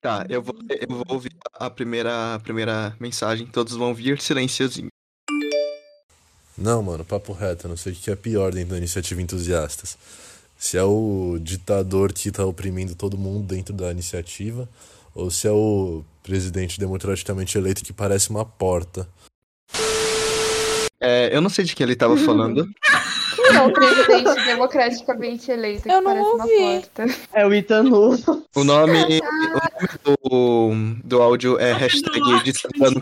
Tá, 0.00 0.26
eu 0.28 0.42
vou, 0.42 0.54
eu 0.68 0.88
vou 0.88 1.04
ouvir 1.08 1.32
a 1.54 1.68
primeira, 1.70 2.34
a 2.34 2.38
primeira 2.38 2.96
mensagem. 3.00 3.46
Todos 3.46 3.74
vão 3.74 3.94
vir 3.94 4.20
silenciosinho. 4.20 4.88
Não, 6.56 6.82
mano, 6.82 7.04
papo 7.04 7.32
reto, 7.32 7.66
eu 7.66 7.68
não 7.68 7.76
sei 7.76 7.92
o 7.92 7.96
que 7.96 8.10
é 8.10 8.16
pior 8.16 8.52
dentro 8.52 8.70
da 8.70 8.78
iniciativa 8.78 9.20
entusiastas. 9.20 9.98
Se 10.56 10.78
é 10.78 10.82
o 10.82 11.38
ditador 11.40 12.12
que 12.12 12.30
tá 12.30 12.44
oprimindo 12.46 12.94
todo 12.94 13.18
mundo 13.18 13.46
dentro 13.46 13.74
da 13.74 13.90
iniciativa, 13.90 14.66
ou 15.14 15.30
se 15.30 15.46
é 15.46 15.50
o 15.50 16.02
presidente 16.22 16.80
democraticamente 16.80 17.58
eleito 17.58 17.84
que 17.84 17.92
parece 17.92 18.30
uma 18.30 18.44
porta. 18.44 19.06
É, 20.98 21.34
eu 21.34 21.42
não 21.42 21.50
sei 21.50 21.64
de 21.64 21.74
quem 21.74 21.84
ele 21.84 21.94
tava 21.94 22.16
falando. 22.16 22.66
Quem 23.46 23.56
é 23.56 23.62
o 23.62 23.72
presidente 23.72 24.44
democraticamente 24.44 25.50
eleito 25.50 25.82
que 25.82 25.90
Eu 25.90 26.00
não 26.00 26.04
parece 26.04 26.28
ouvi. 26.28 26.56
uma 26.56 26.80
porta? 26.80 27.06
É 27.32 27.46
o 27.46 27.54
Itanu. 27.54 28.10
O 28.54 28.64
nome, 28.64 28.98
o 29.02 29.48
nome 29.48 29.88
do, 30.04 30.98
do 31.04 31.22
áudio 31.22 31.58
é 31.58 31.72
hashtag 31.72 32.20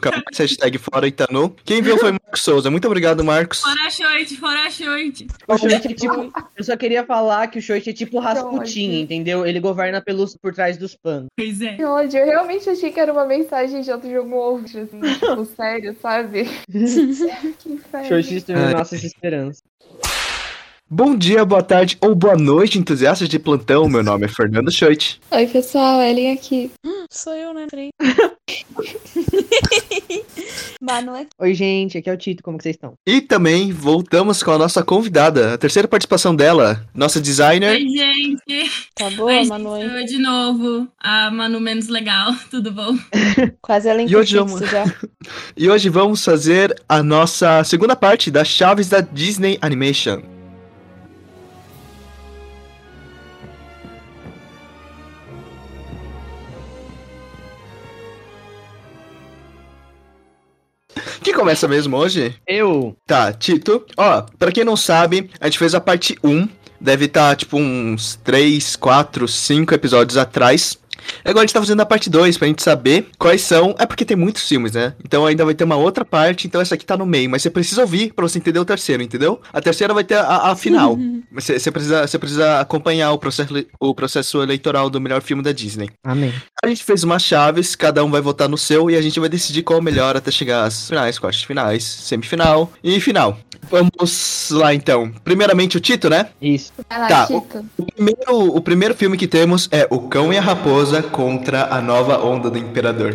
capaz, 0.00 0.38
hashtag 0.38 0.78
fora 0.78 1.06
Itanu. 1.06 1.54
Quem 1.64 1.80
viu 1.80 1.96
foi 1.98 2.12
Marcos 2.12 2.42
Souza. 2.42 2.70
Muito 2.70 2.86
obrigado, 2.86 3.24
Marcos. 3.24 3.60
Fora 3.60 3.90
choite, 3.90 4.36
fora 4.36 4.70
choite. 4.70 5.26
O 5.48 5.56
Shoichi 5.56 5.88
é 5.88 5.94
tipo. 5.94 6.32
Eu 6.56 6.64
só 6.64 6.76
queria 6.76 7.04
falar 7.04 7.46
que 7.48 7.58
o 7.58 7.62
Shoichi 7.62 7.90
é 7.90 7.92
tipo 7.92 8.18
Rasputin, 8.18 9.00
entendeu? 9.00 9.46
Ele 9.46 9.60
governa 9.60 10.02
pelos, 10.02 10.36
por 10.36 10.52
trás 10.52 10.76
dos 10.76 10.94
panos. 10.94 11.28
Pois 11.36 11.60
é. 11.60 11.74
Que 11.74 11.84
ódio, 11.84 12.18
eu 12.18 12.26
realmente 12.26 12.68
achei 12.68 12.90
que 12.90 13.00
era 13.00 13.12
uma 13.12 13.24
mensagem 13.24 13.80
de 13.80 13.90
outro 13.90 14.10
jogo 14.10 14.34
ovo, 14.36 14.64
assim, 14.64 14.86
tipo, 14.86 15.44
sério, 15.56 15.96
sabe? 16.00 16.44
que 16.70 17.72
inferno. 17.72 18.22
Destruiu 18.22 18.66
Ai. 18.66 18.74
nossas 18.74 19.04
esperanças. 19.04 19.62
Bom 20.90 21.16
dia, 21.16 21.46
boa 21.46 21.62
tarde 21.62 21.96
ou 21.98 22.14
boa 22.14 22.36
noite, 22.36 22.78
entusiastas 22.78 23.26
de 23.26 23.38
plantão. 23.38 23.88
Meu 23.88 24.04
nome 24.04 24.26
é 24.26 24.28
Fernando 24.28 24.70
Schoit. 24.70 25.18
Oi, 25.30 25.46
pessoal, 25.46 26.02
Ellen 26.02 26.32
aqui. 26.32 26.70
Sou 27.10 27.32
eu, 27.32 27.54
né? 27.54 27.66
Manu 30.80 31.16
é 31.16 31.26
Oi, 31.38 31.54
gente, 31.54 31.96
aqui 31.96 32.10
é 32.10 32.12
o 32.12 32.16
Tito, 32.18 32.42
como 32.42 32.58
que 32.58 32.64
vocês 32.64 32.76
estão? 32.76 32.92
E 33.06 33.22
também 33.22 33.72
voltamos 33.72 34.42
com 34.42 34.50
a 34.50 34.58
nossa 34.58 34.82
convidada, 34.82 35.54
a 35.54 35.58
terceira 35.58 35.88
participação 35.88 36.36
dela, 36.36 36.84
nossa 36.94 37.18
designer. 37.18 37.70
Oi, 37.72 37.88
gente. 37.88 38.70
Tá 38.94 39.08
boa, 39.10 39.32
Oi, 39.32 39.46
Manu? 39.46 39.70
sou 39.70 39.78
eu 39.78 40.04
de 40.04 40.18
novo. 40.18 40.86
A 41.00 41.30
Manu 41.30 41.60
menos 41.60 41.88
legal. 41.88 42.34
Tudo 42.50 42.70
bom? 42.70 42.94
Quase 43.62 43.88
ela 43.88 44.02
E 44.02 44.14
hoje 44.14 44.38
fixo 44.38 44.66
já. 44.66 44.84
E 45.56 45.70
hoje 45.70 45.88
vamos 45.88 46.22
fazer 46.22 46.78
a 46.86 47.02
nossa 47.02 47.64
segunda 47.64 47.96
parte 47.96 48.30
das 48.30 48.48
chaves 48.48 48.90
da 48.90 49.00
Disney 49.00 49.56
Animation. 49.62 50.33
Quem 61.22 61.34
começa 61.34 61.66
mesmo 61.68 61.96
hoje? 61.96 62.34
Eu. 62.46 62.96
Tá, 63.06 63.32
Tito. 63.32 63.84
Ó, 63.96 64.22
pra 64.38 64.52
quem 64.52 64.64
não 64.64 64.76
sabe, 64.76 65.30
a 65.40 65.46
gente 65.46 65.58
fez 65.58 65.74
a 65.74 65.80
parte 65.80 66.16
1. 66.22 66.48
Deve 66.80 67.06
estar, 67.06 67.34
tipo, 67.36 67.56
uns 67.56 68.16
3, 68.22 68.76
4, 68.76 69.26
5 69.26 69.72
episódios 69.74 70.18
atrás. 70.18 70.78
Agora 71.24 71.40
a 71.40 71.46
gente 71.46 71.54
tá 71.54 71.60
fazendo 71.60 71.80
a 71.80 71.86
parte 71.86 72.08
2 72.10 72.38
pra 72.38 72.48
gente 72.48 72.62
saber 72.62 73.08
quais 73.18 73.42
são. 73.42 73.74
É 73.78 73.86
porque 73.86 74.04
tem 74.04 74.16
muitos 74.16 74.46
filmes, 74.48 74.72
né? 74.72 74.94
Então 75.04 75.26
ainda 75.26 75.44
vai 75.44 75.54
ter 75.54 75.64
uma 75.64 75.76
outra 75.76 76.04
parte, 76.04 76.46
então 76.46 76.60
essa 76.60 76.74
aqui 76.74 76.84
tá 76.84 76.96
no 76.96 77.06
meio. 77.06 77.28
Mas 77.30 77.42
você 77.42 77.50
precisa 77.50 77.82
ouvir 77.82 78.12
pra 78.12 78.26
você 78.26 78.38
entender 78.38 78.58
o 78.58 78.64
terceiro, 78.64 79.02
entendeu? 79.02 79.40
A 79.52 79.60
terceira 79.60 79.92
vai 79.94 80.04
ter 80.04 80.16
a, 80.16 80.50
a 80.50 80.56
final. 80.56 80.96
Mas 81.30 81.44
Você, 81.44 81.58
você 81.58 81.70
precisa, 81.70 82.06
você 82.06 82.18
precisa 82.18 82.60
acompanhar 82.60 83.10
o 83.12 83.18
processo, 83.18 83.52
o 83.80 83.94
processo 83.94 84.42
eleitoral 84.42 84.88
do 84.88 85.00
melhor 85.00 85.20
filme 85.22 85.42
da 85.42 85.52
Disney. 85.52 85.90
Amém. 86.04 86.32
A 86.62 86.68
gente 86.68 86.84
fez 86.84 87.02
umas 87.02 87.22
chaves, 87.22 87.74
cada 87.74 88.04
um 88.04 88.10
vai 88.10 88.20
votar 88.20 88.48
no 88.48 88.56
seu 88.56 88.90
e 88.90 88.96
a 88.96 89.02
gente 89.02 89.18
vai 89.18 89.28
decidir 89.28 89.62
qual 89.62 89.78
é 89.78 89.80
o 89.80 89.84
melhor 89.84 90.16
até 90.16 90.30
chegar 90.30 90.64
às 90.64 90.88
finais, 90.88 91.18
quartas 91.18 91.40
de 91.40 91.46
finais, 91.46 91.82
semifinal 91.84 92.72
e 92.82 93.00
final. 93.00 93.38
Vamos 93.70 94.50
lá 94.50 94.74
então. 94.74 95.10
Primeiramente 95.24 95.76
o 95.76 95.80
Tito, 95.80 96.10
né? 96.10 96.28
Isso. 96.40 96.70
Vai 96.88 96.98
lá, 97.00 97.08
Tá, 97.08 97.26
Tito. 97.26 97.64
O 97.78 97.86
primeiro, 97.86 98.56
o 98.56 98.60
primeiro 98.60 98.94
filme 98.94 99.16
que 99.16 99.26
temos 99.26 99.68
é 99.72 99.86
O 99.90 100.00
Cão 100.08 100.32
e 100.32 100.38
a 100.38 100.40
Raposa 100.40 100.83
contra 101.10 101.74
a 101.74 101.80
Nova 101.80 102.18
Onda 102.18 102.50
do 102.50 102.58
Imperador. 102.58 103.12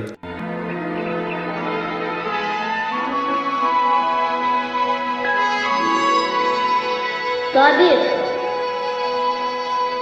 Toby, 7.53 7.93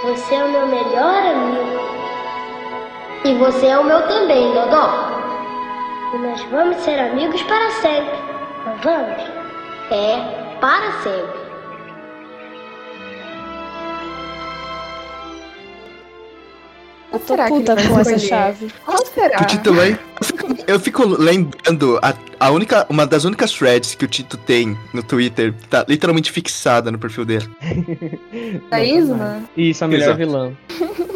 você 0.03 0.35
é 0.35 0.43
o 0.45 0.49
meu 0.49 0.67
melhor 0.67 1.23
amigo. 1.25 1.77
E 3.25 3.33
você 3.35 3.67
é 3.67 3.77
o 3.77 3.83
meu 3.83 4.01
também, 4.07 4.53
Dodó. 4.53 4.89
E 6.13 6.17
nós 6.19 6.41
vamos 6.43 6.77
ser 6.77 6.97
amigos 6.97 7.43
para 7.43 7.69
sempre. 7.71 8.17
Vamos? 8.81 9.23
É, 9.91 10.57
para 10.61 10.91
sempre. 11.03 11.46
Eu 17.17 17.19
tô 17.19 17.33
será 17.33 17.47
que 17.47 17.53
ele 17.53 17.59
puta 17.61 17.75
vai 17.75 17.87
com 17.87 17.99
essa 17.99 18.19
chave. 18.19 18.67
Qual 18.85 19.05
será? 19.07 19.43
Tito 19.45 19.73
vai. 19.73 19.99
Eu 20.67 20.79
fico, 20.79 21.05
lembrando 21.05 21.97
a, 22.01 22.13
a 22.39 22.51
única, 22.51 22.85
uma 22.89 23.05
das 23.05 23.23
únicas 23.23 23.51
threads 23.51 23.95
que 23.95 24.03
o 24.03 24.07
Tito 24.07 24.37
tem 24.37 24.77
no 24.93 25.01
Twitter, 25.01 25.53
tá 25.69 25.85
literalmente 25.87 26.31
fixada 26.31 26.91
no 26.91 26.99
perfil 26.99 27.25
dele. 27.25 27.47
Da 28.69 28.83
Isma? 28.83 29.43
Isso, 29.55 29.83
a 29.83 29.87
melhor 29.87 30.09
Exato. 30.09 30.17
vilã. 30.17 30.51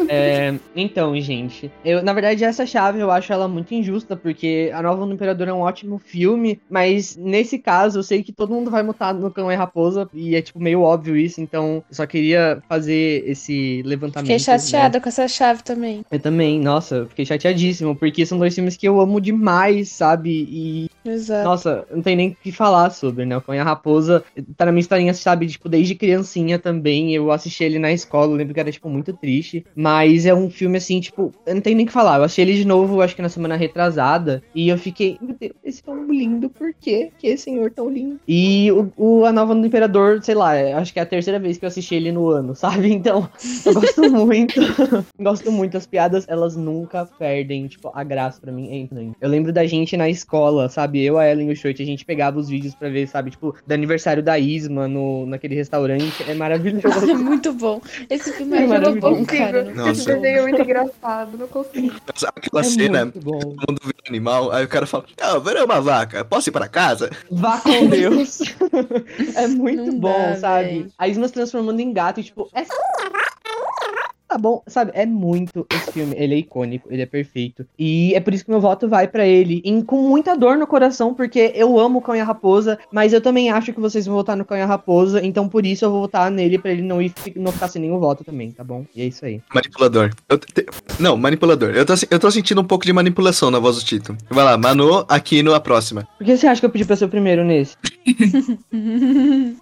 É, 0.08 0.54
então, 0.74 1.18
gente, 1.20 1.70
eu, 1.84 2.02
na 2.02 2.12
verdade, 2.12 2.44
essa 2.44 2.66
chave 2.66 2.98
eu 3.00 3.10
acho 3.10 3.32
ela 3.32 3.46
muito 3.46 3.74
injusta, 3.74 4.16
porque 4.16 4.70
A 4.74 4.82
Nova 4.82 5.06
do 5.06 5.12
Imperador 5.12 5.48
é 5.48 5.52
um 5.52 5.60
ótimo 5.60 5.98
filme, 5.98 6.60
mas 6.68 7.16
nesse 7.16 7.58
caso 7.58 7.98
eu 7.98 8.02
sei 8.02 8.22
que 8.22 8.32
todo 8.32 8.52
mundo 8.52 8.70
vai 8.70 8.82
mutar 8.82 9.14
no 9.14 9.30
Cão 9.30 9.50
e 9.50 9.54
Raposa, 9.54 10.08
e 10.12 10.34
é 10.34 10.42
tipo 10.42 10.60
meio 10.60 10.82
óbvio 10.82 11.16
isso, 11.16 11.40
então 11.40 11.84
eu 11.88 11.94
só 11.94 12.06
queria 12.06 12.62
fazer 12.68 13.24
esse 13.26 13.82
levantamento. 13.84 14.26
Fiquei 14.26 14.54
né? 14.54 14.58
chateada 14.58 15.00
com 15.00 15.08
essa 15.08 15.28
chave 15.28 15.62
também. 15.62 16.04
Eu 16.10 16.20
também, 16.20 16.60
nossa, 16.60 16.96
eu 16.96 17.06
fiquei 17.08 17.24
chateadíssimo, 17.24 17.94
porque 17.96 18.26
são 18.26 18.38
dois 18.38 18.54
filmes 18.54 18.76
que 18.76 18.86
eu 18.86 18.91
amo 19.00 19.20
demais, 19.20 19.90
sabe? 19.90 20.46
E 20.48 20.90
Exato. 21.04 21.44
nossa, 21.44 21.86
não 21.90 22.02
tem 22.02 22.16
nem 22.16 22.28
o 22.30 22.36
que 22.36 22.52
falar 22.52 22.90
sobre, 22.90 23.24
né? 23.24 23.36
O 23.36 23.40
Cão 23.40 23.54
e 23.54 23.58
a 23.58 23.64
Raposa 23.64 24.22
tá 24.56 24.64
na 24.66 24.72
minha 24.72 24.80
historinha, 24.80 25.12
sabe? 25.14 25.46
Tipo, 25.46 25.68
desde 25.68 25.94
criancinha 25.94 26.58
também. 26.58 27.14
Eu 27.14 27.30
assisti 27.32 27.64
ele 27.64 27.78
na 27.78 27.92
escola, 27.92 28.32
eu 28.32 28.36
lembro 28.36 28.54
que 28.54 28.60
era, 28.60 28.70
tipo, 28.72 28.88
muito 28.88 29.12
triste. 29.12 29.64
Mas 29.74 30.26
é 30.26 30.34
um 30.34 30.50
filme, 30.50 30.78
assim, 30.78 31.00
tipo, 31.00 31.32
eu 31.46 31.54
não 31.54 31.60
tenho 31.60 31.76
nem 31.76 31.84
o 31.84 31.86
que 31.86 31.92
falar. 31.92 32.18
Eu 32.18 32.24
assisti 32.24 32.40
ele 32.42 32.54
de 32.54 32.64
novo, 32.66 33.00
acho 33.00 33.14
que 33.16 33.22
na 33.22 33.28
semana 33.28 33.56
retrasada. 33.56 34.42
E 34.54 34.68
eu 34.68 34.78
fiquei, 34.78 35.16
meu 35.20 35.36
Deus, 35.38 35.52
esse 35.64 35.82
tão 35.82 36.04
lindo, 36.10 36.48
por 36.48 36.72
quê? 36.80 37.10
Que 37.18 37.36
senhor 37.36 37.70
tão 37.70 37.88
lindo. 37.88 38.20
E 38.28 38.70
o, 38.72 38.92
o 38.96 39.24
A 39.24 39.32
Nova 39.32 39.54
do 39.54 39.66
Imperador, 39.66 40.22
sei 40.22 40.34
lá, 40.34 40.54
é- 40.54 40.72
acho 40.74 40.92
que 40.92 40.98
é 40.98 41.02
a 41.02 41.06
terceira 41.06 41.38
vez 41.38 41.58
que 41.58 41.64
eu 41.64 41.68
assisti 41.68 41.94
ele 41.94 42.12
no 42.12 42.28
ano, 42.28 42.54
sabe? 42.56 42.92
Então, 42.92 43.28
eu 43.66 43.74
gosto 43.74 44.10
muito. 44.10 44.60
gosto 45.18 45.50
muito. 45.50 45.76
As 45.76 45.86
piadas, 45.86 46.24
elas 46.28 46.56
nunca 46.56 47.06
perdem, 47.18 47.66
tipo, 47.66 47.90
a 47.94 48.04
graça 48.04 48.40
pra 48.40 48.52
mim. 48.52 48.88
É. 48.92 49.08
Eu 49.20 49.28
lembro 49.28 49.52
da 49.52 49.66
gente 49.66 49.96
na 49.96 50.08
escola, 50.08 50.68
sabe? 50.68 50.91
Eu, 50.98 51.18
a 51.18 51.28
Ellen 51.28 51.50
e 51.50 51.52
o 51.52 51.56
Shoit, 51.56 51.82
a 51.82 51.86
gente 51.86 52.04
pegava 52.04 52.38
os 52.38 52.48
vídeos 52.48 52.74
pra 52.74 52.88
ver, 52.88 53.06
sabe? 53.08 53.30
Tipo, 53.30 53.54
do 53.66 53.72
aniversário 53.72 54.22
da 54.22 54.38
Isma 54.38 54.88
no, 54.88 55.26
naquele 55.26 55.54
restaurante. 55.54 56.24
É 56.28 56.34
maravilhoso. 56.34 57.10
É 57.10 57.14
muito 57.14 57.52
bom. 57.52 57.80
Esse 58.08 58.32
filme 58.32 58.56
é, 58.56 58.62
É 58.62 58.66
muito 58.66 59.00
bom, 59.00 59.24
cara. 59.24 59.72
Esse 59.90 60.06
desenho 60.06 60.38
é 60.38 60.42
muito 60.42 60.62
engraçado, 60.62 61.38
não 61.38 61.48
consigo. 61.48 61.92
Aquela 62.36 62.60
é 62.60 62.64
cena, 62.64 63.06
todo 63.06 63.24
mundo 63.32 63.80
vira 63.82 63.96
animal, 64.08 64.50
aí 64.52 64.64
o 64.64 64.68
cara 64.68 64.86
fala, 64.86 65.04
ah, 65.20 65.38
virei 65.38 65.62
uma 65.62 65.80
vaca, 65.80 66.24
posso 66.24 66.48
ir 66.48 66.52
pra 66.52 66.68
casa? 66.68 67.10
Vá 67.30 67.60
com 67.60 67.86
Deus. 67.88 68.40
é 69.36 69.46
muito 69.48 69.84
Não 69.92 69.98
bom, 69.98 70.12
dá, 70.12 70.36
sabe? 70.36 70.68
véi. 70.68 70.86
A 70.98 71.08
Isma 71.08 71.28
se 71.28 71.34
transformando 71.34 71.80
em 71.80 71.92
gato 71.92 72.20
e, 72.20 72.24
tipo, 72.24 72.48
é. 72.54 72.64
Tá 74.32 74.38
bom, 74.38 74.62
sabe? 74.66 74.92
É 74.94 75.04
muito 75.04 75.66
esse 75.70 75.92
filme. 75.92 76.14
Ele 76.16 76.34
é 76.34 76.38
icônico, 76.38 76.88
ele 76.90 77.02
é 77.02 77.06
perfeito. 77.06 77.66
E 77.78 78.14
é 78.14 78.20
por 78.20 78.32
isso 78.32 78.42
que 78.46 78.50
meu 78.50 78.62
voto 78.62 78.88
vai 78.88 79.06
pra 79.06 79.26
ele. 79.26 79.60
E 79.62 79.82
com 79.82 80.08
muita 80.08 80.34
dor 80.34 80.56
no 80.56 80.66
coração, 80.66 81.12
porque 81.12 81.52
eu 81.54 81.78
amo 81.78 81.98
o 81.98 82.02
Cão 82.02 82.16
e 82.16 82.20
a 82.20 82.24
Raposa, 82.24 82.78
mas 82.90 83.12
eu 83.12 83.20
também 83.20 83.50
acho 83.50 83.74
que 83.74 83.80
vocês 83.80 84.06
vão 84.06 84.14
votar 84.14 84.34
no 84.34 84.42
Cão 84.46 84.56
e 84.56 84.62
a 84.62 84.66
Raposa. 84.66 85.22
Então 85.22 85.50
por 85.50 85.66
isso 85.66 85.84
eu 85.84 85.90
vou 85.90 86.00
votar 86.00 86.30
nele 86.30 86.58
pra 86.58 86.70
ele 86.70 86.80
não, 86.80 87.02
ir, 87.02 87.12
não 87.36 87.52
ficar 87.52 87.68
sem 87.68 87.82
nenhum 87.82 87.98
voto 87.98 88.24
também, 88.24 88.50
tá 88.52 88.64
bom? 88.64 88.86
E 88.96 89.02
é 89.02 89.04
isso 89.04 89.22
aí. 89.26 89.42
Manipulador. 89.54 90.10
Eu 90.30 90.38
te- 90.38 90.64
Não, 90.98 91.14
manipulador. 91.14 91.72
Eu 91.74 91.84
tô, 91.84 91.92
eu 92.10 92.18
tô 92.18 92.30
sentindo 92.30 92.62
um 92.62 92.64
pouco 92.64 92.86
de 92.86 92.92
manipulação 92.94 93.50
na 93.50 93.58
voz 93.58 93.76
do 93.76 93.84
Tito. 93.84 94.16
Vai 94.30 94.44
lá, 94.46 94.56
Manu, 94.56 95.04
aqui 95.10 95.42
no 95.42 95.52
a 95.52 95.60
próxima. 95.60 96.08
Por 96.16 96.24
que 96.24 96.38
você 96.38 96.46
acha 96.46 96.58
que 96.58 96.64
eu 96.64 96.70
pedi 96.70 96.86
pra 96.86 96.96
ser 96.96 97.04
o 97.04 97.08
primeiro 97.10 97.44
nesse? 97.44 97.76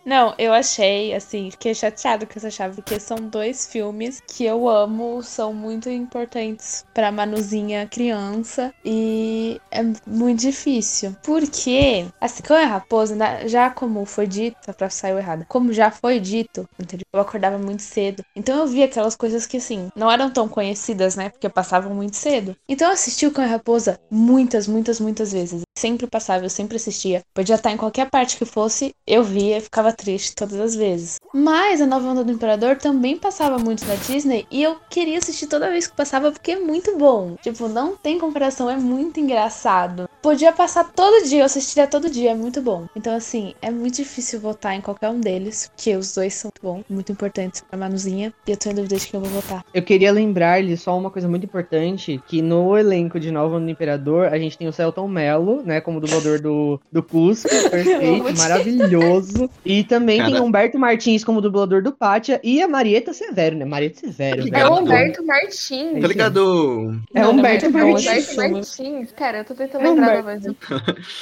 Não, 0.07 0.33
eu 0.39 0.53
achei, 0.53 1.13
assim, 1.13 1.51
fiquei 1.51 1.75
chateada 1.75 2.25
com 2.25 2.33
essa 2.37 2.51
chave, 2.51 2.77
porque 2.77 3.01
são 3.01 3.17
dois 3.19 3.67
filmes 3.67 4.23
que 4.27 4.45
eu 4.45 4.60
eu 4.61 4.69
amo 4.69 5.23
são 5.23 5.55
muito 5.55 5.89
importantes 5.89 6.85
pra 6.93 7.11
Manuzinha 7.11 7.87
criança 7.87 8.75
e 8.85 9.61
é 9.71 9.83
muito 10.07 10.41
difícil. 10.41 11.17
Porque, 11.23 12.07
assim, 12.21 12.43
a 12.51 12.67
raposa, 12.67 13.15
né, 13.17 13.49
já 13.49 13.71
como 13.71 14.05
foi 14.05 14.27
dito, 14.27 14.57
pra 14.77 14.91
saiu 14.91 15.19
errada, 15.19 15.47
como 15.49 15.73
já 15.73 15.91
foi 15.91 16.21
dito, 16.21 16.69
eu 17.13 17.21
acordava 17.21 17.59
muito 17.59 17.83
cedo. 17.83 18.23
Então 18.37 18.59
eu 18.59 18.67
via 18.67 18.85
aquelas 18.85 19.17
coisas 19.17 19.47
que, 19.47 19.57
assim, 19.57 19.91
não 19.97 20.11
eram 20.11 20.31
tão 20.31 20.49
conhecidas, 20.49 21.17
né? 21.17 21.31
Porque 21.31 21.49
passavam 21.49 21.95
muito 21.95 22.17
cedo. 22.17 22.55
Então 22.69 22.89
eu 22.89 22.95
assisti 22.95 23.27
o 23.27 23.33
Cão 23.33 23.45
e 23.45 23.49
Raposa 23.49 23.99
muitas, 24.11 24.67
muitas, 24.67 25.01
muitas 25.01 25.33
vezes. 25.33 25.63
Sempre 25.77 26.07
passava, 26.07 26.45
eu 26.45 26.51
sempre 26.51 26.77
assistia. 26.77 27.23
Podia 27.33 27.55
estar 27.55 27.71
em 27.71 27.77
qualquer 27.77 28.11
parte 28.11 28.37
que 28.37 28.45
fosse, 28.45 28.95
eu 29.07 29.25
via 29.25 29.59
e 29.59 29.61
ficava 29.61 29.93
triste 29.93 30.35
todas 30.35 30.61
as 30.61 30.75
vezes. 30.75 31.17
Mas 31.33 31.81
a 31.81 31.87
Nova 31.87 32.09
Onda 32.09 32.25
do 32.25 32.33
Imperador 32.33 32.77
também 32.77 33.17
passava 33.17 33.59
muito 33.59 33.87
na 33.87 33.95
Disney 33.95 34.47
e 34.51 34.63
eu 34.63 34.77
queria 34.89 35.19
assistir 35.19 35.47
toda 35.47 35.71
vez 35.71 35.87
que 35.87 35.97
passava 35.97 36.33
porque 36.33 36.53
é 36.53 36.59
muito 36.59 36.97
bom. 36.97 37.37
Tipo, 37.43 37.69
não 37.69 37.97
tem 37.97 38.19
comparação, 38.19 38.69
é 38.69 38.77
muito 38.77 39.21
engraçado. 39.21 40.09
Podia 40.21 40.53
passar 40.53 40.85
todo 40.93 41.25
dia, 41.27 41.41
eu 41.41 41.45
assistiria 41.47 41.87
todo 41.87 42.11
dia, 42.11 42.33
é 42.33 42.35
muito 42.35 42.61
bom. 42.61 42.87
Então, 42.95 43.15
assim, 43.15 43.55
é 43.63 43.71
muito 43.71 43.97
difícil 43.97 44.41
votar 44.41 44.75
em 44.75 44.81
qualquer 44.81 45.09
um 45.09 45.21
deles, 45.21 45.71
porque 45.75 45.97
os 45.97 46.15
dois 46.15 46.35
são 46.35 46.51
muito 46.51 46.63
bons, 46.63 46.85
muito 46.91 47.13
importantes 47.13 47.63
pra 47.63 47.79
Manuzinha. 47.79 48.33
E 48.47 48.51
eu 48.51 48.57
tô 48.57 48.71
em 48.71 48.75
dúvida 48.75 48.97
de 48.97 49.07
que 49.07 49.17
eu 49.17 49.21
vou 49.21 49.31
votar. 49.31 49.65
Eu 49.73 49.83
queria 49.83 50.13
lembrar-lhe 50.13 50.77
só 50.77 50.99
uma 50.99 51.11
coisa 51.11 51.29
muito 51.29 51.45
importante, 51.45 52.21
que 52.27 52.43
no 52.43 52.77
elenco 52.77 53.19
de 53.19 53.31
Nova 53.31 53.57
Onda 53.57 53.65
do 53.65 53.71
Imperador, 53.71 54.27
a 54.27 54.39
gente 54.39 54.59
tem 54.59 54.69
o 54.69 54.73
Celton 54.73 55.09
Mello, 55.09 55.63
né, 55.65 55.81
como 55.81 56.01
dublador 56.01 56.41
do, 56.41 56.81
do 56.91 57.03
Cusco, 57.03 57.49
perfeito, 57.71 58.37
maravilhoso. 58.37 59.49
E 59.65 59.85
também 59.85 60.23
tem 60.23 60.33
Cara. 60.33 60.43
o 60.43 60.47
Humberto 60.47 60.79
Martins 60.79 61.25
como 61.25 61.41
dublador 61.41 61.83
do 61.83 61.93
Pátia 61.93 62.41
e 62.43 62.61
a 62.61 62.69
Marieta 62.69 63.13
Severo, 63.13 63.57
né, 63.57 63.65
Marieta 63.65 64.01
Severo, 64.01 64.30
Tá 64.51 64.59
É 64.59 64.67
o 64.69 64.75
Humberto 64.79 65.25
Martins. 65.25 66.01
Tá 66.01 66.09
ligado? 66.09 67.01
É 67.15 67.27
Humberto 67.27 67.69
o 67.69 67.73
Martins. 67.73 68.01
Humberto 68.05 68.31
isso. 68.31 68.37
Martins. 68.37 69.13
Cara, 69.17 69.39
eu 69.39 69.45
tô 69.45 69.55
tentando 69.55 69.85
É 69.85 69.89
lembrar 69.89 70.07
da 70.07 70.21
Humberto. 70.21 70.25
voz 70.25 70.43
do 70.43 70.57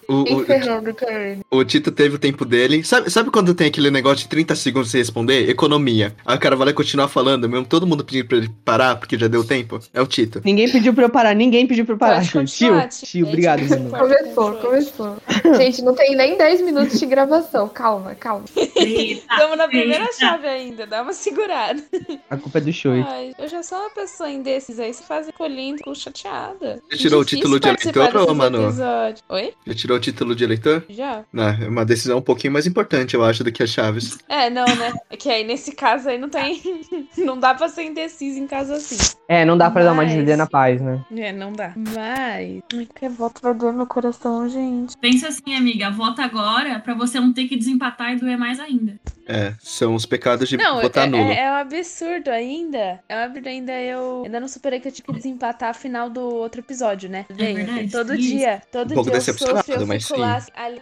O, 0.08 1.56
o, 1.56 1.58
o 1.58 1.64
Tito 1.64 1.90
teve 1.92 2.16
o 2.16 2.18
tempo 2.18 2.44
dele. 2.44 2.82
Sabe, 2.84 3.10
sabe 3.10 3.30
quando 3.30 3.54
tem 3.54 3.68
aquele 3.68 3.90
negócio 3.90 4.18
de 4.18 4.28
30 4.28 4.54
segundos 4.54 4.90
sem 4.90 5.00
responder? 5.00 5.48
Economia. 5.48 6.14
Aí 6.24 6.36
o 6.36 6.40
cara 6.40 6.56
vai 6.56 6.72
continuar 6.72 7.08
falando, 7.08 7.48
mesmo 7.48 7.66
todo 7.66 7.86
mundo 7.86 8.04
pedindo 8.04 8.26
pra 8.26 8.38
ele 8.38 8.50
parar, 8.64 8.96
porque 8.96 9.18
já 9.18 9.28
deu 9.28 9.44
tempo. 9.44 9.78
É 9.92 10.00
o 10.00 10.06
Tito. 10.06 10.40
Ninguém 10.44 10.70
pediu 10.70 10.92
pra 10.94 11.04
eu 11.04 11.10
parar, 11.10 11.34
ninguém 11.34 11.66
pediu 11.66 11.84
pra 11.84 11.94
eu 11.94 11.98
parar. 11.98 12.22
Tio, 12.24 12.44
tio, 12.44 12.88
tio. 12.88 13.26
obrigado, 13.26 13.60
mano. 13.68 13.90
Começou, 13.90 14.52
começou. 14.54 15.16
Gente, 15.56 15.82
não 15.82 15.94
tem 15.94 16.16
nem 16.16 16.36
10 16.36 16.60
minutos 16.62 16.98
de 16.98 17.06
gravação. 17.06 17.68
Calma, 17.68 18.14
calma. 18.14 18.44
Estamos 18.76 19.56
na 19.56 19.68
primeira 19.68 20.10
chave 20.12 20.46
ainda, 20.46 20.86
dá 20.86 21.02
uma 21.02 21.12
segurada. 21.12 21.82
A 22.30 22.36
culpa 22.36 22.58
é 22.58 22.60
do 22.60 22.72
Ai, 23.06 23.32
eu 23.38 23.48
já 23.48 23.62
sou 23.62 23.78
uma 23.78 23.90
pessoa 23.90 24.30
indecisa, 24.30 24.82
aí 24.84 24.92
você 24.94 25.02
faz 25.02 25.28
colhindo 25.36 25.82
com 25.82 25.94
chateada. 25.94 26.80
Você 26.90 26.96
tirou 26.96 27.20
o 27.20 27.24
Difícil 27.24 27.38
título 27.58 27.60
de 27.60 27.68
eleitor, 27.68 28.34
Manu? 28.34 28.64
episódios. 28.64 29.24
Oi? 29.28 29.54
Já 29.66 29.74
tirou 29.74 29.96
o 29.96 30.00
título 30.00 30.34
de 30.34 30.44
eleitor? 30.44 30.84
Já? 30.88 31.24
Não, 31.32 31.48
é 31.48 31.68
uma 31.68 31.84
decisão 31.84 32.18
um 32.18 32.22
pouquinho 32.22 32.52
mais 32.52 32.66
importante, 32.66 33.14
eu 33.14 33.24
acho, 33.24 33.42
do 33.44 33.52
que 33.52 33.62
as 33.62 33.70
chaves. 33.70 34.18
É, 34.28 34.48
não, 34.50 34.64
né? 34.64 34.92
É 35.10 35.16
que 35.16 35.28
aí 35.28 35.44
nesse 35.44 35.72
caso 35.72 36.08
aí 36.08 36.18
não 36.18 36.28
tem. 36.28 36.60
não 37.18 37.38
dá 37.38 37.54
pra 37.54 37.68
ser 37.68 37.84
indeciso 37.84 38.38
em 38.38 38.46
caso 38.46 38.72
assim. 38.72 38.96
É, 39.28 39.44
não 39.44 39.56
dá 39.58 39.70
pra 39.70 39.84
dar 39.84 39.92
uma 39.92 40.02
Mas- 40.02 40.12
desliga 40.12 40.36
na 40.36 40.46
paz, 40.46 40.80
né? 40.80 41.04
É, 41.16 41.32
não 41.32 41.52
dá. 41.52 41.72
Mas. 41.76 41.96
Ai, 42.28 42.62
que 42.94 43.08
voto 43.08 43.40
vai 43.42 43.54
doer 43.54 43.72
meu 43.72 43.86
coração, 43.86 44.48
gente. 44.48 44.96
Pensa 44.98 45.28
assim, 45.28 45.54
amiga, 45.54 45.90
vota 45.90 46.22
agora 46.22 46.78
pra 46.80 46.94
você 46.94 47.18
não 47.20 47.32
ter 47.32 47.46
que 47.48 47.56
desempatar 47.56 48.12
e 48.12 48.16
doer 48.16 48.38
mais 48.38 48.58
ainda. 48.60 48.98
É, 49.28 49.52
são 49.60 49.94
os 49.94 50.06
pecados 50.06 50.48
de 50.48 50.56
Não, 50.56 50.80
votar 50.80 51.06
é, 51.06 51.10
nulo. 51.10 51.30
é, 51.30 51.44
é 51.44 51.50
um 51.50 51.56
absurdo 51.56 52.30
ainda. 52.30 52.98
É 53.08 53.14
um 53.16 53.24
absurdo 53.24 53.48
ainda 53.48 53.72
eu. 53.72 54.22
Ainda 54.24 54.40
não 54.40 54.48
superei 54.48 54.80
que 54.80 54.88
eu 54.88 54.92
tinha 54.92 55.04
que 55.04 55.12
desempatar 55.12 55.68
a 55.68 55.74
final 55.74 56.08
do 56.08 56.22
outro 56.22 56.60
episódio, 56.62 57.10
né? 57.10 57.26
Veio. 57.28 57.56
verdade, 57.56 57.90
todo 57.90 58.14
isso. 58.14 58.28
dia. 58.28 58.62
Todo 58.72 58.92
Um 58.92 58.94
pouco 58.94 59.10
dia 59.10 59.18
eu 59.18 59.22
sofro, 59.22 59.46
decepcionado, 59.46 59.82
eu 59.82 59.86
mas 59.86 60.04
sim. 60.06 60.16
lá. 60.16 60.46
ali, 60.56 60.80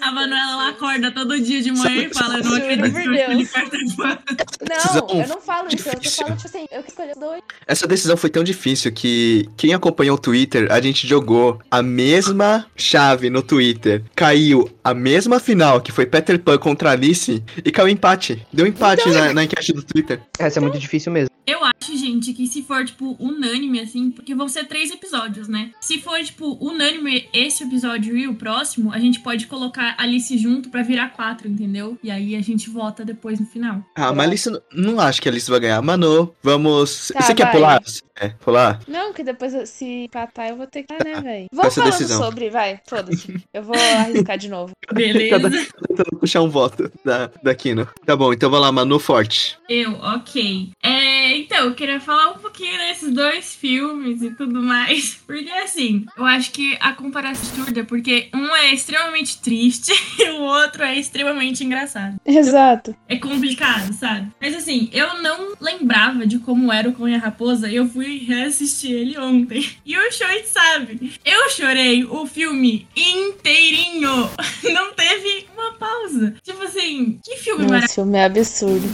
A 0.00 0.10
Manuela 0.10 0.68
acorda 0.70 1.12
todo 1.12 1.40
dia 1.40 1.62
de 1.62 1.70
manhã 1.70 2.02
e 2.02 2.14
fala, 2.14 2.38
eu 2.38 2.44
não 2.44 2.56
acredito 2.56 2.92
por 2.92 3.36
que 3.36 3.46
participar. 3.46 4.22
Não, 4.68 5.20
eu 5.20 5.28
não 5.28 5.40
falo 5.40 5.68
isso. 5.68 5.88
Eu 5.88 6.00
difícil. 6.00 6.24
falando, 6.24 6.38
tipo 6.38 6.48
assim, 6.48 6.66
eu 6.72 6.82
que 6.82 6.90
escolhi 6.90 7.10
os 7.12 7.18
dois. 7.18 7.42
Essa 7.66 7.86
decisão 7.86 8.16
foi 8.16 8.30
tão 8.30 8.42
difícil 8.42 8.90
que 8.92 9.48
quem 9.56 9.72
acompanhou 9.72 10.16
o 10.16 10.20
Twitter, 10.20 10.70
a 10.72 10.80
gente 10.80 11.06
jogou 11.06 11.60
a 11.70 11.82
mesma 11.82 12.66
chave 12.76 13.30
no 13.30 13.42
Twitter. 13.42 14.02
Caiu 14.16 14.68
a 14.84 14.92
mesma 14.94 15.40
final, 15.40 15.80
que 15.80 15.90
foi 15.90 16.04
Peter 16.06 16.38
Pan 16.38 16.58
contra 16.58 16.90
Alice, 16.92 17.42
e 17.64 17.70
caiu 17.72 17.88
empate. 17.88 18.46
Deu 18.52 18.66
empate 18.66 19.08
na, 19.10 19.32
na 19.32 19.44
enquete 19.44 19.72
do 19.72 19.82
Twitter. 19.82 20.20
Essa 20.38 20.58
é 20.58 20.62
muito 20.62 20.78
difícil 20.78 21.10
mesmo. 21.10 21.30
Eu 21.46 21.58
acho, 21.62 21.94
gente, 21.98 22.32
que 22.32 22.46
se 22.46 22.62
for, 22.62 22.82
tipo, 22.86 23.16
unânime, 23.20 23.78
assim, 23.78 24.10
porque 24.10 24.34
vão 24.34 24.48
ser 24.48 24.64
três 24.64 24.90
episódios, 24.90 25.46
né? 25.46 25.72
Se 25.78 26.00
for, 26.00 26.18
tipo, 26.24 26.52
unânime 26.58 27.28
esse 27.34 27.62
episódio 27.64 28.16
e 28.16 28.26
o 28.26 28.34
próximo, 28.34 28.90
a 28.90 28.98
gente 28.98 29.20
pode 29.20 29.46
colocar 29.46 29.94
Alice 29.98 30.38
junto 30.38 30.70
pra 30.70 30.82
virar 30.82 31.10
quatro, 31.10 31.46
entendeu? 31.46 31.98
E 32.02 32.10
aí 32.10 32.34
a 32.34 32.40
gente 32.40 32.70
vota 32.70 33.04
depois 33.04 33.38
no 33.38 33.44
final. 33.46 33.84
Ah, 33.94 34.10
mas 34.14 34.26
Alice, 34.26 34.50
não- 34.72 34.98
acho 34.98 35.20
que 35.20 35.28
a 35.28 35.32
Alice 35.32 35.50
vai 35.50 35.60
ganhar. 35.60 35.82
Manu, 35.82 36.34
vamos. 36.42 37.08
Tá, 37.08 37.20
Você 37.20 37.34
quer 37.34 37.44
vai. 37.44 37.52
pular? 37.52 37.82
É, 38.18 38.28
pular? 38.28 38.80
Não, 38.88 39.12
que 39.12 39.22
depois 39.22 39.52
se 39.68 39.84
empatar 40.04 40.48
eu 40.48 40.56
vou 40.56 40.66
ter 40.66 40.84
que. 40.84 40.94
Ah, 40.94 41.04
né, 41.04 41.20
velho? 41.20 41.46
com 41.50 41.56
Vamos 41.56 41.74
falando 41.74 41.90
decisão. 41.90 42.22
sobre, 42.22 42.48
vai. 42.48 42.80
Foda-se. 42.88 43.42
Eu 43.52 43.62
vou 43.64 43.74
arriscar 43.76 44.38
de 44.38 44.48
novo. 44.48 44.72
Beleza. 44.92 45.66
Tentando 45.88 46.18
puxar 46.18 46.42
um 46.42 46.48
voto 46.48 46.90
da, 47.04 47.30
da 47.42 47.54
Kino. 47.54 47.88
Tá 48.04 48.16
bom, 48.16 48.32
então 48.32 48.50
vai 48.50 48.60
lá, 48.60 48.70
Manu 48.70 48.98
Forte. 48.98 49.56
Eu, 49.68 49.92
ok. 49.94 50.70
É, 50.82 51.36
então, 51.36 51.66
eu 51.66 51.74
queria 51.74 52.00
falar 52.00 52.30
um 52.32 52.38
pouquinho 52.38 52.76
desses 52.78 53.12
dois 53.12 53.54
filmes 53.54 54.22
e 54.22 54.30
tudo 54.30 54.62
mais. 54.62 55.14
Porque, 55.26 55.50
assim, 55.50 56.04
eu 56.16 56.24
acho 56.24 56.50
que 56.50 56.76
a 56.80 56.92
comparação 56.92 57.24
é 57.24 57.54
absurda, 57.64 57.84
porque 57.84 58.28
um 58.34 58.54
é 58.54 58.72
extremamente 58.72 59.40
triste 59.40 59.92
e 60.18 60.30
o 60.30 60.42
outro 60.42 60.82
é 60.82 60.98
extremamente 60.98 61.64
engraçado. 61.64 62.16
Exato. 62.24 62.94
É 63.08 63.16
complicado, 63.16 63.92
sabe? 63.92 64.28
Mas, 64.40 64.54
assim, 64.54 64.88
eu 64.92 65.22
não 65.22 65.54
lembrava 65.60 66.26
de 66.26 66.38
como 66.38 66.72
era 66.72 66.88
o 66.88 66.92
Cão 66.92 67.08
e 67.08 67.14
a 67.14 67.18
Raposa 67.18 67.68
e 67.68 67.76
eu 67.76 67.88
fui 67.88 68.18
reassistir 68.18 68.92
ele 68.92 69.18
ontem. 69.18 69.64
E 69.84 69.96
o 69.96 70.12
Choi 70.12 70.44
sabe. 70.44 71.12
Eu 71.24 71.50
chorei 71.50 72.04
o 72.04 72.26
filme 72.26 72.86
inteirinho. 72.96 74.30
Não 74.72 74.92
teve 74.94 75.46
uma 75.54 75.72
pausa. 75.74 76.34
Tipo 76.42 76.62
assim, 76.62 77.18
que 77.22 77.36
filme 77.36 77.64
maravilhoso. 77.64 77.84
Esse 77.84 77.94
filme 77.94 78.18
é 78.18 78.24
absurdo. 78.24 78.88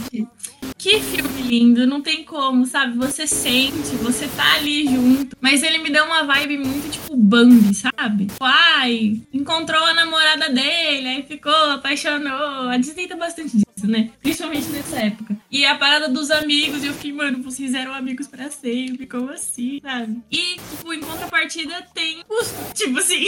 Que 0.77 0.99
filme 0.99 1.41
lindo, 1.43 1.85
não 1.85 2.01
tem 2.01 2.23
como, 2.23 2.65
sabe? 2.65 2.97
Você 2.97 3.27
sente, 3.27 3.95
você 4.01 4.27
tá 4.27 4.55
ali 4.55 4.85
junto. 4.87 5.37
Mas 5.39 5.61
ele 5.61 5.77
me 5.77 5.91
deu 5.91 6.05
uma 6.05 6.23
vibe 6.23 6.57
muito 6.57 6.89
tipo 6.91 7.15
Bambi, 7.15 7.73
sabe? 7.75 8.25
Tipo, 8.25 8.43
Ai, 8.43 9.21
encontrou 9.31 9.83
a 9.83 9.93
namorada 9.93 10.49
dele, 10.49 11.07
aí 11.07 11.23
ficou, 11.23 11.53
apaixonou. 11.71 12.69
A 12.69 12.77
Disney 12.77 13.07
tá 13.07 13.15
bastante 13.15 13.51
disso, 13.57 13.65
né? 13.87 14.11
Principalmente 14.21 14.67
nessa 14.69 14.99
época. 14.99 15.37
E 15.49 15.65
a 15.65 15.75
parada 15.75 16.09
dos 16.09 16.31
amigos, 16.31 16.83
e 16.83 16.87
eu 16.87 16.93
fiquei, 16.93 17.13
mano, 17.13 17.41
vocês 17.41 17.73
eram 17.73 17.93
amigos 17.93 18.27
pra 18.27 18.49
sempre, 18.49 19.05
como 19.05 19.29
assim, 19.29 19.79
sabe? 19.81 20.21
E, 20.31 20.55
tipo, 20.55 20.93
em 20.93 20.99
contrapartida 20.99 21.85
tem 21.93 22.23
os. 22.29 22.51
Tipo 22.73 22.99
assim, 22.99 23.27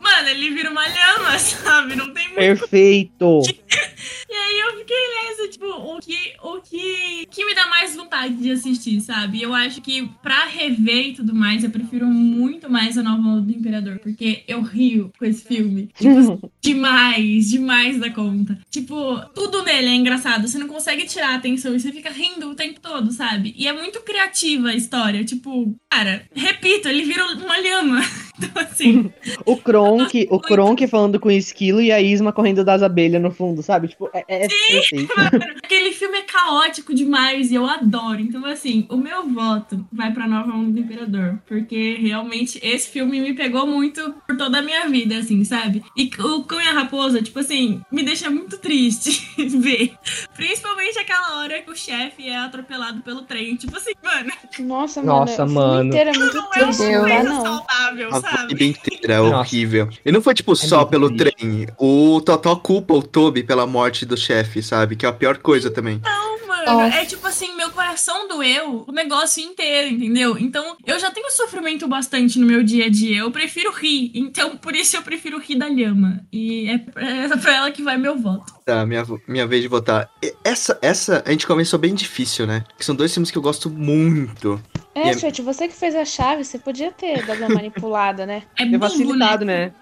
mano, 0.00 0.28
ele 0.28 0.50
vira 0.50 0.70
uma 0.70 0.86
lhama, 0.86 1.38
sabe? 1.38 1.96
Não 1.96 2.12
tem 2.12 2.26
muito 2.28 2.36
Perfeito! 2.36 3.42
e 4.28 4.34
aí 4.34 4.60
eu 4.60 4.78
fiquei 4.78 4.96
nessa, 5.08 5.48
tipo, 5.48 5.66
o 5.66 5.98
que, 6.00 6.34
o 6.42 6.60
que, 6.60 7.26
que 7.30 7.44
me 7.44 7.54
dá 7.54 7.66
mais 7.68 7.81
vontade 8.22 8.36
de 8.36 8.50
assistir, 8.50 9.00
sabe? 9.00 9.42
Eu 9.42 9.54
acho 9.54 9.80
que 9.80 10.08
pra 10.22 10.44
rever 10.46 11.08
e 11.08 11.12
tudo 11.14 11.34
mais, 11.34 11.64
eu 11.64 11.70
prefiro 11.70 12.06
muito 12.06 12.70
mais 12.70 12.96
a 12.96 13.02
nova 13.02 13.40
do 13.40 13.52
Imperador, 13.52 13.98
porque 13.98 14.44
eu 14.46 14.62
rio 14.62 15.10
com 15.18 15.24
esse 15.24 15.44
filme. 15.44 15.90
Tipo, 16.02 16.50
demais, 16.60 17.50
demais 17.50 17.98
da 17.98 18.10
conta. 18.10 18.58
Tipo, 18.70 19.20
tudo 19.34 19.62
nele 19.62 19.88
é 19.88 19.94
engraçado, 19.94 20.46
você 20.46 20.58
não 20.58 20.68
consegue 20.68 21.06
tirar 21.06 21.30
a 21.30 21.34
atenção 21.36 21.74
e 21.74 21.80
você 21.80 21.92
fica 21.92 22.10
rindo 22.10 22.50
o 22.50 22.54
tempo 22.54 22.80
todo, 22.80 23.10
sabe? 23.12 23.54
E 23.56 23.66
é 23.66 23.72
muito 23.72 24.00
criativa 24.02 24.68
a 24.68 24.74
história, 24.74 25.24
tipo, 25.24 25.74
cara, 25.90 26.26
repito, 26.34 26.88
ele 26.88 27.04
vira 27.04 27.24
uma 27.24 27.58
lhama. 27.58 28.00
Então, 28.42 28.62
assim, 28.62 29.12
O 29.44 29.56
Kronk, 29.56 30.26
o 30.30 30.40
Kronk 30.40 30.86
falando 30.86 31.18
com 31.18 31.28
o 31.28 31.32
esquilo 31.32 31.80
e 31.80 31.90
a 31.92 32.00
Isma 32.00 32.32
correndo 32.32 32.64
das 32.64 32.82
abelhas 32.82 33.22
no 33.22 33.30
fundo, 33.30 33.62
sabe? 33.62 33.88
Tipo, 33.88 34.10
é, 34.12 34.24
é 34.28 34.48
perfeito. 34.48 35.12
Aquele 35.64 35.92
filme 35.92 36.18
é 36.18 36.22
caótico 36.22 36.94
demais 36.94 37.50
e 37.50 37.54
eu 37.54 37.66
adoro. 37.66 38.20
Então, 38.20 38.44
assim, 38.46 38.86
o 38.90 38.96
meu 38.96 39.28
voto 39.28 39.84
vai 39.92 40.12
pra 40.12 40.26
Nova 40.26 40.52
Onda 40.52 40.72
do 40.72 40.80
Imperador. 40.80 41.38
Porque 41.46 41.94
realmente 42.00 42.60
esse 42.62 42.88
filme 42.88 43.20
me 43.20 43.34
pegou 43.34 43.66
muito 43.66 44.14
por 44.26 44.36
toda 44.36 44.58
a 44.58 44.62
minha 44.62 44.88
vida, 44.88 45.16
assim, 45.16 45.44
sabe? 45.44 45.82
E 45.96 46.10
o 46.18 46.44
Cão 46.44 46.60
e 46.60 46.68
a 46.68 46.72
Raposa, 46.72 47.22
tipo 47.22 47.38
assim, 47.38 47.80
me 47.90 48.02
deixa 48.02 48.30
muito 48.30 48.58
triste 48.58 49.28
ver. 49.58 49.94
Principalmente 50.34 50.98
aquela 50.98 51.38
hora 51.38 51.62
que 51.62 51.70
o 51.70 51.76
chefe 51.76 52.28
é 52.28 52.36
atropelado 52.36 53.02
pelo 53.02 53.22
trem. 53.22 53.56
Tipo 53.56 53.76
assim, 53.76 53.92
mano, 54.02 54.32
Nossa, 54.60 55.02
mano. 55.02 55.20
Nossa, 55.20 55.46
mano. 55.46 55.88
inteiro 55.88 56.10
é 56.10 56.18
muito 56.18 56.34
não 56.34 56.52
é 56.54 56.64
uma 56.64 57.00
coisa 57.00 57.22
não. 57.22 57.42
saudável, 57.42 58.10
A 58.32 58.46
vibe 58.46 58.66
inteira 58.68 59.14
é 59.14 59.18
Nossa. 59.18 59.36
horrível. 59.38 59.88
E 60.04 60.12
não 60.12 60.22
foi, 60.22 60.34
tipo, 60.34 60.54
só 60.56 60.78
muito 60.78 60.90
pelo 60.90 61.16
triste. 61.16 61.36
trem. 61.36 61.66
O 61.78 62.20
Totó 62.20 62.56
culpa 62.56 62.94
o 62.94 63.02
Toby 63.02 63.42
pela 63.42 63.66
morte 63.66 64.06
do 64.06 64.16
chefe, 64.16 64.62
sabe? 64.62 64.96
Que 64.96 65.06
é 65.06 65.08
a 65.08 65.12
pior 65.12 65.38
coisa 65.38 65.70
também. 65.70 66.00
Não, 66.02 66.46
mano. 66.46 66.64
Nossa. 66.64 66.96
É 66.96 67.04
tipo 67.04 67.26
assim, 67.26 67.56
meu 67.56 67.70
coração 67.70 68.28
doeu 68.28 68.84
o 68.86 68.92
negócio 68.92 69.42
inteiro, 69.42 69.88
entendeu? 69.88 70.36
Então, 70.38 70.76
eu 70.86 70.98
já 70.98 71.10
tenho 71.10 71.30
sofrimento 71.30 71.88
bastante 71.88 72.38
no 72.38 72.46
meu 72.46 72.62
dia 72.62 72.86
a 72.86 72.88
dia. 72.88 73.18
Eu 73.18 73.30
prefiro 73.30 73.72
rir. 73.72 74.12
Então, 74.14 74.56
por 74.56 74.74
isso 74.76 74.96
eu 74.96 75.02
prefiro 75.02 75.38
rir 75.40 75.56
da 75.56 75.68
Lhama. 75.68 76.24
E 76.32 76.68
é 76.70 76.78
pra, 76.78 77.02
é 77.08 77.36
pra 77.36 77.56
ela 77.56 77.70
que 77.70 77.82
vai 77.82 77.96
meu 77.98 78.16
voto. 78.16 78.52
Tá, 78.64 78.86
minha, 78.86 79.04
minha 79.26 79.46
vez 79.46 79.62
de 79.62 79.68
votar. 79.68 80.08
Essa, 80.44 80.78
essa 80.80 81.22
a 81.26 81.30
gente 81.30 81.46
começou 81.46 81.78
bem 81.78 81.94
difícil, 81.94 82.46
né? 82.46 82.64
Que 82.78 82.84
são 82.84 82.94
dois 82.94 83.12
filmes 83.12 83.30
que 83.30 83.38
eu 83.38 83.42
gosto 83.42 83.68
muito. 83.68 84.60
É, 84.94 85.10
E- 85.10 85.42
você 85.42 85.66
que 85.68 85.74
fez 85.74 85.94
a 85.94 86.04
chave, 86.04 86.44
você 86.44 86.58
podia 86.58 86.90
ter 86.92 87.24
dado 87.24 87.38
uma 87.38 87.48
manipulada, 87.48 88.26
né? 88.26 88.42
É 88.58 88.64
Ter 88.64 88.78
bom, 88.78 88.88
facilitado, 88.88 89.44
né? 89.44 89.72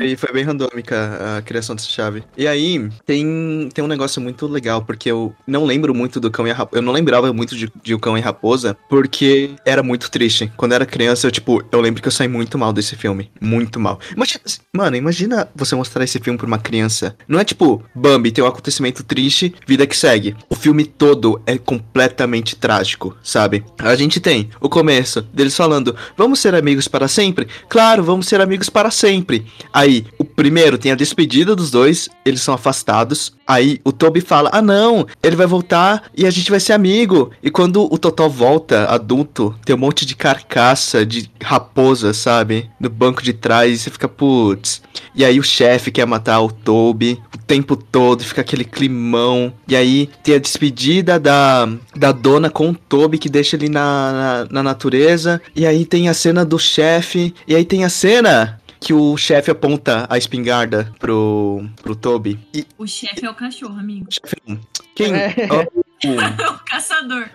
E 0.00 0.16
foi 0.16 0.32
bem 0.32 0.44
randômica 0.44 1.36
a 1.38 1.42
criação 1.42 1.74
dessa 1.74 1.88
chave. 1.88 2.22
E 2.36 2.46
aí, 2.46 2.88
tem, 3.06 3.68
tem 3.72 3.82
um 3.84 3.88
negócio 3.88 4.20
muito 4.20 4.46
legal, 4.46 4.82
porque 4.82 5.10
eu 5.10 5.34
não 5.46 5.64
lembro 5.64 5.94
muito 5.94 6.20
do 6.20 6.30
Cão 6.30 6.46
e 6.46 6.50
a 6.50 6.54
Raposa. 6.54 6.78
Eu 6.78 6.82
não 6.82 6.92
lembrava 6.92 7.32
muito 7.32 7.56
de, 7.56 7.70
de 7.82 7.94
O 7.94 7.98
Cão 7.98 8.16
e 8.16 8.20
a 8.20 8.24
Raposa, 8.24 8.76
porque 8.88 9.50
era 9.64 9.82
muito 9.82 10.10
triste. 10.10 10.52
Quando 10.56 10.72
eu 10.72 10.76
era 10.76 10.86
criança, 10.86 11.26
eu, 11.26 11.30
tipo, 11.30 11.62
eu 11.72 11.80
lembro 11.80 12.02
que 12.02 12.08
eu 12.08 12.12
saí 12.12 12.28
muito 12.28 12.58
mal 12.58 12.72
desse 12.72 12.94
filme. 12.96 13.30
Muito 13.40 13.80
mal. 13.80 13.98
Imagina, 14.14 14.40
mano, 14.74 14.96
imagina 14.96 15.48
você 15.54 15.74
mostrar 15.74 16.04
esse 16.04 16.18
filme 16.18 16.36
pra 16.38 16.46
uma 16.46 16.58
criança. 16.58 17.16
Não 17.26 17.40
é 17.40 17.44
tipo, 17.44 17.82
Bambi, 17.94 18.30
tem 18.30 18.44
um 18.44 18.46
acontecimento 18.48 19.02
triste, 19.02 19.54
vida 19.66 19.86
que 19.86 19.96
segue. 19.96 20.36
O 20.48 20.54
filme 20.54 20.84
todo 20.84 21.40
é 21.46 21.56
completamente 21.56 22.54
trágico, 22.56 23.16
sabe? 23.22 23.64
A 23.78 23.94
gente 23.96 24.20
tem 24.20 24.50
o 24.60 24.68
começo 24.68 25.22
deles 25.32 25.56
falando, 25.56 25.94
vamos 26.16 26.40
ser 26.40 26.54
amigos 26.54 26.88
para 26.88 27.08
sempre? 27.08 27.48
Claro, 27.68 28.02
vamos 28.02 28.26
ser 28.26 28.40
amigos 28.40 28.68
para 28.68 28.90
sempre. 28.90 29.46
Aí, 29.72 30.06
o 30.18 30.24
primeiro 30.24 30.78
tem 30.78 30.92
a 30.92 30.96
despedida 30.96 31.54
dos 31.54 31.70
dois, 31.70 32.08
eles 32.24 32.40
são 32.40 32.54
afastados. 32.54 33.32
Aí 33.46 33.80
o 33.82 33.92
Toby 33.92 34.20
fala: 34.20 34.50
Ah, 34.52 34.60
não, 34.60 35.06
ele 35.22 35.36
vai 35.36 35.46
voltar 35.46 36.04
e 36.16 36.26
a 36.26 36.30
gente 36.30 36.50
vai 36.50 36.60
ser 36.60 36.74
amigo. 36.74 37.30
E 37.42 37.50
quando 37.50 37.92
o 37.92 37.98
Totó 37.98 38.28
volta, 38.28 38.84
adulto, 38.84 39.54
tem 39.64 39.74
um 39.74 39.78
monte 39.78 40.04
de 40.04 40.14
carcaça 40.14 41.04
de 41.04 41.30
raposa, 41.42 42.12
sabe? 42.12 42.68
No 42.78 42.90
banco 42.90 43.22
de 43.22 43.32
trás, 43.32 43.72
e 43.72 43.78
você 43.78 43.90
fica, 43.90 44.08
putz. 44.08 44.82
E 45.14 45.24
aí 45.24 45.40
o 45.40 45.42
chefe 45.42 45.90
quer 45.90 46.06
matar 46.06 46.40
o 46.40 46.52
Toby 46.52 47.20
o 47.34 47.38
tempo 47.38 47.74
todo, 47.76 48.22
fica 48.22 48.40
aquele 48.40 48.64
climão. 48.64 49.52
E 49.66 49.74
aí 49.74 50.10
tem 50.22 50.34
a 50.34 50.38
despedida 50.38 51.18
da, 51.18 51.68
da 51.96 52.12
dona 52.12 52.50
com 52.50 52.70
o 52.70 52.74
Toby 52.74 53.18
que 53.18 53.28
deixa 53.28 53.56
ele 53.56 53.68
na, 53.68 54.12
na, 54.12 54.47
na 54.50 54.62
natureza. 54.62 55.40
E 55.54 55.66
aí 55.66 55.84
tem 55.84 56.08
a 56.08 56.14
cena 56.14 56.44
do 56.44 56.58
chefe. 56.58 57.34
E 57.46 57.54
aí 57.54 57.64
tem 57.64 57.84
a 57.84 57.88
cena 57.88 58.60
que 58.80 58.92
o 58.92 59.16
chefe 59.16 59.50
aponta 59.50 60.06
a 60.08 60.16
espingarda 60.16 60.92
pro, 60.98 61.64
pro 61.82 61.96
Toby. 61.96 62.38
E 62.54 62.64
O 62.78 62.86
chefe 62.86 63.24
é 63.26 63.30
o 63.30 63.34
cachorro, 63.34 63.78
amigo. 63.78 64.06
o 64.08 64.12
chefe 64.12 64.36
não. 64.46 64.58
Quem? 64.94 65.12
É. 65.14 65.34
Ó, 65.50 65.82
É 66.04 66.48
o 66.50 66.58
caçador. 66.60 67.28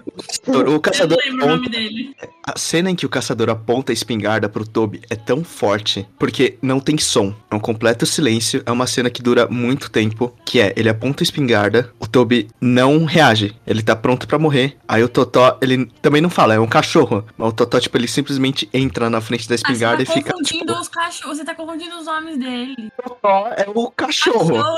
o, 0.48 0.75
o 0.75 0.79
caçador 0.79 1.17
Eu 1.25 1.34
não 1.34 1.39
lembro 1.39 1.46
o 1.46 1.50
nome 1.50 1.67
aponta, 1.67 1.77
dele. 1.77 2.15
a 2.48 2.58
cena 2.58 2.89
em 2.89 2.96
que 2.96 3.05
o 3.05 3.10
caçador 3.10 3.50
aponta 3.50 3.91
a 3.91 3.93
espingarda 3.93 4.48
pro 4.48 4.65
Toby 4.67 5.01
é 5.10 5.15
tão 5.15 5.43
forte 5.43 6.08
porque 6.17 6.58
não 6.62 6.79
tem 6.79 6.98
som. 6.98 7.36
É 7.51 7.55
um 7.55 7.60
completo 7.60 8.05
silêncio. 8.05 8.63
É 8.65 8.72
uma 8.72 8.88
cena 8.88 9.10
que 9.10 9.22
dura 9.22 9.48
muito 9.48 9.89
tempo. 9.89 10.34
Que 10.46 10.62
é, 10.62 10.74
ele 10.77 10.89
aponta 10.89 11.24
a 11.24 11.25
espingarda, 11.25 11.91
o 12.00 12.08
Toby 12.08 12.48
não 12.62 13.03
reage. 13.05 13.55
Ele 13.67 13.82
tá 13.82 13.96
pronto 13.96 14.27
pra 14.27 14.39
morrer. 14.39 14.77
Aí 14.88 15.03
o 15.03 15.10
Totó, 15.10 15.58
ele 15.62 15.86
também 16.01 16.22
não 16.22 16.29
fala, 16.29 16.53
é 16.53 16.60
um 16.60 16.67
cachorro. 16.67 17.25
Mas 17.38 17.50
o 17.50 17.51
Totó, 17.53 17.79
tipo, 17.79 17.98
ele 17.98 18.08
simplesmente 18.08 18.70
entra 18.74 19.10
na 19.10 19.20
frente 19.20 19.48
da 19.50 19.55
Ah, 19.55 19.58
você 19.58 19.63
espingarda 19.63 20.05
tá 20.05 20.12
e 20.12 20.15
fica. 20.15 20.34
Tipo, 20.43 20.72
os 20.74 20.88
cachorros. 20.88 21.38
Você 21.38 21.43
tá 21.46 21.55
confundindo 21.55 21.98
os 21.98 22.05
nomes 22.05 22.38
dele. 22.39 22.89
Totó 23.03 23.48
é 23.58 23.65
o 23.74 23.89
cachorro. 23.91 24.55
Cachorro 24.55 24.77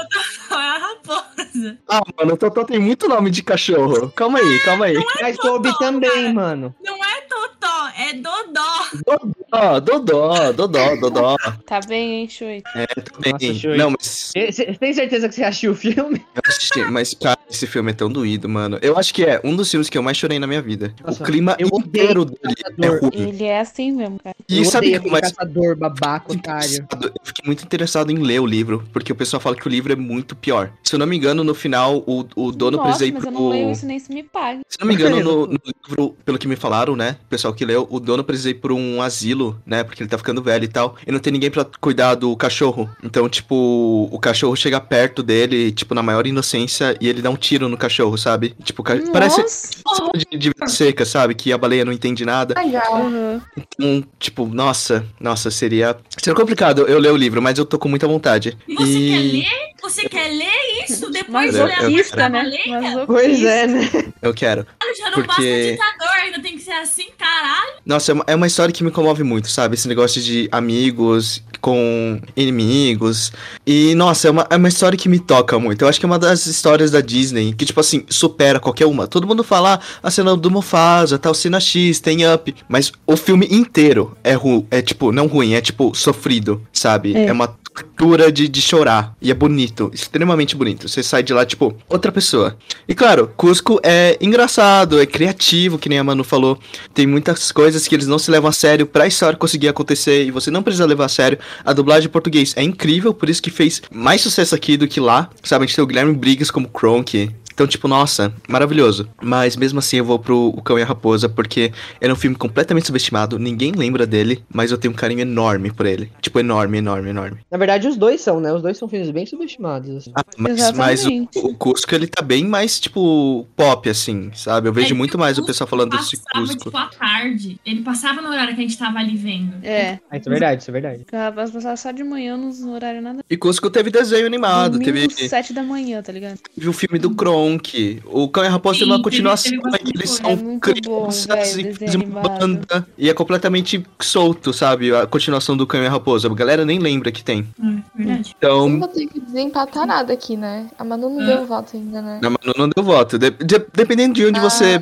é 0.51 0.56
a 0.56 0.77
raposa. 0.77 1.77
Ah, 1.88 2.01
mano, 2.18 2.34
o 2.34 2.38
Totó 2.38 2.63
tem 2.63 2.80
muito 2.80 3.08
nome 3.08 3.30
de 3.30 3.44
cachorro. 3.44 3.75
Calma 4.15 4.39
aí, 4.39 4.60
calma 4.60 4.86
aí. 4.86 4.96
Mas 5.22 5.38
Toby 5.38 5.77
também, 5.77 6.10
cara. 6.10 6.34
mano. 6.34 6.75
Não 6.84 6.96
é 7.03 7.22
Totó, 7.22 7.88
é 7.98 8.13
Dodó. 8.13 8.86
Dodó, 9.05 9.79
Dodó, 9.79 10.51
Dodó, 10.53 10.96
Dodó. 10.96 11.36
Tá 11.65 11.79
bem, 11.88 12.22
hein, 12.22 12.29
Chui? 12.29 12.63
É, 12.75 12.86
também. 12.86 13.34
Nossa, 13.34 13.53
Chui. 13.60 13.77
não, 13.77 13.89
mas 13.91 14.32
Você 14.36 14.74
tem 14.79 14.94
certeza 14.94 15.27
que 15.29 15.36
você 15.36 15.44
assistiu 15.44 15.72
o 15.72 15.75
filme? 15.75 16.22
eu 16.36 16.41
assisti, 16.48 16.79
mas, 16.86 17.13
cara, 17.13 17.39
esse 17.50 17.65
filme 17.67 17.91
é 17.91 17.94
tão 17.94 18.10
doído, 18.10 18.48
mano. 18.48 18.77
Eu 18.82 18.98
acho 18.98 19.13
que 19.13 19.24
é 19.24 19.41
um 19.44 19.55
dos 19.55 19.70
filmes 19.70 19.89
que 19.89 19.98
eu 19.98 20.03
mais 20.03 20.17
chorei 20.17 20.39
na 20.39 20.48
minha 20.48 20.62
vida. 20.62 20.94
Nossa, 21.03 21.22
o 21.24 21.25
clima 21.25 21.55
eu 21.60 21.67
inteiro 21.67 22.25
dele 22.25 22.55
é 22.82 22.88
ruim. 22.88 23.12
Ele 23.13 23.44
é 23.44 23.60
assim 23.60 23.91
mesmo, 23.91 24.20
cara. 24.24 24.36
E 24.48 24.60
eu 24.60 24.65
sabe 24.65 25.00
que 25.00 25.08
é 25.08 25.12
mais 25.12 25.32
caçador, 25.32 25.75
babaca, 25.75 26.34
otário. 26.34 26.88
Eu 27.01 27.12
fiquei 27.24 27.46
muito 27.46 27.63
interessado 27.63 28.12
em 28.12 28.17
ler 28.20 28.39
o 28.39 28.46
livro, 28.46 28.84
porque 28.94 29.12
o 29.12 29.15
pessoal 29.15 29.39
fala 29.39 29.55
que 29.55 29.67
o 29.67 29.70
livro 29.70 29.91
é 29.91 29.96
muito 29.96 30.36
pior. 30.36 30.72
Se 30.84 30.96
eu 30.96 31.00
não 31.00 31.08
me 31.08 31.15
engano, 31.15 31.44
no 31.44 31.55
final, 31.55 32.03
o, 32.05 32.25
o 32.36 32.51
dono 32.51 32.77
Nossa, 32.77 32.89
precisa 32.89 33.05
ir 33.08 33.13
mas 33.13 33.24
pro... 33.24 33.34
leio 33.66 33.74
isso 33.74 33.86
nem 33.86 34.00
se 34.00 34.12
me 34.14 34.24
pague. 34.24 34.62
Se 34.68 34.80
não 34.80 34.88
me 34.88 34.94
engano, 34.94 35.20
no, 35.22 35.48
no 35.48 35.60
livro, 35.90 36.16
pelo 36.26 36.38
que 36.38 36.48
me 36.48 36.56
falaram, 36.56 36.96
né? 36.96 37.18
O 37.26 37.28
pessoal 37.28 37.54
que 37.54 37.66
leu, 37.66 37.88
o 37.90 38.00
dono 38.00 38.24
precisa 38.24 38.50
ir 38.50 38.56
por 38.56 38.72
um 38.72 39.02
asilo, 39.02 39.60
né? 39.66 39.84
Porque 39.84 40.02
ele 40.04 40.10
tá 40.10 40.18
ficando 40.18 40.42
velho 40.42 40.64
e 40.64 40.68
tal. 40.68 40.96
E 41.06 41.12
não 41.12 41.20
tem 41.20 41.32
ninguém 41.34 41.52
pra 41.52 41.66
cuidar 41.80 42.16
do 42.16 42.36
cachorro. 42.36 42.90
Então, 43.04 43.28
tipo, 43.30 44.10
o 44.12 44.20
cachorro 44.20 44.56
chega 44.56 44.80
perto 44.82 45.22
dele, 45.24 45.72
tipo, 45.72 45.94
na 45.94 46.02
maior 46.04 46.26
inocência, 46.28 46.96
e 47.00 47.08
ele 47.08 47.22
dá 47.22 47.30
um 47.30 47.36
tiro 47.36 47.68
no 47.70 47.78
cachorro, 47.78 48.18
sabe? 48.18 48.56
Tipo, 48.64 48.84
ca- 48.84 48.96
parece 49.12 49.42
Nossa. 49.42 50.12
de, 50.32 50.38
de 50.38 50.50
vida 50.50 50.68
seca, 50.68 51.06
sabe? 51.06 51.36
Que 51.36 51.52
a 51.54 51.58
baleia 51.58 51.86
não 51.86 51.92
entende 51.94 52.26
nada. 52.26 52.60
Legal. 52.60 53.02
Uhum. 53.02 53.42
Então, 53.58 54.04
tipo, 54.20 54.46
nossa, 54.46 55.06
nossa, 55.20 55.50
seria. 55.52 55.96
Seria 56.18 56.36
complicado 56.36 56.84
eu 56.88 57.00
ler 57.00 57.12
o 57.12 57.18
livro, 57.18 57.42
mas 57.42 57.58
eu 57.58 57.66
tô 57.66 57.78
com 57.78 57.88
muita 57.90 58.08
vontade. 58.08 58.58
E 58.68 58.76
você 58.76 58.98
E- 58.98 59.10
quer 59.10 59.20
ler? 59.20 59.76
Você 59.82 60.10
quer 60.10 60.28
ler 60.30 60.84
isso 60.90 61.12
depois 61.12 61.52
de 61.54 61.60
eu- 61.60 61.66
ler 61.66 61.74
a 61.74 61.84
Masoquista, 61.84 62.18
parte 62.18 62.32
da 62.34 62.80
né? 62.82 63.04
Pois 63.06 63.44
é, 63.44 63.55
né? 63.68 63.90
Eu 64.22 64.34
quero. 64.34 64.66
Já 64.98 65.10
não 65.12 65.18
basta 65.18 65.34
Porque- 65.36 65.72
ditador, 65.74 66.16
ainda 66.22 66.40
tem 66.42 66.56
que 66.58 66.64
ser 66.64 66.72
assim, 66.72 67.08
caralho. 67.18 67.74
Nossa, 67.86 68.12
é 68.12 68.14
uma, 68.14 68.24
é 68.28 68.36
uma 68.36 68.48
história 68.48 68.72
que 68.74 68.84
me 68.84 68.92
comove 68.92 69.24
muito, 69.24 69.50
sabe? 69.50 69.76
Esse 69.76 69.88
negócio 69.90 70.22
de 70.22 70.48
amigos 70.52 71.44
com 71.60 72.20
inimigos. 72.36 73.32
E, 73.66 73.94
nossa, 73.96 74.28
é 74.28 74.32
uma, 74.32 74.48
é 74.50 74.56
uma 74.56 74.68
história 74.70 74.98
que 74.98 75.10
me 75.10 75.20
toca 75.20 75.60
muito. 75.60 75.82
Eu 75.82 75.88
acho 75.90 76.00
que 76.00 76.06
é 76.06 76.08
uma 76.08 76.20
das 76.20 76.46
histórias 76.46 76.92
da 76.92 77.02
Disney 77.02 77.54
que, 77.54 77.66
tipo 77.66 77.80
assim, 77.80 78.06
supera 78.10 78.60
qualquer 78.60 78.86
uma. 78.86 79.08
Todo 79.08 79.28
mundo 79.28 79.44
fala 79.44 79.76
"Ah, 79.76 79.80
a 80.08 80.12
cena 80.12 80.36
do 80.38 80.50
Mufasa, 80.52 81.18
tal, 81.20 81.34
cena 81.34 81.60
X, 81.60 82.00
tem 82.00 82.26
Up. 82.32 82.56
Mas 82.70 82.92
o 83.06 83.18
filme 83.18 83.48
inteiro 83.52 84.16
é, 84.24 84.34
ru 84.34 84.66
é 84.72 84.82
tipo, 84.82 85.12
não 85.12 85.28
ruim, 85.28 85.54
é 85.56 85.62
tipo, 85.62 85.94
sofrido, 85.96 86.62
sabe? 86.72 87.16
É. 87.16 87.26
É, 87.26 87.32
uma 87.32 87.56
tortura 87.75 88.32
de, 88.32 88.48
de 88.48 88.62
chorar. 88.62 89.15
E 89.22 89.29
é 89.29 89.34
bonito, 89.34 89.91
extremamente 89.94 90.55
bonito. 90.55 90.88
Você 90.88 91.03
sai 91.03 91.22
de 91.22 91.34
lá, 91.34 91.46
tipo, 91.46 91.75
outra 91.89 92.12
pessoa. 92.12 92.58
E 92.88 92.96
claro, 92.96 93.32
Cusco 93.36 93.79
é 93.84 94.17
engraçado, 94.22 95.00
é 95.00 95.05
criativo, 95.05 95.77
que 95.77 95.89
nem 95.89 96.00
a 96.00 96.03
Manu 96.03 96.24
falou. 96.24 96.58
Tem 96.94 97.05
muitas 97.05 97.51
coisas 97.51 97.88
que 97.88 97.96
eles 97.96 98.08
não 98.08 98.17
se 98.17 98.32
levam 98.32 98.50
a 98.50 98.53
sério 98.53 98.86
pra 98.86 99.08
história 99.08 99.38
conseguir 99.38 99.67
acontecer 99.67 100.25
e 100.25 100.32
você 100.32 100.50
não 100.50 100.63
precisa 100.63 100.86
levar 100.86 101.05
a 101.05 101.10
sério. 101.10 101.38
A 101.63 101.74
dublagem 101.74 102.08
em 102.08 102.12
português 102.12 102.53
é 102.55 102.63
incrível, 102.63 103.13
por 103.13 103.29
isso 103.29 103.41
que 103.41 103.50
fez 103.50 103.82
mais 103.91 104.22
sucesso 104.22 104.55
aqui 104.55 104.77
do 104.77 104.88
que 104.88 105.00
lá. 105.00 105.29
Sabe, 105.44 105.65
a 105.65 105.67
gente 105.67 105.75
tem 105.75 105.84
o 105.84 105.88
Guilherme 105.88 106.13
Briggs 106.13 106.51
como 106.51 106.70
Kronk. 106.70 107.29
Então, 107.56 107.66
tipo, 107.66 107.88
nossa, 107.88 108.34
maravilhoso. 108.50 109.08
Mas 109.22 109.56
mesmo 109.56 109.80
assim 109.80 109.98
eu 109.98 110.06
vou 110.06 110.20
pro 110.20 110.50
O 110.50 110.62
Cão 110.62 110.78
e 110.78 110.82
a 110.82 110.86
Raposa, 110.86 111.30
porque 111.30 111.72
ele 112.02 112.12
é 112.12 112.14
um 112.14 112.18
filme 112.18 112.36
completamente 112.36 112.86
subestimado, 112.86 113.40
ninguém 113.40 113.72
lembra 113.72 114.06
dele, 114.06 114.44
mas 114.54 114.72
eu 114.72 114.78
tenho 114.78 114.94
um 114.94 114.96
carinho 114.96 115.22
enorme 115.22 115.72
por 115.72 115.86
ele. 115.86 116.12
Tipo, 116.22 116.40
enorme, 116.40 116.78
enorme, 116.80 117.10
enorme. 117.10 117.38
Na 117.50 117.58
verdade, 117.58 117.88
os 117.88 117.96
dois 117.96 118.20
são, 118.20 118.42
né? 118.42 118.54
Os 118.54 118.62
dois 118.62 118.78
são 118.78 118.90
filmes 118.90 119.10
bem 119.10 119.26
subestimados. 119.26 119.90
assim. 119.96 120.12
Ah, 120.16 120.24
mas, 120.38 120.72
mas 120.74 121.06
o, 121.06 121.30
o 121.36 121.56
Cusco, 121.56 121.96
ele 121.96 122.08
tá 122.08 122.22
bem 122.22 122.46
mais, 122.46 122.78
tipo, 122.78 123.48
pop, 123.56 123.90
assim, 123.90 124.32
sabe? 124.36 124.68
Eu 124.68 124.74
vejo 124.74 124.94
É 124.94 124.98
muito 124.98 125.16
o 125.16 125.18
mais 125.18 125.38
o 125.38 125.46
pessoal 125.46 125.68
falando 125.68 125.92
desse 125.92 126.18
Passava, 126.18 126.46
Cusco. 126.46 126.64
tipo, 126.66 126.78
à 126.78 126.88
tarde. 126.88 127.60
Ele 127.66 127.82
passava 127.84 128.22
no 128.22 128.30
horário 128.30 128.54
que 128.54 128.60
a 128.62 128.64
gente 128.64 128.78
tava 128.78 129.00
ali 129.00 129.16
vendo. 129.16 129.56
É. 129.64 129.98
Ah, 130.12 130.18
isso 130.18 130.28
é 130.28 130.32
verdade, 130.32 130.62
isso 130.62 130.72
é 130.72 130.74
verdade. 130.74 131.06
O 131.12 131.16
rapaz 131.16 131.52
passava 131.52 131.78
só 131.78 131.92
de 131.92 132.04
manhã 132.04 132.36
nos 132.36 132.60
no 132.60 132.74
horário 132.74 133.02
nada. 133.02 133.24
E 133.30 133.38
Cusco 133.38 133.70
teve 133.70 133.90
desenho 133.90 134.26
animado, 134.26 134.74
Domingo, 134.74 135.08
teve, 135.08 135.30
sete 135.30 135.54
da 135.54 135.64
manhã, 135.64 136.02
tá 136.02 136.12
ligado? 136.12 136.38
teve 136.54 136.68
o 136.68 136.74
filme 136.74 137.00
do 137.00 137.16
Kronk. 137.46 138.02
O 138.06 138.28
Cão 138.30 138.44
e 138.44 138.48
a 138.48 138.50
Raposa 138.50 138.80
tem 138.80 138.88
uma 138.88 139.02
continuação, 139.02 139.52
eles 139.96 140.10
são 140.10 140.32
É 140.32 140.60
crianças 140.60 141.25
bom, 141.56 141.74
velho, 141.74 142.02
e 142.02 142.06
banda. 142.06 142.88
E 142.98 143.10
é 143.10 143.14
completamente 143.14 143.86
solto, 144.02 144.52
sabe? 144.54 144.94
A 144.96 145.06
continuação 145.06 145.56
do 145.56 145.68
Cão 145.68 145.82
e 145.84 145.88
a 145.88 145.90
Raposa. 145.90 146.28
A 146.28 146.34
galera 146.34 146.66
nem 146.66 146.80
lembra 146.80 147.12
que 147.12 147.24
tem. 147.24 147.46
É, 147.62 147.98
verdade. 148.04 148.36
Então, 148.38 148.70
Não 148.70 148.80
vou 148.80 148.88
ter 148.88 149.06
que 149.08 149.20
desempatar 149.20 149.86
nada 149.86 150.14
aqui, 150.14 150.36
né? 150.36 150.68
A 150.78 150.84
Manu 150.84 151.10
não 151.10 151.22
Ah. 151.22 151.25
deu 151.25 151.46
voto 151.46 151.75
ainda, 151.78 152.02
né? 152.02 152.20
a 152.24 152.30
Manu 152.30 152.54
não 152.58 152.70
deu 152.70 152.84
voto. 152.84 153.18
De- 153.18 153.32
de- 153.32 153.66
dependendo 153.74 154.14
de 154.16 154.25
onde 154.25 154.40
você 154.40 154.80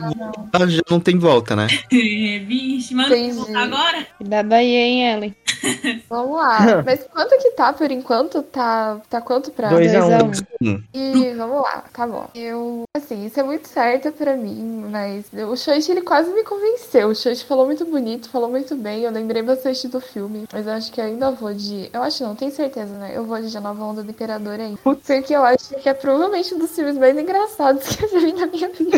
Ah, 0.54 0.66
já 0.68 0.82
não 0.90 1.00
tem 1.00 1.18
volta, 1.18 1.56
né? 1.56 1.68
É, 1.92 2.40
Vixe, 2.40 2.94
Entendi. 2.94 3.32
voltar 3.34 3.64
agora? 3.64 4.08
Cuidado 4.18 4.54
aí, 4.54 4.76
hein, 4.76 5.04
Ellen. 5.14 5.36
Vamos 6.10 6.38
lá. 6.38 6.84
Mas 6.86 7.06
quanto 7.12 7.38
que 7.38 7.52
tá 7.52 7.74
por 7.74 7.90
enquanto? 7.92 8.42
Tá, 8.44 9.00
tá 9.10 9.22
quanto 9.22 9.52
pra. 9.52 9.70
Dois 9.70 9.94
a 9.96 10.00
Dois 10.00 10.14
a 10.14 10.24
um. 10.24 10.70
um. 10.70 10.84
E 10.94 11.34
vamos 11.34 11.62
lá, 11.62 11.84
tá 11.94 12.08
bom. 12.08 12.28
Eu, 12.36 12.84
assim, 12.96 13.26
isso 13.26 13.40
é 13.40 13.44
muito 13.44 13.68
certo 13.68 14.12
pra 14.12 14.36
mim, 14.36 14.86
mas 14.90 15.26
o 15.34 15.56
Shoichi, 15.56 15.92
ele 15.92 16.02
quase 16.02 16.32
me 16.32 16.44
convenceu. 16.44 17.10
O 17.10 17.16
Shoichi 17.16 17.46
falou 17.46 17.66
muito 17.66 17.86
bonito, 17.86 18.30
falou 18.30 18.50
muito 18.50 18.76
bem, 18.76 19.02
eu 19.02 19.12
lembrei 19.12 19.42
bastante 19.42 19.88
do 19.88 20.00
filme, 20.00 20.46
mas 20.52 20.68
eu 20.68 20.74
acho 20.74 20.92
que 20.92 21.00
eu 21.00 21.06
ainda 21.06 21.32
vou 21.32 21.54
de... 21.54 21.90
Eu 21.94 22.02
acho 22.04 22.24
não, 22.24 22.36
tenho 22.36 22.52
certeza, 22.52 22.94
né? 22.96 23.12
Eu 23.14 23.26
vou 23.26 23.42
de 23.42 23.56
A 23.58 23.62
Nova 23.62 23.84
Onda 23.84 24.04
do 24.04 24.10
Imperador 24.10 24.60
aí. 24.60 24.78
Porque 24.84 25.36
eu 25.36 25.44
acho 25.44 25.76
que 25.76 25.90
é 25.90 25.94
provavelmente 25.94 26.54
um 26.54 26.60
dos 26.60 26.74
filmes 26.74 26.98
mais 26.98 27.18
engraçados 27.18 27.88
que 27.96 28.04
eu 28.04 28.10
já 28.10 28.20
vi 28.20 28.34
na 28.34 28.48
minha 28.48 28.70
vida. 28.70 28.98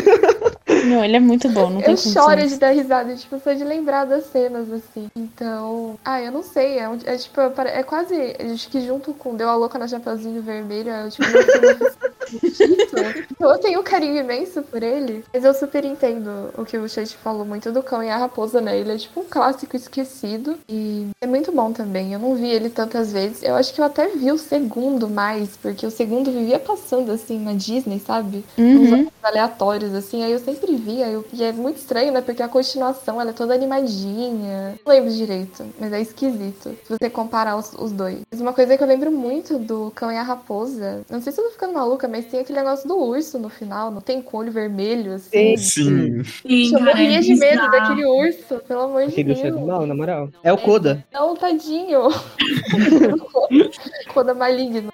Não, 0.86 1.04
ele 1.04 1.16
é 1.16 1.20
muito 1.20 1.48
bom, 1.48 1.70
não 1.70 1.80
tem 1.80 1.90
Eu 1.92 1.96
choro 1.96 2.46
de 2.46 2.56
dar 2.56 2.70
risada, 2.70 3.14
tipo, 3.14 3.38
só 3.40 3.52
de 3.52 3.64
lembrar 3.64 4.04
das 4.04 4.26
cenas, 4.26 4.70
assim. 4.72 5.08
Então. 5.16 5.98
Ah, 6.04 6.20
eu 6.20 6.30
não 6.30 6.42
sei. 6.42 6.55
É, 6.60 6.88
um- 6.88 6.98
é 7.04 7.16
tipo, 7.16 7.40
é 7.40 7.52
é 7.80 7.82
quase. 7.82 8.14
Acho 8.52 8.68
que 8.68 8.80
junto 8.80 9.12
com 9.14 9.34
Deu 9.36 9.48
a 9.48 9.54
Louca 9.56 9.78
na 9.78 9.88
Chapeuzinho 9.88 10.42
Vermelho, 10.42 10.90
é 10.90 11.08
tipo 11.10 11.24
eu 13.40 13.58
tenho 13.58 13.80
um 13.80 13.82
carinho 13.84 14.16
imenso 14.16 14.62
por 14.62 14.82
ele. 14.82 15.24
Mas 15.32 15.44
eu 15.44 15.54
super 15.54 15.84
entendo 15.84 16.50
o 16.56 16.64
que 16.64 16.76
o 16.76 16.88
Chate 16.88 17.16
falou 17.16 17.44
muito 17.44 17.70
do 17.72 17.82
cão 17.82 18.02
e 18.02 18.10
a 18.10 18.16
raposa, 18.16 18.60
né? 18.60 18.76
Ele 18.78 18.92
é 18.92 18.96
tipo 18.98 19.20
um 19.20 19.24
clássico 19.24 19.76
esquecido. 19.76 20.58
E 20.68 21.08
é 21.20 21.26
muito 21.26 21.52
bom 21.52 21.72
também. 21.72 22.12
Eu 22.12 22.18
não 22.18 22.34
vi 22.34 22.48
ele 22.48 22.68
tantas 22.70 23.12
vezes. 23.12 23.42
Eu 23.42 23.54
acho 23.54 23.72
que 23.72 23.80
eu 23.80 23.84
até 23.84 24.08
vi 24.08 24.32
o 24.32 24.38
segundo 24.38 25.08
mais, 25.08 25.56
porque 25.56 25.86
o 25.86 25.90
segundo 25.90 26.30
vivia 26.32 26.58
passando 26.58 27.12
assim 27.12 27.38
na 27.38 27.52
Disney, 27.52 28.00
sabe? 28.00 28.44
Uns 28.58 28.90
Uhum. 28.90 29.08
aleatórios, 29.22 29.94
assim, 29.94 30.22
aí 30.22 30.32
eu 30.32 30.38
sempre 30.38 30.74
via, 30.76 31.08
eu, 31.08 31.24
e 31.32 31.42
é 31.42 31.52
muito 31.52 31.78
estranho, 31.78 32.12
né, 32.12 32.20
porque 32.20 32.42
a 32.42 32.48
continuação, 32.48 33.20
ela 33.20 33.30
é 33.30 33.32
toda 33.32 33.54
animadinha, 33.54 34.78
não 34.84 34.92
lembro 34.92 35.10
direito, 35.10 35.64
mas 35.80 35.92
é 35.92 36.00
esquisito, 36.00 36.35
se 36.84 36.88
você 36.88 37.10
comparar 37.10 37.56
os, 37.56 37.72
os 37.78 37.92
dois. 37.92 38.18
Mas 38.30 38.40
uma 38.40 38.52
coisa 38.52 38.76
que 38.76 38.82
eu 38.82 38.86
lembro 38.86 39.10
muito 39.10 39.58
do 39.58 39.92
Cão 39.94 40.10
e 40.10 40.16
a 40.16 40.22
Raposa, 40.22 41.02
não 41.10 41.20
sei 41.20 41.32
se 41.32 41.40
eu 41.40 41.44
tô 41.44 41.50
ficando 41.50 41.74
maluca, 41.74 42.08
mas 42.08 42.26
tem 42.26 42.40
aquele 42.40 42.58
negócio 42.58 42.88
do 42.88 42.96
urso 42.96 43.38
no 43.38 43.48
final, 43.48 43.90
não 43.90 44.00
tem 44.00 44.22
com 44.22 44.38
olho 44.38 44.52
vermelho, 44.52 45.14
assim. 45.14 45.56
Sim. 45.56 46.24
Sim, 46.24 46.74
Eu 46.74 46.80
morria 46.80 47.18
é 47.18 47.20
de 47.20 47.34
medo 47.34 47.70
daquele 47.70 48.04
urso, 48.04 48.58
pelo 48.66 48.82
amor 48.82 49.02
de 49.06 49.12
Aquele 49.12 49.30
urso 49.32 49.46
é 49.46 49.50
Deus. 49.50 49.60
do 49.60 49.66
mal, 49.66 49.86
na 49.86 49.94
moral. 49.94 50.28
É 50.42 50.52
o 50.52 50.58
Koda. 50.58 51.04
Não, 51.12 51.36
tadinho. 51.36 52.08
Coda 54.12 54.34
maligno. 54.34 54.92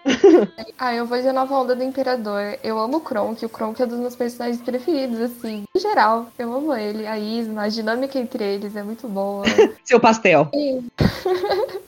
ah, 0.79 0.95
eu 0.95 1.07
vou 1.07 1.21
de 1.21 1.33
Nova 1.33 1.55
Onda 1.55 1.75
do 1.75 1.83
Imperador. 1.83 2.59
Eu 2.63 2.79
amo 2.79 2.99
o 2.99 3.01
Kronk. 3.01 3.45
O 3.45 3.49
Kronk 3.49 3.81
é 3.81 3.85
um 3.85 3.89
dos 3.89 3.99
meus 3.99 4.17
personagens 4.17 4.61
preferidos, 4.63 5.21
assim. 5.21 5.65
Em 5.75 5.81
geral, 5.81 6.27
eu 6.39 6.53
amo 6.53 6.75
ele. 6.75 7.07
A 7.07 7.19
Isma, 7.19 7.63
a 7.63 7.69
dinâmica 7.69 8.19
entre 8.19 8.45
eles 8.45 8.77
é 8.77 8.83
muito 8.83 9.09
boa. 9.09 9.45
Seu 9.85 10.01
pastel. 10.01 10.49
Sim. 10.55 10.85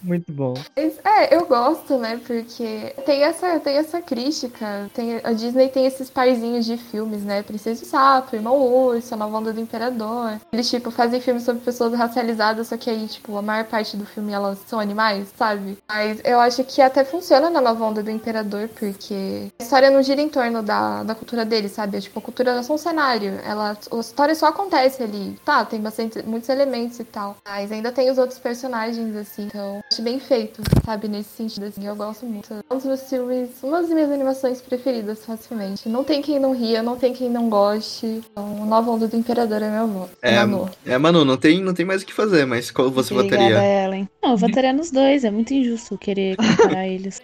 Muito 0.03 0.33
bom. 0.33 0.55
É, 0.77 1.35
eu 1.35 1.47
gosto, 1.47 1.97
né? 1.97 2.21
Porque 2.27 2.95
tem 3.07 3.23
essa, 3.23 3.59
tem 3.61 3.77
essa 3.77 4.03
crítica. 4.03 4.91
Tem, 4.93 5.21
a 5.25 5.33
Disney 5.33 5.69
tem 5.69 5.87
esses 5.87 6.11
parzinhos 6.11 6.67
de 6.67 6.77
filmes, 6.77 7.23
né? 7.23 7.43
Princesa 7.43 7.83
e 7.83 7.87
Sapo, 7.87 8.37
Irmão 8.37 8.61
Urso, 8.61 9.15
a 9.15 9.17
Nova 9.17 9.39
Onda 9.39 9.53
do 9.53 9.61
Imperador. 9.61 10.39
Eles, 10.53 10.69
tipo, 10.69 10.91
fazem 10.91 11.21
filmes 11.21 11.43
sobre 11.43 11.63
pessoas 11.63 11.95
racializadas, 11.95 12.69
só 12.69 12.77
que 12.77 12.91
aí, 12.91 13.07
tipo, 13.07 13.37
a 13.37 13.43
maior 13.43 13.65
parte 13.65 13.97
do 13.97 14.05
filme 14.05 14.33
elas 14.33 14.59
são 14.67 14.79
animais, 14.79 15.29
sabe? 15.37 15.79
Mas 15.89 16.21
eu 16.25 16.39
acho 16.39 16.63
que 16.65 16.83
até 16.83 17.05
funciona 17.05 17.49
na 17.49 17.61
Nova 17.61 17.85
Onda 17.85 18.03
do 18.03 18.11
Imperador, 18.11 18.69
porque 18.69 19.51
a 19.59 19.63
história 19.63 19.91
não 19.91 20.03
gira 20.03 20.21
em 20.21 20.29
torno 20.29 20.63
da, 20.63 21.03
da 21.03 21.15
cultura 21.15 21.45
deles, 21.45 21.73
sabe? 21.73 22.01
Tipo, 22.01 22.19
a 22.19 22.23
cultura 22.23 22.51
é 22.53 22.63
só 22.63 22.75
um 22.75 22.79
cenário. 22.79 23.41
Ela, 23.45 23.77
a 23.91 23.97
história 24.01 24.35
só 24.35 24.47
acontece 24.47 25.03
ali. 25.03 25.39
Tá, 25.45 25.65
tem 25.65 25.81
bastante, 25.81 26.23
muitos 26.23 26.49
elementos 26.49 26.99
e 27.01 27.05
tal. 27.05 27.37
Mas 27.45 27.73
ainda 27.73 27.91
tem 27.91 28.11
os 28.11 28.19
outros 28.19 28.39
personagens, 28.39 29.17
assim. 29.17 29.34
Então, 29.43 29.81
acho 29.91 30.03
bem 30.03 30.19
feito, 30.21 30.63
sabe? 30.85 31.09
Nesse 31.09 31.31
sentido, 31.31 31.67
assim. 31.67 31.87
Eu 31.87 31.97
gosto 31.97 32.27
muito. 32.27 32.53
É 32.53 32.73
um 32.73 32.77
dos 32.77 32.87
meus 32.87 33.03
filmes, 33.09 33.51
uma 33.63 33.81
das 33.81 33.91
minhas 33.91 34.11
animações 34.11 34.61
preferidas, 34.61 35.25
facilmente. 35.25 35.89
Não 35.89 36.05
tem 36.05 36.21
quem 36.23 36.39
não 36.39 36.53
ria, 36.55 36.83
não 36.83 36.97
tem 36.97 37.13
quem 37.13 37.29
não 37.31 37.49
goste. 37.49 38.07
Então, 38.07 38.67
Nova 38.67 38.91
Onda 38.91 39.09
do 39.09 39.17
Imperador 39.17 39.63
é 39.63 39.71
meu 39.71 39.87
voto. 39.89 40.11
É, 40.23 40.37
Manu. 40.37 40.71
é, 40.87 40.99
Manu, 40.99 41.25
não 41.25 41.37
tem, 41.37 41.61
não 41.63 41.75
tem 41.75 41.85
mais 41.87 42.03
o 42.03 42.07
que 42.07 42.13
fazer, 42.13 42.45
mas 42.47 42.71
qual 42.71 42.91
você 42.91 43.15
Obrigada, 43.15 43.45
votaria? 43.55 44.09
Não, 44.23 44.31
eu 44.33 44.37
votaria 44.37 44.73
nos 44.73 44.91
dois. 44.91 45.25
É 45.25 45.31
muito 45.31 45.53
injusto 45.55 45.97
querer 45.99 46.37
comparar 46.37 46.87
eles. 46.89 47.21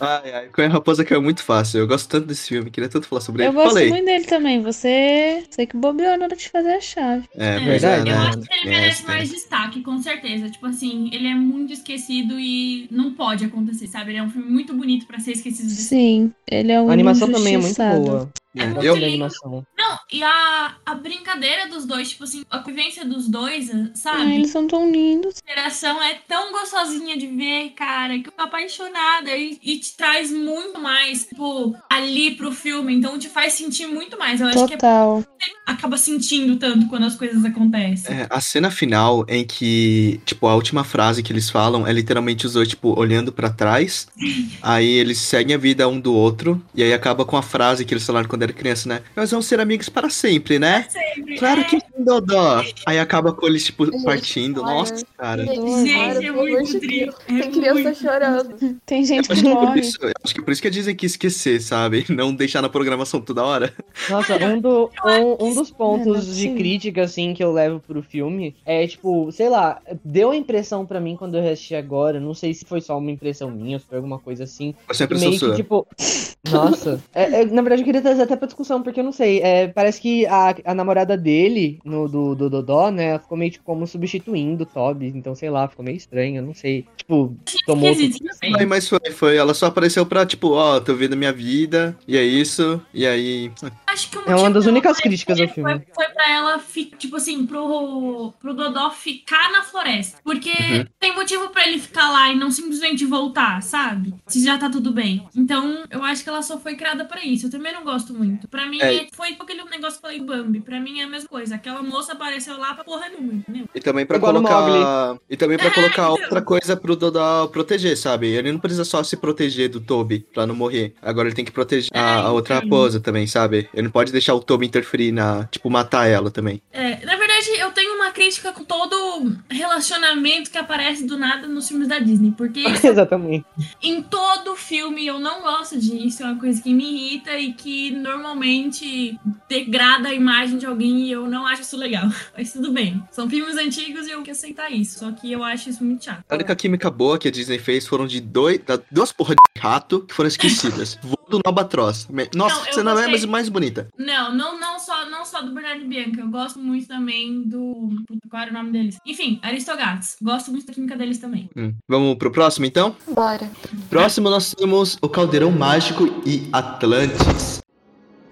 Ai, 0.00 0.32
ai, 0.32 0.48
com 0.54 0.62
a 0.62 0.68
raposa 0.68 1.04
caiu 1.04 1.22
muito 1.22 1.42
fácil. 1.42 1.78
Eu 1.80 1.86
gosto 1.86 2.08
tanto 2.08 2.26
desse 2.26 2.48
filme, 2.48 2.70
queria 2.70 2.88
tanto 2.88 3.06
falar 3.08 3.20
sobre 3.20 3.42
Eu 3.42 3.48
ele. 3.48 3.54
gosto 3.54 3.68
Falei. 3.70 3.88
muito 3.90 4.04
dele 4.04 4.24
também. 4.24 4.62
Você, 4.62 5.44
você 5.50 5.66
que 5.66 5.76
bobeou 5.76 6.16
na 6.18 6.24
hora 6.26 6.36
de 6.36 6.48
fazer 6.48 6.72
a 6.74 6.80
chave. 6.80 7.28
É, 7.34 7.56
É, 7.56 7.60
pois 7.60 7.84
é, 7.84 7.96
verdade, 7.96 8.10
Eu 8.10 8.16
né? 8.16 8.28
acho 8.28 8.38
que 8.40 8.54
ele 8.54 8.62
É, 8.74 8.78
merece 8.80 9.06
mais 9.06 9.28
destaque, 9.30 9.82
com 9.82 9.98
certeza. 10.02 10.50
Tipo 10.50 10.66
assim, 10.66 11.10
ele 11.12 11.28
é 11.28 11.34
muito 11.38 11.72
esquecido 11.72 12.38
e 12.38 12.88
não 12.90 13.14
pode 13.14 13.44
acontecer, 13.44 13.86
sabe? 13.86 14.10
Ele 14.10 14.18
é 14.18 14.22
um 14.22 14.30
filme 14.30 14.50
muito 14.50 14.74
bonito 14.74 15.06
pra 15.06 15.18
ser 15.18 15.32
esquecido 15.32 15.68
Sim, 15.68 16.32
ele 16.50 16.72
é 16.72 16.80
um 16.80 16.88
A 16.88 16.92
animação 16.92 17.30
também 17.30 17.54
é 17.54 17.58
muito 17.58 17.76
boa. 17.76 18.32
É, 18.56 18.86
Eu 18.86 18.94
animação. 18.94 19.66
Não, 19.76 19.98
e 20.10 20.22
a, 20.22 20.76
a 20.84 20.94
brincadeira 20.94 21.68
dos 21.68 21.84
dois, 21.84 22.10
tipo 22.10 22.24
assim, 22.24 22.44
a 22.50 22.58
convivência 22.58 23.04
dos 23.04 23.28
dois, 23.28 23.70
sabe? 23.94 24.34
eles 24.34 24.50
são 24.50 24.66
tão 24.66 24.90
lindos. 24.90 25.36
A 25.36 25.52
interação 25.52 26.02
é 26.02 26.14
tão 26.26 26.52
gostosinha 26.52 27.16
de 27.16 27.26
ver, 27.26 27.70
cara, 27.70 28.18
que 28.18 28.28
eu 28.28 28.32
tô 28.32 28.42
apaixonada 28.42 29.36
e, 29.36 29.58
e 29.62 29.78
te 29.78 29.96
traz 29.96 30.32
muito 30.32 30.80
mais, 30.80 31.26
tipo, 31.26 31.76
ali 31.90 32.34
pro 32.34 32.50
filme. 32.50 32.94
Então 32.94 33.18
te 33.18 33.28
faz 33.28 33.52
sentir 33.52 33.86
muito 33.86 34.18
mais. 34.18 34.40
Eu 34.40 34.48
acho 34.48 34.66
que 34.66 34.74
é, 34.74 34.76
Total. 34.76 35.24
acaba 35.66 35.98
sentindo 35.98 36.56
tanto 36.56 36.86
quando 36.88 37.04
as 37.04 37.14
coisas 37.14 37.44
acontecem. 37.44 38.14
É, 38.16 38.26
a 38.30 38.40
cena 38.40 38.70
final 38.70 39.24
em 39.28 39.44
que, 39.44 40.20
tipo, 40.24 40.46
a 40.46 40.54
última 40.54 40.82
frase 40.82 41.22
que 41.22 41.32
eles 41.32 41.50
falam 41.50 41.86
é 41.86 41.92
literalmente 41.92 42.46
os 42.46 42.54
dois, 42.54 42.68
tipo, 42.68 42.98
olhando 42.98 43.32
pra 43.32 43.50
trás. 43.50 44.08
aí 44.62 44.88
eles 44.88 45.18
seguem 45.18 45.54
a 45.54 45.58
vida 45.58 45.86
um 45.88 46.00
do 46.00 46.14
outro. 46.14 46.62
E 46.74 46.82
aí 46.82 46.92
acaba 46.92 47.24
com 47.24 47.36
a 47.36 47.42
frase 47.42 47.84
que 47.84 47.92
eles 47.92 48.06
falaram 48.06 48.28
quando 48.28 48.45
era 48.46 48.52
criança, 48.52 48.88
né? 48.88 49.00
Nós 49.14 49.30
vamos 49.30 49.46
ser 49.46 49.60
amigos 49.60 49.88
para 49.88 50.08
sempre, 50.10 50.58
né? 50.58 50.86
Sempre. 50.88 51.05
Claro 51.38 51.64
que 51.64 51.80
sim, 51.80 52.04
Dodó. 52.04 52.62
Aí 52.86 52.98
acaba 52.98 53.32
com 53.32 53.46
eles, 53.46 53.64
tipo, 53.64 53.86
Gente, 53.90 54.04
partindo. 54.04 54.62
para. 54.62 54.74
Nossa, 54.74 55.04
cara. 55.16 55.46
Gente, 55.46 56.24
é 56.24 56.28
amor 56.28 56.48
muito 56.50 56.78
triste. 56.78 56.86
Deus. 56.86 57.16
É 57.28 57.32
Tem 57.38 57.50
criança 57.50 57.82
muito 57.82 57.94
chorando. 57.94 58.80
Tem 58.84 59.04
gente 59.04 59.30
Acho 59.30 59.42
que 59.42 59.48
que, 59.48 59.56
por 59.56 59.70
morre. 59.70 59.80
isso, 59.80 59.98
acho 60.24 60.34
que 60.34 60.42
por 60.42 60.50
isso 60.52 60.62
que 60.62 60.68
a 60.68 60.70
Disney 60.70 60.94
quis 60.94 61.12
esquecer, 61.12 61.60
sabe? 61.60 62.04
Não 62.10 62.34
deixar 62.34 62.62
na 62.62 62.68
programação 62.68 63.20
toda 63.20 63.44
hora. 63.44 63.72
Nossa, 64.08 64.36
um, 64.38 64.60
do, 64.60 64.90
um, 65.04 65.46
um 65.48 65.54
dos 65.54 65.70
É, 65.70 65.74
não 65.98 66.04
é 66.04 66.04
pontos 66.04 66.36
de 66.36 66.48
crítica, 66.50 67.02
assim, 67.02 67.34
que 67.34 67.42
eu 67.42 67.52
levo 67.52 67.80
pro 67.80 68.02
filme 68.02 68.56
é, 68.64 68.86
tipo, 68.86 69.30
sei 69.32 69.48
lá, 69.48 69.80
deu 70.04 70.30
a 70.30 70.36
impressão 70.36 70.86
pra 70.86 71.00
mim 71.00 71.16
quando 71.16 71.36
eu 71.36 71.44
assisti 71.52 71.74
agora, 71.74 72.20
não 72.20 72.34
sei 72.34 72.54
se 72.54 72.64
foi 72.64 72.80
só 72.80 72.98
uma 72.98 73.10
impressão 73.10 73.50
minha, 73.50 73.76
ou 73.76 73.80
se 73.80 73.86
foi 73.86 73.96
alguma 73.98 74.18
coisa 74.18 74.44
assim, 74.44 74.74
Foi 74.86 74.94
sempre 74.96 75.16
que 75.18 75.24
impressão 75.24 75.28
meio 75.28 75.40
que, 75.40 75.52
sua. 75.54 75.54
tipo, 75.54 75.86
nossa, 76.50 77.02
É, 77.14 77.42
é, 77.42 77.44
na 77.46 77.62
verdade 77.62 77.82
eu 77.82 77.86
queria 77.86 78.02
trazer 78.02 78.22
até 78.22 78.36
pra 78.36 78.46
discussão, 78.46 78.82
porque 78.82 79.00
eu 79.00 79.04
não 79.04 79.12
sei, 79.12 79.40
é, 79.42 79.68
parece 79.68 80.00
que 80.00 80.26
a, 80.26 80.54
a 80.64 80.74
namorada 80.74 81.05
dele, 81.14 81.78
no, 81.84 82.08
do, 82.08 82.34
do 82.34 82.48
Dodó, 82.48 82.90
né, 82.90 83.10
ela 83.10 83.18
ficou 83.18 83.36
meio, 83.36 83.50
tipo, 83.50 83.64
como 83.66 83.86
substituindo 83.86 84.62
o 84.62 84.66
Toby, 84.66 85.12
então, 85.14 85.34
sei 85.34 85.50
lá, 85.50 85.68
ficou 85.68 85.84
meio 85.84 85.98
estranho, 85.98 86.38
eu 86.38 86.42
não 86.42 86.54
sei, 86.54 86.86
tipo, 86.96 87.36
tomou. 87.66 87.94
Foi, 87.94 88.64
mas 88.66 88.88
foi, 88.88 89.10
foi. 89.12 89.36
Ela 89.36 89.52
só 89.52 89.66
apareceu 89.66 90.06
pra, 90.06 90.24
tipo, 90.24 90.52
ó, 90.52 90.80
tô 90.80 90.94
vendo 90.94 91.14
minha 91.16 91.32
vida, 91.32 91.94
e 92.08 92.16
é 92.16 92.22
isso, 92.22 92.80
e 92.94 93.06
aí. 93.06 93.52
Acho 93.96 94.10
que 94.10 94.18
o 94.18 94.20
É 94.20 94.24
uma 94.24 94.32
motivo 94.32 94.54
das 94.54 94.64
dela 94.64 94.72
únicas 94.74 94.96
foi- 94.98 95.02
críticas 95.08 95.40
ao 95.40 95.46
foi, 95.46 95.54
filme. 95.54 95.82
Foi 95.94 96.06
pra 96.08 96.30
ela, 96.30 96.58
fi- 96.58 96.92
tipo 96.98 97.16
assim, 97.16 97.46
pro, 97.46 98.32
pro 98.38 98.52
Dodó 98.52 98.90
ficar 98.90 99.50
na 99.52 99.62
floresta. 99.62 100.18
Porque 100.22 100.50
Uhum. 100.50 100.84
tem 101.00 101.14
motivo 101.14 101.48
pra 101.48 101.66
ele 101.66 101.78
ficar 101.78 102.10
lá 102.12 102.30
e 102.30 102.36
não 102.36 102.50
simplesmente 102.50 103.04
voltar, 103.06 103.62
sabe? 103.62 104.14
Se 104.26 104.44
já 104.44 104.58
tá 104.58 104.68
tudo 104.68 104.92
bem. 104.92 105.26
Então, 105.34 105.84
eu 105.90 106.04
acho 106.04 106.22
que 106.22 106.28
ela 106.28 106.42
só 106.42 106.58
foi 106.58 106.74
criada 106.76 107.04
pra 107.06 107.24
isso. 107.24 107.46
Eu 107.46 107.50
também 107.50 107.72
não 107.72 107.84
gosto 107.84 108.12
muito. 108.12 108.46
Pra 108.48 108.66
mim, 108.66 108.80
É. 108.82 109.06
foi 109.14 109.28
aquele 109.40 109.64
negócio 109.64 109.98
que 109.98 110.06
eu 110.06 110.10
falei 110.10 110.18
do 110.20 110.26
Bambi. 110.26 110.60
Pra 110.60 110.78
mim 110.78 111.00
é 111.00 111.04
a 111.04 111.08
mesma 111.08 111.28
coisa. 111.28 111.54
Aquela 111.54 111.82
moça 111.82 112.12
apareceu 112.12 112.58
lá 112.58 112.74
pra 112.74 112.84
porra 112.84 113.08
nenhuma, 113.08 113.32
entendeu? 113.34 113.66
E 113.74 113.80
também 113.80 114.04
pra 114.04 114.18
Igual 114.18 114.34
colocar. 114.34 115.16
E 115.30 115.36
também 115.36 115.56
pra 115.56 115.70
colocar 115.70 116.02
então. 116.02 116.10
outra 116.10 116.42
coisa 116.42 116.76
pro 116.76 116.94
Dodó 116.96 117.46
proteger, 117.46 117.96
sabe? 117.96 118.26
Ele 118.28 118.52
não 118.52 118.58
precisa 118.60 118.84
só 118.84 119.02
se 119.02 119.16
proteger 119.16 119.70
do 119.70 119.80
Toby 119.80 120.26
pra 120.34 120.46
não 120.46 120.54
morrer. 120.54 120.94
Agora 121.00 121.28
ele 121.28 121.34
tem 121.34 121.44
que 121.44 121.52
proteger 121.52 121.88
a, 121.94 122.20
a 122.26 122.32
outra 122.32 122.56
então. 122.56 122.64
raposa 122.68 123.00
também, 123.00 123.26
sabe? 123.26 123.68
Ele 123.72 123.85
não 123.86 123.92
pode 123.92 124.12
deixar 124.12 124.34
o 124.34 124.40
Toby 124.40 124.66
interferir 124.66 125.12
na. 125.12 125.44
Tipo, 125.50 125.70
matar 125.70 126.06
ela 126.06 126.30
também. 126.30 126.60
É, 126.72 127.04
na 127.04 127.16
verdade, 127.16 127.50
eu 127.58 127.70
tenho 127.72 127.95
crítica 128.16 128.50
com 128.50 128.64
todo 128.64 129.36
relacionamento 129.50 130.50
que 130.50 130.56
aparece 130.56 131.04
do 131.04 131.18
nada 131.18 131.46
nos 131.46 131.68
filmes 131.68 131.86
da 131.86 131.98
Disney. 131.98 132.32
Porque 132.36 132.60
isso 132.66 132.86
Exatamente. 132.86 133.44
Em 133.82 134.02
todo 134.02 134.56
filme 134.56 135.06
eu 135.06 135.20
não 135.20 135.42
gosto 135.42 135.78
disso, 135.78 136.22
é 136.22 136.26
uma 136.26 136.40
coisa 136.40 136.62
que 136.62 136.72
me 136.72 136.84
irrita 136.84 137.38
e 137.38 137.52
que 137.52 137.90
normalmente 137.90 139.18
degrada 139.48 140.08
a 140.08 140.14
imagem 140.14 140.56
de 140.56 140.64
alguém 140.66 141.02
e 141.06 141.12
eu 141.12 141.28
não 141.28 141.46
acho 141.46 141.60
isso 141.62 141.76
legal. 141.76 142.06
Mas 142.36 142.52
tudo 142.52 142.72
bem. 142.72 143.02
São 143.10 143.28
filmes 143.28 143.56
antigos 143.56 144.06
e 144.06 144.10
eu 144.12 144.22
que 144.22 144.30
aceitar 144.30 144.70
isso. 144.72 144.98
Só 145.00 145.12
que 145.12 145.30
eu 145.30 145.44
acho 145.44 145.68
isso 145.68 145.84
muito 145.84 146.04
chato. 146.04 146.24
A 146.28 146.34
única 146.34 146.56
química 146.56 146.90
boa 146.90 147.18
que 147.18 147.28
a 147.28 147.30
Disney 147.30 147.58
fez 147.58 147.86
foram 147.86 148.06
de 148.06 148.20
dois, 148.20 148.58
da- 148.64 148.80
duas 148.90 149.12
porra 149.12 149.34
de 149.34 149.60
rato 149.60 150.00
que 150.00 150.14
foram 150.14 150.28
esquecidas. 150.28 150.98
Voo 151.04 151.16
do 151.28 151.40
Albatroz. 151.44 152.06
Me- 152.08 152.28
Nossa, 152.34 152.56
Não, 152.56 152.64
você 152.72 152.82
não 152.82 152.98
é 152.98 153.06
mais, 153.08 153.24
mais 153.24 153.48
bonita. 153.48 153.88
Não, 153.98 154.34
não, 154.34 154.58
não, 154.58 154.78
só, 154.78 155.04
não 155.10 155.24
só 155.24 155.42
do 155.42 155.52
Bernardo 155.52 155.82
e 155.82 155.86
Bianca. 155.86 156.20
Eu 156.20 156.28
gosto 156.28 156.58
muito 156.58 156.86
também 156.86 157.42
do. 157.42 157.88
Puta, 158.06 158.28
qual 158.28 158.42
era 158.42 158.50
o 158.50 158.54
nome 158.54 158.70
deles? 158.70 158.98
Enfim, 159.04 159.40
Aristogatos. 159.42 160.16
Gosto 160.22 160.50
muito 160.52 160.66
da 160.66 160.72
química 160.72 160.96
deles 160.96 161.18
também. 161.18 161.50
Hum. 161.56 161.74
Vamos 161.88 162.16
pro 162.16 162.30
próximo 162.30 162.66
então? 162.66 162.94
Bora. 163.08 163.50
Próximo 163.90 164.30
nós 164.30 164.54
temos 164.54 164.96
o 165.02 165.08
Caldeirão 165.08 165.50
Mágico 165.50 166.04
e 166.24 166.48
Atlantis. 166.52 167.60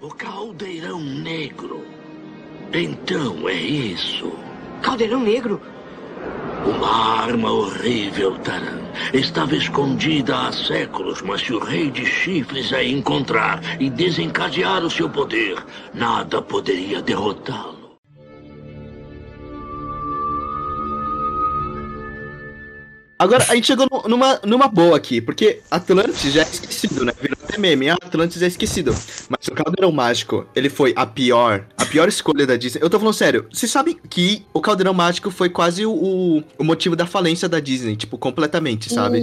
O 0.01 0.09
caldeirão 0.09 1.01
negro. 1.03 1.85
Então 2.73 3.49
é 3.49 3.53
isso. 3.53 4.31
Caldeirão 4.81 5.19
negro? 5.21 5.61
Uma 6.65 7.23
arma 7.23 7.51
horrível, 7.51 8.37
Taran. 8.39 8.85
Estava 9.13 9.55
escondida 9.55 10.47
há 10.47 10.51
séculos, 10.51 11.21
mas 11.21 11.41
se 11.41 11.53
o 11.53 11.59
rei 11.59 11.91
de 11.91 12.05
chifres 12.05 12.71
a 12.73 12.83
encontrar 12.83 13.61
e 13.79 13.89
desencadear 13.89 14.83
o 14.83 14.89
seu 14.89 15.09
poder, 15.09 15.63
nada 15.93 16.41
poderia 16.41 17.01
derrotá-lo. 17.01 17.74
Agora, 23.17 23.45
a 23.47 23.55
gente 23.55 23.67
chegou 23.67 23.87
nu- 23.89 24.09
numa, 24.09 24.39
numa 24.43 24.67
boa 24.67 24.97
aqui, 24.97 25.21
porque 25.21 25.61
Atlantis 25.71 26.33
já 26.33 26.41
é 26.41 26.49
esquecido, 26.51 27.05
né? 27.05 27.13
Virou 27.21 27.37
até 27.41 27.57
meme. 27.57 27.89
Ah, 27.89 27.95
Atlantis 28.01 28.41
é 28.41 28.47
esquecido. 28.47 28.93
Mas 29.29 29.47
o 29.47 29.53
Caldeirão 29.53 29.91
Mágico, 29.91 30.45
ele 30.53 30.69
foi 30.69 30.93
a 30.97 31.05
pior, 31.05 31.65
a 31.77 31.85
pior 31.85 32.09
escolha 32.09 32.45
da 32.45 32.57
Disney. 32.57 32.83
Eu 32.83 32.89
tô 32.89 32.99
falando 32.99 33.13
sério, 33.13 33.45
vocês 33.51 33.71
sabem 33.71 33.97
que 34.09 34.45
o 34.53 34.59
Caldeirão 34.59 34.93
Mágico 34.93 35.31
foi 35.31 35.49
quase 35.49 35.85
o, 35.85 36.43
o, 36.57 36.63
motivo 36.63 36.95
da 36.95 37.05
falência 37.05 37.47
da 37.47 37.59
Disney, 37.59 37.95
tipo, 37.95 38.17
completamente, 38.17 38.93
sabe? 38.93 39.21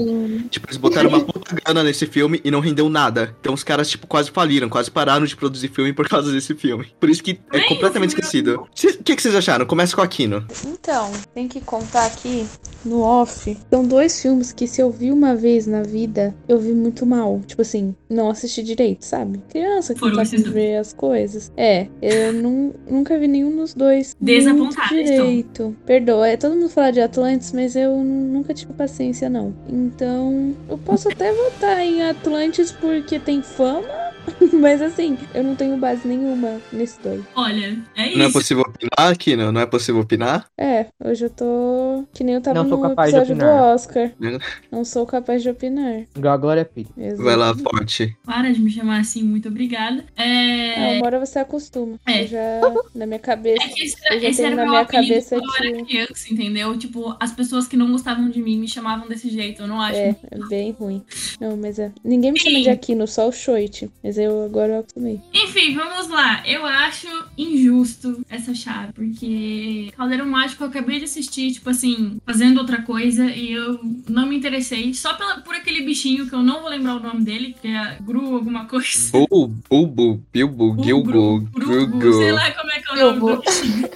Tipo, 0.48 0.68
eles 0.68 0.78
botaram 0.78 1.10
uma 1.10 1.20
puta 1.20 1.54
grana 1.54 1.84
nesse 1.84 2.06
filme 2.06 2.40
e 2.42 2.50
não 2.50 2.60
rendeu 2.60 2.88
nada. 2.88 3.36
Então 3.40 3.52
os 3.52 3.62
caras, 3.62 3.90
tipo, 3.90 4.06
quase 4.06 4.30
faliram, 4.30 4.70
quase 4.70 4.90
pararam 4.90 5.26
de 5.26 5.36
produzir 5.36 5.68
filme 5.68 5.92
por 5.92 6.08
causa 6.08 6.32
desse 6.32 6.54
filme. 6.54 6.86
Por 6.98 7.10
isso 7.10 7.22
que 7.22 7.38
é 7.52 7.58
Nem 7.58 7.68
completamente 7.68 8.10
esquecido. 8.10 8.62
O 8.62 9.04
que, 9.04 9.16
que 9.16 9.22
vocês 9.22 9.34
acharam? 9.34 9.66
Começa 9.66 9.94
com 9.94 10.00
o 10.00 10.04
Aquino. 10.04 10.46
Então, 10.64 11.12
tem 11.34 11.46
que 11.46 11.60
contar 11.60 12.06
aqui 12.06 12.46
no 12.84 13.00
off. 13.02 13.56
São 13.82 13.88
dois 13.88 14.22
filmes 14.22 14.52
que 14.52 14.68
se 14.68 14.80
eu 14.80 14.92
vi 14.92 15.10
uma 15.10 15.34
vez 15.34 15.66
na 15.66 15.82
vida, 15.82 16.32
eu 16.46 16.56
vi 16.56 16.72
muito 16.72 17.04
mal. 17.04 17.40
Tipo 17.44 17.62
assim, 17.62 17.96
não 18.08 18.30
assisti 18.30 18.62
direito, 18.62 19.04
sabe? 19.04 19.42
Criança 19.48 19.92
que 19.92 19.98
Foram 19.98 20.14
não 20.14 20.22
tá 20.24 20.30
dois. 20.30 20.42
ver 20.48 20.76
as 20.76 20.92
coisas. 20.92 21.50
É, 21.56 21.88
eu 22.00 22.32
não, 22.32 22.72
nunca 22.88 23.18
vi 23.18 23.26
nenhum 23.26 23.56
dos 23.56 23.74
dois. 23.74 24.16
muito 24.20 24.38
Desapontada, 24.38 24.94
estou. 25.00 25.26
direito. 25.26 25.76
Perdoa, 25.84 26.28
é 26.28 26.36
todo 26.36 26.54
mundo 26.54 26.68
fala 26.68 26.92
de 26.92 27.00
Atlantis, 27.00 27.50
mas 27.50 27.74
eu 27.74 27.96
nunca 27.98 28.54
tive 28.54 28.72
paciência, 28.72 29.28
não. 29.28 29.52
Então, 29.68 30.54
eu 30.68 30.78
posso 30.78 31.08
até 31.08 31.32
votar 31.32 31.80
em 31.80 32.04
Atlantis 32.04 32.70
porque 32.70 33.18
tem 33.18 33.42
fama. 33.42 34.11
Mas 34.52 34.80
assim, 34.82 35.18
eu 35.34 35.42
não 35.42 35.56
tenho 35.56 35.76
base 35.76 36.06
nenhuma 36.06 36.60
nesse 36.72 37.00
dois. 37.00 37.22
Olha, 37.34 37.76
é 37.96 38.08
isso. 38.08 38.18
Não 38.18 38.26
é 38.26 38.32
possível 38.32 38.62
opinar, 38.66 39.12
Aquino? 39.12 39.50
Não 39.52 39.60
é 39.60 39.66
possível 39.66 40.00
opinar? 40.00 40.46
É, 40.58 40.86
hoje 41.04 41.24
eu 41.24 41.30
tô. 41.30 42.04
Que 42.12 42.22
nem 42.22 42.34
eu 42.36 42.40
tava 42.40 42.62
Não 42.62 42.76
no 42.78 42.92
episódio 42.92 43.34
do. 43.36 43.44
Oscar. 43.44 44.12
Não. 44.20 44.38
Não 44.70 44.84
sou 44.84 45.04
capaz 45.06 45.42
de 45.42 45.50
opinar. 45.50 46.02
Igual 46.16 46.34
a 46.34 46.36
Glória 46.36 46.64
Pires. 46.64 47.18
Vai 47.18 47.36
lá, 47.36 47.54
forte. 47.54 48.16
Para 48.24 48.52
de 48.52 48.60
me 48.60 48.70
chamar 48.70 49.00
assim, 49.00 49.22
muito 49.22 49.48
obrigada. 49.48 50.04
Ah, 50.16 50.22
É. 50.24 50.96
uma 50.98 51.06
hora 51.06 51.18
você 51.20 51.38
acostuma. 51.38 51.98
É. 52.06 52.22
Eu 52.22 52.26
já, 52.28 52.60
na 52.94 53.06
minha 53.06 53.18
cabeça. 53.18 53.62
É 53.64 53.68
que 53.68 53.82
esse, 53.82 53.96
Eu 54.10 54.20
já 54.20 54.28
esse 54.28 54.36
tenho 54.42 54.46
era 54.48 54.56
na 54.56 54.62
meu 54.62 54.70
minha 54.72 54.84
cabeça 54.84 55.36
quando 55.36 55.44
eu 55.44 55.54
era 55.68 55.76
que- 55.78 55.84
criança, 55.84 56.32
entendeu? 56.32 56.76
Tipo, 56.78 57.16
as 57.18 57.32
pessoas 57.32 57.66
que 57.66 57.76
não 57.76 57.90
gostavam 57.90 58.28
de 58.28 58.40
mim 58.40 58.58
me 58.58 58.68
chamavam 58.68 59.08
desse 59.08 59.28
jeito. 59.28 59.62
Eu 59.62 59.66
não 59.68 59.80
acho. 59.80 59.96
É, 59.98 60.16
é 60.30 60.38
bem 60.48 60.70
ruim. 60.72 61.02
Não, 61.40 61.56
mas 61.56 61.78
é. 61.78 61.90
Ninguém 62.04 62.32
me 62.32 62.38
chama 62.38 62.60
de 62.60 62.70
Aquino, 62.70 63.06
só 63.06 63.28
o 63.28 63.32
Shoit. 63.32 63.90
Mas 64.12 64.18
eu 64.18 64.44
agora 64.44 64.74
eu 64.74 64.80
acostumei. 64.80 65.18
Enfim, 65.32 65.74
vamos 65.74 66.08
lá. 66.08 66.46
Eu 66.46 66.66
acho 66.66 67.08
injusto 67.38 68.22
essa 68.28 68.54
chave, 68.54 68.92
porque 68.92 69.90
Caldeirão 69.96 70.26
Mágico 70.26 70.64
eu 70.64 70.68
acabei 70.68 70.98
de 70.98 71.06
assistir, 71.06 71.50
tipo 71.52 71.70
assim, 71.70 72.20
fazendo 72.26 72.58
outra 72.58 72.82
coisa, 72.82 73.24
e 73.24 73.52
eu 73.52 73.80
não 74.06 74.26
me 74.26 74.36
interessei. 74.36 74.92
Só 74.92 75.14
pela, 75.14 75.40
por 75.40 75.54
aquele 75.54 75.80
bichinho 75.82 76.28
que 76.28 76.34
eu 76.34 76.42
não 76.42 76.60
vou 76.60 76.68
lembrar 76.68 76.96
o 76.96 77.00
nome 77.00 77.24
dele, 77.24 77.56
que 77.58 77.68
é 77.68 77.96
Gru 78.02 78.34
alguma 78.34 78.66
coisa. 78.66 79.10
Bul, 79.12 79.48
Bulbo, 79.70 80.22
Bilbo, 80.30 80.84
Gilbo, 80.84 81.40
Grugo, 81.40 82.12
sei 82.12 82.32
lá 82.32 82.50
como 82.50 82.70
é 82.70 82.80
que 82.80 82.90
é 82.90 82.92
o 82.92 83.14
nome 83.14 83.18
do 83.18 83.42
bichinho. 83.42 83.90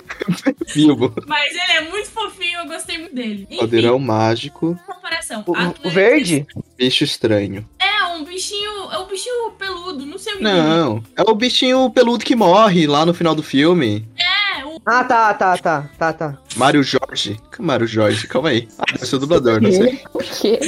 Bilbo. 0.74 1.14
Mas 1.29 1.50
ele 1.50 1.72
é 1.72 1.90
muito 1.90 2.09
fofinho, 2.09 2.61
eu 2.61 2.66
gostei 2.66 2.96
muito 2.96 3.14
dele. 3.14 3.42
Enfim, 3.50 3.59
Caldeirão 3.59 3.98
mágico, 3.98 4.81
comparação. 4.87 5.44
O, 5.46 5.88
o 5.88 5.90
verde? 5.90 6.46
bicho 6.79 7.05
estranho. 7.05 7.68
É 7.79 7.96
um 8.16 8.24
bichinho, 8.24 8.90
é 8.92 8.98
um 8.98 9.07
bichinho 9.07 9.50
peludo, 9.52 10.05
não 10.07 10.18
sei 10.18 10.35
o 10.35 10.37
que. 10.38 10.42
Não, 10.42 11.02
é 11.16 11.22
o 11.22 11.35
bichinho 11.35 11.90
peludo 11.90 12.24
que 12.24 12.35
morre 12.37 12.87
lá 12.87 13.05
no 13.07 13.14
final 13.14 13.35
do 13.35 13.42
filme. 13.42 14.07
É, 14.16 14.64
o 14.64 14.81
Ah, 14.85 15.05
tá, 15.05 15.35
tá, 15.35 15.57
tá, 15.59 15.90
tá, 15.98 16.12
tá. 16.12 16.38
Mário 16.57 16.83
Jorge. 16.83 17.38
Mário 17.59 17.87
Jorge? 17.87 18.26
Calma 18.26 18.50
aí. 18.50 18.68
Ah, 18.79 18.85
eu 19.00 19.07
sou 19.07 19.18
dublador, 19.18 19.61
não 19.61 19.70
sei. 19.70 20.00
O 20.12 20.18
quê? 20.18 20.59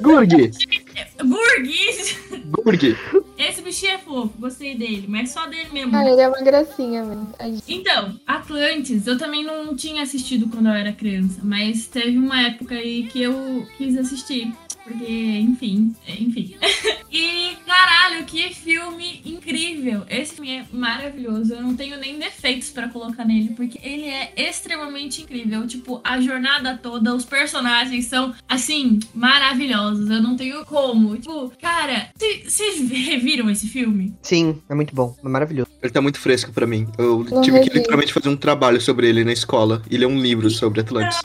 Gurgi. 0.00 0.50
Gurgi. 2.64 2.96
Esse 3.38 3.62
bichinho 3.62 3.92
é 3.92 3.98
fofo, 3.98 4.32
gostei 4.38 4.74
dele, 4.74 5.06
mas 5.08 5.30
só 5.30 5.46
dele 5.46 5.68
mesmo. 5.72 5.96
Ah, 5.96 6.08
ele 6.08 6.20
é 6.20 6.28
uma 6.28 6.40
gracinha, 6.42 7.04
mano. 7.04 7.32
Então, 7.68 8.14
Atlantis, 8.26 9.06
eu 9.06 9.16
também 9.18 9.44
não 9.44 9.74
tinha 9.74 10.02
assistido 10.02 10.48
quando 10.48 10.66
eu 10.66 10.72
era 10.74 10.92
criança, 10.92 11.40
mas 11.42 11.86
teve 11.86 12.18
uma 12.18 12.40
época 12.42 12.74
aí 12.74 13.04
que 13.04 13.22
eu 13.22 13.66
quis 13.76 13.96
assistir. 13.96 14.52
Porque, 14.84 15.38
enfim, 15.40 15.94
é, 16.06 16.12
enfim. 16.12 16.56
e, 17.12 17.56
caralho, 17.66 18.24
que 18.24 18.52
filme 18.54 19.20
incrível! 19.24 20.02
Esse 20.08 20.34
filme 20.34 20.56
é 20.56 20.64
maravilhoso. 20.72 21.54
Eu 21.54 21.62
não 21.62 21.74
tenho 21.76 21.98
nem 21.98 22.18
defeitos 22.18 22.70
pra 22.70 22.88
colocar 22.88 23.24
nele, 23.24 23.54
porque 23.56 23.78
ele 23.82 24.06
é 24.06 24.32
extremamente 24.36 25.22
incrível. 25.22 25.66
Tipo, 25.66 26.00
a 26.02 26.20
jornada 26.20 26.78
toda, 26.82 27.14
os 27.14 27.24
personagens 27.24 28.06
são, 28.06 28.34
assim, 28.48 29.00
maravilhosos. 29.14 30.10
Eu 30.10 30.22
não 30.22 30.36
tenho 30.36 30.64
como. 30.64 31.16
Tipo, 31.16 31.52
cara, 31.60 32.10
vocês 32.16 32.88
reviram 32.90 33.50
esse 33.50 33.68
filme? 33.68 34.14
Sim, 34.22 34.60
é 34.68 34.74
muito 34.74 34.94
bom. 34.94 35.16
É 35.22 35.28
maravilhoso. 35.28 35.70
Ele 35.82 35.92
tá 35.92 36.00
muito 36.00 36.18
fresco 36.18 36.52
pra 36.52 36.66
mim. 36.66 36.86
Eu 36.98 37.24
Não 37.24 37.42
tive 37.42 37.60
que 37.60 37.70
literalmente 37.70 38.12
fazer 38.12 38.28
um 38.28 38.36
trabalho 38.36 38.80
sobre 38.80 39.08
ele 39.08 39.24
na 39.24 39.32
escola. 39.32 39.82
E 39.90 39.96
ler 39.96 40.06
um 40.06 40.20
livro 40.20 40.50
sobre 40.50 40.80
Atlantis. 40.80 41.20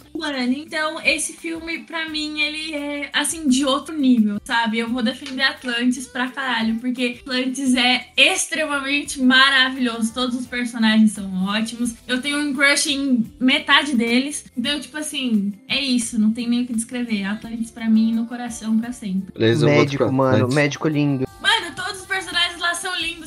Então 0.75 0.99
esse 1.01 1.33
filme, 1.33 1.79
pra 1.79 2.09
mim, 2.09 2.41
ele 2.41 2.73
é, 2.73 3.09
assim, 3.13 3.44
de 3.47 3.65
outro 3.65 3.97
nível, 3.97 4.37
sabe? 4.43 4.79
Eu 4.79 4.89
vou 4.89 5.01
defender 5.01 5.43
Atlantis 5.43 6.07
pra 6.07 6.27
caralho, 6.27 6.75
porque 6.75 7.19
Atlantis 7.21 7.75
é 7.75 8.07
extremamente 8.17 9.21
maravilhoso. 9.21 10.13
Todos 10.13 10.35
os 10.35 10.45
personagens 10.45 11.11
são 11.11 11.45
ótimos. 11.45 11.93
Eu 12.07 12.21
tenho 12.21 12.39
um 12.39 12.53
crush 12.53 12.87
em 12.87 13.25
metade 13.39 13.95
deles. 13.95 14.45
Então, 14.57 14.79
tipo 14.79 14.97
assim, 14.97 15.53
é 15.67 15.79
isso. 15.79 16.19
Não 16.19 16.31
tem 16.31 16.47
nem 16.47 16.63
o 16.63 16.67
que 16.67 16.73
descrever. 16.73 17.23
Atlantis, 17.23 17.71
pra 17.71 17.89
mim, 17.89 18.13
no 18.13 18.25
coração 18.25 18.77
pra 18.79 18.91
sempre. 18.91 19.31
Beleza, 19.33 19.65
médico, 19.65 20.11
mano. 20.11 20.47
Médico 20.47 20.87
lindo. 20.87 21.25
Mano, 21.41 21.75
todos 21.75 22.01
os 22.01 22.05
personagens. 22.05 22.34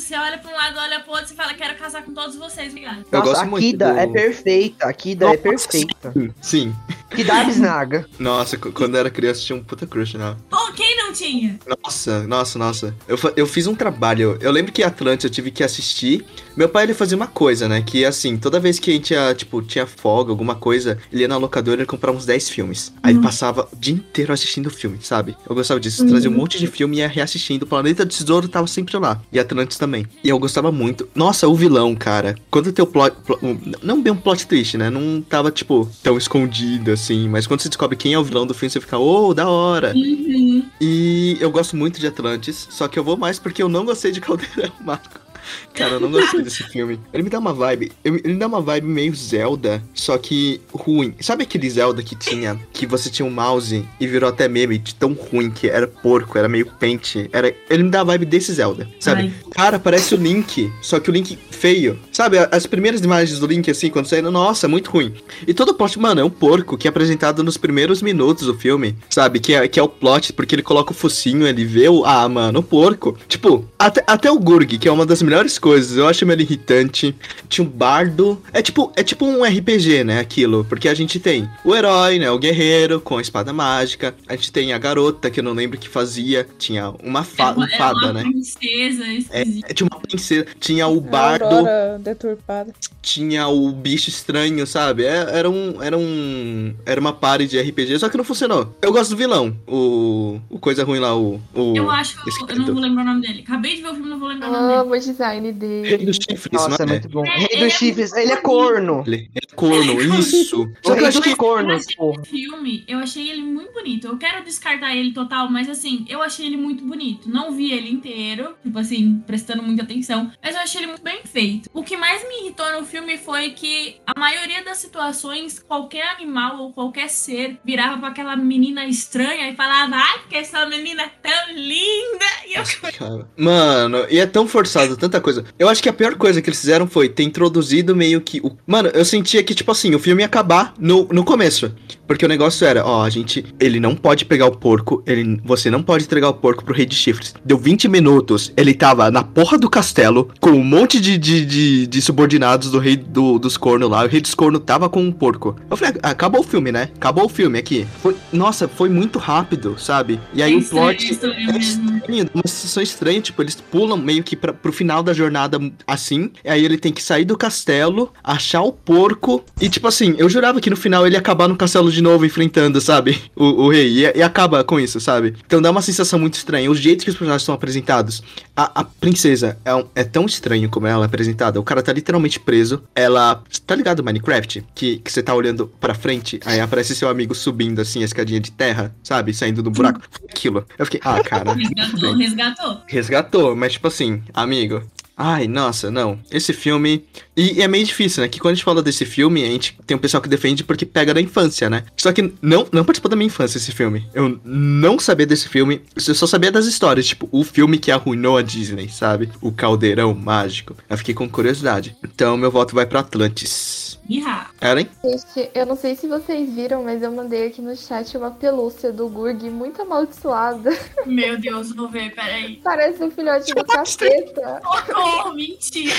Você 0.08 0.16
olha 0.16 0.38
pra 0.38 0.50
um 0.50 0.54
lado, 0.54 0.78
olha 0.78 1.00
pro 1.00 1.12
outro 1.12 1.34
e 1.34 1.36
fala, 1.36 1.52
quero 1.52 1.74
casar 1.76 2.02
com 2.02 2.14
todos 2.14 2.34
vocês, 2.34 2.70
obrigado. 2.70 3.04
Eu 3.12 3.18
Nossa, 3.18 3.30
gosto 3.30 3.42
a 3.42 3.44
muito 3.44 3.62
Kida 3.62 3.92
do- 3.92 3.98
é 3.98 4.06
perfeita. 4.06 4.86
A 4.86 4.92
Kida 4.94 5.24
é 5.26 5.28
Nossa, 5.28 5.42
perfeita. 5.42 6.14
Sim. 6.40 6.74
Kida 7.14 7.44
Bisnaga. 7.44 8.06
Nossa, 8.18 8.56
quando 8.56 8.94
eu 8.94 9.00
era 9.00 9.10
criança 9.10 9.42
tinha 9.42 9.58
um 9.58 9.62
puta 9.62 9.86
crush 9.86 10.16
nela. 10.16 10.38
Ou 10.50 10.72
quem 10.72 10.87
não 11.08 11.12
tinha? 11.14 11.58
Nossa, 11.84 12.26
nossa, 12.26 12.58
nossa. 12.58 12.94
Eu, 13.06 13.18
eu 13.36 13.46
fiz 13.46 13.66
um 13.66 13.74
trabalho. 13.74 14.36
Eu 14.40 14.50
lembro 14.52 14.72
que 14.72 14.82
Atlantis 14.82 15.24
eu 15.24 15.30
tive 15.30 15.50
que 15.50 15.64
assistir. 15.64 16.24
Meu 16.56 16.68
pai 16.68 16.84
ele 16.84 16.94
fazia 16.94 17.16
uma 17.16 17.26
coisa, 17.26 17.68
né? 17.68 17.82
Que 17.82 18.04
assim, 18.04 18.36
toda 18.36 18.60
vez 18.60 18.78
que 18.78 18.90
a 18.90 18.94
gente 18.94 19.12
ia, 19.12 19.34
tipo, 19.34 19.62
tinha 19.62 19.86
folga, 19.86 20.30
alguma 20.30 20.54
coisa, 20.54 20.98
ele 21.12 21.22
ia 21.22 21.28
na 21.28 21.36
locadora 21.36 21.82
e 21.82 21.86
comprava 21.86 22.16
uns 22.16 22.26
10 22.26 22.48
filmes. 22.50 22.92
Aí 23.02 23.12
ele 23.14 23.22
passava 23.22 23.68
o 23.72 23.76
dia 23.76 23.94
inteiro 23.94 24.32
assistindo 24.32 24.70
filme, 24.70 24.98
sabe? 25.00 25.36
Eu 25.48 25.54
gostava 25.54 25.80
disso. 25.80 26.06
Trazia 26.06 26.30
um 26.30 26.34
monte 26.34 26.58
de 26.58 26.66
filme 26.66 26.96
e 26.96 27.00
ia 27.00 27.08
reassistindo. 27.08 27.64
O 27.64 27.68
Planeta 27.68 28.04
do 28.04 28.10
Tesouro 28.10 28.48
tava 28.48 28.66
sempre 28.66 28.96
lá. 28.98 29.20
E 29.32 29.38
Atlantis 29.38 29.78
também. 29.78 30.06
E 30.22 30.28
eu 30.28 30.38
gostava 30.38 30.70
muito. 30.72 31.08
Nossa, 31.14 31.48
o 31.48 31.54
vilão, 31.54 31.94
cara. 31.94 32.34
Quando 32.50 32.72
tem 32.72 32.82
o 32.82 32.86
plot. 32.86 33.14
plo- 33.24 33.38
não 33.82 34.02
bem 34.02 34.12
um 34.12 34.16
plot 34.16 34.46
twist, 34.46 34.76
né? 34.76 34.90
Não 34.90 35.20
tava, 35.22 35.50
tipo, 35.50 35.88
tão 36.02 36.18
escondido 36.18 36.90
assim. 36.90 37.28
Mas 37.28 37.46
quando 37.46 37.60
você 37.60 37.68
descobre 37.68 37.96
quem 37.96 38.12
é 38.12 38.18
o 38.18 38.24
vilão 38.24 38.46
do 38.46 38.54
filme, 38.54 38.70
você 38.70 38.80
fica, 38.80 38.98
oh, 38.98 39.32
da 39.32 39.48
hora. 39.48 39.92
Uhum. 39.94 40.64
E 40.80 40.97
eu 41.40 41.50
gosto 41.50 41.76
muito 41.76 42.00
de 42.00 42.06
Atlantis, 42.06 42.68
só 42.70 42.88
que 42.88 42.98
eu 42.98 43.04
vou 43.04 43.16
mais 43.16 43.38
porque 43.38 43.62
eu 43.62 43.68
não 43.68 43.84
gostei 43.84 44.10
de 44.10 44.20
Caldeirão 44.20 44.72
Mágico. 44.80 45.28
Cara, 45.74 45.92
eu 45.92 46.00
não 46.00 46.10
gostei 46.10 46.42
desse 46.42 46.62
filme. 46.64 46.98
Ele 47.12 47.22
me 47.22 47.30
dá 47.30 47.38
uma 47.38 47.52
vibe. 47.52 47.92
Ele 48.04 48.20
me 48.24 48.34
dá 48.34 48.46
uma 48.46 48.60
vibe 48.60 48.86
meio 48.86 49.14
Zelda, 49.14 49.82
só 49.94 50.18
que 50.18 50.60
ruim. 50.72 51.14
Sabe 51.20 51.44
aquele 51.44 51.68
Zelda 51.70 52.02
que 52.02 52.14
tinha. 52.14 52.58
Que 52.72 52.86
você 52.86 53.10
tinha 53.10 53.26
um 53.26 53.30
mouse 53.30 53.86
e 53.98 54.06
virou 54.06 54.28
até 54.28 54.48
meme 54.48 54.78
de 54.78 54.94
tão 54.94 55.12
ruim 55.12 55.50
que 55.50 55.68
era 55.68 55.86
porco, 55.86 56.36
era 56.38 56.48
meio 56.48 56.66
pente. 56.78 57.28
Era, 57.32 57.54
ele 57.68 57.84
me 57.84 57.90
dá 57.90 58.00
a 58.00 58.04
vibe 58.04 58.26
desse 58.26 58.52
Zelda, 58.52 58.88
sabe? 59.00 59.22
Ai. 59.22 59.32
Cara, 59.52 59.78
parece 59.78 60.14
o 60.14 60.18
Link, 60.18 60.72
só 60.82 61.00
que 61.00 61.10
o 61.10 61.12
Link 61.12 61.38
feio. 61.50 61.98
Sabe, 62.18 62.36
as 62.50 62.66
primeiras 62.66 63.00
imagens 63.00 63.38
do 63.38 63.46
Link, 63.46 63.70
assim, 63.70 63.90
quando 63.90 64.06
saíram, 64.08 64.32
nossa, 64.32 64.66
muito 64.66 64.90
ruim. 64.90 65.14
E 65.46 65.54
todo 65.54 65.68
o 65.68 65.74
plot, 65.74 66.00
mano, 66.00 66.20
é 66.20 66.24
um 66.24 66.28
porco 66.28 66.76
que 66.76 66.88
é 66.88 66.90
apresentado 66.90 67.44
nos 67.44 67.56
primeiros 67.56 68.02
minutos 68.02 68.44
do 68.44 68.54
filme, 68.58 68.96
sabe? 69.08 69.38
Que 69.38 69.54
é, 69.54 69.68
que 69.68 69.78
é 69.78 69.82
o 69.84 69.88
plot, 69.88 70.32
porque 70.32 70.52
ele 70.56 70.64
coloca 70.64 70.90
o 70.90 70.94
focinho, 70.94 71.46
ele 71.46 71.64
vê 71.64 71.88
o. 71.88 72.04
Ah, 72.04 72.28
mano, 72.28 72.58
o 72.58 72.62
porco. 72.64 73.16
Tipo, 73.28 73.64
até, 73.78 74.02
até 74.04 74.28
o 74.32 74.36
Gurg, 74.40 74.78
que 74.78 74.88
é 74.88 74.90
uma 74.90 75.06
das 75.06 75.22
melhores 75.22 75.60
coisas, 75.60 75.96
eu 75.96 76.08
acho 76.08 76.24
ele 76.28 76.42
irritante. 76.42 77.14
Tinha 77.48 77.64
um 77.64 77.70
bardo. 77.70 78.42
É 78.52 78.60
tipo, 78.60 78.92
é 78.96 79.04
tipo 79.04 79.24
um 79.24 79.44
RPG, 79.44 80.02
né? 80.02 80.18
Aquilo. 80.18 80.66
Porque 80.68 80.88
a 80.88 80.94
gente 80.94 81.20
tem 81.20 81.48
o 81.64 81.72
herói, 81.72 82.18
né? 82.18 82.28
O 82.32 82.38
guerreiro 82.40 83.00
com 83.00 83.16
a 83.18 83.20
espada 83.22 83.52
mágica. 83.52 84.12
A 84.28 84.34
gente 84.34 84.50
tem 84.50 84.72
a 84.72 84.78
garota, 84.78 85.30
que 85.30 85.38
eu 85.38 85.44
não 85.44 85.52
lembro 85.52 85.78
o 85.78 85.80
que 85.80 85.88
fazia. 85.88 86.44
Tinha 86.58 86.90
uma, 87.00 87.22
fa 87.22 87.50
Era 87.50 87.56
uma- 87.56 87.66
um 87.66 87.70
fada, 87.70 87.98
era 88.00 88.06
uma 88.06 88.12
né? 88.14 88.22
princesa 88.22 89.04
É, 89.30 89.42
esquisita. 89.42 89.74
tinha 89.74 89.88
uma 89.92 90.00
princesa, 90.00 90.46
tinha 90.58 90.88
o 90.88 90.98
A 90.98 91.00
bardo. 91.00 91.44
Aurora 91.44 92.07
deturpada. 92.14 92.72
tinha 93.02 93.48
o 93.48 93.70
bicho 93.72 94.08
estranho, 94.08 94.66
sabe? 94.66 95.04
É- 95.04 95.26
Era 95.38 95.48
um. 95.50 95.82
Era 95.82 95.96
um. 95.96 96.74
Era 96.84 97.00
uma 97.00 97.12
party 97.12 97.46
de 97.46 97.60
RPG, 97.60 97.98
só 97.98 98.08
que 98.08 98.16
não 98.16 98.24
funcionou. 98.24 98.74
Eu 98.82 98.92
gosto 98.92 99.10
do 99.10 99.16
vilão. 99.16 99.56
O. 99.66 100.40
O 100.50 100.58
coisa 100.58 100.84
ruim 100.84 100.98
lá, 100.98 101.16
o. 101.16 101.40
o 101.54 101.76
Eu 101.76 101.90
acho 101.90 102.22
que 102.22 102.30
eu, 102.30 102.48
eu 102.48 102.56
não 102.56 102.66
vou 102.66 102.82
lembrar 102.82 103.02
o 103.02 103.06
nome 103.06 103.20
dele. 103.22 103.42
Acabei 103.46 103.76
de 103.76 103.82
ver 103.82 103.88
o 103.88 103.94
filme, 103.94 104.08
não 104.10 104.18
vou 104.18 104.28
lembrar 104.28 104.48
o 104.48 104.52
nome 104.52 104.66
dele. 104.68 104.78
amo 104.80 104.92
o 104.94 104.98
design 104.98 105.42
Rei 105.50 105.52
dele. 105.52 106.06
dos 106.06 106.16
chifres, 106.16 106.52
Nossa, 106.52 106.82
é 106.82 106.86
é? 106.86 106.88
muito 106.88 107.08
bom. 107.08 107.24
É, 107.24 107.30
Rei 107.30 107.48
ele 107.50 107.64
dos 107.64 107.74
é 107.74 107.78
chifres, 107.78 108.12
ele 108.12 108.32
é 108.32 108.36
corno. 108.36 109.04
Ele 109.06 109.30
é 109.34 109.54
corno, 109.54 110.00
isso. 110.18 110.68
Só 110.82 110.94
que 110.94 111.04
eu 111.04 111.20
rei 111.20 111.36
porra. 111.36 111.76
Esse 112.22 112.30
filme, 112.30 112.84
eu 112.86 112.98
achei 112.98 113.30
ele 113.30 113.42
muito 113.42 113.72
bonito. 113.72 114.06
Eu 114.06 114.16
quero 114.16 114.44
descartar 114.44 114.94
ele 114.94 115.12
total, 115.12 115.50
mas 115.50 115.68
assim, 115.68 116.04
eu 116.08 116.22
achei 116.22 116.46
ele 116.46 116.56
muito 116.56 116.84
bonito. 116.84 117.28
Não 117.28 117.52
vi 117.52 117.72
ele 117.72 117.90
inteiro, 117.90 118.54
tipo 118.62 118.78
assim, 118.78 119.22
prestando 119.26 119.62
muita 119.62 119.82
atenção, 119.82 120.30
mas 120.42 120.54
eu 120.54 120.60
achei 120.62 120.80
ele 120.80 120.88
muito 120.88 121.02
bem 121.02 121.20
feito. 121.24 121.68
O 121.72 121.82
que 121.82 121.96
mais 121.98 122.22
me 122.22 122.42
irritou 122.42 122.70
no 122.72 122.86
filme 122.86 123.18
foi 123.18 123.50
que 123.50 123.96
a 124.06 124.18
maioria 124.18 124.64
das 124.64 124.78
situações, 124.78 125.58
qualquer 125.58 126.08
animal 126.08 126.58
ou 126.58 126.72
qualquer 126.72 127.08
ser 127.08 127.58
virava 127.64 127.98
pra 127.98 128.08
aquela 128.08 128.36
menina 128.36 128.84
estranha 128.86 129.50
e 129.50 129.56
falava, 129.56 129.96
ai, 129.96 130.18
porque 130.20 130.36
essa 130.36 130.64
menina 130.66 131.02
é 131.02 131.10
tão 131.22 131.54
linda. 131.54 132.24
E 132.46 132.54
eu 132.54 132.64
Cara, 132.98 133.28
Mano, 133.36 134.06
e 134.10 134.18
é 134.18 134.26
tão 134.26 134.46
forçado, 134.46 134.96
tanta 134.96 135.20
coisa. 135.20 135.44
Eu 135.58 135.68
acho 135.68 135.82
que 135.82 135.88
a 135.88 135.92
pior 135.92 136.14
coisa 136.14 136.40
que 136.40 136.48
eles 136.48 136.60
fizeram 136.60 136.86
foi 136.86 137.08
ter 137.08 137.22
introduzido 137.22 137.94
meio 137.94 138.20
que. 138.20 138.40
O... 138.40 138.56
Mano, 138.66 138.88
eu 138.88 139.04
sentia 139.04 139.42
que, 139.42 139.54
tipo 139.54 139.70
assim, 139.70 139.94
o 139.94 139.98
filme 139.98 140.22
ia 140.22 140.26
acabar 140.26 140.74
no, 140.78 141.08
no 141.10 141.24
começo. 141.24 141.74
Porque 142.06 142.24
o 142.24 142.28
negócio 142.28 142.66
era, 142.66 142.84
ó, 142.84 143.04
a 143.04 143.10
gente. 143.10 143.44
Ele 143.60 143.78
não 143.78 143.94
pode 143.94 144.24
pegar 144.24 144.46
o 144.46 144.56
porco, 144.56 145.02
ele, 145.06 145.40
você 145.44 145.70
não 145.70 145.82
pode 145.82 146.04
entregar 146.04 146.28
o 146.28 146.34
porco 146.34 146.64
pro 146.64 146.74
rei 146.74 146.86
de 146.86 146.94
chifres. 146.94 147.34
Deu 147.44 147.58
20 147.58 147.88
minutos, 147.88 148.52
ele 148.56 148.72
tava 148.72 149.10
na 149.10 149.22
porra 149.22 149.58
do 149.58 149.68
castelo, 149.68 150.30
com 150.40 150.50
um 150.50 150.64
monte 150.64 151.00
de, 151.00 151.18
de, 151.18 151.44
de, 151.44 151.86
de 151.88 152.02
subordinados 152.02 152.70
do 152.70 152.78
rei 152.78 152.96
do, 152.96 153.38
dos 153.38 153.56
cornos 153.56 153.90
lá. 153.90 154.04
O 154.04 154.08
rei 154.08 154.20
dos 154.20 154.34
cornos 154.34 154.62
tava 154.64 154.88
com 154.88 155.02
um 155.02 155.12
porco. 155.12 155.56
Eu 155.70 155.76
falei, 155.76 155.94
ah, 156.02 156.10
acabou 156.10 156.40
o 156.40 156.44
filme, 156.44 156.70
né? 156.72 156.90
Acabou 156.96 157.24
o 157.26 157.28
filme 157.28 157.58
aqui. 157.58 157.86
Foi, 158.02 158.14
nossa, 158.32 158.68
foi 158.68 158.88
muito 158.88 159.18
rápido, 159.18 159.76
sabe? 159.78 160.20
E 160.34 160.42
aí 160.42 160.54
É 160.54 160.56
o 160.56 160.64
plot. 160.64 161.10
estranho 161.12 161.34
é 161.50 161.52
mesmo. 161.52 161.96
estranho, 161.96 162.30
uma 162.34 162.42
sensação 162.46 162.82
estranha, 162.82 163.20
tipo, 163.20 163.42
eles 163.42 163.54
pulam 163.56 163.96
meio 163.96 164.22
que 164.22 164.36
pra, 164.36 164.52
pro 164.52 164.72
final 164.72 165.02
da 165.02 165.12
jornada 165.12 165.58
assim, 165.86 166.30
e 166.44 166.48
aí 166.48 166.64
ele 166.64 166.76
tem 166.78 166.92
que 166.92 167.02
sair 167.02 167.24
do 167.24 167.36
castelo, 167.36 168.12
achar 168.22 168.62
o 168.62 168.72
porco, 168.72 169.44
e 169.60 169.68
tipo 169.68 169.86
assim, 169.88 170.14
eu 170.18 170.28
jurava 170.28 170.60
que 170.60 170.70
no 170.70 170.76
final 170.76 171.06
ele 171.06 171.14
ia 171.16 171.18
acabar 171.18 171.48
no 171.48 171.56
castelo 171.56 171.90
de 171.90 172.02
novo, 172.02 172.24
enfrentando, 172.26 172.80
sabe, 172.80 173.20
o, 173.34 173.64
o 173.64 173.70
rei, 173.70 173.88
e, 174.06 174.18
e 174.18 174.22
acaba 174.22 174.62
com 174.64 174.78
isso, 174.78 175.00
sabe? 175.00 175.34
Então 175.46 175.60
dá 175.62 175.70
uma 175.70 175.82
sensação 175.82 176.18
muito 176.18 176.34
estranha, 176.34 176.70
os 176.70 176.78
jeitos 176.78 177.04
que 177.04 177.10
os 177.10 177.16
personagens 177.16 177.42
são 177.44 177.54
apresentados, 177.54 178.22
a, 178.56 178.80
a 178.80 178.84
princesa 178.84 179.58
é, 179.64 179.84
é 179.94 180.04
tão 180.04 180.26
estranho 180.26 180.68
como 180.68 180.86
ela 180.86 181.04
é 181.04 181.06
apresentada, 181.06 181.58
o 181.60 181.62
cara 181.78 181.82
tá 181.86 181.92
literalmente 181.92 182.40
preso, 182.40 182.82
ela, 182.94 183.42
tá 183.66 183.74
ligado 183.74 184.02
Minecraft? 184.02 184.64
Que, 184.74 184.98
que 184.98 185.12
você 185.12 185.22
tá 185.22 185.34
olhando 185.34 185.68
pra 185.80 185.94
frente, 185.94 186.40
aí 186.44 186.60
aparece 186.60 186.94
seu 186.94 187.08
amigo 187.08 187.34
subindo 187.34 187.80
assim, 187.80 188.02
a 188.02 188.04
escadinha 188.04 188.40
de 188.40 188.50
terra, 188.50 188.94
sabe, 189.02 189.32
saindo 189.32 189.62
do 189.62 189.70
buraco, 189.70 190.00
aquilo. 190.28 190.66
Eu 190.78 190.84
fiquei, 190.84 191.00
ah, 191.04 191.20
cara, 191.24 191.52
Resgatou, 191.54 192.14
resgatou. 192.14 192.80
resgatou, 192.86 193.56
mas 193.56 193.72
tipo 193.72 193.88
assim, 193.88 194.22
amigo. 194.34 194.82
Ai, 195.20 195.48
nossa, 195.48 195.90
não. 195.90 196.16
Esse 196.30 196.52
filme. 196.52 197.04
E, 197.36 197.60
é 197.60 197.66
meio 197.66 197.84
difícil, 197.84 198.22
né? 198.22 198.28
Que 198.28 198.38
quando 198.38 198.52
a 198.52 198.54
gente 198.54 198.64
fala 198.64 198.80
desse 198.80 199.04
filme, 199.04 199.42
a 199.42 199.48
gente 199.48 199.76
tem 199.84 199.96
um 199.96 200.00
pessoal 200.00 200.22
que 200.22 200.28
defende 200.28 200.62
porque 200.62 200.86
pega 200.86 201.12
da 201.12 201.20
infância, 201.20 201.68
né? 201.68 201.82
Só 201.96 202.12
que 202.12 202.32
não, 202.40 202.68
não 202.70 202.84
participou 202.84 203.10
da 203.10 203.16
minha 203.16 203.26
infância 203.26 203.58
esse 203.58 203.72
filme. 203.72 204.06
Eu 204.14 204.40
não 204.44 204.96
sabia 205.00 205.26
desse 205.26 205.48
filme. 205.48 205.82
Eu 205.96 206.14
só 206.14 206.24
sabia 206.24 206.52
das 206.52 206.66
histórias, 206.66 207.08
tipo, 207.08 207.28
o 207.32 207.42
filme 207.42 207.78
que 207.78 207.90
arruinou 207.90 208.36
a 208.36 208.42
Disney, 208.42 208.88
sabe? 208.88 209.28
O 209.40 209.50
Caldeirão 209.50 210.14
Mágico. 210.14 210.76
Eu 210.88 210.96
fiquei 210.96 211.14
com 211.14 211.28
curiosidade. 211.28 211.96
Então, 212.04 212.36
meu 212.36 212.52
voto 212.52 212.76
vai 212.76 212.86
pra 212.86 213.00
Atlantis. 213.00 213.97
Ihá. 214.08 214.50
Eren? 214.60 214.88
Gente, 215.04 215.50
eu 215.54 215.66
não 215.66 215.76
sei 215.76 215.94
se 215.94 216.08
vocês 216.08 216.50
viram, 216.54 216.82
mas 216.82 217.02
eu 217.02 217.12
mandei 217.12 217.46
aqui 217.48 217.60
no 217.60 217.76
chat 217.76 218.16
uma 218.16 218.30
pelúcia 218.30 218.90
do 218.90 219.06
Gurg 219.08 219.50
muito 219.50 219.82
amaldiçoada. 219.82 220.70
Meu 221.04 221.38
Deus, 221.38 221.74
vou 221.74 221.88
ver, 221.88 222.14
peraí. 222.14 222.56
Parece 222.64 223.04
um 223.04 223.10
filhote 223.10 223.52
do 223.54 223.64
capeta. 223.64 224.60
Socorro, 224.86 225.34
mentira. 225.34 225.94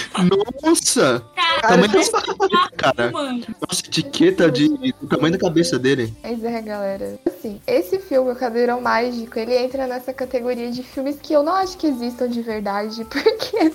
Nossa! 0.63 1.23
Cara, 1.35 1.61
Tamanho 1.61 1.91
da- 1.91 1.99
um 1.99 2.69
Cara, 2.77 3.11
mano. 3.11 3.45
nossa, 3.67 3.81
etiqueta 3.85 4.49
de, 4.49 4.67
do 4.99 5.07
tamanho 5.07 5.33
da 5.33 5.39
cabeça 5.39 5.77
dele. 5.77 6.11
Mas 6.23 6.43
é, 6.43 6.61
galera. 6.61 7.19
Assim, 7.27 7.61
esse 7.67 7.99
filme, 7.99 8.31
O 8.31 8.35
Cadeirão 8.35 8.81
Mágico, 8.81 9.37
ele 9.37 9.55
entra 9.55 9.85
nessa 9.85 10.11
categoria 10.13 10.71
de 10.71 10.81
filmes 10.83 11.17
que 11.21 11.31
eu 11.33 11.43
não 11.43 11.53
acho 11.53 11.77
que 11.77 11.85
existam 11.87 12.27
de 12.27 12.41
verdade, 12.41 13.05
porque 13.09 13.71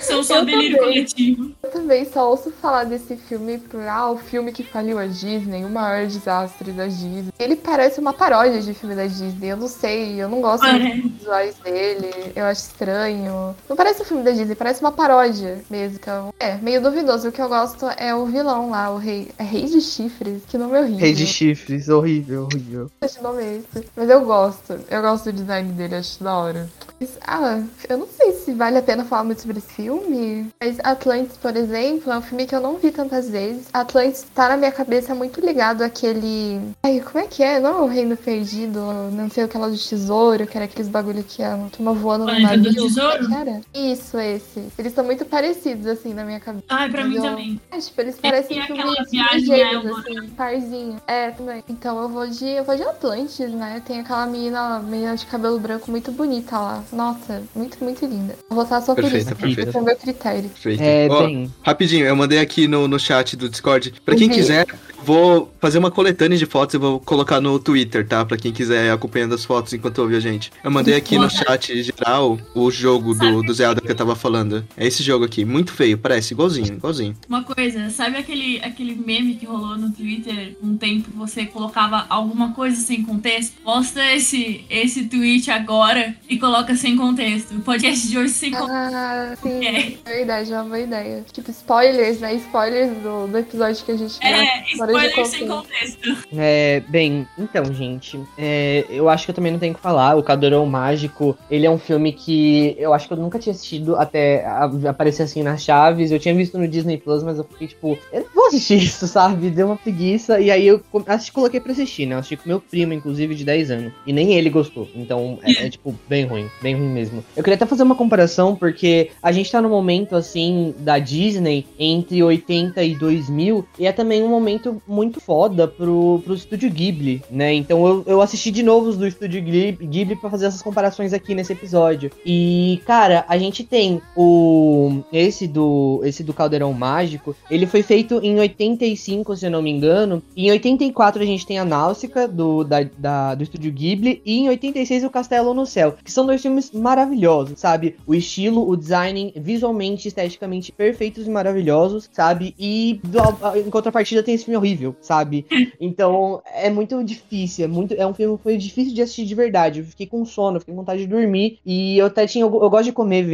São 0.00 0.22
só 0.24 0.42
delírio 0.42 0.78
coletivo. 0.78 1.52
eu 1.62 1.70
também 1.70 2.04
só 2.04 2.28
ouço 2.30 2.50
falar 2.60 2.84
desse 2.84 3.16
filme 3.16 3.59
por, 3.60 3.80
ah, 3.86 4.10
o 4.10 4.18
filme 4.18 4.52
que 4.52 4.62
faliu 4.62 4.98
a 4.98 5.06
Disney, 5.06 5.64
o 5.64 5.70
maior 5.70 6.06
desastre 6.06 6.72
da 6.72 6.86
Disney. 6.86 7.26
Ele 7.38 7.56
parece 7.56 8.00
uma 8.00 8.12
paródia 8.12 8.60
de 8.60 8.74
filme 8.74 8.94
da 8.94 9.06
Disney, 9.06 9.48
eu 9.48 9.56
não 9.56 9.68
sei, 9.68 10.22
eu 10.22 10.28
não 10.28 10.40
gosto 10.40 10.66
muito 10.66 11.08
dos 11.08 11.18
visuais 11.18 11.54
dele, 11.56 12.32
eu 12.34 12.44
acho 12.44 12.62
estranho. 12.62 13.54
Não 13.68 13.76
parece 13.76 14.02
um 14.02 14.04
filme 14.04 14.22
da 14.22 14.30
Disney, 14.30 14.54
parece 14.54 14.80
uma 14.80 14.92
paródia 14.92 15.62
mesmo, 15.70 15.98
então 16.00 16.34
é 16.38 16.56
meio 16.56 16.80
duvidoso. 16.80 17.28
O 17.28 17.32
que 17.32 17.40
eu 17.40 17.48
gosto 17.48 17.86
é 17.96 18.14
o 18.14 18.26
vilão 18.26 18.70
lá, 18.70 18.90
o 18.90 18.96
rei, 18.96 19.28
é 19.38 19.42
rei 19.42 19.64
de 19.64 19.80
chifres, 19.80 20.42
que 20.46 20.58
nome 20.58 20.78
horrível. 20.78 20.98
Rei 20.98 21.12
de 21.12 21.26
chifres, 21.26 21.88
horrível, 21.88 22.44
horrível. 22.44 22.90
Esse 23.02 23.22
nome 23.22 23.42
é 23.42 23.56
esse. 23.56 23.86
Mas 23.96 24.08
eu 24.08 24.24
gosto. 24.24 24.78
Eu 24.88 25.02
gosto 25.02 25.24
do 25.24 25.32
design 25.32 25.72
dele, 25.72 25.96
acho 25.96 26.22
da 26.22 26.34
hora. 26.34 26.68
Mas, 27.00 27.18
ah, 27.22 27.62
eu 27.88 27.98
não 27.98 28.06
sei 28.06 28.32
se 28.32 28.52
vale 28.52 28.76
a 28.76 28.82
pena 28.82 29.04
falar 29.04 29.24
muito 29.24 29.40
sobre 29.40 29.58
esse 29.58 29.72
filme. 29.72 30.48
Mas 30.60 30.78
Atlantis, 30.80 31.36
por 31.36 31.56
exemplo, 31.56 32.12
é 32.12 32.18
um 32.18 32.22
filme 32.22 32.46
que 32.46 32.54
eu 32.54 32.60
não 32.60 32.76
vi 32.76 32.90
tantas 32.90 33.28
vezes. 33.28 33.49
Atlantis 33.72 34.26
tá 34.34 34.48
na 34.48 34.56
minha 34.56 34.72
cabeça 34.72 35.14
muito 35.14 35.40
ligado 35.40 35.82
àquele. 35.82 36.60
Ai, 36.82 37.00
como 37.00 37.24
é 37.24 37.26
que 37.28 37.42
é? 37.42 37.60
Não 37.60 37.70
é 37.70 37.80
o 37.82 37.86
Reino 37.86 38.16
Perdido, 38.16 38.80
não 39.12 39.30
sei 39.30 39.44
o 39.44 39.48
que 39.48 39.56
lá 39.58 39.68
do 39.68 39.76
tesouro, 39.76 40.46
que 40.46 40.56
era 40.56 40.64
aqueles 40.64 40.88
bagulho 40.88 41.22
que 41.22 41.42
a 41.42 41.56
turma 41.72 41.92
voando 41.92 42.26
no 42.26 42.34
do 42.34 42.40
navio. 42.40 42.72
Tesouro? 42.74 43.24
É 43.24 43.26
que 43.26 43.34
era? 43.34 43.60
Isso, 43.74 44.18
esse. 44.18 44.62
Eles 44.78 44.92
são 44.94 45.04
muito 45.04 45.24
parecidos, 45.24 45.86
assim, 45.86 46.14
na 46.14 46.24
minha 46.24 46.40
cabeça. 46.40 46.64
Ai, 46.68 46.88
pra 46.90 47.04
mim 47.04 47.16
Eu- 47.16 47.22
também. 47.22 47.60
É, 47.70 47.78
tipo, 47.78 48.00
eles 48.00 48.16
parecem 48.16 48.58
e 48.58 48.62
filmes 48.66 48.84
aquela 48.84 49.04
viagem 49.10 49.40
gêmeos, 49.46 49.84
é 49.84 49.88
uma- 49.88 50.00
assim, 50.00 50.28
parzinho. 50.30 50.96
É, 51.06 51.30
também. 51.30 51.64
Então 51.68 52.00
eu 52.02 52.08
vou 52.08 52.26
de. 52.26 52.46
Eu 52.48 52.64
vou 52.64 52.76
de 52.76 52.82
Atlantis, 52.82 53.50
né? 53.50 53.82
Tem 53.84 54.00
aquela 54.00 54.26
menina, 54.26 54.78
menina 54.80 55.16
de 55.16 55.26
cabelo 55.26 55.58
branco 55.58 55.90
muito 55.90 56.10
bonita 56.12 56.58
lá. 56.58 56.82
Nossa, 56.92 57.42
muito, 57.54 57.82
muito 57.82 58.04
linda. 58.06 58.34
Vou 58.48 58.62
votar 58.64 58.80
só 58.82 58.94
por 58.94 59.02
Perfeita, 59.02 59.30
isso. 59.32 59.36
perfeita. 59.36 59.70
Esse 59.70 59.76
é 59.78 59.80
o 59.80 59.84
meu 59.84 59.96
critério. 59.96 60.50
Perfeito. 60.50 60.82
É, 60.82 61.08
Ó, 61.10 61.26
bem. 61.26 61.52
Rapidinho, 61.62 62.06
eu 62.06 62.16
mandei 62.16 62.38
aqui 62.38 62.66
no, 62.68 62.86
no 62.88 62.98
chat 62.98 63.36
do 63.40 63.48
Discord. 63.48 63.92
Pra 64.04 64.14
quem 64.14 64.28
Uhum. 64.28 64.34
quiser, 64.34 64.66
vou 65.10 65.52
fazer 65.60 65.78
uma 65.78 65.90
coletânea 65.90 66.38
de 66.38 66.46
fotos 66.46 66.74
e 66.74 66.78
vou 66.78 67.00
colocar 67.00 67.40
no 67.40 67.58
Twitter, 67.58 68.06
tá? 68.06 68.24
Pra 68.24 68.36
quem 68.36 68.52
quiser 68.52 68.86
ir 68.86 68.90
acompanhando 68.90 69.34
as 69.34 69.44
fotos 69.44 69.72
enquanto 69.72 69.98
ouve 69.98 70.14
a 70.14 70.20
gente. 70.20 70.52
Eu 70.62 70.70
mandei 70.70 70.94
aqui 70.94 71.18
no 71.18 71.28
chat 71.28 71.82
geral 71.82 72.38
o 72.54 72.70
jogo 72.70 73.12
do, 73.14 73.42
do 73.42 73.52
Zelda 73.52 73.80
que 73.80 73.90
eu 73.90 73.96
tava 73.96 74.14
falando. 74.14 74.64
É 74.76 74.86
esse 74.86 75.02
jogo 75.02 75.24
aqui, 75.24 75.44
muito 75.44 75.72
feio, 75.72 75.98
parece 75.98 76.32
igualzinho, 76.32 76.74
igualzinho. 76.74 77.16
Uma 77.28 77.42
coisa, 77.42 77.90
sabe 77.90 78.18
aquele, 78.18 78.60
aquele 78.62 78.94
meme 78.94 79.34
que 79.34 79.46
rolou 79.46 79.76
no 79.76 79.90
Twitter 79.90 80.56
um 80.62 80.76
tempo? 80.76 81.10
Você 81.16 81.44
colocava 81.44 82.06
alguma 82.08 82.52
coisa 82.52 82.76
sem 82.76 83.02
contexto? 83.02 83.60
Posta 83.64 84.00
esse, 84.14 84.64
esse 84.70 85.04
tweet 85.08 85.50
agora 85.50 86.14
e 86.28 86.38
coloca 86.38 86.76
sem 86.76 86.96
contexto. 86.96 87.56
O 87.56 87.60
podcast 87.60 88.06
de 88.06 88.16
hoje 88.16 88.32
sem 88.32 88.52
contexto. 88.52 88.70
Ah, 88.72 89.36
sim. 89.42 89.66
É. 89.66 89.96
Verdade, 90.04 90.52
é 90.52 90.56
uma 90.56 90.64
boa 90.64 90.80
ideia. 90.80 91.24
Tipo, 91.32 91.50
spoilers, 91.50 92.20
né? 92.20 92.34
Spoilers 92.36 92.96
do, 92.98 93.26
do 93.26 93.38
episódio 93.38 93.84
que 93.84 93.90
a 93.90 93.96
gente 93.96 94.24
É, 94.24 94.62
spoiler 95.06 95.26
sem 95.26 95.46
contexto. 95.46 96.18
É, 96.36 96.82
bem, 96.88 97.26
então, 97.38 97.64
gente, 97.72 98.20
é, 98.36 98.84
eu 98.88 99.08
acho 99.08 99.24
que 99.24 99.30
eu 99.30 99.34
também 99.34 99.52
não 99.52 99.58
tenho 99.58 99.72
o 99.72 99.76
que 99.76 99.82
falar. 99.82 100.16
O 100.16 100.22
Cadorão 100.22 100.66
Mágico, 100.66 101.36
ele 101.50 101.66
é 101.66 101.70
um 101.70 101.78
filme 101.78 102.12
que 102.12 102.76
eu 102.78 102.92
acho 102.92 103.06
que 103.06 103.12
eu 103.12 103.18
nunca 103.18 103.38
tinha 103.38 103.52
assistido 103.52 103.96
até 103.96 104.44
aparecer 104.88 105.22
assim 105.22 105.42
nas 105.42 105.62
chaves. 105.62 106.10
Eu 106.10 106.18
tinha 106.18 106.34
visto 106.34 106.58
no 106.58 106.68
Disney 106.68 106.98
Plus, 106.98 107.22
mas 107.22 107.38
eu 107.38 107.44
fiquei 107.44 107.68
tipo, 107.68 107.98
eu 108.12 108.20
não 108.20 108.34
vou 108.34 108.46
assistir 108.46 108.78
isso, 108.82 109.06
sabe? 109.06 109.50
Deu 109.50 109.66
uma 109.66 109.76
preguiça. 109.76 110.40
E 110.40 110.50
aí 110.50 110.66
eu 110.66 110.82
assisti, 111.06 111.32
coloquei 111.32 111.60
pra 111.60 111.72
assistir, 111.72 112.06
né? 112.06 112.14
Eu 112.14 112.18
assisti 112.18 112.36
com 112.36 112.48
meu 112.48 112.60
primo, 112.60 112.92
inclusive, 112.92 113.34
de 113.34 113.44
10 113.44 113.70
anos. 113.70 113.92
E 114.06 114.12
nem 114.12 114.34
ele 114.34 114.50
gostou. 114.50 114.88
Então 114.94 115.38
é, 115.42 115.66
é, 115.66 115.70
tipo, 115.70 115.94
bem 116.08 116.24
ruim, 116.24 116.48
bem 116.62 116.74
ruim 116.74 116.88
mesmo. 116.88 117.24
Eu 117.36 117.42
queria 117.42 117.56
até 117.56 117.66
fazer 117.66 117.82
uma 117.82 117.94
comparação, 117.94 118.54
porque 118.54 119.10
a 119.22 119.32
gente 119.32 119.50
tá 119.50 119.60
no 119.60 119.68
momento 119.68 120.16
assim 120.16 120.74
da 120.78 120.98
Disney 120.98 121.66
entre 121.78 122.22
80 122.22 122.82
e 122.82 122.94
2000, 122.94 123.66
e 123.78 123.86
é 123.86 123.92
também 123.92 124.22
um 124.22 124.28
momento 124.28 124.79
muito 124.86 125.20
foda 125.20 125.66
pro, 125.68 126.20
pro 126.24 126.34
estúdio 126.34 126.70
Ghibli, 126.70 127.22
né? 127.30 127.52
Então 127.54 127.86
eu, 127.86 128.04
eu 128.06 128.20
assisti 128.20 128.50
de 128.50 128.62
novo 128.62 128.88
os 128.88 128.96
do 128.96 129.06
estúdio 129.06 129.42
Ghibli, 129.42 130.16
pra 130.16 130.30
fazer 130.30 130.46
essas 130.46 130.62
comparações 130.62 131.12
aqui 131.12 131.34
nesse 131.34 131.52
episódio. 131.52 132.10
E, 132.24 132.80
cara, 132.86 133.24
a 133.28 133.36
gente 133.38 133.64
tem 133.64 134.00
o 134.16 135.02
esse 135.12 135.46
do 135.46 136.00
esse 136.04 136.22
do 136.22 136.32
Caldeirão 136.32 136.72
Mágico, 136.72 137.34
ele 137.50 137.66
foi 137.66 137.82
feito 137.82 138.20
em 138.22 138.38
85, 138.38 139.36
se 139.36 139.46
eu 139.46 139.50
não 139.50 139.62
me 139.62 139.70
engano. 139.70 140.22
Em 140.36 140.50
84 140.50 141.22
a 141.22 141.26
gente 141.26 141.46
tem 141.46 141.58
a 141.58 141.64
Náusica, 141.64 142.26
do, 142.28 142.64
da, 142.64 142.82
da- 142.98 143.34
do 143.34 143.42
estúdio 143.42 143.72
Ghibli. 143.72 144.20
E 144.24 144.38
em 144.38 144.48
86 144.48 145.04
o 145.04 145.10
Castelo 145.10 145.54
no 145.54 145.66
Céu. 145.66 145.94
Que 146.04 146.10
são 146.12 146.26
dois 146.26 146.40
filmes 146.42 146.70
maravilhosos, 146.72 147.58
sabe? 147.58 147.96
O 148.06 148.14
estilo, 148.14 148.68
o 148.68 148.76
design, 148.76 149.32
visualmente, 149.36 150.08
esteticamente 150.08 150.72
perfeitos 150.72 151.26
e 151.26 151.30
maravilhosos, 151.30 152.08
sabe? 152.12 152.54
E 152.58 153.00
do- 153.04 153.58
em 153.58 153.70
contrapartida 153.70 154.22
tem 154.22 154.34
esse 154.34 154.44
filme 154.44 154.56
horrível, 154.56 154.69
sabe? 155.00 155.46
Então 155.80 156.42
é 156.54 156.70
muito 156.70 157.02
difícil. 157.04 157.64
É, 157.64 157.68
muito, 157.68 157.94
é 157.94 158.06
um 158.06 158.14
filme 158.14 158.36
que 158.36 158.42
foi 158.42 158.56
difícil 158.56 158.94
de 158.94 159.02
assistir 159.02 159.24
de 159.24 159.34
verdade. 159.34 159.80
Eu 159.80 159.84
fiquei 159.86 160.06
com 160.06 160.24
sono, 160.24 160.56
eu 160.56 160.60
fiquei 160.60 160.74
com 160.74 160.80
vontade 160.80 161.02
de 161.02 161.06
dormir. 161.06 161.58
E 161.64 161.98
eu 161.98 162.06
até 162.06 162.26
tinha. 162.26 162.44
Eu, 162.44 162.62
eu 162.62 162.70
gosto 162.70 162.84
de 162.84 162.92
comer, 162.92 163.26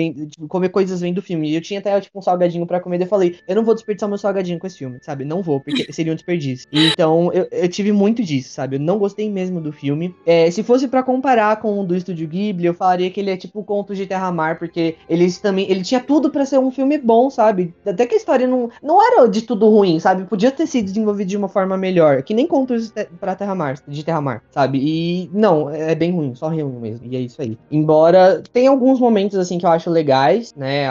comer 0.48 0.68
coisas 0.68 1.00
vendo 1.00 1.22
filme. 1.22 1.50
E 1.50 1.54
eu 1.54 1.60
tinha 1.60 1.80
até 1.80 2.00
tipo, 2.00 2.18
um 2.18 2.22
salgadinho 2.22 2.66
pra 2.66 2.80
comer. 2.80 2.98
daí 2.98 3.06
Eu 3.06 3.10
falei, 3.10 3.36
eu 3.46 3.56
não 3.56 3.64
vou 3.64 3.74
desperdiçar 3.74 4.08
meu 4.08 4.18
salgadinho 4.18 4.58
com 4.58 4.66
esse 4.66 4.78
filme, 4.78 4.98
sabe? 5.02 5.24
Não 5.24 5.42
vou, 5.42 5.60
porque 5.60 5.90
seria 5.92 6.12
um 6.12 6.16
desperdício. 6.16 6.66
Então 6.72 7.32
eu, 7.32 7.46
eu 7.50 7.68
tive 7.68 7.92
muito 7.92 8.22
disso, 8.22 8.50
sabe? 8.50 8.76
Eu 8.76 8.80
não 8.80 8.98
gostei 8.98 9.30
mesmo 9.30 9.60
do 9.60 9.72
filme. 9.72 10.14
É, 10.24 10.50
se 10.50 10.62
fosse 10.62 10.88
pra 10.88 11.02
comparar 11.02 11.60
com 11.60 11.80
o 11.80 11.84
do 11.84 11.96
Estúdio 11.96 12.28
Ghibli, 12.28 12.66
eu 12.66 12.74
falaria 12.74 13.10
que 13.10 13.20
ele 13.20 13.30
é 13.30 13.36
tipo 13.36 13.62
Contos 13.64 13.96
de 13.96 14.06
Terra-Mar, 14.06 14.58
porque 14.58 14.96
eles 15.08 15.38
também. 15.38 15.70
Ele 15.70 15.82
tinha 15.82 16.00
tudo 16.00 16.30
pra 16.30 16.46
ser 16.46 16.58
um 16.58 16.70
filme 16.70 16.98
bom, 16.98 17.30
sabe? 17.30 17.74
Até 17.84 18.06
que 18.06 18.14
a 18.14 18.18
história 18.18 18.46
não, 18.46 18.70
não 18.82 19.04
era 19.04 19.26
de 19.28 19.42
tudo 19.42 19.68
ruim, 19.68 19.98
sabe? 19.98 20.24
Podia 20.24 20.50
ter 20.50 20.66
sido 20.66 20.86
desenvolvido 20.86 21.25
de 21.26 21.36
uma 21.36 21.48
forma 21.48 21.76
melhor. 21.76 22.22
Que 22.22 22.32
nem 22.34 22.46
Contos 22.46 22.92
pra 23.20 23.34
Terra-Mar, 23.34 23.74
de 23.86 24.04
Terra-Mar, 24.04 24.42
sabe? 24.50 24.78
E 24.80 25.30
não, 25.32 25.68
é 25.68 25.94
bem 25.94 26.12
ruim, 26.12 26.34
só 26.34 26.48
ruim 26.48 26.62
mesmo. 26.80 27.06
E 27.10 27.16
é 27.16 27.20
isso 27.20 27.42
aí. 27.42 27.58
Embora 27.70 28.42
tem 28.52 28.66
alguns 28.66 28.98
momentos 29.00 29.38
assim 29.38 29.58
que 29.58 29.66
eu 29.66 29.70
acho 29.70 29.90
legais, 29.90 30.54
né? 30.54 30.86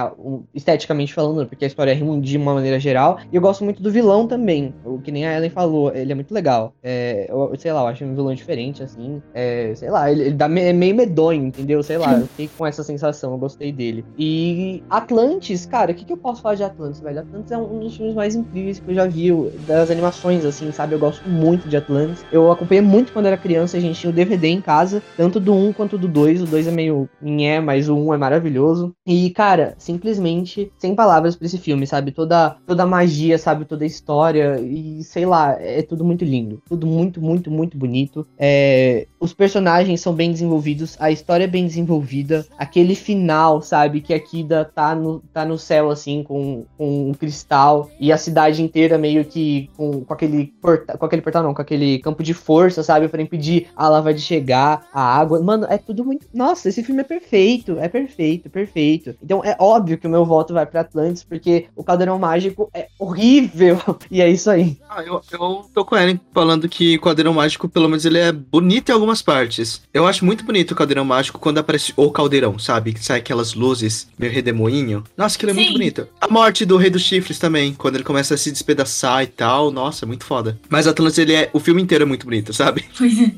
Esteticamente 0.54 1.14
falando, 1.14 1.48
porque 1.48 1.66
a 1.66 1.68
história 1.68 1.92
é 1.92 1.96
ruim 1.96 2.20
de 2.20 2.38
uma 2.38 2.54
maneira 2.54 2.80
geral. 2.80 3.20
E 3.32 3.36
eu 3.36 3.42
gosto 3.42 3.64
muito 3.64 3.82
do 3.82 3.92
vilão 3.92 4.28
também. 4.28 4.74
O 4.84 5.00
que 5.00 5.12
nem 5.12 5.26
a 5.26 5.36
Ellen 5.38 5.50
falou, 5.50 5.94
ele 5.94 6.12
é 6.12 6.16
muito 6.16 6.34
legal. 6.34 6.74
É, 6.84 7.28
eu, 7.30 7.52
sei 7.58 7.72
lá, 7.72 7.82
eu 7.82 7.88
acho 7.88 8.04
um 8.06 8.14
vilão 8.16 8.34
diferente, 8.34 8.84
assim. 8.84 9.22
É, 9.34 9.74
sei 9.76 9.90
lá, 9.90 10.12
ele, 10.12 10.22
ele 10.24 10.32
dá 10.36 10.48
me- 10.48 10.62
é 10.62 10.74
meio 10.74 10.96
medonho, 10.96 11.46
entendeu? 11.46 11.82
Sei 11.84 11.98
lá, 11.98 12.14
eu 12.20 12.28
fiquei 12.28 12.50
com 12.58 12.66
essa 12.66 12.84
sensação, 12.84 13.32
eu 13.32 13.38
gostei 13.38 13.72
dele. 13.72 14.04
E 14.18 14.84
Atlantis, 14.90 15.66
cara, 15.66 15.92
o 15.92 15.96
que, 15.96 16.06
que 16.06 16.14
eu 16.14 16.18
posso 16.18 16.42
falar 16.42 16.56
de 16.56 16.64
Atlantis, 16.64 17.00
velho? 17.00 17.20
Atlantis 17.20 17.52
é 17.52 17.58
um 17.58 17.80
dos 17.80 17.96
filmes 17.96 18.16
mais 18.16 18.36
incríveis 18.36 18.80
que 18.80 18.90
eu 18.92 18.96
já 18.96 19.06
vi, 19.06 19.32
das 19.68 19.90
animações, 19.92 20.16
assim, 20.30 20.72
sabe? 20.72 20.94
Eu 20.94 21.00
gosto 21.00 21.28
muito 21.30 21.68
de 21.68 21.78
Atlantis. 21.78 22.26
Eu 22.32 22.52
acompanhei 22.52 22.82
muito 22.82 23.12
quando 23.12 23.28
era 23.28 23.38
criança, 23.38 23.78
a 23.78 23.80
gente 23.80 24.00
tinha 24.00 24.10
o 24.10 24.14
DVD 24.14 24.48
em 24.48 24.62
casa, 24.62 25.02
tanto 25.16 25.40
do 25.40 25.54
1 25.54 25.74
quanto 25.74 25.98
do 25.98 26.08
2. 26.08 26.42
O 26.42 26.46
2 26.46 26.68
é 26.68 26.72
meio 26.72 27.10
nhé, 27.22 27.60
mas 27.60 27.90
o 27.90 27.96
1 27.96 28.14
é 28.14 28.18
maravilhoso. 28.18 28.94
E, 29.06 29.30
cara, 29.32 29.76
simplesmente 29.78 30.72
sem 30.78 30.96
palavras 30.96 31.36
pra 31.36 31.46
esse 31.46 31.58
filme, 31.58 31.86
sabe? 31.86 32.12
Toda, 32.12 32.58
toda 32.66 32.84
a 32.84 32.88
magia, 32.88 33.38
sabe? 33.38 33.66
Toda 33.66 33.84
a 33.84 33.88
história 33.88 34.60
e, 34.60 35.04
sei 35.04 35.26
lá, 35.26 35.56
é 35.60 35.82
tudo 35.82 36.04
muito 36.04 36.26
lindo. 36.26 36.62
Tudo 36.68 36.88
muito, 36.88 37.22
muito, 37.22 37.52
muito 37.52 37.78
bonito. 37.78 38.26
É, 38.38 39.08
os 39.20 39.34
personagens 39.34 40.02
são 40.02 40.14
bem 40.14 40.32
desenvolvidos, 40.32 40.96
a 41.00 41.12
história 41.12 41.44
é 41.44 41.48
bem 41.48 41.66
desenvolvida. 41.66 42.46
Aquele 42.58 42.96
final, 42.96 43.62
sabe? 43.62 44.02
Que 44.02 44.14
a 44.14 44.20
Kida 44.20 44.66
tá 44.66 44.96
no, 44.96 45.20
tá 45.34 45.46
no 45.46 45.58
céu, 45.58 45.90
assim, 45.90 46.24
com, 46.24 46.66
com 46.78 47.10
um 47.10 47.14
cristal 47.14 47.90
e 48.00 48.12
a 48.12 48.18
cidade 48.18 48.62
inteira 48.62 48.98
meio 48.98 49.26
que 49.26 49.70
com, 49.76 50.02
com 50.02 50.14
aquele 50.16 50.54
porta, 50.62 50.98
com 50.98 51.06
aquele 51.06 51.22
portal, 51.22 51.44
não, 51.44 51.54
com 51.54 51.62
aquele 51.62 52.00
campo 52.00 52.24
de 52.24 52.34
força, 52.34 52.82
sabe? 52.84 53.08
Pra 53.08 53.22
impedir 53.22 53.68
a 53.76 53.88
lava 53.88 54.14
de 54.14 54.22
chegar, 54.22 54.88
a 54.94 55.02
água. 55.02 55.42
Mano, 55.42 55.68
é 55.70 55.78
tudo 55.78 56.04
muito. 56.04 56.28
Nossa, 56.34 56.70
esse 56.70 56.84
filme 56.84 57.02
é 57.02 57.04
perfeito, 57.04 57.78
é 57.80 57.88
perfeito, 57.88 58.50
perfeito. 58.50 59.16
Então 59.24 59.44
é 59.44 59.56
óbvio 59.60 59.98
que 59.98 60.08
o 60.08 60.10
meu 60.10 60.26
voto 60.26 60.54
vai 60.54 60.66
pra 60.66 60.82
Atlantis, 60.82 61.24
porque 61.24 61.68
o 61.76 61.84
Caldeirão 61.84 62.20
Mágico 62.20 62.70
é 62.74 62.88
horrível. 63.00 63.80
E 64.12 64.22
é 64.22 64.30
isso 64.30 64.50
aí. 64.50 64.78
Ah, 64.90 65.04
eu, 65.04 65.20
eu 65.32 65.66
tô 65.74 65.84
com 65.84 65.98
Ellen 65.98 66.20
falando 66.34 66.70
que 66.70 66.96
o 66.96 67.02
Caldeirão 67.02 67.34
Mágico, 67.34 67.68
pelo 67.68 67.90
menos, 67.90 68.06
ele 68.06 68.20
é 68.20 68.32
bonito 68.32 68.90
em 68.90 68.94
algumas 68.94 69.22
partes. 69.22 69.82
Eu 69.94 70.08
acho 70.08 70.24
muito 70.24 70.46
bonito 70.46 70.72
o 70.72 70.76
Caldeirão 70.76 71.04
Mágico 71.04 71.40
quando 71.40 71.58
aparece 71.58 71.92
o 71.98 72.12
Caldeirão, 72.12 72.58
sabe? 72.60 72.94
Que 72.94 73.04
sai 73.04 73.20
aquelas 73.20 73.54
luzes 73.54 74.08
meio 74.18 74.32
redemoinho. 74.32 75.04
Nossa, 75.18 75.36
aquilo 75.36 75.52
é 75.52 75.54
muito 75.54 75.68
Sim. 75.68 75.74
bonito. 75.74 76.08
A 76.22 76.28
morte 76.28 76.66
do 76.66 76.78
Rei 76.78 76.90
dos 76.90 77.02
Chifres 77.02 77.40
também, 77.40 77.74
quando 77.74 77.96
ele 77.96 78.04
começa 78.04 78.36
a 78.36 78.38
se 78.38 78.52
despedaçar 78.52 79.24
e 79.24 79.28
tal. 79.28 79.72
Nossa, 79.72 80.05
é 80.06 80.08
muito 80.08 80.26
foda. 80.26 80.58
Mas 80.70 80.88
Atlantis, 80.88 81.18
ele 81.18 81.34
é. 81.34 81.50
O 81.52 81.60
filme 81.60 81.82
inteiro 81.82 82.04
é 82.04 82.08
muito 82.08 82.26
bonito, 82.26 82.54
sabe? 82.54 82.86
Pois 82.98 83.14
é. 83.20 83.32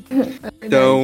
Então, 0.62 1.02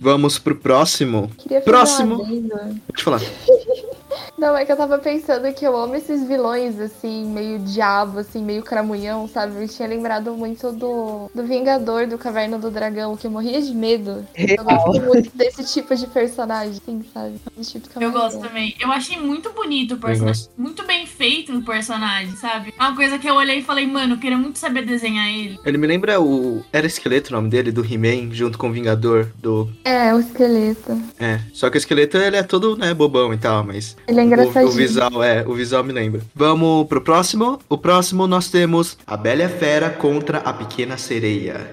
vamos 0.00 0.38
pro 0.38 0.56
próximo. 0.56 1.30
Queria 1.38 1.60
fazer 1.60 1.70
Próximo. 1.70 2.20
Um 2.20 2.26
adendo. 2.26 2.48
Deixa 2.48 2.80
eu 2.98 3.04
falar. 3.04 3.20
Não, 4.36 4.56
é 4.56 4.64
que 4.64 4.72
eu 4.72 4.76
tava 4.76 4.98
pensando 4.98 5.52
que 5.52 5.64
eu 5.64 5.76
amo 5.76 5.94
esses 5.94 6.26
vilões, 6.26 6.78
assim, 6.78 7.24
meio 7.26 7.58
diabo, 7.60 8.18
assim, 8.18 8.42
meio 8.42 8.62
cramunhão, 8.62 9.28
sabe? 9.28 9.62
Eu 9.62 9.68
tinha 9.68 9.88
lembrado 9.88 10.32
muito 10.34 10.72
do, 10.72 11.30
do 11.34 11.44
Vingador 11.44 12.06
do 12.06 12.18
Caverna 12.18 12.58
do 12.58 12.70
Dragão, 12.70 13.16
que 13.16 13.26
eu 13.26 13.30
morria 13.30 13.60
de 13.60 13.74
medo. 13.74 14.26
Eu 14.34 14.64
gosto 14.64 15.02
muito 15.02 15.30
desse 15.36 15.64
tipo 15.72 15.94
de 15.94 16.06
personagem, 16.06 16.80
assim, 16.82 17.04
sabe? 17.12 17.34
Esse 17.58 17.78
tipo 17.80 18.02
Eu 18.02 18.12
gosto 18.12 18.40
também. 18.40 18.74
Eu 18.80 18.90
achei 18.90 19.18
muito 19.18 19.52
bonito 19.52 19.94
o 19.94 19.98
personagem. 19.98 20.48
Muito 20.56 20.84
bem 20.86 21.06
feito 21.06 21.56
o 21.56 21.62
personagem, 21.62 22.34
sabe? 22.36 22.74
É 22.78 22.82
Uma 22.82 22.94
coisa 22.94 23.18
que 23.18 23.28
eu 23.28 23.34
olhei 23.34 23.58
e 23.58 23.62
falei, 23.62 23.86
mano, 23.86 24.14
eu 24.14 24.18
queria 24.18 24.38
muito 24.38 24.58
saber 24.58 24.84
desenhar 24.84 25.28
ele. 25.28 25.58
Ele 25.64 25.78
me 25.78 25.86
lembra 25.86 26.20
o. 26.20 26.62
Era 26.72 26.86
Esqueleto 26.86 27.30
o 27.30 27.36
nome 27.36 27.48
dele, 27.48 27.72
do 27.72 27.84
He-Man, 27.84 28.32
junto 28.32 28.58
com 28.58 28.68
o 28.68 28.72
Vingador, 28.72 29.30
do. 29.36 29.68
É, 29.84 30.14
o 30.14 30.20
esqueleto. 30.20 31.00
É. 31.18 31.40
Só 31.52 31.70
que 31.70 31.76
o 31.76 31.78
esqueleto 31.78 32.16
ele 32.16 32.36
é 32.36 32.42
todo, 32.42 32.76
né, 32.76 32.92
bobão 32.94 33.32
e 33.32 33.38
tal, 33.38 33.64
mas. 33.64 33.96
Ele 34.06 34.20
é 34.20 34.22
O, 34.22 34.26
engraçadinho. 34.26 34.68
o 34.68 34.72
visual, 34.72 35.22
é, 35.22 35.44
o 35.46 35.54
visual 35.54 35.82
me 35.84 35.92
lembra. 35.92 36.20
Vamos 36.34 36.86
pro 36.88 37.00
próximo. 37.00 37.58
O 37.68 37.78
próximo 37.78 38.26
nós 38.26 38.48
temos 38.50 38.98
A 39.06 39.16
Bela 39.16 39.42
e 39.42 39.44
a 39.44 39.48
Fera 39.48 39.90
contra 39.90 40.38
a 40.38 40.52
Pequena 40.52 40.96
Sereia. 40.98 41.70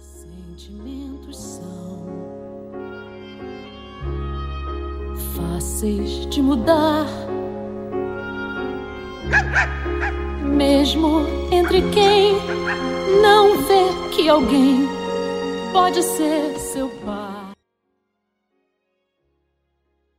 Sentimentos 0.00 1.36
são 1.36 2.08
fáceis 5.36 6.26
de 6.28 6.42
mudar. 6.42 7.06
Mesmo 10.44 11.24
entre 11.50 11.82
quem 11.90 12.34
não 13.22 13.58
vê 13.62 14.10
que 14.14 14.28
alguém 14.28 14.88
pode 15.72 16.02
ser 16.02 16.58
seu 16.58 16.88
pai. 17.04 17.41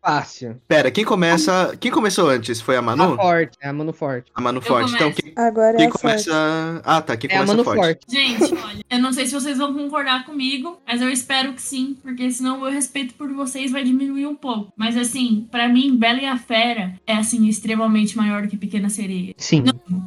Fácil. 0.04 0.62
Pera, 0.68 0.92
quem 0.92 1.06
começa. 1.06 1.78
Quem 1.80 1.90
começou 1.90 2.28
antes? 2.30 2.60
Foi 2.60 2.76
a 2.76 2.82
Manu? 2.82 3.14
A 3.14 3.16
forte, 3.16 3.58
é 3.62 3.70
a 3.70 3.74
Mano 3.74 3.94
Forte. 3.94 4.30
A 4.36 4.42
Manu 4.42 4.58
Eu 4.60 4.62
Forte. 4.62 4.94
Então, 4.94 5.12
quem, 5.14 5.32
Agora 5.36 5.78
quem 5.78 5.86
é 5.86 5.90
a 5.90 5.92
começa. 5.92 6.32
forte. 6.32 6.82
Ah, 6.84 7.02
tá. 7.02 7.16
Quem 7.18 7.30
É 7.30 7.34
a 7.34 7.38
começa 7.38 7.54
Mano 7.54 7.64
forte. 7.64 7.80
Forte. 7.80 8.00
Gente, 8.10 8.54
olha, 8.62 8.84
eu 8.90 9.00
não 9.00 9.14
sei 9.14 9.26
se 9.28 9.34
vocês 9.34 9.58
vão 9.58 9.74
concordar 9.74 10.26
comigo, 10.26 10.78
mas 10.86 11.02
eu 11.02 11.10
espero 11.10 11.54
que 11.54 11.62
sim, 11.62 11.96
porque 12.04 12.30
senão 12.32 12.58
o 12.58 12.62
meu 12.62 12.72
respeito 12.72 13.14
por 13.14 13.32
vocês 13.34 13.72
vai 13.72 13.84
diminuir 13.84 14.28
um 14.28 14.36
pouco. 14.36 14.74
Mas 14.76 14.98
assim, 14.98 15.48
pra 15.50 15.70
mim, 15.70 15.96
Bela 15.96 16.20
e 16.20 16.26
a 16.26 16.38
Fera 16.38 16.94
é 17.08 17.14
assim 17.16 17.48
extremamente 17.48 18.18
maior 18.18 18.42
do 18.42 18.50
que 18.50 18.58
Pequena 18.58 18.90
Sereia. 18.90 19.34
Sim. 19.38 19.64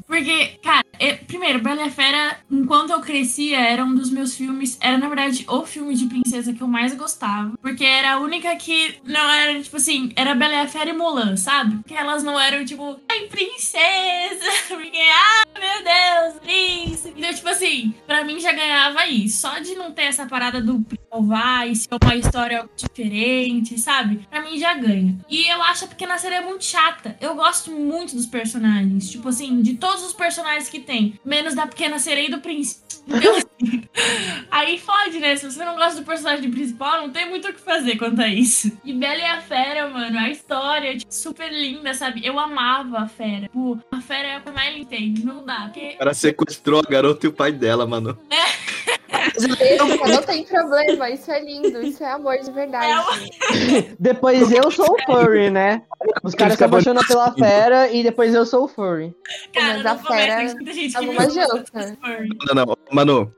Porque, 0.07 0.59
cara, 0.63 0.85
eu- 1.01 1.17
primeiro, 1.27 1.61
Bela 1.61 1.83
e 1.83 1.85
a 1.89 1.91
Fera, 1.91 2.39
enquanto 2.51 2.91
eu 2.91 3.01
crescia, 3.01 3.59
era 3.59 3.85
um 3.85 3.95
dos 3.95 4.11
meus 4.11 4.37
filmes. 4.37 4.77
Era, 4.81 4.99
na 4.99 5.09
verdade, 5.09 5.45
o 5.49 5.65
filme 5.65 5.95
de 5.95 6.07
princesa 6.07 6.53
que 6.53 6.61
eu 6.63 6.69
mais 6.69 6.95
gostava. 6.95 7.53
Porque 7.61 7.85
era 7.85 8.15
a 8.15 8.19
única 8.21 8.55
que 8.57 8.99
não 9.05 9.21
era, 9.31 9.61
tipo 9.63 9.77
assim, 9.77 10.13
era 10.17 10.35
Bela 10.35 10.55
e 10.55 10.61
a 10.61 10.69
Fera 10.69 10.91
e 10.91 10.93
Mulan, 10.93 11.37
sabe? 11.37 11.77
Porque 11.79 11.95
elas 11.95 12.23
não 12.23 12.39
eram, 12.39 12.65
tipo, 12.65 12.99
ai, 13.11 13.27
princesa! 13.29 14.47
Porque, 14.69 14.99
ah, 15.13 15.45
meu 15.59 15.85
Deus, 15.85 16.41
príncipe! 16.43 17.15
Então, 17.19 17.33
tipo 17.35 17.49
assim, 17.49 17.95
pra 18.07 18.25
mim 18.25 18.39
já 18.41 18.53
ganhava 18.53 19.01
aí. 19.01 19.29
Só 19.29 19.59
de 19.59 19.75
não 19.75 19.93
ter 19.93 20.03
essa 20.03 20.27
parada 20.27 20.61
do 20.61 20.85
salvar 21.11 21.69
e 21.69 21.75
ser 21.77 21.89
uma 22.03 22.15
história 22.17 22.69
diferente, 22.77 23.79
sabe? 23.79 24.27
Pra 24.31 24.43
mim 24.43 24.59
já 24.59 24.75
ganha. 24.75 25.19
E 25.29 25.47
eu 25.51 25.63
acho 25.63 25.85
a 25.85 25.89
Pequena 25.89 26.19
Sereia 26.19 26.43
muito 26.43 26.65
chata. 26.65 27.17
Eu 27.21 27.35
gosto 27.35 27.71
muito 27.71 28.15
dos 28.15 28.27
personagens. 28.27 29.11
Tipo 29.11 29.29
assim, 29.29 29.63
de 29.63 29.75
todos 29.75 30.05
os 30.05 30.13
personagens 30.13 30.69
que 30.69 30.81
tem. 30.87 31.19
Menos 31.25 31.55
da 31.55 31.67
Pequena 31.67 31.99
Sereia 31.99 32.29
e 32.29 32.31
do 32.31 32.41
Príncipe. 32.41 32.87
Então, 33.09 33.37
assim, 33.37 33.83
aí 34.51 34.79
fode, 34.79 35.19
né? 35.19 35.37
Se 35.37 35.51
você 35.51 35.65
não 35.65 35.77
gosta 35.77 36.01
do 36.01 36.07
personagem 36.07 36.51
principal, 36.51 37.03
não 37.03 37.11
tem 37.11 37.29
muito 37.29 37.49
o 37.49 37.53
que 37.53 37.61
fazer 37.61 37.97
quanto 37.97 38.21
a 38.21 38.29
isso. 38.29 38.73
E 38.85 38.93
Bela 38.93 39.19
e 39.19 39.25
a 39.25 39.41
Fera, 39.41 39.89
mano, 39.89 40.19
a 40.19 40.29
história, 40.31 40.97
tipo, 40.97 41.13
super 41.13 41.53
linda, 41.53 41.95
sabe? 41.95 42.25
Eu 42.27 42.39
amava 42.39 42.99
a 42.99 43.09
Fera. 43.09 43.43
Tipo, 43.43 43.79
a 43.91 44.01
Fera 44.01 44.29
é 44.29 44.37
a 44.37 44.41
que 44.41 44.51
mais 44.51 44.75
limpei. 44.75 45.15
Não 45.23 45.45
dá. 45.45 45.71
Porque 45.73 45.95
O 45.95 45.99
cara 45.99 46.15
sequestrou 46.15 46.81
a 46.81 46.91
garota 46.91 47.27
e 47.27 47.29
o 47.29 47.33
pai 47.33 47.53
dela, 47.53 47.87
mano. 47.87 48.19
Isso, 48.31 48.86
não 50.09 50.23
tem 50.23 50.45
problema, 50.45 51.11
isso 51.11 51.31
é 51.31 51.41
lindo, 51.41 51.83
isso 51.83 52.03
é 52.03 52.11
amor 52.11 52.39
de 52.39 52.51
verdade. 52.51 52.93
Depois 53.99 54.51
eu 54.51 54.71
sou 54.71 54.87
o 54.87 55.03
furry, 55.05 55.51
né? 55.51 55.83
Os 56.23 56.35
caras 56.35 56.57
se 56.57 56.65
apaixonam 56.65 57.03
pela 57.07 57.33
fera 57.33 57.89
e 57.91 58.03
depois 58.03 58.35
eu 58.35 58.45
sou 58.45 58.65
o 58.65 58.69
furry. 58.69 59.15
Cara, 59.53 59.79
Mas 59.79 59.87
a 59.87 59.97
Fera 59.99 60.37
adianta. 61.23 61.65
de 61.81 61.97
furry. 61.97 62.29
Não, 62.49 62.55
não. 62.55 62.77
Manu, 62.93 63.33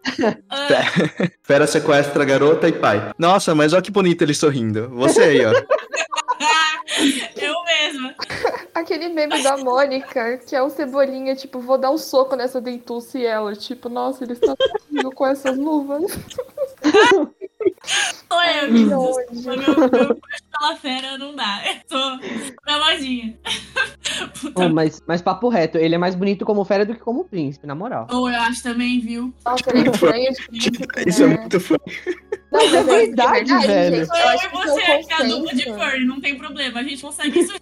Ah, 0.50 0.68
Fera 1.42 1.66
sequestra 1.66 2.22
a 2.22 2.26
garota 2.26 2.68
e 2.68 2.72
pai. 2.72 3.12
Nossa, 3.18 3.54
mas 3.54 3.72
olha 3.72 3.82
que 3.82 3.90
bonito 3.90 4.22
ele 4.22 4.34
sorrindo. 4.34 4.88
Você 4.90 5.22
aí, 5.22 5.46
ó. 5.46 5.52
Eu 7.36 7.64
mesma. 7.64 8.14
Aquele 8.74 9.08
meme 9.08 9.42
da 9.42 9.56
Mônica, 9.56 10.38
que 10.38 10.54
é 10.54 10.62
o 10.62 10.70
Cebolinha, 10.70 11.34
tipo, 11.34 11.60
vou 11.60 11.78
dar 11.78 11.90
um 11.90 11.98
soco 11.98 12.36
nessa 12.36 12.60
dentuça 12.60 13.18
e 13.18 13.26
ela, 13.26 13.54
tipo, 13.54 13.88
nossa, 13.88 14.24
ele 14.24 14.32
está 14.32 14.54
com 15.14 15.26
essas 15.26 15.56
luvas. 15.56 16.04
Que 18.68 18.78
gente. 18.78 18.94
ódio. 18.94 19.56
Meu, 19.56 19.90
meu 19.90 20.20
crush 20.58 20.60
pela 20.60 20.76
fera 20.76 21.18
não 21.18 21.34
dá. 21.34 21.62
Eu 21.66 21.74
tô 21.88 22.18
na 22.66 22.76
lojinha. 22.76 23.38
Puta 24.40 24.64
Oh, 24.64 24.68
mas, 24.68 25.02
mas 25.06 25.22
papo 25.22 25.48
reto, 25.48 25.78
ele 25.78 25.94
é 25.94 25.98
mais 25.98 26.14
bonito 26.14 26.44
como 26.44 26.64
fera 26.64 26.84
do 26.84 26.94
que 26.94 27.00
como 27.00 27.24
príncipe, 27.24 27.66
na 27.66 27.74
moral. 27.74 28.06
Ou 28.10 28.28
eu 28.28 28.40
acho 28.40 28.62
também, 28.62 29.00
viu? 29.00 29.32
Nossa, 29.44 29.70
ele 29.70 29.88
é 29.88 29.90
estranho 29.92 30.32
de 30.32 30.46
príncipe, 30.48 30.86
Isso 31.06 31.22
é 31.24 31.26
né? 31.28 31.36
muito 31.36 31.60
fã. 31.60 31.76
Não, 32.50 32.60
mas 32.64 32.74
É 32.74 32.82
verdade, 32.82 33.58
velho. 33.66 33.96
gente. 33.96 34.06
Sou 34.06 34.16
Eu 34.16 34.22
eu 34.22 34.28
acho 34.28 34.44
e 34.44 34.46
é 34.46 34.50
você, 34.50 34.80
o 34.80 35.06
que 35.06 35.12
é 35.12 35.16
a 35.16 35.22
dupla 35.22 35.54
de 35.54 35.64
furry, 35.64 36.04
não 36.06 36.20
tem 36.20 36.38
problema. 36.38 36.80
A 36.80 36.82
gente 36.82 37.02
consegue 37.02 37.38
isso. 37.40 37.52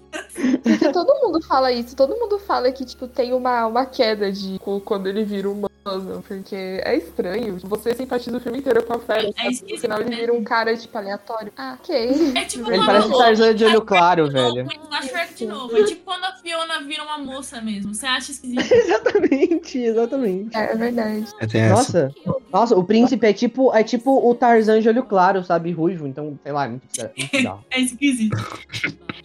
Porque 0.62 0.92
todo 0.92 1.12
mundo 1.22 1.42
fala 1.46 1.72
isso, 1.72 1.96
todo 1.96 2.16
mundo 2.16 2.38
fala 2.38 2.70
que, 2.70 2.84
tipo, 2.84 3.08
tem 3.08 3.32
uma, 3.32 3.66
uma 3.66 3.84
queda 3.86 4.30
de 4.30 4.58
quando 4.84 5.08
ele 5.08 5.24
vira 5.24 5.50
humano, 5.50 6.22
porque 6.26 6.54
é 6.84 6.96
estranho. 6.96 7.58
Você 7.64 7.94
simpatiza 7.94 8.36
o 8.36 8.40
filme 8.40 8.58
inteiro 8.58 8.82
com 8.84 8.94
a 8.94 8.98
fera, 9.00 9.28
É 9.36 9.52
sabe? 9.52 9.72
no 9.72 9.78
final 9.78 10.00
ele 10.00 10.10
né? 10.10 10.16
vira 10.16 10.32
um 10.32 10.44
cara, 10.44 10.76
tipo, 10.76 10.96
aleatório. 10.96 11.52
Ah, 11.56 11.76
ok. 11.80 12.32
É 12.36 12.44
tipo 12.44 12.70
Ele 12.70 12.85
parece 12.86 13.08
o- 13.08 13.18
Tarzan 13.18 13.54
de 13.54 13.64
olho 13.64 13.82
claro, 13.82 14.28
de 14.28 14.34
novo, 14.34 14.54
velho. 14.54 14.68
A 14.90 15.02
Shrek 15.02 15.34
de 15.34 15.46
novo. 15.46 15.76
É 15.76 15.84
tipo 15.84 16.02
quando 16.04 16.24
a 16.24 16.32
Fiona 16.36 16.80
vira 16.80 17.02
uma 17.02 17.18
moça 17.18 17.60
mesmo. 17.60 17.94
Você 17.94 18.06
acha 18.06 18.30
esquisito? 18.32 18.62
Exatamente, 18.72 19.78
exatamente. 19.78 20.56
É, 20.56 20.72
é 20.72 20.76
verdade. 20.76 21.26
É, 21.40 21.46
tem 21.46 21.60
essa. 21.62 22.10
Nossa, 22.56 22.74
o 22.74 22.82
príncipe 22.82 23.26
é 23.26 23.34
tipo, 23.34 23.74
é 23.74 23.82
tipo 23.82 24.26
o 24.26 24.34
Tarzan 24.34 24.80
de 24.80 24.88
olho 24.88 25.02
claro, 25.02 25.44
sabe? 25.44 25.70
Ruivo, 25.72 26.06
então, 26.06 26.38
sei 26.42 26.52
lá, 26.52 26.64
é 26.64 26.68
muito, 26.68 26.84
muito 27.18 27.30
bizarro. 27.30 27.64
É 27.70 27.80
esquisito. 27.80 28.34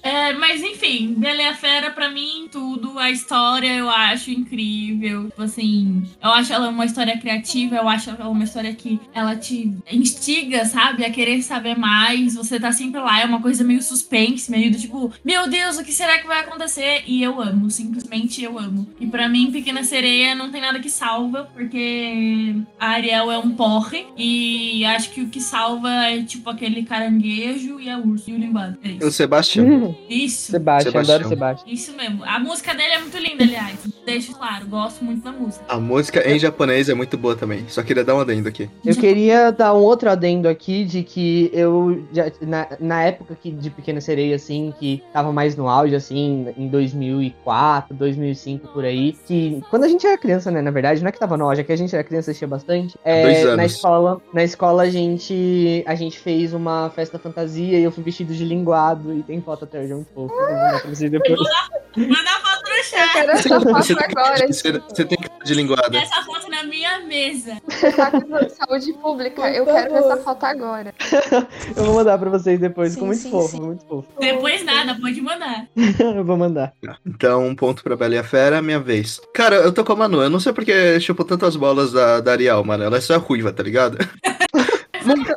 É, 0.03 0.33
mas 0.33 0.61
enfim, 0.61 1.13
Bela 1.15 1.41
e 1.41 1.47
a 1.47 1.53
Fera, 1.53 1.91
pra 1.91 2.09
mim, 2.09 2.49
tudo. 2.51 2.97
A 2.97 3.09
história 3.11 3.73
eu 3.73 3.89
acho 3.89 4.31
incrível. 4.31 5.29
Tipo 5.29 5.43
assim, 5.43 6.03
eu 6.21 6.29
acho 6.31 6.51
ela 6.51 6.69
uma 6.69 6.85
história 6.85 7.17
criativa, 7.19 7.75
eu 7.75 7.87
acho 7.87 8.09
ela 8.09 8.27
uma 8.27 8.43
história 8.43 8.73
que 8.73 8.99
ela 9.13 9.35
te 9.35 9.71
instiga, 9.91 10.65
sabe? 10.65 11.05
A 11.05 11.11
querer 11.11 11.41
saber 11.41 11.77
mais. 11.77 12.35
Você 12.35 12.59
tá 12.59 12.71
sempre 12.71 12.99
lá, 12.99 13.21
é 13.21 13.25
uma 13.25 13.41
coisa 13.41 13.63
meio 13.63 13.81
suspense, 13.81 14.49
meio 14.49 14.71
do 14.71 14.77
tipo, 14.77 15.13
meu 15.23 15.47
Deus, 15.49 15.77
o 15.77 15.83
que 15.85 15.93
será 15.93 16.19
que 16.19 16.27
vai 16.27 16.39
acontecer? 16.41 17.03
E 17.05 17.21
eu 17.21 17.39
amo, 17.39 17.69
simplesmente 17.69 18.43
eu 18.43 18.57
amo. 18.57 18.87
E 18.99 19.05
pra 19.05 19.29
mim, 19.29 19.51
Pequena 19.51 19.83
Sereia 19.83 20.33
não 20.33 20.51
tem 20.51 20.61
nada 20.61 20.79
que 20.79 20.89
salva, 20.89 21.49
porque 21.53 22.55
a 22.79 22.87
Ariel 22.87 23.20
é 23.29 23.37
um 23.37 23.51
porre. 23.51 24.07
E 24.17 24.85
acho 24.85 25.11
que 25.11 25.21
o 25.21 25.27
que 25.27 25.41
salva 25.41 25.89
é 25.89 26.23
tipo 26.23 26.49
aquele 26.49 26.83
caranguejo 26.83 27.79
e 27.79 27.89
a 27.89 27.97
urso 27.97 28.29
e 28.29 28.33
o 28.33 28.37
linguado. 28.37 28.77
É 28.83 28.87
O 28.87 28.91
isso. 29.07 29.11
Sebastião. 29.11 29.95
Isso. 30.09 30.51
Sebastião, 30.51 30.91
Sebastião. 30.91 31.15
adoro 31.15 31.29
Sebastião. 31.29 31.73
Isso 31.73 31.95
mesmo. 31.95 32.23
A 32.23 32.39
música 32.39 32.73
dele 32.73 32.93
é 32.93 32.99
muito 32.99 33.17
linda, 33.17 33.43
aliás. 33.43 33.79
Deixo 34.05 34.33
claro, 34.33 34.65
gosto 34.67 35.03
muito 35.03 35.23
da 35.23 35.31
música. 35.31 35.65
A 35.67 35.79
música 35.79 36.27
em 36.29 36.39
japonês 36.39 36.87
é 36.89 36.93
muito 36.93 37.17
boa 37.17 37.35
também. 37.35 37.65
Só 37.67 37.83
queria 37.83 38.03
dar 38.03 38.15
um 38.15 38.19
adendo 38.21 38.47
aqui. 38.47 38.69
Eu 38.85 38.95
queria 38.95 39.51
dar 39.51 39.73
um 39.73 39.81
outro 39.81 40.09
adendo 40.09 40.47
aqui 40.47 40.85
de 40.85 41.03
que 41.03 41.49
eu 41.53 42.03
já, 42.13 42.31
na, 42.41 42.67
na 42.79 43.03
época 43.03 43.35
que, 43.35 43.51
de 43.51 43.69
Pequena 43.69 43.99
Sereia, 43.99 44.35
assim, 44.35 44.73
que 44.79 45.03
tava 45.11 45.31
mais 45.33 45.55
no 45.55 45.67
auge, 45.67 45.95
assim, 45.95 46.47
em 46.57 46.67
2004, 46.67 47.95
2005, 47.95 48.67
por 48.69 48.85
aí, 48.85 49.13
que 49.27 49.61
quando 49.69 49.83
a 49.83 49.87
gente 49.87 50.05
era 50.05 50.17
criança, 50.17 50.49
né, 50.49 50.61
na 50.61 50.71
verdade, 50.71 51.01
não 51.01 51.09
é 51.09 51.11
que 51.11 51.19
tava 51.19 51.37
no 51.37 51.45
auge, 51.45 51.61
é 51.61 51.63
que 51.63 51.71
a 51.71 51.75
gente 51.75 51.93
era 51.93 52.03
criança 52.03 52.31
assistia 52.31 52.47
bastante. 52.47 52.97
É. 53.03 53.55
Na 53.55 53.65
escola, 53.65 54.21
na 54.33 54.43
escola 54.43 54.83
a 54.83 54.89
gente, 54.89 55.83
a 55.87 55.95
gente 55.95 56.19
fez 56.19 56.53
uma 56.53 56.89
festa 56.91 57.17
fantasia 57.17 57.79
e 57.79 57.83
eu 57.83 57.91
fui 57.91 58.03
vestido 58.03 58.33
de 58.33 58.43
linguado 58.45 59.13
e 59.13 59.23
tem 59.23 59.41
foto 59.41 59.65
até 59.65 59.79
hoje, 59.79 59.91
é 59.91 59.95
muito 59.95 60.11
fofo. 60.13 60.33
Eu 60.33 60.39
vou 60.47 60.55
mandar 60.55 60.81
pra 60.81 60.89
vocês 60.89 61.11
depois. 61.11 61.39
Manda 61.97 62.29
a 62.29 62.39
foto 62.39 62.69
no 62.69 62.75
Eu 62.75 62.83
chat. 62.83 63.13
quero 63.13 63.31
essa 63.31 63.59
Você 63.59 63.93
foto 63.93 63.99
tem, 63.99 64.17
agora. 64.17 64.47
você, 64.47 64.71
você 64.71 65.05
tem 65.05 65.17
que 65.17 65.25
estar 65.25 65.43
de 65.43 65.53
linguada. 65.53 65.97
Essa 65.97 66.23
foto 66.23 66.49
na 66.49 66.63
minha 66.63 66.99
mesa. 66.99 67.57
De 67.65 68.49
Saúde 68.51 68.93
pública. 68.93 69.49
Eu 69.51 69.65
quero 69.65 69.95
essa 69.95 70.17
foto 70.17 70.43
agora. 70.45 70.93
Eu 71.75 71.83
vou 71.85 71.95
mandar 71.95 72.17
pra 72.17 72.29
vocês 72.29 72.59
depois, 72.59 72.93
ficou 72.93 73.07
muito 73.07 73.21
sim, 73.21 73.31
fofo, 73.31 73.57
sim. 73.57 73.61
muito 73.61 73.85
fofo. 73.85 74.07
Depois 74.19 74.63
nada, 74.63 74.95
pode 74.99 75.21
mandar. 75.21 75.67
eu 75.99 76.23
vou 76.23 76.37
mandar. 76.37 76.73
Então, 77.05 77.45
um 77.47 77.55
ponto 77.55 77.83
pra 77.83 77.95
Bela 77.95 78.15
e 78.15 78.17
a 78.17 78.23
Fera, 78.23 78.61
minha 78.61 78.79
vez. 78.79 79.19
Cara, 79.33 79.55
eu 79.57 79.71
tô 79.71 79.83
com 79.83 79.93
a 79.93 79.95
Manu. 79.95 80.21
Eu 80.21 80.29
não 80.29 80.39
sei 80.39 80.53
porque 80.53 80.99
chupou 80.99 81.25
tantas 81.25 81.55
bolas 81.55 81.91
da, 81.91 82.19
da 82.19 82.31
Ariel, 82.31 82.63
mano. 82.63 82.83
Ela 82.91 82.97
é 82.97 83.01
só 83.01 83.17
ruiva, 83.17 83.53
tá 83.53 83.63
ligado? 83.63 83.97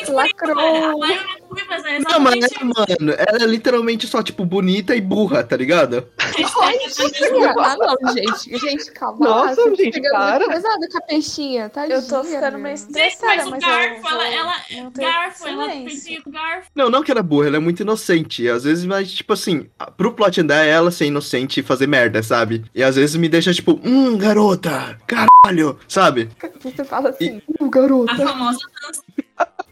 Lacrou. 0.08 0.58
A 0.58 0.96
Maio 0.96 1.14
é 1.14 1.38
ruiva, 1.48 1.88
é 1.88 1.98
Não, 2.00 2.20
mas 2.20 2.36
exatamente 2.36 2.60
é, 2.60 2.64
mano, 2.64 3.14
ela 3.16 3.44
é 3.44 3.46
literalmente 3.46 4.06
só, 4.06 4.22
tipo, 4.22 4.44
bonita 4.44 4.94
e 4.94 5.00
burra, 5.00 5.42
tá 5.42 5.56
ligado? 5.56 6.06
Ah, 6.18 7.76
não, 7.76 8.12
gente. 8.12 8.58
Gente, 8.58 8.92
calma. 8.92 9.26
Nossa, 9.26 9.54
você 9.54 9.70
tá 9.70 9.76
gente, 9.76 10.00
para. 10.10 10.48
pesado 10.48 10.88
com 10.90 10.98
a 10.98 11.00
peixinha, 11.02 11.68
tá? 11.68 11.86
Eu 11.86 12.06
tô 12.06 12.24
ficando 12.24 12.58
meio 12.58 12.74
estressada, 12.74 13.36
Mas 13.36 13.46
o 13.46 13.50
mas 13.50 13.64
garfo, 13.64 13.94
eu 13.94 14.02
vou 14.02 14.10
ela, 14.10 14.28
ela 14.28 14.54
manter 14.82 15.02
garfo, 15.02 15.46
ela 15.46 15.68
pensinha 15.68 16.22
com 16.22 16.30
garfo. 16.30 16.70
Não, 16.74 16.90
não 16.90 17.02
que 17.02 17.10
ela 17.10 17.20
é 17.20 17.22
burra, 17.22 17.46
ela 17.46 17.56
é 17.56 17.60
muito 17.60 17.80
inocente. 17.80 18.48
Às 18.48 18.64
vezes, 18.64 18.84
mas, 18.84 19.12
tipo 19.12 19.32
assim, 19.32 19.66
pro 19.96 20.12
plot 20.12 20.40
andar 20.40 20.64
é 20.64 20.70
ela 20.70 20.90
ser 20.90 21.06
inocente 21.06 21.60
e 21.60 21.62
fazer 21.62 21.86
merda, 21.86 22.22
sabe? 22.22 22.64
E 22.74 22.82
às 22.82 22.96
vezes 22.96 23.16
me 23.16 23.28
deixa, 23.28 23.52
tipo, 23.52 23.80
hum, 23.84 24.16
garota, 24.18 24.98
caralho, 25.44 25.78
sabe? 25.86 26.30
Você 26.60 26.84
fala 26.84 27.10
assim, 27.10 27.42
uh, 27.60 27.68
garota. 27.68 28.12
A 28.12 28.16
famosa 28.16 28.58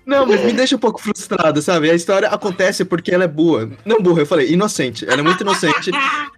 Não, 0.05 0.27
mas 0.27 0.45
me 0.45 0.53
deixa 0.53 0.77
um 0.77 0.79
pouco 0.79 1.01
frustrado, 1.01 1.63
sabe? 1.63 1.91
A 1.91 1.95
história 1.95 2.29
acontece 2.29 2.85
porque 2.85 3.13
ela 3.13 3.25
é 3.25 3.29
boa. 3.29 3.71
Não 3.85 4.01
burra, 4.01 4.23
eu 4.23 4.27
falei, 4.27 4.51
inocente. 4.51 5.05
Ela 5.05 5.21
é 5.21 5.23
muito 5.23 5.43
inocente 5.43 5.91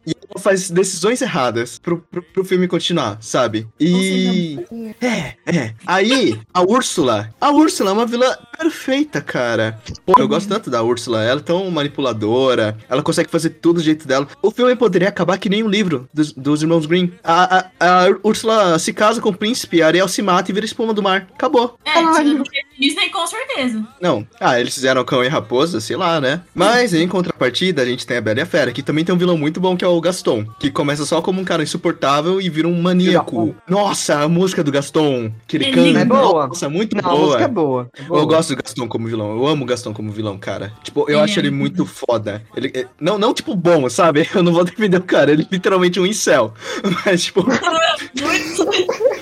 e 0.06 0.12
ela 0.12 0.40
faz 0.40 0.70
decisões 0.70 1.22
erradas 1.22 1.78
pro, 1.78 1.98
pro, 1.98 2.22
pro 2.22 2.44
filme 2.44 2.68
continuar, 2.68 3.18
sabe? 3.20 3.66
E. 3.80 4.58
É, 5.00 5.34
é. 5.46 5.74
Aí, 5.86 6.40
a 6.52 6.62
Úrsula. 6.62 7.32
A 7.40 7.50
Úrsula 7.50 7.90
é 7.90 7.92
uma 7.92 8.06
vilã 8.06 8.36
perfeita, 8.58 9.20
cara. 9.20 9.80
Pô, 10.04 10.14
eu 10.18 10.28
gosto 10.28 10.48
tanto 10.48 10.70
da 10.70 10.82
Úrsula. 10.82 11.22
Ela 11.22 11.40
é 11.40 11.42
tão 11.42 11.70
manipuladora. 11.70 12.76
Ela 12.88 13.02
consegue 13.02 13.30
fazer 13.30 13.50
tudo 13.50 13.74
do 13.74 13.82
jeito 13.82 14.06
dela. 14.06 14.28
O 14.40 14.50
filme 14.50 14.76
poderia 14.76 15.08
acabar 15.08 15.38
que 15.38 15.48
nem 15.48 15.62
um 15.62 15.68
livro 15.68 16.08
dos, 16.12 16.32
dos 16.32 16.62
irmãos 16.62 16.86
Green. 16.86 17.12
A, 17.24 17.58
a, 17.80 18.04
a 18.04 18.18
Úrsula 18.22 18.78
se 18.78 18.92
casa 18.92 19.20
com 19.20 19.30
o 19.30 19.36
príncipe, 19.36 19.82
a 19.82 19.86
Ariel 19.86 20.06
se 20.06 20.22
mata 20.22 20.50
e 20.50 20.54
vira 20.54 20.66
espuma 20.66 20.94
do 20.94 21.02
mar. 21.02 21.26
Acabou. 21.34 21.78
É, 21.84 21.92
tirando 21.92 22.44
Disney 22.78 23.10
com 23.10 23.26
certeza. 23.26 23.53
Não. 24.00 24.26
Ah, 24.40 24.58
eles 24.60 24.74
fizeram 24.74 25.04
Cão 25.04 25.22
e 25.24 25.28
Raposa, 25.28 25.80
sei 25.80 25.96
lá, 25.96 26.20
né? 26.20 26.40
Mas 26.54 26.94
em 26.94 27.06
contrapartida, 27.08 27.82
a 27.82 27.84
gente 27.86 28.06
tem 28.06 28.16
a 28.16 28.20
Bela 28.20 28.38
e 28.40 28.42
a 28.42 28.46
Fera, 28.46 28.72
que 28.72 28.82
também 28.82 29.04
tem 29.04 29.14
um 29.14 29.18
vilão 29.18 29.36
muito 29.36 29.60
bom, 29.60 29.76
que 29.76 29.84
é 29.84 29.88
o 29.88 30.00
Gaston. 30.00 30.44
Que 30.58 30.70
começa 30.70 31.04
só 31.04 31.20
como 31.20 31.40
um 31.40 31.44
cara 31.44 31.62
insuportável 31.62 32.40
e 32.40 32.48
vira 32.48 32.68
um 32.68 32.80
maníaco. 32.80 33.54
Nossa, 33.68 34.20
a 34.20 34.28
música 34.28 34.62
do 34.64 34.70
Gaston, 34.72 35.30
que 35.46 35.56
ele 35.56 35.66
É 35.66 35.72
canta. 35.72 35.98
É 36.00 36.04
boa. 36.04 36.46
Nossa, 36.46 36.68
muito 36.68 36.96
Não, 36.96 37.00
a 37.04 37.12
boa. 37.12 37.24
música 37.26 37.44
é 37.44 37.48
boa. 37.48 37.90
é 37.98 38.02
boa. 38.02 38.20
Eu 38.20 38.26
gosto 38.26 38.54
do 38.54 38.62
Gaston 38.62 38.88
como 38.88 39.06
vilão. 39.08 39.30
Eu 39.36 39.46
amo 39.46 39.64
o 39.64 39.66
Gaston 39.66 39.92
como 39.92 40.10
vilão, 40.12 40.38
cara. 40.38 40.72
Tipo, 40.82 41.10
eu 41.10 41.20
acho 41.20 41.38
é 41.38 41.42
ele 41.42 41.50
muito 41.50 41.64
muito 41.64 41.86
foda. 41.86 42.42
Ele, 42.54 42.70
é- 42.74 42.86
não, 43.00 43.16
não, 43.18 43.32
tipo, 43.32 43.54
bom, 43.56 43.88
sabe? 43.88 44.28
Eu 44.34 44.42
não 44.42 44.52
vou 44.52 44.64
defender 44.64 44.98
o 44.98 45.02
cara. 45.02 45.32
Ele 45.32 45.42
é 45.42 45.46
literalmente 45.50 45.98
um 45.98 46.04
incel. 46.06 46.52
Mas, 47.06 47.24
tipo, 47.24 47.42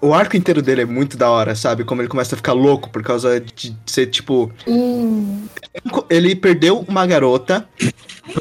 o 0.00 0.14
arco 0.14 0.36
inteiro 0.36 0.62
dele 0.62 0.82
é 0.82 0.84
muito 0.84 1.16
da 1.16 1.30
hora, 1.30 1.54
sabe? 1.54 1.84
Como 1.84 2.00
ele 2.00 2.08
começa 2.08 2.34
a 2.34 2.36
ficar 2.36 2.52
louco 2.52 2.90
por 2.90 3.02
causa 3.02 3.40
de 3.40 3.76
ser, 3.86 4.06
tipo, 4.06 4.50
Hum, 4.66 5.46
ele 6.08 6.34
perdeu 6.34 6.84
uma 6.88 7.06
garota 7.06 7.68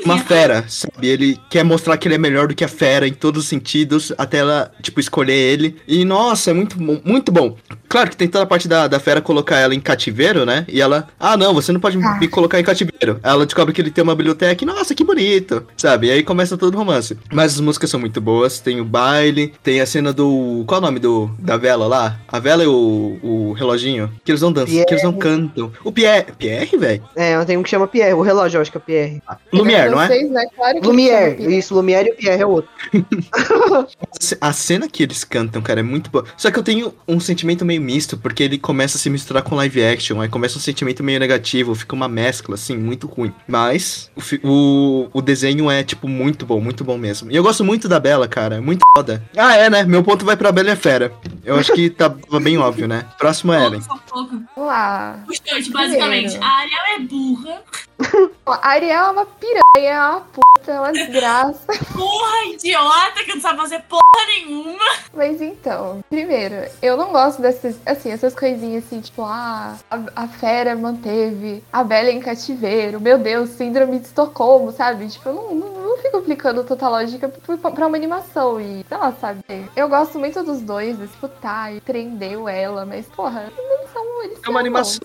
uma 0.06 0.18
fera, 0.20 0.66
sabe? 0.68 1.08
Ele 1.08 1.38
quer 1.50 1.64
mostrar 1.64 1.98
que 1.98 2.08
ele 2.08 2.16
é 2.16 2.18
melhor 2.18 2.48
do 2.48 2.56
que 2.56 2.64
a 2.64 2.68
fera 2.68 3.08
em 3.08 3.14
todos 3.14 3.44
os 3.44 3.50
sentidos, 3.50 4.12
até 4.18 4.38
ela, 4.40 4.72
tipo, 4.82 5.00
escolher 5.00 5.34
ele. 5.34 5.76
E, 5.88 6.04
nossa, 6.06 6.52
é 6.52 6.54
muito, 6.54 6.78
bom- 6.78 7.02
muito 7.04 7.32
bom. 7.32 7.56
Claro 7.90 8.10
que 8.10 8.18
tem 8.18 8.28
toda 8.28 8.44
a 8.44 8.48
parte 8.48 8.68
da, 8.68 8.88
da 8.88 9.00
fera 9.00 9.22
colocar 9.22 9.58
ela 9.58 9.74
em 9.74 9.80
cativeiro, 9.80 10.46
né? 10.46 10.66
E 10.68 10.82
ela, 10.82 11.08
ah, 11.20 11.38
não, 11.38 11.54
você 11.54 11.72
não 11.72 11.80
pode 11.80 11.98
Ah. 11.98 12.18
me 12.20 12.28
colocar 12.28 12.60
em 12.60 12.64
cativeiro. 12.64 13.20
Ela 13.24 13.46
descobre 13.46 13.74
que 13.74 13.82
ele 13.82 13.92
tem 13.92 14.04
uma 14.04 14.16
biblioteca 14.16 14.64
e, 14.64 14.68
nossa, 14.68 14.94
que 14.94 15.04
bonito, 15.04 15.66
sabe? 15.78 16.08
E 16.08 16.12
aí 16.12 16.24
começa 16.24 16.58
todo 16.58 16.74
o 16.76 16.78
romance. 16.78 17.18
Mas 17.32 17.54
as 17.56 17.60
músicas 17.62 17.90
são 17.90 18.00
muito 18.00 18.20
boas, 18.20 18.60
tem 18.60 18.80
o 18.82 18.86
baile, 18.86 19.54
tem 19.64 19.80
a 19.82 19.86
cena 19.86 20.12
do... 20.12 20.64
Qual 20.68 20.80
é 20.80 20.84
o 20.84 20.86
nome 20.86 21.00
do, 21.00 21.30
da 21.40 21.56
vela 21.58 21.88
lá? 21.88 22.20
A 22.28 22.40
vela 22.40 22.64
e 22.64 22.68
o, 22.68 23.18
o 23.24 23.54
reloginho? 23.54 24.12
Que 24.26 24.32
eles 24.32 24.42
não 24.42 24.52
dançam, 24.52 24.84
que 24.86 24.94
eles 24.94 25.04
não 25.04 25.14
cantam. 25.14 25.72
O 25.84 25.92
Pierre... 25.92 26.26
Pierre, 26.38 26.78
velho? 26.78 27.04
É, 27.16 27.44
tem 27.46 27.58
um 27.58 27.64
que 27.64 27.70
chama 27.70 27.88
Pierre, 27.88 28.14
o 28.14 28.22
relógio 28.22 28.58
eu 28.58 28.62
acho 28.62 28.72
que 28.72 28.78
é 28.78 28.82
Pierre. 28.82 29.22
Lumière, 29.54 29.76
não 29.86 30.01
é? 30.01 30.07
Vocês, 30.07 30.30
né? 30.32 30.45
Claro 30.55 30.82
que 30.82 30.88
Lumière, 30.88 31.57
isso, 31.57 31.73
Lumière 31.75 32.07
e 32.07 32.11
o 32.11 32.15
Pierre 32.15 32.41
é 32.41 32.45
outro. 32.45 32.69
A 34.41 34.51
cena 34.53 34.88
que 34.89 35.03
eles 35.03 35.23
cantam, 35.23 35.61
cara, 35.61 35.80
é 35.80 35.84
muito 35.84 36.09
boa. 36.09 36.25
Só 36.36 36.49
que 36.51 36.57
eu 36.57 36.63
tenho 36.63 36.93
um 37.07 37.19
sentimento 37.19 37.63
meio 37.63 37.82
misto, 37.82 38.17
porque 38.17 38.43
ele 38.43 38.57
começa 38.57 38.97
a 38.97 38.99
se 38.99 39.09
misturar 39.09 39.43
com 39.43 39.55
live 39.55 39.84
action, 39.84 40.19
aí 40.21 40.28
começa 40.30 40.57
um 40.57 40.61
sentimento 40.61 41.03
meio 41.03 41.19
negativo, 41.19 41.75
fica 41.75 41.95
uma 41.95 42.07
mescla, 42.07 42.55
assim, 42.55 42.75
muito 42.78 43.07
ruim. 43.07 43.34
Mas 43.47 44.09
o, 44.43 44.47
o, 44.47 45.09
o 45.13 45.21
desenho 45.21 45.69
é, 45.69 45.84
tipo, 45.84 46.07
muito 46.07 46.45
bom, 46.45 46.59
muito 46.59 46.84
bom 46.84 46.97
mesmo. 46.97 47.32
E 47.32 47.36
eu 47.36 47.43
gosto 47.43 47.63
muito 47.63 47.88
da 47.88 47.99
Bela, 47.99 48.28
cara, 48.28 48.55
é 48.55 48.59
muito 48.61 48.82
foda. 48.95 49.23
Ah, 49.36 49.55
é, 49.55 49.69
né? 49.69 49.84
Meu 49.84 50.03
ponto 50.03 50.25
vai 50.25 50.36
pra 50.36 50.51
Bela 50.51 50.69
e 50.69 50.71
a 50.71 50.75
Fera. 50.75 51.11
Eu 51.43 51.55
acho 51.55 51.73
que 51.73 51.89
tá- 51.89 52.09
tava 52.09 52.39
bem 52.39 52.57
óbvio, 52.57 52.88
né? 52.88 53.05
Próximo 53.17 53.53
é 53.53 53.65
Ellen. 53.65 53.82
Vamos 54.09 54.43
lá. 54.57 55.23
Os 55.30 55.39
dois, 55.39 55.67
basicamente. 55.67 56.32
Primeiro. 56.32 56.43
A 56.43 56.57
Ariel 56.59 56.82
é 56.95 56.99
burra. 56.99 57.61
A 58.45 58.70
Ariel 58.70 59.06
é 59.06 59.12
uma 59.12 59.26
piranha, 59.26 59.62
é 59.76 60.00
uma 60.00 60.22
puta, 60.22 60.72
é 60.72 60.80
uma 60.80 60.93
desgraça. 60.93 61.66
Porra, 61.93 62.45
idiota, 62.54 63.24
que 63.26 63.34
não 63.34 63.41
sabe 63.41 63.58
fazer 63.58 63.82
porra 63.89 64.26
nenhuma. 64.28 64.86
Mas 65.14 65.41
então, 65.41 66.04
primeiro, 66.10 66.56
eu 66.82 66.95
não 66.95 67.12
gosto 67.12 67.41
dessas, 67.41 67.78
assim, 67.86 68.12
essas 68.12 68.34
coisinhas 68.34 68.86
assim, 68.86 69.02
tipo, 69.02 69.24
ah, 69.24 69.76
a, 69.89 70.24
a 70.24 70.28
fera 70.28 70.76
manteve 70.76 71.64
a 71.74 71.84
Bela 71.84 72.12
em 72.12 72.20
cativeiro, 72.20 73.02
meu 73.02 73.18
Deus, 73.18 73.50
síndrome 73.50 74.00
de 74.00 74.06
Estocolmo, 74.06 74.72
sabe? 74.72 75.08
Tipo, 75.08 75.30
eu 75.30 75.34
não, 75.34 75.56
não, 75.56 75.70
não 75.89 75.98
fico 75.98 76.18
aplicando 76.18 76.64
tanta 76.64 76.88
lógica 76.88 77.28
pra 77.28 77.72
pra 77.72 77.88
uma 77.88 77.98
animação 77.98 78.62
e, 78.62 78.86
sei 78.88 78.98
lá, 78.98 79.14
sabe? 79.20 79.39
Eu 79.76 79.89
gosto 79.89 80.20
muito 80.20 80.43
dos 80.43 80.62
dois, 80.62 80.98
tipo, 81.12 81.28
tá, 81.28 81.72
e 81.72 81.82
prendeu 81.82 82.48
ela, 82.48 82.86
mas, 82.86 83.08
porra, 83.08 83.52
não 83.58 83.76
eles. 84.28 84.39
É 84.45 84.49
uma 84.49 84.59
animação, 84.59 85.01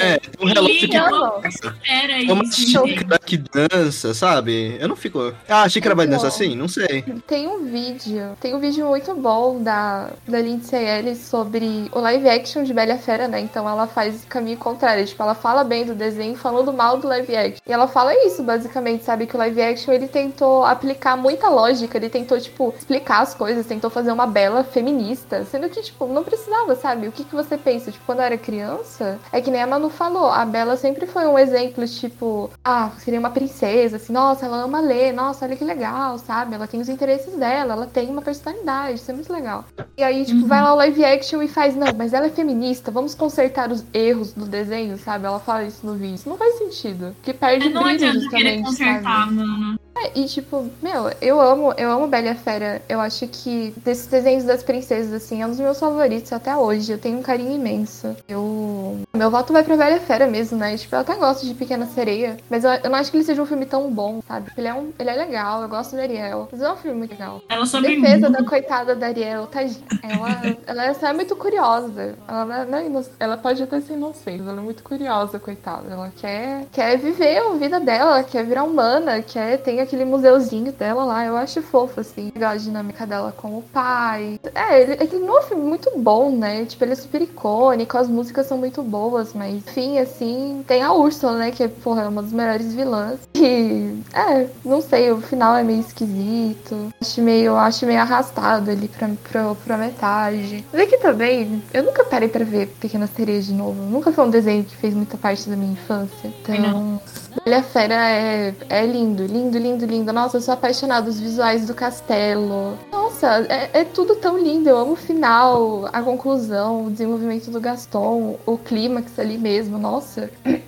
é. 0.00 0.18
Tem 0.18 0.30
um 0.40 0.46
relógio 0.46 0.88
que. 0.88 0.96
Era 0.96 2.24
É 2.24 2.32
uma 2.32 2.44
xícara 2.50 3.18
que 3.18 3.36
dança, 3.36 4.14
sabe? 4.14 4.76
Eu 4.80 4.88
não 4.88 4.96
fico. 4.96 5.32
Ah, 5.48 5.62
a 5.62 5.68
xícara 5.68 5.94
vai 5.94 6.06
dançar 6.06 6.28
assim? 6.28 6.54
Não 6.54 6.68
sei. 6.68 7.02
Tem 7.26 7.46
um 7.46 7.64
vídeo, 7.64 8.36
tem 8.40 8.54
um 8.54 8.58
vídeo 8.58 8.86
muito 8.86 9.14
bom 9.14 9.62
da, 9.62 10.10
da 10.26 10.40
Lindsay 10.40 10.84
Ellis 10.84 11.18
sobre 11.18 11.88
o 11.92 12.00
live 12.00 12.28
action 12.28 12.62
de 12.62 12.72
Bela 12.72 12.96
Fera, 12.98 13.28
né? 13.28 13.40
Então 13.40 13.68
ela 13.68 13.86
faz 13.86 14.24
o 14.24 14.26
caminho 14.26 14.56
contrário, 14.56 15.04
tipo, 15.06 15.22
ela 15.22 15.34
fala 15.34 15.64
bem 15.64 15.84
do 15.84 15.94
desenho 15.94 16.36
falando 16.36 16.72
mal 16.72 16.98
do 16.98 17.08
live 17.08 17.36
action. 17.36 17.60
E 17.66 17.72
ela 17.72 17.88
fala 17.88 18.14
isso, 18.26 18.42
basicamente, 18.42 19.04
sabe? 19.04 19.26
Que 19.26 19.34
o 19.34 19.38
live 19.38 19.60
action 19.62 19.92
ele 19.92 20.08
tentou 20.08 20.64
aplicar 20.64 21.16
muita 21.16 21.48
lógica, 21.48 21.96
ele 21.96 22.08
tentou, 22.08 22.40
tipo, 22.40 22.74
explicar 22.78 23.20
as 23.20 23.34
coisas, 23.34 23.66
tentou 23.66 23.90
fazer 23.90 24.12
uma 24.12 24.26
Bela 24.26 24.64
feminista, 24.64 25.44
sendo 25.44 25.68
que, 25.68 25.80
tipo, 25.80 26.06
não 26.06 26.24
precisava, 26.24 26.74
sabe? 26.74 27.08
O 27.08 27.12
que, 27.12 27.24
que 27.24 27.34
você 27.34 27.56
pensa? 27.56 27.90
Tipo, 27.90 28.04
quando 28.04 28.18
eu 28.18 28.24
era 28.24 28.36
criança, 28.46 29.18
é 29.32 29.40
que 29.40 29.50
nem 29.50 29.60
a 29.60 29.66
Manu 29.66 29.90
falou, 29.90 30.28
a 30.30 30.44
Bela 30.46 30.76
sempre 30.76 31.04
foi 31.04 31.26
um 31.26 31.36
exemplo, 31.36 31.84
tipo, 31.86 32.48
ah, 32.64 32.90
seria 32.98 33.18
uma 33.18 33.30
princesa, 33.30 33.96
assim, 33.96 34.12
nossa, 34.12 34.46
ela 34.46 34.62
ama 34.62 34.80
ler, 34.80 35.12
nossa, 35.12 35.44
olha 35.44 35.56
que 35.56 35.64
legal, 35.64 36.16
sabe? 36.18 36.54
Ela 36.54 36.68
tem 36.68 36.80
os 36.80 36.88
interesses 36.88 37.34
dela, 37.34 37.72
ela 37.72 37.86
tem 37.86 38.08
uma 38.08 38.22
personalidade, 38.22 38.94
isso 38.94 39.10
é 39.10 39.14
muito 39.14 39.32
legal. 39.32 39.64
E 39.96 40.02
aí, 40.02 40.24
tipo, 40.24 40.46
vai 40.46 40.62
lá 40.62 40.72
o 40.72 40.76
live 40.76 41.04
action 41.04 41.42
e 41.42 41.48
faz, 41.48 41.74
não, 41.74 41.92
mas 41.96 42.12
ela 42.12 42.26
é 42.26 42.30
feminista, 42.30 42.90
vamos 42.92 43.14
consertar 43.14 43.72
os 43.72 43.84
erros 43.92 44.32
do 44.32 44.46
desenho, 44.46 44.96
sabe? 44.96 45.26
Ela 45.26 45.40
fala 45.40 45.64
isso 45.64 45.84
no 45.84 45.94
vídeo. 45.94 46.14
Isso 46.14 46.28
não 46.28 46.36
faz 46.36 46.56
sentido. 46.58 47.16
Que 47.22 47.32
perde 47.34 47.68
Não 47.68 47.82
brilho, 47.82 47.96
adianta 47.96 48.28
querer 48.30 48.58
justamente, 48.58 48.62
consertar, 48.64 49.02
sabe? 49.02 49.34
mano. 49.34 49.78
É, 49.98 50.18
e 50.18 50.26
tipo, 50.26 50.70
meu, 50.82 51.10
eu 51.22 51.40
amo, 51.40 51.72
eu 51.78 51.90
amo 51.90 52.06
Bela 52.06 52.26
e 52.26 52.28
a 52.28 52.34
Fera. 52.34 52.82
Eu 52.86 53.00
acho 53.00 53.26
que 53.28 53.72
desses 53.78 54.06
desenhos 54.06 54.44
das 54.44 54.62
princesas, 54.62 55.10
assim, 55.12 55.40
é 55.40 55.46
um 55.46 55.50
dos 55.50 55.58
meus 55.58 55.80
favoritos 55.80 56.32
até 56.32 56.54
hoje. 56.54 56.92
Eu 56.92 56.98
tenho 56.98 57.18
um 57.18 57.22
carinho 57.22 57.52
imenso. 57.52 58.14
Eu. 58.28 58.98
Meu 59.14 59.30
voto 59.30 59.52
vai 59.52 59.62
pra 59.62 59.76
Bela 59.76 59.90
e 59.92 59.94
a 59.94 60.00
Fera 60.00 60.26
mesmo, 60.26 60.58
né? 60.58 60.76
Tipo, 60.76 60.96
eu 60.96 61.00
até 61.00 61.14
gosto 61.14 61.46
de 61.46 61.54
Pequena 61.54 61.86
Sereia. 61.86 62.36
Mas 62.50 62.64
eu, 62.64 62.70
eu 62.70 62.90
não 62.90 62.98
acho 62.98 63.10
que 63.10 63.16
ele 63.16 63.24
seja 63.24 63.40
um 63.40 63.46
filme 63.46 63.66
tão 63.66 63.90
bom, 63.90 64.20
sabe? 64.26 64.50
Ele 64.56 64.66
é, 64.68 64.74
um, 64.74 64.92
ele 64.98 65.10
é 65.10 65.14
legal, 65.14 65.62
eu 65.62 65.68
gosto 65.68 65.94
da 65.94 66.02
Ariel. 66.02 66.48
Mas 66.50 66.60
é 66.60 66.72
um 66.72 66.76
filme 66.76 66.98
muito 66.98 67.10
legal. 67.12 67.40
Ela 67.48 67.66
sobre 67.66 67.96
Defesa 68.00 68.28
da 68.28 68.42
coitada 68.44 68.94
da 68.96 69.06
Ariel, 69.06 69.46
tadinha. 69.46 69.76
Ela, 70.02 70.56
ela 70.66 70.84
é 70.86 70.94
só 70.94 71.12
muito 71.14 71.36
curiosa. 71.36 72.16
Ela, 72.26 72.64
não 72.64 72.78
é- 72.78 72.86
é 72.86 73.04
ela 73.20 73.36
pode 73.36 73.62
até 73.62 73.80
ser 73.80 73.94
inocente, 73.94 74.40
ela 74.42 74.60
é 74.60 74.64
muito 74.64 74.82
curiosa, 74.82 75.38
coitada. 75.38 75.84
Ela 75.90 76.12
quer, 76.16 76.66
quer 76.72 76.98
viver 76.98 77.38
a 77.38 77.50
vida 77.52 77.78
dela, 77.80 78.22
quer 78.24 78.44
virar 78.44 78.64
humana, 78.64 79.22
quer 79.22 79.58
tem 79.58 79.80
aquele 79.80 80.04
museuzinho 80.04 80.72
dela 80.72 81.04
lá. 81.04 81.24
Eu 81.24 81.36
acho 81.36 81.62
fofo, 81.62 82.00
assim. 82.00 82.32
Legal 82.34 82.52
a 82.52 82.56
dinâmica 82.56 83.06
dela 83.06 83.32
com 83.36 83.56
o 83.58 83.62
pai. 83.62 84.40
É, 84.54 84.82
ele, 84.82 84.92
ele 85.00 85.18
não 85.20 85.36
é 85.36 85.40
um 85.40 85.42
filme 85.44 85.64
muito 85.64 85.90
bom, 85.96 86.30
né? 86.30 86.64
Tipo, 86.64 86.84
ele 86.84 86.92
é 86.92 86.96
super 86.96 87.22
icônico, 87.22 87.96
as 87.96 88.08
músicas 88.16 88.46
são 88.46 88.56
muito 88.56 88.82
boas, 88.82 89.32
mas 89.34 89.54
enfim, 89.54 89.98
assim, 89.98 90.64
tem 90.66 90.82
a 90.82 90.92
Úrsula, 90.92 91.36
né? 91.36 91.50
Que 91.50 91.64
é, 91.64 91.68
porra, 91.68 92.02
é 92.02 92.08
uma 92.08 92.22
das 92.22 92.32
melhores 92.32 92.72
vilãs. 92.72 93.20
E, 93.34 94.00
é, 94.14 94.48
não 94.64 94.80
sei, 94.80 95.12
o 95.12 95.20
final 95.20 95.54
é 95.56 95.62
meio 95.62 95.80
esquisito. 95.80 96.92
Acho 97.00 97.20
meio, 97.20 97.54
acho 97.56 97.86
meio 97.86 98.00
arrastado 98.00 98.70
ali 98.70 98.88
pra, 98.88 99.10
pra, 99.30 99.54
pra 99.54 99.76
metade. 99.76 100.64
Mas 100.72 100.82
aqui 100.82 100.96
também, 100.98 101.62
eu 101.72 101.82
nunca 101.82 102.04
parei 102.04 102.28
pra 102.28 102.44
ver 102.44 102.68
Pequena 102.80 103.06
Sereia 103.06 103.42
de 103.42 103.52
novo. 103.52 103.82
Nunca 103.82 104.10
foi 104.10 104.24
um 104.24 104.30
desenho 104.30 104.64
que 104.64 104.74
fez 104.76 104.94
muita 104.94 105.16
parte 105.16 105.48
da 105.48 105.56
minha 105.56 105.72
infância. 105.72 106.32
Então, 106.42 107.00
Bela 107.44 107.62
Fera 107.62 108.10
é, 108.10 108.54
é 108.68 108.86
lindo, 108.86 109.24
lindo, 109.26 109.58
lindo, 109.58 109.86
lindo. 109.86 110.12
Nossa, 110.12 110.36
eu 110.36 110.40
sou 110.40 110.54
apaixonada 110.54 111.06
dos 111.06 111.20
visuais 111.20 111.66
do 111.66 111.74
castelo. 111.74 112.78
Nossa, 112.90 113.46
é, 113.48 113.80
é 113.80 113.84
tudo 113.84 114.16
tão 114.16 114.38
lindo. 114.38 114.68
Eu 114.68 114.78
amo 114.78 114.92
o 114.92 114.96
final, 114.96 115.88
a 115.92 116.02
conclusão, 116.02 116.86
o 116.86 116.90
desenvolvimento 116.90 117.50
do 117.50 117.60
Gaston, 117.60 118.38
o 118.44 118.58
clímax 118.58 119.18
ali 119.18 119.38
mesmo. 119.38 119.78
Nossa. 119.78 120.30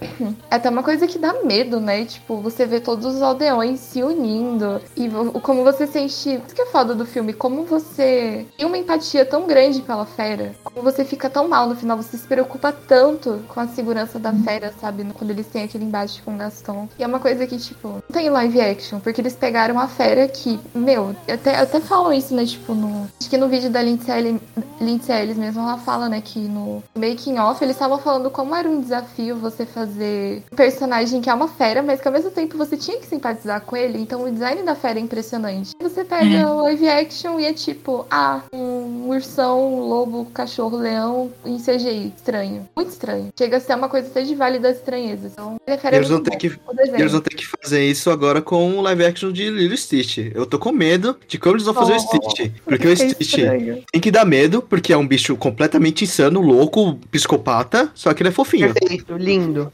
É 0.51 0.57
até 0.57 0.69
uma 0.69 0.83
coisa 0.83 1.07
que 1.07 1.17
dá 1.17 1.45
medo, 1.45 1.79
né? 1.79 2.05
Tipo, 2.05 2.39
você 2.39 2.67
vê 2.67 2.81
todos 2.81 3.07
os 3.07 3.23
aldeões 3.23 3.79
se 3.79 4.03
unindo. 4.03 4.81
E 4.97 5.09
como 5.41 5.63
você 5.63 5.87
sente. 5.87 6.11
Isso 6.45 6.55
que 6.55 6.63
é 6.63 6.67
foda 6.67 6.93
do 6.93 7.07
filme. 7.07 7.33
Como 7.33 7.65
você 7.65 8.45
tem 8.57 8.67
uma 8.67 8.77
empatia 8.77 9.25
tão 9.25 9.47
grande 9.47 9.81
pela 9.81 10.05
fera. 10.05 10.57
Como 10.65 10.83
você 10.83 11.05
fica 11.05 11.31
tão 11.31 11.47
mal 11.47 11.69
no 11.69 11.77
final. 11.77 11.97
Você 11.97 12.17
se 12.17 12.27
preocupa 12.27 12.73
tanto 12.73 13.45
com 13.47 13.61
a 13.61 13.69
segurança 13.69 14.19
da 14.19 14.33
fera, 14.33 14.75
sabe? 14.81 15.07
Quando 15.17 15.31
eles 15.31 15.47
têm 15.47 15.63
aquele 15.63 15.85
embate 15.85 16.21
com 16.23 16.35
o 16.35 16.37
Gaston. 16.37 16.58
E 16.99 17.03
é 17.03 17.07
uma 17.07 17.21
coisa 17.21 17.47
que, 17.47 17.57
tipo, 17.59 17.89
não 17.89 18.03
tem 18.13 18.29
live 18.31 18.61
action. 18.61 19.01
Porque 19.01 19.21
eles 19.21 19.35
pegaram 19.35 19.79
a 19.79 19.89
fera 19.89 20.29
que, 20.29 20.59
meu, 20.75 21.15
até, 21.31 21.57
até 21.57 21.81
falam 21.81 22.13
isso, 22.13 22.35
né? 22.35 22.45
Tipo, 22.45 22.75
no. 22.75 23.09
Acho 23.21 23.31
que 23.31 23.37
no 23.37 23.49
vídeo 23.49 23.71
da 23.71 23.83
Lindsay 23.83 24.19
Ellis, 24.19 24.41
Lindsay 24.81 25.23
Ellis 25.23 25.37
mesmo, 25.37 25.61
ela 25.61 25.79
fala, 25.79 26.09
né? 26.09 26.21
Que 26.25 26.41
no 26.41 26.83
making 26.95 27.39
off 27.39 27.63
eles 27.63 27.77
estavam 27.77 27.99
falando 27.99 28.31
como 28.31 28.55
era 28.55 28.69
um 28.69 28.81
desafio 28.81 29.37
você 29.37 29.65
fazer 29.67 30.43
um 30.53 30.57
personagem 30.57 31.21
que 31.21 31.31
é 31.31 31.35
uma 31.35 31.49
fera, 31.49 31.83
mas 31.83 32.01
que 32.01 32.09
ao 32.09 32.15
mesmo 32.15 32.31
tempo 32.31 32.57
você 32.57 32.77
tinha 32.77 32.99
que 32.99 33.07
simpatizar 33.07 33.61
com 33.63 33.77
ele. 33.77 34.01
Então 34.01 34.25
o 34.25 34.31
design 34.31 34.63
da 34.63 34.75
fera 34.75 34.99
é 34.99 35.03
impressionante. 35.03 35.73
Você 35.81 36.05
pega 36.05 36.51
o 36.53 36.63
live 36.63 36.89
action 36.89 37.39
e 37.41 37.45
é 37.45 37.53
tipo, 37.53 38.07
ah, 38.11 38.43
um 38.53 39.09
ursão, 39.09 39.75
um 39.75 39.81
lobo, 39.81 40.27
cachorro, 40.27 40.77
leão 40.77 41.31
em 41.45 41.59
CGI. 41.59 42.13
Estranho. 42.17 42.69
Muito 42.77 42.91
estranho. 42.91 43.29
Chega 43.37 43.57
a 43.57 43.61
ser 43.61 43.75
uma 43.75 43.89
coisa 43.89 44.09
até 44.09 44.23
de 44.23 44.35
válida 44.35 44.71
estranheza. 44.71 45.29
Então, 45.33 45.57
a 45.67 45.79
fera 45.79 45.95
E 45.95 45.97
é 45.97 45.99
eles 45.99 46.09
vão 46.09 46.23
ter 46.23 46.31
bom. 46.31 46.39
Que, 46.51 46.57
O 46.67 46.97
eles 46.97 47.13
vão 47.13 47.21
ter 47.21 47.35
que 47.35 47.47
fazer 47.47 47.85
isso 47.85 48.11
agora 48.11 48.41
com 48.43 48.79
o 48.79 48.81
live 48.83 49.05
action 49.05 49.31
de 49.33 49.49
Lilo 49.51 49.77
Stitch. 49.77 50.19
Eu 50.35 50.47
tô 50.47 50.59
com 50.59 50.73
medo 50.73 51.17
de 51.29 51.39
como 51.39 51.55
eles 51.57 51.65
vão 51.65 51.75
fazer 51.75 51.95
o 51.95 52.01
Stitch. 52.01 52.53
Porque 52.65 52.87
o 52.87 52.91
É 52.93 52.97
Stitch 52.97 53.21
estranho. 53.21 53.83
tem 53.93 54.01
que 54.01 54.11
dar 54.11 54.25
medo, 54.25 54.63
porque 54.63 54.93
é 54.93 54.97
um 54.97 55.07
bicho 55.07 55.37
completamente 55.37 56.05
insano, 56.05 56.41
louco, 56.41 56.97
psicopata, 57.11 57.91
só 57.95 58.13
que 58.15 58.23
ele 58.23 58.29
é 58.31 58.33
fofinho. 58.33 58.73
Perfeito, 58.73 59.17
lindo. 59.17 59.71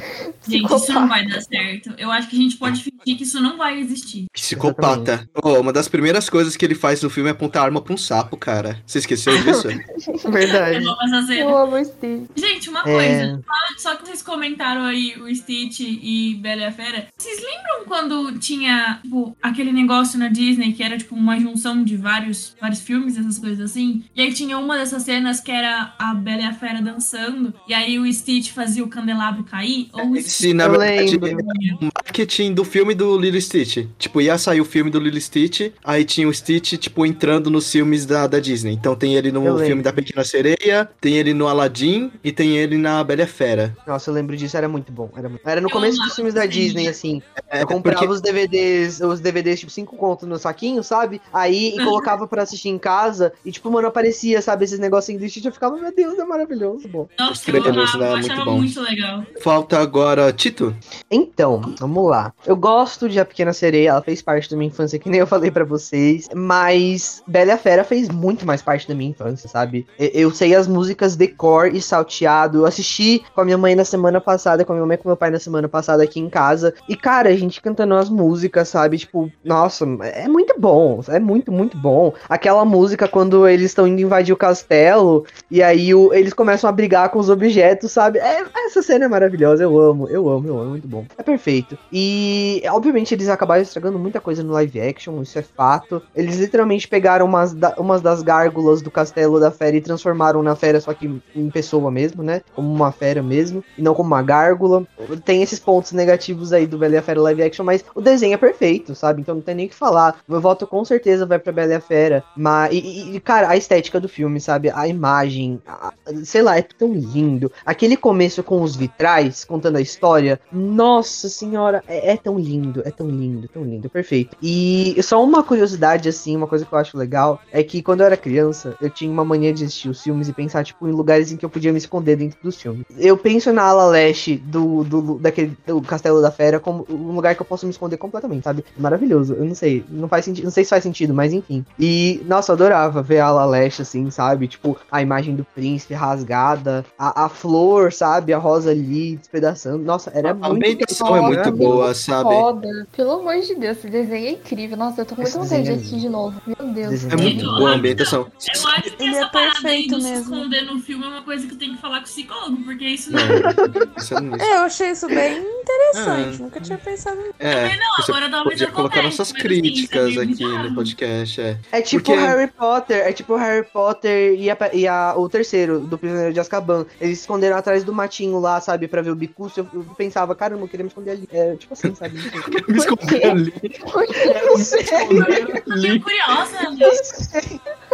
Gente, 0.48 0.72
isso 0.74 0.92
não 0.92 1.08
vai 1.08 1.26
dar 1.26 1.40
certo. 1.42 1.94
Eu 1.98 2.10
acho 2.10 2.28
que 2.28 2.36
a 2.36 2.38
gente 2.38 2.56
pode 2.56 2.82
fingir 2.82 3.16
que 3.18 3.22
isso 3.22 3.40
não 3.40 3.56
vai 3.56 3.78
existir. 3.80 4.26
Psicopata. 4.32 5.28
Oh, 5.42 5.60
uma 5.60 5.72
das 5.72 5.88
primeiras 5.88 6.28
coisas 6.28 6.56
que 6.56 6.64
ele 6.64 6.74
faz 6.74 7.02
no 7.02 7.10
filme 7.10 7.28
é 7.28 7.32
apontar 7.32 7.64
arma 7.64 7.80
pra 7.80 7.94
um 7.94 7.96
sapo, 7.96 8.36
cara. 8.36 8.78
Você 8.86 8.98
esqueceu 8.98 9.36
disso? 9.42 9.68
Verdade. 10.30 10.84
Eu 10.84 10.90
amo 10.92 11.02
essa 11.02 11.26
cena. 11.26 11.40
Eu 11.40 11.56
amo 11.56 11.76
o 11.76 11.84
Steve. 11.84 12.26
Gente, 12.36 12.70
uma 12.70 12.80
É. 12.80 12.82
coisa. 12.82 13.40
Só- 13.78 13.94
Só 13.94 13.96
que 13.96 14.06
vocês 14.06 14.22
comentaram 14.22 14.84
aí 14.84 15.14
o 15.20 15.32
Stitch 15.34 15.80
e 15.80 16.38
Bela 16.40 16.63
e 16.64 16.68
a 16.68 16.72
Fera. 16.72 17.06
Vocês 17.16 17.36
lembram 17.40 17.84
quando 17.86 18.38
tinha, 18.38 18.98
tipo, 19.02 19.36
aquele 19.42 19.72
negócio 19.72 20.18
na 20.18 20.28
Disney 20.28 20.72
que 20.72 20.82
era, 20.82 20.96
tipo, 20.98 21.14
uma 21.14 21.38
junção 21.38 21.84
de 21.84 21.96
vários, 21.96 22.56
vários 22.60 22.80
filmes, 22.80 23.16
essas 23.16 23.38
coisas 23.38 23.70
assim? 23.70 24.04
E 24.14 24.20
aí 24.20 24.32
tinha 24.32 24.58
uma 24.58 24.76
dessas 24.76 25.02
cenas 25.02 25.40
que 25.40 25.50
era 25.50 25.94
a 25.98 26.14
Bela 26.14 26.42
e 26.42 26.44
a 26.44 26.52
Fera 26.52 26.80
dançando. 26.80 27.54
E 27.68 27.74
aí 27.74 27.98
o 27.98 28.12
Stitch 28.12 28.50
fazia 28.50 28.82
o 28.84 28.88
candelabro 28.88 29.44
cair? 29.44 29.88
Ou 29.92 30.14
na 30.54 30.68
verdade 30.68 31.16
o 31.16 31.84
marketing 31.84 32.54
do 32.54 32.64
filme 32.64 32.94
do 32.94 33.18
Lilo 33.18 33.40
Stitch. 33.40 33.86
Tipo, 33.98 34.20
ia 34.20 34.38
sair 34.38 34.60
o 34.60 34.64
filme 34.64 34.90
do 34.90 34.98
Lilo 34.98 35.20
Stitch, 35.20 35.72
aí 35.84 36.04
tinha 36.04 36.28
o 36.28 36.34
Stitch, 36.34 36.74
tipo, 36.74 37.04
entrando 37.04 37.50
nos 37.50 37.70
filmes 37.70 38.06
da, 38.06 38.26
da 38.26 38.38
Disney. 38.38 38.72
Então 38.72 38.94
tem 38.94 39.14
ele 39.14 39.30
no 39.30 39.44
Eu 39.44 39.54
filme 39.56 39.68
lembro. 39.68 39.84
da 39.84 39.92
Pequena 39.92 40.24
Sereia, 40.24 40.88
tem 41.00 41.14
ele 41.16 41.34
no 41.34 41.46
Aladdin 41.46 42.10
e 42.22 42.32
tem 42.32 42.56
ele 42.56 42.76
na 42.78 43.02
Bela 43.02 43.22
e 43.22 43.24
a 43.24 43.26
Fera. 43.26 43.76
Nossa, 43.86 44.10
eu 44.10 44.14
lembro 44.14 44.36
disso, 44.36 44.56
era 44.56 44.68
muito 44.68 44.92
bom. 44.92 45.10
Era, 45.16 45.28
muito... 45.28 45.48
era 45.48 45.60
no 45.60 45.68
Eu 45.68 45.72
começo 45.72 45.98
dos 46.02 46.14
filmes 46.14 46.34
da 46.34 46.43
Disney, 46.46 46.88
assim. 46.88 47.22
É, 47.50 47.62
Eu 47.62 47.66
comprava 47.66 47.98
porque- 48.00 48.12
os 48.12 48.20
DVDs, 48.20 49.00
os 49.00 49.20
DVDs, 49.20 49.60
tipo, 49.60 49.72
cinco 49.72 49.96
contos 49.96 50.28
no 50.28 50.38
saquinho, 50.38 50.82
sabe? 50.82 51.20
Aí 51.32 51.74
e 51.76 51.84
colocava 51.84 52.26
pra 52.26 52.42
assistir 52.42 52.68
em 52.68 52.78
casa. 52.78 53.32
E, 53.44 53.50
tipo, 53.52 53.70
mano, 53.70 53.88
aparecia, 53.88 54.40
sabe, 54.42 54.64
esses 54.64 54.78
negocinhos 54.78 55.20
do 55.22 55.28
Stitch. 55.28 55.44
Eu 55.44 55.52
ficava, 55.52 55.76
meu 55.76 55.94
Deus, 55.94 56.18
é 56.18 56.24
maravilhoso. 56.24 56.88
Bom. 56.88 57.08
Nossa, 57.18 57.50
eu 57.50 57.56
amava, 57.62 57.98
né? 57.98 58.06
eu 58.06 58.10
Muito 58.12 58.30
achava 58.32 58.44
bom. 58.44 58.56
muito 58.58 58.80
legal. 58.80 59.22
Falta 59.40 59.78
agora 59.78 60.32
Tito. 60.32 60.74
Então, 61.10 61.60
vamos 61.78 62.08
lá. 62.10 62.32
Eu 62.46 62.56
gosto 62.56 63.08
de 63.08 63.18
A 63.20 63.24
Pequena 63.24 63.52
Sereia, 63.52 63.90
ela 63.90 64.02
fez 64.02 64.20
parte 64.22 64.50
da 64.50 64.56
minha 64.56 64.68
infância, 64.68 64.98
que 64.98 65.08
nem 65.08 65.20
eu 65.20 65.26
falei 65.26 65.50
pra 65.50 65.64
vocês. 65.64 66.28
Mas 66.34 67.22
Bela 67.26 67.50
e 67.50 67.54
a 67.54 67.58
Fera 67.58 67.84
fez 67.84 68.08
muito 68.08 68.46
mais 68.46 68.62
parte 68.62 68.86
da 68.88 68.94
minha 68.94 69.10
infância, 69.10 69.48
sabe? 69.48 69.86
Eu 69.98 70.30
sei 70.30 70.54
as 70.54 70.66
músicas 70.66 71.16
de 71.16 71.28
cor 71.28 71.74
e 71.74 71.80
salteado. 71.80 72.58
Eu 72.58 72.66
assisti 72.66 73.22
com 73.34 73.40
a 73.40 73.44
minha 73.44 73.58
mãe 73.58 73.74
na 73.74 73.84
semana 73.84 74.20
passada, 74.20 74.64
com 74.64 74.72
a 74.72 74.76
minha 74.76 74.86
mãe 74.86 74.94
e 74.94 74.98
com 74.98 75.08
meu 75.08 75.16
pai 75.16 75.30
na 75.30 75.38
semana 75.38 75.68
passada 75.68 76.02
aqui 76.02 76.20
em 76.20 76.28
casa. 76.34 76.74
E, 76.88 76.96
cara, 76.96 77.28
a 77.28 77.36
gente 77.36 77.62
cantando 77.62 77.94
as 77.94 78.10
músicas, 78.10 78.68
sabe? 78.68 78.98
Tipo, 78.98 79.30
nossa, 79.44 79.84
é 80.02 80.26
muito 80.26 80.54
bom. 80.58 81.00
É 81.08 81.20
muito, 81.20 81.52
muito 81.52 81.76
bom. 81.78 82.12
Aquela 82.28 82.64
música 82.64 83.06
quando 83.06 83.46
eles 83.46 83.66
estão 83.66 83.86
indo 83.86 84.00
invadir 84.00 84.32
o 84.32 84.36
castelo 84.36 85.24
e 85.48 85.62
aí 85.62 85.94
o- 85.94 86.12
eles 86.12 86.32
começam 86.32 86.68
a 86.68 86.72
brigar 86.72 87.08
com 87.10 87.20
os 87.20 87.28
objetos, 87.30 87.92
sabe? 87.92 88.18
É, 88.18 88.42
essa 88.66 88.82
cena 88.82 89.04
é 89.04 89.08
maravilhosa. 89.08 89.62
Eu 89.62 89.78
amo, 89.78 90.08
eu 90.08 90.28
amo, 90.28 90.48
eu 90.48 90.58
amo. 90.58 90.70
Muito 90.70 90.88
bom. 90.88 91.04
É 91.16 91.22
perfeito. 91.22 91.78
E, 91.92 92.60
obviamente, 92.68 93.14
eles 93.14 93.28
acabaram 93.28 93.62
estragando 93.62 93.98
muita 93.98 94.20
coisa 94.20 94.42
no 94.42 94.52
live 94.54 94.80
action, 94.80 95.22
isso 95.22 95.38
é 95.38 95.42
fato. 95.42 96.02
Eles 96.16 96.36
literalmente 96.38 96.88
pegaram 96.88 97.26
umas, 97.26 97.54
da- 97.54 97.74
umas 97.78 98.02
das 98.02 98.22
gárgulas 98.22 98.82
do 98.82 98.90
castelo 98.90 99.38
da 99.38 99.50
fera 99.52 99.76
e 99.76 99.80
transformaram 99.80 100.42
na 100.42 100.56
fera, 100.56 100.80
só 100.80 100.92
que 100.92 101.06
em 101.36 101.50
pessoa 101.50 101.90
mesmo, 101.90 102.22
né? 102.22 102.40
Como 102.56 102.72
uma 102.72 102.90
fera 102.90 103.22
mesmo, 103.22 103.62
e 103.78 103.82
não 103.82 103.94
como 103.94 104.08
uma 104.08 104.22
gárgula. 104.22 104.84
Tem 105.24 105.42
esses 105.42 105.60
pontos 105.60 105.92
negativos 105.92 106.23
aí 106.52 106.66
do 106.66 106.78
Bela 106.78 106.94
e 106.94 106.98
a 106.98 107.02
Fera 107.02 107.20
live 107.20 107.42
action, 107.42 107.64
mas 107.64 107.84
o 107.94 108.00
desenho 108.00 108.34
é 108.34 108.36
perfeito, 108.36 108.94
sabe? 108.94 109.20
Então 109.20 109.34
não 109.34 109.42
tem 109.42 109.54
nem 109.54 109.66
o 109.66 109.68
que 109.68 109.74
falar. 109.74 110.16
Meu 110.28 110.40
voto 110.40 110.66
com 110.66 110.84
certeza 110.84 111.26
vai 111.26 111.38
pra 111.38 111.52
Bela 111.52 111.72
e 111.72 111.76
a 111.76 111.80
Fera. 111.80 112.24
Mas, 112.36 112.72
e- 112.72 113.16
e, 113.16 113.20
cara, 113.20 113.48
a 113.48 113.56
estética 113.56 114.00
do 114.00 114.08
filme, 114.08 114.40
sabe? 114.40 114.70
A 114.70 114.86
imagem, 114.88 115.60
a- 115.66 115.92
sei 116.24 116.42
lá, 116.42 116.56
é 116.56 116.62
tão 116.62 116.92
lindo. 116.92 117.50
Aquele 117.64 117.96
começo 117.96 118.42
com 118.42 118.62
os 118.62 118.76
vitrais, 118.76 119.44
contando 119.44 119.76
a 119.76 119.80
história, 119.80 120.40
nossa 120.52 121.28
senhora, 121.28 121.82
é, 121.86 122.12
é 122.12 122.16
tão 122.16 122.38
lindo, 122.38 122.82
é 122.84 122.90
tão 122.90 123.08
lindo, 123.08 123.48
tão 123.48 123.62
lindo, 123.64 123.88
perfeito. 123.90 124.36
E 124.42 124.96
só 125.02 125.22
uma 125.22 125.42
curiosidade, 125.42 126.08
assim, 126.08 126.36
uma 126.36 126.46
coisa 126.46 126.64
que 126.64 126.72
eu 126.72 126.78
acho 126.78 126.96
legal, 126.96 127.40
é 127.52 127.62
que 127.62 127.82
quando 127.82 128.00
eu 128.00 128.06
era 128.06 128.16
criança, 128.16 128.76
eu 128.80 128.90
tinha 128.90 129.10
uma 129.10 129.24
mania 129.24 129.52
de 129.52 129.64
assistir 129.64 129.88
os 129.88 130.02
filmes 130.02 130.28
e 130.28 130.32
pensar, 130.32 130.64
tipo, 130.64 130.86
em 130.88 130.92
lugares 130.92 131.32
em 131.32 131.36
que 131.36 131.44
eu 131.44 131.50
podia 131.50 131.72
me 131.72 131.78
esconder 131.78 132.16
dentro 132.16 132.38
dos 132.42 132.60
filmes. 132.60 132.84
Eu 132.98 133.16
penso 133.16 133.52
na 133.52 133.62
ala 133.62 133.86
leste 133.86 134.36
do, 134.36 134.84
do, 134.84 135.18
daquele, 135.18 135.56
do 135.66 135.80
Castelo 135.82 136.13
da 136.20 136.30
Fera 136.30 136.58
como 136.60 136.86
um 136.90 137.12
lugar 137.14 137.34
que 137.34 137.42
eu 137.42 137.46
posso 137.46 137.66
me 137.66 137.70
esconder 137.72 137.96
completamente, 137.96 138.44
sabe? 138.44 138.64
Maravilhoso. 138.76 139.34
Eu 139.34 139.44
não 139.44 139.54
sei, 139.54 139.84
não 139.88 140.08
faz 140.08 140.24
sentido, 140.24 140.44
não 140.44 140.50
sei 140.50 140.64
se 140.64 140.70
faz 140.70 140.82
sentido, 140.82 141.14
mas 141.14 141.32
enfim. 141.32 141.64
E, 141.78 142.22
nossa, 142.26 142.52
eu 142.52 142.54
adorava 142.54 143.02
ver 143.02 143.20
a 143.20 143.26
ala 143.26 143.44
leste, 143.44 143.82
assim, 143.82 144.10
sabe? 144.10 144.48
Tipo, 144.48 144.76
a 144.90 145.02
imagem 145.02 145.34
do 145.36 145.44
príncipe 145.44 145.94
rasgada, 145.94 146.84
a, 146.98 147.24
a 147.24 147.28
flor, 147.28 147.92
sabe? 147.92 148.32
A 148.32 148.38
rosa 148.38 148.70
ali 148.70 149.16
despedaçando. 149.16 149.84
Nossa, 149.84 150.10
era 150.14 150.30
A 150.30 150.34
muito 150.34 150.56
ambientação 150.56 151.16
é 151.16 151.20
muito 151.20 151.52
boa, 151.52 151.94
sabe? 151.94 152.30
Foda. 152.30 152.86
Pelo 152.96 153.12
amor 153.12 153.36
de 153.40 153.54
Deus, 153.54 153.78
esse 153.78 153.88
desenho 153.88 154.26
é 154.26 154.30
incrível. 154.32 154.76
Nossa, 154.76 155.00
eu 155.00 155.06
tô 155.06 155.14
com 155.14 155.22
muita 155.22 155.38
vontade 155.38 155.62
de 155.62 155.70
é 155.70 155.74
assistir 155.74 156.00
de 156.00 156.08
novo. 156.08 156.40
Meu 156.46 156.72
Deus. 156.72 156.90
Desenho 156.90 157.12
É 157.12 157.16
muito 157.16 157.36
Então, 157.44 157.56
boa 157.56 157.70
a 157.70 157.74
ambientação. 157.74 158.20
Eu 158.22 158.68
acho 158.70 158.82
que 158.82 159.02
Ele 159.02 159.14
essa 159.16 159.26
é 159.26 159.28
parada 159.30 159.50
aí 159.56 159.62
perfeito 159.62 159.94
do 159.96 160.00
se 160.00 160.10
mesmo. 160.10 160.34
esconder 160.34 160.62
no 160.62 160.78
filme 160.80 161.04
é 161.04 161.08
uma 161.08 161.22
coisa 161.22 161.46
que 161.46 161.56
tem 161.56 161.74
que 161.74 161.80
falar 161.80 161.96
com 161.98 162.02
o 162.02 162.04
psicólogo, 162.04 162.56
porque 162.64 162.84
isso 162.84 163.12
não. 163.12 163.20
Não, 163.20 163.88
pensando 163.88 164.30
nisso. 164.30 164.44
É, 164.44 164.56
eu 164.58 164.62
achei 164.62 164.90
isso 164.90 165.06
bem 165.06 165.38
interessante. 165.38 166.03
É. 166.10 166.26
Nunca 166.38 166.60
tinha 166.60 166.78
pensado 166.78 167.16
nisso. 167.16 167.34
É, 167.38 167.54
Também 167.54 167.78
não, 167.78 167.96
você 167.96 168.12
agora 168.12 168.30
talvez 168.30 168.54
podia 168.54 168.66
eu 168.68 168.72
colocar 168.72 168.96
comece, 168.96 169.18
nossas 169.18 169.32
assim, 169.34 169.42
críticas 169.42 170.10
isso 170.10 170.20
é 170.20 170.24
meio 170.24 170.34
aqui 170.34 170.68
no 170.68 170.74
podcast, 170.74 171.40
é. 171.40 171.58
É 171.72 171.82
tipo 171.82 172.04
Porque- 172.04 172.18
Harry 172.20 172.50
Potter, 172.50 172.96
é 172.98 173.12
tipo 173.12 173.36
Harry 173.36 173.66
Potter 173.66 174.34
e, 174.40 174.50
a, 174.50 174.56
e 174.72 174.86
a- 174.88 175.14
o 175.16 175.28
terceiro, 175.28 175.80
do 175.80 175.96
Prisioneiro 175.98 176.32
de 176.32 176.40
Azkaban. 176.40 176.86
Eles 177.00 177.18
se 177.18 177.22
esconderam 177.24 177.56
atrás 177.56 177.84
do 177.84 177.92
matinho 177.92 178.38
lá, 178.40 178.60
sabe, 178.60 178.88
pra 178.88 179.02
ver 179.02 179.10
o 179.10 179.16
Bicurso. 179.16 179.60
Eu, 179.60 179.68
eu 179.74 179.82
pensava, 179.96 180.34
caramba, 180.34 180.62
eu 180.64 180.68
queria 180.68 180.84
me 180.84 180.88
esconder 180.88 181.10
ali. 181.12 181.28
É 181.32 181.54
tipo 181.56 181.72
assim, 181.74 181.94
sabe? 181.94 182.14
Me 182.68 182.78
esconder 182.78 183.24
ali. 183.26 183.52
Eu 183.62 184.46
não 184.46 184.58
sei. 184.58 184.82
Fiquei 184.84 186.00
curiosa, 186.00 186.70
né? 186.70 186.88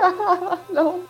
Não. 0.72 1.00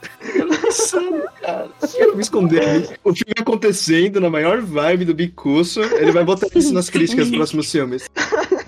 Insano, 0.66 1.22
cara. 1.40 1.68
Quero 1.92 2.16
me 2.16 2.22
esconder 2.22 2.68
ali. 2.68 2.88
O 3.04 3.14
filme 3.14 3.34
acontecendo 3.38 4.20
na 4.20 4.28
maior 4.30 4.60
vibe 4.60 5.04
do 5.04 5.14
Bicuço. 5.14 5.80
Ele 5.82 6.10
vai 6.12 6.24
botar 6.24 6.48
isso 6.54 6.72
nas 6.72 6.89
críticas 6.90 7.28
dos 7.28 7.36
próximos 7.36 7.70
filmes. 7.70 8.06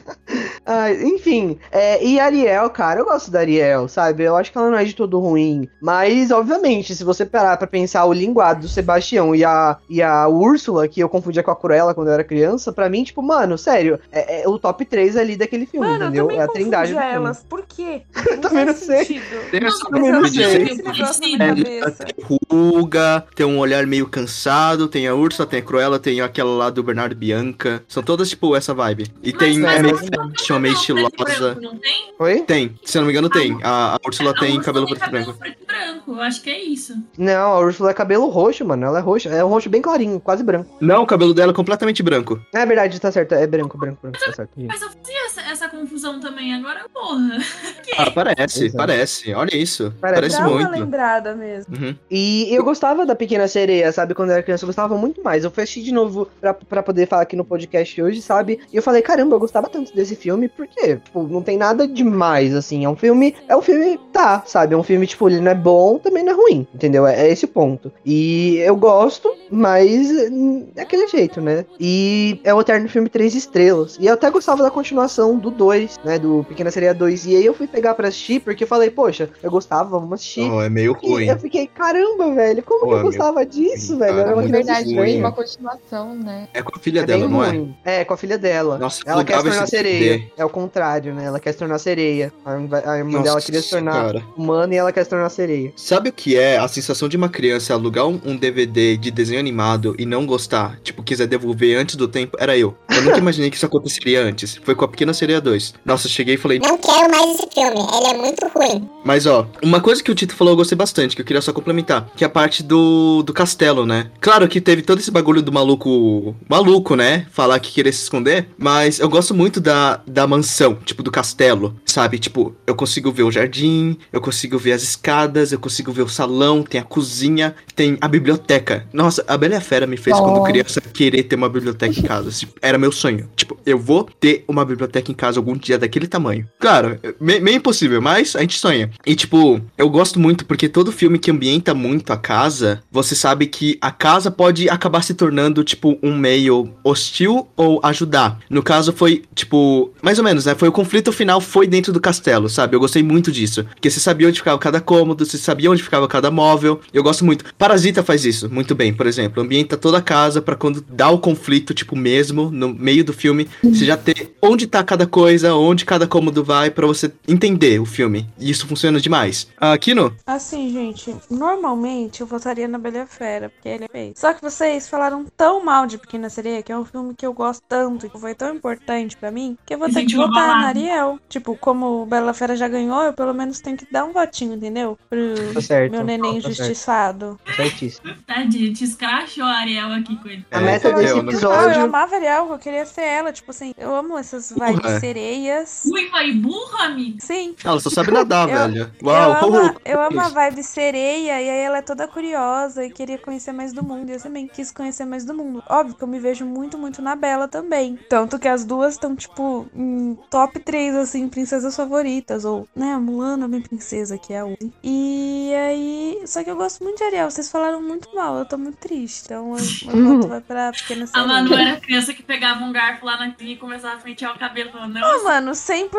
Ah, 0.65 0.93
enfim, 0.93 1.59
é, 1.71 2.05
e 2.05 2.21
Ariel, 2.21 2.71
cara, 2.71 3.01
eu 3.01 3.05
gosto 3.05 3.31
da 3.31 3.41
Ariel, 3.41 3.89
sabe? 3.89 4.23
Eu 4.23 4.37
acho 4.37 4.53
que 4.53 4.59
ela 4.59 4.71
não 4.71 4.79
é 4.79 4.85
de 4.85 4.95
todo 4.95 5.19
ruim. 5.19 5.69
Mas, 5.81 6.31
obviamente, 6.31 6.95
se 6.95 7.03
você 7.03 7.27
parar 7.27 7.57
pra 7.57 7.67
pensar 7.67 8.05
o 8.05 8.13
linguado 8.13 8.61
do 8.61 8.69
Sebastião 8.69 9.35
e 9.35 9.45
a, 9.45 9.77
e 9.91 10.01
a 10.01 10.29
Úrsula, 10.29 10.87
que 10.87 11.01
eu 11.01 11.09
confundia 11.09 11.43
com 11.43 11.51
a 11.51 11.57
Cruella 11.57 11.95
quando 11.95 12.09
eu 12.09 12.15
era 12.15 12.25
criança, 12.25 12.73
pra 12.73 12.89
mim, 12.89 13.03
tipo, 13.03 13.23
mano, 13.23 13.59
sério, 13.59 13.99
é, 14.13 14.43
é 14.43 14.49
o 14.49 14.59
top 14.59 14.85
3 14.85 15.17
ali 15.17 15.37
daquele 15.37 15.67
filme, 15.67 15.87
Mano, 15.87 16.05
eu 16.05 16.09
entendeu? 16.09 16.31
É 16.31 16.45
a 16.45 16.49
trindade 16.49 16.93
confundia 16.93 17.11
filme. 17.13 17.27
elas. 17.27 17.45
Por 17.49 17.65
quê? 17.67 18.03
também 18.41 18.65
não 18.65 18.75
sei. 18.75 19.21
Tem 19.51 19.65
essa 19.65 19.85
também 19.91 20.13
não 20.13 20.21
Mas 20.23 20.33
sei. 20.33 20.65
negócio 20.77 21.39
na 21.39 21.45
É, 21.45 21.91
tem 21.91 22.25
ruga, 22.51 23.25
tem 23.35 23.47
um 23.47 23.59
olhar 23.59 23.87
meio 23.87 24.07
cansado, 24.07 24.87
tem 24.89 25.09
a 25.09 25.15
Ursa, 25.15 25.45
tem 25.47 25.59
a 25.61 25.63
Cruella, 25.63 25.99
tem 25.99 26.21
aquela 26.21 26.51
lá 26.51 26.71
do 26.71 26.83
Bernardo 26.83 27.15
Bianca. 27.17 27.83
São 27.89 28.03
todas, 28.03 28.29
tipo, 28.29 28.55
essa 28.55 28.73
vibe. 28.73 29.09
E 29.23 29.33
tem 29.33 29.59
mas 29.59 29.79
é, 29.79 29.83
não- 29.83 30.33
chama 30.53 30.61
meio 30.61 30.75
estilosa. 30.75 31.11
branco, 31.55 31.61
não 31.61 31.77
tem? 31.77 32.15
Oi? 32.19 32.41
Tem, 32.43 32.79
se 32.85 32.99
eu 32.99 33.03
não 33.03 33.07
me 33.07 33.13
engano, 33.13 33.29
tem. 33.31 33.59
A, 33.63 33.95
a 33.97 33.99
Úrsula 34.07 34.33
tem 34.35 34.49
Úrsula 34.59 34.65
cabelo 34.65 34.87
tem 34.87 34.97
preto 34.97 35.09
e 35.09 35.11
branco. 35.11 35.35
preto 35.39 35.59
e 35.63 35.67
branco. 35.67 36.13
Eu 36.13 36.21
acho 36.23 36.43
que 36.43 36.51
é 36.51 36.63
isso. 36.63 36.95
Não, 37.17 37.53
a 37.53 37.59
Úrsula 37.61 37.91
é 37.91 37.95
cabelo 37.95 38.29
roxo, 38.29 38.65
mano. 38.65 38.85
Ela 38.87 38.99
é 38.99 39.03
roxa. 39.03 39.29
É 39.31 39.45
um 39.45 39.49
roxo 39.49 39.69
bem 39.71 39.81
clarinho, 39.83 40.21
quase 40.21 40.43
branco. 40.43 40.77
Não, 40.81 41.03
o 41.03 41.07
cabelo 41.07 41.33
dela 41.35 41.53
é 41.53 41.55
completamente 41.55 42.03
branco. 42.03 42.41
É 42.55 42.65
verdade, 42.67 43.01
tá 43.01 43.11
certo. 43.11 43.33
É 43.35 43.47
branco, 43.47 43.79
branco, 43.79 43.99
branco, 44.03 44.19
tá 44.19 44.33
certo. 44.33 44.51
Mas 44.57 44.83
eu 44.83 44.89
fazia 44.91 45.27
essa, 45.27 45.41
essa 45.43 45.69
confusão 45.69 46.21
também 46.21 46.55
agora, 46.55 46.85
porra. 46.93 47.39
Ah, 47.99 48.11
parece, 48.11 48.65
Exato. 48.67 48.77
parece. 48.79 49.35
Olha 49.35 49.55
isso. 49.55 49.93
Parece. 50.01 50.21
Parece, 50.23 50.37
Dá 50.39 50.49
uma 50.49 50.57
muito. 50.57 50.71
lembrada 50.71 51.35
mesmo. 51.35 51.77
Uhum. 51.77 51.95
E 52.11 52.49
eu 52.55 52.65
gostava 52.65 53.05
da 53.05 53.15
Pequena 53.15 53.47
Sereia, 53.47 53.93
sabe? 53.93 54.15
Quando 54.15 54.31
eu 54.31 54.35
era 54.35 54.43
criança, 54.43 54.65
eu 54.65 54.69
gostava 54.69 54.97
muito 54.97 55.23
mais. 55.23 55.45
Eu 55.45 55.51
fui 55.51 55.63
assistir 55.63 55.83
de 55.83 55.93
novo 55.93 56.27
pra, 56.41 56.55
pra 56.55 56.83
poder 56.83 57.07
falar 57.07 57.23
aqui 57.23 57.37
no 57.37 57.45
podcast 57.45 58.01
hoje, 58.01 58.23
sabe? 58.23 58.61
E 58.73 58.77
eu 58.77 58.83
falei, 58.83 59.03
caramba, 59.03 59.37
eu 59.37 59.41
gostava 59.41 59.69
tanto 59.69 59.95
desse 59.95 60.17
filme, 60.17 60.42
porque, 60.49 60.97
tipo, 60.97 61.23
não 61.25 61.43
tem 61.43 61.57
nada 61.57 61.87
demais, 61.87 62.55
assim. 62.55 62.85
É 62.85 62.89
um 62.89 62.97
filme. 62.97 63.35
É 63.49 63.57
um 63.57 63.63
filme, 63.63 63.99
tá, 64.13 64.43
sabe? 64.47 64.75
É 64.75 64.77
um 64.77 64.83
filme, 64.83 65.07
tipo, 65.07 65.29
ele 65.29 65.41
não 65.41 65.51
é 65.51 65.55
bom, 65.55 65.99
também 65.99 66.23
não 66.25 66.33
é 66.33 66.37
ruim, 66.37 66.67
entendeu? 66.75 67.07
É, 67.07 67.27
é 67.29 67.31
esse 67.33 67.45
o 67.45 67.49
ponto. 67.49 67.93
E 68.05 68.57
eu 68.59 68.77
gosto, 68.77 69.33
mas 69.51 70.11
hum, 70.31 70.67
é 70.77 70.83
aquele 70.83 71.07
jeito, 71.09 71.41
né? 71.41 71.65
E 71.79 72.41
é 72.45 72.53
o 72.55 72.61
Eterno 72.61 72.89
Filme 72.89 73.09
Três 73.09 73.35
Estrelas. 73.35 73.97
E 74.01 74.07
eu 74.07 74.15
até 74.15 74.31
gostava 74.31 74.63
da 74.63 74.71
continuação 74.71 75.37
do 75.39 75.51
2, 75.51 75.99
né? 76.05 76.19
Do 76.19 76.45
Pequena 76.49 76.71
Sereia 76.71 76.95
2. 76.95 77.27
E 77.27 77.37
aí 77.37 77.45
eu 77.47 77.55
fui 77.55 77.67
pegar 77.67 77.95
pra 77.95 78.09
assistir, 78.09 78.41
porque 78.41 78.65
eu 78.65 78.69
falei, 78.69 78.91
poxa, 78.91 79.29
eu 79.43 79.51
gostava, 79.51 79.91
vamos 79.91 80.13
assistir. 80.15 80.51
Oh, 80.51 80.61
é 80.63 80.69
meio 80.69 80.97
E 81.03 81.07
ruim. 81.09 81.27
eu 81.27 81.39
fiquei, 81.39 81.67
caramba, 81.67 82.35
velho, 82.35 82.63
como 82.63 82.81
Pô, 82.81 82.87
que 82.87 82.93
eu 82.93 82.97
é 82.99 83.03
meu- 83.03 83.11
gostava 83.11 83.45
disso, 83.47 83.93
Sim, 83.95 83.99
velho? 83.99 84.17
cara, 84.17 84.23
Era 84.23 84.33
uma 84.37 84.43
Na 84.43 84.49
criança 84.49 84.67
verdade, 84.67 84.95
ruim. 84.95 84.97
foi 85.13 85.19
uma 85.21 85.33
continuação, 85.33 86.15
né? 86.15 86.49
É 86.55 86.63
com 86.63 86.71
a 86.77 86.79
filha 86.81 87.01
é 87.01 87.07
dela, 87.07 87.29
não 87.29 87.45
é? 87.45 87.49
ruim. 87.51 87.77
É, 87.85 88.05
com 88.05 88.15
a 88.15 88.17
filha 88.17 88.39
dela. 88.39 88.79
Nossa, 88.79 89.03
ela 89.07 89.25
quer 89.25 89.39
se 89.39 89.45
tornar 89.45 89.67
sereia. 89.67 90.23
É 90.37 90.45
o 90.45 90.49
contrário, 90.49 91.15
né? 91.15 91.25
Ela 91.25 91.39
quer 91.39 91.53
se 91.53 91.59
tornar 91.59 91.79
sereia. 91.79 92.33
A 92.45 92.53
irmã- 92.53 92.83
a 92.85 92.97
irmã 92.99 93.11
Nossa, 93.19 93.25
dela 93.25 93.41
queria 93.41 93.63
se 93.63 93.71
tornar 93.71 93.93
cara. 93.93 94.23
humana 94.37 94.75
e 94.75 94.77
ela 94.77 94.93
quer 94.93 95.05
se 95.05 95.11
tornar 95.11 95.29
sereia. 95.29 95.73
Sabe 95.77 96.09
o 96.09 96.13
que 96.13 96.37
é 96.37 96.59
a 96.59 96.67
sensação 96.69 97.09
de 97.09 97.17
uma 97.17 97.29
criança 97.29 97.75
alugar 97.75 98.07
um, 98.07 98.21
um 98.25 98.37
DVD 98.37 98.97
de 98.97 99.11
desenho 99.11 99.39
animado 99.41 99.95
e 99.99 100.07
não 100.07 100.25
gostar? 100.27 100.79
Tipo, 100.83 101.03
quiser 101.03 101.27
devolver 101.27 101.77
antes 101.79 101.97
do 101.97 102.09
tempo? 102.09 102.37
Era 102.41 102.57
eu. 102.57 102.75
Eu 102.91 103.03
nunca 103.03 103.19
imaginei 103.23 103.51
que 103.51 103.57
isso 103.57 103.67
aconteceria 103.67 104.23
antes. 104.23 104.59
Foi 104.65 104.75
com 104.75 104.85
a 104.85 104.89
Pequena 104.89 105.13
Sereia 105.13 105.41
2. 105.41 105.75
Nossa, 105.85 106.09
cheguei 106.09 106.35
e 106.35 106.39
falei. 106.39 106.59
Não 106.59 106.79
quero 106.79 107.11
mais 107.11 107.31
esse 107.39 107.49
filme, 107.53 107.79
ele 107.95 108.07
é 108.07 108.17
muito 108.17 108.47
ruim. 108.49 108.89
Mas 109.05 109.27
ó, 109.27 109.47
uma 109.63 109.81
coisa 109.81 110.03
que 110.03 110.11
o 110.11 110.15
Tito 110.15 110.35
falou 110.35 110.53
eu 110.53 110.57
gostei 110.57 110.77
bastante, 110.77 111.15
que 111.15 111.23
eu 111.23 111.27
queria 111.27 111.43
só 111.43 111.53
complementar, 111.53 112.09
que 112.17 112.25
é 112.25 112.27
a 112.27 112.31
parte 112.31 112.63
do, 112.63 113.23
do 113.23 113.33
castelo, 113.33 113.85
né? 113.85 114.11
Claro 114.21 114.49
que 114.49 114.61
teve 114.61 114.83
todo 114.83 114.99
esse 114.99 115.11
bagulho 115.11 115.43
do 115.43 115.53
maluco. 115.53 116.35
Maluco, 116.49 116.95
né? 116.97 117.27
Falar 117.31 117.59
que 117.61 117.73
queria 117.73 117.93
se 117.93 118.03
esconder. 118.03 118.49
Mas 118.57 118.99
eu 118.99 119.09
gosto 119.09 119.35
muito 119.35 119.61
da, 119.61 120.01
da 120.07 120.22
mansão, 120.27 120.75
tipo, 120.85 121.03
do 121.03 121.11
castelo. 121.11 121.77
Sabe? 121.85 122.19
Tipo, 122.19 122.55
eu 122.67 122.75
consigo 122.75 123.11
ver 123.13 123.23
o 123.25 123.31
jardim, 123.31 123.97
eu 124.13 124.21
consigo 124.21 124.59
ver 124.59 124.73
as 124.73 124.83
escadas, 124.83 125.53
eu 125.53 125.59
consigo 125.59 125.93
ver 125.93 126.03
o 126.03 126.09
salão, 126.09 126.63
tem 126.63 126.81
a 126.81 126.85
cozinha, 126.85 127.55
tem 127.75 127.97
a 128.01 128.09
biblioteca. 128.09 128.87
Nossa, 128.93 129.25
a 129.27 129.37
Bela 129.37 129.55
e 129.55 129.57
a 129.57 129.61
Fera 129.61 129.87
me 129.87 129.97
fez, 129.97 130.19
quando 130.19 130.37
Nossa. 130.37 130.47
criança, 130.53 130.81
querer 130.81 131.23
ter 131.25 131.37
uma 131.37 131.49
biblioteca 131.49 131.99
em 131.99 132.03
casa. 132.03 132.31
Tipo, 132.31 132.55
Era 132.63 132.79
meu 132.79 132.93
sonho. 132.93 133.29
Tipo, 133.37 133.59
eu 133.67 133.79
vou 133.79 134.05
ter 134.21 134.45
uma 134.49 134.65
biblioteca 134.65 135.11
em 135.11 135.15
casa 135.15 135.39
algum 135.39 135.57
dia 135.57 135.79
daquele 135.79 136.07
tamanho. 136.07 136.49
Claro, 136.59 136.99
me- 137.21 137.41
meio 137.41 137.57
impossível, 137.57 138.01
mas 138.01 138.35
a 138.37 138.41
gente 138.41 138.59
sonha. 138.59 138.91
E, 139.07 139.15
tipo, 139.15 139.61
eu 139.77 139.89
gosto 139.91 140.19
muito 140.19 140.45
porque 140.47 140.69
todo 140.69 140.93
filme 140.93 141.19
que 141.19 141.31
ambienta 141.31 141.75
muito 141.75 142.13
a 142.13 142.17
casa, 142.17 142.83
você 142.91 143.15
sabe 143.15 143.47
que 143.47 143.79
a 143.81 143.91
casa 143.91 144.31
pode 144.31 144.69
acabar 144.69 145.03
se 145.03 145.15
tornando, 145.15 145.63
tipo, 145.65 145.99
um 146.03 146.17
meio 146.17 146.73
hostil 146.85 147.49
ou 147.57 147.81
ajudar. 147.83 148.39
No 148.49 148.63
caso, 148.63 148.93
foi, 148.93 149.23
tipo, 149.35 149.93
mais 150.13 150.19
ou 150.19 150.25
menos, 150.25 150.45
né? 150.45 150.55
Foi 150.55 150.69
o 150.69 150.73
conflito 150.73 151.11
final 151.11 151.41
foi 151.41 151.67
dentro 151.67 151.91
do 151.91 151.99
castelo, 151.99 152.47
sabe? 152.47 152.77
Eu 152.77 152.81
gostei 152.81 153.03
muito 153.03 153.33
disso. 153.33 153.65
Porque 153.65 153.89
você 153.89 153.99
sabia 153.99 154.29
onde 154.29 154.39
ficava 154.39 154.59
cada 154.59 154.79
cômodo, 154.79 155.25
você 155.25 155.39
sabia 155.39 155.71
onde 155.71 155.83
ficava 155.83 156.07
cada 156.07 156.31
móvel. 156.31 156.81
Eu 156.93 157.03
gosto 157.03 157.25
muito. 157.25 157.47
Parasita 157.55 158.03
faz 158.03 158.27
isso 158.27 158.53
muito 158.53 158.75
bem, 158.75 158.93
por 158.93 159.07
exemplo. 159.07 159.43
Ambienta 159.43 159.75
toda 159.75 159.97
a 159.97 160.03
casa 160.03 160.43
pra 160.43 160.55
quando 160.55 160.85
dá 160.87 161.09
o 161.09 161.19
conflito, 161.19 161.73
tipo, 161.73 161.97
mesmo, 161.97 162.51
no 162.51 162.75
meio 162.75 163.03
do 163.03 163.15
filme, 163.15 163.49
você 163.63 163.87
já 163.87 163.97
ter 163.97 164.35
onde 164.43 164.67
tá 164.67 164.85
cada 164.85 165.07
coisa, 165.07 165.55
onde 165.55 165.87
cada 165.87 166.07
cômodo 166.07 166.45
vai, 166.45 166.71
pra 166.71 166.87
você 166.87 167.11
entender 167.27 167.81
o 167.81 167.87
filme. 167.87 168.29
E 168.39 168.51
isso 168.51 168.67
funciona 168.67 169.01
demais. 169.01 169.47
Ah, 169.57 169.79
Kino? 169.79 170.15
Assim, 170.27 170.71
gente, 170.73 171.17
normalmente 171.31 172.21
eu 172.21 172.27
votaria 172.27 172.69
na 172.69 172.77
Bela 172.77 172.99
e 172.99 173.07
Fera, 173.07 173.49
porque 173.49 173.69
ele 173.69 173.85
é 173.85 173.89
feio. 173.89 174.13
Só 174.15 174.35
que 174.35 174.43
vocês 174.43 174.89
falaram 174.89 175.25
tão 175.37 175.65
mal 175.65 175.87
de 175.87 175.97
Pequena 175.97 176.29
Sereia, 176.29 176.63
que 176.63 176.71
é 176.71 176.77
um 176.77 176.85
filme 176.85 177.15
que 177.15 177.25
eu 177.25 177.33
gosto 177.33 177.63
tanto, 177.67 178.11
que 178.11 178.19
foi 178.19 178.35
tão 178.35 178.55
importante 178.55 179.17
pra 179.17 179.31
mim, 179.31 179.57
que 179.65 179.75
eu 179.75 179.79
vou 179.79 179.89
ter 179.93 180.05
que 180.07 180.17
votar 180.17 180.49
na. 180.49 180.69
Ariel. 180.69 181.19
Tipo, 181.29 181.57
como 181.57 182.03
o 182.03 182.07
Bela 182.07 182.31
a 182.31 182.35
Fera 182.35 182.57
já 182.57 182.69
ganhou, 182.69 183.03
eu 183.03 183.13
pelo 183.13 183.33
menos 183.35 183.61
tenho 183.61 183.77
que 183.77 183.87
dar 183.91 184.05
um 184.05 184.13
votinho, 184.13 184.55
entendeu? 184.55 184.99
Pro 185.11 185.19
Tá 185.55 185.61
certo. 185.61 185.93
meu 185.93 186.05
neném 186.05 186.35
tá 186.37 186.41
certo, 186.43 186.61
injustiçado. 186.61 187.41
tá 187.45 187.53
certíssimo. 187.55 188.15
Tadinho, 188.27 188.73
te 188.73 188.85
escrachou 188.85 189.45
a 189.45 189.59
Ariel 189.59 189.93
aqui 189.93 190.17
com 190.17 190.29
ele. 190.29 190.45
A 190.51 190.59
É, 190.61 190.65
meta 190.65 190.93
desse 190.93 191.11
eu 191.13 191.17
não- 191.17 191.23
Ah, 191.23 191.25
eu 191.25 191.29
episódio. 191.31 191.83
amava 191.83 192.15
a 192.15 192.19
Ariel, 192.19 192.49
eu 192.51 192.59
queria 192.59 192.87
ser 192.87 193.03
ela. 193.03 193.33
Tipo 193.33 193.51
assim, 193.51 193.75
eu 193.77 193.95
amo 193.95 194.17
essas 194.19 194.51
vibes 194.53 195.01
sereias. 195.01 195.83
Ruiva 195.89 196.23
e 196.25 196.33
burro, 196.33 196.77
amigo. 196.79 197.19
Sim. 197.21 197.55
Ela 197.65 197.81
só 197.81 197.91
sabe 197.91 198.11
nadar, 198.11 198.49
Eu- 198.49 198.59
velho. 198.59 198.93
Uau, 199.03 199.15
eu, 199.15 199.33
amo, 199.33 199.41
como- 199.41 199.81
eu 199.85 200.03
amo 200.03 200.21
a 200.21 200.29
vibe 200.29 200.63
sereia, 200.63 201.41
e 201.43 201.49
aí 201.51 201.59
ela 201.65 201.79
é 201.79 201.83
toda 201.83 202.07
curiosa 202.09 202.85
e 202.85 202.91
queria 202.91 203.19
conhecer 203.19 203.53
mais 203.53 203.73
do 203.73 203.85
mundo. 203.85 204.09
E 204.11 204.15
eu 204.15 204.21
também 204.21 204.47
quis 204.47 204.71
conhecer 204.71 205.05
mais 205.05 205.25
do 205.25 205.35
mundo. 205.35 205.63
Óbvio 205.69 205.95
que 205.97 206.03
eu 206.03 206.09
me 206.09 206.19
vejo 206.19 206.45
muito, 206.45 206.77
muito 206.79 207.01
na 207.03 207.15
Bela 207.17 207.47
também. 207.49 207.99
Tanto 208.09 208.39
que 208.39 208.49
as 208.49 208.65
duas 208.65 208.95
estão, 208.95 209.15
tipo, 209.15 209.67
em 209.83 210.19
top 210.31 210.59
3, 210.61 210.95
assim, 210.97 211.29
princesas 211.29 211.75
favoritas. 211.75 212.45
Ou, 212.45 212.69
né, 212.75 212.93
a 212.93 213.01
Mulana, 213.01 213.49
minha 213.49 213.63
princesa, 213.63 214.17
que 214.17 214.33
é 214.33 214.41
a 214.41 214.47
Uzi. 214.47 214.73
E 214.83 215.53
aí. 215.55 216.23
Só 216.27 216.43
que 216.43 216.51
eu 216.51 216.57
gosto 216.57 216.83
muito 216.83 216.99
de 216.99 217.05
Ariel. 217.05 217.31
Vocês 217.31 217.51
falaram 217.51 217.83
muito 217.83 218.15
mal, 218.15 218.39
eu 218.39 218.45
tô 218.45 218.57
muito 218.57 218.79
triste. 218.79 219.23
Então 219.25 219.55
meu 219.93 220.17
voto 220.17 220.29
vai 220.29 220.41
pra 220.41 220.73
pequena 220.73 221.07
A. 221.13 221.27
Manu 221.27 221.55
era 221.55 221.81
criança 221.81 222.15
que 222.15 222.23
pegava 222.23 222.65
um 222.65 222.73
garfo 222.73 223.05
lá 223.05 223.19
na 223.19 223.33
clínica 223.33 223.59
e 223.59 223.61
começava 223.61 223.97
a 223.97 223.99
pentear 223.99 224.35
o 224.35 224.39
cabelo. 224.39 224.71
Não, 224.89 225.25
mano, 225.25 225.53
100%. 225.53 225.91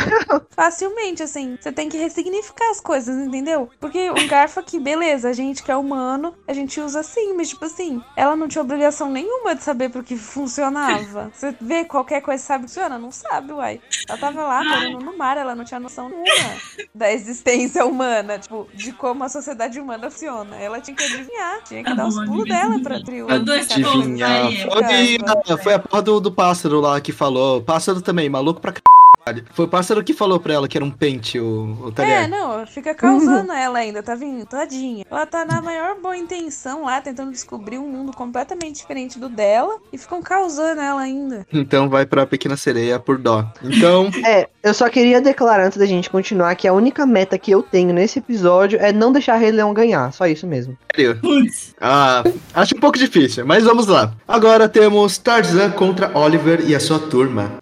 Facilmente, 0.50 1.22
assim. 1.22 1.56
Você 1.60 1.72
tem 1.72 1.88
que 1.88 1.96
ressignificar 1.96 2.70
as 2.70 2.80
coisas, 2.80 3.16
entendeu? 3.16 3.70
Porque 3.78 4.10
um 4.10 4.26
garfo 4.26 4.60
aqui, 4.60 4.78
beleza, 4.78 5.28
a 5.28 5.32
gente 5.32 5.62
que 5.62 5.70
é 5.70 5.76
humano, 5.76 6.34
a 6.46 6.52
gente 6.52 6.80
usa 6.80 7.00
assim, 7.00 7.34
mas 7.34 7.48
tipo 7.48 7.64
assim, 7.64 8.02
ela 8.16 8.36
não 8.36 8.48
tinha 8.48 8.62
obrigação 8.62 9.10
nenhuma 9.10 9.54
de 9.54 9.62
saber 9.62 9.90
pro 9.90 10.02
que 10.02 10.16
funcionava. 10.16 11.30
Você 11.34 11.54
vê 11.60 11.84
qualquer 11.84 12.20
coisa 12.20 12.42
sabe 12.42 12.64
que 12.64 12.70
funciona? 12.70 12.98
Não 12.98 13.10
sabe, 13.20 13.52
uai. 13.52 13.80
Ela 14.08 14.18
tava 14.18 14.42
lá 14.42 14.64
morando 14.64 14.98
no 15.04 15.16
mar, 15.16 15.36
ela 15.36 15.54
não 15.54 15.64
tinha 15.64 15.78
noção 15.80 16.08
nenhuma 16.08 16.56
da 16.94 17.12
existência 17.12 17.84
humana, 17.84 18.38
tipo, 18.38 18.68
de 18.74 18.92
como 18.92 19.24
a 19.24 19.28
sociedade 19.28 19.78
humana 19.78 20.10
funciona. 20.10 20.56
Ela 20.56 20.80
tinha 20.80 20.96
que 20.96 21.04
adivinhar, 21.04 21.62
tinha 21.64 21.84
que 21.84 21.90
Tá 21.90 21.94
dar 21.96 22.06
os 22.06 22.14
pulos 22.24 22.48
dela 22.48 22.80
pra 22.82 23.02
triunfo. 23.02 23.32
Adivinhar. 23.32 24.50
Foi, 25.46 25.58
foi 25.58 25.74
a 25.74 25.78
porra 25.78 26.02
do, 26.02 26.20
do 26.20 26.32
pássaro 26.32 26.80
lá 26.80 27.00
que 27.00 27.12
falou. 27.12 27.62
Pássaro 27.62 28.00
também, 28.00 28.28
maluco 28.28 28.60
pra 28.60 28.72
caralho. 28.72 28.99
Foi 29.52 29.66
o 29.66 29.68
pássaro 29.68 30.02
que 30.02 30.12
falou 30.14 30.40
pra 30.40 30.54
ela 30.54 30.66
que 30.66 30.76
era 30.76 30.84
um 30.84 30.90
pente, 30.90 31.38
o, 31.38 31.76
o 31.84 31.88
É, 31.88 31.92
talher. 31.92 32.28
não, 32.28 32.66
fica 32.66 32.94
causando 32.94 33.52
ela 33.52 33.78
ainda, 33.78 34.02
tá 34.02 34.14
vendo? 34.14 34.44
Tadinha. 34.46 35.04
Ela 35.10 35.26
tá 35.26 35.44
na 35.44 35.60
maior 35.60 35.94
boa 36.00 36.16
intenção 36.16 36.84
lá, 36.84 37.00
tentando 37.00 37.30
descobrir 37.30 37.78
um 37.78 37.86
mundo 37.86 38.12
completamente 38.12 38.76
diferente 38.76 39.18
do 39.18 39.28
dela 39.28 39.76
e 39.92 39.98
ficam 39.98 40.22
causando 40.22 40.80
ela 40.80 41.00
ainda. 41.00 41.46
Então 41.52 41.88
vai 41.88 42.06
pra 42.06 42.26
Pequena 42.26 42.56
Sereia 42.56 42.98
por 42.98 43.18
dó. 43.18 43.46
Então, 43.62 44.10
É, 44.26 44.48
eu 44.62 44.72
só 44.74 44.88
queria 44.88 45.20
declarar 45.20 45.66
antes 45.66 45.78
da 45.78 45.86
gente 45.86 46.10
continuar 46.10 46.54
que 46.56 46.66
a 46.66 46.72
única 46.72 47.04
meta 47.06 47.38
que 47.38 47.50
eu 47.50 47.62
tenho 47.62 47.92
nesse 47.92 48.18
episódio 48.18 48.78
é 48.80 48.92
não 48.92 49.12
deixar 49.12 49.36
Rei 49.36 49.50
Leão 49.52 49.72
ganhar. 49.74 50.12
Só 50.12 50.26
isso 50.26 50.46
mesmo. 50.46 50.76
sério. 50.96 51.20
Putz, 51.20 51.74
Ah, 51.80 52.24
acho 52.54 52.74
um 52.76 52.80
pouco 52.80 52.98
difícil, 52.98 53.46
mas 53.46 53.64
vamos 53.64 53.86
lá. 53.86 54.12
Agora 54.26 54.68
temos 54.68 55.18
Tarzan 55.18 55.70
contra 55.70 56.10
Oliver 56.18 56.64
e 56.68 56.74
a 56.74 56.80
sua 56.80 56.98
turma. 56.98 57.52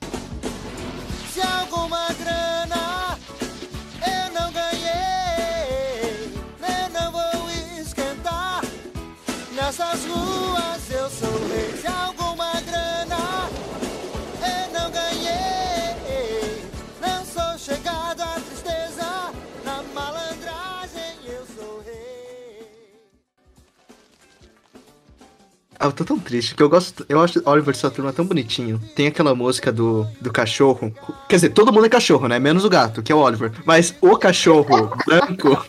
Ah, 25.80 25.86
eu 25.86 25.92
tô 25.92 26.04
tão 26.04 26.18
triste, 26.18 26.56
que 26.56 26.62
eu 26.62 26.68
gosto. 26.68 27.06
Eu 27.08 27.20
acho 27.22 27.40
Oliver 27.44 27.72
e 27.72 27.78
sua 27.78 27.90
turma 27.90 28.12
tão 28.12 28.24
bonitinho. 28.24 28.80
Tem 28.96 29.06
aquela 29.06 29.32
música 29.32 29.70
do, 29.70 30.04
do 30.20 30.32
cachorro. 30.32 30.92
Quer 31.28 31.36
dizer, 31.36 31.50
todo 31.50 31.72
mundo 31.72 31.86
é 31.86 31.88
cachorro, 31.88 32.26
né? 32.26 32.38
Menos 32.40 32.64
o 32.64 32.68
gato, 32.68 33.00
que 33.00 33.12
é 33.12 33.14
o 33.14 33.18
Oliver. 33.18 33.52
Mas 33.64 33.94
o 34.00 34.16
cachorro 34.16 34.90
branco. 35.06 35.64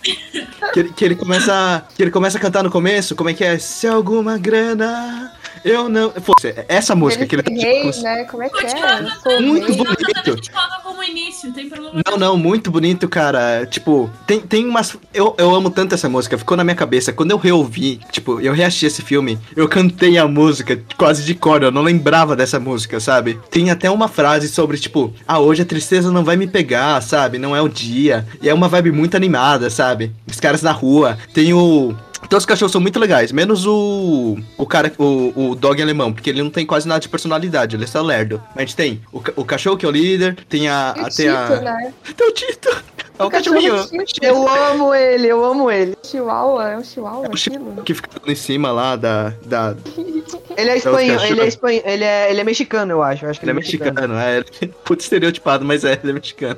Que 0.73 0.79
ele, 0.79 0.93
que 0.93 1.05
ele 1.05 1.15
começa. 1.15 1.85
Que 1.95 2.01
ele 2.01 2.11
começa 2.11 2.39
a 2.39 2.41
cantar 2.41 2.63
no 2.63 2.71
começo, 2.71 3.15
como 3.15 3.29
é 3.29 3.33
que 3.35 3.43
é? 3.43 3.59
Se 3.59 3.87
alguma 3.87 4.37
grana. 4.37 5.31
Eu 5.63 5.89
não. 5.89 6.11
Pô, 6.11 6.33
essa 6.67 6.95
música 6.95 7.25
que 7.25 7.35
ele 7.35 7.43
tá. 7.43 7.51
rei, 7.51 7.91
tipo, 7.91 8.03
né? 8.03 8.23
Como 8.25 8.43
é 8.43 8.49
que 8.49 8.65
é? 8.65 9.39
Muito 9.41 9.73
bonito. 9.73 10.05
a 10.15 10.23
gente 10.23 10.51
coloca 10.51 10.79
como 10.83 11.03
início, 11.03 11.51
tem 11.53 11.69
problema. 11.69 12.01
Não, 12.05 12.17
não, 12.17 12.37
muito 12.37 12.71
bonito, 12.71 13.07
cara. 13.07 13.65
Tipo, 13.65 14.09
tem, 14.25 14.39
tem 14.39 14.65
umas. 14.65 14.97
Eu, 15.13 15.35
eu 15.37 15.53
amo 15.53 15.69
tanto 15.69 15.95
essa 15.95 16.09
música, 16.09 16.37
ficou 16.37 16.55
na 16.55 16.63
minha 16.63 16.75
cabeça. 16.75 17.13
Quando 17.13 17.31
eu 17.31 17.37
reouvi, 17.37 17.99
tipo, 18.11 18.39
eu 18.39 18.53
reassisti 18.53 18.85
esse 18.85 19.01
filme, 19.01 19.37
eu 19.55 19.67
cantei 19.67 20.17
a 20.17 20.27
música 20.27 20.79
quase 20.97 21.23
de 21.23 21.35
cor, 21.35 21.63
eu 21.63 21.71
não 21.71 21.81
lembrava 21.81 22.35
dessa 22.35 22.59
música, 22.59 22.99
sabe? 22.99 23.39
Tem 23.49 23.71
até 23.71 23.89
uma 23.89 24.07
frase 24.07 24.47
sobre, 24.47 24.77
tipo, 24.77 25.13
ah, 25.27 25.39
hoje 25.39 25.61
a 25.61 25.65
tristeza 25.65 26.11
não 26.11 26.23
vai 26.23 26.35
me 26.35 26.47
pegar, 26.47 27.01
sabe? 27.01 27.37
Não 27.37 27.55
é 27.55 27.61
o 27.61 27.69
dia. 27.69 28.27
E 28.41 28.49
é 28.49 28.53
uma 28.53 28.67
vibe 28.67 28.91
muito 28.91 29.15
animada, 29.15 29.69
sabe? 29.69 30.11
Os 30.27 30.39
caras 30.39 30.61
na 30.61 30.71
rua. 30.71 31.17
Tem 31.33 31.53
o. 31.53 31.95
Todos 32.27 32.43
os 32.43 32.45
cachorros 32.45 32.71
são 32.71 32.81
muito 32.81 32.99
legais, 32.99 33.31
menos 33.31 33.65
o. 33.65 34.37
O 34.57 34.65
cara, 34.65 34.91
o, 34.97 35.51
o 35.51 35.55
dog 35.55 35.81
alemão, 35.81 36.11
porque 36.13 36.29
ele 36.29 36.43
não 36.43 36.49
tem 36.51 36.65
quase 36.65 36.87
nada 36.87 36.99
de 36.99 37.09
personalidade, 37.09 37.75
ele 37.75 37.85
é 37.85 37.87
só 37.87 38.01
lerdo. 38.01 38.41
Mas 38.49 38.57
a 38.57 38.61
gente 38.61 38.75
tem 38.75 39.01
o, 39.11 39.21
o 39.37 39.45
cachorro 39.45 39.77
que 39.77 39.85
é 39.85 39.89
o 39.89 39.91
líder, 39.91 40.35
tem 40.47 40.67
a. 40.67 40.93
O 40.97 41.01
a- 41.05 41.09
tem 41.09 41.27
a. 41.29 41.47
Tito, 41.47 41.61
né? 41.63 41.93
Tem 42.15 42.27
o 42.27 42.31
Tito! 42.31 42.83
É 43.17 43.23
o 43.23 43.29
cachorro 43.29 43.55
cachorrinho. 43.61 44.05
Tito. 44.05 44.23
Eu 44.25 44.47
amo 44.47 44.93
ele, 44.93 45.27
eu 45.27 45.43
amo 45.43 45.69
ele. 45.71 45.97
Chihuahua, 46.03 46.69
é 46.69 46.77
um 46.77 46.83
chihuahua 46.83 47.25
É 47.25 47.29
o 47.29 47.33
aquilo? 47.33 47.83
que 47.83 47.93
fica 47.93 48.09
em 48.31 48.35
cima 48.35 48.71
lá 48.71 48.95
da. 48.95 49.33
da 49.45 49.75
Ele 50.57 50.69
é 50.69 50.77
espanhol, 50.77 51.23
ele 51.23 51.41
é 51.41 51.47
espanhol, 51.47 51.81
ele 51.85 52.03
é, 52.03 52.31
ele 52.31 52.41
é 52.41 52.43
mexicano, 52.43 52.91
eu 52.91 53.01
acho. 53.03 53.25
Eu 53.25 53.29
acho 53.29 53.39
que 53.39 53.45
ele 53.45 53.51
é 53.51 53.55
mexicano, 53.55 54.15
é. 54.15 54.37
Ele 54.39 54.45
é 54.61 54.67
puto 54.83 55.01
estereotipado, 55.01 55.63
mas 55.63 55.83
é, 55.85 55.97
ele 56.03 56.11
é 56.11 56.13
mexicano. 56.13 56.57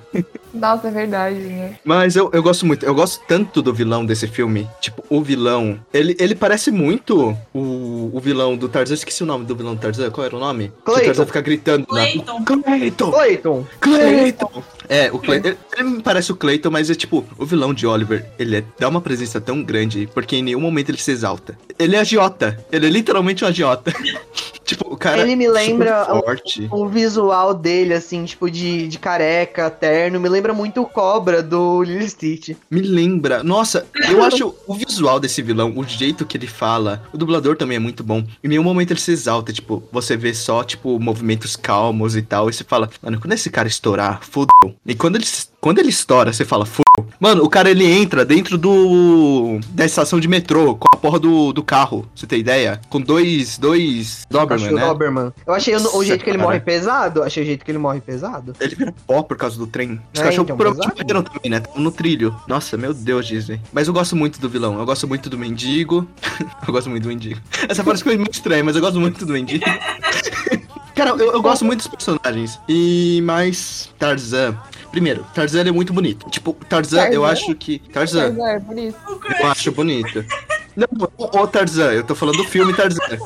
Nossa, 0.53 0.87
é 0.87 0.91
verdade, 0.91 1.37
né? 1.39 1.75
Mas 1.83 2.15
eu, 2.15 2.29
eu 2.33 2.43
gosto 2.43 2.65
muito, 2.65 2.85
eu 2.85 2.93
gosto 2.93 3.21
tanto 3.27 3.61
do 3.61 3.73
vilão 3.73 4.05
desse 4.05 4.27
filme. 4.27 4.67
Tipo, 4.79 5.03
o 5.09 5.21
vilão. 5.21 5.79
Ele, 5.93 6.15
ele 6.19 6.35
parece 6.35 6.71
muito 6.71 7.37
o, 7.53 8.11
o 8.13 8.19
vilão 8.19 8.55
do 8.57 8.67
Tarzan. 8.67 8.93
Eu 8.93 8.97
esqueci 8.97 9.23
o 9.23 9.25
nome 9.25 9.45
do 9.45 9.55
vilão 9.55 9.75
do 9.75 9.79
Tarzan. 9.81 10.09
Qual 10.11 10.25
era 10.25 10.35
o 10.35 10.39
nome? 10.39 10.67
Que 10.69 10.73
o 10.91 10.93
Clayton. 10.93 11.05
Tarzan 11.05 11.25
fica 11.25 11.41
gritando. 11.41 11.85
na- 11.89 12.01
Clayton. 12.01 12.43
Clayton! 12.43 13.11
Clayton. 13.11 13.65
Clayton! 13.79 14.63
É, 14.93 15.09
o 15.09 15.17
Clayton. 15.19 15.53
Ele, 15.77 15.83
me 15.89 16.01
parece 16.03 16.33
o 16.33 16.35
Clayton, 16.35 16.69
mas 16.69 16.89
é 16.89 16.95
tipo, 16.95 17.25
o 17.37 17.45
vilão 17.45 17.73
de 17.73 17.87
Oliver, 17.87 18.25
ele 18.37 18.57
é- 18.57 18.63
dá 18.77 18.89
uma 18.89 18.99
presença 18.99 19.39
tão 19.39 19.63
grande, 19.63 20.09
porque 20.13 20.35
em 20.35 20.43
nenhum 20.43 20.59
momento 20.59 20.89
ele 20.89 20.97
se 20.97 21.11
exalta. 21.11 21.57
Ele 21.79 21.95
é 21.95 21.99
agiota. 21.99 22.59
Ele 22.69 22.87
é 22.87 22.89
literalmente 22.89 23.45
um 23.45 23.47
agiota. 23.47 23.93
tipo, 24.65 24.93
o 24.93 24.97
cara. 24.97 25.21
Ele 25.21 25.37
me 25.37 25.47
lembra 25.47 26.13
um- 26.13 26.19
Forte. 26.21 26.67
O 26.69 26.89
visual 26.89 27.53
dele, 27.53 27.93
assim, 27.93 28.25
tipo, 28.25 28.51
de, 28.51 28.89
de 28.89 28.99
careca, 28.99 29.69
terno, 29.69 30.19
me 30.19 30.27
lembra 30.27 30.53
muito 30.53 30.81
o 30.81 30.85
Cobra 30.85 31.41
do 31.41 31.81
Lily 31.83 32.09
Stitch. 32.09 32.49
Me 32.69 32.81
lembra. 32.81 33.41
Nossa, 33.43 33.85
eu 34.09 34.21
acho 34.21 34.53
o 34.67 34.73
visual 34.73 35.21
desse 35.21 35.41
vilão, 35.41 35.71
o 35.77 35.85
jeito 35.85 36.25
que 36.25 36.35
ele 36.35 36.47
fala, 36.47 37.01
o 37.13 37.17
dublador 37.17 37.55
também 37.55 37.77
é 37.77 37.79
muito 37.79 38.03
bom. 38.03 38.23
Em 38.43 38.47
nenhum 38.49 38.63
momento 38.63 38.91
ele 38.91 38.99
se 38.99 39.11
exalta, 39.11 39.53
tipo, 39.53 39.81
você 39.89 40.17
vê 40.17 40.33
só, 40.33 40.65
tipo, 40.65 40.99
movimentos 40.99 41.55
calmos 41.55 42.17
e 42.17 42.21
tal, 42.21 42.49
e 42.49 42.53
você 42.53 42.65
fala, 42.65 42.89
mano, 43.01 43.21
quando 43.21 43.31
esse 43.33 43.49
cara 43.49 43.69
estourar, 43.69 44.19
fudeu. 44.21 44.75
E 44.83 44.95
quando 44.95 45.15
ele, 45.15 45.25
quando 45.59 45.77
ele 45.77 45.89
estoura, 45.89 46.33
você 46.33 46.43
fala, 46.43 46.65
fudeu. 46.65 46.81
Mano, 47.19 47.43
o 47.43 47.49
cara 47.49 47.69
ele 47.69 47.85
entra 47.85 48.25
dentro 48.25 48.57
do. 48.57 49.59
da 49.69 49.85
estação 49.85 50.19
de 50.19 50.27
metrô 50.27 50.75
com 50.75 50.87
a 50.91 50.97
porra 50.97 51.19
do, 51.19 51.53
do 51.53 51.63
carro, 51.63 52.07
você 52.15 52.25
tem 52.25 52.39
ideia? 52.39 52.81
Com 52.89 52.99
dois. 52.99 53.59
dois 53.59 54.25
Doberman, 54.29 54.71
né? 54.71 54.81
Doberman. 54.87 55.31
Eu 55.45 55.53
achei 55.53 55.75
o, 55.75 55.79
o 55.79 55.83
Nossa, 55.83 56.05
jeito 56.05 56.23
que 56.23 56.29
ele 56.31 56.37
cara. 56.39 56.49
morre 56.49 56.59
pesado. 56.59 57.21
Achei 57.21 57.43
o 57.43 57.45
jeito 57.45 57.63
que 57.63 57.69
ele 57.69 57.77
morre 57.77 58.01
pesado. 58.01 58.55
Ele 58.59 58.73
vira 58.73 58.93
pó 59.05 59.21
por 59.21 59.37
causa 59.37 59.55
do 59.55 59.67
trem. 59.67 60.01
Os 60.13 60.19
É, 60.19 60.23
cachorros 60.23 60.45
então, 60.45 60.57
provavelmente 60.57 60.99
morreram 60.99 61.21
também, 61.23 61.51
né? 61.51 61.59
Tão 61.59 61.79
no 61.79 61.91
trilho. 61.91 62.35
Nossa, 62.47 62.75
meu 62.75 62.91
Deus, 62.91 63.27
Disney. 63.27 63.61
Mas 63.71 63.87
eu 63.87 63.93
gosto 63.93 64.15
muito 64.15 64.39
do 64.41 64.49
vilão. 64.49 64.79
Eu 64.79 64.85
gosto 64.85 65.07
muito 65.07 65.29
do 65.29 65.37
mendigo. 65.37 66.07
eu 66.67 66.73
gosto 66.73 66.89
muito 66.89 67.03
do 67.03 67.09
mendigo. 67.09 67.39
Essa 67.69 67.83
parte 67.83 67.99
ficou 67.99 68.17
muito 68.17 68.33
estranha, 68.33 68.63
mas 68.63 68.75
eu 68.75 68.81
gosto 68.81 68.99
muito 68.99 69.25
do 69.27 69.33
mendigo. 69.33 69.63
Cara, 71.01 71.09
eu, 71.17 71.31
eu 71.31 71.41
gosto 71.41 71.65
muito 71.65 71.79
dos 71.79 71.87
personagens. 71.87 72.59
E 72.69 73.21
mais 73.23 73.89
Tarzan. 73.97 74.55
Primeiro, 74.91 75.25
Tarzan 75.33 75.61
é 75.61 75.71
muito 75.71 75.91
bonito. 75.91 76.29
Tipo, 76.29 76.53
Tarzan, 76.69 77.07
eu 77.07 77.21
Tarzan? 77.23 77.27
acho 77.27 77.55
que. 77.55 77.79
Tarzan, 77.79 78.35
Tarzan 78.35 78.47
é 78.47 78.59
bonito. 78.59 78.97
eu 79.39 79.47
acho 79.47 79.71
bonito. 79.71 80.23
Não, 80.75 80.87
o, 81.17 81.39
o 81.39 81.47
Tarzan, 81.47 81.91
eu 81.93 82.03
tô 82.03 82.13
falando 82.13 82.37
do 82.37 82.43
filme 82.43 82.71
Tarzan. 82.73 83.01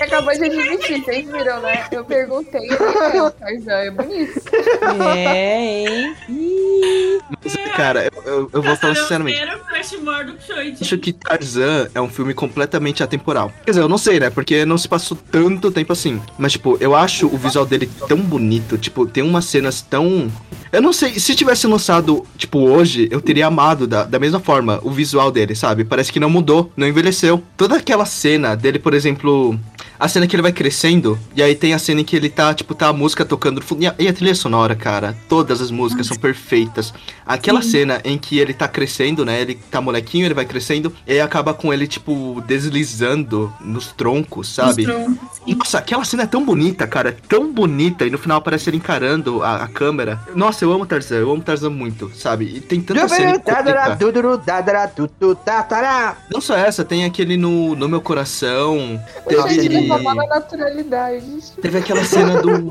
Acabou 0.00 0.32
de 0.34 0.44
admitir, 0.44 1.04
vocês 1.04 1.26
viram, 1.30 1.60
né? 1.60 1.86
Eu 1.90 2.04
perguntei, 2.04 2.68
o 2.70 3.30
Tarzan 3.30 3.72
é 3.72 3.90
bonito. 3.90 4.40
É, 5.16 5.58
hein? 5.58 6.14
Mas, 7.42 7.56
cara, 7.76 8.04
eu, 8.04 8.22
eu, 8.24 8.50
eu 8.52 8.62
vou 8.62 8.76
falar 8.76 8.94
sinceramente. 8.94 9.40
Acho 10.80 10.98
que 10.98 11.12
Tarzan 11.12 11.88
é 11.94 12.00
um 12.00 12.08
filme 12.08 12.34
completamente 12.34 13.02
atemporal. 13.02 13.52
Quer 13.64 13.72
dizer, 13.72 13.82
eu 13.82 13.88
não 13.88 13.98
sei, 13.98 14.20
né? 14.20 14.30
Porque 14.30 14.64
não 14.64 14.78
se 14.78 14.88
passou 14.88 15.16
tanto 15.30 15.70
tempo 15.70 15.92
assim. 15.92 16.20
Mas, 16.38 16.52
tipo, 16.52 16.76
eu 16.80 16.94
acho 16.94 17.26
o 17.26 17.36
visual 17.36 17.66
dele 17.66 17.88
tão 18.08 18.18
bonito. 18.18 18.76
Tipo, 18.78 19.06
tem 19.06 19.22
umas 19.22 19.44
cenas 19.46 19.80
tão. 19.80 20.30
Eu 20.72 20.82
não 20.82 20.92
sei, 20.92 21.18
se 21.20 21.36
tivesse 21.36 21.66
lançado, 21.68 22.26
tipo, 22.36 22.58
hoje, 22.58 23.08
eu 23.10 23.20
teria 23.20 23.46
amado 23.46 23.86
da, 23.86 24.04
da 24.04 24.18
mesma 24.18 24.40
forma 24.40 24.80
o 24.82 24.90
visual 24.90 25.30
dele, 25.30 25.54
sabe? 25.54 25.84
Parece 25.84 26.12
que 26.12 26.18
não 26.18 26.28
mudou, 26.28 26.72
não 26.76 26.86
envelheceu. 26.86 27.42
Toda 27.56 27.76
aquela 27.76 28.04
cena 28.04 28.56
dele, 28.56 28.78
por 28.78 28.92
exemplo. 28.92 29.58
A 30.04 30.08
cena 30.08 30.26
que 30.26 30.36
ele 30.36 30.42
vai 30.42 30.52
crescendo, 30.52 31.18
e 31.34 31.42
aí 31.42 31.54
tem 31.54 31.72
a 31.72 31.78
cena 31.78 32.02
em 32.02 32.04
que 32.04 32.14
ele 32.14 32.28
tá, 32.28 32.52
tipo, 32.52 32.74
tá 32.74 32.88
a 32.88 32.92
música 32.92 33.24
tocando 33.24 33.56
no 33.56 33.62
fundo. 33.62 33.84
E 33.84 33.86
a, 33.86 33.94
e 33.98 34.06
a 34.06 34.12
trilha 34.12 34.34
sonora, 34.34 34.74
cara, 34.74 35.16
todas 35.30 35.62
as 35.62 35.70
músicas 35.70 36.08
são 36.08 36.16
perfeitas. 36.18 36.92
Aquela 37.24 37.62
cena 37.62 38.02
em 38.04 38.18
que 38.18 38.38
ele 38.38 38.52
tá 38.52 38.68
crescendo, 38.68 39.24
né? 39.24 39.40
Ele 39.40 39.54
tá 39.70 39.80
molequinho, 39.80 40.26
ele 40.26 40.34
vai 40.34 40.44
crescendo, 40.44 40.92
e 41.06 41.12
aí 41.12 41.22
acaba 41.22 41.54
com 41.54 41.72
ele, 41.72 41.86
tipo, 41.86 42.42
deslizando 42.46 43.50
nos 43.58 43.92
troncos, 43.92 44.46
sabe? 44.54 44.82
E, 45.46 45.54
Nossa, 45.54 45.78
aquela 45.78 46.04
cena 46.04 46.24
é 46.24 46.26
tão 46.26 46.44
bonita, 46.44 46.86
cara, 46.86 47.08
é 47.08 47.16
tão 47.26 47.50
bonita, 47.50 48.04
e 48.06 48.10
no 48.10 48.18
final 48.18 48.36
aparece 48.36 48.68
ele 48.68 48.76
encarando 48.76 49.42
a, 49.42 49.64
a 49.64 49.68
câmera. 49.68 50.20
Nossa, 50.34 50.66
eu 50.66 50.72
amo 50.72 50.84
Tarzan, 50.84 51.16
eu 51.16 51.32
amo 51.32 51.42
Tarzan 51.42 51.70
muito, 51.70 52.12
sabe? 52.14 52.44
E 52.56 52.60
tem 52.60 52.78
tanta 52.78 53.00
cena. 53.08 53.38
Não 56.30 56.42
só 56.42 56.54
essa, 56.54 56.84
tem 56.84 57.06
aquele 57.06 57.38
no, 57.38 57.74
no 57.74 57.88
meu 57.88 58.02
coração. 58.02 59.00
Teve, 59.26 59.93
mal 60.02 60.14
na 60.14 60.26
naturalidade. 60.26 61.24
teve 61.60 61.78
aquela 61.78 62.04
cena 62.04 62.40
do. 62.42 62.70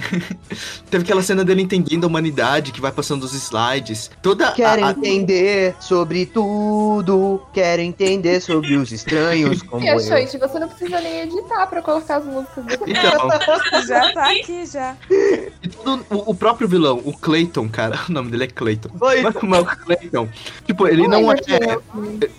teve 0.90 1.04
aquela 1.04 1.22
cena 1.22 1.44
dele 1.44 1.62
entendendo 1.62 2.04
a 2.04 2.06
humanidade 2.06 2.72
que 2.72 2.80
vai 2.80 2.92
passando 2.92 3.22
os 3.24 3.32
slides. 3.34 4.10
Toda 4.22 4.52
Quero 4.52 4.84
a, 4.84 4.88
a- 4.88 4.90
entender 4.92 5.74
sobre 5.80 6.26
tudo. 6.26 7.40
Quero 7.52 7.82
entender 7.82 8.40
sobre 8.40 8.76
os 8.76 8.92
estranhos 8.92 9.62
como 9.64 9.84
E 9.84 9.88
a 9.88 9.94
eu. 9.94 10.00
Shoichi, 10.00 10.38
você 10.38 10.58
não 10.58 10.68
precisa 10.68 11.00
nem 11.00 11.20
editar 11.22 11.66
pra 11.66 11.82
colocar 11.82 12.16
as 12.16 12.24
músicas 12.24 12.64
do 12.64 12.72
Então, 12.86 13.28
Já 13.86 14.12
tá 14.12 14.30
aqui, 14.30 14.66
já. 14.66 14.96
e 15.10 15.68
todo- 15.68 16.04
o, 16.10 16.30
o 16.30 16.34
próprio 16.34 16.68
vilão, 16.68 17.00
o 17.04 17.12
Clayton, 17.16 17.68
cara, 17.68 17.98
o 18.08 18.12
nome 18.12 18.30
dele 18.30 18.44
é 18.44 18.46
Clayton. 18.48 18.90
Mas 19.22 19.34
como 19.34 19.54
é 19.54 19.60
o 19.60 19.64
Clayton? 19.64 20.28
Tipo, 20.66 20.86
ele 20.88 21.06
não 21.08 21.30
é. 21.32 21.36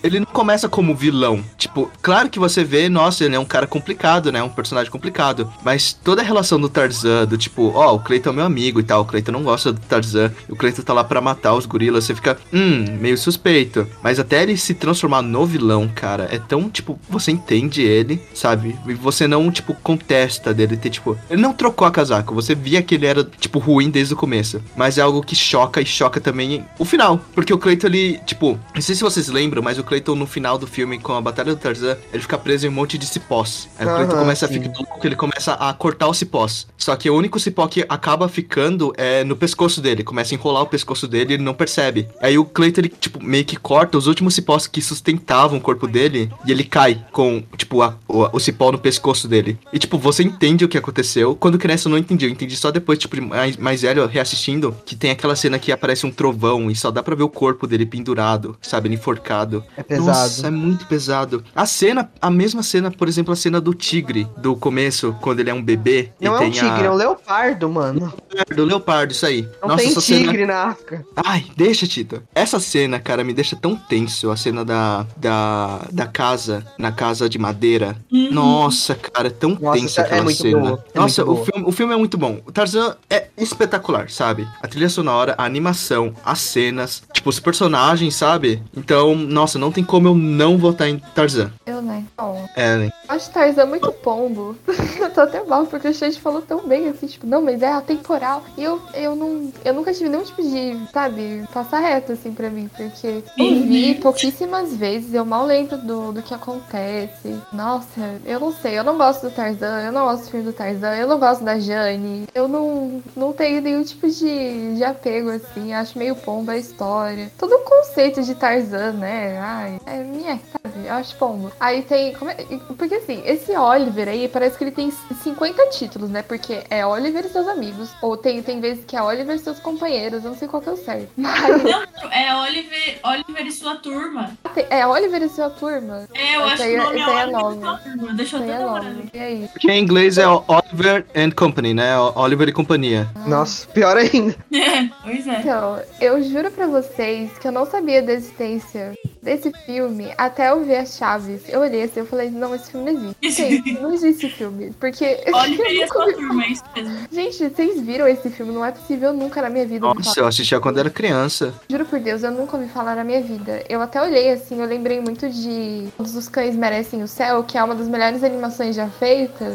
Ele 0.02 0.20
não 0.20 0.26
começa 0.26 0.68
como 0.68 0.94
vilão. 0.94 1.44
Tipo, 1.56 1.90
claro 2.02 2.28
que 2.28 2.38
você 2.38 2.64
vê, 2.64 2.88
nossa, 2.88 3.24
ele 3.24 3.34
é 3.34 3.38
um 3.38 3.44
cara 3.44 3.66
complicado, 3.66 3.96
né? 4.32 4.42
Um 4.42 4.48
personagem 4.48 4.90
complicado. 4.90 5.52
Mas 5.64 5.92
toda 5.92 6.22
a 6.22 6.24
relação 6.24 6.60
do 6.60 6.68
Tarzan, 6.68 7.26
do 7.26 7.36
tipo, 7.36 7.72
ó, 7.74 7.94
o 7.94 8.00
Clayton 8.00 8.30
é 8.30 8.32
meu 8.32 8.44
amigo 8.44 8.80
e 8.80 8.82
tal, 8.82 9.02
o 9.02 9.04
Clayton 9.04 9.32
não 9.32 9.42
gosta 9.42 9.72
do 9.72 9.80
Tarzan, 9.80 10.32
o 10.48 10.56
Clayton 10.56 10.82
tá 10.82 10.92
lá 10.92 11.04
pra 11.04 11.20
matar 11.20 11.54
os 11.54 11.66
gorilas, 11.66 12.04
você 12.04 12.14
fica, 12.14 12.38
hum, 12.52 12.84
meio 13.00 13.18
suspeito. 13.18 13.86
Mas 14.02 14.18
até 14.18 14.42
ele 14.42 14.56
se 14.56 14.74
transformar 14.74 15.22
no 15.22 15.44
vilão, 15.44 15.90
cara, 15.92 16.28
é 16.30 16.38
tão, 16.38 16.68
tipo, 16.70 16.98
você 17.08 17.32
entende 17.32 17.82
ele, 17.82 18.20
sabe? 18.34 18.78
E 18.86 18.94
você 18.94 19.26
não, 19.26 19.50
tipo, 19.50 19.74
contesta 19.74 20.54
dele 20.54 20.76
ter, 20.76 20.90
tipo, 20.90 21.18
ele 21.28 21.42
não 21.42 21.52
trocou 21.52 21.86
a 21.86 21.90
casaco, 21.90 22.34
você 22.34 22.54
via 22.54 22.82
que 22.82 22.94
ele 22.94 23.06
era, 23.06 23.24
tipo, 23.24 23.58
ruim 23.58 23.90
desde 23.90 24.14
o 24.14 24.16
começo. 24.16 24.62
Mas 24.76 24.98
é 24.98 25.02
algo 25.02 25.22
que 25.22 25.34
choca 25.34 25.80
e 25.80 25.86
choca 25.86 26.20
também 26.20 26.64
o 26.78 26.84
final. 26.84 27.20
Porque 27.34 27.52
o 27.52 27.58
Clayton, 27.58 27.86
ele, 27.88 28.20
tipo, 28.26 28.58
não 28.74 28.82
sei 28.82 28.94
se 28.94 29.02
vocês 29.02 29.28
lembram, 29.28 29.62
mas 29.62 29.78
o 29.78 29.84
Clayton 29.84 30.14
no 30.14 30.26
final 30.26 30.58
do 30.58 30.66
filme, 30.66 30.98
com 30.98 31.14
a 31.14 31.20
Batalha 31.20 31.54
do 31.54 31.60
Tarzan, 31.60 31.96
ele 32.12 32.22
fica 32.22 32.38
preso 32.38 32.66
em 32.66 32.68
um 32.68 32.72
monte 32.72 32.98
de 32.98 33.06
cipós. 33.06 33.68
Aí 33.78 33.86
Aham, 34.04 34.18
começa 34.20 34.46
a 34.46 34.48
sim. 34.48 34.54
ficar 34.60 34.72
louco, 34.78 35.06
ele 35.06 35.16
começa 35.16 35.54
a 35.54 35.72
cortar 35.72 36.08
os 36.08 36.18
cipós. 36.18 36.66
Só 36.76 36.94
que 36.96 37.08
o 37.10 37.16
único 37.16 37.38
cipó 37.40 37.66
que 37.66 37.84
acaba 37.88 38.28
ficando 38.28 38.92
é 38.96 39.24
no 39.24 39.36
pescoço 39.36 39.80
dele. 39.80 40.02
Começa 40.04 40.34
a 40.34 40.36
enrolar 40.36 40.62
o 40.62 40.66
pescoço 40.66 41.06
dele 41.08 41.32
e 41.32 41.34
ele 41.34 41.42
não 41.42 41.54
percebe. 41.54 42.08
Aí 42.20 42.38
o 42.38 42.44
Clayton, 42.44 42.80
ele, 42.82 42.88
tipo, 42.88 43.22
meio 43.22 43.44
que 43.44 43.56
corta 43.56 43.98
os 43.98 44.06
últimos 44.06 44.34
cipós 44.34 44.66
que 44.66 44.80
sustentavam 44.82 45.58
o 45.58 45.60
corpo 45.60 45.86
dele 45.86 46.30
e 46.46 46.50
ele 46.52 46.64
cai 46.64 47.04
com, 47.12 47.42
tipo, 47.56 47.82
a- 47.82 47.96
o, 48.08 48.36
o 48.36 48.40
cipó 48.40 48.70
no 48.72 48.78
pescoço 48.78 49.26
dele. 49.28 49.58
E, 49.72 49.78
tipo, 49.78 49.98
você 49.98 50.22
entende 50.22 50.64
o 50.64 50.68
que 50.68 50.78
aconteceu. 50.78 51.34
Quando 51.36 51.58
criança 51.58 51.88
eu 51.88 51.90
não 51.90 51.98
entendi. 51.98 52.26
Eu 52.26 52.30
entendi 52.30 52.56
só 52.56 52.70
depois, 52.70 52.98
tipo, 52.98 53.20
mais, 53.22 53.56
mais 53.56 53.82
velho, 53.82 54.06
reassistindo, 54.06 54.74
que 54.84 54.94
tem 54.96 55.10
aquela 55.10 55.34
cena 55.36 55.58
que 55.58 55.72
aparece 55.72 56.06
um 56.06 56.10
trovão 56.10 56.70
e 56.70 56.76
só 56.76 56.90
dá 56.90 57.02
pra 57.02 57.14
ver 57.14 57.22
o 57.22 57.28
corpo 57.28 57.66
dele 57.66 57.86
pendurado, 57.86 58.56
sabe? 58.60 58.88
Ele 58.88 58.94
enforcado. 58.96 59.64
É 59.76 59.82
pesado. 59.82 60.06
Nossa, 60.06 60.46
é 60.46 60.50
muito 60.50 60.86
pesado. 60.86 61.42
A 61.54 61.66
cena, 61.66 62.10
a 62.20 62.30
mesma 62.30 62.62
cena, 62.62 62.90
por 62.90 63.08
exemplo, 63.08 63.32
a 63.32 63.36
cena 63.36 63.60
do 63.60 63.74
tigre 63.86 64.26
do 64.36 64.56
começo, 64.56 65.14
quando 65.20 65.40
ele 65.40 65.50
é 65.50 65.54
um 65.54 65.62
bebê. 65.62 66.10
e 66.20 66.24
Não 66.24 66.34
é 66.34 66.36
um 66.36 66.40
tem 66.40 66.50
tigre, 66.50 66.82
a... 66.82 66.84
é 66.86 66.90
um 66.90 66.94
leopardo, 66.94 67.68
mano. 67.68 68.12
Do 68.54 68.64
leopardo, 68.64 69.12
isso 69.12 69.24
aí. 69.24 69.48
Não 69.62 69.68
Nossa, 69.68 69.82
tem 69.82 69.90
essa 69.92 70.00
tigre 70.00 70.38
cena. 70.38 70.46
na 70.46 70.62
África. 70.64 71.06
Ai, 71.16 71.46
deixa, 71.56 71.86
Tita. 71.86 72.22
Essa 72.34 72.58
cena, 72.58 72.98
cara, 72.98 73.22
me 73.22 73.32
deixa 73.32 73.54
tão 73.56 73.76
tenso. 73.76 74.30
A 74.30 74.36
cena 74.36 74.64
da, 74.64 75.06
da, 75.16 75.80
da 75.92 76.06
casa, 76.06 76.64
na 76.78 76.90
casa 76.92 77.28
de 77.28 77.38
madeira. 77.38 77.96
Nossa, 78.30 78.94
cara, 78.94 79.28
é 79.28 79.30
tão 79.30 79.56
Nossa, 79.60 79.78
tensa 79.78 80.00
é 80.00 80.04
aquela 80.04 80.22
muito 80.24 80.36
cena. 80.42 80.58
boa, 80.60 80.84
é 80.94 80.98
Nossa, 80.98 81.24
muito 81.24 81.32
o 81.32 81.34
boa. 81.36 81.46
filme, 81.52 81.68
o 81.68 81.72
filme 81.72 81.94
é 81.94 81.96
muito 81.96 82.18
bom. 82.18 82.40
O 82.44 82.52
Tarzan 82.52 82.96
é 83.08 83.26
espetacular, 83.38 84.10
sabe? 84.10 84.46
A 84.62 84.66
trilha 84.66 84.88
sonora, 84.88 85.34
a 85.38 85.44
animação, 85.44 86.12
as 86.24 86.40
cenas, 86.40 87.02
tipo, 87.12 87.30
os 87.30 87.38
personagens, 87.40 88.14
sabe? 88.16 88.62
Então, 88.76 89.14
nossa, 89.14 89.58
não 89.58 89.70
tem 89.72 89.84
como 89.84 90.08
eu 90.08 90.14
não 90.14 90.58
votar 90.58 90.88
em 90.88 90.98
Tarzan. 91.14 91.52
Eu, 91.64 91.75
né? 91.96 92.04
Bom, 92.16 92.48
É, 92.54 92.76
né? 92.76 92.90
eu 93.08 93.14
acho 93.14 93.30
Tarzan 93.30 93.66
muito 93.66 93.90
pombo. 93.92 94.56
eu 95.00 95.10
tô 95.10 95.20
até 95.22 95.42
mal, 95.44 95.66
porque 95.66 95.88
o 95.88 95.94
Shoichi 95.94 96.20
falou 96.20 96.42
tão 96.42 96.66
bem, 96.66 96.88
assim, 96.88 97.06
tipo, 97.06 97.26
não, 97.26 97.42
mas 97.42 97.62
é 97.62 97.72
atemporal. 97.72 98.42
E 98.56 98.62
eu, 98.64 98.80
eu 98.94 99.14
não. 99.16 99.50
Eu 99.64 99.74
nunca 99.74 99.92
tive 99.92 100.08
nenhum 100.08 100.24
tipo 100.24 100.42
de, 100.42 100.78
sabe, 100.92 101.44
passar 101.52 101.80
reto, 101.80 102.12
assim, 102.12 102.32
pra 102.32 102.50
mim. 102.50 102.68
Porque 102.76 103.22
eu 103.38 103.62
vi 103.62 103.94
pouquíssimas 103.96 104.74
vezes, 104.74 105.12
eu 105.14 105.24
mal 105.24 105.44
lembro 105.46 105.78
do, 105.78 106.12
do 106.12 106.22
que 106.22 106.34
acontece. 106.34 107.36
Nossa, 107.52 108.20
eu 108.24 108.40
não 108.40 108.52
sei, 108.52 108.78
eu 108.78 108.84
não 108.84 108.96
gosto 108.96 109.28
do 109.28 109.30
Tarzan, 109.34 109.82
eu 109.82 109.92
não 109.92 110.04
gosto 110.06 110.24
do 110.24 110.30
filme 110.30 110.46
do 110.46 110.52
Tarzan, 110.52 110.94
eu 110.96 111.06
não 111.06 111.18
gosto 111.18 111.44
da 111.44 111.58
Jane. 111.58 112.26
Eu 112.34 112.48
não, 112.48 113.02
não 113.16 113.32
tenho 113.32 113.60
nenhum 113.60 113.82
tipo 113.82 114.08
de, 114.08 114.74
de 114.76 114.84
apego, 114.84 115.30
assim. 115.30 115.72
Acho 115.72 115.98
meio 115.98 116.14
pombo 116.16 116.50
a 116.50 116.56
história. 116.56 117.30
Todo 117.38 117.52
o 117.54 117.60
conceito 117.60 118.22
de 118.22 118.34
Tarzan, 118.34 118.92
né? 118.92 119.38
Ai, 119.38 119.80
é 119.86 119.98
minha, 120.02 120.38
sabe? 120.52 120.86
Eu 120.86 120.94
acho 120.94 121.16
pombo. 121.16 121.50
Aí 121.58 121.82
tem. 121.86 122.12
como 122.14 122.30
é- 122.30 122.36
porque 122.76 122.94
assim, 122.96 123.22
esse 123.24 123.52
Oliver 123.56 124.08
aí 124.08 124.28
parece 124.28 124.56
que 124.58 124.64
ele 124.64 124.70
tem 124.70 124.90
50 125.22 125.66
títulos, 125.70 126.10
né? 126.10 126.22
Porque 126.22 126.62
é 126.70 126.84
Oliver 126.86 127.24
e 127.24 127.28
seus 127.28 127.48
amigos. 127.48 127.90
Ou 128.02 128.16
tem, 128.16 128.42
tem 128.42 128.60
vezes 128.60 128.84
que 128.84 128.96
é 128.96 129.02
Oliver 129.02 129.34
e 129.36 129.38
seus 129.38 129.58
companheiros. 129.58 130.24
Eu 130.24 130.30
não 130.30 130.38
sei 130.38 130.48
qual 130.48 130.60
que 130.62 130.68
é 130.68 130.72
o 130.72 130.76
certo. 130.76 131.08
Mas 131.16 131.62
Não, 131.62 131.82
é 132.12 132.34
Oliver, 132.42 132.98
Oliver 133.04 133.46
e 133.46 133.52
sua 133.52 133.76
turma. 133.76 134.30
é 134.70 134.86
Oliver 134.86 135.22
e 135.22 135.28
sua 135.28 135.50
turma. 135.50 136.08
É, 136.14 136.36
eu 136.36 136.44
acho 136.44 136.62
aí 136.62 136.70
que 136.74 136.76
o 136.78 136.80
é- 136.80 136.84
nome 136.84 136.98
é 136.98 137.02
é 137.02 137.06
Oliver 137.06 137.26
e 137.26 137.60
sua 137.60 137.76
turma. 137.78 138.12
Deixa 138.14 138.36
eu 138.36 138.42
até 138.42 138.50
é 138.52 138.58
dar 138.58 138.66
uma 138.66 138.72
nove. 138.74 138.86
olhada. 138.88 139.02
E 139.14 139.18
aí? 139.18 139.48
Porque 139.52 139.70
em 139.70 139.82
inglês 139.82 140.18
é 140.18 140.26
Oliver 140.26 141.06
and 141.14 141.30
Company, 141.30 141.74
né? 141.74 141.98
Oliver 142.14 142.48
e 142.48 142.52
companhia. 142.52 143.08
Nossa, 143.26 143.66
pior 143.68 143.96
ainda. 143.96 144.34
É, 144.66 144.88
pois 145.02 145.26
é. 145.26 145.40
Então, 145.40 145.80
eu 146.00 146.22
juro 146.22 146.50
pra 146.50 146.66
vocês 146.66 147.30
que 147.38 147.46
eu 147.46 147.52
não 147.52 147.64
sabia 147.66 148.02
da 148.02 148.12
existência 148.12 148.94
desse 149.22 149.52
filme 149.64 150.12
até 150.18 150.50
eu 150.50 150.64
ver 150.64 150.78
as 150.78 150.96
chaves. 150.96 151.42
Eu 151.48 151.60
olhei 151.60 151.75
assim, 151.82 152.00
eu 152.00 152.06
falei, 152.06 152.30
não, 152.30 152.54
esse 152.54 152.70
filme 152.70 152.92
não 152.92 153.00
existe. 153.22 153.42
Gente, 153.48 153.72
não 153.80 153.92
existe 153.92 154.26
esse 154.26 154.34
filme. 154.36 154.72
Porque. 154.78 155.04
Oliver 155.32 155.70
e 155.70 155.80
eu 155.82 155.88
sua 155.88 156.06
nunca 156.06 156.16
vi- 156.18 156.26
turma, 156.26 156.44
é 156.44 156.48
isso 156.48 156.64
mesmo. 156.74 156.96
Gente, 157.12 157.48
vocês 157.50 157.80
viram 157.80 158.08
esse 158.08 158.30
filme? 158.30 158.52
Não 158.52 158.64
é 158.64 158.72
possível 158.72 159.12
nunca 159.12 159.42
na 159.42 159.50
minha 159.50 159.66
vida. 159.66 159.86
Nossa, 159.86 160.20
eu 160.20 160.26
assistia 160.26 160.60
quando 160.60 160.78
era 160.78 160.90
criança. 160.90 161.54
Juro 161.68 161.84
por 161.84 161.98
Deus, 162.00 162.22
eu 162.22 162.30
nunca 162.30 162.56
ouvi 162.56 162.68
falar 162.68 162.96
na 162.96 163.04
minha 163.04 163.20
vida. 163.20 163.62
Eu 163.68 163.80
até 163.80 164.00
olhei 164.02 164.30
assim, 164.30 164.60
eu 164.60 164.66
lembrei 164.66 165.00
muito 165.00 165.28
de 165.28 165.88
Todos 165.96 166.14
os 166.16 166.28
Cães 166.28 166.54
Merecem 166.56 167.02
o 167.02 167.08
Céu, 167.08 167.42
que 167.44 167.56
é 167.58 167.62
uma 167.64 167.74
das 167.74 167.88
melhores 167.88 168.22
animações 168.24 168.74
já 168.76 168.88
feitas. 168.88 169.54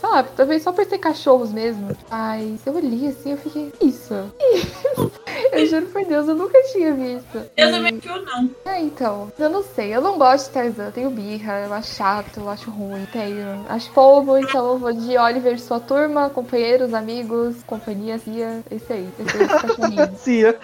Sabe, 0.00 0.28
talvez 0.36 0.62
só 0.62 0.72
por 0.72 0.84
ser 0.84 0.98
cachorros 0.98 1.52
mesmo. 1.52 1.96
Mas 2.10 2.60
eu 2.66 2.74
olhei 2.74 3.08
assim, 3.08 3.32
eu 3.32 3.36
fiquei, 3.38 3.72
isso. 3.80 4.14
eu 5.52 5.66
juro 5.66 5.86
por 5.86 6.04
Deus, 6.04 6.28
eu 6.28 6.34
nunca 6.34 6.58
tinha 6.72 6.92
visto. 6.94 7.36
Eu 7.56 7.68
E- 7.68 7.70
também 7.70 8.00
eu 8.04 8.24
não. 8.24 8.50
É, 8.64 8.80
então, 8.80 9.32
eu 9.38 9.50
não 9.50 9.62
sei, 9.62 9.94
eu 9.94 10.00
não 10.00 10.18
gosto 10.18 10.46
de 10.48 10.52
Tarzan, 10.52 10.84
eu 10.86 10.92
tenho 10.92 11.10
birra, 11.10 11.60
eu 11.66 11.72
acho 11.74 11.94
chato, 11.94 12.38
eu 12.40 12.48
acho 12.48 12.70
ruim, 12.70 13.06
tenho. 13.12 13.64
Acho 13.68 13.90
povo, 13.92 14.36
então 14.38 14.72
eu 14.72 14.78
vou 14.78 14.92
de 14.92 15.16
Oliver 15.18 15.54
e 15.54 15.58
sua 15.58 15.80
turma, 15.80 16.30
companheiros, 16.30 16.92
amigos, 16.94 17.56
companhia, 17.66 18.18
cia, 18.18 18.60
esse 18.70 18.92
aí, 18.92 19.08
esse 19.18 19.36
aí, 19.36 19.44
esse 19.44 19.56
cachorrinho. 19.58 20.10
Cia. 20.18 20.58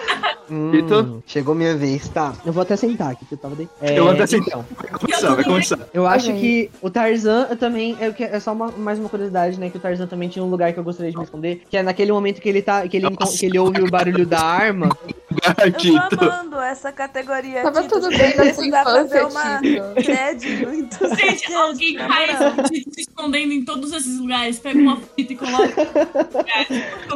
Hum, 0.50 0.70
Vitor? 0.70 1.18
chegou 1.26 1.54
minha 1.54 1.76
vez, 1.76 2.08
tá? 2.08 2.32
Eu 2.44 2.52
vou 2.52 2.62
até 2.62 2.76
sentar 2.76 3.10
aqui, 3.12 3.24
que 3.24 3.34
eu 3.34 3.38
tava 3.38 3.56
de... 3.56 3.68
Eu 3.82 4.04
vou 4.04 4.12
até 4.12 4.26
sentar. 4.26 4.46
então, 4.70 4.98
começar, 5.00 5.34
vai 5.34 5.44
começar. 5.44 5.78
Eu 5.92 6.06
acho 6.06 6.32
que 6.34 6.70
o 6.80 6.88
Tarzan 6.88 7.46
eu 7.50 7.56
também. 7.56 7.96
É, 8.00 8.08
o 8.08 8.14
que- 8.14 8.22
é 8.24 8.38
só 8.38 8.52
uma- 8.52 8.70
mais 8.70 8.98
uma 8.98 9.08
curiosidade, 9.08 9.58
né? 9.58 9.70
Que 9.70 9.76
o 9.76 9.80
Tarzan 9.80 10.06
também 10.06 10.28
tinha 10.28 10.44
um 10.44 10.48
lugar 10.50 10.72
que 10.72 10.78
eu 10.78 10.84
gostaria 10.84 11.10
de 11.10 11.16
me 11.18 11.24
esconder. 11.24 11.62
Que 11.68 11.76
é 11.76 11.82
naquele 11.82 12.12
momento 12.12 12.40
que 12.40 12.48
ele 12.48 12.62
tá. 12.62 12.86
Que 12.86 12.96
ele, 12.98 13.06
que 13.10 13.46
ele 13.46 13.58
ouve 13.58 13.82
o 13.82 13.90
barulho 13.90 14.24
da 14.26 14.40
arma. 14.40 14.75
Eu 14.84 15.72
Tito. 15.72 16.16
tô 16.16 16.24
amando 16.24 16.60
essa 16.60 16.90
categoria. 16.92 17.62
Tava 17.62 17.82
Tito. 17.82 17.94
tudo 17.94 18.12
Se 18.12 18.18
bem 18.18 18.36
na 18.36 18.54
sua 18.54 18.84
fazer 18.84 19.18
infância, 19.18 19.26
uma. 19.26 19.92
TED 19.94 20.66
muito 20.66 20.98
Gente, 21.16 21.52
alguém 21.54 21.98
faz 21.98 22.40
o 22.40 22.62
Tito 22.64 22.94
se 22.94 23.00
escondendo 23.02 23.52
em 23.52 23.64
todos 23.64 23.92
esses 23.92 24.18
lugares. 24.18 24.58
Pega 24.58 24.78
uma 24.78 24.96
fita 24.96 25.32
e 25.32 25.36
coloca. 25.36 25.74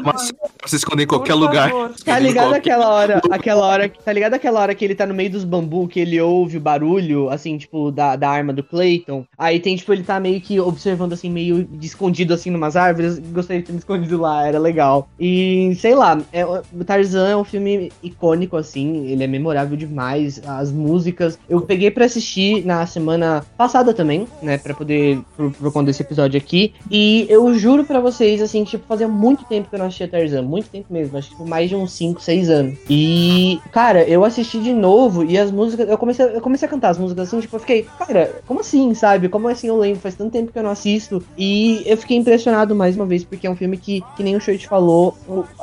Mas 0.02 0.32
você 0.64 0.76
esconder 0.76 1.04
em 1.04 1.06
qualquer 1.06 1.32
Por 1.32 1.38
lugar. 1.40 1.70
favor. 1.70 1.92
Tá 2.04 2.18
ligado 2.18 2.54
aquela 2.54 2.88
hora, 2.88 3.20
aquela 3.30 3.66
hora, 3.66 3.88
tá 3.88 4.12
ligado 4.12 4.34
aquela 4.34 4.60
hora 4.60 4.74
que 4.74 4.84
ele 4.84 4.94
tá 4.94 5.06
no 5.06 5.14
meio 5.14 5.30
dos 5.30 5.44
bambu, 5.44 5.88
que 5.88 6.00
ele 6.00 6.20
ouve 6.20 6.56
o 6.56 6.60
barulho, 6.60 7.30
assim, 7.30 7.56
tipo, 7.58 7.90
da, 7.90 8.16
da 8.16 8.28
arma 8.30 8.52
do 8.52 8.62
Clayton? 8.62 9.24
Aí 9.38 9.58
tem, 9.60 9.76
tipo, 9.76 9.92
ele 9.92 10.02
tá 10.02 10.20
meio 10.20 10.40
que 10.40 10.60
observando, 10.60 11.12
assim, 11.12 11.30
meio 11.30 11.64
de 11.64 11.86
escondido, 11.86 12.34
assim, 12.34 12.50
numas 12.50 12.76
árvores. 12.76 13.18
Gostaria 13.18 13.60
de 13.62 13.66
ter 13.66 13.72
me 13.72 13.78
escondido 13.78 14.20
lá, 14.20 14.46
era 14.46 14.58
legal. 14.58 15.08
E, 15.18 15.74
sei 15.80 15.94
lá, 15.94 16.20
é, 16.32 16.44
o 16.44 16.84
Tarzan 16.84 17.28
é 17.28 17.36
um 17.36 17.44
filme 17.50 17.92
icônico, 18.02 18.56
assim, 18.56 19.06
ele 19.06 19.24
é 19.24 19.26
memorável 19.26 19.76
demais. 19.76 20.40
As 20.46 20.70
músicas, 20.70 21.38
eu 21.48 21.60
peguei 21.60 21.90
pra 21.90 22.04
assistir 22.04 22.64
na 22.64 22.86
semana 22.86 23.44
passada 23.56 23.92
também, 23.92 24.26
né, 24.42 24.58
pra 24.58 24.74
poder, 24.74 25.20
por, 25.36 25.50
por 25.52 25.72
conta 25.72 25.86
desse 25.86 26.02
episódio 26.02 26.38
aqui. 26.38 26.72
E 26.90 27.26
eu 27.28 27.52
juro 27.54 27.84
pra 27.84 28.00
vocês, 28.00 28.40
assim, 28.40 28.64
tipo, 28.64 28.86
fazia 28.86 29.08
muito 29.08 29.44
tempo 29.44 29.68
que 29.68 29.74
eu 29.74 29.78
não 29.78 29.86
assistia 29.86 30.08
Tarzan, 30.08 30.42
muito 30.42 30.68
tempo 30.68 30.86
mesmo, 30.92 31.16
acho 31.18 31.28
que 31.28 31.34
tipo, 31.34 31.48
mais 31.48 31.68
de 31.68 31.76
uns 31.76 31.92
5, 31.92 32.20
6 32.20 32.50
anos. 32.50 32.78
E, 32.88 33.58
cara, 33.72 34.02
eu 34.04 34.24
assisti 34.24 34.60
de 34.60 34.72
novo 34.72 35.24
e 35.24 35.38
as 35.38 35.50
músicas, 35.50 35.88
eu 35.88 35.98
comecei, 35.98 36.26
eu 36.26 36.40
comecei 36.40 36.66
a 36.66 36.70
cantar 36.70 36.90
as 36.90 36.98
músicas 36.98 37.28
assim, 37.28 37.40
tipo, 37.40 37.56
eu 37.56 37.60
fiquei, 37.60 37.86
cara, 37.98 38.40
como 38.46 38.60
assim, 38.60 38.94
sabe? 38.94 39.28
Como 39.28 39.48
assim 39.48 39.68
eu 39.68 39.78
lembro? 39.78 40.00
Faz 40.00 40.14
tanto 40.14 40.32
tempo 40.32 40.52
que 40.52 40.58
eu 40.58 40.62
não 40.62 40.70
assisto. 40.70 41.22
E 41.36 41.82
eu 41.86 41.96
fiquei 41.96 42.16
impressionado 42.16 42.74
mais 42.74 42.96
uma 42.96 43.06
vez, 43.06 43.24
porque 43.24 43.46
é 43.46 43.50
um 43.50 43.56
filme 43.56 43.76
que, 43.76 44.02
que 44.16 44.22
nem 44.22 44.36
o 44.36 44.40
Shirt 44.40 44.66
falou, 44.66 45.16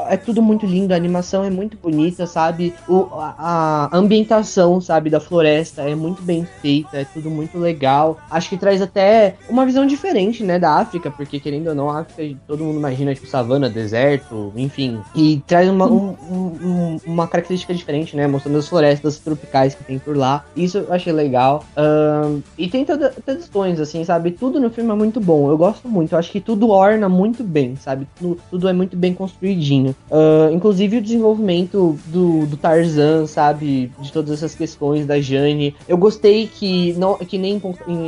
é 0.09 0.17
tudo 0.17 0.41
muito 0.41 0.65
lindo, 0.65 0.93
a 0.93 0.97
animação 0.97 1.43
é 1.43 1.49
muito 1.49 1.76
bonita, 1.81 2.25
sabe? 2.25 2.73
O, 2.87 3.07
a, 3.13 3.89
a 3.91 3.97
ambientação, 3.97 4.79
sabe, 4.81 5.09
da 5.09 5.19
floresta 5.19 5.81
é 5.83 5.95
muito 5.95 6.21
bem 6.21 6.45
feita, 6.61 6.97
é 6.97 7.05
tudo 7.05 7.29
muito 7.29 7.57
legal. 7.57 8.17
Acho 8.29 8.49
que 8.49 8.57
traz 8.57 8.81
até 8.81 9.35
uma 9.49 9.65
visão 9.65 9.85
diferente, 9.85 10.43
né, 10.43 10.57
da 10.59 10.75
África, 10.75 11.09
porque 11.11 11.39
querendo 11.39 11.67
ou 11.67 11.75
não, 11.75 11.89
a 11.89 11.99
África 12.01 12.37
todo 12.47 12.63
mundo 12.63 12.77
imagina, 12.77 13.13
tipo, 13.13 13.27
savana, 13.27 13.69
deserto, 13.69 14.51
enfim. 14.55 14.99
E 15.15 15.41
traz 15.47 15.69
uma, 15.69 15.85
um- 15.85 16.15
um- 16.29 16.57
um- 16.63 16.97
uma 17.05 17.27
característica 17.27 17.73
diferente, 17.73 18.15
né, 18.15 18.27
mostrando 18.27 18.57
as 18.57 18.67
florestas 18.67 19.17
tropicais 19.19 19.75
que 19.75 19.83
tem 19.83 19.99
por 19.99 20.15
lá. 20.15 20.43
Isso 20.55 20.77
eu 20.79 20.93
achei 20.93 21.11
legal. 21.13 21.63
Ahn, 21.75 22.41
e 22.57 22.67
tem 22.67 22.85
toda, 22.85 23.09
todas 23.25 23.43
as 23.43 23.49
tons, 23.49 23.79
assim, 23.79 24.03
sabe? 24.03 24.31
Tudo 24.31 24.59
no 24.59 24.69
filme 24.69 24.91
é 24.91 24.95
muito 24.95 25.19
bom. 25.19 25.49
Eu 25.49 25.57
gosto 25.57 25.87
muito. 25.87 26.13
Eu 26.13 26.19
acho 26.19 26.31
que 26.31 26.39
tudo 26.39 26.69
orna 26.69 27.09
muito 27.09 27.43
bem, 27.43 27.75
sabe? 27.75 28.07
Tudo, 28.19 28.39
tudo 28.49 28.67
é 28.67 28.73
muito 28.73 28.95
bem 28.95 29.13
construidinho. 29.13 29.95
Ah, 30.11 30.49
inclusive 30.51 30.97
o 30.97 31.01
desenvolvimento 31.01 31.66
do, 31.75 32.45
do 32.45 32.57
Tarzan, 32.57 33.25
sabe? 33.27 33.91
De 33.99 34.11
todas 34.11 34.31
essas 34.31 34.55
questões 34.55 35.05
da 35.05 35.19
Jane. 35.19 35.75
Eu 35.87 35.97
gostei 35.97 36.47
que 36.47 36.93
não, 36.93 37.15
que 37.17 37.37
nem, 37.37 37.61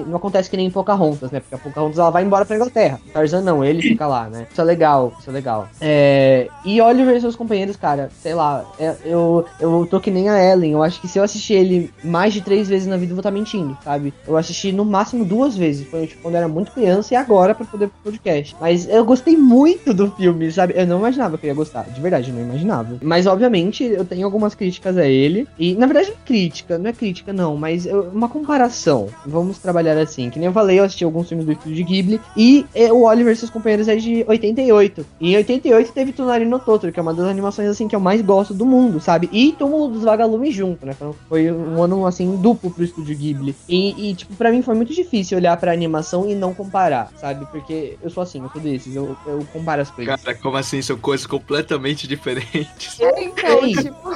não 0.08 0.16
acontece 0.18 0.50
que 0.50 0.58
nem 0.58 0.68
em 0.68 0.72
Pocahontas, 0.72 1.32
né? 1.32 1.40
Porque 1.40 1.56
a 1.56 1.58
Pocahontas 1.58 1.98
ela 2.00 2.10
vai 2.10 2.24
embora 2.24 2.46
pra 2.46 2.56
Inglaterra. 2.56 3.00
O 3.08 3.12
Tarzan 3.12 3.42
não, 3.42 3.64
ele 3.64 3.82
fica 3.82 4.08
lá, 4.08 4.30
né? 4.30 4.48
Isso 4.52 4.62
é 4.62 4.64
legal, 4.64 5.14
isso 5.20 5.30
é 5.30 5.34
legal. 5.34 5.68
É, 5.82 6.48
e 6.66 6.82
Oliver 6.82 7.16
e 7.16 7.22
seus 7.22 7.36
companheiros, 7.36 7.76
cara, 7.76 8.10
sei 8.22 8.34
lá, 8.34 8.66
é- 8.80 8.96
eu, 9.06 9.46
eu 9.60 9.88
tô 9.90 10.00
que 10.00 10.12
nem 10.12 10.30
a 10.30 10.42
Ellen. 10.44 10.72
Eu 10.74 10.84
acho 10.84 11.00
que 11.02 11.08
se 11.08 11.18
eu 11.20 11.24
assistir 11.24 11.54
ele 11.54 11.92
mais 12.04 12.34
de 12.34 12.42
três 12.42 12.68
vezes 12.68 12.88
na 12.88 12.98
vida, 12.98 13.12
eu 13.12 13.16
vou 13.16 13.22
estar 13.22 13.32
mentindo, 13.32 13.78
sabe? 13.84 14.14
Eu 14.28 14.38
assisti 14.38 14.72
no 14.72 14.86
máximo 14.86 15.26
duas 15.26 15.56
vezes. 15.56 15.88
Foi 15.88 16.08
tipo, 16.08 16.22
quando 16.22 16.36
eu 16.36 16.40
era 16.40 16.48
muito 16.48 16.72
criança 16.72 17.14
e 17.14 17.18
agora 17.18 17.56
pra 17.56 17.66
poder 17.66 17.88
pro 17.90 18.12
podcast. 18.12 18.56
Mas 18.60 18.88
eu 18.88 19.04
gostei 19.06 19.36
muito 19.38 19.94
do 19.94 20.12
filme, 20.12 20.52
sabe? 20.52 20.74
Eu 20.76 20.86
não 20.88 21.00
imaginava 21.00 21.38
que 21.38 21.46
eu 21.46 21.50
ia 21.50 21.54
gostar. 21.56 21.84
De 21.84 22.00
verdade, 22.02 22.30
eu 22.30 22.36
não 22.36 22.44
imaginava. 22.44 22.98
Mas, 23.02 23.26
obviamente, 23.26 23.39
eu 23.46 24.06
tenho 24.06 24.26
algumas 24.26 24.54
críticas 24.56 24.98
a 24.98 25.06
ele. 25.06 25.48
E, 25.58 25.74
na 25.76 25.86
verdade, 25.86 26.12
é 26.12 26.16
crítica, 26.26 26.78
não 26.78 26.90
é 26.90 26.94
crítica, 26.94 27.32
não. 27.34 27.56
Mas 27.58 27.86
eu- 27.86 28.10
uma 28.14 28.28
comparação. 28.30 29.08
Vamos 29.26 29.58
trabalhar 29.60 29.98
assim. 29.98 30.30
Que 30.30 30.40
nem 30.40 30.48
eu 30.48 30.54
falei, 30.54 30.80
eu 30.80 30.84
assisti 30.84 31.04
alguns 31.04 31.28
filmes 31.28 31.46
do 31.46 31.52
Estúdio 31.52 31.86
Ghibli. 31.86 32.22
E 32.36 32.66
é, 32.74 32.92
o 32.92 33.04
Oliver 33.04 33.34
e 33.34 33.36
seus 33.36 33.52
companheiros 33.52 33.88
é 33.88 33.96
de 33.96 34.24
88. 34.28 35.06
E 35.20 35.34
em 35.34 35.38
88 35.38 35.92
teve 35.92 36.12
Tonari 36.12 36.46
no 36.46 36.60
Totoro, 36.60 36.92
que 36.92 37.00
é 37.00 37.04
uma 37.04 37.14
das 37.14 37.28
animações, 37.28 37.70
assim, 37.70 37.88
que 37.88 37.96
eu 37.96 38.00
mais 38.00 38.22
gosto 38.22 38.54
do 38.54 38.66
mundo, 38.66 39.00
sabe? 39.00 39.30
E 39.32 39.52
Túmulo 39.54 39.88
dos 39.90 40.04
Vagalumes 40.04 40.54
junto, 40.54 40.86
né? 40.86 40.94
Então, 40.96 41.16
Foi 41.28 41.52
um 41.52 41.82
ano, 41.82 42.06
assim, 42.06 42.36
duplo 42.38 42.72
pro 42.72 42.84
Estúdio 42.84 43.16
Ghibli. 43.16 43.56
E, 43.68 44.10
e, 44.10 44.16
tipo, 44.16 44.34
pra 44.36 44.52
mim 44.52 44.62
foi 44.62 44.76
muito 44.76 44.94
difícil 44.94 45.38
olhar 45.38 45.56
pra 45.58 45.72
animação 45.72 46.30
e 46.30 46.36
não 46.36 46.54
comparar, 46.54 47.12
sabe? 47.20 47.46
Porque 47.52 47.98
eu 48.02 48.10
sou 48.10 48.24
assim, 48.24 48.42
eu 48.42 48.50
sou 48.50 48.62
desses. 48.62 48.96
Eu, 48.96 49.16
eu 49.26 49.46
comparo 49.54 49.82
as 49.82 49.90
coisas. 49.92 50.22
Cara, 50.22 50.38
como 50.38 50.58
assim? 50.58 50.82
São 50.82 50.98
coisas 50.98 51.26
completamente 51.26 52.08
diferentes. 52.08 53.00
É, 53.00 53.29
então, 53.30 53.64
Ei. 53.66 53.74
tipo, 53.76 54.10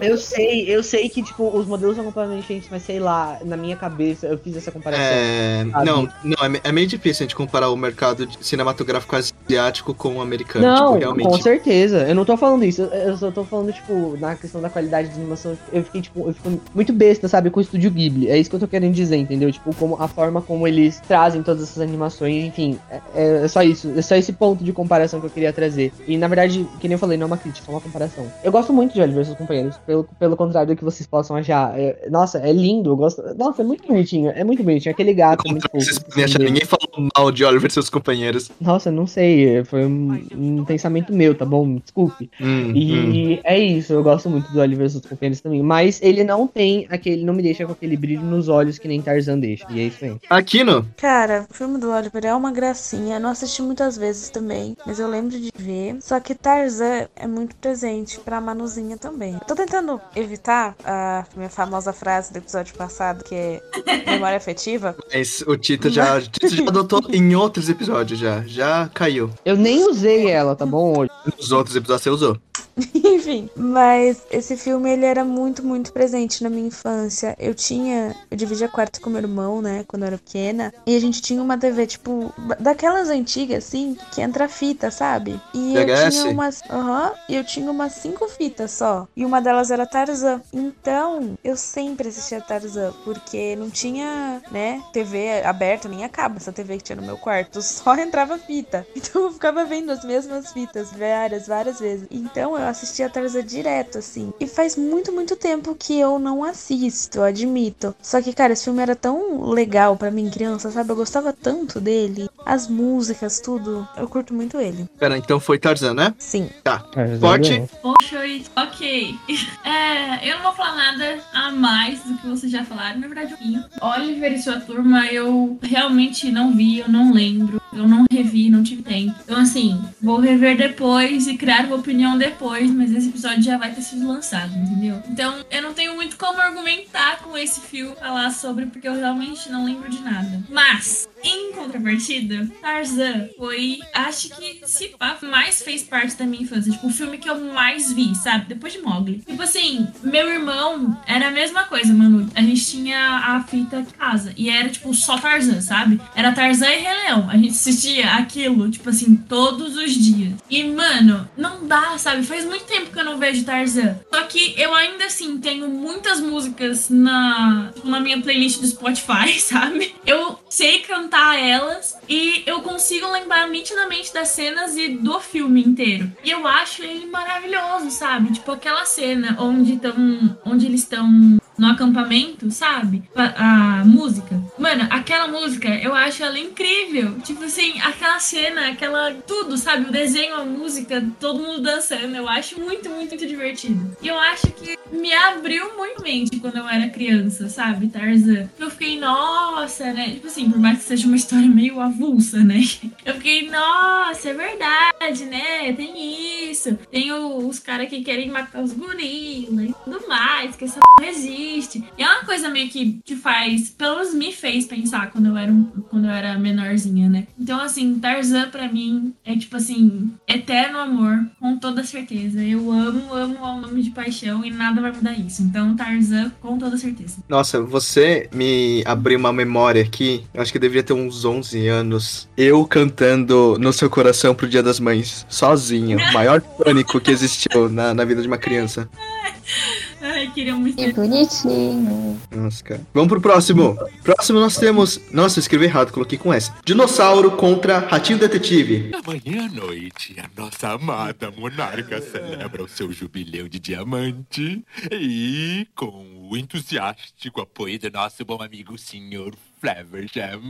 Eu 0.00 0.16
sei, 0.18 0.64
eu 0.68 0.82
sei 0.82 1.08
que, 1.08 1.22
tipo, 1.22 1.48
os 1.56 1.66
modelos 1.66 1.96
são 1.96 2.04
completamente 2.04 2.40
diferentes, 2.42 2.68
mas 2.70 2.82
sei 2.82 2.98
lá, 2.98 3.38
na 3.44 3.56
minha 3.56 3.76
cabeça 3.76 4.26
eu 4.26 4.38
fiz 4.38 4.56
essa 4.56 4.70
comparação. 4.70 5.04
É, 5.04 5.64
não, 5.84 6.08
não 6.24 6.44
é, 6.44 6.60
é 6.64 6.72
meio 6.72 6.86
difícil 6.86 7.24
a 7.24 7.26
gente 7.26 7.36
comparar 7.36 7.70
o 7.70 7.76
mercado 7.76 8.28
cinematográfico 8.40 9.16
asiático 9.16 9.94
com 9.94 10.16
o 10.16 10.20
americano. 10.20 10.66
Não, 10.66 10.86
tipo, 10.92 10.98
realmente. 10.98 11.28
com 11.28 11.40
certeza. 11.40 12.08
Eu 12.08 12.14
não 12.14 12.24
tô 12.24 12.36
falando 12.36 12.64
isso. 12.64 12.82
Eu, 12.82 12.88
eu 12.88 13.16
só 13.16 13.30
tô 13.30 13.44
falando, 13.44 13.72
tipo, 13.72 14.16
na 14.18 14.34
questão 14.34 14.60
da 14.60 14.70
qualidade 14.70 15.08
de 15.08 15.14
animação. 15.14 15.56
Eu 15.72 15.84
fiquei, 15.84 16.02
tipo, 16.02 16.28
eu 16.28 16.34
fico 16.34 16.60
muito 16.74 16.92
besta, 16.92 17.28
sabe, 17.28 17.50
com 17.50 17.60
o 17.60 17.62
Estúdio 17.62 17.90
Ghibli. 17.90 18.28
É 18.28 18.38
isso 18.38 18.50
que 18.50 18.56
eu 18.56 18.60
tô 18.60 18.68
querendo 18.68 18.94
dizer, 18.94 19.16
entendeu? 19.16 19.50
Tipo, 19.50 19.74
como 19.74 19.96
a 20.00 20.08
forma 20.08 20.40
como 20.40 20.66
eles 20.66 21.00
trazem 21.06 21.42
todas 21.42 21.62
essas 21.62 21.82
animações, 21.82 22.44
enfim. 22.44 22.78
É, 23.14 23.44
é 23.44 23.48
só 23.48 23.62
isso. 23.62 23.92
É 23.96 24.02
só 24.02 24.16
esse 24.16 24.32
ponto 24.32 24.62
de 24.64 24.72
comparação 24.72 25.20
que 25.20 25.26
eu 25.26 25.30
queria 25.30 25.52
trazer. 25.52 25.92
E 26.06 26.16
na 26.16 26.28
verdade, 26.28 26.66
que 26.80 26.88
nem 26.88 26.94
eu 26.94 26.98
falei, 26.98 27.16
não 27.16 27.24
é 27.24 27.26
uma 27.26 27.36
crítica, 27.36 27.70
é 27.70 27.74
uma 27.74 27.80
comparação. 27.80 28.26
Eu 28.42 28.52
gosto 28.52 28.72
muito 28.72 28.94
de 28.94 29.00
Oliver 29.00 29.22
e 29.22 29.24
seus 29.26 29.36
companheiros. 29.36 29.76
Pelo, 29.88 30.04
pelo 30.18 30.36
contrário 30.36 30.74
do 30.74 30.76
que 30.76 30.84
vocês 30.84 31.06
possam 31.06 31.34
achar. 31.34 31.72
É- 31.80 32.08
nossa, 32.10 32.36
é 32.38 32.52
lindo. 32.52 32.90
Eu 32.90 32.96
gosto. 32.96 33.22
Nossa, 33.38 33.62
é 33.62 33.64
muito 33.64 33.88
bonitinho. 33.88 34.30
É 34.34 34.44
muito 34.44 34.62
bonitinho. 34.62 34.92
Aquele 34.92 35.14
gato 35.14 35.42
é 35.46 35.50
muito 35.50 35.62
fofo. 35.62 35.82
Vocês 35.82 35.98
podem 35.98 36.24
achar, 36.24 36.40
ninguém 36.40 36.66
falou 36.66 37.08
mal 37.16 37.32
de 37.32 37.42
Oliver 37.42 37.70
e 37.70 37.72
seus 37.72 37.88
companheiros. 37.88 38.50
Nossa, 38.60 38.90
não 38.90 39.06
sei. 39.06 39.64
Foi 39.64 39.86
um, 39.86 40.26
um 40.36 40.64
pensamento 40.66 41.10
meu, 41.10 41.34
tá 41.34 41.46
bom? 41.46 41.76
Desculpe. 41.76 42.30
Hum, 42.38 42.68
hum. 42.68 42.72
E 42.74 43.40
é 43.44 43.58
isso, 43.58 43.94
eu 43.94 44.02
gosto 44.02 44.28
muito 44.28 44.52
do 44.52 44.60
Oliver 44.60 44.86
e 44.86 44.90
seus 44.90 45.06
companheiros 45.06 45.40
também. 45.40 45.62
Mas 45.62 46.02
ele 46.02 46.22
não 46.22 46.46
tem 46.46 46.86
aquele. 46.90 47.24
Não 47.24 47.32
me 47.32 47.42
deixa 47.42 47.64
com 47.64 47.72
aquele 47.72 47.96
brilho 47.96 48.20
nos 48.20 48.50
olhos 48.50 48.78
que 48.78 48.86
nem 48.86 49.00
Tarzan 49.00 49.38
deixa. 49.38 49.66
E 49.70 49.80
é 49.80 49.84
isso 49.84 50.04
aí. 50.04 50.16
Aquino, 50.28 50.84
Cara, 50.98 51.46
o 51.48 51.54
filme 51.54 51.78
do 51.78 51.90
Oliver 51.90 52.26
é 52.26 52.34
uma 52.34 52.52
gracinha. 52.52 53.16
Eu 53.16 53.20
não 53.20 53.30
assisti 53.30 53.62
muitas 53.62 53.96
vezes 53.96 54.28
também, 54.28 54.76
mas 54.86 55.00
eu 55.00 55.08
lembro 55.08 55.30
de 55.40 55.50
ver. 55.56 55.96
Só 56.02 56.20
que 56.20 56.34
Tarzan 56.34 57.08
é 57.16 57.26
muito 57.26 57.56
presente 57.56 58.20
pra 58.20 58.38
Manuzinha 58.38 58.98
também. 58.98 59.32
Eu 59.34 59.40
tô 59.40 59.54
tentando 59.54 59.77
evitar 60.14 60.74
a 60.84 61.24
minha 61.36 61.48
famosa 61.48 61.92
frase 61.92 62.32
do 62.32 62.38
episódio 62.38 62.74
passado, 62.74 63.24
que 63.24 63.34
é 63.34 63.62
memória 64.06 64.36
afetiva. 64.36 64.96
mas 65.12 65.42
o 65.46 65.56
Tito 65.56 65.90
já, 65.90 66.18
o 66.18 66.22
Tito 66.22 66.48
já 66.48 66.62
adotou 66.64 67.02
em 67.10 67.34
outros 67.34 67.68
episódios 67.68 68.18
já. 68.18 68.42
Já 68.46 68.88
caiu. 68.92 69.30
Eu 69.44 69.56
nem 69.56 69.88
usei 69.88 70.28
ela, 70.28 70.54
tá 70.54 70.66
bom? 70.66 70.98
Hoje. 70.98 71.10
Nos 71.36 71.52
outros 71.52 71.76
episódios 71.76 72.02
você 72.02 72.10
usou. 72.10 72.38
Enfim, 72.94 73.48
mas 73.56 74.22
esse 74.30 74.56
filme 74.56 74.90
ele 74.90 75.04
era 75.04 75.24
muito, 75.24 75.64
muito 75.64 75.92
presente 75.92 76.42
na 76.42 76.50
minha 76.50 76.68
infância. 76.68 77.34
Eu 77.38 77.54
tinha, 77.54 78.14
eu 78.30 78.36
dividia 78.36 78.68
quarto 78.68 79.00
com 79.00 79.10
meu 79.10 79.20
irmão, 79.20 79.60
né, 79.60 79.84
quando 79.86 80.02
eu 80.02 80.08
era 80.08 80.18
pequena, 80.18 80.72
e 80.86 80.96
a 80.96 81.00
gente 81.00 81.20
tinha 81.20 81.42
uma 81.42 81.58
TV 81.58 81.86
tipo 81.86 82.32
daquelas 82.58 83.08
antigas 83.08 83.66
assim, 83.66 83.96
que 84.12 84.20
entra 84.20 84.48
fita, 84.48 84.90
sabe? 84.90 85.40
E 85.52 85.74
eu 85.74 86.10
tinha 86.10 86.30
umas, 86.30 86.62
aham, 86.70 87.12
e 87.28 87.34
eu 87.34 87.44
tinha 87.44 87.70
umas 87.70 87.92
cinco 87.94 88.28
fitas 88.28 88.70
só, 88.70 89.06
e 89.16 89.24
uma 89.24 89.40
delas 89.40 89.67
era 89.70 89.86
Tarzan. 89.86 90.40
Então, 90.52 91.36
eu 91.42 91.56
sempre 91.56 92.08
assistia 92.08 92.40
Tarzan, 92.40 92.92
porque 93.04 93.56
não 93.56 93.70
tinha, 93.70 94.42
né, 94.50 94.82
TV 94.92 95.42
aberta 95.42 95.88
nem 95.88 96.04
a 96.04 96.08
cabo, 96.08 96.36
essa 96.36 96.52
TV 96.52 96.76
que 96.78 96.84
tinha 96.84 96.96
no 96.96 97.02
meu 97.02 97.16
quarto, 97.16 97.60
só 97.62 97.94
entrava 97.98 98.38
fita. 98.38 98.86
Então 98.94 99.22
eu 99.22 99.32
ficava 99.32 99.64
vendo 99.64 99.90
as 99.90 100.04
mesmas 100.04 100.52
fitas 100.52 100.90
várias, 100.92 101.46
várias 101.46 101.80
vezes. 101.80 102.06
Então 102.10 102.56
eu 102.56 102.66
assistia 102.66 103.08
Tarzan 103.08 103.44
direto, 103.44 103.98
assim. 103.98 104.32
E 104.40 104.46
faz 104.46 104.76
muito, 104.76 105.12
muito 105.12 105.36
tempo 105.36 105.74
que 105.74 105.98
eu 105.98 106.18
não 106.18 106.44
assisto, 106.44 107.22
admito. 107.22 107.94
Só 108.02 108.20
que, 108.20 108.32
cara, 108.32 108.52
esse 108.52 108.64
filme 108.64 108.82
era 108.82 108.96
tão 108.96 109.48
legal 109.50 109.96
pra 109.96 110.10
mim, 110.10 110.30
criança, 110.30 110.70
sabe? 110.70 110.90
Eu 110.90 110.96
gostava 110.96 111.32
tanto 111.32 111.80
dele. 111.80 112.28
As 112.44 112.68
músicas, 112.68 113.40
tudo. 113.40 113.86
Eu 113.96 114.08
curto 114.08 114.34
muito 114.34 114.58
ele. 114.58 114.88
Pera, 114.98 115.16
então 115.16 115.38
foi 115.38 115.58
Tarzan, 115.58 115.94
né? 115.94 116.14
Sim. 116.18 116.50
Tá. 116.62 116.78
Tarzan 116.78 117.20
Forte. 117.20 117.50
ganhou. 117.50 117.68
Poxa, 117.82 118.18
ok. 118.56 119.14
É, 119.64 120.30
eu 120.30 120.36
não 120.36 120.44
vou 120.44 120.52
falar 120.52 120.76
nada 120.76 121.18
a 121.32 121.50
mais 121.50 122.02
do 122.02 122.16
que 122.16 122.26
vocês 122.26 122.50
já 122.50 122.64
falaram. 122.64 123.00
Na 123.00 123.06
verdade, 123.06 123.34
vi. 123.40 123.58
Oliver 123.80 124.32
e 124.32 124.38
sua 124.42 124.60
turma, 124.60 125.06
eu 125.06 125.58
realmente 125.62 126.30
não 126.30 126.52
vi, 126.52 126.78
eu 126.78 126.88
não 126.88 127.12
lembro. 127.12 127.60
Eu 127.72 127.86
não 127.86 128.06
revi, 128.10 128.48
não 128.48 128.62
tive 128.62 128.82
tempo. 128.82 129.14
Então, 129.22 129.38
assim, 129.38 129.80
vou 130.00 130.18
rever 130.18 130.56
depois 130.56 131.26
e 131.26 131.36
criar 131.36 131.66
uma 131.66 131.76
opinião 131.76 132.16
depois, 132.16 132.70
mas 132.70 132.92
esse 132.92 133.08
episódio 133.08 133.42
já 133.42 133.58
vai 133.58 133.72
ter 133.72 133.82
sido 133.82 134.08
lançado, 134.08 134.56
entendeu? 134.56 135.02
Então, 135.08 135.44
eu 135.50 135.62
não 135.62 135.74
tenho 135.74 135.94
muito 135.94 136.16
como 136.16 136.40
argumentar 136.40 137.18
com 137.18 137.36
esse 137.36 137.60
fio 137.60 137.94
falar 137.96 138.30
sobre, 138.30 138.66
porque 138.66 138.88
eu 138.88 138.94
realmente 138.94 139.50
não 139.50 139.64
lembro 139.64 139.88
de 139.90 140.00
nada. 140.00 140.42
Mas, 140.48 141.08
em 141.22 141.52
contrapartida, 141.52 142.48
Tarzan 142.60 143.28
foi, 143.36 143.78
acho 143.94 144.30
que, 144.30 144.60
se 144.66 144.88
pá, 144.88 145.18
mais 145.22 145.62
fez 145.62 145.82
parte 145.82 146.16
da 146.16 146.24
minha 146.24 146.42
infância. 146.42 146.72
Tipo, 146.72 146.86
o 146.86 146.90
filme 146.90 147.18
que 147.18 147.28
eu 147.28 147.52
mais 147.52 147.92
vi, 147.92 148.14
sabe? 148.14 148.46
Depois 148.46 148.72
de 148.72 148.80
Mogli. 148.80 149.22
Assim, 149.48 149.88
meu 150.02 150.28
irmão 150.28 150.96
era 151.06 151.28
a 151.28 151.30
mesma 151.30 151.64
coisa, 151.64 151.92
mano. 151.92 152.28
A 152.34 152.42
gente 152.42 152.64
tinha 152.64 152.98
a 152.98 153.42
fita 153.42 153.84
casa. 153.98 154.32
E 154.36 154.50
era, 154.50 154.68
tipo, 154.68 154.92
só 154.94 155.18
Tarzan, 155.18 155.60
sabe? 155.60 156.00
Era 156.14 156.32
Tarzan 156.32 156.68
e 156.68 156.78
Rei 156.78 156.94
Leão. 156.94 157.28
A 157.28 157.36
gente 157.36 157.50
assistia 157.50 158.12
aquilo, 158.12 158.70
tipo 158.70 158.88
assim, 158.90 159.16
todos 159.16 159.76
os 159.76 159.92
dias. 159.92 160.34
E, 160.48 160.64
mano, 160.64 161.28
não 161.36 161.66
dá, 161.66 161.96
sabe? 161.98 162.22
Faz 162.24 162.44
muito 162.44 162.64
tempo 162.64 162.90
que 162.90 162.98
eu 162.98 163.04
não 163.04 163.18
vejo 163.18 163.44
Tarzan. 163.44 163.96
Só 164.12 164.22
que 164.24 164.54
eu 164.56 164.74
ainda 164.74 165.06
assim 165.06 165.38
tenho 165.38 165.68
muitas 165.68 166.20
músicas 166.20 166.90
na, 166.90 167.72
na 167.84 168.00
minha 168.00 168.20
playlist 168.20 168.60
do 168.60 168.66
Spotify, 168.66 169.32
sabe? 169.40 169.94
Eu 170.06 170.38
sei 170.58 170.80
cantar 170.80 171.38
elas 171.38 171.96
e 172.08 172.42
eu 172.44 172.62
consigo 172.62 173.08
lembrar 173.12 173.48
nitidamente 173.48 174.12
das 174.12 174.30
cenas 174.30 174.76
e 174.76 174.88
do 174.88 175.20
filme 175.20 175.62
inteiro. 175.62 176.10
E 176.24 176.32
eu 176.32 176.44
acho 176.48 176.82
ele 176.82 177.06
maravilhoso, 177.06 177.92
sabe? 177.92 178.32
Tipo 178.32 178.50
aquela 178.50 178.84
cena 178.84 179.36
onde 179.38 179.74
estão, 179.74 180.38
onde 180.44 180.66
eles 180.66 180.80
estão 180.80 181.38
no 181.58 181.66
acampamento, 181.66 182.50
sabe? 182.50 183.02
A, 183.14 183.80
a, 183.80 183.84
música. 183.84 184.40
Mano, 184.58 184.86
aquela 184.90 185.26
música, 185.26 185.68
eu 185.68 185.94
acho 185.94 186.22
ela 186.22 186.38
incrível. 186.38 187.18
Tipo 187.20 187.44
assim, 187.44 187.78
aquela 187.80 188.18
cena, 188.20 188.68
aquela. 188.68 189.12
Tudo, 189.26 189.58
sabe? 189.58 189.88
O 189.88 189.92
desenho, 189.92 190.36
a 190.36 190.44
música, 190.44 191.04
todo 191.18 191.42
mundo 191.42 191.62
dançando. 191.62 192.14
Eu 192.14 192.28
acho 192.28 192.60
muito, 192.60 192.88
muito, 192.88 193.08
muito 193.08 193.26
divertido. 193.26 193.96
E 194.00 194.08
eu 194.08 194.18
acho 194.18 194.46
que 194.52 194.78
me 194.92 195.12
abriu 195.12 195.76
muito 195.76 196.02
mente 196.02 196.38
quando 196.38 196.58
eu 196.58 196.68
era 196.68 196.88
criança, 196.88 197.48
sabe? 197.48 197.88
Tarzan. 197.88 198.48
Eu 198.58 198.70
fiquei, 198.70 198.98
nossa, 198.98 199.92
né? 199.92 200.10
Tipo 200.10 200.26
assim, 200.26 200.50
por 200.50 200.58
mais 200.58 200.78
que 200.78 200.84
seja 200.84 201.06
uma 201.06 201.16
história 201.16 201.48
meio 201.48 201.80
avulsa, 201.80 202.38
né? 202.38 202.60
Eu 203.04 203.14
fiquei, 203.14 203.48
nossa, 203.48 204.28
é 204.28 204.34
verdade, 204.34 205.24
né? 205.24 205.72
Tem 205.72 206.50
isso. 206.50 206.76
Tem 206.90 207.10
os 207.12 207.58
caras 207.58 207.88
que 207.88 208.02
querem 208.02 208.30
matar 208.30 208.62
os 208.62 208.72
gorilas 208.72 209.70
e 209.70 209.74
tudo 209.84 210.06
mais, 210.06 210.54
que 210.56 210.64
essa 210.64 210.80
porra 210.80 211.08
existe. 211.08 211.47
E 211.96 212.02
é 212.02 212.06
uma 212.06 212.24
coisa 212.24 212.48
meio 212.48 212.68
que 212.68 213.00
te 213.04 213.16
faz, 213.16 213.70
pelo 213.70 213.96
menos 213.96 214.14
me 214.14 214.32
fez 214.32 214.66
pensar 214.66 215.10
quando 215.10 215.26
eu 215.26 215.36
era, 215.36 215.50
um, 215.50 215.64
quando 215.88 216.04
eu 216.04 216.10
era 216.10 216.38
menorzinha, 216.38 217.08
né? 217.08 217.26
Então, 217.38 217.60
assim, 217.60 217.98
Tarzan 217.98 218.50
pra 218.50 218.68
mim 218.70 219.14
é 219.24 219.36
tipo 219.36 219.56
assim, 219.56 220.12
eterno 220.26 220.78
amor, 220.78 221.26
com 221.40 221.56
toda 221.56 221.82
certeza. 221.84 222.42
Eu 222.42 222.70
amo, 222.70 223.14
amo 223.14 223.60
nome 223.60 223.82
de 223.82 223.90
paixão 223.90 224.44
e 224.44 224.50
nada 224.50 224.80
vai 224.80 224.92
mudar 224.92 225.12
isso. 225.12 225.42
Então, 225.42 225.74
Tarzan, 225.76 226.30
com 226.40 226.58
toda 226.58 226.76
certeza. 226.76 227.18
Nossa, 227.28 227.60
você 227.60 228.28
me 228.32 228.82
abriu 228.84 229.18
uma 229.18 229.32
memória 229.32 229.82
aqui. 229.82 230.24
Eu 230.32 230.42
acho 230.42 230.52
que 230.52 230.58
eu 230.58 230.62
deveria 230.62 230.82
ter 230.82 230.92
uns 230.92 231.24
11 231.24 231.66
anos. 231.68 232.28
Eu 232.36 232.64
cantando 232.64 233.56
No 233.58 233.72
Seu 233.72 233.90
Coração 233.90 234.34
pro 234.34 234.48
Dia 234.48 234.62
das 234.62 234.80
Mães, 234.80 235.26
sozinho. 235.28 235.98
O 235.98 236.12
maior 236.12 236.40
pânico 236.62 237.00
que 237.00 237.10
existiu 237.10 237.68
na, 237.68 237.94
na 237.94 238.04
vida 238.04 238.22
de 238.22 238.28
uma 238.28 238.38
criança. 238.38 238.88
Ai, 240.28 240.34
queria 240.34 240.54
muito. 240.54 240.76
Que 240.76 240.92
bonitinho. 240.92 242.20
Nossa, 242.30 242.62
cara. 242.62 242.86
Vamos 242.92 243.08
pro 243.08 243.20
próximo. 243.20 243.76
Próximo 244.02 244.38
nós 244.38 244.56
temos. 244.56 245.00
Nossa, 245.10 245.38
eu 245.38 245.40
escrevi 245.40 245.64
errado, 245.64 245.90
coloquei 245.90 246.18
com 246.18 246.32
S. 246.32 246.52
Dinossauro 246.64 247.30
contra 247.32 247.78
Ratinho 247.78 248.18
Detetive. 248.18 248.92
Amanhã 248.94 249.46
à 249.46 249.48
noite, 249.48 250.14
a 250.18 250.40
nossa 250.40 250.70
amada 250.72 251.30
monarca 251.30 252.00
celebra 252.02 252.62
o 252.62 252.68
seu 252.68 252.92
jubileu 252.92 253.48
de 253.48 253.58
diamante. 253.58 254.64
E 254.92 255.66
com 255.74 256.28
o 256.30 256.36
entusiástico 256.36 257.40
apoio 257.40 257.78
do 257.78 257.90
nosso 257.90 258.22
bom 258.24 258.42
amigo 258.42 258.76
Sr. 258.76 259.34
Flaverjam. 259.60 260.42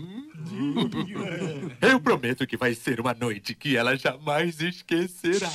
Eu 1.80 2.00
prometo 2.00 2.46
que 2.46 2.56
vai 2.56 2.74
ser 2.74 3.00
uma 3.00 3.14
noite 3.14 3.54
que 3.54 3.76
ela 3.76 3.96
jamais 3.96 4.60
esquecerá. 4.60 5.50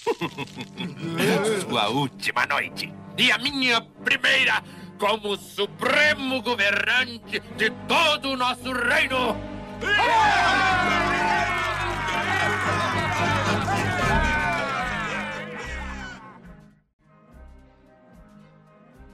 Sua 1.68 1.88
última 1.88 2.46
noite 2.46 2.92
e 3.16 3.30
a 3.30 3.38
minha 3.38 3.80
primeira 4.04 4.62
como 4.98 5.36
supremo 5.36 6.42
governante 6.42 7.40
de 7.56 7.70
todo 7.88 8.30
o 8.30 8.36
nosso 8.36 8.72
reino. 8.72 9.36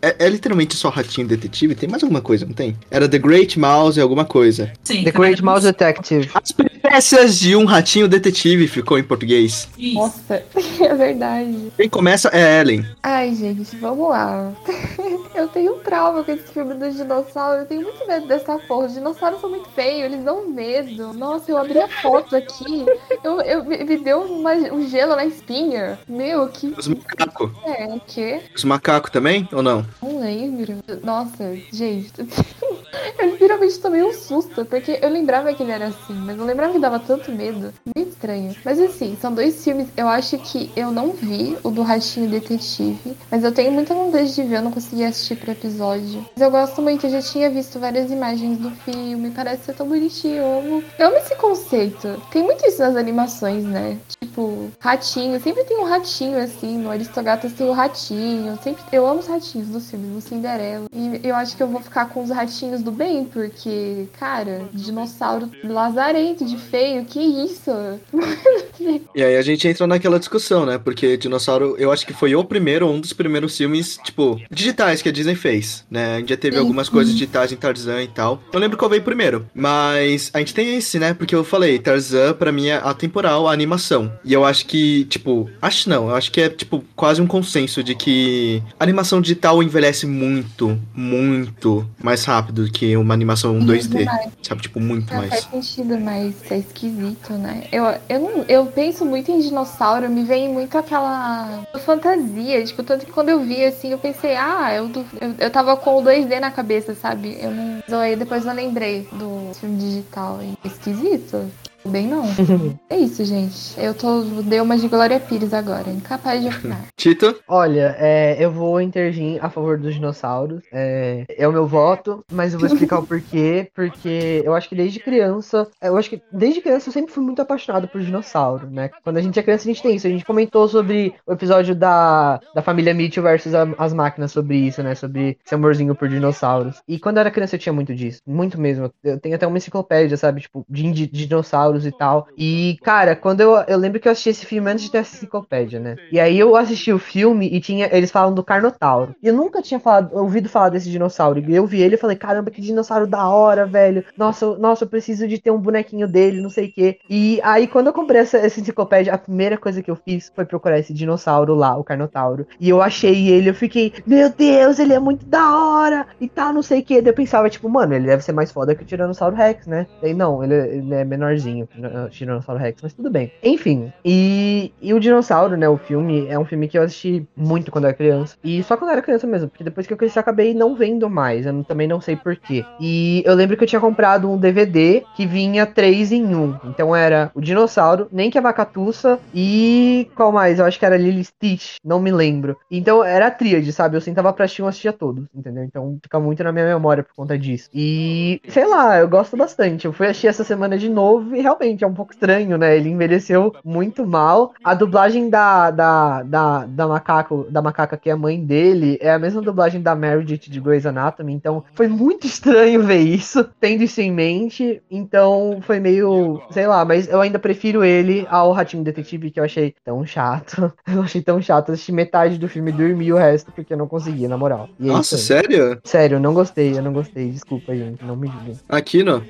É, 0.07 0.17
é 0.27 0.29
literalmente 0.29 0.77
só 0.77 0.89
Ratinho 0.89 1.27
Detetive? 1.27 1.75
Tem 1.75 1.89
mais 1.89 2.03
alguma 2.03 2.21
coisa, 2.21 2.47
não 2.47 2.53
tem? 2.53 2.77
Era 2.91 3.09
The 3.09 3.19
Great 3.19 3.59
Mouse 3.59 3.99
e 3.99 4.03
alguma 4.03 4.25
coisa. 4.25 4.73
Sim, 4.85 5.03
The 5.05 5.11
Great 5.11 5.43
Mouse 5.43 5.65
Detective. 5.67 6.31
As 6.35 6.53
peripécias 6.53 7.39
de 7.39 7.57
um 7.57 7.65
Ratinho 7.65 8.07
Detetive 8.09 8.69
ficou 8.69 8.99
em 8.99 9.03
português. 9.03 9.69
Isso. 9.77 9.95
Nossa, 9.95 10.43
é 10.81 10.95
verdade. 10.95 11.73
Quem 11.77 11.89
começa 11.89 12.29
é 12.33 12.61
Ellen. 12.61 12.87
Ai, 13.03 13.35
gente, 13.35 13.77
vamos 13.77 14.09
lá. 14.11 14.53
Eu 15.35 15.49
tenho 15.49 15.75
um 15.77 15.79
trauma 15.81 16.25
com 16.25 16.33
esse 16.33 16.45
filme 16.51 16.73
dos 16.75 16.97
dinossauros. 16.97 17.61
Eu 17.61 17.67
tenho 17.67 17.83
muito 17.83 18.07
medo 18.07 18.27
dessa 18.27 18.59
porra. 18.61 18.87
Os 18.87 18.95
dinossauros 18.95 19.39
são 19.41 19.51
muito 19.51 19.69
feios, 19.75 20.05
eles 20.11 20.25
dão 20.25 20.49
medo. 20.49 21.13
Nossa, 21.13 21.51
eu 21.51 21.59
abri 21.59 21.79
a 21.79 21.89
foto 21.89 22.35
aqui. 22.35 22.87
Eu, 23.23 23.41
eu, 23.43 23.63
me 23.65 23.85
me 23.85 23.99
deu 23.99 24.23
uma- 24.23 24.55
um 24.73 24.89
gelo 24.89 25.15
na 25.15 25.27
espinha. 25.27 25.99
Meu, 26.09 26.49
que. 26.49 26.69
Os 26.79 26.89
macacos. 26.89 27.51
É, 27.67 27.85
o 27.87 28.01
quê? 28.07 28.41
Os 28.55 28.65
macacos 28.65 29.11
também, 29.11 29.47
ou 29.53 29.63
não? 29.63 29.85
Não 30.03 30.21
lembro. 30.21 30.79
Nossa, 31.03 31.57
gente. 31.73 32.13
Eu 33.19 33.31
literalmente 33.31 33.79
tomei 33.79 34.03
um 34.03 34.13
susto, 34.13 34.65
porque 34.65 34.99
eu 35.03 35.09
lembrava 35.09 35.53
que 35.53 35.63
ele 35.63 35.73
era 35.73 35.87
assim, 35.87 36.15
mas 36.15 36.37
não 36.37 36.45
lembrava 36.45 36.73
que 36.73 36.79
dava 36.79 36.99
tanto 36.99 37.33
medo. 37.33 37.73
Muito 37.95 38.11
estranho. 38.11 38.55
Mas 38.65 38.79
assim, 38.81 39.17
são 39.21 39.33
dois 39.33 39.63
filmes. 39.63 39.89
Eu 39.97 40.09
acho 40.09 40.39
que 40.39 40.71
eu 40.77 40.91
não 40.91 41.13
vi 41.13 41.57
o 41.63 41.71
do 41.71 41.83
Ratinho 41.83 42.29
Detetive, 42.29 43.17
mas 43.31 43.45
eu 43.45 43.53
tenho 43.53 43.73
muita 43.73 43.95
vontade 43.95 44.35
de 44.35 44.43
ver, 44.43 44.57
eu 44.57 44.63
não 44.63 44.73
consegui 44.73 45.05
assistir 45.05 45.37
pro 45.37 45.53
episódio. 45.53 46.25
Mas 46.35 46.43
eu 46.43 46.51
gosto 46.51 46.83
muito, 46.83 47.07
eu 47.07 47.11
já 47.11 47.23
tinha 47.23 47.51
visto 47.51 47.79
várias 47.79 48.11
imagens 48.11 48.59
do 48.59 48.71
filme, 48.71 49.31
parece 49.31 49.65
ser 49.65 49.75
tão 49.75 49.89
bonitinho. 49.89 50.37
Eu 50.37 50.59
amo, 50.59 50.85
eu 50.99 51.07
amo 51.09 51.17
esse 51.17 51.35
conceito. 51.37 52.23
Tem 52.31 52.43
muito 52.43 52.67
isso 52.67 52.81
nas 52.81 52.97
animações, 52.97 53.65
né? 53.65 53.99
Tipo, 54.21 54.71
ratinho, 54.79 55.41
sempre 55.41 55.65
tem 55.65 55.79
um 55.79 55.85
ratinho 55.85 56.39
assim, 56.39 56.79
no 56.79 56.91
Aristogatas 56.91 57.53
tem 57.53 57.69
o 57.69 57.73
ratinho. 57.73 58.59
Sempre, 58.63 58.83
eu 58.93 59.07
amo 59.07 59.21
os 59.21 59.27
ratinhos 59.27 59.69
dos 59.77 59.91
filmes, 59.91 60.11
do 60.11 60.21
Cinderela. 60.21 60.87
E 60.93 61.21
eu 61.23 61.35
acho 61.35 61.57
que 61.57 61.63
eu 61.63 61.69
vou 61.69 61.81
ficar 61.81 62.09
com 62.09 62.23
os 62.23 62.31
ratinhos 62.31 62.83
do 62.83 62.91
bem, 62.91 63.25
porque, 63.25 64.07
cara, 64.19 64.69
dinossauro 64.73 65.51
lazarento 65.65 66.45
de 66.45 66.57
feio, 66.57 67.05
que 67.05 67.21
isso? 67.21 67.71
E 69.15 69.23
aí 69.23 69.37
a 69.37 69.43
gente 69.43 69.67
entra 69.67 69.87
naquela 69.87 70.19
discussão, 70.19 70.67
né? 70.67 70.79
Porque 70.79 71.17
Dinossauro, 71.17 71.75
eu 71.79 71.91
acho 71.91 72.07
que 72.07 72.13
foi 72.13 72.35
o 72.35 72.45
primeiro, 72.45 72.87
um 72.89 73.01
dos 73.01 73.13
primeiros 73.13 73.57
filmes, 73.57 73.99
tipo, 74.05 74.41
digitais 74.51 75.01
que 75.01 75.09
a 75.09 75.13
Disney 75.13 75.35
fez, 75.35 75.85
né? 75.91 76.17
A 76.17 76.19
gente 76.19 76.29
já 76.29 76.37
teve 76.37 76.57
Sim. 76.57 76.63
algumas 76.63 76.89
coisas 76.89 77.15
digitais 77.15 77.51
em 77.51 77.57
Tarzan 77.57 78.03
e 78.03 78.09
tal. 78.09 78.43
Não 78.53 78.61
lembro 78.61 78.77
qual 78.77 78.91
veio 78.91 79.03
primeiro, 79.03 79.47
mas 79.55 80.31
a 80.35 80.39
gente 80.39 80.55
tem 80.55 80.77
esse, 80.77 80.99
né? 80.99 81.15
Porque 81.15 81.35
eu 81.35 81.43
falei, 81.43 81.79
Tarzan 81.79 82.35
pra 82.35 82.53
mim 82.53 82.67
é 82.69 82.77
atemporal, 82.77 83.49
a 83.49 83.53
animação. 83.53 84.13
E 84.25 84.33
eu 84.33 84.45
acho 84.45 84.67
que, 84.67 85.05
tipo, 85.07 85.49
acho 85.61 85.89
não, 85.89 86.11
eu 86.11 86.15
acho 86.15 86.31
que 86.31 86.41
é, 86.41 86.49
tipo, 86.49 86.85
quase 86.95 87.21
um 87.21 87.27
consenso 87.27 87.83
de 87.83 87.95
que 87.95 88.63
animação 88.79 89.21
digital 89.21 89.63
envelhece 89.67 90.07
muito, 90.07 90.79
muito 90.95 91.87
mais 92.03 92.25
rápido 92.25 92.71
que 92.71 92.97
uma 92.97 93.15
animação 93.15 93.59
2D, 93.59 94.05
mais. 94.05 94.31
sabe? 94.43 94.63
Tipo, 94.63 94.81
muito 94.81 95.13
Não 95.13 95.29
faz 95.29 95.47
mais. 95.47 95.67
sentido, 95.67 95.99
mas 96.01 96.35
é 96.51 96.59
esquisito, 96.59 97.33
né? 97.35 97.65
Eu, 97.71 97.85
eu, 98.09 98.21
não, 98.21 98.45
eu 98.49 98.67
penso 98.67 99.05
muito 99.05 99.31
em 99.31 99.41
dinossauro, 99.41 100.09
me 100.09 100.25
vem 100.25 100.49
muito 100.49 100.77
aquela 100.79 101.65
fantasia. 101.85 102.65
Tipo, 102.65 102.83
tanto 102.83 103.05
que 103.07 103.13
quando 103.13 103.29
eu 103.29 103.41
vi 103.41 103.65
assim, 103.65 103.91
eu 103.91 103.99
pensei, 103.99 104.37
ah, 104.37 104.73
eu, 104.75 104.91
eu, 105.21 105.35
eu 105.39 105.51
tava 105.51 105.77
com 105.77 105.99
o 105.99 106.03
2D 106.03 106.41
na 106.41 106.51
cabeça, 106.51 106.95
sabe? 106.95 107.37
Eu 107.41 107.51
não. 107.51 108.01
Aí 108.01 108.17
depois 108.17 108.45
eu 108.45 108.53
lembrei 108.53 109.09
do 109.13 109.53
filme 109.55 109.77
digital. 109.79 110.41
E 110.43 110.67
esquisito. 110.67 111.51
Bem 111.87 112.07
não. 112.09 112.25
é 112.91 112.99
isso, 112.99 113.25
gente. 113.25 113.79
Eu 113.79 113.95
tô. 113.95 114.23
Dei 114.43 114.61
uma 114.61 114.77
de 114.77 114.89
Glória 114.89 115.19
Pires 115.21 115.53
agora, 115.55 115.89
incapaz 115.91 116.43
de 116.43 116.49
opinar. 116.49 116.87
Tito? 116.97 117.37
Olha, 117.49 117.95
é, 117.99 118.37
eu 118.39 118.51
vou 118.51 118.81
intervir 118.81 119.43
a 119.45 119.49
favor 119.51 119.79
dos 119.79 119.95
dinossauros. 119.95 120.63
É, 120.73 121.25
é 121.29 121.47
o 121.49 121.53
meu 121.53 121.67
voto, 121.67 122.25
mas 122.33 122.53
eu 122.53 122.59
vou 122.59 122.67
explicar 122.69 122.99
o 122.99 123.07
porquê. 123.07 123.69
Porque 123.75 124.43
eu 124.45 124.55
acho 124.55 124.69
que 124.69 124.75
desde 124.75 125.01
criança, 125.01 125.67
eu 125.83 125.97
acho 125.97 126.11
que 126.11 126.21
desde 126.33 126.61
criança 126.61 126.89
eu 126.89 126.93
sempre 126.93 127.13
fui 127.13 127.23
muito 127.23 127.41
apaixonado 127.43 127.89
por 127.89 128.01
dinossauro, 128.01 128.69
né? 128.71 128.91
Quando 129.05 129.17
a 129.19 129.23
gente 129.23 129.39
é 129.39 129.43
criança, 129.43 129.65
a 129.65 129.73
gente 129.73 129.83
tem 129.83 129.95
isso. 129.97 130.07
A 130.07 130.11
gente 130.11 130.25
comentou 130.25 130.67
sobre 130.69 131.15
o 131.27 131.33
episódio 131.33 131.75
da, 131.75 132.41
da 132.55 132.63
família 132.63 132.95
Mitchell 132.95 133.23
versus 133.23 133.55
a- 133.55 133.67
as 133.79 133.93
máquinas 133.93 134.33
sobre 134.33 134.57
isso, 134.57 134.83
né? 134.83 134.95
Sobre 134.95 135.37
esse 135.45 135.55
amorzinho 135.55 135.95
por 135.95 136.09
dinossauros. 136.09 136.81
E 136.89 136.99
quando 136.99 137.17
eu 137.17 137.21
era 137.21 137.31
criança, 137.31 137.57
eu 137.57 137.61
tinha 137.61 137.73
muito 137.73 137.95
disso. 137.95 138.21
Muito 138.27 138.61
mesmo. 138.61 138.91
Eu 139.05 139.19
tenho 139.21 139.35
até 139.35 139.47
uma 139.47 139.57
enciclopédia, 139.59 140.17
sabe? 140.17 140.41
Tipo, 140.41 140.65
de, 140.69 140.91
de 140.93 141.07
dinossauros 141.07 141.76
e 141.85 141.93
tal. 141.93 142.29
E, 142.37 142.79
cara, 142.83 143.15
quando 143.17 143.41
eu, 143.41 143.57
eu 143.67 143.79
lembro 143.79 144.01
que 144.01 144.09
eu 144.09 144.13
assisti 144.13 144.31
esse 144.31 144.47
filme 144.47 144.71
antes 144.71 144.85
de 144.85 144.91
ter 144.91 144.99
essa 144.99 145.17
enciclopédia, 145.17 145.81
né? 145.81 145.97
E 146.11 146.19
aí 146.21 146.39
eu 146.39 146.57
assisti 146.57 146.93
o 146.93 146.99
filme 146.99 147.49
e 147.49 147.61
tinha. 147.61 147.89
Eles 147.93 148.11
falam 148.11 148.35
do 148.35 148.43
Carnotauro. 148.43 149.15
E 149.23 149.29
eu 149.29 149.35
nunca 149.35 149.61
tinha 149.61 149.81
falado, 149.81 150.17
ouvido 150.17 150.49
falar 150.49 150.71
desse 150.71 150.91
dinossauro. 150.91 151.39
E 151.41 151.55
eu 151.55 151.67
vi 151.67 151.83
ele 151.83 151.97
e 151.97 151.99
falei, 151.99 152.17
caramba, 152.17 152.51
que 152.51 152.61
dinossauro 152.61 153.07
da 153.07 153.29
hora, 153.29 153.67
velho. 153.67 154.05
Nossa, 154.17 154.57
nossa, 154.57 154.85
eu 154.85 154.89
preciso 154.89 155.27
de 155.27 155.39
ter 155.39 155.51
um 155.51 155.59
bonequinho 155.59 156.07
dele, 156.07 156.41
não 156.41 156.51
sei 156.51 156.67
o 156.67 156.73
quê. 156.73 156.99
E 157.11 157.41
aí, 157.43 157.67
quando 157.67 157.89
eu 157.89 157.93
comprei 157.93 158.21
essa, 158.21 158.39
essa 158.39 158.61
enciclopédia, 158.61 159.13
a 159.13 159.19
primeira 159.19 159.57
coisa 159.57 159.83
que 159.83 159.91
eu 159.91 159.97
fiz 159.97 160.31
foi 160.35 160.45
procurar 160.45 160.79
esse 160.79 160.93
dinossauro 160.93 161.55
lá, 161.55 161.77
o 161.77 161.85
Carnotauro. 161.85 162.47
E 162.61 162.69
eu 162.69 162.81
achei 162.81 163.29
ele, 163.29 163.51
eu 163.51 163.55
fiquei, 163.55 163.93
meu 164.07 164.31
Deus, 164.31 164.79
ele 164.79 164.93
é 164.93 164.99
muito 164.99 165.27
da 165.27 165.57
hora 165.57 166.07
e 166.21 166.29
tal, 166.29 166.53
não 166.53 166.63
sei 166.63 166.81
o 166.81 166.85
quê. 166.85 167.01
Daí 167.01 167.11
eu 167.11 167.15
pensava, 167.15 167.51
tipo, 167.51 167.69
mano, 167.69 167.95
ele 167.95 168.07
deve 168.07 168.23
ser 168.23 168.33
mais 168.33 168.53
foda 168.53 168.75
que 168.75 168.83
o 168.83 168.87
Tiranossauro 168.87 169.37
Rex, 169.37 169.67
né? 169.67 169.87
Daí 170.01 170.15
não, 170.15 170.43
ele, 170.43 170.55
ele 170.55 170.95
é 170.95 171.05
menorzinho, 171.05 171.66
Tiranossauro 172.11 172.61
Rex, 172.61 172.81
mas 172.83 172.93
tudo 172.93 173.11
bem. 173.11 173.31
Enfim, 173.43 173.93
e, 174.05 174.73
e 174.81 174.95
o 174.95 175.01
Dinossauro, 175.01 175.57
né, 175.57 175.69
o 175.69 175.77
filme, 175.77 176.27
é 176.29 176.39
um 176.39 176.45
filme 176.45 176.69
que 176.69 176.79
eu 176.79 176.83
assisti 176.83 177.27
muito 177.37 177.71
quando 177.71 177.87
era 177.87 177.95
criança. 177.95 178.37
E 178.43 178.63
só 178.63 178.77
quando 178.77 178.91
era 178.91 179.03
criança 179.03 179.27
mesmo, 179.27 179.49
porque 179.49 179.65
depois 179.65 179.87
que 179.87 179.93
eu 179.93 179.97
cresci 179.97 180.19
eu 180.19 180.21
acabei 180.21 180.55
não 180.55 180.75
vendo 180.75 181.09
mais, 181.09 181.47
eu 181.47 181.65
também 181.65 181.87
não 181.87 182.01
sei 182.01 182.17
porquê. 182.17 182.65
E 182.81 183.23
eu 183.25 183.35
lembro 183.35 183.57
que 183.57 183.65
eu 183.65 183.69
tinha 183.69 183.81
comprado 183.81 184.31
um 184.31 184.39
DVD 184.39 185.03
que 185.15 185.27
vinha 185.27 185.67
três 185.67 186.13
em 186.13 186.35
um. 186.35 186.57
Então 186.65 186.95
era 186.95 187.31
o 187.35 187.41
Dinossauro, 187.41 188.09
Nem 188.13 188.31
que 188.31 188.39
a 188.39 188.41
Vacatuça 188.41 189.19
e 189.35 190.09
qual 190.15 190.33
mais? 190.33 190.59
Eu 190.59 190.65
acho 190.65 190.79
que 190.79 190.87
era 190.87 190.97
Lily 190.97 191.25
Stitch, 191.25 191.77
não 191.85 192.01
me 192.01 192.11
lembro. 192.11 192.57
Então 192.71 193.05
era 193.05 193.27
a 193.27 193.31
tríade, 193.31 193.73
sabe? 193.73 193.97
Eu 193.97 194.01
sentava 194.01 194.33
pra 194.33 194.45
assistir, 194.45 194.63
eu 194.63 194.69
assistia 194.69 194.93
todos, 194.93 195.25
entendeu? 195.35 195.65
Então 195.65 195.99
fica 196.03 196.19
muito 196.19 196.43
na 196.43 196.53
minha 196.53 196.67
memória 196.67 197.03
por 197.03 197.15
conta 197.15 197.39
disso. 197.39 197.69
E 197.75 198.41
sei 198.49 198.67
lá, 198.67 198.99
eu 198.99 199.09
gosto 199.09 199.37
bastante. 199.37 199.87
Eu 199.87 199.93
fui 199.93 200.07
assistir 200.07 200.29
essa 200.29 200.45
semana 200.45 200.79
de 200.79 200.89
novo 200.89 201.35
e 201.37 201.41
realmente 201.47 201.85
é 201.85 201.87
um 201.87 201.95
pouco 201.95 202.13
estranho, 202.13 202.59
né? 202.59 202.77
Ele 202.77 202.89
envelheceu 202.89 203.55
muito 203.65 204.05
mal. 204.05 204.53
A 204.65 204.75
dublagem 204.75 205.31
da, 205.31 205.71
da, 205.71 206.23
da, 206.25 206.67
da, 206.67 206.89
macaco, 206.89 207.47
da 207.49 207.63
macaca, 207.63 207.97
que 207.97 208.11
é 208.11 208.13
a 208.13 208.17
mãe 208.17 208.45
dele, 208.45 208.99
é 209.01 209.13
a 209.13 209.19
mesma 209.19 209.41
dublagem 209.41 209.81
da 209.81 209.95
Meredith 209.95 210.51
de 210.51 210.61
Grey's 210.61 210.87
Anatomy. 210.87 211.33
Então 211.33 211.63
foi 211.73 211.87
muito 211.87 212.27
estranho 212.27 212.83
ver 212.83 212.99
isso, 212.99 213.49
tendo 213.61 213.85
isso 213.85 214.01
em 214.01 214.11
mente. 214.11 214.83
Então 214.91 215.61
foi 215.63 215.79
meio, 215.79 216.43
sei 216.51 216.67
lá, 216.67 216.85
mas 216.85 217.09
eu 217.09 217.21
ainda 217.21 217.39
prefiro 217.39 217.85
ele 217.85 218.27
ao 218.29 218.51
Ratinho 218.51 218.83
Detetive, 218.83 219.31
que 219.31 219.39
eu 219.39 219.45
achei 219.45 219.75
tão 219.85 220.05
chato. 220.05 220.73
Eu 220.87 221.03
achei 221.03 221.21
tão 221.21 221.43
chato. 221.43 221.69
Eu 221.69 221.75
assisti 221.75 221.93
metade 221.93 222.39
do 222.39 222.49
filme 222.49 222.71
e 222.71 222.75
dormi 222.75 223.13
o 223.13 223.17
resto 223.17 223.53
porque 223.53 223.75
eu 223.75 223.77
não 223.77 223.87
conseguia, 223.87 224.29
na 224.29 224.37
moral. 224.37 224.69
E 224.79 224.89
é 224.89 224.93
Nossa, 224.93 225.19
sério? 225.19 225.79
Sério, 225.85 226.17
eu 226.17 226.21
não 226.21 226.33
gostei, 226.33 226.77
eu 226.77 226.83
não 226.83 226.93
gostei. 226.93 227.31
Desculpa, 227.31 227.75
gente, 227.75 228.05
não 228.05 228.17
me 228.17 228.29
julguem. 228.29 228.59
Aqui 228.69 229.03
não. 229.03 229.23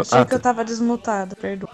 Achei 0.00 0.24
que 0.24 0.34
eu 0.34 0.40
tava 0.40 0.64
desmutado, 0.64 1.36
perdoa. 1.48 1.68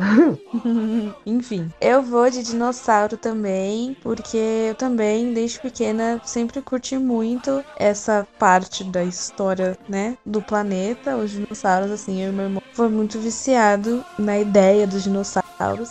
Enfim, 1.26 1.68
eu 1.80 2.02
vou 2.02 2.30
de 2.30 2.42
dinossauro 2.42 3.16
também, 3.16 3.94
porque 4.01 4.36
eu 4.36 4.74
também, 4.74 5.32
desde 5.32 5.59
pequena, 5.59 6.20
sempre 6.22 6.62
curti 6.62 6.96
muito 6.96 7.64
essa 7.76 8.26
parte 8.38 8.84
da 8.84 9.05
história, 9.05 9.76
né, 9.88 10.16
do 10.24 10.40
planeta, 10.40 11.16
os 11.16 11.30
dinossauros, 11.30 11.90
assim, 11.90 12.22
eu 12.22 12.30
e 12.30 12.32
meu 12.32 12.44
irmão 12.44 12.62
foi 12.72 12.88
muito 12.88 13.18
viciado 13.18 14.05
na 14.18 14.38
ideia 14.38 14.86
dos 14.86 15.02
dinossauros. 15.02 15.44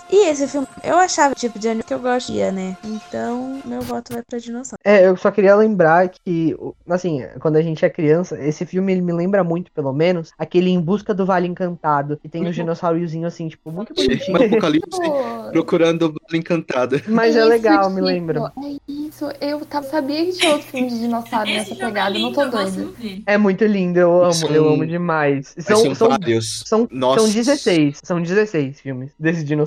E 0.10 0.28
esse 0.30 0.48
filme, 0.48 0.68
eu 0.84 0.98
achava 0.98 1.34
o 1.34 1.36
tipo 1.36 1.58
de 1.60 1.68
anime 1.68 1.84
que 1.84 1.94
eu 1.94 2.00
gostia, 2.00 2.52
né? 2.52 2.78
Então, 2.84 3.62
meu 3.66 3.82
voto 3.82 4.14
vai 4.14 4.22
pra 4.22 4.40
dinossauro. 4.40 4.80
É, 4.84 5.08
eu 5.08 5.16
só 5.18 5.32
queria 5.32 5.56
lembrar 5.56 6.10
que, 6.10 6.56
assim, 6.90 7.22
quando 7.40 7.56
a 7.58 7.62
gente 7.62 7.84
é 7.84 7.90
criança, 7.90 8.38
esse 8.40 8.66
filme 8.66 8.92
ele 8.92 9.02
me 9.02 9.14
lembra 9.14 9.44
muito, 9.44 9.72
pelo 9.72 9.92
menos, 9.94 10.32
aquele 10.38 10.70
Em 10.70 10.80
Busca 10.80 11.14
do 11.14 11.26
Vale 11.26 11.48
Encantado, 11.48 12.18
que 12.18 12.30
tem 12.30 12.46
um 12.48 12.52
dinossaurozinho 12.52 13.28
assim, 13.28 13.48
tipo, 13.48 13.72
muito 13.72 13.94
bonitinho. 13.94 14.38
No 14.38 14.46
apocalipse 14.46 15.00
procurando 15.52 16.04
o 16.04 16.08
Vale 16.10 16.38
Encantado. 16.40 17.02
Mas 17.08 17.36
é 17.36 17.40
Isso, 17.40 17.50
legal, 17.50 17.90
me 17.90 17.96
tipo, 17.96 18.06
lembra. 18.06 18.52
É 18.64 18.92
isso, 18.92 19.26
eu 19.42 19.66
tava, 19.66 19.88
sabia 19.88 20.26
que 20.26 20.34
tinha 20.34 20.52
outro 20.52 20.68
filme 20.68 20.90
de 20.90 21.00
dinossauro 21.00 21.50
nessa 21.50 21.76
pegada, 21.76 22.16
eu 22.18 22.22
não 22.22 22.34
tô 22.34 22.46
doida. 22.46 22.88
É 23.26 23.38
muito 23.38 23.66
lindo, 23.66 24.00
eu 24.00 24.22
amo, 24.24 24.34
São- 24.34 24.50
eu 24.50 24.68
amo 24.68 24.86
demais. 24.86 25.54
São, 25.60 25.78
são 25.78 25.96
são, 25.96 26.10
vários. 26.10 26.64
são, 26.66 26.88
Nossa. 26.92 27.22
são 27.22 27.30
16, 27.32 28.00
são 28.04 28.22
16 28.22 28.80
filmes 28.82 29.12
desse 29.18 29.44
dinossauro. 29.44 29.63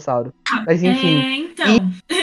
Mas 0.66 0.82
enfim. 0.82 1.20
É, 1.20 1.36
então. 1.36 1.93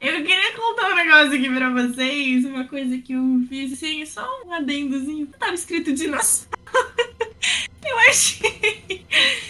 Eu 0.00 0.22
queria 0.22 0.52
contar 0.54 0.92
um 0.92 0.96
negócio 0.96 1.32
aqui 1.32 1.48
pra 1.48 1.70
vocês, 1.70 2.44
uma 2.44 2.64
coisa 2.64 2.98
que 2.98 3.14
eu 3.14 3.40
fiz, 3.48 3.72
assim, 3.72 4.04
só 4.04 4.22
um 4.44 4.52
adendozinho. 4.52 5.26
Tava 5.38 5.54
escrito 5.54 5.94
dinossauro. 5.94 6.50
Eu 7.84 7.98
achei 8.08 9.04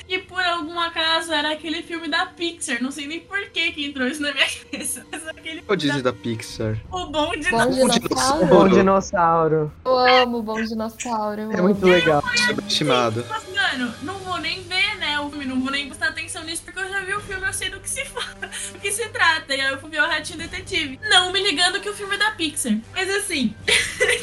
que 0.07 0.19
por 0.21 0.43
algum 0.43 0.79
acaso 0.79 1.33
era 1.33 1.53
aquele 1.53 1.83
filme 1.83 2.09
da 2.09 2.27
Pixar. 2.27 2.83
Não 2.83 2.91
sei 2.91 3.07
nem 3.07 3.21
por 3.21 3.39
que 3.51 3.71
que 3.73 3.85
entrou 3.87 4.07
isso 4.07 4.21
na 4.23 4.33
minha 4.33 4.47
cabeça. 4.71 5.07
Mas 5.11 5.27
aquele 5.29 5.63
O 5.67 5.77
Disney 5.77 6.03
da 6.03 6.13
Pixar. 6.13 6.79
o 6.91 7.07
bom 7.07 7.25
Bom 7.25 7.31
dinossauro. 7.37 7.91
dinossauro. 7.91 8.47
Bom 8.47 8.69
dinossauro. 8.69 9.73
Eu 9.85 9.99
amo 9.99 10.43
Bom 10.43 10.63
Dinossauro. 10.63 11.41
É 11.53 11.61
muito 11.63 11.85
legal. 11.87 12.23
Subestimado. 12.47 13.25
Mas, 13.29 13.45
mano, 13.55 13.95
não 14.03 14.19
vou 14.19 14.39
nem 14.39 14.63
ver, 14.63 14.97
né, 14.99 15.19
o 15.21 15.29
filme, 15.31 15.45
não 15.45 15.61
vou 15.61 15.71
nem 15.71 15.87
prestar 15.87 16.09
atenção 16.09 16.43
nisso, 16.45 16.63
porque 16.65 16.79
eu 16.79 16.89
já 16.89 17.01
vi 17.01 17.15
o 17.15 17.21
filme, 17.21 17.47
eu 17.47 17.53
sei 17.53 17.71
do 17.71 17.81
que 17.81 17.89
se 17.89 18.05
fala, 18.11 18.51
do 18.73 18.79
que 18.81 18.91
se 18.93 19.09
trata. 19.11 19.55
E 19.55 19.61
aí 19.61 19.73
eu 19.73 19.79
fui 19.81 19.91
ver 19.91 20.03
o 20.03 20.07
Ratinho 20.07 20.39
Detetive. 20.39 20.99
Não 21.09 21.33
me 21.33 21.41
ligando 21.43 21.81
que 21.81 21.89
o 21.89 21.95
filme 21.95 22.15
é 22.15 22.19
da 22.19 22.31
Pixar. 22.33 22.77
Mas 22.93 23.09
assim, 23.11 23.55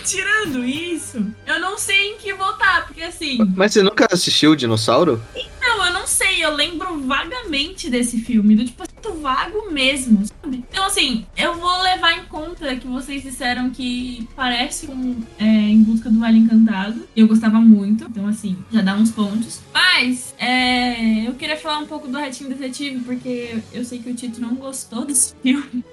tirando 0.06 0.64
isso, 0.64 1.26
eu 1.46 1.60
não 1.60 1.78
sei 1.78 2.12
em 2.14 2.18
que 2.18 2.34
votar, 2.34 2.86
porque 2.86 3.02
assim. 3.04 3.38
Mas 3.56 3.74
você 3.74 3.82
nunca 3.84 4.01
assistiu 4.12 4.52
o 4.52 4.56
Dinossauro? 4.56 5.22
Não, 5.62 5.86
eu 5.86 5.94
não 5.94 6.08
sei, 6.08 6.44
eu 6.44 6.56
lembro 6.56 7.00
vagamente 7.02 7.90
desse 7.90 8.20
filme, 8.20 8.56
do 8.56 8.66
tipo, 8.66 8.84
muito 9.02 9.20
vago 9.20 9.72
mesmo, 9.72 10.24
sabe? 10.26 10.64
Então, 10.70 10.86
assim, 10.86 11.26
eu 11.36 11.56
vou 11.56 11.82
levar 11.82 12.18
em 12.18 12.26
conta 12.26 12.76
que 12.76 12.88
vocês 12.88 13.24
disseram 13.24 13.70
que 13.70 14.28
parece 14.36 14.88
com 14.88 15.16
é, 15.40 15.46
Em 15.46 15.82
Busca 15.82 16.10
do 16.10 16.20
Vale 16.20 16.38
Encantado. 16.38 17.08
Eu 17.16 17.28
gostava 17.28 17.60
muito, 17.60 18.06
então, 18.06 18.28
assim, 18.28 18.58
já 18.72 18.82
dá 18.82 18.96
uns 18.96 19.12
pontos. 19.12 19.60
Mas, 19.74 20.34
é, 20.38 21.28
eu 21.28 21.34
queria 21.34 21.58
falar 21.58 21.80
um 21.80 21.88
pouco 21.88 22.08
do 22.08 22.18
Ratinho 22.18 22.50
Detetive, 22.50 23.04
porque 23.04 23.58
eu 23.74 23.84
sei 23.84 24.00
que 24.00 24.10
o 24.10 24.14
Tito 24.14 24.40
não 24.40 24.56
gostou 24.56 25.06
desse 25.06 25.34
filme. 25.42 25.84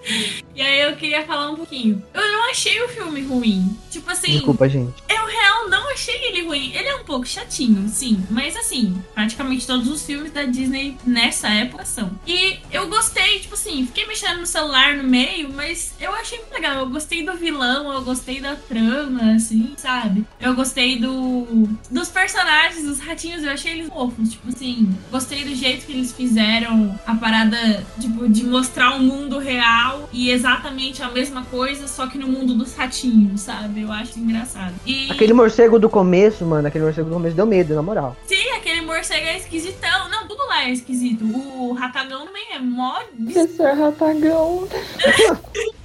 E 0.54 0.60
aí 0.60 0.80
eu 0.82 0.96
queria 0.96 1.24
falar 1.24 1.50
um 1.50 1.56
pouquinho. 1.56 2.02
Eu 2.12 2.32
não 2.32 2.50
achei 2.50 2.80
o 2.82 2.88
filme 2.88 3.22
ruim. 3.22 3.76
Tipo 3.90 4.10
assim. 4.10 4.32
Desculpa, 4.32 4.68
gente. 4.68 5.02
Eu 5.08 5.26
real 5.26 5.68
não 5.68 5.90
achei 5.92 6.14
ele 6.26 6.46
ruim. 6.46 6.72
Ele 6.74 6.88
é 6.88 6.96
um 6.96 7.04
pouco 7.04 7.26
chatinho, 7.26 7.88
sim. 7.88 8.22
Mas 8.30 8.56
assim, 8.56 8.96
praticamente 9.14 9.57
todos 9.66 9.88
os 9.88 10.04
filmes 10.04 10.32
da 10.32 10.44
Disney 10.44 10.96
nessa 11.06 11.48
época 11.48 11.84
são. 11.84 12.10
E 12.26 12.58
eu 12.70 12.88
gostei, 12.88 13.38
tipo 13.40 13.54
assim, 13.54 13.86
fiquei 13.86 14.06
mexendo 14.06 14.38
no 14.40 14.46
celular 14.46 14.96
no 14.96 15.04
meio, 15.04 15.52
mas 15.52 15.94
eu 16.00 16.12
achei 16.14 16.38
muito 16.38 16.52
legal. 16.52 16.76
Eu 16.76 16.88
gostei 16.88 17.24
do 17.24 17.34
vilão, 17.34 17.92
eu 17.92 18.02
gostei 18.02 18.40
da 18.40 18.54
trama, 18.56 19.34
assim, 19.34 19.74
sabe? 19.76 20.24
Eu 20.40 20.54
gostei 20.54 20.98
do 20.98 21.68
dos 21.90 22.08
personagens, 22.08 22.84
dos 22.84 23.00
ratinhos, 23.00 23.42
eu 23.42 23.50
achei 23.50 23.72
eles 23.72 23.88
fofos. 23.88 24.30
Tipo 24.30 24.48
assim, 24.48 24.88
gostei 25.10 25.44
do 25.44 25.54
jeito 25.54 25.86
que 25.86 25.92
eles 25.92 26.12
fizeram 26.12 26.98
a 27.06 27.14
parada, 27.14 27.84
tipo, 28.00 28.28
de 28.28 28.44
mostrar 28.44 28.94
o 28.96 29.00
mundo 29.00 29.38
real 29.38 30.08
e 30.12 30.30
exatamente 30.30 31.02
a 31.02 31.10
mesma 31.10 31.44
coisa, 31.44 31.86
só 31.86 32.06
que 32.06 32.18
no 32.18 32.26
mundo 32.28 32.54
dos 32.54 32.74
ratinhos, 32.74 33.40
sabe? 33.42 33.82
Eu 33.82 33.92
acho 33.92 34.18
engraçado. 34.18 34.74
E 34.86 35.10
Aquele 35.10 35.32
morcego 35.32 35.78
do 35.78 35.88
começo, 35.88 36.44
mano, 36.44 36.68
aquele 36.68 36.84
morcego 36.84 37.08
do 37.08 37.14
começo 37.14 37.36
deu 37.36 37.46
medo, 37.46 37.74
na 37.74 37.82
moral. 37.82 38.16
Sim, 38.26 38.50
aquele 38.56 38.82
morcego 38.82 39.26
é 39.26 39.36
esquisitão. 39.48 40.08
Não, 40.08 40.28
tudo 40.28 40.46
lá 40.46 40.64
é 40.64 40.70
esquisito. 40.70 41.24
O 41.24 41.72
ratagão 41.72 42.26
também 42.26 42.52
é 42.52 42.58
mó. 42.58 43.00
Professor 43.24 43.74
Ratagão. 43.74 44.68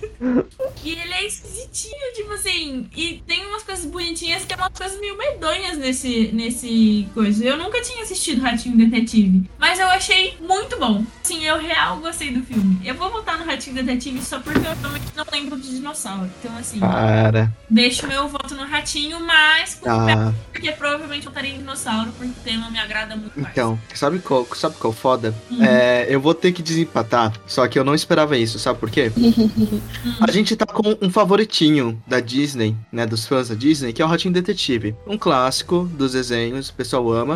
E 0.84 0.92
ele 0.92 1.14
é 1.14 1.26
esquisitinho, 1.26 2.14
tipo 2.16 2.34
assim. 2.34 2.90
E 2.96 3.24
tem 3.26 3.46
umas 3.46 3.64
coisas 3.64 3.86
bonitinhas 3.86 4.46
que 4.46 4.54
é 4.54 4.58
umas 4.58 4.74
coisas 4.74 5.00
meio 5.00 5.18
medonhas 5.18 5.78
nesse, 5.78 6.32
nesse 6.34 7.08
coisa. 7.14 7.44
Eu 7.44 7.58
nunca 7.58 7.82
tinha 7.82 8.04
assistido 8.04 8.42
Ratinho 8.42 8.78
Detetive. 8.78 9.50
Mas 9.58 9.80
eu 9.80 9.88
achei 9.88 10.38
muito 10.42 10.78
bom. 10.78 11.04
Assim, 11.24 11.44
eu 11.44 11.58
real 11.58 11.98
gostei 11.98 12.32
do 12.32 12.44
filme. 12.44 12.80
Eu 12.84 12.96
vou 12.96 13.12
votar 13.12 13.38
no 13.38 13.46
Ratinho 13.46 13.76
Detetive 13.76 14.22
só 14.22 14.40
porque 14.40 14.60
eu 14.60 14.76
realmente 14.82 15.06
não 15.16 15.26
lembro 15.32 15.60
de 15.60 15.70
dinossauro. 15.70 16.30
Então, 16.40 16.56
assim, 16.58 16.80
Para. 16.80 17.52
deixo 17.70 18.08
meu 18.08 18.28
voto 18.28 18.56
no 18.56 18.66
Ratinho, 18.66 19.20
mas 19.20 19.76
pé, 19.76 20.34
porque 20.52 20.72
provavelmente 20.72 21.26
eu 21.26 21.32
votaria 21.32 21.54
em 21.54 21.58
dinossauro, 21.58 22.12
porque 22.18 22.32
o 22.32 22.44
tema 22.44 22.70
me 22.70 22.80
agrada 22.80 23.16
muito 23.16 23.40
mais. 23.40 23.54
Então, 23.54 23.80
sabe 23.94 24.20
qual, 24.20 24.48
sabe 24.56 24.76
qual 24.78 24.94
foda? 24.94 25.34
Hum. 25.52 25.64
É, 25.64 26.08
eu 26.10 26.20
vou 26.20 26.34
ter 26.34 26.52
que 26.52 26.62
desempatar, 26.62 27.34
só 27.48 27.68
que 27.68 27.78
eu 27.78 27.84
não 27.84 27.96
esperava 27.96 28.38
isso, 28.38 28.60
sabe 28.60 28.80
por 28.80 28.90
quê? 28.90 29.12
A 30.20 30.32
gente 30.32 30.56
tá 30.56 30.66
com 30.66 30.98
um 31.02 31.10
favoritinho 31.10 32.02
da 32.06 32.20
Disney, 32.20 32.76
né, 32.92 33.06
dos 33.06 33.26
fãs 33.26 33.50
da 33.50 33.56
Disney, 33.56 33.94
que 33.94 34.02
é 34.02 34.06
o 34.06 34.08
Ratinho 34.08 34.34
Detetive. 34.34 34.96
Um 35.08 35.18
clássico 35.18 35.90
dos 35.94 36.12
desenhos, 36.14 36.70
o 36.70 36.74
pessoal 36.74 37.12
ama. 37.12 37.36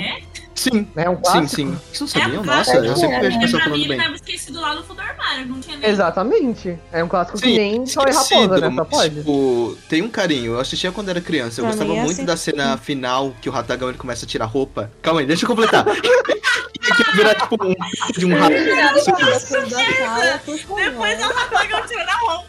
Sim, 0.58 0.88
É 0.96 1.08
um 1.10 1.16
sim, 1.16 1.22
clássico. 1.22 1.48
sim. 1.50 1.80
Vocês 1.94 2.00
não 2.00 2.08
É 2.08 2.24
sabiam? 2.26 2.42
um 2.42 2.46
Nossa, 2.46 2.76
eu 2.78 2.96
sempre 2.98 3.20
vejo 3.20 3.38
Pra 3.38 3.48
mim, 3.48 3.52
falando 3.60 3.76
ele 3.76 3.88
bem. 3.90 3.98
tava 4.00 4.16
esquecido 4.16 4.60
lá 4.60 4.74
no 4.74 4.84
fundo 4.84 4.96
do 4.98 5.02
armário, 5.04 5.46
não 5.46 5.60
tinha 5.60 5.78
nem... 5.78 5.90
Exatamente. 5.90 6.80
É 6.92 7.04
um 7.04 7.08
clássico 7.08 7.38
que 7.38 7.46
Sim, 7.46 7.58
nem 7.58 7.86
Só 7.86 8.02
é 8.02 8.12
Raposa, 8.12 8.70
né? 8.70 8.76
Só 8.76 8.86
pode. 8.86 9.16
Tipo, 9.16 9.78
tem 9.88 10.02
um 10.02 10.10
carinho. 10.10 10.54
Eu 10.54 10.60
assistia 10.60 10.92
quando 10.92 11.10
era 11.10 11.22
criança. 11.22 11.62
Eu 11.62 11.66
Pra 11.66 11.72
gostava 11.74 11.92
mim 11.94 11.98
é 11.98 12.02
muito 12.02 12.14
assim 12.14 12.26
da 12.26 12.36
cena 12.36 12.76
final 12.78 13.34
que 13.40 13.48
o 13.48 13.52
Ratagão 13.52 13.88
ele 13.90 13.98
começa 14.00 14.26
a 14.26 14.28
tirar 14.28 14.46
roupa. 14.46 14.92
Calma 15.02 15.20
aí, 15.20 15.28
deixa 15.28 15.46
eu 15.46 15.48
completar. 15.48 15.86
e 15.94 16.92
aqui 16.92 17.16
virar 17.16 17.36
tipo 17.36 17.56
um 17.64 17.76
de 18.18 18.26
um 18.26 18.36
rato. 18.40 18.54
Depois 20.76 21.20
eu 21.22 21.30
rapagão 21.34 21.82
tirando 21.88 22.10
a 22.10 22.18
roupa. 22.18 22.48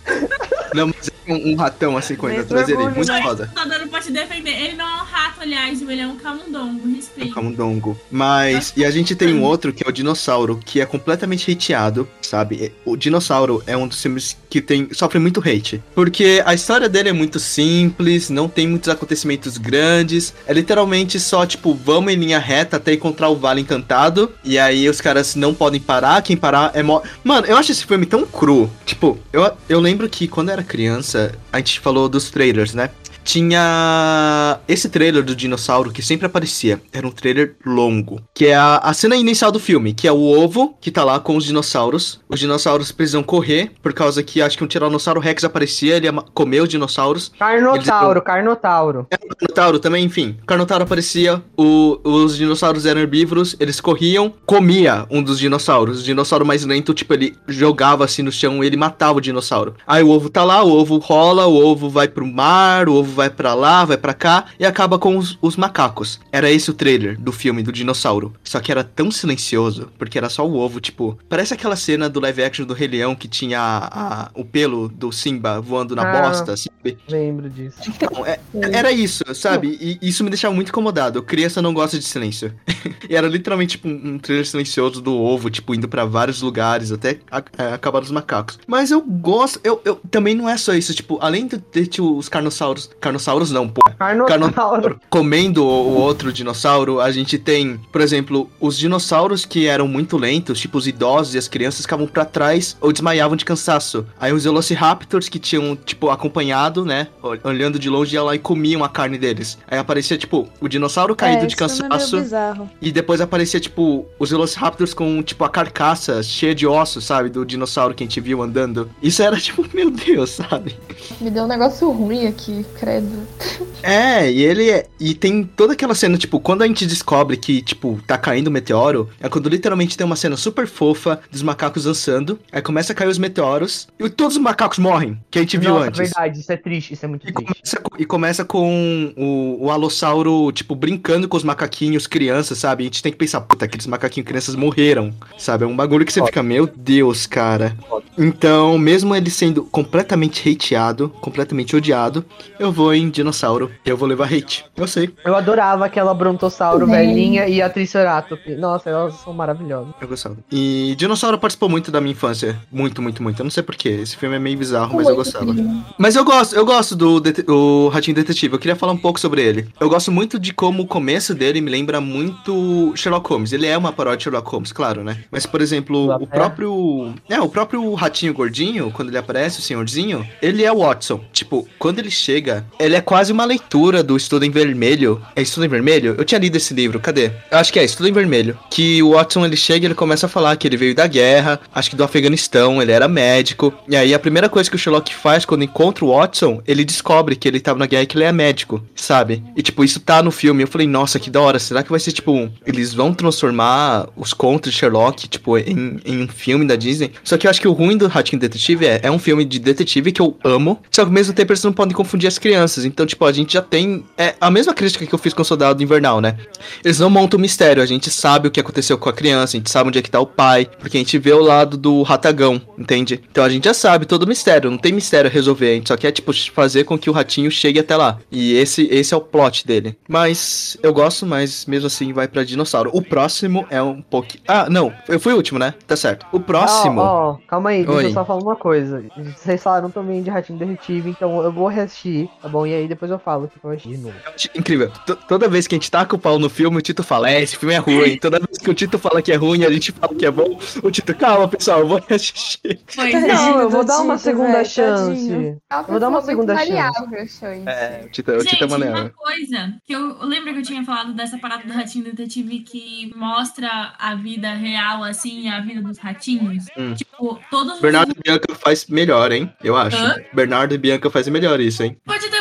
Não, 0.75 0.87
mas 0.89 1.09
é 1.09 1.33
um, 1.33 1.53
um 1.53 1.57
ratão 1.57 1.97
assim 1.97 2.15
com 2.15 2.29
ele 2.29 2.41
atrás 2.41 2.67
dele. 2.67 2.79
orgulho, 2.79 2.97
Muito 2.97 3.13
né? 3.13 3.23
foda. 3.23 3.51
Dando 3.55 3.89
pra 3.89 4.01
te 4.01 4.11
defender. 4.11 4.51
Ele 4.51 4.77
não 4.77 4.87
é 4.87 5.03
um 5.03 5.05
rato, 5.05 5.41
aliás, 5.41 5.81
ele 5.83 6.01
é 6.01 6.07
um 6.07 6.17
camundongo. 6.17 6.89
Respeito. 6.95 7.35
Camundongo. 7.35 7.99
Mas, 8.11 8.73
e 8.77 8.85
a 8.85 8.91
gente 8.91 9.15
tem 9.15 9.35
um 9.35 9.43
outro 9.43 9.73
que 9.73 9.85
é 9.85 9.89
o 9.89 9.93
dinossauro, 9.93 10.61
que 10.65 10.81
é 10.81 10.87
completamente 10.87 11.51
hateado, 11.51 12.09
sabe? 12.23 12.73
O 12.85 12.97
dinossauro 12.97 13.63
é 13.67 13.77
um 13.77 13.87
dos 13.87 14.01
filmes 14.01 14.37
que 14.49 14.61
tem 14.61 14.89
sofre 14.93 15.19
muito 15.19 15.41
hate. 15.41 15.83
Porque 15.95 16.43
a 16.45 16.55
história 16.55 16.89
dele 16.89 17.11
é 17.11 17.13
muito 17.13 17.39
simples, 17.39 18.31
não 18.31 18.49
tem 18.49 18.67
muitos 18.67 18.89
acontecimentos 18.89 19.59
grandes. 19.59 20.35
É 20.47 20.53
literalmente 20.53 21.21
só, 21.21 21.47
tipo, 21.47 21.75
vamos 21.75 22.13
em 22.13 22.17
linha 22.17 22.39
reta 22.39 22.77
até 22.77 22.93
encontrar 22.95 23.29
o 23.29 23.37
Vale 23.37 23.61
Encantado. 23.61 24.33
E 24.45 24.59
aí 24.59 24.89
os 24.89 25.01
caras 25.01 25.35
não 25.35 25.55
podem 25.55 25.81
parar, 25.81 26.23
quem 26.23 26.37
parar 26.37 26.71
é 26.75 26.83
mo... 26.83 27.03
Mano, 27.23 27.47
eu 27.47 27.57
acho 27.57 27.73
esse 27.73 27.85
filme 27.85 28.07
tão 28.07 28.25
cru. 28.27 28.71
Tipo, 28.85 29.19
eu, 29.33 29.51
eu 29.69 29.81
lembro 29.81 30.09
que 30.09 30.27
quando 30.27 30.49
eu 30.49 30.55
era 30.59 30.63
criança, 30.65 31.33
a 31.53 31.59
gente 31.59 31.81
falou 31.81 32.09
dos 32.09 32.31
trailers, 32.31 32.75
né? 32.75 32.91
Tinha 33.29 34.59
esse 34.67 34.89
trailer 34.89 35.23
do 35.23 35.37
dinossauro 35.37 35.91
que 35.91 36.01
sempre 36.01 36.25
aparecia. 36.27 36.81
Era 36.91 37.07
um 37.07 37.11
trailer 37.11 37.57
longo. 37.65 38.23
Que 38.33 38.47
é 38.47 38.55
a, 38.55 38.77
a 38.79 38.95
cena 38.95 39.17
inicial 39.17 39.53
do 39.53 39.59
filme, 39.61 39.93
que 39.93 40.09
é 40.09 40.13
o 40.13 40.17
ovo 40.23 40.75
que 40.81 40.91
tá 40.91 41.05
lá 41.05 41.21
com 41.21 41.37
os 41.37 41.45
dinossauros. 41.45 42.21
Os 42.27 42.41
dinossauros 42.41 42.91
precisam 42.91 43.23
correr, 43.23 43.73
por 43.83 43.93
causa 43.93 44.23
que 44.23 44.41
acho 44.41 44.57
que 44.57 44.65
um 44.65 44.67
Tiranossauro 44.67 45.21
Rex 45.21 45.45
aparecia, 45.45 45.97
ele 45.97 46.09
comer 46.33 46.63
os 46.63 46.69
dinossauros. 46.71 47.31
Carnotauro, 47.39 48.23
Carnotauro. 48.23 49.07
Carnotauro 49.11 49.79
também, 49.79 50.05
enfim. 50.07 50.37
Carnotauro 50.47 50.85
aparecia, 50.85 51.43
o- 51.55 51.99
os 52.03 52.35
dinossauros 52.35 52.87
eram 52.87 53.01
herbívoros, 53.03 53.55
eles 53.61 53.79
corriam, 53.79 54.33
comia 54.47 55.07
um 55.11 55.23
dos 55.23 55.39
dinossauros. 55.39 56.01
O 56.01 56.03
dinossauro 56.03 56.47
mais 56.47 56.65
lento, 56.65 56.95
tipo, 56.95 57.13
ele 57.13 57.37
jogava 57.47 58.07
assim 58.07 58.23
no 58.23 58.33
chão 58.33 58.65
e 58.65 58.67
ele 58.67 58.77
matava 58.79 59.19
o 59.19 59.21
dinossauro. 59.21 59.75
Aí 59.87 60.03
o 60.03 60.09
ovo 60.09 60.31
tá 60.31 60.43
lá, 60.45 60.63
o 60.65 60.71
ovo 60.73 60.97
rola, 60.99 61.47
o 61.47 61.55
ovo 61.63 61.91
vai 61.91 62.09
pro 62.09 62.27
mar, 62.27 62.89
o 62.89 62.95
ovo 62.95 63.18
vai 63.19 63.29
pra 63.31 63.53
lá, 63.53 63.85
vai 63.85 63.97
pra 63.97 64.15
cá 64.15 64.45
e 64.61 64.65
acaba 64.65 64.97
com 64.97 65.17
os, 65.17 65.37
os 65.43 65.57
macacos. 65.57 66.21
Era 66.31 66.49
esse 66.51 66.71
o 66.71 66.75
trailer 66.75 67.19
do 67.21 67.33
filme 67.33 67.65
do 67.65 67.73
dinossauro. 67.73 68.33
Só 68.45 68.61
que 68.61 68.71
era 68.71 68.85
tão 68.85 69.11
silencioso, 69.11 69.91
porque 69.99 70.17
era 70.17 70.29
só 70.31 70.47
o 70.47 70.55
ovo, 70.57 70.81
tipo, 70.81 71.19
parece 71.29 71.53
aquela 71.53 71.75
cena 71.75 72.09
do 72.09 72.21
live 72.21 72.45
action 72.45 72.65
do 72.65 72.75
Rei 72.75 72.87
Leão 72.87 73.17
que 73.17 73.27
tinha 73.27 73.59
a- 73.61 73.89
a- 74.27 74.31
o 74.35 74.45
pelo 74.45 74.89
do 74.89 75.11
Simba 75.11 75.61
voando 75.61 75.97
na 75.97 76.03
Ah. 76.09 76.23
bosta, 76.23 76.57
sabe? 76.57 76.97
Lembro 77.09 77.51
disso. 77.51 77.77
Então, 77.89 78.25
é- 78.25 78.39
era 78.73 78.93
isso, 78.93 79.25
sabe? 79.35 79.77
E 79.81 79.99
isso 80.09 80.23
me 80.23 80.31
deixava 80.31 80.55
muito 80.55 80.69
incomodado. 80.69 81.21
Criança 81.23 81.61
não 81.61 81.75
gosta 81.75 81.99
de 81.99 82.05
silêncio. 82.05 82.55
e 83.11 83.17
era 83.17 83.27
literalmente 83.27 83.73
tipo, 83.73 83.89
um 83.89 83.99
um 84.15 84.19
trailer 84.19 84.47
silencioso 84.47 85.03
do 85.03 85.13
ovo, 85.15 85.51
tipo, 85.51 85.75
indo 85.75 85.89
pra 85.89 86.05
vários 86.05 86.41
lugares 86.41 86.93
até 86.93 87.19
a- 87.31 87.43
a- 87.59 87.75
acabar 87.75 88.01
os 88.03 88.11
macacos. 88.13 88.59
Mas 88.67 88.91
eu 88.93 89.01
gosto, 89.03 89.59
eu, 89.65 89.81
eu 89.85 89.97
também 90.11 90.35
não 90.37 90.49
é 90.49 90.57
só 90.57 90.73
isso, 90.73 90.95
tipo, 90.95 91.19
além 91.21 91.47
de 91.49 91.59
ter 91.59 91.87
tipo, 91.89 92.17
os 92.17 92.29
carnossauros, 92.29 92.89
carnossauros 93.13 93.51
não, 93.51 93.69
pô. 93.69 93.81
Carnotauro. 94.27 95.01
Comendo 95.11 95.65
o, 95.65 95.69
o 95.69 95.95
outro 96.01 96.33
dinossauro, 96.33 97.01
a 97.01 97.11
gente 97.11 97.39
tem, 97.39 97.81
por 97.91 98.01
exemplo, 98.01 98.49
os 98.61 98.79
dinossauros 98.79 99.45
que 99.45 99.67
eram 99.67 99.89
muito 99.89 100.17
lentos, 100.17 100.61
tipo 100.61 100.79
os 100.79 100.87
idosos 100.87 101.35
e 101.35 101.39
as 101.39 101.49
crianças 101.49 101.83
ficavam 101.83 102.07
pra 102.07 102.25
trás 102.25 102.77
ou 102.81 102.93
desmaiavam 102.93 103.37
de 103.37 103.45
cansaço. 103.45 104.07
Aí 104.21 104.33
os 104.33 104.45
Velociraptors 104.45 105.29
que 105.29 105.39
tinham, 105.39 105.75
tipo, 105.77 106.11
acompanhado, 106.11 106.85
né, 106.85 107.09
ol- 107.23 107.39
olhando 107.45 107.79
de 107.79 107.89
longe, 107.89 108.15
ia 108.15 108.23
lá 108.23 108.35
e 108.35 108.39
comiam 108.39 108.85
a 108.85 108.89
carne 108.89 109.19
deles. 109.19 109.59
Aí 109.67 109.79
aparecia, 109.79 110.17
tipo, 110.19 110.49
o 110.61 110.69
dinossauro 110.69 111.17
caído 111.17 111.45
é, 111.45 111.47
de 111.47 111.55
é 111.55 111.57
cansaço. 111.59 112.21
bizarro. 112.21 112.71
E 112.81 112.93
depois 112.93 113.21
aparecia, 113.21 113.59
tipo, 113.61 114.07
os 114.19 114.31
Velociraptors 114.31 114.93
com, 114.95 115.23
tipo, 115.23 115.45
a 115.45 115.49
carcaça 115.49 116.23
cheia 116.23 116.55
de 116.55 116.67
ossos, 116.67 117.05
sabe? 117.05 117.31
Do 117.31 117.45
dinossauro 117.45 117.95
que 117.95 118.03
a 118.05 118.07
gente 118.07 118.21
viu 118.21 118.43
andando. 118.43 118.91
Isso 119.03 119.23
era, 119.23 119.37
tipo, 119.39 119.65
meu 119.75 119.91
Deus, 119.91 120.31
sabe? 120.31 120.77
Me 121.21 121.31
deu 121.31 121.45
um 121.45 121.49
negócio 121.49 121.91
ruim 121.91 122.27
aqui, 122.27 122.65
credo. 123.01 123.69
É, 123.83 124.31
e 124.31 124.43
ele 124.43 124.71
é. 124.71 124.87
E 124.99 125.15
tem 125.15 125.45
toda 125.45 125.73
aquela 125.73 125.95
cena, 125.95 126.19
tipo, 126.19 126.41
quando 126.41 126.63
a 126.63 126.67
gente 126.67 126.85
descobre 126.85 127.37
que, 127.37 127.63
tipo, 127.63 128.01
tá 128.07 128.19
caindo 128.19 128.49
um 128.49 128.51
meteoro, 128.53 129.09
é 129.21 129.29
quando 129.29 129.49
literalmente 129.49 129.97
tem 129.97 130.05
uma 130.05 130.17
cena 130.17 130.37
super 130.37 130.67
fofa 130.67 131.21
dos 131.31 131.43
macacos 131.43 131.85
dançando. 131.85 132.39
Aí 132.51 132.61
começa 132.61 132.93
a 132.93 132.97
cair 132.97 133.09
os 133.09 133.19
meteoros 133.19 133.87
e 133.99 134.09
todos 134.11 134.37
os 134.37 134.43
macacos 134.43 134.79
morrem, 134.79 135.19
que 135.31 135.39
a 135.39 135.43
gente 135.43 135.57
viu 135.57 135.71
Nossa, 135.75 135.87
antes. 135.87 135.99
verdade, 135.99 136.41
isso 136.41 136.53
é 136.53 136.57
triste, 136.57 136.95
isso 136.95 137.05
é 137.05 137.09
muito 137.09 137.23
triste. 137.23 137.45
Começa 137.45 137.81
co- 137.81 137.97
E 137.99 138.05
começa 138.05 138.45
com 138.45 139.13
o, 139.17 139.67
o 139.67 139.71
Alossauro, 139.71 140.51
tipo, 140.53 140.75
brincando 140.75 141.29
com 141.29 141.37
os 141.37 141.45
macaquinhos 141.45 142.07
crianças, 142.07 142.59
sabe? 142.59 142.83
A 142.83 142.87
gente 142.87 143.03
tem 143.03 143.13
que 143.13 143.19
pensar, 143.19 143.41
puta, 143.43 143.65
aqueles 143.65 143.87
macaquinhos 143.87 144.27
crianças 144.27 144.57
morreram, 144.57 145.13
sabe? 145.39 145.65
É 145.65 145.67
um 145.67 145.77
bagulho 145.77 146.05
que 146.05 146.13
você 146.13 146.25
fica, 146.25 146.43
meu 146.43 146.67
Deus, 146.67 147.27
cara. 147.27 147.77
Então, 148.17 148.77
mesmo 148.77 149.15
ele 149.15 149.31
sendo 149.31 149.63
completamente 149.65 150.49
hateado, 150.51 151.09
completamente 151.21 151.77
odiado, 151.77 152.25
eu 152.59 152.73
vou 152.79 152.95
em 152.95 153.11
dinossauro. 153.11 153.71
Eu 153.85 153.97
vou 153.97 154.09
levar 154.09 154.33
hate. 154.33 154.65
Eu 154.77 154.87
sei. 154.87 155.11
Eu 155.25 155.35
adorava 155.35 155.85
aquela 155.85 156.15
brontossauro 156.15 156.87
Também. 156.87 157.09
velhinha 157.09 157.49
e 157.49 157.61
a 157.61 157.69
Triceratops. 157.69 158.57
Nossa, 158.59 158.89
elas 158.89 159.15
são 159.15 159.33
maravilhosas. 159.33 159.93
Eu 160.01 160.07
gostava. 160.07 160.37
E 160.51 160.95
Dinossauro 160.97 161.39
participou 161.39 161.69
muito 161.69 161.91
da 161.91 162.01
minha 162.01 162.13
infância. 162.13 162.57
Muito, 162.71 163.03
muito, 163.03 163.23
muito. 163.23 163.41
Eu 163.41 163.45
não 163.45 163.51
sei 163.51 163.63
porquê. 163.63 163.89
Esse 163.89 164.17
filme 164.17 164.37
é 164.37 164.39
meio 164.39 164.57
bizarro, 164.57 164.95
mas 164.97 165.09
eu 165.09 165.15
Muito 165.15 165.25
gostava. 165.25 165.45
incrível. 165.51 165.73
Mas 165.99 166.15
eu 166.17 166.25
gosto, 166.25 166.55
eu 166.55 166.65
gosto 166.65 166.95
do 166.95 167.19
dete- 167.21 167.45
o 167.51 167.89
Ratinho 167.89 168.15
Detetive. 168.15 168.55
Eu 168.55 168.59
queria 168.61 168.77
falar 168.77 168.93
um 168.93 168.97
pouco 168.97 169.19
sobre 169.19 169.43
ele. 169.43 169.69
Eu 169.81 169.89
gosto 169.89 170.13
muito 170.13 170.39
de 170.39 170.53
como 170.53 170.85
o 170.85 170.87
começo 170.87 171.35
dele 171.35 171.61
me 171.61 171.71
lembra 171.71 172.01
muito 172.01 172.93
Sherlock 172.95 173.29
Holmes. 173.29 173.53
Ele 173.53 173.67
é 173.67 173.77
uma 173.77 173.93
paródia 173.93 174.19
de 174.19 174.25
Sherlock 174.25 174.49
Holmes, 174.51 174.73
claro, 174.73 175.03
né? 175.03 175.19
Mas, 175.31 175.47
por 175.47 175.61
exemplo, 175.61 175.97
Do 175.97 176.03
o 176.05 176.07
Lapé. 176.07 176.27
próprio. 176.27 177.13
É, 177.29 177.41
o 177.41 177.49
próprio 177.49 177.93
Ratinho 177.95 178.33
Gordinho, 178.33 178.91
quando 178.93 179.09
ele 179.09 179.19
aparece, 179.19 179.59
o 179.59 179.63
senhorzinho, 179.63 180.27
ele 180.41 180.63
é 180.65 180.73
o 180.73 180.79
Watson. 180.79 181.21
Tipo, 181.33 181.67
quando 181.79 181.99
ele 181.99 182.11
chega, 182.11 182.65
ele 182.79 182.97
é 182.97 183.01
quase 183.01 183.33
uma 183.33 183.45
leitura 183.45 184.03
do 184.03 184.17
Estudo 184.17 184.45
em 184.45 184.51
Vermelho. 184.51 185.21
É 185.37 185.43
Estudo 185.43 185.65
em 185.67 185.69
Vermelho? 185.69 186.15
Eu 186.19 186.25
tinha 186.25 186.39
lido 186.41 186.57
esse 186.57 186.75
livro, 186.75 187.01
cadê? 187.01 187.31
Eu 187.51 187.59
acho 187.59 187.73
que 187.73 187.79
é 187.79 187.85
Estudo 187.85 188.09
em 188.09 188.13
Vermelho. 188.13 188.59
Que 188.71 189.03
o 189.03 189.13
Watson 189.13 189.45
ele 189.45 189.57
chega 189.57 189.85
e 189.85 189.89
ele 189.89 189.95
começa 189.95 190.27
a 190.27 190.29
falar 190.29 190.57
que 190.57 190.67
ele 190.67 190.77
veio 190.77 190.95
da 190.95 191.07
guerra, 191.07 191.61
acho 191.75 191.91
que 191.91 191.97
do 191.97 192.05
Afeganistão, 192.05 192.81
ele 192.83 192.93
era 192.93 193.09
médico. 193.09 193.73
E 193.89 193.97
aí 193.97 194.13
a 194.15 194.19
primeira 194.19 194.49
coisa 194.49 194.69
que 194.71 194.77
o 194.77 194.79
Sherlock 194.79 195.15
faz 195.15 195.45
quando 195.45 195.65
encontra 195.65 196.05
o 196.05 196.09
Watson, 196.17 196.61
ele 196.67 196.85
descobre 196.85 197.37
que 197.37 197.47
ele 197.49 197.61
tava 197.61 197.79
na 197.79 197.87
guerra 197.87 198.03
e 198.03 198.07
que 198.07 198.17
ele 198.17 198.25
é 198.25 198.33
médico, 198.33 198.83
sabe? 198.95 199.43
E 199.57 199.63
tipo, 199.63 199.85
isso 199.85 200.01
tá 200.01 200.23
no 200.23 200.31
filme. 200.31 200.63
Eu 200.63 200.69
falei, 200.69 200.87
nossa, 200.87 201.19
que 201.19 201.31
da 201.31 201.41
hora. 201.41 201.59
Será 201.59 201.83
que 201.83 201.91
vai 201.91 202.01
ser 202.01 202.13
tipo, 202.13 202.33
um- 202.33 202.51
eles 202.67 202.93
vão 202.95 203.13
transformar 203.15 204.09
os 204.17 204.33
contos 204.33 204.73
de 204.73 204.79
Sherlock, 204.79 205.29
tipo, 205.29 205.57
em, 205.59 206.01
em 206.05 206.23
um 206.23 206.29
filme 206.29 206.67
da 206.67 206.77
Disney? 206.77 207.13
Só 207.25 207.37
que 207.37 207.47
eu 207.47 207.51
acho 207.51 207.61
que 207.61 207.69
o 207.69 207.73
ruim 207.73 207.97
do 207.97 208.07
Ratinho 208.09 208.41
Detetive 208.41 208.87
é, 208.87 209.01
é 209.05 209.11
um 209.11 209.19
filme 209.19 209.45
de 209.45 209.59
detetive 209.59 210.13
que 210.13 210.21
eu 210.21 210.37
amo, 210.45 210.81
só 210.91 211.03
que 211.03 211.09
ao 211.09 211.13
mesmo 211.13 211.33
tempo 211.33 211.53
eles 211.53 211.63
não 211.65 211.73
podem 211.73 211.95
confundir 211.95 212.27
as 212.29 212.39
crianças. 212.39 212.58
Então, 212.85 213.07
tipo, 213.07 213.25
a 213.25 213.33
gente 213.33 213.55
já 213.55 213.63
tem. 213.63 214.05
É 214.17 214.35
a 214.41 214.51
mesma 214.51 214.75
crítica 214.75 215.07
que 215.07 215.15
eu 215.15 215.19
fiz 215.19 215.33
com 215.33 215.43
o 215.43 215.45
Soldado 215.45 215.83
Invernal, 215.83 216.21
né? 216.21 216.37
Eles 216.85 216.99
não 216.99 217.11
montam 217.11 217.39
mistério, 217.39 217.83
a 217.83 217.87
gente 217.87 218.11
sabe 218.11 218.49
o 218.49 218.51
que 218.51 218.61
aconteceu 218.61 218.99
com 218.99 219.09
a 219.09 219.13
criança, 219.13 219.57
a 219.57 219.59
gente 219.59 219.71
sabe 219.71 219.89
onde 219.89 219.99
é 219.99 220.03
que 220.03 220.11
tá 220.11 220.21
o 220.21 220.27
pai, 220.27 220.69
porque 220.79 220.97
a 220.97 221.01
gente 221.01 221.19
vê 221.19 221.33
o 221.33 221.41
lado 221.41 221.77
do 221.77 222.03
ratagão, 222.03 222.61
entende? 222.79 223.21
Então 223.31 223.45
a 223.45 223.49
gente 223.49 223.65
já 223.65 223.75
sabe 223.75 224.07
todo 224.07 224.23
o 224.23 224.27
mistério, 224.27 224.71
não 224.71 224.79
tem 224.79 224.93
mistério 224.93 225.31
a 225.31 225.33
resolver, 225.33 225.71
a 225.71 225.75
gente 225.75 225.89
só 225.89 225.97
quer, 225.97 226.13
tipo, 226.13 226.33
fazer 226.53 226.85
com 226.85 226.99
que 226.99 227.11
o 227.11 227.13
ratinho 227.13 227.51
chegue 227.51 227.79
até 227.79 227.97
lá. 227.97 228.19
E 228.31 228.55
esse, 228.55 228.89
esse 228.91 229.15
é 229.15 229.17
o 229.17 229.21
plot 229.21 229.67
dele. 229.67 229.97
Mas 230.09 230.77
eu 230.83 230.93
gosto, 230.93 231.27
mas 231.27 231.67
mesmo 231.67 231.87
assim 231.87 232.13
vai 232.13 232.29
pra 232.29 232.45
dinossauro. 232.45 232.91
O 232.93 233.03
próximo 233.03 233.67
é 233.71 233.83
um 233.83 234.01
pouco. 234.03 234.29
Ah, 234.47 234.69
não, 234.69 234.93
eu 235.09 235.21
fui 235.21 235.33
o 235.33 235.37
último, 235.37 235.59
né? 235.59 235.75
Tá 235.87 235.97
certo. 235.97 236.27
O 236.33 236.41
próximo. 236.41 237.01
Ó, 237.01 237.31
ó, 237.31 237.39
calma 237.47 237.71
aí, 237.71 237.85
deixa 237.85 237.99
Oi. 237.99 238.07
eu 238.07 238.13
só 238.13 238.25
falar 238.25 238.43
uma 238.43 238.57
coisa. 238.57 239.05
Vocês 239.37 239.63
falaram 239.63 239.91
também 239.91 240.23
de 240.23 240.31
Ratinho 240.31 240.59
Detetive, 240.59 241.11
então 241.11 241.43
eu 241.43 241.53
vou 241.53 241.69
reassistir, 241.69 242.29
tá 242.49 242.53
bom? 242.53 242.67
E 242.67 242.75
aí 242.75 242.89
depois 242.89 243.11
eu 243.11 243.19
falo 243.19 243.45
o 243.45 243.49
que 243.49 243.59
eu 243.63 243.71
achei 243.71 243.93
de 243.93 243.99
novo. 243.99 244.15
Incrível. 244.55 244.91
T- 245.07 245.17
toda 245.29 245.49
vez 245.49 245.67
que 245.67 245.75
a 245.75 245.79
gente 245.79 245.91
taca 245.91 246.17
o 246.17 246.19
pau 246.19 246.39
no 246.39 246.49
filme, 246.49 246.79
o 246.79 246.81
Tito 246.83 247.03
fala, 247.03 247.31
é, 247.31 247.43
esse 247.43 247.57
filme 247.57 247.75
é 247.75 247.79
ruim. 247.79 248.19
Toda 248.21 248.39
vez 248.39 248.59
que 248.59 248.71
o 248.71 248.75
Tito 248.75 248.99
fala 248.99 249.21
que 249.23 249.31
é 249.33 249.37
ruim, 249.37 249.65
a 249.65 249.71
gente 249.71 249.93
fala 249.93 250.15
que 250.15 250.25
é 250.27 250.31
bom. 250.31 250.59
O 250.83 250.91
Tito, 250.91 251.15
calma, 251.15 251.47
pessoal, 251.49 251.81
eu 251.81 251.89
vou 251.89 252.03
assistir. 252.11 252.81
Pois. 252.95 253.13
Não, 253.13 253.61
eu 253.61 253.71
vou 253.71 253.85
dar 253.85 254.01
uma 254.01 254.19
segunda 254.19 254.65
chance. 254.65 255.57
uma 255.71 255.83
vou 255.83 256.01
dar 256.01 256.09
uma 256.09 256.23
segunda 256.23 256.57
chance. 256.57 257.63
É, 257.67 258.03
o 258.05 258.09
Tito, 258.11 258.33
o 258.33 258.45
Tito 258.45 258.65
é 258.65 258.67
uma 258.67 258.79
maneiro. 258.79 259.13
coisa 259.15 259.75
que 259.87 259.93
eu, 259.93 260.17
eu 260.21 260.27
lembro 260.27 260.53
que 260.53 260.61
eu 260.61 260.65
tinha 260.65 260.85
falado 260.85 261.13
dessa 261.15 261.39
parada 261.39 261.65
do 261.65 261.73
ratinho 261.73 262.05
detetive 262.05 262.61
que 262.61 263.13
mostra 263.15 263.93
a 263.99 264.15
vida 264.15 264.53
real, 264.55 265.03
assim, 265.05 265.49
a 265.49 265.61
vida 265.61 265.83
dos 265.83 265.99
ratinhos. 265.99 266.67
Hum. 266.77 266.95
Tipo, 266.95 267.39
todos 267.51 267.81
Bernardo 267.81 268.11
os. 268.13 268.17
e 268.17 268.21
Bianca 268.23 268.55
faz 268.55 268.87
melhor, 268.87 269.33
hein? 269.33 269.53
Eu 269.63 269.77
acho. 269.77 269.97
Hã? 269.97 270.17
Bernardo 270.33 270.75
e 270.75 270.79
Bianca 270.79 271.11
fazem 271.11 271.33
melhor 271.33 271.61
isso, 271.61 271.83
hein? 271.83 271.97
Pode 272.05 272.29
fazer 272.29 272.38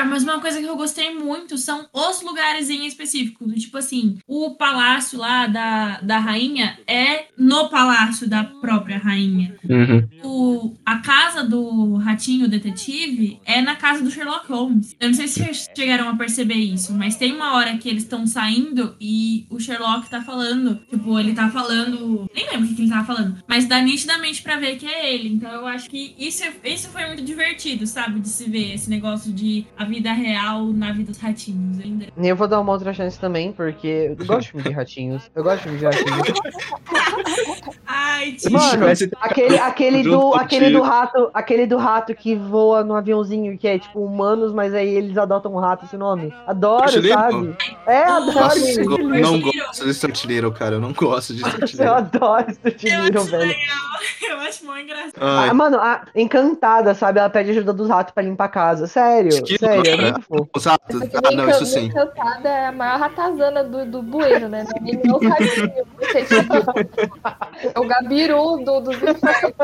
melhor, 0.00 0.06
mas 0.08 0.22
uma 0.24 0.40
coisa 0.40 0.60
que 0.60 0.66
eu 0.66 0.76
gostei 0.76 1.14
muito 1.14 1.56
são 1.58 1.86
os 1.92 2.22
lugares 2.22 2.70
em 2.70 2.86
específico. 2.86 3.46
do 3.46 3.54
Tipo 3.54 3.78
assim, 3.78 4.18
o 4.26 4.52
palácio 4.52 5.18
lá 5.18 5.46
da, 5.46 6.00
da 6.00 6.18
rainha 6.18 6.78
é 6.86 7.26
no 7.36 7.68
palácio 7.68 8.28
da 8.28 8.44
própria 8.44 8.98
rainha. 8.98 9.54
Uhum. 9.68 10.08
O, 10.22 10.74
a 10.84 10.98
casa 10.98 11.44
do 11.44 11.96
ratinho 11.96 12.48
detetive 12.48 13.40
é 13.44 13.60
na 13.60 13.76
casa 13.76 14.02
do 14.02 14.10
Sherlock 14.10 14.50
Holmes. 14.50 14.94
Eu 14.98 15.08
não 15.08 15.14
sei 15.14 15.28
se 15.28 15.40
vocês 15.42 15.66
chegaram 15.76 16.08
a 16.08 16.16
perceber 16.16 16.54
isso, 16.54 16.92
mas 16.92 17.16
tem 17.16 17.32
uma 17.32 17.54
hora 17.54 17.76
que 17.78 17.88
eles 17.88 18.02
estão 18.02 18.26
saindo 18.26 18.96
e 19.00 19.46
o 19.50 19.58
Sherlock 19.58 20.08
tá 20.08 20.22
falando. 20.22 20.76
Tipo, 20.90 21.18
ele 21.18 21.32
tá 21.34 21.48
falando. 21.50 22.28
Nem 22.34 22.46
lembro 22.50 22.64
o 22.66 22.68
que, 22.68 22.74
que 22.74 22.82
ele 22.82 22.90
tava 22.90 23.04
falando, 23.06 23.36
mas 23.46 23.66
dá 23.66 23.80
nitidamente 23.80 24.42
pra 24.42 24.56
ver 24.56 24.76
que 24.76 24.86
é 24.86 25.14
ele. 25.14 25.28
Então 25.34 25.50
eu 25.50 25.66
acho 25.66 25.88
que 25.88 26.14
isso, 26.18 26.42
é- 26.44 26.70
isso 26.70 26.88
foi 26.88 27.06
muito 27.06 27.22
divertido, 27.22 27.86
sabe? 27.86 28.20
De 28.20 28.28
se 28.28 28.48
ver 28.48 28.74
esse 28.74 28.88
negócio 28.90 29.32
de 29.32 29.66
a 29.76 29.84
vida 29.90 30.12
real 30.12 30.64
na 30.66 30.92
vida 30.92 31.10
dos 31.12 31.20
ratinhos. 31.20 31.78
Eu 31.78 31.84
ainda- 31.84 32.06
Eu 32.16 32.36
vou 32.36 32.48
dar 32.48 32.60
uma 32.60 32.72
outra 32.72 32.92
chance 32.94 33.18
também, 33.20 33.52
porque 33.52 34.14
eu 34.18 34.26
gosto 34.26 34.40
de 34.42 34.48
filme 34.52 34.62
de 34.68 34.74
ratinhos. 34.74 35.30
Eu 35.34 35.42
gosto 35.42 35.56
de 35.58 35.62
filme 35.64 35.78
de 35.78 35.84
ratinhos. 35.84 36.40
Ai, 37.86 38.32
tio. 38.32 38.52
Mano, 38.52 38.78
Parece- 38.80 39.10
aquele, 39.20 39.58
aquele, 39.58 40.02
do, 40.02 40.34
aquele 40.34 40.70
do 40.70 40.80
rato, 40.82 41.30
aquele 41.34 41.66
do 41.66 41.76
rato 41.76 42.14
que 42.14 42.34
voa 42.36 42.84
no 42.84 42.94
aviãozinho, 42.94 43.56
que 43.58 43.66
é 43.66 43.78
tipo 43.78 44.00
humanos, 44.04 44.52
mas 44.52 44.74
aí 44.74 44.88
eles 44.88 45.16
adotam 45.18 45.52
um 45.54 45.58
rato, 45.58 45.84
esse 45.84 45.96
nome. 45.96 46.32
Adoro, 46.46 46.86
Little? 47.00 47.10
sabe? 47.12 47.56
É, 47.86 48.04
adoro. 48.04 48.32
Nossa, 48.40 48.80
eu 48.80 48.98
não 49.20 49.40
gosto 49.40 49.84
de 49.84 49.94
Stuart 49.94 50.24
Little, 50.24 50.52
cara. 50.52 50.76
Eu 50.76 50.80
não 50.80 50.92
gosto 50.92 51.34
de 51.34 51.40
Stuart 51.48 51.60
Eu 51.60 51.66
Little. 51.66 51.94
adoro 51.94 52.52
Stuart 52.54 52.84
Eu 52.84 53.04
Little, 53.04 53.20
acho 53.22 53.30
velho. 53.30 53.48
legal. 53.48 53.90
Eu 54.30 54.38
acho 54.40 54.64
mó 54.64 54.76
engraçado. 54.76 55.12
Ah, 55.20 55.52
mano, 55.52 55.76
a 55.78 56.02
encantada, 56.14 56.94
sabe? 56.94 57.18
Ela 57.18 57.28
pede 57.28 57.50
ajuda 57.50 57.72
dos 57.72 57.88
ratos 57.88 58.14
pra 58.14 58.22
limpar 58.22 58.44
a 58.44 58.48
casa. 58.48 58.86
Sério, 58.86 59.28
Esquilo, 59.30 59.58
sério, 59.58 59.79
é 59.88 59.96
muito 59.96 60.22
fofo. 60.22 60.50
ratos. 60.64 61.02
Essa 61.02 61.20
Ah, 61.24 61.30
não, 61.32 61.48
isso 61.50 61.66
sim. 61.66 61.90
É 62.44 62.66
a 62.66 62.72
maior 62.72 62.98
ratazana 62.98 63.64
do, 63.64 63.84
do 63.86 64.02
bueiro, 64.02 64.48
né? 64.48 64.64
Não 64.80 64.88
é 64.88 65.40
É 67.74 67.78
o 67.78 67.86
gabiru 67.86 68.64
do, 68.64 68.80
dos 68.80 68.96
infernos. 68.96 69.54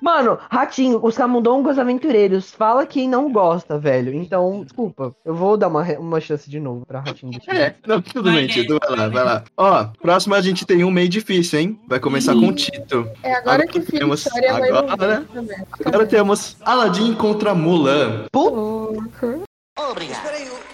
Mano, 0.00 0.38
Ratinho, 0.50 1.00
os 1.02 1.16
camundongos 1.16 1.78
aventureiros. 1.78 2.50
Fala 2.50 2.86
quem 2.86 3.08
não 3.08 3.30
gosta, 3.32 3.78
velho. 3.78 4.12
Então, 4.14 4.62
desculpa. 4.64 5.14
Eu 5.24 5.34
vou 5.34 5.56
dar 5.56 5.68
uma, 5.68 5.82
uma 5.98 6.20
chance 6.20 6.48
de 6.50 6.58
novo 6.60 6.84
pra 6.86 7.00
Ratinho. 7.00 7.38
É, 7.48 7.74
não, 7.86 8.00
tudo 8.00 8.30
bem, 8.32 8.46
Tito. 8.46 8.78
Vai 8.88 8.96
lá, 8.98 9.08
vai, 9.08 9.24
lá. 9.24 9.44
Ó, 9.56 9.84
próximo 10.00 10.34
a 10.34 10.40
gente 10.40 10.64
tem 10.64 10.84
um 10.84 10.90
meio 10.90 11.08
difícil, 11.08 11.58
hein? 11.58 11.80
Vai 11.88 11.98
começar 12.00 12.32
com 12.34 12.46
o 12.48 12.52
Tito. 12.52 13.08
É 13.22 13.34
agora 13.34 13.64
Agora 13.64 13.66
que 13.66 13.80
temos- 13.80 14.24
chora 14.24 14.50
a 14.54 14.58
mãe 14.58 14.70
não 14.70 14.78
agora- 14.90 15.24
também. 15.32 15.56
Agora 15.84 16.06
temos 16.06 16.56
Aladdin 16.64 17.14
contra 17.14 17.54
Mulan. 17.54 18.26
Louco. 18.34 19.42
Obrigado. 19.78 20.69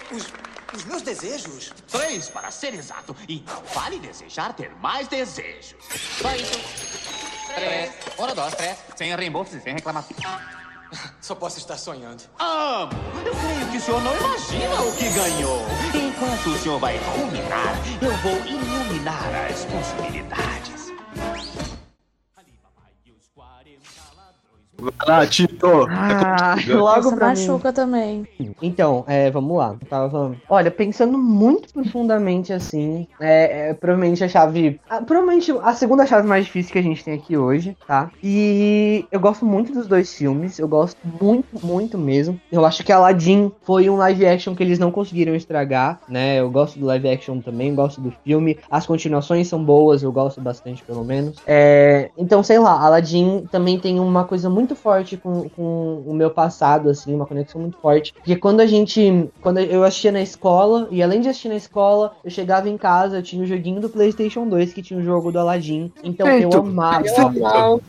Os, 0.77 0.85
meus 0.85 1.01
desejos? 1.01 1.73
Três, 1.87 2.29
para 2.29 2.51
ser 2.51 2.75
exato. 2.75 3.15
E 3.27 3.43
não 3.47 3.63
vale 3.73 3.97
desejar 3.97 4.53
ter 4.53 4.69
mais 4.75 5.07
desejos. 5.07 5.75
Só 6.21 6.35
isso. 6.35 6.59
Três. 7.55 7.91
Um, 8.19 8.35
dois, 8.35 8.53
três. 8.53 8.77
Sem 8.95 9.15
reembolso 9.15 9.57
e 9.57 9.59
sem 9.61 9.73
reclamação. 9.73 10.15
Só 11.19 11.33
posso 11.33 11.57
estar 11.57 11.77
sonhando. 11.77 12.21
Amo! 12.39 12.91
Eu 13.25 13.35
creio 13.35 13.71
que 13.71 13.77
o 13.77 13.81
senhor 13.81 14.01
não 14.03 14.15
imagina 14.17 14.81
o 14.83 14.95
que 14.95 15.09
ganhou. 15.09 15.65
Enquanto 15.95 16.47
o 16.47 16.57
senhor 16.59 16.79
vai 16.79 16.97
ruminar, 16.97 17.75
eu 17.99 18.15
vou 18.17 18.37
iluminar 18.45 19.47
as 19.49 19.65
possibilidades. 19.65 20.93
Vai 24.79 25.07
lá, 25.07 25.25
Tito. 25.25 25.87
Ah, 25.89 26.55
contigo. 26.55 26.77
logo 26.77 27.15
pra 27.15 27.29
mim. 27.29 27.47
machuca 27.47 27.73
também. 27.73 28.27
Então, 28.61 29.03
é, 29.07 29.29
vamos 29.31 29.57
lá. 29.57 29.75
Eu 29.79 29.87
tava 29.87 30.09
falando. 30.09 30.37
Olha, 30.49 30.69
pensando 30.69 31.17
muito 31.17 31.73
profundamente 31.73 32.53
assim, 32.53 33.07
é, 33.19 33.69
é, 33.69 33.73
provavelmente 33.73 34.23
a 34.23 34.27
chave. 34.27 34.79
ah, 34.89 35.01
provavelmente 35.01 35.51
a 35.63 35.73
segunda 35.73 36.05
chave 36.05 36.27
mais 36.27 36.45
difícil 36.45 36.71
que 36.71 36.79
a 36.79 36.83
gente 36.83 37.03
tem 37.03 37.15
aqui 37.15 37.35
hoje, 37.37 37.75
tá? 37.87 38.11
E 38.23 39.05
eu 39.11 39.19
gosto 39.19 39.45
muito 39.45 39.73
dos 39.73 39.87
dois 39.87 40.13
filmes. 40.13 40.59
Eu 40.59 40.67
gosto 40.67 40.97
muito, 41.21 41.65
muito 41.65 41.97
mesmo. 41.97 42.39
Eu 42.51 42.65
acho 42.65 42.83
que 42.83 42.91
Aladdin 42.91 43.51
foi 43.63 43.89
um 43.89 43.97
live 43.97 44.25
action 44.27 44.55
que 44.55 44.63
eles 44.63 44.79
não 44.79 44.91
conseguiram 44.91 45.35
estragar, 45.35 45.99
né? 46.07 46.39
Eu 46.39 46.49
gosto 46.51 46.79
do 46.79 46.85
live 46.85 47.09
action 47.09 47.39
também, 47.41 47.73
gosto 47.73 47.99
do 47.99 48.11
filme. 48.23 48.57
As 48.69 48.85
continuações 48.85 49.47
são 49.47 49.63
boas, 49.63 50.03
eu 50.03 50.11
gosto 50.11 50.39
bastante, 50.41 50.83
pelo 50.83 51.03
menos. 51.03 51.37
É, 51.45 52.09
então, 52.17 52.43
sei 52.43 52.59
lá, 52.59 52.79
Aladdin 52.79 53.47
também 53.51 53.79
tem 53.79 53.99
uma 53.99 54.23
coisa 54.23 54.49
muito 54.49 54.66
forte 54.75 55.17
com, 55.17 55.49
com 55.49 56.03
o 56.05 56.13
meu 56.13 56.29
passado, 56.29 56.89
assim, 56.89 57.13
uma 57.13 57.25
conexão 57.25 57.61
muito 57.61 57.77
forte. 57.77 58.13
Porque 58.13 58.35
quando 58.35 58.59
a 58.61 58.65
gente. 58.65 59.29
Quando 59.41 59.59
eu 59.59 59.83
assistia 59.83 60.11
na 60.11 60.21
escola, 60.21 60.87
e 60.91 61.01
além 61.01 61.21
de 61.21 61.29
assistir 61.29 61.49
na 61.49 61.55
escola, 61.55 62.15
eu 62.23 62.29
chegava 62.31 62.69
em 62.69 62.77
casa, 62.77 63.17
eu 63.17 63.23
tinha 63.23 63.43
o 63.43 63.45
joguinho 63.47 63.79
do 63.81 63.89
PlayStation 63.89 64.47
2 64.47 64.73
que 64.73 64.81
tinha 64.81 64.99
o 64.99 65.03
jogo 65.03 65.31
do 65.31 65.39
Aladdin. 65.39 65.91
Então 66.03 66.27
eu 66.27 66.51
amava. 66.53 67.05
Eu 67.07 67.27
amava. 67.27 67.81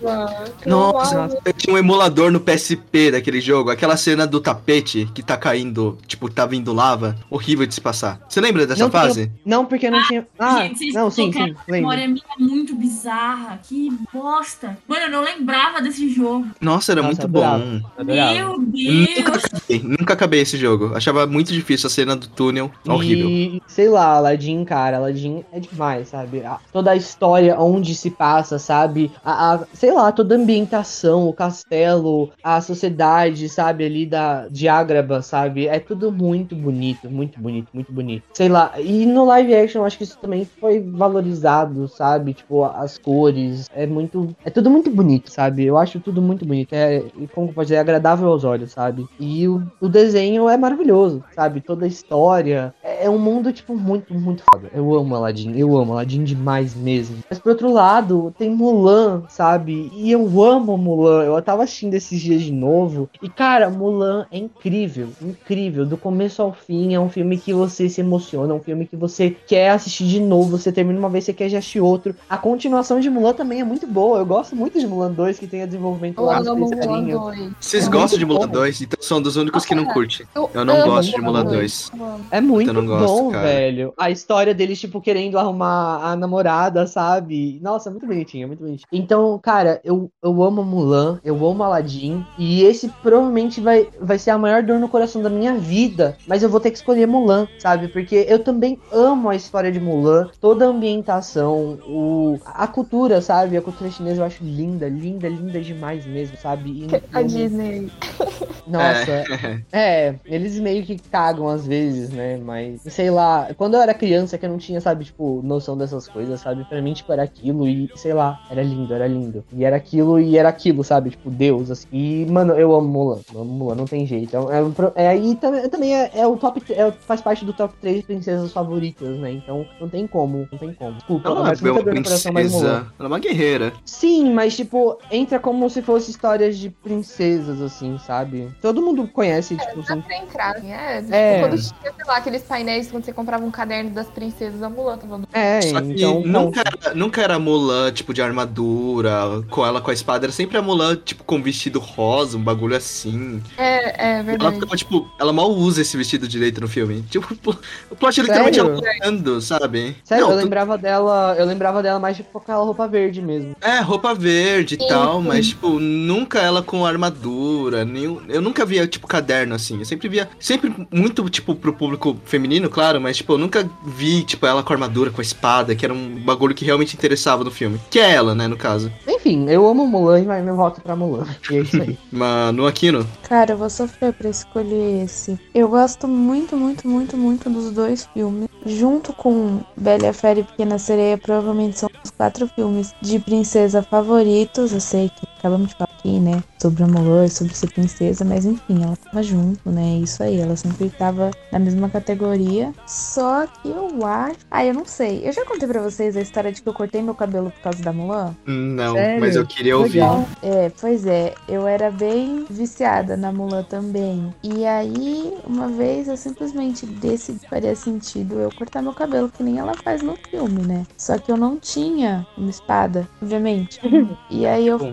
Eu 0.65 0.71
Nossa, 0.71 1.15
amava. 1.17 1.39
eu 1.45 1.53
tinha 1.53 1.75
um 1.75 1.79
emulador 1.79 2.31
no 2.31 2.41
PSP 2.41 3.11
daquele 3.11 3.41
jogo. 3.41 3.71
Aquela 3.71 3.97
cena 3.97 4.27
do 4.27 4.41
tapete 4.41 5.07
que 5.15 5.23
tá 5.23 5.37
caindo, 5.37 5.99
tipo, 6.07 6.31
tá 6.31 6.47
vindo 6.47 6.73
lava. 6.73 7.17
Horrível 7.31 7.67
de 7.67 7.75
se 7.75 7.81
passar. 7.81 8.21
Você 8.29 8.41
lembra 8.41 8.67
dessa 8.67 8.85
Não 8.85 8.91
fase? 8.91 9.27
tinha- 9.27 9.33
não, 9.45 9.65
porque 9.67 9.91
não 9.91 10.03
tinha. 10.05 10.27
Ah, 10.39 10.63
Gente, 10.63 10.79
vocês 10.79 10.95
não, 10.95 11.11
sim, 11.11 11.33
sim, 11.33 11.39
lembro. 11.41 11.59
memória 11.69 12.09
minha 12.09 12.23
muito 12.39 12.75
bizarra. 12.75 13.59
Que 13.63 13.91
bosta. 14.13 14.77
Mano, 14.87 15.03
eu 15.03 15.11
não 15.11 15.23
lembrava 15.23 15.81
desse 15.81 16.09
jogo. 16.09 16.47
Nossa, 16.69 16.93
era 16.93 17.03
Nossa, 17.03 17.23
muito 17.23 17.25
adorava. 17.25 17.65
bom. 17.65 17.81
Adorava. 17.99 18.35
Meu 18.35 18.59
Nunca 18.59 19.31
Deus. 19.33 19.45
acabei, 19.45 19.83
nunca 19.83 20.13
acabei 20.15 20.41
esse 20.41 20.57
jogo. 20.57 20.95
Achava 20.95 21.27
muito 21.27 21.53
difícil 21.53 21.87
a 21.87 21.91
cena 21.91 22.15
do 22.17 22.29
túnel. 22.29 22.71
Horrível. 22.87 23.29
E, 23.29 23.63
sei 23.67 23.89
lá, 23.89 24.05
Aladdin, 24.17 24.65
cara, 24.65 24.99
Aladdin 24.99 25.43
é 25.53 25.59
demais, 25.61 26.09
sabe? 26.09 26.45
A- 26.45 26.59
toda 26.73 26.91
a 26.91 26.97
história 26.97 27.59
onde 27.59 27.95
se 27.95 28.11
passa, 28.11 28.59
sabe? 28.59 29.11
A, 29.25 29.55
a- 29.55 29.65
sei 29.73 29.93
lá, 29.93 30.13
toda 30.13 30.35
a 30.35 30.39
ambientação, 30.39 31.27
o 31.29 31.33
castelo, 31.33 32.31
a 32.43 32.61
sociedade, 32.61 33.49
sabe? 33.49 33.85
Ali 33.85 34.07
da, 34.07 34.47
de 34.49 34.69
Ágraba, 34.69 35.23
sabe? 35.23 35.67
É 35.67 35.79
tudo 35.81 36.13
muito 36.13 36.55
bonito, 36.55 37.11
muito 37.11 37.39
bonito, 37.41 37.69
muito 37.73 37.93
bonito. 37.93 38.25
Sei 38.35 38.49
lá, 38.49 38.73
e 38.79 39.07
no 39.07 39.25
live 39.25 39.55
action 39.55 39.81
eu 39.83 39.87
acho 39.87 39.97
que 39.99 40.05
isso 40.05 40.19
também 40.21 40.47
foi 40.61 40.81
valorizado, 40.81 41.89
sabe? 41.89 42.35
Tipo, 42.35 42.65
as 42.65 42.99
cores, 42.99 43.67
é 43.75 43.87
muito. 43.87 44.35
É 44.45 44.51
tudo 44.51 44.71
muito 44.71 44.91
bonito, 44.91 45.31
sabe? 45.31 45.65
Eu 45.65 45.77
acho 45.79 46.01
tudo 46.01 46.21
muito 46.23 46.45
bonito. 46.45 46.58
É, 46.71 47.05
e 47.17 47.27
como 47.29 47.53
pode 47.53 47.67
dizer, 47.67 47.77
é 47.77 47.81
agradável 47.81 48.29
aos 48.29 48.45
olhos, 48.45 48.73
sabe? 48.73 49.07
E 49.19 49.47
o, 49.47 49.63
o 49.81 49.89
desenho 49.89 50.49
é 50.49 50.57
maravilhoso, 50.57 51.23
sabe? 51.35 51.61
Toda 51.61 51.85
a 51.85 51.89
história. 51.89 52.75
É, 52.83 53.07
é 53.07 53.11
um 53.11 53.19
mundo, 53.19 53.53
tipo, 53.53 53.77
muito, 53.77 54.15
muito 54.15 54.43
foda. 54.53 54.71
Eu 54.73 54.95
amo 54.95 55.15
Aladdin, 55.15 55.57
eu 55.57 55.77
amo 55.77 55.93
Aladdin 55.93 56.25
demais 56.25 56.75
mesmo. 56.75 57.19
Mas 57.29 57.39
por 57.39 57.51
outro 57.51 57.73
lado, 57.73 58.35
tem 58.39 58.51
Mulan, 58.51 59.25
sabe? 59.29 59.91
E 59.95 60.11
eu 60.11 60.43
amo 60.43 60.77
Mulan. 60.77 61.25
Eu 61.25 61.41
tava 61.43 61.65
assistindo 61.65 61.95
esses 61.95 62.21
dias 62.21 62.43
de 62.43 62.53
novo. 62.53 63.09
E, 63.23 63.29
cara, 63.29 63.71
Mulan 63.71 64.27
é 64.31 64.39
incrível, 64.39 65.09
incrível. 65.21 65.87
Do 65.87 65.97
começo 65.97 66.43
ao 66.43 66.53
fim, 66.53 66.95
é 66.95 67.01
um 67.01 67.09
filme 67.09 67.39
que 67.39 67.53
você 67.53 67.89
se 67.89 68.01
emociona, 68.01 68.53
é 68.53 68.57
um 68.57 68.61
filme 68.61 68.87
que 68.87 68.97
você 68.97 69.31
quer 69.31 69.71
assistir 69.71 70.07
de 70.07 70.21
novo. 70.21 70.57
Você 70.59 70.73
termina 70.73 70.99
uma 70.99 71.09
vez, 71.09 71.25
você 71.25 71.33
quer 71.33 71.49
já 71.49 71.59
assistir 71.59 71.81
outro. 71.81 72.15
A 72.29 72.37
continuação 72.37 73.01
de 73.01 73.11
Mulan 73.11 73.35
também 73.35 73.61
é 73.61 73.65
muito 73.65 73.87
boa. 73.87 74.19
Eu 74.19 74.27
gosto 74.27 74.55
muito 74.55 74.79
de 74.79 74.87
Mulan 74.87 75.13
2, 75.13 75.39
que 75.39 75.47
tem 75.47 75.63
a 75.63 75.67
desenvolvimento 75.67 76.21
lá 76.21 76.41
Mulan 76.57 76.77
passarinhos. 76.77 77.21
2. 77.21 77.53
Vocês 77.61 77.87
É 77.87 77.91
gostam 77.91 78.19
de 78.19 78.27
Mulan 78.27 78.47
bom. 78.47 78.53
2? 78.53 78.81
Então 78.83 78.99
são 79.03 79.21
dos 79.23 79.37
únicos 79.37 79.65
que 79.65 79.75
não 79.75 79.85
Cara, 79.85 79.95
curtem. 79.95 80.27
Eu, 80.35 80.51
Eu 80.55 80.65
não 80.65 80.83
gosto 80.85 81.15
de 81.15 81.21
Mulan 81.21 81.45
2. 81.45 81.53
2. 81.55 81.93
Eu 81.99 82.07
amo. 82.07 82.25
É 82.31 82.41
muito 82.41 82.71
Eu 82.71 82.75
não 82.75 82.87
gosto, 82.87 83.07
bom, 83.07 83.31
cara. 83.31 83.47
velho. 83.47 83.93
A 83.97 84.11
história 84.11 84.55
deles, 84.55 84.79
tipo, 84.81 85.01
querendo 85.01 85.39
arrumar 85.39 86.01
a 86.05 86.17
namorada, 86.17 86.87
sabe? 86.87 87.59
Nossa, 87.63 87.91
muito 87.91 88.07
bonitinho, 88.07 88.47
muito 88.49 88.61
bonitinho. 88.61 88.87
Então, 88.93 89.39
cara, 89.43 89.81
eu, 89.85 90.11
eu 90.23 90.43
amo 90.43 90.63
Mulan, 90.65 91.21
eu 91.25 91.35
amo 91.47 91.63
Aladdin. 91.63 92.25
E 92.39 92.63
esse 92.63 92.89
provavelmente 93.03 93.61
vai, 93.61 93.89
vai 94.01 94.19
ser 94.19 94.31
a 94.31 94.39
maior 94.39 94.63
dor 94.63 94.79
no 94.79 94.89
coração 94.89 95.23
da 95.23 95.31
minha 95.31 95.55
vida. 95.55 96.17
Mas 96.27 96.43
eu 96.43 96.49
vou 96.49 96.61
ter 96.61 96.71
que 96.71 96.77
escolher 96.79 97.07
Mulan, 97.07 97.47
sabe? 97.59 97.89
Porque 97.89 98.27
eu 98.29 98.39
também 98.39 98.79
amo 98.93 99.29
a 99.29 99.37
história 99.37 99.71
de 99.73 99.81
Mulan, 99.81 100.29
toda 100.41 100.67
a 100.67 100.69
ambientação, 100.69 101.79
o, 101.87 102.39
a 102.45 102.67
cultura, 102.67 103.21
sabe? 103.21 103.57
A 103.57 103.63
cultura 103.63 103.91
chinesa 103.91 104.21
eu 104.21 104.27
acho 104.27 104.43
linda, 104.45 104.89
linda, 104.89 105.29
linda 105.29 105.61
demais 105.61 106.07
mesmo, 106.07 106.37
sabe? 106.41 106.87
E- 106.91 107.03
A 107.13 107.23
Disney. 107.23 107.91
nossa, 108.67 109.25
é, 109.73 110.15
eles 110.27 110.59
meio 110.61 110.85
que 110.85 110.99
cagam 110.99 111.49
às 111.49 111.67
vezes, 111.67 112.11
né? 112.11 112.37
Mas, 112.37 112.81
sei 112.87 113.11
lá, 113.11 113.49
quando 113.57 113.75
eu 113.75 113.81
era 113.83 113.95
criança 113.95 114.37
que 114.37 114.45
eu 114.45 114.51
não 114.51 114.59
tinha, 114.59 114.81
sabe, 114.81 115.05
tipo, 115.07 115.41
noção 115.43 115.77
dessas 115.77 116.07
coisas, 116.07 116.41
sabe? 116.41 116.65
Pra 116.65 116.81
mim, 116.83 116.93
tipo, 116.93 117.13
era 117.13 117.23
aquilo 117.23 117.67
e, 117.69 117.91
sei 117.95 118.13
lá, 118.13 118.41
era 118.51 118.63
lindo, 118.63 118.93
era 118.93 119.07
lindo. 119.07 119.45
E 119.53 119.65
era 119.65 119.77
aquilo 119.77 120.21
e 120.21 120.37
era 120.37 120.49
aquilo, 120.49 120.85
sabe? 120.85 121.11
Tipo, 121.11 121.31
Deus, 121.31 121.71
assim. 121.71 121.87
E, 121.93 122.27
mano, 122.31 122.53
eu 122.55 122.75
amo 122.75 122.89
Mulan, 122.89 123.21
eu 123.35 123.41
amo 123.41 123.53
Mulan, 123.53 123.75
não 123.75 123.87
tem 123.87 124.07
jeito. 124.07 124.37
É, 124.37 124.59
é, 124.59 124.63
um 124.63 124.73
é 124.95 125.09
aí 125.09 125.35
também, 125.37 125.69
também 125.69 125.95
é, 125.95 126.11
é 126.15 126.27
o 126.27 126.37
top, 126.37 126.63
é, 126.73 126.91
faz 126.91 127.21
parte 127.21 127.45
do 127.45 127.53
top 127.53 127.75
3 127.81 128.05
princesas 128.05 128.53
favoritas, 128.53 129.17
né? 129.19 129.33
Então, 129.33 129.67
não 129.81 129.89
tem 129.89 130.07
como, 130.07 130.47
não 130.51 130.59
tem 130.59 130.73
como. 130.75 130.93
Desculpa, 130.93 131.29
Ela 131.29 131.41
não 131.41 131.47
é 131.47 131.55
uma 131.73 131.83
princesa. 131.83 132.69
Ela 132.69 132.91
é 132.99 133.07
uma 133.07 133.19
guerreira. 133.19 133.73
Sim, 133.85 134.33
mas 134.33 134.57
tipo, 134.57 134.99
entra 135.11 135.39
como 135.39 135.69
se 135.71 135.83
fosse 135.83 136.11
histórias 136.29 136.59
de 136.59 136.69
princesas, 136.69 137.63
assim, 137.63 137.99
sabe? 138.07 138.51
Todo 138.61 138.83
mundo 138.83 139.09
conhece, 139.09 139.57
tipo, 139.57 139.83
Dá 139.83 139.97
pra 139.97 140.17
entrar, 140.19 140.57
assim, 140.57 140.71
é. 140.71 141.01
Tipo, 141.01 141.15
É. 141.15 141.41
Quando 141.41 141.57
tinha, 141.57 141.93
sei 141.97 142.05
lá, 142.07 142.17
aqueles 142.19 142.43
painéis 142.43 142.91
quando 142.91 143.05
você 143.05 143.13
comprava 143.15 143.45
um 143.45 143.51
caderno 143.51 143.91
das 143.91 144.09
princesas, 144.09 144.63
a 144.63 144.69
Mulan 144.69 144.99
tava 144.99 145.19
no... 145.19 145.29
É, 145.33 145.63
Só 145.63 145.81
que 145.81 145.93
então. 145.93 146.21
nunca, 146.21 146.61
era, 146.61 146.95
nunca 146.95 147.23
era 147.23 147.35
a 147.37 147.39
Mulan, 147.39 147.91
tipo, 147.93 148.13
de 148.13 148.21
armadura, 148.21 149.43
com 149.51 149.65
ela 149.65 149.81
com 149.81 149.91
a 149.91 149.95
espada. 149.95 150.27
Era 150.27 150.33
sempre 150.33 150.59
a 150.59 150.63
Mulan, 150.63 150.97
tipo, 150.97 151.25
com 151.25 151.43
vestido 151.43 151.79
rosa, 151.81 152.37
um 152.37 152.43
bagulho 152.43 152.77
assim. 152.77 153.43
É, 153.57 154.07
é 154.07 154.13
Ela 154.17 154.23
verdade. 154.23 154.55
ficava, 154.57 154.77
tipo, 154.77 155.11
ela 155.19 155.33
mal 155.33 155.51
usa 155.51 155.81
esse 155.81 155.97
vestido 155.97 156.29
direito 156.29 156.61
no 156.61 156.69
filme. 156.69 157.03
Tipo, 157.09 157.27
o 157.91 157.97
plot 157.97 158.21
é 158.21 158.23
literalmente 158.23 158.59
ela 158.61 158.75
lutando, 158.75 159.41
sabe? 159.41 159.97
Sério, 160.05 160.25
Não, 160.27 160.33
eu 160.33 160.39
tu- 160.39 160.45
lembrava 160.45 160.77
dela. 160.77 161.35
Eu 161.39 161.47
lembrava 161.47 161.83
dela 161.83 161.99
mais 161.99 162.17
tipo 162.19 162.31
com 162.33 162.39
aquela 162.39 162.63
roupa 162.65 162.87
verde 162.87 163.23
mesmo. 163.23 163.57
É, 163.63 163.81
roupa 163.81 164.15
verde 164.15 164.75
e 164.75 164.79
tal, 164.89 165.23
mas, 165.23 165.49
tipo, 165.49 165.79
nunca 166.09 166.41
ela 166.41 166.63
com 166.63 166.87
armadura, 166.87 167.85
nenhum... 167.85 168.23
Eu 168.29 168.41
nunca 168.41 168.65
via, 168.65 168.87
tipo, 168.87 169.07
caderno, 169.07 169.55
assim. 169.55 169.79
Eu 169.79 169.85
sempre 169.85 170.09
via... 170.09 170.29
Sempre 170.41 170.75
muito, 170.91 171.29
tipo, 171.29 171.55
pro 171.55 171.73
público 171.73 172.17
feminino, 172.25 172.71
claro, 172.71 173.01
mas, 173.01 173.19
tipo, 173.19 173.35
eu 173.35 173.39
nunca 173.39 173.69
vi, 173.85 174.23
tipo, 174.23 174.47
ela 174.47 174.63
com 174.63 174.73
armadura, 174.73 175.11
com 175.11 175.21
a 175.21 175.25
espada, 175.25 175.75
que 175.75 175.85
era 175.85 175.93
um 175.93 176.17
bagulho 176.17 176.55
que 176.55 176.65
realmente 176.65 176.97
interessava 176.97 177.45
no 177.45 177.51
filme. 177.51 177.79
Que 177.91 177.99
é 177.99 178.11
ela, 178.11 178.35
né, 178.35 178.49
no 178.49 178.57
caso. 178.57 178.91
Enfim, 179.07 179.47
eu 179.49 179.69
amo 179.69 179.87
Mulan, 179.87 180.25
mas 180.25 180.43
meu 180.43 180.57
voto 180.57 180.81
pra 180.81 180.97
Mulan. 180.97 181.27
E 181.51 181.57
é 181.57 181.61
isso 181.61 181.81
aí. 181.81 181.99
Mas 182.11 182.55
no 182.55 182.67
Aquino, 182.67 183.07
Cara, 183.29 183.53
eu 183.53 183.59
vou 183.59 183.69
sofrer 183.69 184.13
pra 184.15 184.31
escolher 184.31 185.05
esse. 185.05 185.39
Eu 185.55 185.69
gosto 185.69 186.09
muito, 186.09 186.57
muito, 186.57 186.89
muito, 186.89 187.17
muito 187.17 187.51
dos 187.51 187.71
dois 187.71 188.09
filmes. 188.15 188.49
Junto 188.65 189.13
com 189.13 189.61
Bela 189.77 190.09
e 190.09 190.13
Fera 190.13 190.41
e 190.41 190.45
Pequena 190.45 190.79
Sereia, 190.79 191.19
provavelmente 191.19 191.79
são 191.79 191.91
os 192.03 192.11
quatro 192.11 192.49
filmes 192.49 192.95
de 193.03 193.19
princesa 193.19 193.83
favoritos. 193.83 194.73
Eu 194.73 194.81
sei 194.81 195.11
que 195.11 195.27
acabamos 195.39 195.69
de 195.69 195.75
falar 195.75 195.89
aqui, 195.99 196.19
né? 196.21 196.43
Sobre 196.61 196.83
amor, 196.83 197.29
sobre 197.29 197.55
ser 197.55 197.69
princesa, 197.69 198.25
mas 198.25 198.45
enfim, 198.45 198.83
ela 198.83 198.97
tava 198.97 199.23
junto, 199.23 199.71
né? 199.71 199.99
Isso 200.03 200.23
aí, 200.23 200.41
ela 200.41 200.57
sempre 200.57 200.91
tava 200.91 201.31
na 201.53 201.59
mesma 201.59 201.89
categoria. 201.89 202.73
Só 202.87 203.47
que 203.47 203.69
eu 203.69 204.05
acho. 204.07 204.37
Ah, 204.51 204.65
eu 204.65 204.75
não 204.75 204.85
sei. 204.85 205.23
Eu 205.27 205.33
já 205.33 205.45
contei 205.45 205.69
pra 205.69 205.81
vocês 205.81 206.17
a 206.17 206.21
história 206.21 206.53
de 206.53 206.61
que 206.63 206.69
eu 206.69 206.75
cortei 206.75 207.03
meu 207.03 207.15
cabelo 207.15 207.51
por 207.51 207.61
causa 207.61 207.83
da 207.83 207.93
Mulan? 207.93 208.35
não, 208.47 208.95
Sério? 208.95 209.21
mas 209.21 209.37
eu 209.37 209.47
queria 209.47 209.77
ouvir. 209.77 210.01
Legal. 210.01 210.25
É, 210.43 210.71
pois 210.81 211.07
é, 211.07 211.35
eu 211.49 211.67
era 211.67 211.91
bem 211.91 212.45
viciada 212.49 213.17
na 213.17 213.33
Mulan 213.33 213.63
também. 213.63 214.33
E 214.43 214.65
aí, 214.65 215.35
uma 215.47 215.69
vez 215.69 216.09
eu 216.09 216.17
simplesmente 216.17 216.87
decidi 216.87 217.39
que 217.39 217.49
faria 217.49 217.75
sentido 217.77 218.39
eu 218.41 218.51
cortar 218.53 218.83
meu 218.83 218.93
cabelo, 218.93 219.29
que 219.31 219.43
nem 219.43 219.59
ela 219.59 219.75
faz 219.75 220.03
no 220.03 220.17
filme, 220.31 220.63
né? 220.63 220.85
Só 220.97 221.19
que 221.19 221.31
eu 221.31 221.37
não 221.37 221.57
tinha 221.57 222.27
uma 222.37 222.51
espada, 222.51 223.09
obviamente. 223.23 223.81
E 224.31 224.47
aí 224.47 224.67
eu 224.67 224.79
Bom. 224.79 224.93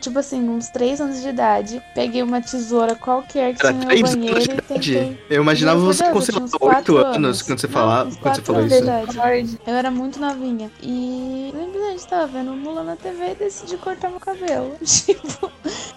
Tipo 0.00 0.18
assim, 0.18 0.48
uns 0.48 0.68
3 0.68 1.00
anos 1.00 1.22
de 1.22 1.28
idade, 1.28 1.82
peguei 1.94 2.22
uma 2.22 2.40
tesoura 2.40 2.94
qualquer 2.94 3.54
que 3.54 3.66
Era 3.66 3.74
tinha 3.74 3.94
no 3.94 4.02
banheiro 4.02 4.36
anos 4.36 4.44
e 4.44 4.62
tentei. 4.62 5.18
Eu 5.30 5.42
imaginava 5.42 5.80
por 5.80 5.86
você 5.86 6.02
Deus, 6.04 6.12
com, 6.12 6.18
eu 6.18 6.22
sei 6.22 6.32
tinha 6.34 6.40
lá, 6.40 6.44
uns 6.44 6.52
quatro 6.52 6.96
8 6.96 7.06
anos 7.16 7.42
quando 7.42 7.58
você, 7.60 7.66
Não, 7.66 7.74
falava, 7.74 8.10
quando 8.20 8.34
você 8.34 8.42
falou 8.42 8.60
anos 8.62 8.72
isso. 8.72 8.82
de 8.82 8.88
idade. 8.88 9.58
Eu 9.66 9.74
era 9.74 9.90
muito 9.90 10.20
novinha. 10.20 10.70
E 10.82 11.52
simplesmente 11.92 12.06
tava 12.06 12.26
vendo 12.26 12.52
Mulan 12.52 12.84
na 12.84 12.96
TV 12.96 13.32
e 13.32 13.34
decidi 13.34 13.76
cortar 13.76 14.10
meu 14.10 14.20
cabelo. 14.20 14.76
Tipo. 14.84 15.50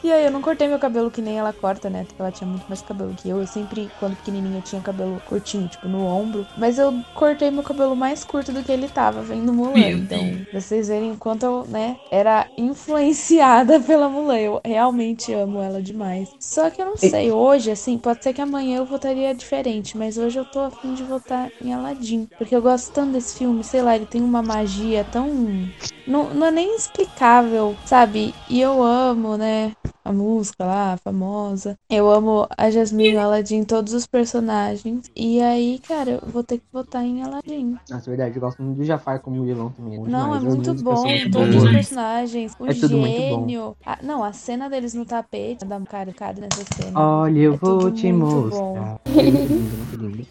E 0.04 0.12
aí 0.12 0.26
eu 0.26 0.32
não 0.32 0.42
cortei 0.42 0.68
meu 0.68 0.80
cabelo 0.80 1.10
que 1.10 1.22
nem 1.22 1.38
ela 1.38 1.52
corta, 1.52 1.90
né? 1.90 2.06
Porque 2.06 2.22
ela 2.22 2.32
tinha 2.32 2.48
muito 2.48 2.66
mais 2.68 2.82
cabelo 2.82 3.14
que 3.16 3.30
eu. 3.30 3.40
Eu 3.40 3.48
sempre, 3.48 3.90
quando 4.00 4.16
pequenininha, 4.18 4.62
tinha 4.62 4.82
cabelo 4.82 5.22
curtinho, 5.28 5.68
tipo, 5.68 5.88
no 5.88 6.06
ombro. 6.06 6.46
Mas 6.58 6.78
eu 6.78 6.94
cortei 7.14 7.50
meu 7.50 7.64
cabelo 7.64 7.96
mais 7.96 8.24
curto 8.24 8.52
do 8.52 8.64
que 8.64 8.72
ele 8.72 8.88
tava 8.88 9.22
vendo 9.22 9.52
Mulan. 9.52 9.78
Então, 9.78 10.18
Deus. 10.20 10.50
pra 10.50 10.62
vocês 10.62 10.88
verem 10.88 11.12
o 11.12 11.18
quanto 11.18 11.46
eu, 11.46 11.66
né, 11.68 11.98
era 12.12 12.48
influenciada 12.58 13.65
pela 13.86 14.10
Mulan. 14.10 14.40
Eu 14.40 14.62
realmente 14.64 15.34
amo 15.34 15.62
ela 15.62 15.82
demais. 15.82 16.30
Só 16.40 16.70
que 16.70 16.82
eu 16.82 16.86
não 16.86 16.98
sei, 16.98 17.32
hoje, 17.32 17.72
assim, 17.72 17.98
pode 17.98 18.24
ser 18.24 18.34
que 18.34 18.42
amanhã 18.42 18.78
eu 18.78 18.86
votaria 18.86 19.34
diferente, 19.34 19.98
mas 19.98 20.18
hoje 20.18 20.40
eu 20.40 20.46
tô 20.46 20.60
afim 20.60 20.94
de 20.94 21.04
votar 21.04 21.50
em 21.62 21.74
Aladdin. 21.74 22.28
Porque 22.38 22.56
eu 22.56 22.62
gosto 22.62 22.92
tanto 22.94 23.12
desse 23.14 23.38
filme, 23.38 23.64
sei 23.64 23.82
lá, 23.82 23.96
ele 23.96 24.06
tem 24.06 24.22
uma 24.22 24.42
magia 24.42 25.04
tão. 25.04 25.28
Não, 26.06 26.34
não 26.34 26.48
é 26.48 26.52
nem 26.52 26.76
explicável, 26.76 27.76
sabe? 27.86 28.34
E 28.50 28.62
eu 28.62 28.82
amo, 28.82 29.38
né? 29.38 29.72
A 30.06 30.14
música 30.14 30.64
lá, 30.64 30.94
a 30.94 30.98
famosa. 30.98 31.76
Eu 31.90 32.12
amo 32.12 32.48
a 32.56 32.70
Jasmine 32.70 33.14
e 33.14 33.16
o 33.16 33.20
Aladdin, 33.20 33.64
todos 33.64 33.92
os 33.92 34.06
personagens. 34.06 35.10
E 35.16 35.42
aí, 35.42 35.80
cara, 35.80 36.20
eu 36.24 36.32
vou 36.32 36.44
ter 36.44 36.60
que 36.60 36.66
votar 36.72 37.04
em 37.04 37.24
Aladdin. 37.24 37.76
Nossa, 37.90 38.10
verdade, 38.10 38.36
eu 38.38 38.42
gosto 38.42 38.62
muito 38.62 38.78
do 38.78 38.84
Jafar 38.84 39.20
como 39.20 39.44
vilão 39.44 39.72
também. 39.72 40.00
Não, 40.00 40.36
é 40.36 40.40
muito 40.40 40.66
são 40.66 40.76
bom. 40.76 41.04
Todos 41.32 41.64
os 41.64 41.72
personagens. 41.72 42.54
O 42.60 42.68
É 42.68 42.74
gênio. 42.74 43.76
A- 43.84 43.98
não, 44.04 44.24
a 44.24 44.32
cena 44.32 44.70
deles 44.70 44.94
no 44.94 45.06
tapete. 45.06 45.66
Da 45.66 45.80
cara, 45.82 46.14
cara 46.14 46.36
nessa 46.40 46.64
cena. 46.76 47.00
Olha, 47.00 47.40
eu 47.40 47.54
É 47.54 47.58
vou 47.58 47.92
te 47.92 48.12
mostrar. 48.14 49.00
É. 49.06 49.76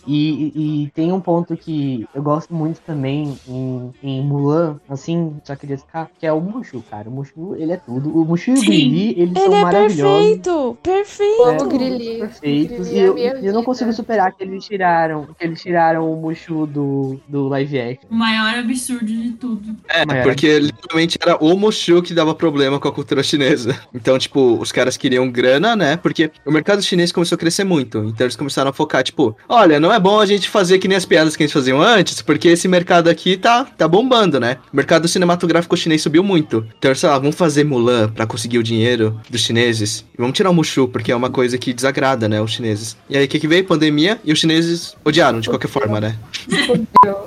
E, 0.06 0.52
e, 0.54 0.84
e 0.84 0.90
tem 0.90 1.12
um 1.12 1.20
ponto 1.20 1.56
que 1.56 2.06
eu 2.14 2.22
gosto 2.22 2.54
muito 2.54 2.80
também 2.82 3.38
em, 3.48 3.90
em 4.02 4.22
Mulan, 4.22 4.78
assim, 4.88 5.34
só 5.44 5.56
queria 5.56 5.76
destacar, 5.76 6.10
que 6.18 6.26
é 6.26 6.32
o 6.32 6.40
Mushu, 6.40 6.82
cara. 6.90 7.08
O 7.08 7.12
Mushu, 7.12 7.54
ele 7.56 7.72
é 7.72 7.76
tudo. 7.76 8.10
O 8.10 8.24
Mushu 8.24 8.50
e 8.52 8.58
o. 8.58 8.60
Grilli, 8.60 9.10
eles 9.18 9.36
Ele 9.36 9.40
são 9.40 9.54
é 9.54 9.63
maravilhosos. 9.64 10.24
perfeito! 10.26 10.78
Perfeito! 10.82 11.42
É, 11.42 11.62
O 11.62 11.68
Grilli. 11.68 12.18
Perfeitos. 12.18 12.88
E 12.88 12.98
eu, 12.98 13.16
eu 13.18 13.52
não 13.52 13.62
consigo 13.62 13.92
superar 13.92 14.32
que 14.32 14.42
eles 14.44 14.64
tiraram, 14.64 15.28
que 15.38 15.44
eles 15.44 15.60
tiraram 15.60 16.10
o 16.12 16.16
Mushu 16.16 16.66
do, 16.66 17.20
do 17.28 17.48
live 17.48 17.78
action. 17.80 18.08
O 18.10 18.14
maior 18.14 18.58
absurdo 18.58 19.06
de 19.06 19.30
tudo. 19.32 19.76
É, 19.88 20.04
porque 20.22 20.58
literalmente 20.58 21.18
era 21.20 21.36
o 21.36 21.56
Mushu 21.56 22.02
que 22.02 22.14
dava 22.14 22.34
problema 22.34 22.78
com 22.78 22.88
a 22.88 22.92
cultura 22.92 23.22
chinesa. 23.22 23.78
Então, 23.94 24.18
tipo, 24.18 24.58
os 24.60 24.72
caras 24.72 24.96
queriam 24.96 25.30
grana, 25.30 25.74
né? 25.76 25.96
Porque 25.96 26.30
o 26.44 26.50
mercado 26.50 26.82
chinês 26.82 27.12
começou 27.12 27.36
a 27.36 27.38
crescer 27.38 27.64
muito. 27.64 27.98
Então 27.98 28.24
eles 28.26 28.36
começaram 28.36 28.70
a 28.70 28.72
focar, 28.72 29.02
tipo, 29.02 29.36
olha, 29.48 29.78
não 29.80 29.92
é 29.92 29.98
bom 29.98 30.20
a 30.20 30.26
gente 30.26 30.48
fazer 30.48 30.78
que 30.78 30.88
nem 30.88 30.96
as 30.96 31.04
piadas 31.04 31.36
que 31.36 31.42
a 31.42 31.46
gente 31.46 31.54
fazia 31.54 31.74
antes, 31.76 32.22
porque 32.22 32.48
esse 32.48 32.68
mercado 32.68 33.08
aqui 33.08 33.36
tá, 33.36 33.64
tá 33.64 33.88
bombando, 33.88 34.38
né? 34.38 34.58
O 34.72 34.76
mercado 34.76 35.08
cinematográfico 35.08 35.76
chinês 35.76 36.02
subiu 36.02 36.22
muito. 36.22 36.66
Então, 36.78 36.94
sei 36.94 37.08
lá, 37.08 37.18
vamos 37.18 37.34
fazer 37.36 37.64
Mulan 37.64 38.08
pra 38.08 38.26
conseguir 38.26 38.58
o 38.58 38.62
dinheiro 38.62 39.20
dos 39.30 39.42
chineses. 39.54 40.04
E 40.12 40.16
vamos 40.18 40.36
tirar 40.36 40.50
o 40.50 40.54
Mushu, 40.54 40.88
porque 40.88 41.12
é 41.12 41.16
uma 41.16 41.30
coisa 41.30 41.56
que 41.56 41.72
desagrada, 41.72 42.28
né, 42.28 42.40
os 42.40 42.52
chineses. 42.52 42.96
E 43.08 43.16
aí, 43.16 43.24
o 43.24 43.28
que 43.28 43.38
que 43.38 43.46
veio? 43.48 43.64
Pandemia, 43.64 44.20
e 44.24 44.32
os 44.32 44.38
chineses 44.38 44.96
odiaram, 45.04 45.40
de 45.40 45.48
qualquer 45.48 45.68
forma, 45.68 46.00
né? 46.00 46.16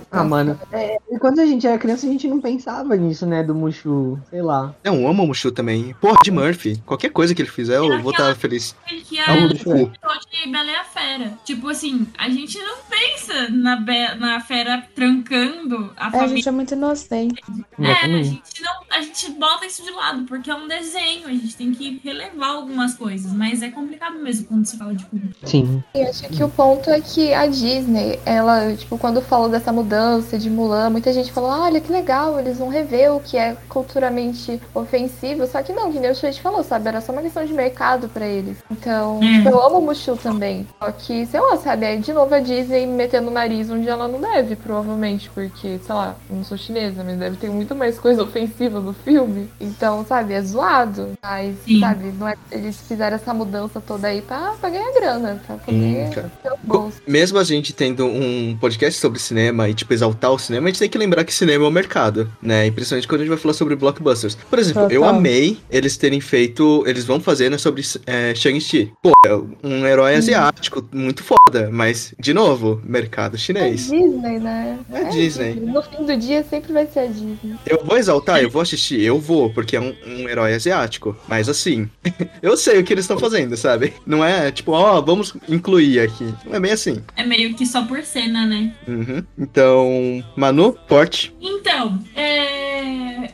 Ah, 0.10 0.24
mano. 0.24 0.60
É, 0.72 0.98
quando 1.20 1.40
a 1.40 1.46
gente 1.46 1.68
era 1.68 1.78
criança, 1.78 2.08
a 2.08 2.10
gente 2.10 2.28
não 2.28 2.40
pensava 2.40 2.96
nisso, 2.96 3.26
né? 3.26 3.44
Do 3.44 3.54
Mushu. 3.54 4.18
Sei 4.30 4.42
lá. 4.42 4.74
Eu 4.84 5.08
amo 5.08 5.24
o 5.24 5.28
Mushu 5.28 5.52
também. 5.52 5.94
Porra, 6.00 6.18
de 6.24 6.32
Murphy. 6.32 6.82
Qualquer 6.86 7.10
coisa 7.12 7.36
que 7.36 7.42
ele 7.42 7.50
fizer, 7.50 7.78
eu 7.78 8.02
vou 8.02 8.12
estar 8.12 8.34
feliz. 8.36 8.76
Que 8.88 9.20
É 9.20 9.26
é 9.30 9.34
o 9.34 9.42
Mushu. 9.50 9.92
de 10.32 10.50
Bela 10.52 10.72
e 10.72 10.76
a 10.76 10.84
Fera. 10.84 11.34
Tipo 11.46 11.70
assim, 11.70 12.08
a 12.18 12.30
gente 12.30 12.58
não 12.58 12.78
pensa 12.90 13.50
na, 13.50 13.76
Be 13.76 14.16
na 14.18 14.40
Fera 14.40 14.88
trancando 14.96 15.92
a 15.98 16.06
É, 16.06 16.08
a 16.08 16.12
família. 16.12 16.36
gente 16.38 16.50
é 16.50 16.52
muito 16.52 16.74
inocente. 16.74 17.44
É, 17.80 17.92
a 17.92 18.24
gente, 18.24 18.62
não, 18.64 18.74
a 18.98 19.02
gente 19.02 19.30
bota 19.32 19.66
isso 19.66 19.84
de 19.84 19.92
lado, 19.92 20.24
porque 20.24 20.50
é 20.50 20.56
um 20.56 20.68
desenho, 20.68 21.28
a 21.28 21.32
gente 21.32 21.56
tem 21.56 21.72
que 21.74 22.00
relevar 22.18 22.48
algumas 22.50 22.94
coisas, 22.96 23.32
mas 23.32 23.62
é 23.62 23.70
complicado 23.70 24.18
mesmo 24.20 24.46
quando 24.48 24.66
se 24.66 24.78
fala 24.78 24.94
de 24.96 25.06
público. 25.06 25.34
Sim. 25.44 25.84
E 25.94 26.02
acho 26.04 26.24
que 26.30 26.44
o 26.44 26.50
ponto 26.50 26.90
é 26.90 27.00
que 27.00 27.34
a 27.34 27.46
Disney, 27.48 28.20
ela, 28.26 28.74
tipo, 28.76 28.98
quando 28.98 29.22
falou 29.22 29.50
dessa 29.50 29.72
mudança 29.72 30.38
de 30.38 30.50
Mulan, 30.50 30.90
muita 30.90 31.14
gente 31.14 31.32
falou, 31.32 31.52
"Ah, 31.52 31.64
olha 31.64 31.80
que 31.80 31.92
legal, 31.92 32.40
eles 32.40 32.58
vão 32.58 32.70
rever 32.70 33.14
o 33.14 33.20
que 33.20 33.38
é 33.38 33.56
culturalmente 33.70 34.60
ofensivo. 34.74 35.46
Só 35.48 35.62
que 35.62 35.74
não, 35.74 35.92
que 35.92 36.00
nem 36.00 36.12
o 36.12 36.16
Chuit 36.16 36.42
falou, 36.42 36.64
sabe? 36.64 36.88
Era 36.88 37.02
só 37.02 37.12
uma 37.12 37.22
questão 37.22 37.46
de 37.46 37.54
mercado 37.54 38.10
pra 38.10 38.26
eles. 38.26 38.58
Então, 38.72 39.20
Hum. 39.20 39.38
tipo, 39.38 39.50
eu 39.50 39.62
amo 39.66 39.78
o 39.80 39.82
Mushu 39.86 40.16
também. 40.18 40.68
Só 40.80 40.92
que, 40.92 41.26
sei 41.26 41.40
lá, 41.40 41.58
sabe? 41.58 41.86
É 41.86 41.96
de 41.98 42.14
novo 42.14 42.34
a 42.34 42.40
Disney 42.40 42.86
metendo 42.86 43.28
o 43.30 43.32
nariz 43.34 43.70
onde 43.70 43.88
ela 43.88 44.08
não 44.08 44.20
deve, 44.20 44.56
provavelmente. 44.56 45.30
Porque, 45.34 45.80
sei 45.80 45.96
lá, 45.96 46.16
eu 46.30 46.36
não 46.36 46.44
sou 46.44 46.58
chinesa, 46.58 47.04
mas 47.04 47.18
deve 47.18 47.38
ter 47.38 47.50
muito 47.50 47.76
mais 47.76 48.00
coisa 48.00 48.24
ofensiva 48.24 48.80
no 48.80 48.94
filme. 48.94 49.50
Então, 49.60 50.06
sabe, 50.06 50.34
é 50.34 50.42
zoado. 50.42 51.14
Mas, 51.22 51.56
Sim. 51.66 51.80
sabe, 51.80 52.07
não 52.12 52.28
é- 52.28 52.36
eles 52.52 52.78
fizeram 52.88 53.16
essa 53.16 53.34
mudança 53.34 53.82
toda 53.82 54.08
aí 54.08 54.22
pra, 54.22 54.54
pra 54.60 54.70
ganhar 54.70 54.92
grana, 54.94 55.42
pra 55.46 55.56
poder 55.58 55.78
Hum, 56.08 56.10
ter 56.44 56.52
o 56.52 56.58
bolso. 56.64 57.02
Mesmo 57.08 57.38
a 57.40 57.44
gente 57.44 57.74
tendo 57.74 58.06
um 58.06 58.58
podcast 58.60 59.00
sobre 59.00 59.20
cinema 59.20 59.68
e, 59.70 59.74
tipo, 59.74 59.94
exaltar 59.94 60.32
o 60.32 60.40
cinema, 60.40 60.68
a 60.68 60.70
gente 60.70 60.80
tem 60.80 60.90
que 60.90 60.98
lembrar 60.98 61.24
que 61.24 61.34
cinema 61.34 61.66
é 61.66 61.68
o 61.68 61.72
mercado, 61.72 62.32
né? 62.42 62.68
E 62.68 62.72
principalmente 62.72 63.08
quando 63.08 63.22
a 63.22 63.24
gente 63.24 63.30
vai 63.30 63.38
falar 63.38 63.54
sobre 63.54 63.76
blockbusters. 63.76 64.36
Por 64.50 64.60
exemplo, 64.60 64.84
eu 64.84 65.02
Total. 65.02 65.16
amei 65.16 65.58
eles 65.70 65.98
terem 65.98 66.20
feito. 66.22 66.84
Eles 66.88 67.06
vão 67.06 67.20
fazer, 67.20 67.50
né, 67.50 67.58
sobre 67.58 67.84
é, 68.06 68.34
Shang-Chi. 68.36 68.92
Pô, 69.02 69.12
é 69.26 69.34
um 69.64 69.86
herói 69.86 70.16
asiático, 70.16 70.84
muito 70.92 71.24
foda, 71.24 71.70
mas, 71.72 72.14
de 72.20 72.34
novo, 72.34 72.82
mercado 72.84 73.36
É 73.36 73.40
chinês. 73.40 73.82
Disney, 73.90 74.40
né? 74.40 74.80
É 74.92 75.04
Disney. 75.06 75.54
No 75.56 75.82
fim 75.82 76.06
do 76.06 76.16
dia 76.18 76.44
sempre 76.50 76.74
vai 76.74 76.88
ser 76.88 77.00
a 77.00 77.06
Disney. 77.08 77.56
Eu 77.66 77.84
vou 77.84 77.98
exaltar, 77.98 78.42
eu 78.42 78.50
vou 78.50 78.62
assistir, 78.62 79.02
eu 79.02 79.20
vou, 79.20 79.52
porque 79.54 79.76
é 79.76 79.82
um, 79.82 79.94
um 80.06 80.30
herói 80.30 80.54
asiático. 80.54 81.16
Mas 81.28 81.50
assim, 81.50 81.90
eu 82.42 82.56
sei 82.58 82.80
o 82.80 82.84
que 82.84 82.94
eles 82.94 83.04
estão 83.04 83.20
fazendo, 83.20 83.56
sabe? 83.58 83.94
Não 84.06 84.24
é 84.24 84.52
tipo, 84.52 84.72
ó, 84.72 85.02
vamos 85.02 85.36
incluir 85.48 86.00
aqui. 86.00 86.34
Não 86.46 86.56
é 86.56 86.60
bem 86.60 86.72
assim. 86.72 87.04
É 87.16 87.24
meio 87.24 87.54
que 87.54 87.66
só 87.66 87.86
por 87.86 88.04
cena, 88.04 88.46
né? 88.46 88.74
Uhum. 88.88 89.24
Então, 89.38 90.24
Manu, 90.36 90.78
forte. 90.88 91.36
Então, 91.42 92.00
é, 92.16 92.57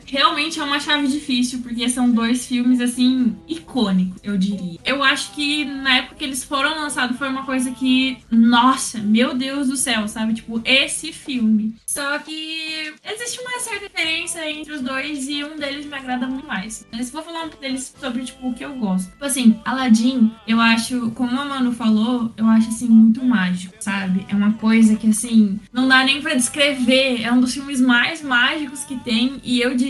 realmente 0.06 0.60
é 0.60 0.64
uma 0.64 0.80
chave 0.80 1.06
difícil, 1.08 1.60
porque 1.60 1.88
são 1.88 2.10
dois 2.10 2.46
filmes, 2.46 2.80
assim, 2.80 3.36
icônicos, 3.48 4.20
eu 4.22 4.36
diria. 4.36 4.78
Eu 4.84 5.02
acho 5.02 5.32
que 5.32 5.64
na 5.64 5.98
época 5.98 6.16
que 6.16 6.24
eles 6.24 6.44
foram 6.44 6.80
lançados 6.80 7.16
foi 7.18 7.28
uma 7.28 7.44
coisa 7.44 7.70
que, 7.70 8.18
nossa, 8.30 8.98
meu 8.98 9.34
Deus 9.34 9.68
do 9.68 9.76
céu, 9.76 10.06
sabe? 10.08 10.34
Tipo, 10.34 10.60
esse 10.64 11.12
filme. 11.12 11.74
Só 11.86 12.18
que 12.18 12.92
existe 13.04 13.40
uma 13.40 13.60
certa 13.60 13.88
diferença 13.88 14.48
entre 14.48 14.72
os 14.72 14.80
dois 14.80 15.28
e 15.28 15.44
um 15.44 15.56
deles 15.56 15.86
me 15.86 15.94
agrada 15.94 16.26
muito 16.26 16.46
mais. 16.46 16.86
Mas 16.92 17.10
vou 17.10 17.22
falar 17.22 17.44
um 17.44 17.60
deles 17.60 17.94
sobre, 17.98 18.24
tipo, 18.24 18.48
o 18.48 18.54
que 18.54 18.64
eu 18.64 18.74
gosto. 18.74 19.10
Tipo 19.10 19.24
assim, 19.24 19.60
Aladdin, 19.64 20.32
eu 20.46 20.60
acho, 20.60 21.10
como 21.12 21.38
a 21.38 21.44
Manu 21.44 21.72
falou, 21.72 22.32
eu 22.36 22.46
acho, 22.46 22.68
assim, 22.68 22.88
muito 22.88 23.24
mágico, 23.24 23.74
sabe? 23.80 24.26
É 24.28 24.34
uma 24.34 24.52
coisa 24.54 24.96
que, 24.96 25.08
assim, 25.08 25.58
não 25.72 25.86
dá 25.86 26.04
nem 26.04 26.20
pra 26.20 26.34
descrever. 26.34 27.22
É 27.22 27.32
um 27.32 27.40
dos 27.40 27.54
filmes 27.54 27.80
mais 27.80 28.22
mágicos 28.22 28.84
que 28.84 28.96
tem 28.96 29.40
e 29.42 29.60
eu 29.60 29.74
diria 29.74 29.83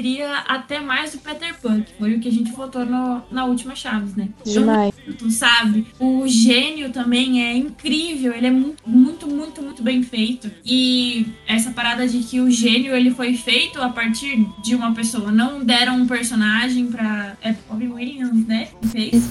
até 0.47 0.81
mais 0.81 1.13
do 1.13 1.19
Peter 1.19 1.55
Pan, 1.61 1.81
que 1.83 1.93
foi 1.99 2.15
o 2.15 2.21
que 2.21 2.29
a 2.29 2.33
gente 2.33 2.53
votou 2.53 2.85
no, 2.85 3.23
na 3.31 3.45
última 3.45 3.75
Chaves, 3.75 4.15
né? 4.15 4.29
Demais. 4.45 4.95
Tu 5.19 5.31
sabe? 5.31 5.87
O 5.99 6.27
gênio 6.27 6.91
também 6.91 7.43
é 7.45 7.57
incrível, 7.57 8.33
ele 8.35 8.47
é 8.47 8.51
muito, 8.51 8.83
muito, 8.87 9.27
muito, 9.27 9.63
muito 9.63 9.83
bem 9.83 10.03
feito. 10.03 10.51
E 10.65 11.27
essa 11.47 11.71
parada 11.71 12.07
de 12.07 12.19
que 12.21 12.41
o 12.41 12.51
gênio 12.51 12.95
ele 12.95 13.11
foi 13.11 13.35
feito 13.37 13.81
a 13.81 13.89
partir 13.89 14.47
de 14.63 14.75
uma 14.75 14.95
pessoa, 14.95 15.31
não 15.31 15.65
deram 15.65 15.97
um 15.97 16.07
personagem 16.07 16.87
pra. 16.87 17.37
É 17.43 17.55
Robin 17.69 17.89
Williams, 17.89 18.47
né? 18.47 18.69
Que 18.81 18.89
fez. 18.89 19.31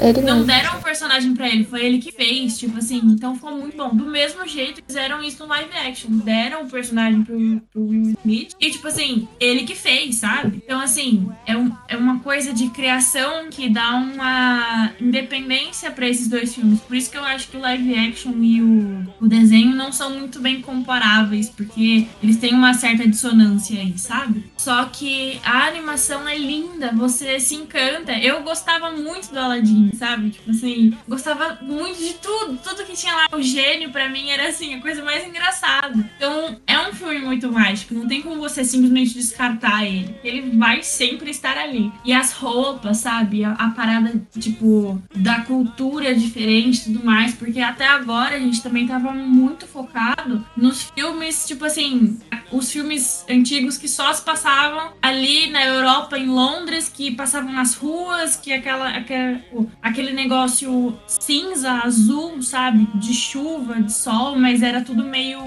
Ele 0.00 0.20
Não 0.20 0.34
mesmo. 0.38 0.44
deram 0.44 0.78
um 0.78 0.82
personagem 0.82 1.34
pra 1.34 1.48
ele, 1.48 1.64
foi 1.64 1.84
ele 1.84 1.98
que 1.98 2.12
fez, 2.12 2.58
tipo 2.58 2.76
assim, 2.78 3.00
então 3.04 3.34
ficou 3.34 3.56
muito 3.56 3.76
bom. 3.76 3.88
Do 3.94 4.04
mesmo 4.06 4.46
jeito 4.46 4.80
que 4.82 4.86
fizeram 4.86 5.22
isso 5.22 5.42
no 5.42 5.48
live 5.48 5.70
action. 5.76 6.10
Deram 6.18 6.62
o 6.64 6.70
personagem 6.70 7.22
pro, 7.22 7.60
pro 7.72 7.86
Will 7.86 8.14
Smith 8.22 8.54
e, 8.60 8.70
tipo 8.70 8.86
assim, 8.86 9.26
ele 9.40 9.62
que 9.64 9.73
fez, 9.74 10.16
sabe? 10.16 10.62
Então, 10.64 10.80
assim, 10.80 11.28
é, 11.46 11.56
um, 11.56 11.70
é 11.88 11.96
uma 11.96 12.20
coisa 12.20 12.52
de 12.52 12.68
criação 12.70 13.48
que 13.50 13.68
dá 13.68 13.94
uma 13.94 14.92
independência 15.00 15.90
pra 15.90 16.08
esses 16.08 16.28
dois 16.28 16.54
filmes. 16.54 16.80
Por 16.80 16.96
isso 16.96 17.10
que 17.10 17.16
eu 17.16 17.24
acho 17.24 17.48
que 17.48 17.56
o 17.56 17.60
live 17.60 17.94
action 17.94 18.32
e 18.42 18.62
o, 18.62 19.06
o 19.20 19.26
desenho 19.26 19.74
não 19.74 19.92
são 19.92 20.10
muito 20.10 20.40
bem 20.40 20.60
comparáveis, 20.60 21.48
porque 21.48 22.06
eles 22.22 22.36
têm 22.36 22.54
uma 22.54 22.74
certa 22.74 23.06
dissonância 23.06 23.80
aí, 23.80 23.96
sabe? 23.98 24.44
Só 24.56 24.84
que 24.86 25.40
a 25.44 25.66
animação 25.66 26.26
é 26.28 26.36
linda, 26.38 26.92
você 26.92 27.38
se 27.40 27.54
encanta. 27.54 28.12
Eu 28.12 28.42
gostava 28.42 28.90
muito 28.90 29.32
do 29.32 29.38
Aladdin, 29.38 29.90
sabe? 29.94 30.30
Tipo 30.30 30.50
assim, 30.50 30.96
gostava 31.08 31.58
muito 31.62 31.98
de 31.98 32.14
tudo, 32.14 32.58
tudo 32.62 32.84
que 32.84 32.94
tinha 32.94 33.14
lá. 33.14 33.28
O 33.32 33.42
gênio, 33.42 33.90
pra 33.90 34.08
mim, 34.08 34.30
era 34.30 34.48
assim, 34.48 34.74
a 34.74 34.80
coisa 34.80 35.02
mais 35.02 35.26
engraçada. 35.26 35.98
Então, 36.16 36.60
é 36.66 36.78
um 36.78 36.92
filme 36.92 37.18
muito 37.20 37.50
mágico, 37.50 37.94
não 37.94 38.06
tem 38.06 38.22
como 38.22 38.36
você 38.36 38.64
simplesmente 38.64 39.14
descartar 39.14 39.63
ele. 39.84 40.14
Ele 40.22 40.56
vai 40.56 40.82
sempre 40.82 41.30
estar 41.30 41.56
ali. 41.56 41.92
E 42.04 42.12
as 42.12 42.32
roupas, 42.32 42.98
sabe? 42.98 43.44
A, 43.44 43.52
a 43.52 43.70
parada, 43.70 44.22
tipo, 44.38 45.00
da 45.14 45.40
cultura 45.40 46.14
diferente 46.14 46.80
e 46.80 46.92
tudo 46.92 47.04
mais, 47.04 47.34
porque 47.34 47.60
até 47.60 47.86
agora 47.86 48.36
a 48.36 48.38
gente 48.38 48.62
também 48.62 48.86
tava 48.86 49.12
muito 49.12 49.66
focado 49.66 50.44
nos 50.56 50.90
filmes, 50.94 51.46
tipo 51.46 51.64
assim, 51.64 52.18
os 52.52 52.70
filmes 52.70 53.24
antigos 53.28 53.78
que 53.78 53.88
só 53.88 54.12
se 54.12 54.22
passavam 54.22 54.92
ali 55.00 55.50
na 55.50 55.64
Europa, 55.64 56.18
em 56.18 56.26
Londres, 56.26 56.88
que 56.88 57.10
passavam 57.10 57.52
nas 57.52 57.74
ruas, 57.74 58.36
que 58.36 58.52
aquela, 58.52 58.88
aquela 58.88 59.40
aquele 59.82 60.12
negócio 60.12 60.96
cinza, 61.06 61.72
azul, 61.84 62.42
sabe? 62.42 62.86
De 62.94 63.14
chuva, 63.14 63.82
de 63.82 63.92
sol, 63.92 64.36
mas 64.36 64.62
era 64.62 64.82
tudo 64.82 65.04
meio 65.04 65.40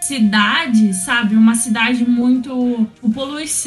cidade, 0.00 0.94
sabe? 0.94 1.34
Uma 1.34 1.54
cidade 1.54 2.08
muito 2.08 2.88
com 3.00 3.10
poluição 3.10 3.57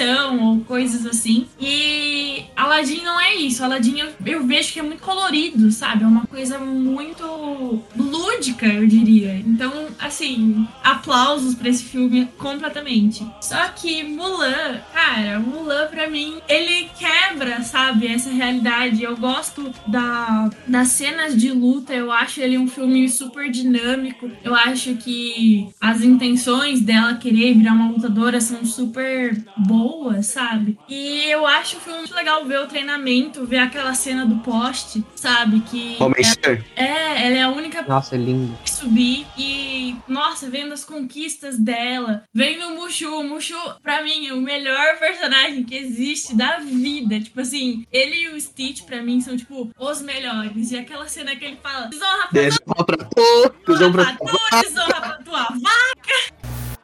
ou 0.41 0.59
coisas 0.61 1.05
assim. 1.05 1.47
E 1.59 2.43
Aladdin 2.55 3.01
não 3.03 3.19
é 3.19 3.35
isso. 3.35 3.63
Aladdin 3.63 3.99
eu, 3.99 4.09
eu 4.25 4.45
vejo 4.45 4.73
que 4.73 4.79
é 4.79 4.83
muito 4.83 5.01
colorido, 5.01 5.71
sabe? 5.71 6.03
É 6.03 6.07
uma 6.07 6.25
coisa 6.25 6.57
muito 6.59 7.81
lúdica, 7.95 8.65
eu 8.65 8.87
diria. 8.87 9.35
Então, 9.45 9.87
assim, 9.99 10.67
aplausos 10.83 11.55
pra 11.55 11.69
esse 11.69 11.83
filme 11.83 12.27
completamente. 12.37 13.25
Só 13.41 13.67
que 13.69 14.03
Mulan, 14.03 14.79
cara, 14.93 15.39
Mulan 15.39 15.87
pra 15.87 16.09
mim, 16.09 16.35
ele 16.47 16.89
quebra, 16.97 17.61
sabe, 17.63 18.07
essa 18.07 18.29
realidade. 18.29 19.03
Eu 19.03 19.17
gosto 19.17 19.71
da, 19.87 20.49
das 20.67 20.89
cenas 20.89 21.35
de 21.35 21.51
luta, 21.51 21.93
eu 21.93 22.11
acho 22.11 22.41
ele 22.41 22.57
um 22.57 22.67
filme 22.67 23.07
super 23.09 23.49
dinâmico. 23.49 24.29
Eu 24.43 24.55
acho 24.55 24.95
que 24.95 25.69
as 25.79 26.01
intenções 26.01 26.81
dela 26.81 27.15
querer 27.15 27.53
virar 27.53 27.73
uma 27.73 27.89
lutadora 27.89 28.39
são 28.39 28.65
super 28.65 29.43
boas, 29.57 29.80
sabe? 30.21 30.77
E 30.89 31.25
eu 31.29 31.45
acho 31.45 31.77
o 31.77 31.79
filme 31.79 31.99
muito 31.99 32.13
legal 32.15 32.45
ver 32.45 32.59
o 32.59 32.67
treinamento, 32.67 33.45
ver 33.45 33.57
aquela 33.59 33.93
cena 33.93 34.25
do 34.25 34.35
poste, 34.39 35.03
sabe? 35.15 35.61
Que 35.61 35.95
Homem 35.99 36.23
ela- 36.23 36.33
Ser. 36.43 36.65
é, 36.75 37.27
ela 37.27 37.37
é 37.37 37.41
a 37.41 37.49
única 37.49 37.81
Nossa, 37.83 38.15
é 38.15 38.17
lindo. 38.17 38.57
subir 38.65 39.25
e, 39.37 39.95
nossa, 40.07 40.49
vendo 40.49 40.73
as 40.73 40.83
conquistas 40.83 41.57
dela, 41.57 42.23
vendo 42.33 42.67
o 42.67 42.75
Mushu. 42.75 43.09
O 43.19 43.23
Mushu, 43.23 43.55
pra 43.83 44.03
mim, 44.03 44.27
é 44.27 44.33
o 44.33 44.41
melhor 44.41 44.97
personagem 44.99 45.63
que 45.63 45.75
existe 45.75 46.35
da 46.35 46.57
vida. 46.59 47.19
Tipo 47.19 47.41
assim, 47.41 47.85
ele 47.91 48.23
e 48.23 48.29
o 48.29 48.39
Stitch, 48.41 48.83
pra 48.83 49.01
mim, 49.01 49.19
são, 49.21 49.35
tipo, 49.37 49.69
os 49.79 50.01
melhores. 50.01 50.71
E 50.71 50.77
aquela 50.77 51.07
cena 51.07 51.35
que 51.35 51.45
ele 51.45 51.57
fala: 51.61 51.87
desonra 51.87 52.27
pra 52.27 52.41
Desonra 52.41 52.85
pra 52.85 52.97
tu, 52.97 53.53
desonra 53.67 54.03
pra 54.05 54.15
tu. 54.15 54.25
tu, 54.25 54.61
desonra 54.63 55.01
pra 55.01 55.11
tua 55.23 55.43
vaca. 55.43 56.41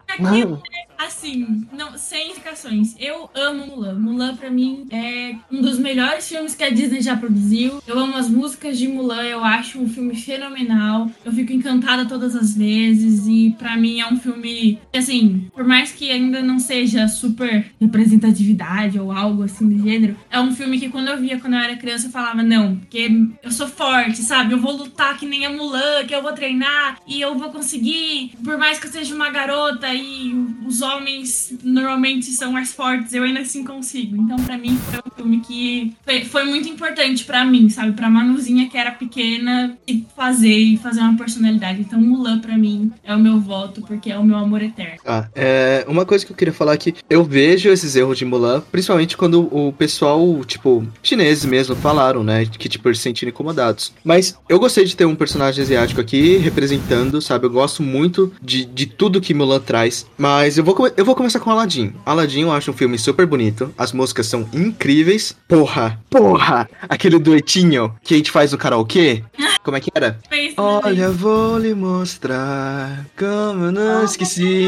Aquilo 0.10 0.62
é, 0.74 0.77
assim, 0.98 1.66
não, 1.72 1.98
sem 1.98 2.32
indicações. 2.32 2.96
Eu 3.00 3.30
amo 3.36 3.68
Mulan. 3.68 3.94
Mulan, 3.96 4.36
pra 4.36 4.50
mim, 4.50 4.86
é 4.92 5.36
um 5.52 5.62
dos 5.62 5.78
melhores 5.78 6.28
filmes 6.28 6.56
que 6.56 6.64
a 6.64 6.70
Disney 6.70 7.02
já 7.02 7.16
produziu. 7.16 7.82
Eu 7.88 8.00
amo 8.00 8.16
as 8.16 8.30
músicas 8.30 8.78
de 8.78 8.88
Mulan, 8.88 9.24
eu 9.24 9.44
acho 9.44 9.80
um 9.80 9.90
filme 9.90 10.16
fenomenal. 10.16 11.10
Eu 11.24 11.32
fico 11.32 11.54
encantada 11.54 12.06
todas 12.06 12.36
as 12.36 12.56
vezes. 12.56 13.28
E 13.28 13.56
pra 13.58 13.78
mim 13.78 14.00
é 14.00 14.08
um 14.08 14.18
filme, 14.18 14.80
assim, 14.96 15.48
por 15.54 15.64
mais 15.64 15.92
que 15.92 16.10
ainda 16.12 16.42
não 16.42 16.60
seja 16.60 17.08
super 17.08 17.72
representatividade 17.80 19.00
ou 19.00 19.12
algo 19.12 19.44
assim 19.44 19.68
do 19.70 19.84
gênero, 19.84 20.18
é 20.30 20.40
um 20.40 20.54
filme 20.54 20.80
que 20.80 20.90
quando 20.90 21.08
eu 21.10 21.18
via 21.18 21.40
quando 21.40 21.54
eu 21.54 21.60
era 21.60 21.76
criança 21.76 22.08
eu 22.08 22.12
falava, 22.12 22.42
não, 22.44 22.78
porque 22.78 23.10
eu 23.44 23.52
sou 23.52 23.68
forte, 23.68 24.22
sabe? 24.22 24.54
Eu 24.54 24.60
vou 24.60 24.76
lutar 24.76 25.18
que 25.18 25.26
nem 25.26 25.46
a 25.46 25.50
Mulan, 25.50 26.06
que 26.08 26.16
eu 26.16 26.22
vou 26.22 26.34
treinar 26.34 27.00
e 27.08 27.22
eu 27.22 27.38
vou 27.38 27.50
conseguir. 27.50 28.32
Por 28.44 28.58
mais 28.58 28.80
que 28.80 28.88
eu 28.88 28.92
seja 28.92 29.14
uma 29.16 29.30
garota 29.30 29.94
e 29.94 30.34
os 30.66 30.82
homens 30.88 31.54
normalmente 31.64 32.32
são 32.32 32.52
mais 32.52 32.74
fortes, 32.74 33.14
eu 33.14 33.24
ainda 33.24 33.42
assim 33.42 33.64
consigo. 33.64 34.16
Então, 34.22 34.38
pra 34.38 34.58
mim, 34.58 34.78
foi 34.90 35.00
um 35.00 35.16
filme 35.16 35.42
que 35.42 35.94
foi, 36.04 36.26
foi 36.26 36.44
muito 36.46 36.70
importante 36.70 37.24
pra 37.26 37.44
mim, 37.46 37.70
sabe? 37.70 37.92
Pra 37.92 38.10
Manuzinha, 38.10 38.70
que 38.70 38.78
era 38.78 38.92
pequena, 38.92 39.78
e 39.88 40.06
fazer 40.16 40.56
e 40.56 40.78
fazer 40.78 41.02
uma 41.02 41.18
personalidade. 41.18 41.82
Então, 41.82 42.00
Mulan, 42.00 42.40
pra 42.40 42.58
mim, 42.58 42.92
é 43.04 43.14
o 43.14 43.20
meu 43.20 43.40
voto, 43.40 43.82
porque 43.82 44.12
é 44.12 44.18
o 44.18 44.24
meu 44.24 44.38
amor 44.38 44.62
eterno. 44.62 44.98
Ah, 45.06 45.28
é, 45.36 45.86
uma 45.88 46.06
coisa 46.06 46.26
que 46.26 46.32
eu 46.32 46.36
queria 46.36 46.54
falar 46.54 46.74
é 46.74 46.78
que 46.78 46.96
eu 47.10 47.24
vejo 47.24 47.70
esses 47.70 47.96
erros 47.96 48.18
de 48.18 48.26
Mulan, 48.26 48.62
principalmente 48.72 49.18
quando 49.18 49.48
o 49.54 49.74
pessoal, 49.74 50.44
tipo, 50.46 50.88
chineses 51.04 51.46
mesmo, 51.46 51.76
falaram, 51.76 52.24
né? 52.24 52.46
Que, 52.46 52.70
tipo, 52.70 52.88
eles 52.88 52.98
se 53.00 53.04
sentiram 53.04 53.30
incomodados. 53.30 53.94
Mas 54.04 54.38
eu 54.48 54.60
gostei 54.60 54.86
de 54.86 54.96
ter 54.96 55.06
um 55.06 55.16
personagem 55.16 55.64
asiático 55.64 56.02
aqui 56.02 56.38
representando, 56.38 57.22
sabe? 57.22 57.46
Eu 57.46 57.52
gosto 57.52 57.84
muito 57.84 58.32
de, 58.42 58.66
de 58.66 58.86
tudo 58.86 59.22
que 59.22 59.34
Mulan 59.34 59.60
traz. 59.60 60.06
Mas 60.18 60.58
eu 60.58 60.64
vou, 60.64 60.76
come- 60.78 60.94
eu 60.96 61.04
vou 61.04 61.16
começar 61.16 61.40
com 61.40 61.50
Aladdin. 61.50 61.92
Aladdin 62.06 62.42
eu 62.42 62.52
acho 62.52 62.70
um 62.70 62.74
filme 62.74 63.00
super 63.00 63.26
bonito. 63.26 63.74
As 63.76 63.92
músicas 63.92 64.28
são 64.28 64.48
incríveis. 64.54 65.36
Porra, 65.48 66.00
porra! 66.08 66.70
Aquele 66.88 67.18
duetinho 67.18 67.96
que 68.04 68.14
a 68.14 68.18
gente 68.18 68.30
faz 68.30 68.52
no 68.52 68.60
karaokê. 68.60 69.24
Como 69.64 69.76
é 69.76 69.82
que 69.82 69.90
era? 69.94 70.18
Olha, 70.56 71.10
vou 71.12 71.58
lhe 71.58 71.74
mostrar 71.74 73.06
como 73.18 73.66
eu 73.66 73.72
não 73.74 74.06
esqueci 74.06 74.66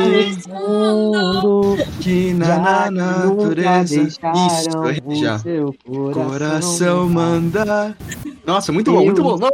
que 2.02 2.34
na, 2.34 2.92
na 2.92 2.92
natureza. 2.92 4.02
Isso, 4.02 5.16
já. 5.22 5.40
Coração 6.14 7.08
manda. 7.08 7.96
Nossa, 8.46 8.72
muito 8.74 8.92
bom, 8.92 9.06
muito 9.06 9.24
bom. 9.24 9.38
Nossa. 9.38 9.54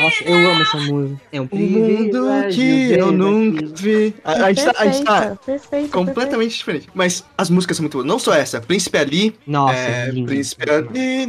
Nossa, 0.00 0.24
eu 0.24 0.50
amo 0.50 0.62
essa 0.62 0.76
música. 0.78 1.20
É 1.30 1.40
um 1.40 1.48
mundo 1.52 2.26
que 2.52 2.92
eu 2.92 3.12
nunca 3.12 3.66
vi. 3.76 4.14
A, 4.24 4.32
a 4.46 4.52
gente 4.52 4.69
tá, 4.72 4.82
a 4.82 4.86
gente 4.86 5.04
tá 5.04 5.20
Perfeita, 5.20 5.38
perfeita, 5.44 5.88
completamente 5.88 6.56
diferente. 6.56 6.88
Mas 6.94 7.24
as 7.36 7.50
músicas 7.50 7.76
são 7.76 7.82
muito 7.84 7.94
boas. 7.94 8.06
Não 8.06 8.18
só 8.18 8.34
essa, 8.34 8.60
Príncipe 8.60 8.98
Ali. 8.98 9.34
Nossa, 9.46 9.74
é, 9.74 10.10
lindo. 10.10 10.26
Príncipe 10.26 10.70
Ali. 10.70 11.26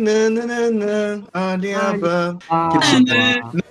Ah, 1.33 1.57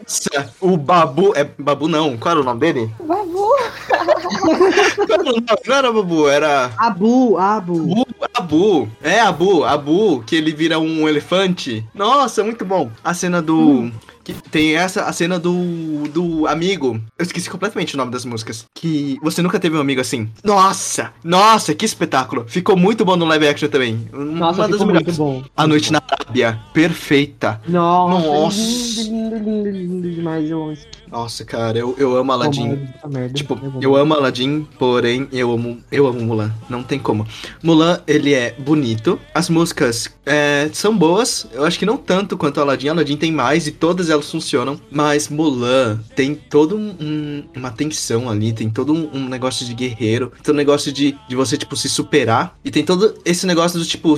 Nossa, 0.04 0.54
o 0.60 0.76
Babu. 0.76 1.32
É 1.36 1.44
Babu 1.44 1.88
não. 1.88 2.16
Qual 2.16 2.32
era 2.32 2.40
o 2.40 2.44
nome 2.44 2.60
dele? 2.60 2.90
Babu! 3.00 3.50
Qual 3.88 5.10
era 5.10 5.22
o 5.22 5.24
nome? 5.24 5.44
Não 5.66 5.76
era 5.76 5.92
Babu, 5.92 6.28
era. 6.28 6.70
Abu, 6.76 7.38
Abu. 7.38 8.06
Abu. 8.34 8.88
É, 9.02 9.20
Abu, 9.20 9.64
Abu, 9.64 10.22
que 10.22 10.36
ele 10.36 10.52
vira 10.52 10.78
um 10.78 11.08
elefante. 11.08 11.84
Nossa, 11.94 12.42
muito 12.42 12.64
bom. 12.64 12.90
A 13.04 13.14
cena 13.14 13.42
do. 13.42 13.90
Que 14.32 14.50
Tem 14.50 14.74
essa, 14.76 15.04
a 15.04 15.12
cena 15.12 15.38
do, 15.38 16.08
do 16.08 16.46
amigo. 16.46 17.00
Eu 17.18 17.22
esqueci 17.22 17.48
completamente 17.48 17.94
o 17.94 17.96
nome 17.98 18.10
das 18.10 18.24
músicas. 18.24 18.64
Que 18.74 19.18
você 19.22 19.42
nunca 19.42 19.58
teve 19.58 19.76
um 19.76 19.80
amigo 19.80 20.00
assim. 20.00 20.28
Nossa! 20.44 21.12
Nossa, 21.24 21.74
que 21.74 21.84
espetáculo! 21.84 22.44
Ficou 22.46 22.76
muito 22.76 23.04
bom 23.04 23.16
no 23.16 23.24
live 23.26 23.48
action 23.48 23.68
também. 23.68 24.08
Nossa, 24.12 24.62
Uma 24.62 24.68
das 24.68 24.80
melhores. 24.80 25.18
muito 25.18 25.18
bom. 25.18 25.44
A 25.56 25.66
Noite 25.66 25.92
na 25.92 26.02
Arábia. 26.10 26.60
Perfeita. 26.72 27.60
Nossa, 27.68 28.28
Nossa. 28.28 29.02
lindo, 29.02 29.36
lindo, 29.36 29.70
lindo, 29.70 29.70
lindo 29.70 30.10
demais. 30.10 30.50
Eu 30.50 30.72
Nossa, 31.10 31.44
cara, 31.44 31.78
eu, 31.78 31.94
eu 31.98 32.16
amo 32.16 32.32
Aladdin. 32.32 32.76
Puta 32.76 33.08
merda, 33.08 33.34
Tipo, 33.34 33.54
é 33.54 33.68
bom. 33.68 33.78
eu 33.82 33.96
amo 33.96 34.14
Aladdin, 34.14 34.66
porém 34.78 35.28
eu 35.32 35.50
amo, 35.52 35.78
eu 35.90 36.06
amo 36.06 36.20
Mulan. 36.20 36.52
Não 36.68 36.82
tem 36.82 36.98
como. 36.98 37.26
Mulan, 37.62 38.00
ele 38.06 38.32
é 38.34 38.54
bonito. 38.58 39.18
As 39.34 39.48
músicas 39.50 40.08
é, 40.24 40.70
são 40.72 40.96
boas. 40.96 41.46
Eu 41.52 41.64
acho 41.64 41.78
que 41.78 41.86
não 41.86 41.96
tanto 41.96 42.36
quanto 42.36 42.60
Aladdin. 42.60 42.88
Aladdin 42.88 43.16
tem 43.16 43.32
mais 43.32 43.66
e 43.66 43.72
todas 43.72 44.08
elas 44.10 44.30
funcionam. 44.30 44.80
Mas 44.90 45.28
Mulan 45.28 45.98
tem 46.14 46.34
todo 46.34 46.76
um, 46.76 46.94
um- 47.00 47.44
uma 47.56 47.70
tensão 47.70 48.30
ali. 48.30 48.52
Tem 48.52 48.70
todo 48.70 48.92
um, 48.92 49.10
um 49.12 49.28
negócio 49.28 49.66
de 49.66 49.74
guerreiro. 49.74 50.32
Tem 50.42 50.54
um 50.54 50.56
negócio 50.56 50.92
de, 50.92 51.16
de 51.28 51.34
você, 51.36 51.56
tipo, 51.56 51.76
se 51.76 51.88
superar. 51.88 52.56
E 52.64 52.70
tem 52.70 52.84
todo 52.84 53.14
esse 53.24 53.46
negócio 53.46 53.78
do 53.78 53.84
tipo. 53.84 54.16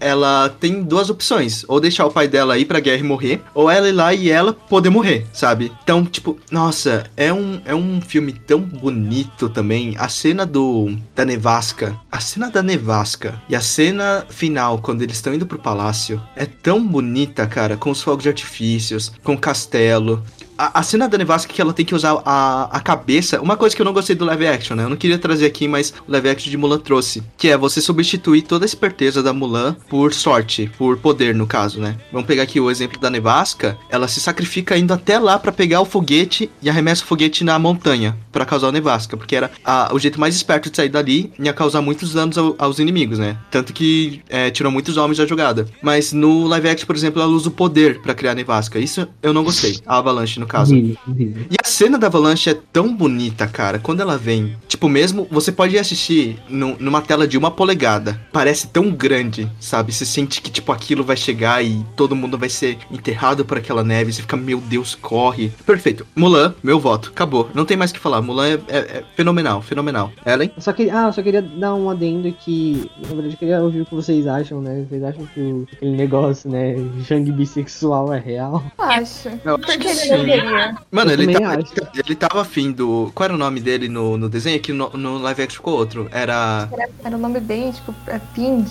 Ela 0.00 0.48
tem 0.48 0.82
duas 0.82 1.10
opções. 1.10 1.64
Ou 1.68 1.80
deixar 1.80 2.06
o 2.06 2.10
pai 2.10 2.28
dela 2.28 2.58
ir 2.58 2.64
pra 2.64 2.80
guerra 2.80 3.00
e 3.00 3.02
morrer. 3.02 3.42
Ou 3.54 3.68
ela 3.70 3.88
ir 3.88 3.92
lá 3.92 4.14
e 4.14 4.30
ela 4.30 4.52
poder 4.52 4.90
morrer, 4.90 5.26
sabe? 5.32 5.72
Então, 5.82 6.04
tipo, 6.04 6.27
nossa, 6.50 7.04
é 7.16 7.32
um, 7.32 7.60
é 7.64 7.74
um 7.74 8.00
filme 8.00 8.32
tão 8.32 8.60
bonito 8.60 9.48
também. 9.48 9.94
A 9.98 10.08
cena 10.08 10.44
do 10.44 10.96
da 11.14 11.24
nevasca, 11.24 11.98
a 12.10 12.20
cena 12.20 12.50
da 12.50 12.62
nevasca 12.62 13.40
e 13.48 13.54
a 13.54 13.60
cena 13.60 14.26
final 14.28 14.78
quando 14.78 15.02
eles 15.02 15.16
estão 15.16 15.34
indo 15.34 15.46
pro 15.46 15.58
palácio 15.58 16.20
é 16.34 16.46
tão 16.46 16.84
bonita, 16.84 17.46
cara, 17.46 17.76
com 17.76 17.90
os 17.90 18.02
fogos 18.02 18.22
de 18.22 18.28
artifícios, 18.28 19.12
com 19.22 19.34
o 19.34 19.38
castelo. 19.38 20.22
A, 20.58 20.80
a 20.80 20.82
cena 20.82 21.08
da 21.08 21.16
nevasca 21.16 21.52
que 21.52 21.62
ela 21.62 21.72
tem 21.72 21.86
que 21.86 21.94
usar 21.94 22.20
a, 22.26 22.68
a 22.76 22.80
cabeça, 22.80 23.40
uma 23.40 23.56
coisa 23.56 23.76
que 23.76 23.80
eu 23.80 23.86
não 23.86 23.92
gostei 23.92 24.16
do 24.16 24.24
live 24.24 24.46
action, 24.48 24.76
né? 24.76 24.82
Eu 24.84 24.88
não 24.88 24.96
queria 24.96 25.16
trazer 25.18 25.46
aqui, 25.46 25.68
mas 25.68 25.94
o 26.06 26.10
live 26.10 26.28
action 26.28 26.50
de 26.50 26.56
Mulan 26.56 26.78
trouxe, 26.78 27.22
que 27.36 27.48
é 27.48 27.56
você 27.56 27.80
substituir 27.80 28.42
toda 28.42 28.64
a 28.64 28.66
esperteza 28.66 29.22
da 29.22 29.32
Mulan 29.32 29.76
por 29.88 30.12
sorte, 30.12 30.68
por 30.76 30.96
poder 30.98 31.32
no 31.34 31.46
caso, 31.46 31.80
né? 31.80 31.96
Vamos 32.12 32.26
pegar 32.26 32.42
aqui 32.42 32.58
o 32.60 32.70
exemplo 32.70 32.98
da 33.00 33.08
nevasca, 33.08 33.78
ela 33.88 34.08
se 34.08 34.20
sacrifica 34.20 34.76
indo 34.76 34.92
até 34.92 35.18
lá 35.18 35.38
pra 35.38 35.52
pegar 35.52 35.80
o 35.80 35.84
foguete 35.84 36.50
e 36.60 36.68
arremessa 36.68 37.04
o 37.04 37.06
foguete 37.06 37.44
na 37.44 37.56
montanha 37.58 38.16
pra 38.32 38.44
causar 38.44 38.68
a 38.68 38.72
nevasca, 38.72 39.16
porque 39.16 39.36
era 39.36 39.50
a- 39.64 39.90
o 39.92 39.98
jeito 39.98 40.18
mais 40.18 40.34
esperto 40.34 40.68
de 40.70 40.76
sair 40.76 40.88
dali 40.88 41.32
ia 41.38 41.52
causar 41.52 41.80
muitos 41.82 42.12
danos 42.12 42.36
ao- 42.36 42.56
aos 42.58 42.80
inimigos, 42.80 43.18
né? 43.18 43.36
Tanto 43.50 43.72
que 43.72 44.22
é, 44.28 44.50
tirou 44.50 44.72
muitos 44.72 44.96
homens 44.96 45.18
da 45.18 45.26
jogada. 45.26 45.68
Mas 45.82 46.12
no 46.12 46.46
live 46.48 46.68
action, 46.68 46.86
por 46.86 46.96
exemplo, 46.96 47.22
ela 47.22 47.30
usa 47.30 47.48
o 47.48 47.52
poder 47.52 48.00
pra 48.00 48.12
criar 48.14 48.32
a 48.32 48.34
nevasca. 48.34 48.78
Isso 48.80 49.06
eu 49.22 49.32
não 49.32 49.44
gostei. 49.44 49.78
A 49.86 49.98
Avalanche, 49.98 50.40
no 50.40 50.47
caso. 50.48 50.72
Horrível, 50.74 50.96
horrível. 51.08 51.46
E 51.50 51.56
a 51.62 51.66
cena 51.68 51.98
da 51.98 52.06
Avalanche 52.08 52.50
é 52.50 52.54
tão 52.72 52.94
bonita, 52.94 53.46
cara. 53.46 53.78
Quando 53.78 54.00
ela 54.00 54.16
vem, 54.18 54.56
tipo, 54.66 54.88
mesmo 54.88 55.26
você 55.30 55.52
pode 55.52 55.78
assistir 55.78 56.38
nu- 56.48 56.76
numa 56.80 57.00
tela 57.02 57.26
de 57.28 57.36
uma 57.38 57.50
polegada. 57.50 58.20
Parece 58.32 58.66
tão 58.68 58.90
grande, 58.90 59.48
sabe? 59.60 59.92
Você 59.92 60.04
sente 60.04 60.40
que, 60.40 60.50
tipo, 60.50 60.72
aquilo 60.72 61.04
vai 61.04 61.16
chegar 61.16 61.64
e 61.64 61.84
todo 61.96 62.16
mundo 62.16 62.36
vai 62.38 62.48
ser 62.48 62.78
enterrado 62.90 63.44
por 63.44 63.58
aquela 63.58 63.84
neve. 63.84 64.12
Você 64.12 64.22
fica, 64.22 64.36
meu 64.36 64.60
Deus, 64.60 64.94
corre. 64.94 65.52
Perfeito. 65.66 66.06
Mulan, 66.16 66.54
meu 66.62 66.80
voto. 66.80 67.10
Acabou. 67.10 67.48
Não 67.54 67.64
tem 67.64 67.76
mais 67.76 67.90
o 67.90 67.94
que 67.94 68.00
falar. 68.00 68.20
Mulan 68.22 68.46
é, 68.48 68.58
é- 68.68 68.78
é 68.78 69.04
fenomenal, 69.16 69.62
fenomenal. 69.62 70.10
Ellen? 70.26 70.50
Eu 70.56 70.62
só 70.62 70.72
queria, 70.72 70.98
ah, 70.98 71.06
eu 71.08 71.12
só 71.12 71.22
queria 71.22 71.42
dar 71.42 71.74
um 71.74 71.88
adendo 71.90 72.32
que, 72.32 72.90
na 73.02 73.08
verdade, 73.08 73.34
eu 73.34 73.38
queria 73.38 73.60
ouvir 73.60 73.82
o 73.82 73.86
que 73.86 73.94
vocês 73.94 74.26
acham, 74.26 74.60
né? 74.60 74.84
Vocês 74.88 75.02
acham 75.02 75.26
que 75.26 75.40
o, 75.40 75.66
aquele 75.72 75.92
negócio, 75.96 76.50
né, 76.50 76.74
Jang 77.06 77.30
bissexual 77.32 78.12
é 78.12 78.18
real? 78.18 78.62
Acho. 78.78 79.28
Eu 79.44 79.54
acho 79.56 79.58
Porque 79.66 79.78
que 79.78 79.86
ele 79.88 80.10
não 80.16 80.24
sim. 80.24 80.26
Queria. 80.40 80.76
Mano, 80.90 81.10
ele 81.12 81.36
acho. 81.44 81.72
ele 81.94 82.14
tava 82.14 82.42
afim 82.42 82.72
do. 82.72 83.10
Qual 83.14 83.24
era 83.24 83.34
o 83.34 83.38
nome 83.38 83.60
dele 83.60 83.88
no, 83.88 84.16
no 84.16 84.28
desenho? 84.28 84.60
Que 84.60 84.72
no, 84.72 84.90
no 84.90 85.18
live 85.18 85.42
action 85.42 85.56
ficou 85.56 85.74
outro. 85.76 86.08
Era. 86.12 86.68
Era, 86.72 86.88
era 87.04 87.16
um 87.16 87.20
nome 87.20 87.40
bem, 87.40 87.70
tipo, 87.72 87.94
é 88.06 88.20
Ping, 88.34 88.64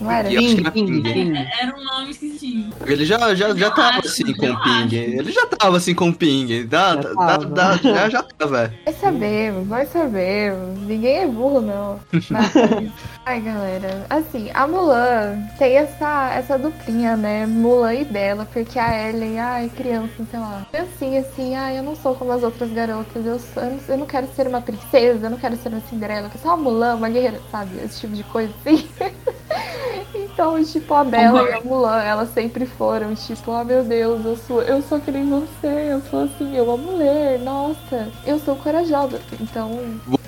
não 0.00 0.10
era? 0.10 0.28
Acho 0.28 0.38
que 0.38 0.60
era 0.60 0.70
Ping. 0.70 1.02
Era 1.60 1.76
um 1.76 1.84
nome 1.84 2.10
esquisito. 2.10 2.74
Ele 2.86 3.04
já, 3.04 3.34
já, 3.34 3.54
já 3.54 3.70
tava 3.70 3.98
assim 3.98 4.32
com 4.34 4.50
o 4.50 4.62
Ping. 4.62 4.94
Ele 4.94 5.32
já 5.32 5.46
tava 5.46 5.76
assim 5.76 5.94
com 5.94 6.08
o 6.08 6.14
Ping. 6.14 6.64
Dá, 6.64 6.94
dá, 6.96 7.14
tava. 7.14 7.46
dá- 7.46 7.76
já, 7.76 8.08
já 8.08 8.22
tava. 8.22 8.72
Nós 8.86 8.96
sabemos, 8.96 9.68
nós 9.68 9.88
sabemos. 9.88 10.80
Ninguém 10.80 11.18
é 11.18 11.26
burro, 11.26 11.60
não. 11.60 12.00
Mas, 12.30 12.52
ai, 13.24 13.40
galera. 13.40 14.06
Assim, 14.10 14.50
a 14.54 14.66
Mulan 14.66 15.38
tem 15.58 15.76
essa, 15.76 16.30
essa 16.34 16.58
duplinha, 16.58 17.16
né? 17.16 17.46
Mulan 17.46 17.94
e 17.94 18.04
Bela, 18.04 18.46
porque 18.52 18.78
a 18.78 19.08
Ellen, 19.08 19.38
ai, 19.38 19.70
criança, 19.74 20.24
sei 20.30 20.40
lá. 20.40 20.66
Assim, 21.18 21.54
ai, 21.54 21.78
eu 21.78 21.82
não 21.82 21.94
sou 21.96 22.14
como 22.14 22.32
as 22.32 22.42
outras 22.42 22.70
garotas. 22.70 23.24
Eu, 23.24 23.38
sou- 23.38 23.62
eu 23.62 23.70
não- 23.70 23.80
eu 23.88 23.98
não 23.98 24.06
quero 24.06 24.26
ser 24.34 24.46
uma 24.46 24.60
princesa, 24.60 25.26
eu 25.26 25.30
não 25.30 25.38
quero 25.38 25.56
ser 25.56 25.68
uma 25.68 25.80
Cinderela. 25.88 26.26
Eu 26.26 26.30
quero 26.30 26.42
ser 26.42 26.48
uma 26.48 26.56
Mulan, 26.56 26.94
uma 26.96 27.08
guerreira, 27.08 27.40
sabe? 27.50 27.70
Esse 27.84 28.00
tipo 28.00 28.14
de 28.14 28.24
coisa, 28.24 28.52
assim. 28.64 28.88
Então, 30.14 30.62
tipo, 30.64 30.92
a 30.94 31.04
Bela 31.04 31.42
e 31.48 31.52
a 31.52 31.60
Mulan, 31.60 32.00
elas 32.02 32.32
sempre 32.32 32.64
foram, 32.66 33.14
tipo, 33.14 33.50
oh 33.50 33.64
meu 33.64 33.84
Deus, 33.84 34.24
eu 34.24 34.36
sou, 34.36 34.62
eu 34.62 34.82
sou 34.82 34.98
que 35.00 35.10
nem 35.10 35.28
você, 35.28 35.92
eu 35.92 36.00
sou 36.10 36.24
assim, 36.24 36.56
eu 36.56 36.70
amo 36.70 36.96
ler, 36.96 37.38
nossa, 37.38 38.08
eu 38.26 38.38
sou 38.38 38.56
corajosa. 38.56 39.20
Então, 39.40 39.78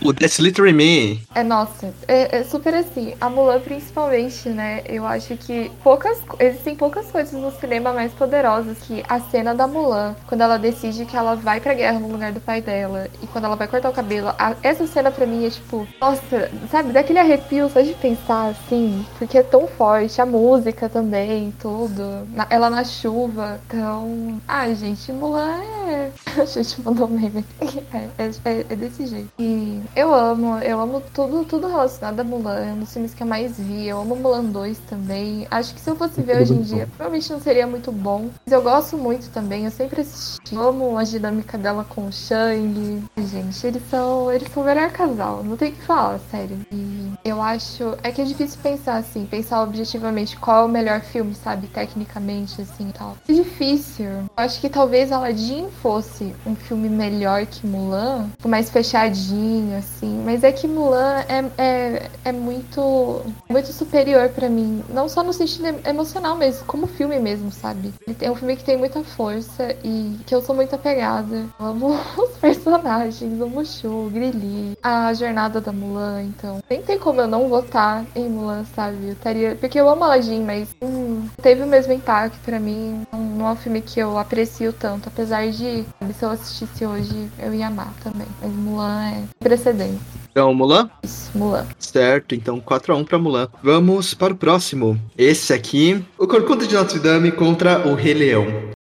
O 0.03 0.13
That's 0.13 0.39
Literally 0.39 0.75
Me. 0.75 1.23
é 1.35 1.43
nossa, 1.43 1.93
é, 2.07 2.39
é 2.39 2.45
super 2.45 2.75
assim. 2.75 3.15
A 3.21 3.29
Mulan, 3.31 3.61
principalmente, 3.61 4.49
né? 4.51 4.83
Eu 4.87 5.07
acho 5.07 5.37
que 5.37 5.71
poucas, 5.83 6.19
existem 6.39 6.77
poucas 6.77 7.07
coisas 7.11 7.33
no 7.33 7.51
cinema 7.53 7.93
mais 7.93 8.13
poderosas 8.13 8.79
que 8.87 9.03
a 9.09 9.19
cena 9.21 9.55
da 9.55 9.67
Mulan, 9.67 10.15
quando 10.27 10.43
ela 10.43 10.59
decide 10.75 11.05
que 11.07 11.17
ela 11.17 11.35
vai 11.35 11.61
pra 11.61 11.73
guerra 11.75 11.99
no 11.99 12.09
lugar 12.09 12.33
do 12.33 12.41
pai 12.41 12.61
dela 12.61 13.09
e 13.23 13.27
quando 13.29 13.45
ela 13.45 13.57
vai 13.57 13.69
cortar 13.69 13.89
o 13.91 13.93
cabelo. 13.93 14.29
a- 14.39 14.55
essa 14.63 14.87
cena 14.87 15.11
pra 15.11 15.27
mim 15.27 15.47
é 15.47 15.51
tipo, 15.51 15.87
nossa, 16.01 16.51
sabe, 16.71 16.93
daquele 16.93 17.19
arrepio 17.19 17.69
só 17.71 17.81
de 17.81 17.93
pensar 17.95 18.49
assim, 18.51 19.05
porque 19.19 19.39
é 19.39 19.43
tão 19.43 19.67
forte. 19.67 20.21
A 20.21 20.27
música 20.27 20.89
também, 20.89 21.53
tudo. 21.61 22.27
Na- 22.33 22.47
ela 22.51 22.69
na 22.71 22.85
chuva. 22.85 23.61
Então, 23.67 24.41
ai, 24.49 24.75
gente, 24.75 25.13
Mulan 25.13 25.61
é. 25.89 26.11
A 26.41 26.45
gente 26.45 26.81
mandou 26.83 27.07
um 27.07 27.11
meme. 27.11 27.45
É, 27.93 28.09
é, 28.25 28.31
é- 28.45 28.67
é 28.71 28.77
desse 28.77 29.07
jeito. 29.07 29.29
E 29.39 29.81
eu 29.95 30.13
amo, 30.13 30.59
eu 30.59 30.81
amo 30.81 31.03
tudo, 31.13 31.45
tudo 31.45 31.69
relacionado 31.69 32.21
a 32.21 32.25
Mulan. 32.25 32.59
É 32.59 32.73
um 32.73 32.79
dos 32.81 32.93
filmes 32.93 33.15
que 33.15 33.23
eu 33.23 33.27
mais 33.27 33.59
vi. 33.59 33.87
Eu 33.87 34.01
amo 34.01 34.17
Mulan 34.17 34.45
2 34.45 34.79
também. 34.91 35.47
Acho 35.51 35.75
que 35.75 35.81
se 35.81 35.89
eu 35.91 35.97
fosse 35.97 36.21
ver 36.21 36.43
hoje 36.43 36.55
em 36.55 36.63
dia, 36.63 36.87
provavelmente 36.97 37.31
não 37.33 37.41
seria 37.41 37.67
muito 37.67 37.93
bom. 37.93 38.29
Mas 38.45 38.53
eu 38.53 38.63
gosto 38.63 38.97
muito 38.97 39.29
também. 39.31 39.65
Eu 39.65 39.71
sempre 39.71 40.01
assisti. 40.01 40.55
Amo 40.69 40.97
a 40.99 41.05
dinâmica 41.05 41.59
dela 41.59 41.85
com 41.89 42.07
o 42.07 42.13
Shang. 42.13 43.05
Gente, 43.19 43.67
eles 43.67 43.83
são. 43.91 44.33
Eles 44.33 44.49
são 44.53 44.63
o 44.63 44.67
melhor 44.67 44.91
casal. 44.91 45.43
Não 45.45 45.57
tem 45.57 45.71
o 45.71 45.73
que 45.73 45.83
falar, 45.83 46.19
sério. 46.31 46.59
E 46.73 47.13
eu 47.25 47.41
acho. 47.43 47.97
É 48.03 48.11
que 48.11 48.21
é 48.21 48.25
difícil 48.25 48.59
pensar 48.63 48.97
assim, 48.97 49.27
pensar 49.27 49.63
objetivamente 49.63 50.37
qual 50.37 50.63
é 50.63 50.65
o 50.67 50.69
melhor 50.69 51.01
filme, 51.01 51.35
sabe? 51.35 51.67
Tecnicamente, 51.67 52.61
assim 52.63 52.89
e 52.89 52.93
tal. 52.93 53.17
É 53.29 53.33
difícil. 53.33 54.07
Eu 54.07 54.29
acho 54.37 54.61
que 54.61 54.69
talvez 54.69 55.13
Aladdin 55.13 55.69
fosse 55.83 56.35
um 56.47 56.55
filme 56.55 56.89
melhor 56.89 57.45
que 57.47 57.67
Mulan, 57.67 58.29
tipo, 58.37 58.49
mais 58.49 58.71
fechadinho, 58.71 59.77
assim. 59.77 60.23
Mas 60.25 60.43
é 60.45 60.53
que 60.53 60.67
Mulan 60.67 61.21
é, 61.29 61.45
é, 61.59 62.11
é 62.25 62.33
muito, 62.33 63.23
muito 63.49 63.73
superior 63.73 64.29
pra 64.31 64.49
mim. 64.49 64.83
Não 64.89 65.09
só 65.09 65.23
no 65.23 65.33
sentido 65.33 65.67
em- 65.69 65.89
emocional, 65.89 66.37
mas 66.37 66.63
como 66.67 66.87
filme 66.87 67.19
mesmo, 67.19 67.51
sabe? 67.53 67.93
É 68.21 68.31
um 68.31 68.35
filme 68.35 68.57
que 68.57 68.65
tem 68.65 68.77
muita 68.77 69.03
força 69.05 69.75
e 69.85 70.17
que 70.27 70.35
eu 70.35 70.43
sou 70.45 70.55
muito 70.55 70.75
apegada. 70.75 71.47
Eu 71.59 71.67
amo 71.67 71.99
os 72.19 72.37
personagens, 72.39 73.41
amo 73.41 73.63
o 73.85 74.11
Grilli, 74.11 74.77
a 74.83 75.13
jornada 75.15 75.61
da 75.61 75.73
Mulan, 75.73 76.23
então. 76.23 76.59
Nem 76.69 76.83
tem 76.83 76.99
como 76.99 77.21
eu 77.21 77.29
não 77.29 77.49
votar 77.49 78.05
em 78.15 78.29
Mulan, 78.29 78.65
sabe? 78.75 78.97
Eu 79.07 79.13
estaria. 79.13 79.57
Porque 79.57 79.81
eu 79.81 79.89
amo 79.89 80.05
Aladdin, 80.05 80.43
mas 80.43 80.69
hum, 80.83 81.27
teve 81.43 81.63
o 81.63 81.67
mesmo 81.67 81.93
impacto 81.93 82.39
pra 82.45 82.61
mim. 82.61 83.07
Não, 83.13 83.21
não 83.21 83.49
é 83.49 83.53
um 83.53 83.57
filme 83.57 83.81
que 83.81 84.01
eu 84.01 84.19
aprecio 84.19 84.73
tanto. 84.73 85.09
Apesar 85.09 85.49
de, 85.51 85.85
sabe, 85.99 86.13
se 86.13 86.25
eu 86.25 86.31
assistisse 86.31 86.87
hoje, 86.87 87.31
eu 87.39 87.55
ia 87.55 87.69
amar 87.69 87.93
também. 88.03 88.27
Mas 88.41 88.53
Mulan 88.53 89.05
é 89.11 89.23
precedente. 89.39 90.01
Então, 90.31 90.53
Mulan? 90.53 90.91
Isso, 91.03 91.31
Mulan. 91.33 91.65
Certo, 91.79 92.35
então 92.35 92.61
4x1 92.61 93.05
pra 93.05 93.19
Mulan. 93.19 93.49
Vamos 93.63 94.15
para 94.15 94.33
o 94.33 94.37
próximo. 94.37 94.99
Esse 95.17 95.53
aqui, 95.53 96.05
o 96.19 96.27
Corcunda 96.27 96.67
de 96.67 96.75
Notre 96.75 96.99
Dame 96.99 97.31
contra 97.31 97.87
o 97.87 97.95
Rei 97.95 98.15
Leão. 98.15 98.74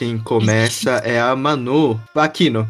Quem 0.00 0.16
começa 0.16 0.92
é 1.04 1.20
a 1.20 1.36
Manu 1.36 2.00
Aquino. 2.14 2.66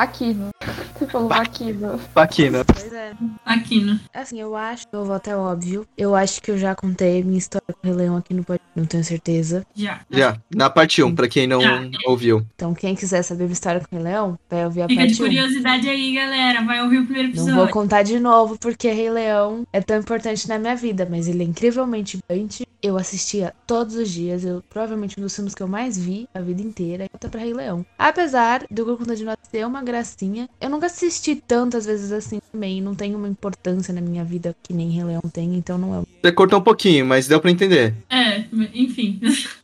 Vaquino. 0.00 0.50
Você 0.98 1.06
falou 1.06 1.32
Aquino. 1.32 1.98
Paquina. 2.12 2.64
Pois 2.66 2.92
é. 2.92 3.12
Aquino. 3.46 3.98
Assim, 4.12 4.38
eu 4.38 4.54
acho, 4.54 4.84
eu 4.92 5.04
vou 5.06 5.14
até 5.14 5.34
óbvio. 5.34 5.86
Eu 5.96 6.14
acho 6.14 6.42
que 6.42 6.50
eu 6.50 6.58
já 6.58 6.74
contei 6.74 7.22
minha 7.24 7.38
história 7.38 7.64
com 7.72 7.80
o 7.82 7.90
Rei 7.90 7.94
Leão 7.94 8.16
aqui 8.16 8.34
no 8.34 8.44
podcast, 8.44 8.70
não 8.76 8.84
tenho 8.84 9.02
certeza. 9.04 9.66
Já. 9.74 10.00
Já, 10.10 10.36
na 10.54 10.68
parte 10.68 11.02
1, 11.02 11.14
pra 11.14 11.28
quem 11.28 11.46
não 11.46 11.62
Já. 11.62 11.82
ouviu. 12.06 12.44
Então, 12.54 12.74
quem 12.74 12.94
quiser 12.94 13.22
saber 13.22 13.44
minha 13.44 13.54
história 13.54 13.80
com 13.80 13.86
o 13.86 13.98
Rei 13.98 14.04
Leão, 14.10 14.38
vai 14.50 14.64
ouvir 14.66 14.82
a 14.82 14.88
Fica 14.88 15.06
de 15.06 15.08
parte 15.08 15.22
1. 15.22 15.26
curiosidade 15.26 15.88
aí, 15.88 16.14
galera. 16.14 16.62
Vai 16.62 16.82
ouvir 16.82 16.98
o 16.98 17.04
primeiro 17.04 17.28
Não 17.28 17.34
episódio. 17.34 17.54
vou 17.56 17.68
contar 17.68 18.02
de 18.02 18.20
novo 18.20 18.58
porque 18.58 18.90
Rei 18.90 19.10
Leão 19.10 19.66
é 19.72 19.80
tão 19.80 19.98
importante 19.98 20.46
na 20.46 20.58
minha 20.58 20.76
vida, 20.76 21.06
mas 21.10 21.26
ele 21.26 21.42
é 21.42 21.46
incrivelmente 21.46 22.18
importante. 22.18 22.66
Eu 22.82 22.96
assistia 22.98 23.52
todos 23.66 23.96
os 23.96 24.08
dias, 24.10 24.44
eu 24.44 24.62
provavelmente 24.68 25.18
um 25.18 25.22
dos 25.22 25.34
filmes 25.34 25.54
que 25.54 25.62
eu 25.62 25.66
mais 25.66 25.98
vi 25.98 26.28
a 26.34 26.40
vida 26.40 26.60
inteira, 26.62 27.06
até 27.12 27.26
pra 27.28 27.40
Rei 27.40 27.52
Leão. 27.52 27.84
Apesar 27.98 28.64
do 28.70 28.84
Corcunda 28.84 29.16
de 29.16 29.24
Nós 29.24 29.36
ser 29.50 29.66
uma 29.66 29.82
gracinha, 29.86 30.48
eu 30.60 30.68
nunca 30.68 30.86
assisti 30.86 31.36
tantas 31.36 31.86
vezes 31.86 32.12
assim 32.12 32.38
também, 32.52 32.82
não 32.82 32.94
tem 32.94 33.14
uma 33.14 33.28
importância 33.28 33.94
na 33.94 34.00
minha 34.00 34.24
vida 34.24 34.54
que 34.62 34.74
nem 34.74 34.90
Rei 34.90 35.04
Leão 35.04 35.22
tem, 35.32 35.54
então 35.54 35.78
não 35.78 35.94
é. 35.94 36.02
Você 36.22 36.32
cortou 36.32 36.58
um 36.58 36.62
pouquinho, 36.62 37.06
mas 37.06 37.26
deu 37.26 37.40
pra 37.40 37.50
entender. 37.50 37.94
É, 38.10 38.44
enfim. 38.74 39.20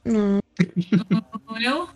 Hum, 0.06 0.38
Eu? 1.62 1.88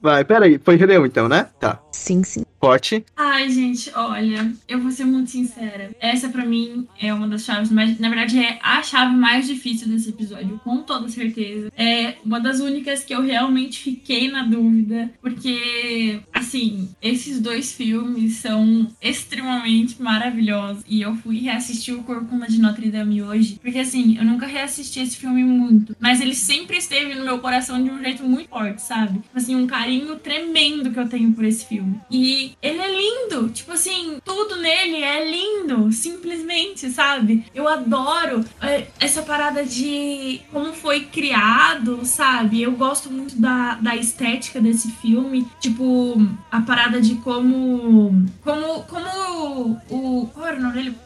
Vai, 0.00 0.24
peraí. 0.24 0.58
Foi 0.58 0.76
Rei 0.76 0.86
Leão 0.86 1.06
então, 1.06 1.28
né? 1.28 1.48
Tá. 1.60 1.80
Sim, 2.02 2.22
sim. 2.24 2.44
Corte. 2.58 3.04
Ai, 3.16 3.50
gente, 3.50 3.90
olha, 3.92 4.52
eu 4.68 4.80
vou 4.80 4.92
ser 4.92 5.04
muito 5.04 5.32
sincera. 5.32 5.90
Essa 6.00 6.28
pra 6.28 6.44
mim 6.44 6.86
é 7.00 7.12
uma 7.12 7.26
das 7.26 7.44
chaves 7.44 7.72
mais. 7.72 7.98
Na 7.98 8.08
verdade, 8.08 8.38
é 8.38 8.58
a 8.62 8.80
chave 8.84 9.16
mais 9.16 9.48
difícil 9.48 9.88
desse 9.88 10.10
episódio, 10.10 10.60
com 10.62 10.78
toda 10.82 11.08
certeza. 11.08 11.72
É 11.76 12.14
uma 12.24 12.38
das 12.38 12.60
únicas 12.60 13.02
que 13.02 13.12
eu 13.12 13.20
realmente 13.20 13.80
fiquei 13.80 14.30
na 14.30 14.44
dúvida, 14.44 15.10
porque, 15.20 16.20
assim, 16.32 16.88
esses 17.02 17.40
dois 17.40 17.72
filmes 17.72 18.36
são 18.36 18.88
extremamente 19.02 20.00
maravilhosos. 20.00 20.84
E 20.88 21.02
eu 21.02 21.16
fui 21.16 21.40
reassistir 21.40 21.94
o 21.94 22.04
Corcunda 22.04 22.46
de 22.46 22.60
Notre 22.60 22.90
Dame 22.90 23.22
hoje, 23.22 23.58
porque, 23.60 23.80
assim, 23.80 24.16
eu 24.16 24.24
nunca 24.24 24.46
reassisti 24.46 25.00
esse 25.00 25.16
filme 25.16 25.42
muito, 25.42 25.96
mas 25.98 26.20
ele 26.20 26.34
sempre 26.34 26.76
esteve 26.76 27.16
no 27.16 27.24
meu 27.24 27.40
coração 27.40 27.82
de 27.82 27.90
um 27.90 28.00
jeito 28.00 28.22
muito 28.22 28.48
forte, 28.48 28.82
sabe? 28.82 29.20
Assim, 29.34 29.56
um 29.56 29.66
carinho 29.66 30.14
tremendo 30.16 30.92
que 30.92 30.98
eu 31.00 31.08
tenho 31.08 31.32
por 31.32 31.44
esse 31.44 31.66
filme. 31.66 31.91
E 32.10 32.52
ele 32.62 32.78
é 32.78 32.90
lindo, 32.90 33.48
tipo 33.50 33.72
assim, 33.72 34.18
tudo 34.24 34.56
nele 34.56 35.02
é 35.02 35.30
lindo, 35.30 35.90
simplesmente, 35.92 36.90
sabe? 36.90 37.44
Eu 37.54 37.68
adoro 37.68 38.44
é, 38.60 38.86
essa 39.00 39.22
parada 39.22 39.64
de 39.64 40.40
como 40.52 40.72
foi 40.72 41.00
criado, 41.04 42.00
sabe? 42.04 42.62
Eu 42.62 42.72
gosto 42.72 43.10
muito 43.10 43.36
da, 43.40 43.74
da 43.74 43.96
estética 43.96 44.60
desse 44.60 44.90
filme, 44.92 45.46
tipo, 45.60 46.16
a 46.50 46.60
parada 46.60 47.00
de 47.00 47.16
como. 47.16 48.26
Como. 48.42 48.82
Como 48.84 49.78
o. 49.90 50.26
Qual 50.32 50.46
era 50.46 50.56
o 50.56 50.60
nome 50.62 50.74
dele? 50.74 50.96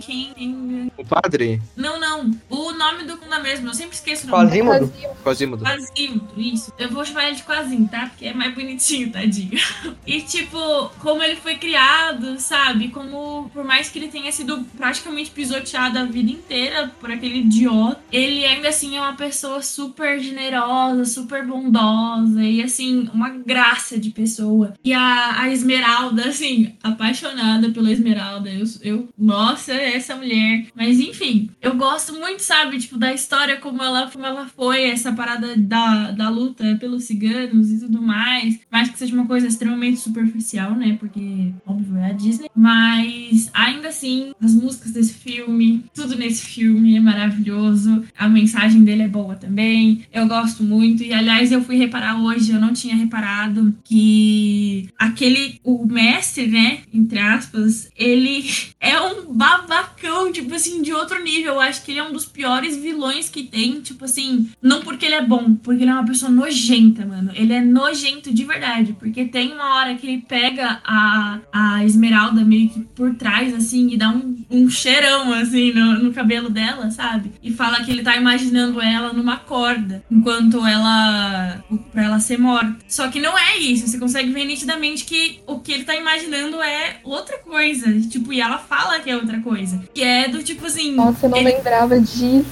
Quem. 0.00 0.32
quem- 0.34 0.92
O 0.96 1.04
padre? 1.04 1.60
Não, 1.76 1.98
não. 1.98 2.30
O 2.48 2.72
nome 2.72 3.04
do 3.04 3.16
Kunda 3.16 3.38
mesmo, 3.40 3.68
eu 3.68 3.74
sempre 3.74 3.94
esqueço 3.96 4.26
o 4.26 4.30
nome. 4.30 4.44
Quasimodo. 4.48 4.92
Quasimodo. 5.22 5.64
Quasimodo, 5.64 6.40
isso. 6.40 6.72
Eu 6.78 6.90
vou 6.90 7.04
chamar 7.04 7.26
ele 7.26 7.36
de 7.36 7.42
Quasim, 7.42 7.86
tá? 7.86 8.06
Porque 8.06 8.26
é 8.26 8.34
mais 8.34 8.54
bonitinho, 8.54 9.10
tadinho. 9.10 9.58
E, 10.06 10.13
tipo, 10.22 10.90
como 11.00 11.22
ele 11.22 11.36
foi 11.36 11.56
criado, 11.56 12.38
sabe? 12.38 12.88
Como, 12.88 13.50
por 13.52 13.64
mais 13.64 13.88
que 13.88 13.98
ele 13.98 14.08
tenha 14.08 14.30
sido 14.32 14.64
praticamente 14.76 15.30
pisoteado 15.30 15.98
a 15.98 16.04
vida 16.04 16.30
inteira 16.30 16.92
por 17.00 17.10
aquele 17.10 17.40
idiota, 17.40 18.00
ele 18.12 18.44
ainda 18.44 18.68
assim 18.68 18.96
é 18.96 19.00
uma 19.00 19.14
pessoa 19.14 19.62
super 19.62 20.20
generosa, 20.20 21.04
super 21.04 21.46
bondosa 21.46 22.42
e, 22.42 22.62
assim, 22.62 23.08
uma 23.12 23.30
graça 23.30 23.98
de 23.98 24.10
pessoa. 24.10 24.74
E 24.84 24.92
a, 24.92 25.42
a 25.42 25.50
Esmeralda, 25.50 26.28
assim, 26.28 26.74
apaixonada 26.82 27.70
pela 27.70 27.90
Esmeralda. 27.90 28.50
Eu, 28.50 28.64
eu, 28.82 29.08
nossa, 29.18 29.72
essa 29.72 30.16
mulher. 30.16 30.66
Mas, 30.74 30.98
enfim, 31.00 31.50
eu 31.60 31.74
gosto 31.74 32.12
muito, 32.12 32.40
sabe? 32.40 32.78
Tipo, 32.78 32.98
da 32.98 33.12
história, 33.12 33.56
como 33.56 33.82
ela, 33.82 34.10
como 34.10 34.24
ela 34.26 34.46
foi, 34.46 34.84
essa 34.84 35.12
parada 35.12 35.56
da, 35.56 36.10
da 36.10 36.28
luta 36.28 36.76
pelos 36.78 37.04
ciganos 37.04 37.70
e 37.70 37.80
tudo 37.80 38.00
mais. 38.00 38.60
Mais 38.70 38.88
que 38.88 38.98
seja 38.98 39.14
uma 39.14 39.26
coisa 39.26 39.46
extremamente 39.46 40.03
superficial, 40.04 40.74
né? 40.74 40.96
Porque, 40.98 41.52
óbvio, 41.66 41.96
é 41.96 42.10
a 42.10 42.12
Disney. 42.12 42.48
Mas, 42.54 43.50
ainda 43.52 43.88
assim, 43.88 44.32
as 44.40 44.54
músicas 44.54 44.92
desse 44.92 45.14
filme, 45.14 45.84
tudo 45.94 46.16
nesse 46.16 46.46
filme 46.46 46.96
é 46.96 47.00
maravilhoso. 47.00 48.04
A 48.16 48.28
mensagem 48.28 48.84
dele 48.84 49.02
é 49.02 49.08
boa 49.08 49.34
também. 49.34 50.04
Eu 50.12 50.26
gosto 50.26 50.62
muito. 50.62 51.02
E, 51.02 51.12
aliás, 51.12 51.50
eu 51.50 51.62
fui 51.62 51.76
reparar 51.76 52.20
hoje, 52.20 52.52
eu 52.52 52.60
não 52.60 52.72
tinha 52.72 52.94
reparado 52.94 53.74
que 53.84 54.88
aquele, 54.98 55.60
o 55.62 55.86
mestre, 55.86 56.46
né? 56.46 56.80
Entre 56.92 57.18
aspas, 57.18 57.90
ele 57.96 58.44
é 58.80 59.00
um 59.00 59.32
babacão, 59.32 60.30
tipo 60.32 60.54
assim, 60.54 60.82
de 60.82 60.92
outro 60.92 61.22
nível. 61.22 61.54
Eu 61.54 61.60
acho 61.60 61.84
que 61.84 61.92
ele 61.92 62.00
é 62.00 62.04
um 62.04 62.12
dos 62.12 62.24
piores 62.24 62.76
vilões 62.76 63.28
que 63.28 63.44
tem, 63.44 63.80
tipo 63.80 64.04
assim, 64.04 64.48
não 64.62 64.82
porque 64.82 65.06
ele 65.06 65.14
é 65.14 65.24
bom, 65.24 65.54
porque 65.54 65.82
ele 65.82 65.90
é 65.90 65.94
uma 65.94 66.06
pessoa 66.06 66.30
nojenta, 66.30 67.04
mano. 67.04 67.32
Ele 67.34 67.52
é 67.52 67.60
nojento 67.60 68.32
de 68.32 68.44
verdade, 68.44 68.94
porque 68.98 69.24
tem 69.24 69.52
uma 69.52 69.76
hora 69.76 69.93
que 69.94 70.06
ele 70.06 70.22
pega 70.22 70.80
a, 70.84 71.40
a 71.52 71.84
Esmeralda 71.84 72.44
meio 72.44 72.68
que 72.70 72.80
por 72.80 73.14
trás, 73.14 73.54
assim, 73.54 73.92
e 73.92 73.96
dá 73.96 74.10
um, 74.10 74.43
um 74.54 74.70
cheirão, 74.70 75.32
assim, 75.32 75.72
no, 75.72 75.98
no 76.04 76.12
cabelo 76.12 76.48
dela, 76.48 76.90
sabe? 76.90 77.32
E 77.42 77.52
fala 77.52 77.82
que 77.84 77.90
ele 77.90 78.02
tá 78.02 78.16
imaginando 78.16 78.80
ela 78.80 79.12
numa 79.12 79.36
corda, 79.36 80.02
enquanto 80.10 80.64
ela. 80.66 81.62
pra 81.92 82.04
ela 82.04 82.20
ser 82.20 82.38
morta. 82.38 82.76
Só 82.88 83.08
que 83.08 83.20
não 83.20 83.36
é 83.38 83.56
isso, 83.58 83.86
você 83.86 83.98
consegue 83.98 84.32
ver 84.32 84.44
nitidamente 84.44 85.04
que 85.04 85.40
o 85.46 85.60
que 85.60 85.72
ele 85.72 85.84
tá 85.84 85.94
imaginando 85.96 86.62
é 86.62 86.96
outra 87.04 87.38
coisa. 87.38 87.92
Tipo, 88.08 88.32
e 88.32 88.40
ela 88.40 88.58
fala 88.58 89.00
que 89.00 89.10
é 89.10 89.16
outra 89.16 89.40
coisa. 89.40 89.82
Que 89.94 90.02
é 90.02 90.28
do 90.28 90.42
tipo 90.42 90.66
assim. 90.66 90.94
Nossa, 90.94 91.26
eu 91.26 91.30
não 91.30 91.38
ele- 91.38 91.52
lembrava 91.52 91.98
disso. 92.00 92.44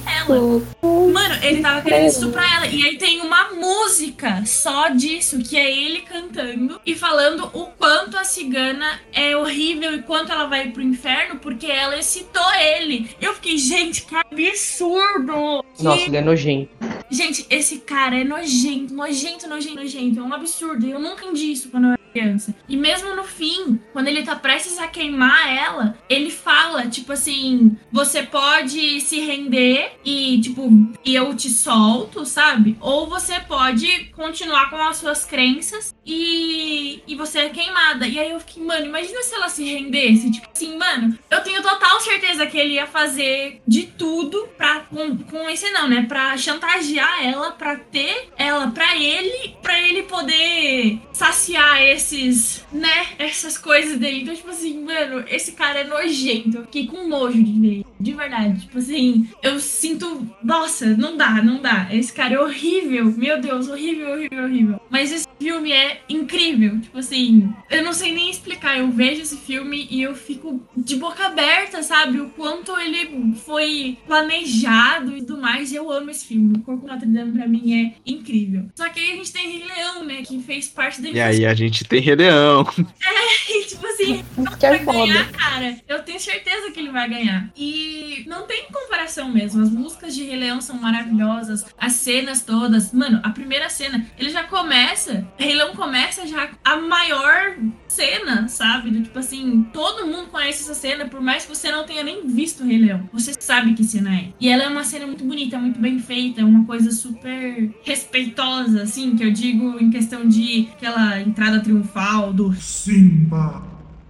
Mano, 0.81 1.35
ele 1.43 1.61
tava 1.61 1.81
querendo 1.81 2.07
estuprar 2.07 2.53
ela. 2.57 2.67
E 2.67 2.85
aí 2.85 2.97
tem 2.97 3.21
uma 3.21 3.51
música 3.53 4.43
só 4.45 4.89
disso, 4.89 5.39
que 5.39 5.57
é 5.57 5.71
ele 5.71 6.01
cantando 6.01 6.79
e 6.85 6.95
falando 6.95 7.49
o 7.53 7.65
quanto 7.67 8.17
a 8.17 8.23
cigana 8.23 8.99
é 9.11 9.35
horrível 9.35 9.93
e 9.95 10.01
quanto 10.01 10.31
ela 10.31 10.45
vai 10.45 10.69
pro 10.69 10.81
inferno 10.81 11.39
porque 11.39 11.67
ela 11.67 11.92
excitou 11.97 12.53
ele. 12.55 13.09
Eu 13.21 13.33
fiquei, 13.35 13.57
gente, 13.57 14.03
que 14.05 14.15
absurdo! 14.15 15.63
Nossa, 15.79 15.97
Que- 15.97 16.03
ele 16.09 16.17
é 16.17 16.21
nojento. 16.21 16.69
Gente, 17.13 17.45
esse 17.47 17.77
cara 17.81 18.19
é 18.19 18.23
nojento, 18.23 18.91
nojento, 18.91 19.47
nojento, 19.47 19.75
nojento. 19.75 20.19
É 20.19 20.23
um 20.23 20.33
absurdo. 20.33 20.83
Eu 20.87 20.99
nunca 20.99 21.23
entendi 21.23 21.51
isso 21.51 21.69
quando 21.69 21.85
eu 21.85 21.91
era 21.91 22.01
criança. 22.11 22.55
E 22.67 22.75
mesmo 22.75 23.15
no 23.15 23.23
fim, 23.23 23.79
quando 23.91 24.07
ele 24.07 24.23
tá 24.23 24.35
prestes 24.35 24.79
a 24.79 24.87
queimar 24.87 25.47
ela, 25.47 25.97
ele 26.09 26.31
fala, 26.31 26.87
tipo 26.87 27.11
assim, 27.11 27.77
você 27.91 28.23
pode 28.23 28.99
se 29.01 29.19
render 29.19 29.93
e, 30.03 30.41
tipo, 30.41 30.69
e 31.05 31.13
eu 31.13 31.35
te 31.35 31.49
solto, 31.49 32.25
sabe? 32.25 32.77
Ou 32.81 33.07
você 33.07 33.39
pode 33.41 34.05
continuar 34.15 34.71
com 34.71 34.77
as 34.77 34.97
suas 34.97 35.23
crenças 35.23 35.93
e, 36.03 37.01
e 37.07 37.15
você 37.15 37.39
é 37.39 37.49
queimada. 37.49 38.07
E 38.07 38.19
aí 38.19 38.31
eu 38.31 38.39
fiquei, 38.39 38.63
mano, 38.63 38.85
imagina 38.87 39.21
se 39.21 39.35
ela 39.35 39.49
se 39.49 39.63
rendesse. 39.63 40.31
Tipo 40.31 40.47
assim, 40.51 40.77
mano, 40.77 41.17
eu 41.29 41.41
tenho 41.41 41.61
total 41.61 41.99
certeza 41.99 42.47
que 42.47 42.57
ele 42.57 42.73
ia 42.73 42.87
fazer 42.87 43.61
de 43.67 43.83
tudo 43.83 44.47
pra. 44.57 44.81
Com, 44.93 45.17
com 45.17 45.49
esse 45.49 45.71
não, 45.71 45.87
né? 45.87 46.05
Pra 46.07 46.37
chantagear 46.37 47.02
ela, 47.23 47.51
pra 47.51 47.75
ter 47.75 48.29
ela 48.37 48.71
pra 48.71 48.95
ele, 48.97 49.55
pra 49.61 49.79
ele 49.81 50.03
poder 50.03 50.99
saciar 51.13 51.81
esses, 51.81 52.65
né? 52.71 53.07
Essas 53.17 53.57
coisas 53.57 53.97
dele. 53.97 54.21
Então, 54.21 54.35
tipo 54.35 54.49
assim, 54.49 54.83
mano, 54.83 55.23
esse 55.27 55.53
cara 55.53 55.79
é 55.79 55.83
nojento. 55.83 56.57
Eu 56.57 56.63
fiquei 56.63 56.87
com 56.87 57.07
nojo 57.07 57.41
de 57.41 57.59
ver. 57.59 57.67
ele, 57.67 57.85
De 57.99 58.13
verdade. 58.13 58.61
Tipo 58.61 58.77
assim, 58.77 59.29
eu 59.41 59.59
sinto. 59.59 60.27
Nossa, 60.43 60.85
não 60.97 61.15
dá, 61.17 61.41
não 61.41 61.61
dá. 61.61 61.87
Esse 61.91 62.11
cara 62.11 62.35
é 62.35 62.39
horrível. 62.39 63.05
Meu 63.05 63.39
Deus, 63.39 63.67
horrível, 63.67 64.11
horrível, 64.11 64.43
horrível. 64.43 64.81
Mas 64.89 65.11
esse 65.11 65.27
filme 65.43 65.73
é 65.73 66.01
incrível. 66.07 66.79
Tipo 66.79 66.99
assim, 66.99 67.53
eu 67.69 67.83
não 67.83 67.91
sei 67.91 68.13
nem 68.13 68.29
explicar. 68.29 68.77
Eu 68.77 68.89
vejo 68.89 69.21
esse 69.21 69.37
filme 69.37 69.87
e 69.91 70.01
eu 70.01 70.15
fico 70.15 70.65
de 70.75 70.95
boca 70.95 71.25
aberta, 71.25 71.83
sabe? 71.83 72.21
O 72.21 72.29
quanto 72.29 72.79
ele 72.79 73.35
foi 73.35 73.97
planejado 74.07 75.17
e 75.17 75.21
tudo 75.21 75.41
mais. 75.41 75.71
E 75.71 75.75
eu 75.75 75.91
amo 75.91 76.09
esse 76.09 76.25
filme. 76.25 76.55
O 76.55 76.61
Corpo 76.61 76.87
Notre 76.87 77.07
Dame 77.07 77.33
pra 77.33 77.47
mim 77.47 77.73
é 77.73 77.95
incrível. 78.05 78.69
Só 78.75 78.87
que 78.87 78.99
aí 79.01 79.11
a 79.11 79.15
gente 79.17 79.33
tem 79.33 79.49
Rei 79.49 79.65
Leão, 79.65 80.05
né? 80.05 80.21
Que 80.21 80.41
fez 80.41 80.69
parte 80.69 81.01
da 81.01 81.09
E 81.09 81.19
aí 81.19 81.45
a 81.45 81.53
gente 81.53 81.83
tem 81.83 81.99
Rei 81.99 82.15
Leão. 82.15 82.65
é, 83.05 83.51
e, 83.51 83.65
tipo 83.65 83.85
assim, 83.85 84.23
que 84.57 84.65
é 84.65 84.77
vai 84.77 84.85
ganhar, 84.85 85.31
cara. 85.31 85.77
Eu 85.87 86.03
tenho 86.03 86.19
certeza 86.19 86.71
que 86.71 86.79
ele 86.79 86.91
vai 86.91 87.09
ganhar. 87.09 87.51
E 87.57 88.23
não 88.27 88.43
tem 88.43 88.67
comparação 88.71 89.29
mesmo. 89.29 89.61
As 89.61 89.69
músicas 89.69 90.15
de 90.15 90.23
Rei 90.23 90.37
Leão 90.37 90.61
são 90.61 90.77
maravilhosas. 90.77 91.65
As 91.77 91.93
cenas 91.93 92.41
todas. 92.43 92.93
Mano, 92.93 93.19
a 93.23 93.29
primeira 93.31 93.67
cena, 93.67 94.07
ele 94.17 94.29
já 94.29 94.43
começa. 94.43 95.27
Rei 95.37 95.55
Leão 95.55 95.75
começa 95.75 96.25
já 96.27 96.49
a 96.63 96.77
maior 96.77 97.57
cena, 97.87 98.47
sabe? 98.47 98.91
Do 98.91 99.01
tipo 99.01 99.19
assim, 99.19 99.67
todo 99.73 100.07
mundo 100.07 100.27
conhece 100.29 100.63
essa 100.63 100.73
cena, 100.73 101.05
por 101.05 101.21
mais 101.21 101.45
que 101.45 101.55
você 101.55 101.71
não 101.71 101.85
tenha 101.85 102.03
nem 102.03 102.27
visto 102.27 102.63
o 102.63 102.67
Rei 102.67 102.77
Leão. 102.77 103.09
Você 103.11 103.33
sabe 103.39 103.73
que 103.73 103.83
cena 103.83 104.15
é. 104.15 104.29
E 104.39 104.49
ela 104.49 104.63
é 104.63 104.67
uma 104.67 104.83
cena 104.83 105.05
muito 105.05 105.23
bonita, 105.23 105.57
muito 105.57 105.79
bem 105.79 105.99
feita, 105.99 106.45
uma 106.45 106.65
coisa 106.65 106.91
super 106.91 107.71
respeitosa, 107.83 108.83
assim, 108.83 109.15
que 109.15 109.23
eu 109.23 109.31
digo 109.31 109.79
em 109.79 109.89
questão 109.89 110.27
de 110.27 110.69
aquela 110.73 111.21
entrada 111.21 111.59
triunfal 111.61 112.33
do 112.33 112.53
Simba, 112.53 113.63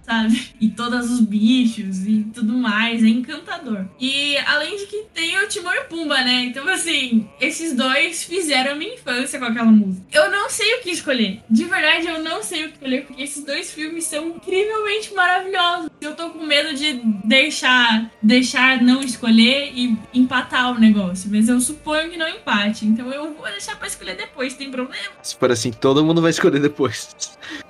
sabe? 0.04 0.50
E 0.60 0.68
todos 0.68 1.10
os 1.10 1.20
bichos 1.20 2.06
e 2.06 2.24
tudo 2.34 2.52
mais. 2.52 3.02
É 3.02 3.08
encantador. 3.08 3.84
E 4.00 4.36
além 4.38 4.76
de 4.76 4.86
que 4.86 5.04
tem 5.14 5.36
o 5.42 5.48
Timão 5.48 5.74
e 5.74 5.84
Pumba, 5.84 6.16
né? 6.22 6.44
Então, 6.44 6.66
assim, 6.68 7.28
esses 7.40 7.74
dois 7.74 8.22
fizeram 8.24 8.72
a 8.72 8.74
minha 8.74 8.94
infância 8.94 9.38
com 9.38 9.44
aquela 9.46 9.70
música. 9.70 10.04
Eu 10.12 10.30
não 10.30 10.48
sei 10.50 10.74
o 10.76 10.82
que 10.82 10.90
escolher. 10.90 11.40
De 11.50 11.64
verdade, 11.64 12.06
eu 12.06 12.22
não 12.22 12.42
sei 12.42 12.64
o 12.64 12.68
que 12.68 12.74
escolher, 12.74 13.06
porque 13.06 13.22
esses 13.22 13.44
dois 13.44 13.72
filmes 13.72 14.04
são 14.04 14.28
incrivelmente 14.28 15.12
maravilhosos. 15.14 15.90
Eu 16.00 16.14
tô 16.14 16.30
com 16.30 16.44
medo 16.44 16.74
de 16.74 17.00
deixar, 17.24 18.10
deixar 18.22 18.82
não 18.82 19.00
escolher 19.02 19.72
e 19.74 19.96
empatar 20.12 20.70
o 20.72 20.78
negócio. 20.78 21.30
Mas 21.30 21.48
eu 21.48 21.60
suponho 21.60 22.10
que 22.10 22.16
não 22.16 22.28
empate. 22.28 22.84
Então 22.86 23.10
eu 23.12 23.34
vou 23.34 23.44
deixar 23.46 23.76
pra 23.76 23.86
escolher 23.88 24.16
depois, 24.16 24.54
tem 24.54 24.70
problema? 24.70 24.94
Se 25.22 25.36
for 25.36 25.50
assim, 25.50 25.70
todo 25.72 26.04
mundo 26.04 26.20
vai 26.20 26.30
escolher 26.30 26.60
depois. 26.60 27.08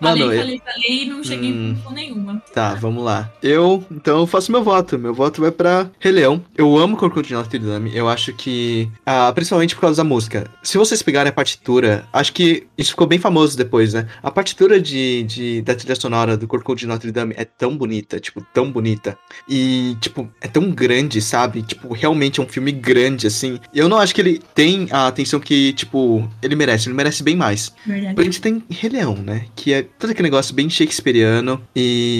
Mano, 0.01 0.19
falei, 0.25 0.39
eu- 0.39 0.43
falei, 0.43 0.63
falei 0.65 1.03
e 1.03 1.07
não 1.07 1.25
cheguei 1.25 1.53
Hum. 1.53 1.71
em 1.71 1.75
conclusão 1.75 2.24
nenhuma. 2.25 2.43
Tá, 2.53 2.75
vamos 2.75 3.05
lá. 3.05 3.31
Eu, 3.43 3.85
então, 3.91 4.21
eu 4.21 4.27
faço 4.27 4.51
meu 4.53 4.63
voto. 4.63 4.99
Meu 4.99 5.13
voto 5.15 5.41
vai 5.41 5.51
pra 5.51 5.91
Rei 5.99 6.13
Leão. 6.13 6.43
Eu 6.57 6.77
amo 6.79 6.97
Crocodilo 6.97 7.25
de 7.25 7.35
Notre 7.35 7.59
Dame. 7.59 7.95
Eu 7.95 8.09
acho 8.09 8.33
que, 8.33 8.89
ah, 9.05 9.33
principalmente 9.35 9.75
por 9.75 9.83
causa 9.83 9.97
da 10.03 10.09
música. 10.09 10.47
Se 10.63 10.79
vocês 10.79 11.03
pegarem 11.03 11.31
a 11.31 11.33
partitura, 11.33 12.07
acho 12.13 12.33
que 12.33 12.67
isso 12.77 12.91
ficou 12.91 13.07
bem 13.07 13.19
famoso 13.19 13.57
depois, 13.57 13.93
né? 13.95 14.07
A 14.23 14.31
partitura 14.31 14.81
de, 14.81 15.23
de- 15.25 15.63
da 15.63 15.75
trilha 15.75 15.95
sonora 15.95 16.37
do 16.37 16.47
Crocodilo 16.49 16.75
de 16.75 16.87
Notre 16.87 17.13
Dame 17.13 17.35
é 17.37 17.45
tão 17.45 17.77
bonita, 17.77 18.19
tipo, 18.19 18.45
tão 18.53 18.71
bonita. 18.71 19.17
E, 19.49 19.97
tipo, 20.01 20.29
é 20.41 20.49
tão 20.49 20.71
grande, 20.71 21.21
sabe? 21.21 21.63
Tipo, 21.63 21.93
realmente 21.93 22.41
é 22.41 22.43
um 22.43 22.49
filme 22.49 22.73
grande, 22.73 23.27
assim. 23.27 23.59
Eu 23.75 23.89
não 23.89 23.99
acho 23.99 24.15
que 24.15 24.21
ele 24.21 24.41
tem 24.55 24.89
a 24.91 25.07
atenção 25.07 25.39
que, 25.41 25.73
tipo, 25.75 26.29
ele 26.43 26.57
merece. 26.57 26.89
Ele 26.89 26.97
merece 26.97 27.23
bem 27.23 27.37
mais. 27.37 27.73
Verdade. 27.87 28.21
A 28.21 28.25
gente 28.25 28.41
tem 28.41 28.63
Rei 28.71 28.91
Leão, 28.91 29.15
né? 29.17 29.47
Que 29.55 29.73
é 29.73 29.83
todo 29.83 30.11
aquele 30.11 30.27
negócio 30.27 30.55
bem 30.55 30.69
shakespeariano 30.69 31.61
e. 31.75 32.14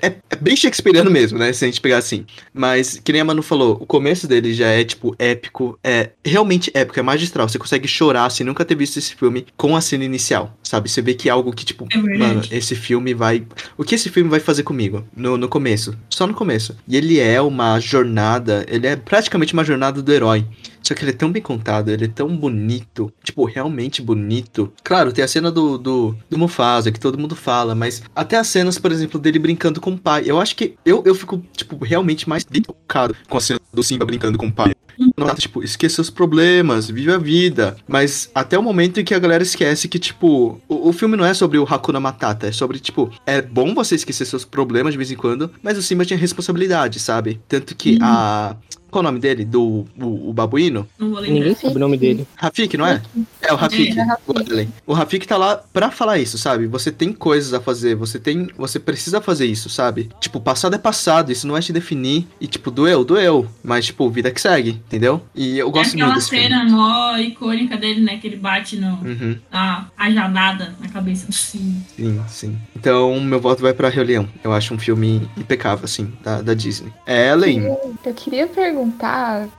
É, 0.00 0.14
é 0.30 0.36
bem 0.36 0.56
shakespeariano 0.56 1.10
mesmo, 1.10 1.38
né? 1.38 1.52
Se 1.52 1.64
a 1.64 1.68
gente 1.68 1.80
pegar 1.80 1.98
assim. 1.98 2.24
Mas, 2.52 3.00
que 3.02 3.12
nem 3.12 3.20
a 3.20 3.24
Manu 3.24 3.42
falou, 3.42 3.76
o 3.80 3.86
começo 3.86 4.26
dele 4.26 4.52
já 4.54 4.68
é, 4.68 4.84
tipo, 4.84 5.14
épico. 5.18 5.78
É 5.82 6.10
realmente 6.24 6.70
épico, 6.74 6.98
é 6.98 7.02
magistral. 7.02 7.48
Você 7.48 7.58
consegue 7.58 7.88
chorar 7.88 8.30
se 8.30 8.44
nunca 8.44 8.64
ter 8.64 8.74
visto 8.74 8.98
esse 8.98 9.14
filme 9.14 9.46
com 9.56 9.76
a 9.76 9.80
cena 9.80 10.04
inicial, 10.04 10.56
sabe? 10.62 10.88
Você 10.88 11.02
vê 11.02 11.14
que 11.14 11.28
é 11.28 11.32
algo 11.32 11.52
que, 11.52 11.64
tipo, 11.64 11.86
É 11.92 11.96
mano, 11.96 12.42
esse 12.50 12.74
filme 12.74 13.14
vai. 13.14 13.46
O 13.76 13.84
que 13.84 13.94
esse 13.94 14.08
filme 14.08 14.30
vai 14.30 14.40
fazer 14.40 14.62
comigo? 14.62 15.04
No, 15.16 15.36
no 15.36 15.48
começo. 15.48 15.94
Só 16.10 16.26
no 16.26 16.34
começo. 16.34 16.76
E 16.86 16.96
ele 16.96 17.18
é 17.18 17.40
uma 17.40 17.78
jornada. 17.80 18.64
Ele 18.68 18.86
é 18.86 18.96
praticamente 18.96 19.52
uma 19.52 19.64
jornada 19.64 20.02
do 20.02 20.12
herói. 20.12 20.44
Só 20.82 20.94
que 20.94 21.02
ele 21.04 21.10
é 21.10 21.14
tão 21.14 21.30
bem 21.30 21.42
contado, 21.42 21.90
ele 21.90 22.04
é 22.04 22.08
tão 22.08 22.34
bonito. 22.36 23.12
Tipo, 23.22 23.44
realmente 23.44 24.02
bonito. 24.02 24.72
Claro, 24.82 25.12
tem 25.12 25.24
a 25.24 25.28
cena 25.28 25.50
do, 25.50 25.78
do, 25.78 26.16
do 26.28 26.38
Mufasa, 26.38 26.90
que 26.90 27.00
todo 27.00 27.18
mundo 27.18 27.36
fala, 27.36 27.74
mas 27.74 28.02
até 28.14 28.36
as 28.36 28.46
cenas, 28.48 28.78
por 28.78 28.92
exemplo, 28.92 29.18
dele 29.20 29.38
brincando 29.38 29.80
com 29.80 29.92
o 29.92 29.98
pai. 29.98 30.24
Eu 30.26 30.40
acho 30.40 30.56
que 30.56 30.74
eu, 30.84 31.02
eu 31.04 31.14
fico, 31.14 31.42
tipo, 31.56 31.76
realmente 31.84 32.28
mais 32.28 32.44
tocado 32.44 33.14
com 33.28 33.36
a 33.36 33.40
cena 33.40 33.60
do 33.72 33.82
Simba 33.82 34.04
brincando 34.04 34.38
com 34.38 34.46
o 34.46 34.52
pai. 34.52 34.72
Não, 35.16 35.34
tipo, 35.34 35.62
esqueça 35.62 36.02
os 36.02 36.10
problemas, 36.10 36.90
vive 36.90 37.12
a 37.12 37.18
vida. 37.18 37.76
Mas 37.86 38.30
até 38.34 38.58
o 38.58 38.62
momento 38.62 38.98
em 38.98 39.04
que 39.04 39.14
a 39.14 39.18
galera 39.18 39.42
esquece 39.42 39.88
que, 39.88 39.98
tipo, 39.98 40.60
o, 40.68 40.88
o 40.88 40.92
filme 40.92 41.16
não 41.16 41.24
é 41.24 41.32
sobre 41.32 41.58
o 41.58 41.66
Hakuna 41.68 42.00
Matata. 42.00 42.48
É 42.48 42.52
sobre, 42.52 42.80
tipo, 42.80 43.10
é 43.24 43.40
bom 43.40 43.74
você 43.74 43.94
esquecer 43.94 44.24
seus 44.24 44.44
problemas 44.44 44.92
de 44.92 44.98
vez 44.98 45.10
em 45.10 45.16
quando, 45.16 45.50
mas 45.62 45.78
o 45.78 45.82
Simba 45.82 46.04
tinha 46.04 46.18
responsabilidade, 46.18 46.98
sabe? 46.98 47.40
Tanto 47.48 47.76
que 47.76 47.98
a. 48.02 48.56
Qual 48.90 49.00
o 49.00 49.02
nome 49.02 49.18
dele? 49.20 49.44
Do 49.44 49.86
o, 50.00 50.30
o 50.30 50.32
babuíno? 50.32 50.86
Não 50.98 51.10
vou 51.10 51.20
Ninguém 51.22 51.54
sabe 51.54 51.76
o 51.76 51.78
nome 51.78 51.96
dele. 51.96 52.26
Rafik, 52.36 52.76
não 52.76 52.86
é? 52.86 53.02
É 53.42 53.52
o 53.52 53.56
Rafik. 53.56 53.98
É, 53.98 54.06
o 54.26 54.38
Adley. 54.38 54.68
O 54.86 54.92
Rafik 54.92 55.26
tá 55.26 55.36
lá 55.36 55.56
pra 55.72 55.90
falar 55.90 56.18
isso, 56.18 56.38
sabe? 56.38 56.66
Você 56.66 56.90
tem 56.90 57.12
coisas 57.12 57.52
a 57.52 57.60
fazer, 57.60 57.94
você 57.94 58.18
tem. 58.18 58.48
Você 58.56 58.78
precisa 58.78 59.20
fazer 59.20 59.46
isso, 59.46 59.68
sabe? 59.68 60.08
Tipo, 60.20 60.40
passado 60.40 60.74
é 60.74 60.78
passado, 60.78 61.30
isso 61.30 61.46
não 61.46 61.52
vai 61.52 61.62
te 61.62 61.72
definir. 61.72 62.26
E, 62.40 62.46
tipo, 62.46 62.70
doeu, 62.70 63.04
doeu. 63.04 63.46
Mas, 63.62 63.86
tipo, 63.86 64.08
vida 64.10 64.30
que 64.30 64.40
segue, 64.40 64.70
entendeu? 64.70 65.20
E 65.34 65.58
eu 65.58 65.70
gosto 65.70 65.90
é 65.90 65.94
aquela 65.94 66.12
muito 66.12 66.18
desse 66.20 66.30
cena 66.30 66.60
filme. 66.60 66.70
mó 66.72 67.16
icônica 67.18 67.76
dele, 67.76 68.00
né? 68.00 68.16
Que 68.18 68.26
ele 68.26 68.36
bate 68.36 68.76
no, 68.76 68.88
Uhum, 68.98 69.36
na 69.52 69.86
rajadada 69.96 70.74
na 70.80 70.88
cabeça 70.88 71.26
do 71.26 71.32
Simba. 71.32 71.80
sim, 71.96 72.20
sim. 72.28 72.58
Então, 72.74 73.18
meu 73.20 73.40
voto 73.40 73.62
vai 73.62 73.72
pra 73.72 73.88
Rei 73.88 74.04
Leão. 74.04 74.28
Eu 74.42 74.52
acho 74.52 74.72
um 74.74 74.78
filme 74.78 75.28
impecável, 75.36 75.84
assim, 75.84 76.12
da, 76.22 76.40
da 76.42 76.54
Disney. 76.54 76.92
É, 77.06 77.30
Ellen. 77.30 77.64
Eu 78.04 78.14
queria 78.14 78.46
perguntar 78.46 78.77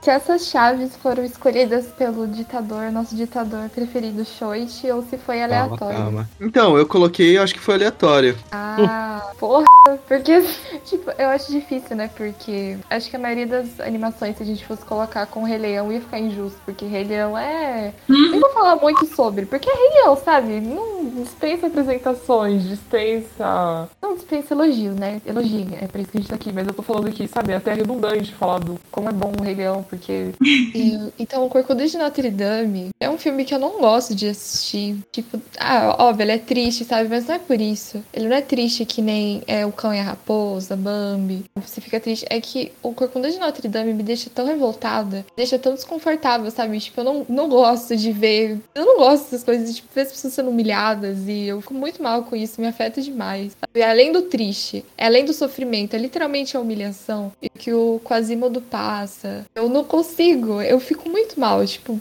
se 0.00 0.10
essas 0.10 0.46
chaves 0.46 0.96
foram 0.96 1.24
escolhidas 1.24 1.86
pelo 1.86 2.26
ditador, 2.26 2.90
nosso 2.90 3.14
ditador 3.14 3.68
preferido, 3.70 4.24
Shoichi, 4.24 4.90
ou 4.90 5.02
se 5.02 5.16
foi 5.18 5.38
Calma, 5.40 5.54
aleatório. 5.56 5.98
calma. 5.98 6.30
Então, 6.40 6.78
eu 6.78 6.86
coloquei, 6.86 7.36
eu 7.36 7.42
acho 7.42 7.54
que 7.54 7.60
foi 7.60 7.74
aleatório. 7.74 8.36
Ah, 8.52 9.30
porra. 9.38 9.64
Porque, 10.06 10.42
tipo, 10.84 11.10
eu 11.18 11.28
acho 11.28 11.50
difícil, 11.50 11.96
né? 11.96 12.10
Porque 12.16 12.76
acho 12.88 13.10
que 13.10 13.16
a 13.16 13.18
maioria 13.18 13.46
das 13.46 13.80
animações, 13.80 14.36
se 14.36 14.42
a 14.42 14.46
gente 14.46 14.64
fosse 14.64 14.84
colocar 14.84 15.26
com 15.26 15.42
o 15.42 15.44
Rei 15.44 15.58
Leão, 15.58 15.92
ia 15.92 16.00
ficar 16.00 16.18
injusto. 16.18 16.58
Porque 16.64 16.84
Rei 16.86 17.04
Leão 17.04 17.36
é. 17.36 17.92
Nem 18.08 18.40
vou 18.40 18.50
falar 18.50 18.76
muito 18.76 19.06
sobre, 19.14 19.46
porque 19.46 19.68
é 19.68 19.72
Rei 19.74 20.02
Leão, 20.02 20.16
sabe? 20.16 20.60
Não 20.60 21.10
dispensa 21.22 21.66
apresentações, 21.66 22.62
dispensa. 22.64 23.88
Não 24.00 24.14
dispensa 24.14 24.54
elogios, 24.54 24.94
né? 24.96 25.20
Elogio, 25.26 25.66
é 25.80 25.86
por 25.86 26.00
isso 26.00 26.10
que 26.10 26.18
a 26.18 26.20
gente 26.20 26.30
tá 26.30 26.36
aqui. 26.36 26.52
Mas 26.52 26.66
eu 26.66 26.74
tô 26.74 26.82
falando 26.82 27.08
aqui, 27.08 27.26
sabe? 27.28 27.52
É 27.52 27.56
até 27.56 27.74
redundante 27.74 28.34
falar 28.34 28.58
do 28.58 28.78
como 28.90 29.08
é 29.10 29.12
bom 29.12 29.32
o 29.38 29.42
Rei 29.42 29.54
Leão, 29.54 29.82
porque. 29.88 30.30
E- 30.72 31.12
então, 31.18 31.44
o 31.44 31.48
Corcunda 31.48 31.86
de 31.86 31.96
Notre 31.98 32.30
Dame 32.30 32.88
é 33.00 33.08
um 33.10 33.18
filme 33.18 33.44
que 33.44 33.52
eu 33.54 33.58
não 33.58 33.80
gosto 33.80 34.14
de 34.14 34.28
assistir. 34.28 34.96
Tipo, 35.10 35.40
ah, 35.58 35.96
óbvio, 35.98 36.24
ele 36.24 36.32
é 36.32 36.38
triste, 36.38 36.84
sabe? 36.84 37.08
Mas 37.08 37.26
não 37.26 37.34
é 37.34 37.38
por 37.38 37.60
isso. 37.60 38.02
Ele 38.12 38.28
não 38.28 38.36
é 38.36 38.40
triste 38.40 38.84
que 38.84 39.02
nem 39.02 39.42
é 39.46 39.66
o 39.66 39.72
Cão 39.72 39.92
e 39.92 39.98
a 39.98 40.02
Raposa, 40.02 40.76
Bambi. 40.76 41.44
Você 41.56 41.80
fica 41.80 41.98
triste. 41.98 42.24
É 42.30 42.40
que 42.40 42.72
o 42.82 42.92
Corcunda 42.92 43.30
de 43.30 43.38
Notre 43.38 43.68
Dame 43.68 43.92
me 43.92 44.02
deixa 44.02 44.30
tão 44.30 44.46
revoltada, 44.46 45.18
me 45.18 45.36
deixa 45.36 45.58
tão 45.58 45.74
desconfortável, 45.74 46.50
sabe? 46.50 46.78
Tipo, 46.78 47.00
eu 47.00 47.04
não, 47.04 47.26
não 47.28 47.48
gosto 47.48 47.96
de 47.96 48.12
ver. 48.12 48.58
Eu 48.74 48.86
não 48.86 48.98
gosto 48.98 49.24
dessas 49.24 49.44
coisas, 49.44 49.74
tipo, 49.74 49.88
ver 49.94 50.02
as 50.02 50.12
pessoas 50.12 50.34
sendo 50.34 50.50
humilhadas 50.50 51.18
e 51.26 51.46
eu 51.48 51.60
fico 51.60 51.74
muito 51.74 52.02
mal 52.02 52.22
com 52.24 52.36
isso, 52.36 52.60
me 52.60 52.66
afeta 52.68 53.00
demais. 53.02 53.52
sabe? 53.60 53.82
Além 53.82 54.12
do 54.12 54.22
triste, 54.22 54.84
é 54.96 55.06
além 55.06 55.24
do 55.24 55.32
sofrimento, 55.32 55.94
é 55.94 55.98
literalmente 55.98 56.56
a 56.56 56.60
humilhação 56.60 57.32
e 57.42 57.48
que 57.48 57.72
o 57.72 58.00
Quasimodo 58.04 58.60
passa. 59.00 59.46
Eu 59.54 59.68
não 59.68 59.84
consigo, 59.84 60.60
eu 60.60 60.78
fico 60.78 61.08
muito 61.08 61.38
mal, 61.38 61.64
tipo, 61.66 61.98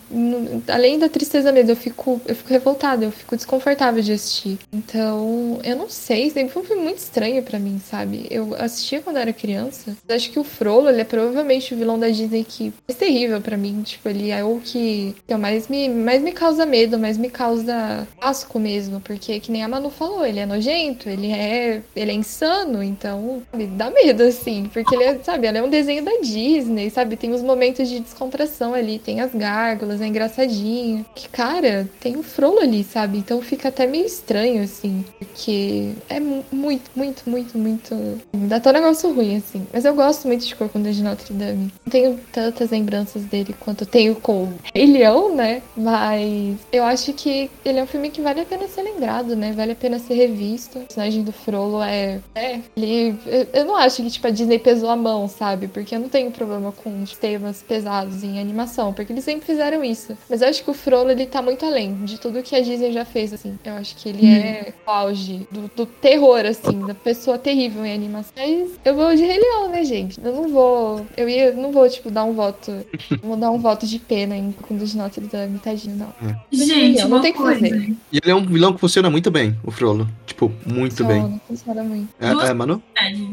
além 0.68 1.00
da 1.00 1.08
tristeza 1.08 1.52
mesmo, 1.52 1.72
eu 1.72 1.76
fico, 1.76 2.22
eu 2.28 2.36
fico 2.36 2.50
revoltada, 2.50 3.06
eu 3.06 3.12
fico 3.12 3.36
desconfortável 3.36 4.02
de 4.02 4.12
assistir. 4.12 4.60
Então, 4.72 5.60
eu 5.64 5.76
não 5.76 5.90
sei, 5.90 6.30
sempre 6.30 6.54
foi 6.54 6.62
um 6.62 6.66
filme 6.66 6.84
muito 6.84 6.98
estranho 6.98 7.42
pra 7.44 7.60
mim, 7.60 7.80
sabe? 7.80 8.28
Eu 8.30 8.56
assistia 8.58 9.02
quando 9.02 9.18
era 9.18 9.32
criança. 9.32 9.96
Acho 10.10 10.32
que 10.32 10.40
o 10.40 10.44
Frollo, 10.44 10.90
ele 10.90 11.02
é 11.02 11.06
provavelmente 11.06 11.74
o 11.74 11.78
vilão 11.78 11.98
da 11.98 12.10
Disney 12.10 12.44
que 12.44 12.74
é 12.88 12.94
terrível 12.94 13.40
pra 13.42 13.58
mim, 13.58 13.82
tipo, 13.84 14.10
ele 14.10 14.32
é 14.32 14.44
o 14.44 14.60
que, 14.60 15.16
que 15.28 15.36
mais 15.36 15.68
me, 15.68 15.88
mais 15.88 16.22
me 16.22 16.32
causa 16.32 16.66
medo, 16.66 17.00
mais 17.00 17.18
me 17.18 17.30
causa 17.30 18.08
asco 18.20 18.60
mesmo, 18.60 19.00
porque 19.00 19.40
que 19.40 19.52
nem 19.52 19.64
a 19.64 19.68
Manu 19.68 19.90
falou, 19.90 20.26
ele 20.26 20.40
é 20.40 20.46
nojento, 20.46 21.08
ele 21.10 21.32
é, 21.32 21.82
ele 21.96 22.12
é 22.12 22.14
insano, 22.14 22.84
então, 22.84 23.42
sabe, 23.52 23.68
dá 23.68 23.90
medo 23.90 24.24
assim, 24.24 24.70
porque 24.74 24.96
ele 24.96 25.04
é, 25.04 25.20
sabe, 25.20 25.48
ele 25.48 25.58
é 25.58 25.64
um 25.64 25.70
desenho 25.70 26.04
da 26.04 26.12
Disney, 26.22 26.89
sabe? 26.90 27.16
Tem 27.16 27.32
os 27.34 27.42
momentos 27.42 27.88
de 27.90 28.00
descontração 28.00 28.74
ali, 28.74 29.00
tem 29.00 29.22
as 29.22 29.34
gárgulas, 29.34 30.02
é 30.02 30.08
engraçadinho. 30.08 31.06
Que 31.16 31.28
cara, 31.30 31.90
tem 32.00 32.16
o 32.18 32.24
Frollo 32.24 32.60
ali, 32.60 32.84
sabe? 32.84 33.18
Então 33.18 33.42
fica 33.42 33.70
até 33.70 33.86
meio 33.88 34.06
estranho 34.06 34.64
assim, 34.64 35.04
porque 35.18 35.94
é 36.10 36.20
mu- 36.20 36.46
muito, 36.52 36.92
muito, 36.96 37.30
muito, 37.30 37.58
muito 37.58 38.20
dá 38.48 38.58
até 38.58 38.70
um 38.70 38.74
negócio 38.74 39.14
ruim 39.14 39.38
assim. 39.38 39.66
Mas 39.74 39.86
eu 39.86 39.94
gosto 39.96 40.28
muito 40.28 40.46
de 40.46 40.56
Corcunda 40.56 40.92
de 40.92 41.04
Notre 41.04 41.34
Dame. 41.34 41.72
Não 41.86 41.92
tenho 41.92 42.20
tantas 42.32 42.70
lembranças 42.72 43.24
dele 43.24 43.56
quanto 43.60 43.86
tenho 43.86 44.16
com 44.16 44.50
Rei 44.74 44.86
Leão, 44.86 45.36
né? 45.36 45.62
Mas 45.76 46.56
eu 46.72 46.84
acho 46.84 47.14
que 47.14 47.50
ele 47.66 47.80
é 47.80 47.84
um 47.84 47.88
filme 47.88 48.10
que 48.10 48.22
vale 48.22 48.42
a 48.42 48.46
pena 48.46 48.68
ser 48.68 48.82
lembrado, 48.84 49.36
né? 49.36 49.52
Vale 49.54 49.74
a 49.74 49.76
pena 49.76 50.00
ser 50.00 50.14
revisto. 50.16 50.80
O 50.80 50.82
personagem 50.82 51.24
do 51.24 51.32
Frollo 51.32 51.82
é. 51.82 52.20
É, 52.36 52.60
ele. 52.76 53.16
Eu 53.54 53.66
não 53.66 53.76
acho 53.76 54.02
que, 54.04 54.10
tipo, 54.10 54.28
a 54.28 54.30
Disney 54.30 54.60
pesou 54.60 54.90
a 54.90 54.96
mão, 54.96 55.28
sabe? 55.28 55.68
Porque 55.68 55.96
eu 55.96 56.00
não 56.00 56.10
tenho 56.10 56.32
problema 56.32 56.72
com 56.84 57.04
temas 57.20 57.62
pesados 57.62 58.24
em 58.24 58.40
animação, 58.40 58.94
porque 58.94 59.12
eles 59.12 59.24
sempre 59.24 59.46
fizeram 59.46 59.84
isso. 59.84 60.18
Mas 60.30 60.42
eu 60.42 60.50
acho 60.50 60.64
que 60.64 60.70
o 60.70 60.74
Frollo, 60.74 61.12
ele 61.12 61.26
tá 61.26 61.42
muito 61.42 61.66
além 61.66 62.06
de 62.06 62.20
tudo 62.20 62.42
que 62.42 62.56
a 62.56 62.62
Disney 62.62 62.92
já 62.92 63.06
fez, 63.06 63.34
assim. 63.34 63.58
Eu 63.64 63.74
acho 63.74 63.96
que 63.96 64.10
ele 64.10 64.28
é 64.28 64.74
o 64.86 64.90
auge 64.90 65.48
do, 65.52 65.70
do 65.76 65.86
terror, 65.86 66.46
assim, 66.46 66.86
da 66.86 66.94
pessoa 66.94 67.38
terrível 67.38 67.86
em 67.86 67.94
animação. 67.94 68.34
Mas 68.36 68.72
eu 68.84 68.96
vou 68.96 69.16
de 69.16 69.24
Rei 69.24 69.40
Leão, 69.40 69.70
né, 69.70 69.84
gente? 69.84 70.20
Eu 70.24 70.34
não 70.34 70.50
vou. 70.50 71.06
Eu 71.16 71.28
ia. 71.28 71.54
Não 71.54 71.72
vou, 71.72 71.88
tipo, 71.90 72.10
dar 72.10 72.24
um 72.24 72.34
voto. 72.34 72.72
vou 73.22 73.36
dar 73.36 73.52
um 73.52 73.60
voto 73.60 73.86
de 73.86 74.00
pena 74.00 74.36
em 74.36 74.52
Corcunda 74.52 74.86
de 74.86 74.98
Notre 74.98 75.26
Dame, 75.26 75.60
tadinho, 75.60 75.96
não. 75.96 76.14
Rei 76.52 76.66
Gente, 76.66 77.06
não 77.08 77.22
tem 77.22 77.32
o 77.32 77.34
que 77.36 77.42
fazer. 77.42 77.96
E 78.12 78.18
ele 78.18 78.32
é 78.32 78.36
um 78.36 78.46
vilão 78.46 78.74
que 78.74 78.80
funciona 78.80 79.10
muito 79.10 79.30
bem, 79.30 79.56
o 79.64 79.72
Frollo. 79.72 80.08
Tipo, 80.26 80.52
muito 80.66 81.04
bem. 81.04 81.42
Funciona, 81.48 81.84
muito. 81.84 82.10
É, 82.20 82.32
Duas 82.32 82.50
é, 82.50 82.54
Manu? 82.54 82.82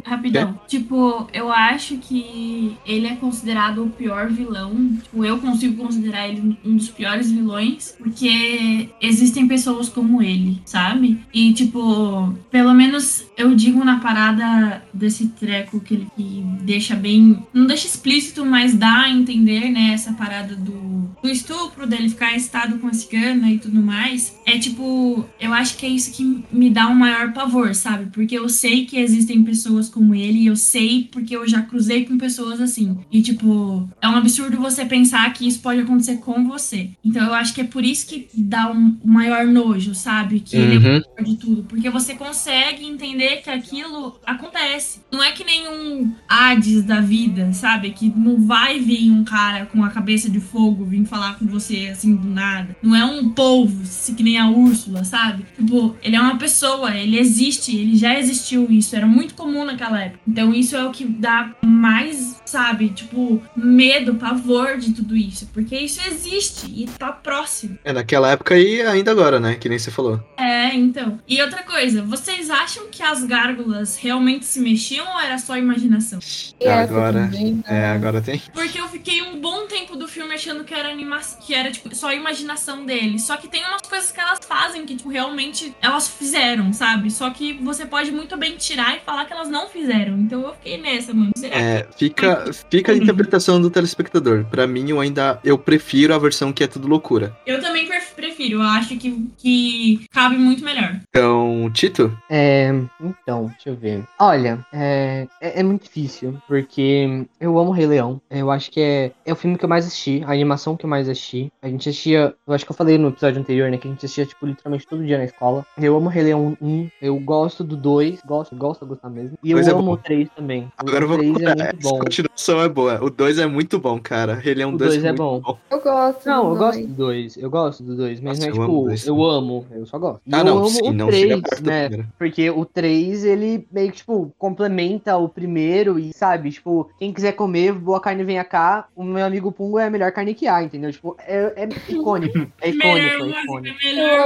Rapidão. 0.05 0.59
Tipo, 0.67 1.29
eu 1.33 1.51
acho 1.51 1.99
que 1.99 2.77
ele 2.87 3.07
é 3.07 3.17
considerado 3.17 3.36
o 3.85 3.91
pior 3.91 4.29
vilão. 4.29 4.91
Tipo, 5.03 5.25
eu 5.25 5.39
consigo 5.39 5.83
considerar 5.83 6.29
ele 6.29 6.57
um 6.65 6.77
dos 6.77 6.89
piores 6.89 7.31
vilões, 7.31 7.95
porque 7.99 8.89
existem 9.01 9.49
pessoas 9.49 9.89
como 9.89 10.23
ele, 10.23 10.61
sabe? 10.65 11.21
E, 11.33 11.53
tipo, 11.53 12.35
pelo 12.51 12.73
menos 12.73 13.26
eu 13.37 13.55
digo 13.55 13.85
na 13.85 13.99
parada 14.01 14.83
desse 14.93 15.29
treco 15.29 15.81
que 15.81 15.95
ele 15.95 16.07
que 16.17 16.43
deixa 16.63 16.95
bem. 16.95 17.43
Não 17.53 17.67
deixa 17.67 17.87
explícito, 17.87 18.45
mas 18.45 18.75
dá 18.75 19.03
a 19.03 19.11
entender, 19.11 19.71
né? 19.71 19.91
Essa 19.93 20.13
parada 20.13 20.55
do, 20.57 21.11
do 21.23 21.29
estupro, 21.29 21.87
dele 21.87 22.09
ficar 22.09 22.35
estado 22.37 22.79
com 22.79 22.87
a 22.87 22.93
cigana 22.95 23.51
e 23.51 23.59
tudo 23.59 23.81
mais. 23.83 24.35
É 24.47 24.59
tipo, 24.59 25.27
eu 25.41 25.53
acho 25.53 25.77
que 25.77 25.85
é 25.87 25.89
isso 25.89 26.13
que 26.13 26.45
me 26.51 26.71
dá 26.71 26.89
um 26.89 26.95
maior 26.95 27.33
pavor, 27.33 27.75
sabe? 27.75 28.07
Porque 28.13 28.37
eu 28.39 28.49
sei 28.49 28.87
que 28.87 28.99
existem 28.99 29.43
pessoas 29.43 29.89
como 29.89 30.15
ele, 30.15 30.41
e 30.41 30.47
eu 30.47 30.57
sei 30.57 31.09
porque 31.13 31.37
eu 31.37 31.47
já 31.47 31.63
cruzei 31.63 32.05
com 32.05 32.17
pessoas 32.17 32.61
assim. 32.61 32.97
E, 33.13 33.21
tipo, 33.23 33.89
é 34.01 34.09
um 34.09 34.17
absurdo 34.17 34.57
você 34.59 34.85
pensar 34.85 35.33
que 35.33 35.47
isso 35.47 35.61
pode 35.61 35.81
acontecer 35.81 36.17
com 36.19 36.47
você. 36.49 36.91
Então 37.05 37.25
eu 37.27 37.35
acho 37.35 37.55
que 37.55 37.61
é 37.61 37.65
por 37.65 37.85
isso 37.85 38.07
que 38.07 38.29
dá 38.35 38.71
um 38.71 38.97
maior 39.05 39.47
nojo, 39.47 39.95
sabe? 39.95 40.41
Que 40.41 40.57
ele 40.57 40.77
Uhum. 40.79 40.95
é 40.95 40.99
o 40.99 41.03
pior 41.03 41.25
de 41.25 41.37
tudo. 41.37 41.63
Porque 41.65 41.91
você 41.91 42.15
consegue 42.15 42.85
entender 42.85 43.26
que 43.35 43.51
aquilo 43.51 44.21
acontece. 44.25 45.01
Não 45.11 45.23
é 45.23 45.33
que 45.33 45.43
nem 45.43 45.69
um 45.69 46.15
Hades 46.29 46.85
da 46.85 47.01
vida, 47.01 47.53
sabe? 47.53 47.91
Que 47.91 48.13
não 48.15 48.47
vai 48.47 48.79
vir 48.79 49.11
um 49.11 49.25
cara 49.25 49.67
com 49.67 49.83
a 49.83 49.91
cabeça 49.91 50.31
de 50.31 50.39
fogo 50.39 50.85
vir 50.85 51.05
falar 51.05 51.39
com 51.39 51.47
você 51.47 51.89
assim 51.91 52.15
do 52.15 52.29
nada. 52.29 52.77
Não 52.83 52.95
é 52.95 53.05
um 53.05 53.31
polvo, 53.31 53.85
se 53.85 54.15
que 54.15 54.23
nem 54.23 54.39
a 54.39 54.49
Úrsula, 54.49 55.03
sabe? 55.05 55.45
Tipo, 55.57 55.97
ele 56.03 56.17
é 56.17 56.21
uma 56.21 56.37
pessoa, 56.37 56.95
ele 56.95 57.19
existe, 57.19 57.77
ele 57.77 57.97
já 57.97 58.19
existiu 58.19 58.71
isso. 58.71 58.95
Era 58.95 59.07
muito 59.07 59.35
comum 59.35 59.65
naquela 59.65 60.01
época. 60.01 60.21
Então 60.29 60.55
isso 60.55 60.77
é 60.77 60.85
o 60.85 60.91
que 60.91 61.05
dá 61.05 61.55
mais, 61.65 62.41
sabe? 62.45 62.91
Tipo, 62.91 63.43
medo, 63.57 64.15
pavor 64.15 64.77
de 64.77 64.93
tudo 64.93 65.17
isso. 65.17 65.49
Porque 65.53 65.77
isso 65.77 66.01
existe 66.07 66.67
e 66.67 66.87
tá 66.87 67.11
próximo. 67.13 67.79
É 67.85 67.93
naquela 67.93 68.31
época 68.31 68.59
e 68.59 68.83
ainda 68.83 69.11
agora, 69.11 69.41
né? 69.41 69.55
Que 69.55 69.69
nem 69.69 69.79
você 69.79 69.91
falou. 69.91 70.23
É, 70.37 70.75
então. 70.75 71.19
E 71.27 71.41
outra 71.41 71.63
coisa, 71.63 72.03
vocês 72.03 72.51
acham 72.51 72.89
que 72.91 73.03
as 73.17 73.25
gárgulas 73.25 73.97
realmente 73.97 74.45
se 74.45 74.61
mexiam 74.61 75.07
ou 75.07 75.21
era 75.21 75.39
só 75.39 75.57
imaginação? 75.57 76.19
agora. 76.67 77.31
É, 77.67 77.87
agora 77.87 78.21
tem. 78.21 78.41
Porque 78.53 78.81
eu 78.81 78.89
fiquei 78.89 79.23
um 79.23 79.41
bom 79.41 79.67
tempo 79.67 79.97
do 79.97 80.07
filme 80.09 80.35
achando 80.35 80.65
que 80.65 80.75
era 80.75 80.91
animação, 80.91 81.39
que 81.41 81.55
era 81.55 81.71
tipo 81.71 81.95
só 81.95 82.09
a 82.09 82.15
imaginação 82.15 82.85
dele. 82.85 83.19
Só 83.19 83.37
que 83.37 83.49
tem 83.49 83.65
umas 83.65 83.83
coisas 83.83 84.11
que 84.13 84.21
elas 84.21 84.41
fazem 84.47 84.85
que 84.85 84.97
tipo 84.97 85.09
realmente 85.09 85.75
elas 85.81 86.09
fizeram, 86.09 86.73
sabe? 86.73 87.11
Só 87.11 87.31
que 87.31 87.55
você 87.55 87.87
pode 87.87 88.11
muito 88.11 88.37
bem 88.37 88.57
tirar 88.57 88.97
e 88.97 89.01
falar 89.01 89.25
que 89.25 89.33
elas 89.33 89.49
não 89.49 89.69
fizeram. 89.69 90.19
Então 90.19 90.43
eu 90.43 90.53
fiquei 90.55 90.79
nessa, 90.79 91.13
mano. 91.15 91.33
Será 91.37 91.57
É, 91.57 91.87
fica, 91.97 92.51
fica 92.71 92.93
a 92.93 92.97
interpretação 92.97 93.61
do 93.61 93.71
telespectador. 93.71 94.45
Pra 94.47 94.67
mim, 94.67 94.91
eu 94.91 95.01
ainda 95.01 95.39
eu 95.45 95.57
prefiro 95.59 96.15
a 96.15 96.19
versão 96.19 96.53
que 96.53 96.65
é 96.65 96.67
tudo 96.67 96.87
loucura. 96.89 97.37
Eu 97.47 97.61
também 97.61 97.87
pref- 97.87 98.15
prefiro, 98.15 98.57
eu 98.59 98.63
acho 98.63 98.97
que, 98.97 99.27
que 99.39 100.07
cabe 100.11 100.37
muito 100.37 100.65
melhor. 100.65 101.01
Então, 101.17 101.71
Tito? 101.73 102.15
É, 102.29 102.69
então, 103.01 103.47
deixa 103.47 103.71
eu 103.71 103.75
ver. 103.75 104.05
Olha, 104.21 104.59
é, 104.71 105.27
é, 105.41 105.61
é 105.61 105.63
muito 105.63 105.85
difícil, 105.85 106.37
porque 106.47 107.27
eu 107.41 107.59
amo 107.59 107.71
Rei 107.71 107.87
Leão. 107.87 108.21
Eu 108.31 108.51
acho 108.51 108.71
que 108.71 108.83
é, 108.83 109.13
é 109.25 109.33
o 109.33 109.37
filme 109.37 109.57
que 109.57 109.65
eu 109.65 109.69
mais 109.69 109.87
assisti, 109.87 110.23
a 110.27 110.33
animação 110.33 110.77
que 110.77 110.85
eu 110.85 110.91
mais 110.91 111.09
assisti. 111.09 111.51
A 111.63 111.69
gente 111.69 111.89
assistia, 111.89 112.35
eu 112.47 112.53
acho 112.53 112.67
que 112.67 112.71
eu 112.71 112.77
falei 112.77 112.99
no 112.99 113.09
episódio 113.09 113.41
anterior, 113.41 113.71
né, 113.71 113.79
que 113.79 113.89
a 113.89 113.91
gente 113.91 114.05
assistia, 114.05 114.27
tipo, 114.27 114.45
literalmente 114.45 114.87
todo 114.87 115.07
dia 115.07 115.17
na 115.17 115.25
escola. 115.25 115.65
Eu 115.79 115.97
amo 115.97 116.11
Rei 116.11 116.25
Leão 116.25 116.55
1, 116.61 116.91
eu 117.01 117.19
gosto 117.21 117.65
do 117.65 117.79
2, 117.79 118.21
gosto, 118.27 118.55
gosto 118.55 118.83
de 118.85 118.89
gostar 118.91 119.09
mesmo. 119.09 119.39
E 119.43 119.53
eu 119.53 119.59
é 119.59 119.71
amo 119.71 119.83
bom. 119.85 119.93
o 119.93 119.97
3 119.97 120.29
também. 120.37 120.71
Agora 120.77 121.03
eu 121.03 121.07
o 121.07 121.09
vou 121.09 121.17
3 121.19 121.31
é 121.31 121.39
concordar. 121.39 121.65
muito 121.73 121.83
bom. 121.83 121.99
continuação 121.99 122.61
é 122.61 122.69
boa. 122.69 123.03
O 123.03 123.09
2 123.09 123.39
é 123.39 123.47
muito 123.47 123.79
bom, 123.79 123.99
cara. 123.99 124.35
Rei 124.35 124.53
Leão 124.53 124.75
O 124.75 124.77
2 124.77 124.91
dois 124.91 125.03
é 125.03 125.13
muito 125.13 125.41
bom. 125.41 125.59
Eu 125.71 125.81
gosto. 125.81 126.27
Não, 126.27 126.45
do 126.45 126.51
eu 126.51 126.59
gosto 126.59 126.77
dois. 126.77 126.89
do 126.89 126.95
2, 126.95 127.37
eu 127.39 127.51
gosto 127.51 127.83
do 127.83 127.97
2, 127.97 128.21
mas 128.21 128.39
Nossa, 128.39 128.51
não 128.51 128.55
é 128.55 128.59
eu 128.59 128.63
amo 128.63 128.75
tipo, 128.75 128.85
dois 128.85 129.07
eu 129.07 129.25
amo, 129.25 129.67
eu 129.71 129.87
só 129.87 129.99
gosto. 129.99 130.21
Ah, 130.31 130.41
eu 130.41 130.45
não, 130.45 130.59
amo 130.59 130.69
sim, 130.69 131.06
o 131.06 131.06
não 131.07 131.11
3, 131.11 131.23
chega 131.29 131.43
perto 131.43 131.63
do 131.63 131.71
né? 131.71 132.07
Porque 132.19 132.51
o 132.51 132.65
3, 132.65 133.25
ele 133.25 133.67
meio 133.73 133.91
que, 133.91 133.99
tipo, 133.99 134.33
complementa 134.39 135.17
o 135.17 135.29
primeiro 135.29 135.99
e, 135.99 136.13
sabe, 136.13 136.51
tipo, 136.51 136.89
quem 136.99 137.13
quiser 137.13 137.33
comer, 137.33 137.73
boa 137.73 138.01
carne 138.01 138.25
venha 138.25 138.45
cá, 138.45 138.87
o 138.95 139.03
meu 139.05 139.25
amigo 139.25 139.51
Pungo 139.53 139.79
é 139.79 139.87
a 139.87 139.91
melhor 139.91 140.13
carne 140.13 140.35
que 140.35 140.47
há, 140.47 140.63
entendeu? 140.63 140.93
Tipo, 140.93 141.17
é, 141.27 141.53
é 141.57 141.69
icônico, 141.93 142.39
é 142.61 142.71
icônico, 142.71 143.25
é 143.25 143.43
icônico. 143.43 143.77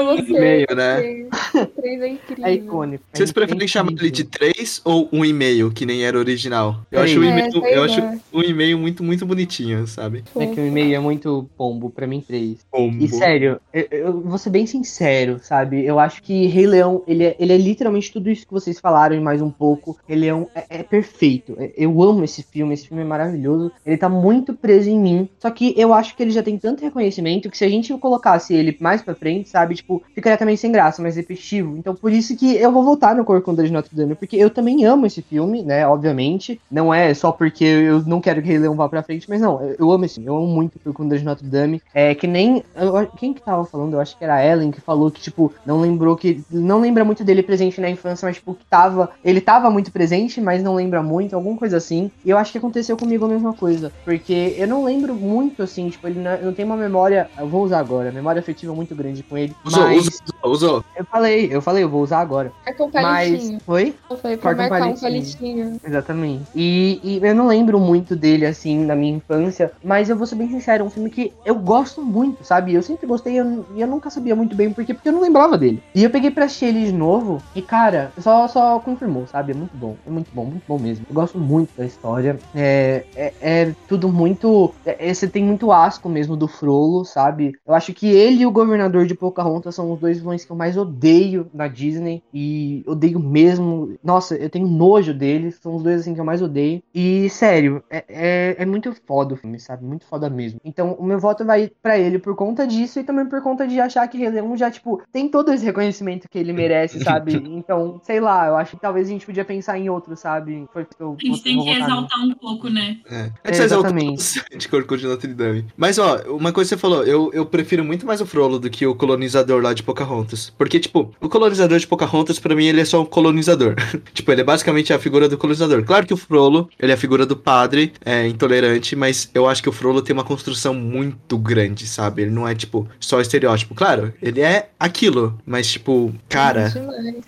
No 0.01 0.17
você. 0.17 0.33
meio, 0.41 0.67
né? 0.75 1.27
O 1.55 1.67
3 1.67 2.01
é 2.03 2.09
incrível. 2.09 2.45
É 2.47 2.53
icônico. 2.55 3.05
é 3.13 3.17
Vocês 3.17 3.33
preferem 3.33 3.57
incrível. 3.57 3.69
chamar 3.73 3.93
ele 3.93 4.11
de 4.11 4.25
3 4.25 4.81
ou 4.85 5.09
um 5.13 5.25
e-mail, 5.25 5.71
que 5.71 5.85
nem 5.87 6.05
era 6.05 6.19
original? 6.19 6.81
Eu 6.91 7.01
acho 7.03 7.19
o 7.19 7.21
Três. 7.23 7.33
e-mail, 7.55 7.65
É, 7.67 7.77
eu 7.79 7.83
acho 7.85 8.01
lá. 8.01 8.17
um 8.33 8.43
e-mail 8.43 8.79
muito, 8.79 9.03
muito 9.03 9.25
bonitinho, 9.27 9.87
sabe? 9.87 10.25
É 10.37 10.47
que 10.47 10.61
o 10.61 10.67
e-mail 10.67 10.95
é 10.95 10.99
muito 10.99 11.49
pombo, 11.57 11.91
pra 11.91 12.07
mim, 12.07 12.21
3. 12.21 12.59
Pombo. 12.71 13.03
E 13.03 13.09
sério, 13.09 13.61
eu, 13.73 13.87
eu 13.91 14.21
vou 14.21 14.39
ser 14.39 14.51
bem 14.51 14.67
sincero, 14.67 15.39
sabe? 15.43 15.85
Eu 15.85 15.99
acho 15.99 16.23
que 16.23 16.47
Rei 16.47 16.67
Leão, 16.71 17.03
ele 17.07 17.25
é, 17.25 17.37
ele 17.39 17.53
é 17.53 17.57
literalmente 17.57 18.13
tudo 18.13 18.31
isso 18.31 18.47
que 18.47 18.53
vocês 18.53 18.79
falaram 18.81 19.15
e 19.17 19.21
mais 19.21 19.43
um 19.43 19.51
pouco. 19.51 19.97
Rei 20.09 20.19
Leão 20.19 20.49
é, 20.55 20.65
é 20.81 20.83
perfeito. 20.83 21.55
É- 21.59 21.73
Eu 21.77 22.03
amo 22.03 22.25
esse 22.25 22.43
filme, 22.43 22.75
esse 22.75 22.89
filme 22.89 23.03
é 23.03 23.07
maravilhoso. 23.07 23.71
Ele 23.85 23.97
tá 23.97 24.09
muito 24.09 24.55
preso 24.55 24.89
em 24.89 24.99
mim. 24.99 25.29
Só 25.39 25.51
que 25.51 25.75
eu 25.77 25.93
acho 25.93 26.17
que 26.17 26.23
ele 26.23 26.31
já 26.31 26.43
tem 26.43 26.57
tanto 26.59 26.83
reconhecimento 26.85 27.51
que 27.51 27.59
se 27.59 27.65
a 27.65 27.69
gente 27.69 27.93
colocasse 27.99 28.55
ele 28.55 28.77
mais 28.81 29.03
pra 29.03 29.15
frente, 29.15 29.49
sabe? 29.49 29.75
Tipo, 29.75 30.03
ficaria 30.15 30.39
também 30.39 30.57
sem 30.57 30.71
graça, 30.73 31.03
mais 31.03 31.17
repetitivo. 31.17 31.77
Então 31.77 31.95
por 31.95 32.13
isso 32.13 32.37
que 32.37 32.55
eu 32.57 32.71
vou 32.73 32.85
voltar 32.85 33.15
no 33.15 33.25
Corcunda 33.25 33.63
de 33.65 33.73
Notre 33.73 33.95
Dame, 33.95 34.15
porque 34.15 34.37
eu 34.37 34.51
também 34.51 34.85
amo 34.85 35.07
esse 35.07 35.23
filme, 35.23 35.63
né? 35.63 35.87
Obviamente. 35.87 36.61
Não 36.71 36.93
é 36.93 37.13
só 37.15 37.33
porque 37.33 37.65
eu 37.65 38.03
não 38.05 38.21
quero 38.21 38.41
que 38.43 38.49
Rei 38.49 38.59
Leão 38.59 38.75
vá 38.77 38.89
pra 38.89 39.03
frente, 39.03 39.29
mas 39.29 39.41
não, 39.41 39.61
eu, 39.79 39.91
amo 39.91 40.05
esse 40.05 40.15
filme. 40.15 40.29
Eu 40.29 40.37
amo 40.37 40.47
muito 40.47 40.79
Corcunda 40.79 41.19
de 41.19 41.25
Notre 41.25 41.47
Dame. 41.47 41.83
É 41.95 42.15
que 42.15 42.27
nem. 42.27 42.63
eu- 42.77 43.07
quem 43.19 43.33
que 43.35 43.43
tava 43.43 43.65
falando? 43.65 43.95
Eu 43.95 44.01
acho 44.01 44.17
que 44.17 44.25
era 44.25 44.35
a 44.37 44.47
Ellen 44.47 44.71
que 44.71 44.81
falou 44.81 45.11
que, 45.11 45.21
tipo, 45.21 45.53
não 45.67 45.81
lembrou 45.81 46.17
que. 46.17 46.43
Não 46.61 46.81
lembra 46.81 47.05
muito 47.05 47.25
dele 47.25 47.43
presente 47.43 47.81
na 47.81 47.89
infância, 47.91 48.27
mas, 48.27 48.37
tipo, 48.37 48.55
que 48.55 48.65
tava. 48.65 49.11
Ele 49.25 49.41
tava 49.41 49.71
muito 49.71 49.91
presente, 49.91 50.41
mas 50.41 50.63
não 50.63 50.75
lembra 50.75 51.03
muito, 51.03 51.35
alguma 51.35 51.57
coisa 51.57 51.77
assim. 51.77 52.11
E 52.25 52.31
eu 52.31 52.39
acho 52.39 52.53
que 52.53 52.59
aconteceu 52.59 52.97
comigo 52.97 53.25
a 53.25 53.29
mesma 53.29 53.53
coisa. 53.53 53.93
Porque 54.05 54.55
eu 54.57 54.69
não 54.69 54.85
lembro 54.85 55.15
muito, 55.15 55.63
assim, 55.63 55.89
tipo, 55.89 56.07
ele 56.07 56.21
não, 56.21 56.33
eu 56.33 56.47
não 56.47 56.53
tenho 56.53 56.67
uma 56.67 56.77
memória. 56.77 57.29
Eu 57.39 57.49
vou 57.49 57.65
usar 57.65 57.79
agora, 57.79 58.13
memória 58.13 58.41
afetiva 58.41 58.75
muito 58.75 58.95
grande 58.95 59.23
com 59.23 59.37
ele. 59.37 59.55
Usou, 59.65 59.85
mas 59.85 60.07
usou, 60.43 60.53
usou. 60.53 60.85
eu 60.97 61.05
falei, 61.05 61.49
eu 61.51 61.63
falei, 61.63 61.85
eu 61.85 61.89
vou 61.89 62.03
usar 62.03 62.21
agora. 62.21 62.53
É 62.67 62.73
com 62.73 62.91
Mas. 62.93 63.31
palitinho. 63.31 63.59
Oi? 63.67 63.95
Foi 64.21 64.37
pra 64.37 64.55
Corta 64.55 64.63
um 64.63 64.69
marcar 64.69 64.89
um 64.89 64.95
palitinho. 64.97 65.01
palitinho. 65.01 65.77
Exatamente. 65.85 66.45
E, 66.55 67.01
e 67.03 67.21
eu 67.23 67.35
não 67.35 67.47
lembro 67.47 67.79
muito 67.79 68.15
dele, 68.17 68.47
assim, 68.47 68.85
na 68.85 68.95
minha 68.95 69.17
infância, 69.17 69.73
mas 69.83 70.09
eu 70.11 70.17
vou 70.17 70.27
ser 70.27 70.35
bem 70.37 70.49
sincero, 70.49 70.85
é 70.85 70.87
um 70.87 70.91
filme 70.91 71.11
que 71.11 71.33
eu 71.45 71.55
gosto 71.55 72.03
muito, 72.03 72.45
sabe? 72.45 72.75
Eu 72.75 72.83
sempre 72.83 73.07
gostei 73.07 73.35
e 73.35 73.37
eu, 73.39 73.65
eu 73.77 73.87
nunca 73.87 74.11
sabia 74.11 74.35
muito 74.37 74.55
bem 74.57 74.73
por 74.73 74.85
quê, 74.85 74.95
porque 74.95 75.09
eu 75.09 75.13
não 75.13 75.21
lembrava 75.21 75.57
dele. 75.57 75.83
E 75.95 76.05
eu 76.05 76.11
peguei 76.11 76.31
pra 76.31 76.49
assistir 76.51 76.67
ele 76.67 76.85
de 76.87 76.93
novo 76.93 77.45
e, 77.55 77.63
cara, 77.63 78.13
só, 78.19 78.47
só 78.49 78.81
confirmou, 78.81 79.27
sabe? 79.27 79.53
É 79.53 79.55
muito 79.55 79.77
bom, 79.77 79.99
é 80.05 80.11
muito 80.11 80.29
bom, 80.33 80.47
muito 80.47 80.65
bom 80.67 80.79
mesmo. 80.79 81.05
Eu 81.09 81.15
gosto 81.15 81.39
muito 81.39 81.71
da 81.77 81.85
história. 81.85 82.43
É, 82.55 83.07
é, 83.15 83.35
é 83.71 83.75
tudo 83.87 84.09
muito. 84.13 84.75
é- 84.85 85.13
você 85.13 85.29
tem 85.29 85.45
muito 85.45 85.73
asco 85.73 86.09
mesmo 86.09 86.37
do 86.37 86.49
Frollo, 86.49 87.05
sabe? 87.05 87.53
Eu 87.67 87.75
acho 87.75 87.93
que 87.95 88.07
ele 88.09 88.43
e 88.43 88.47
o 88.47 88.51
governador 88.53 89.07
de 89.07 89.15
Pocahontas 89.15 89.75
são 89.75 89.93
os 89.93 90.01
dois 90.01 90.19
vilões 90.19 90.45
que 90.45 90.53
eu 90.53 90.57
mais 90.57 90.77
odeio 90.77 91.49
na 91.53 91.69
Disney. 91.69 92.23
E 92.33 92.83
odeio 92.87 93.19
mesmo. 93.21 93.97
Nossa, 94.03 94.37
eu 94.37 94.51
tenho 94.51 94.67
nojo 94.69 95.13
deles. 95.15 95.59
São 95.63 95.77
os 95.77 95.83
dois 95.83 96.01
assim 96.01 96.15
que 96.15 96.21
eu 96.21 96.25
mais 96.25 96.43
odeio. 96.43 96.83
E, 96.95 97.29
sério, 97.31 97.83
é, 97.91 98.05
é, 98.09 98.63
é 98.63 98.67
muito 98.67 98.93
foda 99.07 99.35
o 99.35 99.37
filme, 99.37 99.59
sabe? 99.59 99.85
Muito 99.85 100.07
foda 100.07 100.29
mesmo. 100.31 100.61
Então, 100.65 100.95
o 100.95 101.05
meu 101.05 101.19
voto 101.19 101.45
vai 101.45 101.71
pra 101.83 101.99
ele 101.99 102.19
por 102.19 102.35
conta 102.37 102.67
disso 102.67 103.01
e 103.01 103.05
também 103.05 103.27
por 103.29 103.43
conta 103.43 103.67
de 103.67 103.81
achar 103.81 104.07
que 104.09 104.19
Leão 104.19 104.57
já, 104.57 104.71
tipo, 104.71 105.03
tem 105.13 105.29
todo 105.31 105.53
esse 105.53 105.65
reconhecimento 105.65 106.29
que 106.31 106.39
ele 106.39 106.53
merece, 106.53 107.01
sabe? 107.03 107.35
Então, 107.35 108.01
sei 108.05 108.21
lá, 108.21 108.47
eu 108.47 108.57
acho 108.57 108.73
que 108.73 108.81
talvez 108.81 109.09
a 109.09 109.11
gente 109.11 109.27
podia 109.27 109.45
pensar 109.45 109.79
em 109.79 109.91
outro, 109.91 110.17
sabe? 110.17 110.67
Foi 110.73 110.85
que 110.85 110.91
eu 111.01 111.17
A 111.21 111.27
gente 111.27 111.43
tem 111.43 111.63
que 111.63 111.71
exaltar 111.71 112.21
um 112.21 112.35
pouco, 112.35 112.69
né? 112.69 112.99
É. 113.11 113.31
A 113.45 113.53
gente 113.53 113.63
exaltou 113.65 113.91
Exatamente. 113.91 114.45
de 114.57 114.69
Corcunda 114.71 115.01
de 115.01 115.07
Notre 115.07 115.35
Dame. 115.35 115.67
Mas, 115.77 115.99
ó, 115.99 116.19
uma 116.29 116.53
coisa 116.53 116.69
que 116.69 116.77
você 116.77 116.81
falou, 116.81 117.05
eu, 117.05 117.31
eu 117.33 117.45
prefiro 117.45 117.85
muito 117.85 118.07
mais 118.07 118.21
o 118.21 118.27
Frollo 118.27 118.59
do 118.59 118.71
que 118.71 118.87
o 118.87 118.95
colonizador 118.95 119.63
lá 119.63 119.75
de 119.75 119.83
Pocahontas. 119.83 120.51
Porque, 120.57 120.79
tipo, 120.79 121.13
o 121.21 121.29
colonizador 121.29 121.79
de 121.79 121.87
Pocahontas, 121.87 122.39
pra 122.39 122.55
mim, 122.55 122.67
ele 122.67 122.81
é 122.81 122.85
só 122.85 123.03
um 123.03 123.07
colonizador. 123.07 123.75
tipo, 124.15 124.31
ele 124.31 124.43
é 124.43 124.45
basicamente 124.45 124.93
a 124.93 124.99
figura 124.99 125.29
do 125.29 125.37
colonizador. 125.37 125.83
Claro 125.85 126.07
que 126.07 126.15
o 126.15 126.17
Frollo, 126.17 126.69
ele 126.79 126.93
é 126.93 126.95
a 126.95 126.99
figura 126.99 127.27
do 127.27 127.37
padre, 127.37 127.93
é 128.05 128.27
intolerante, 128.29 128.95
mas 128.95 129.31
eu 129.35 129.49
acho 129.49 129.63
que 129.63 129.69
o 129.69 129.73
Frollo 129.73 130.03
tem 130.03 130.15
uma 130.15 130.25
construção 130.25 130.75
muito 130.75 131.37
grande, 131.39 131.87
sabe? 131.87 132.23
Ele 132.23 132.31
não 132.31 132.47
é, 132.47 132.55
tipo, 132.55 132.87
só 133.01 133.21
estereótipo. 133.21 133.75
Claro, 133.75 134.13
ele 134.23 134.41
é 134.41 134.71
aquilo, 134.79 135.39
mas, 135.45 135.71
tipo, 135.71 136.15
cara, 136.31 136.73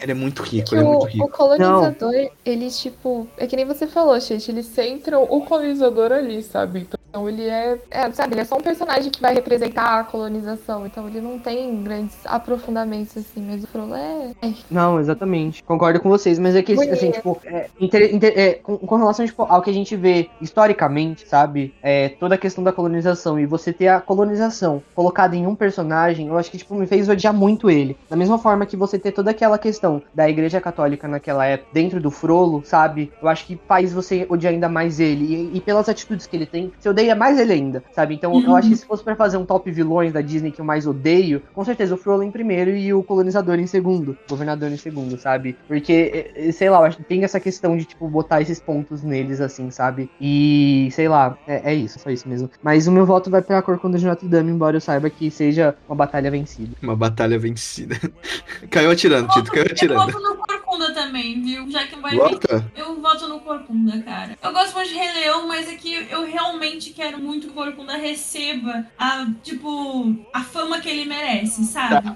ele 0.01 0.13
é 0.13 0.15
muito 0.15 0.43
rico, 0.43 0.75
ele 0.75 0.83
é 0.83 0.85
o, 0.85 0.91
muito 0.91 1.03
o 1.03 1.07
rico. 1.07 1.29
colonizador, 1.29 2.31
ele, 2.45 2.71
tipo, 2.71 3.29
é 3.37 3.47
que 3.47 3.57
nem 3.57 3.67
você 3.67 3.87
falou, 3.87 4.19
gente, 4.21 4.51
eles 4.51 4.67
centram 4.67 5.25
o 5.25 5.45
colonizador 5.45 6.13
ali, 6.13 6.43
sabe? 6.43 6.81
Então, 6.81 6.99
Então 7.13 7.29
ele 7.29 7.47
é, 7.47 7.79
é, 7.91 8.11
sabe, 8.11 8.33
ele 8.33 8.41
é 8.41 8.45
só 8.45 8.57
um 8.57 8.61
personagem 8.63 9.11
que 9.11 9.21
vai 9.21 9.35
representar 9.35 10.01
a 10.01 10.05
colonização. 10.05 10.87
Então 10.87 11.07
ele 11.07 11.21
não 11.21 11.39
tem 11.39 11.83
grandes 11.83 12.17
aprofundamentos 12.25 13.15
assim, 13.19 13.47
mas 13.47 13.63
o 13.63 13.67
Frollo 13.67 13.95
é. 13.95 14.31
é. 14.41 14.55
Não, 14.71 14.99
exatamente. 14.99 15.63
Concordo 15.63 16.01
com 16.01 16.09
vocês, 16.09 16.39
mas 16.39 16.57
é 16.57 16.63
que, 16.63 16.73
assim, 16.73 17.11
tipo, 17.11 17.39
é, 17.45 17.67
inter- 17.79 18.15
inter- 18.15 18.33
é, 18.35 18.55
com, 18.55 18.79
com 18.79 18.97
relação 18.97 19.27
tipo, 19.27 19.43
ao 19.43 19.61
que 19.61 19.69
a 19.69 19.75
gente 19.75 19.95
vê 19.95 20.31
historicamente, 20.41 21.29
sabe? 21.29 21.75
É, 21.83 22.09
toda 22.09 22.35
a 22.35 22.39
questão 22.39 22.65
da 22.65 22.73
colonização 22.73 23.39
e 23.39 23.45
você 23.45 23.75
ter 23.75 23.89
a 23.89 24.01
colonização 24.01 24.83
colocada 24.95 25.37
em 25.37 25.47
um 25.47 25.55
personagem, 25.55 26.29
eu 26.29 26.39
acho 26.39 26.51
que, 26.51 26.57
tipo, 26.57 26.75
me 26.75 26.87
fez 26.87 27.11
odiar 27.11 27.35
muito 27.35 27.69
ele. 27.69 27.95
Da 28.09 28.17
mesma 28.17 28.39
forma 28.39 28.65
que 28.65 28.75
você 28.77 28.99
ter 28.99 29.13
toda 29.13 29.33
aquela 29.33 29.59
questão 29.59 30.03
da 30.15 30.31
Igreja 30.31 30.63
Católica 30.63 31.07
naquela 31.07 31.45
época 31.45 31.69
dentro 31.75 32.01
do 32.01 32.11
Frollo, 32.11 32.63
sabe? 32.65 33.13
Eu 33.21 33.29
acho 33.29 33.45
que 33.45 33.61
faz 33.69 33.93
você 33.93 34.25
odiar 34.31 34.55
ainda 34.55 34.69
mais 34.71 34.99
ele. 34.99 35.51
E, 35.53 35.59
e 35.59 35.61
pelas 35.61 35.91
atitudes 35.91 36.27
que 36.27 36.35
ele 36.35 36.47
tem, 36.47 36.73
você 36.81 36.89
odeia 37.03 37.15
mais 37.17 37.39
ele 37.39 37.53
ainda, 37.53 37.83
sabe? 37.93 38.15
Então 38.15 38.41
eu 38.41 38.57
acho 38.57 38.69
que 38.69 38.77
se 38.77 38.87
fosse 38.87 39.03
pra 39.03 39.17
fazer 39.17 39.37
um 39.37 39.45
top 39.45 39.71
vilões 39.71 40.13
da 40.13 40.21
Disney 40.21 40.51
que 40.51 40.61
eu 40.61 40.65
mais 40.65 40.87
odeio, 40.87 41.43
com 41.53 41.65
certeza 41.65 41.95
o 41.95 41.99
Frollo 41.99 42.23
em 42.23 42.31
primeiro 42.31 42.71
e 42.71 42.95
o 42.95 43.03
colonizador 43.03 43.59
em 43.59 43.67
segundo, 43.67 44.17
o 44.27 44.31
governador 44.31 44.71
em 44.71 44.77
segundo, 44.77 45.19
sabe? 45.19 45.57
Porque, 45.67 46.53
sei 46.53 46.71
lá, 46.71 46.79
eu 46.79 46.85
acho 46.85 46.97
que 46.99 47.05
tem 47.05 47.25
essa 47.25 47.41
questão 47.41 47.77
de, 47.77 47.85
tipo, 47.85 48.09
botar 48.09 48.41
esses 48.41 48.61
pontos 48.61 49.03
neles, 49.03 49.41
assim, 49.41 49.71
sabe? 49.71 50.11
E, 50.21 50.89
sei 50.93 51.09
lá, 51.09 51.37
é, 51.47 51.73
é 51.73 51.75
isso, 51.75 51.99
só 51.99 52.11
isso 52.11 52.29
mesmo. 52.29 52.51
Mas 52.63 52.87
o 52.87 52.93
meu 52.93 53.05
voto 53.05 53.31
vai 53.31 53.43
pra 53.43 53.63
Corcunda 53.63 53.99
de 53.99 54.07
Notre 54.07 54.29
Dame, 54.29 54.53
embora 54.53 54.77
eu 54.77 54.81
saiba 54.81 55.11
que 55.11 55.31
seja 55.31 55.75
uma 55.89 55.97
batalha 55.97 56.31
vencida. 56.31 56.77
Uma 56.83 56.97
batalha 56.97 57.39
vencida. 57.39 57.97
caiu 58.71 58.91
atirando, 58.91 59.29
Tito, 59.29 59.51
caiu 59.51 59.65
Eu 59.65 59.73
atirando. 59.73 60.13
voto 60.13 60.21
no 60.21 60.37
Corcunda 60.37 60.93
também, 60.95 61.43
viu? 61.43 61.71
Já 61.71 61.87
que 61.87 61.97
vai 61.97 62.17
Vota? 62.17 62.71
Eu 62.77 63.01
voto 63.01 63.29
no 63.29 63.41
Corcunda, 63.41 64.01
cara. 64.03 64.37
Eu 64.43 64.53
gosto 64.53 64.75
muito 64.75 64.89
de 64.89 64.95
Rei 64.95 65.13
Leão, 65.13 65.47
mas 65.49 65.69
é 65.69 65.75
que 65.75 66.07
eu 66.11 66.25
realmente 66.25 66.92
quero 66.93 67.19
muito 67.19 67.47
que 67.49 67.53
o 67.53 67.55
Corcunda 67.55 67.97
receba 67.97 68.87
a, 68.99 69.27
tipo, 69.43 70.15
a 70.33 70.43
fama 70.43 70.81
que 70.81 70.89
ele 70.89 71.05
merece, 71.05 71.65
sabe? 71.65 72.13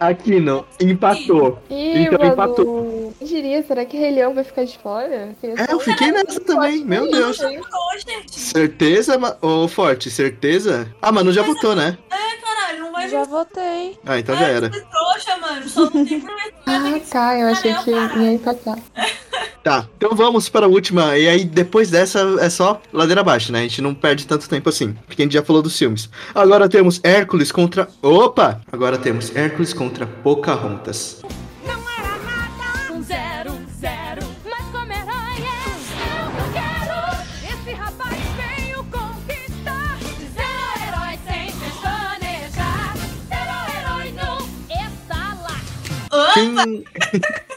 Aqui 0.00 0.40
não. 0.40 0.64
Empatou. 0.80 1.58
Ih, 1.70 2.02
Então 2.04 2.18
mano, 2.18 2.32
empatou. 2.32 3.14
quem 3.18 3.28
diria, 3.28 3.62
será 3.62 3.84
que 3.84 3.96
Rei 3.96 4.10
Leão 4.12 4.34
vai 4.34 4.44
ficar 4.44 4.64
de 4.64 4.78
fora? 4.78 5.30
Assim, 5.36 5.54
É, 5.56 5.72
eu 5.72 5.80
fiquei 5.80 6.10
nessa 6.12 6.40
também, 6.40 6.84
meu 6.84 7.10
Deus. 7.10 7.38
Certeza, 8.26 9.18
ô 9.42 9.68
Forte, 9.68 10.10
certeza? 10.10 10.92
Ah, 11.00 11.12
Manu 11.12 11.32
já 11.32 11.42
votou, 11.42 11.74
né? 11.74 11.98
É, 12.10 12.36
caralho, 12.36 12.80
não 12.80 12.92
vai 12.92 13.08
Já 13.08 13.24
votei. 13.24 13.98
Ah, 14.06 14.18
então 14.18 14.36
já 14.36 14.46
era. 14.48 14.70
trouxa, 14.70 15.36
mano. 15.40 15.68
Só 15.68 15.82
não 15.90 16.04
tem 16.04 16.20
problema. 16.20 16.52
Ah, 16.66 17.00
tá, 17.10 17.38
eu 17.38 17.48
achei 17.48 17.74
que 17.74 17.90
ia 17.90 18.32
empatar. 18.32 18.78
Tá, 19.62 19.86
então 19.96 20.14
vamos 20.14 20.48
para 20.48 20.66
a 20.66 20.68
última. 20.68 21.16
E 21.18 21.28
aí, 21.28 21.44
depois 21.44 21.90
dessa, 21.90 22.20
é 22.40 22.48
só 22.48 22.80
ladeira 22.92 23.20
abaixo, 23.20 23.52
né? 23.52 23.60
A 23.60 23.62
gente 23.62 23.82
não 23.82 23.94
perde 23.94 24.26
tanto 24.26 24.48
tempo 24.48 24.68
assim. 24.68 24.94
Porque 25.06 25.22
a 25.22 25.24
gente 25.24 25.34
já 25.34 25.42
falou 25.42 25.60
dos 25.60 25.76
filmes. 25.76 26.08
Agora 26.34 26.68
temos 26.68 27.00
Hércules 27.02 27.52
contra. 27.52 27.88
Opa! 28.02 28.60
Agora 28.70 28.96
temos 28.96 29.34
Hércules 29.34 29.72
contra 29.72 30.06
Pocahontas. 30.06 31.20
Um 32.90 33.02
zero, 33.02 33.52
zero, 33.80 34.22
mas 34.44 34.64
como 34.72 34.92
herói 34.92 35.42
é 35.44 36.24
o 36.24 36.30
que 36.30 36.40
eu 36.40 36.52
quero. 36.52 36.98
Esse 37.52 37.72
rapaz 37.72 38.18
veio 38.36 38.84
conquistar. 38.84 39.98
Ser 40.34 40.86
herói 40.86 41.18
sem 41.26 41.52
pestanejar. 41.52 42.96
Ser 43.28 43.48
herói 43.76 44.12
não 44.12 44.38
está 44.70 45.36
lá. 45.42 45.56
Quem. 46.34 46.84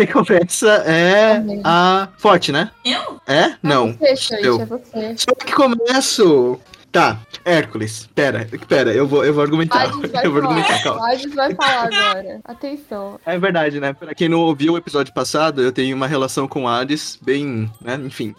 Quem 0.00 0.06
começa 0.06 0.82
é 0.86 1.42
a 1.62 2.08
Forte, 2.16 2.50
né? 2.50 2.70
Eu? 2.82 3.20
É? 3.26 3.52
Não. 3.62 3.92
Você, 3.92 4.16
Xande, 4.16 4.46
eu. 4.46 4.60
é 4.62 4.64
você. 4.64 5.14
Só 5.18 5.34
que 5.34 5.52
começo. 5.52 6.58
Tá, 6.92 7.20
Hércules. 7.44 8.08
Pera, 8.14 8.48
pera, 8.68 8.92
eu 8.92 9.06
vou, 9.06 9.24
eu 9.24 9.32
vou 9.32 9.42
argumentar. 9.42 9.82
Hades 9.82 10.10
vai 10.10 10.26
Eu 10.26 10.32
vou 10.32 10.42
falar. 10.42 10.54
argumentar, 10.54 10.82
calma. 10.82 11.12
Hades 11.12 11.34
vai 11.34 11.54
falar 11.54 11.84
agora. 11.84 12.40
Atenção. 12.44 13.20
É 13.24 13.38
verdade, 13.38 13.78
né? 13.78 13.92
Pra 13.92 14.14
quem 14.14 14.28
não 14.28 14.40
ouviu 14.40 14.72
o 14.72 14.76
episódio 14.76 15.14
passado, 15.14 15.62
eu 15.62 15.70
tenho 15.70 15.94
uma 15.94 16.08
relação 16.08 16.48
com 16.48 16.66
Hades 16.66 17.18
bem, 17.22 17.70
né? 17.80 17.94
Enfim. 18.04 18.34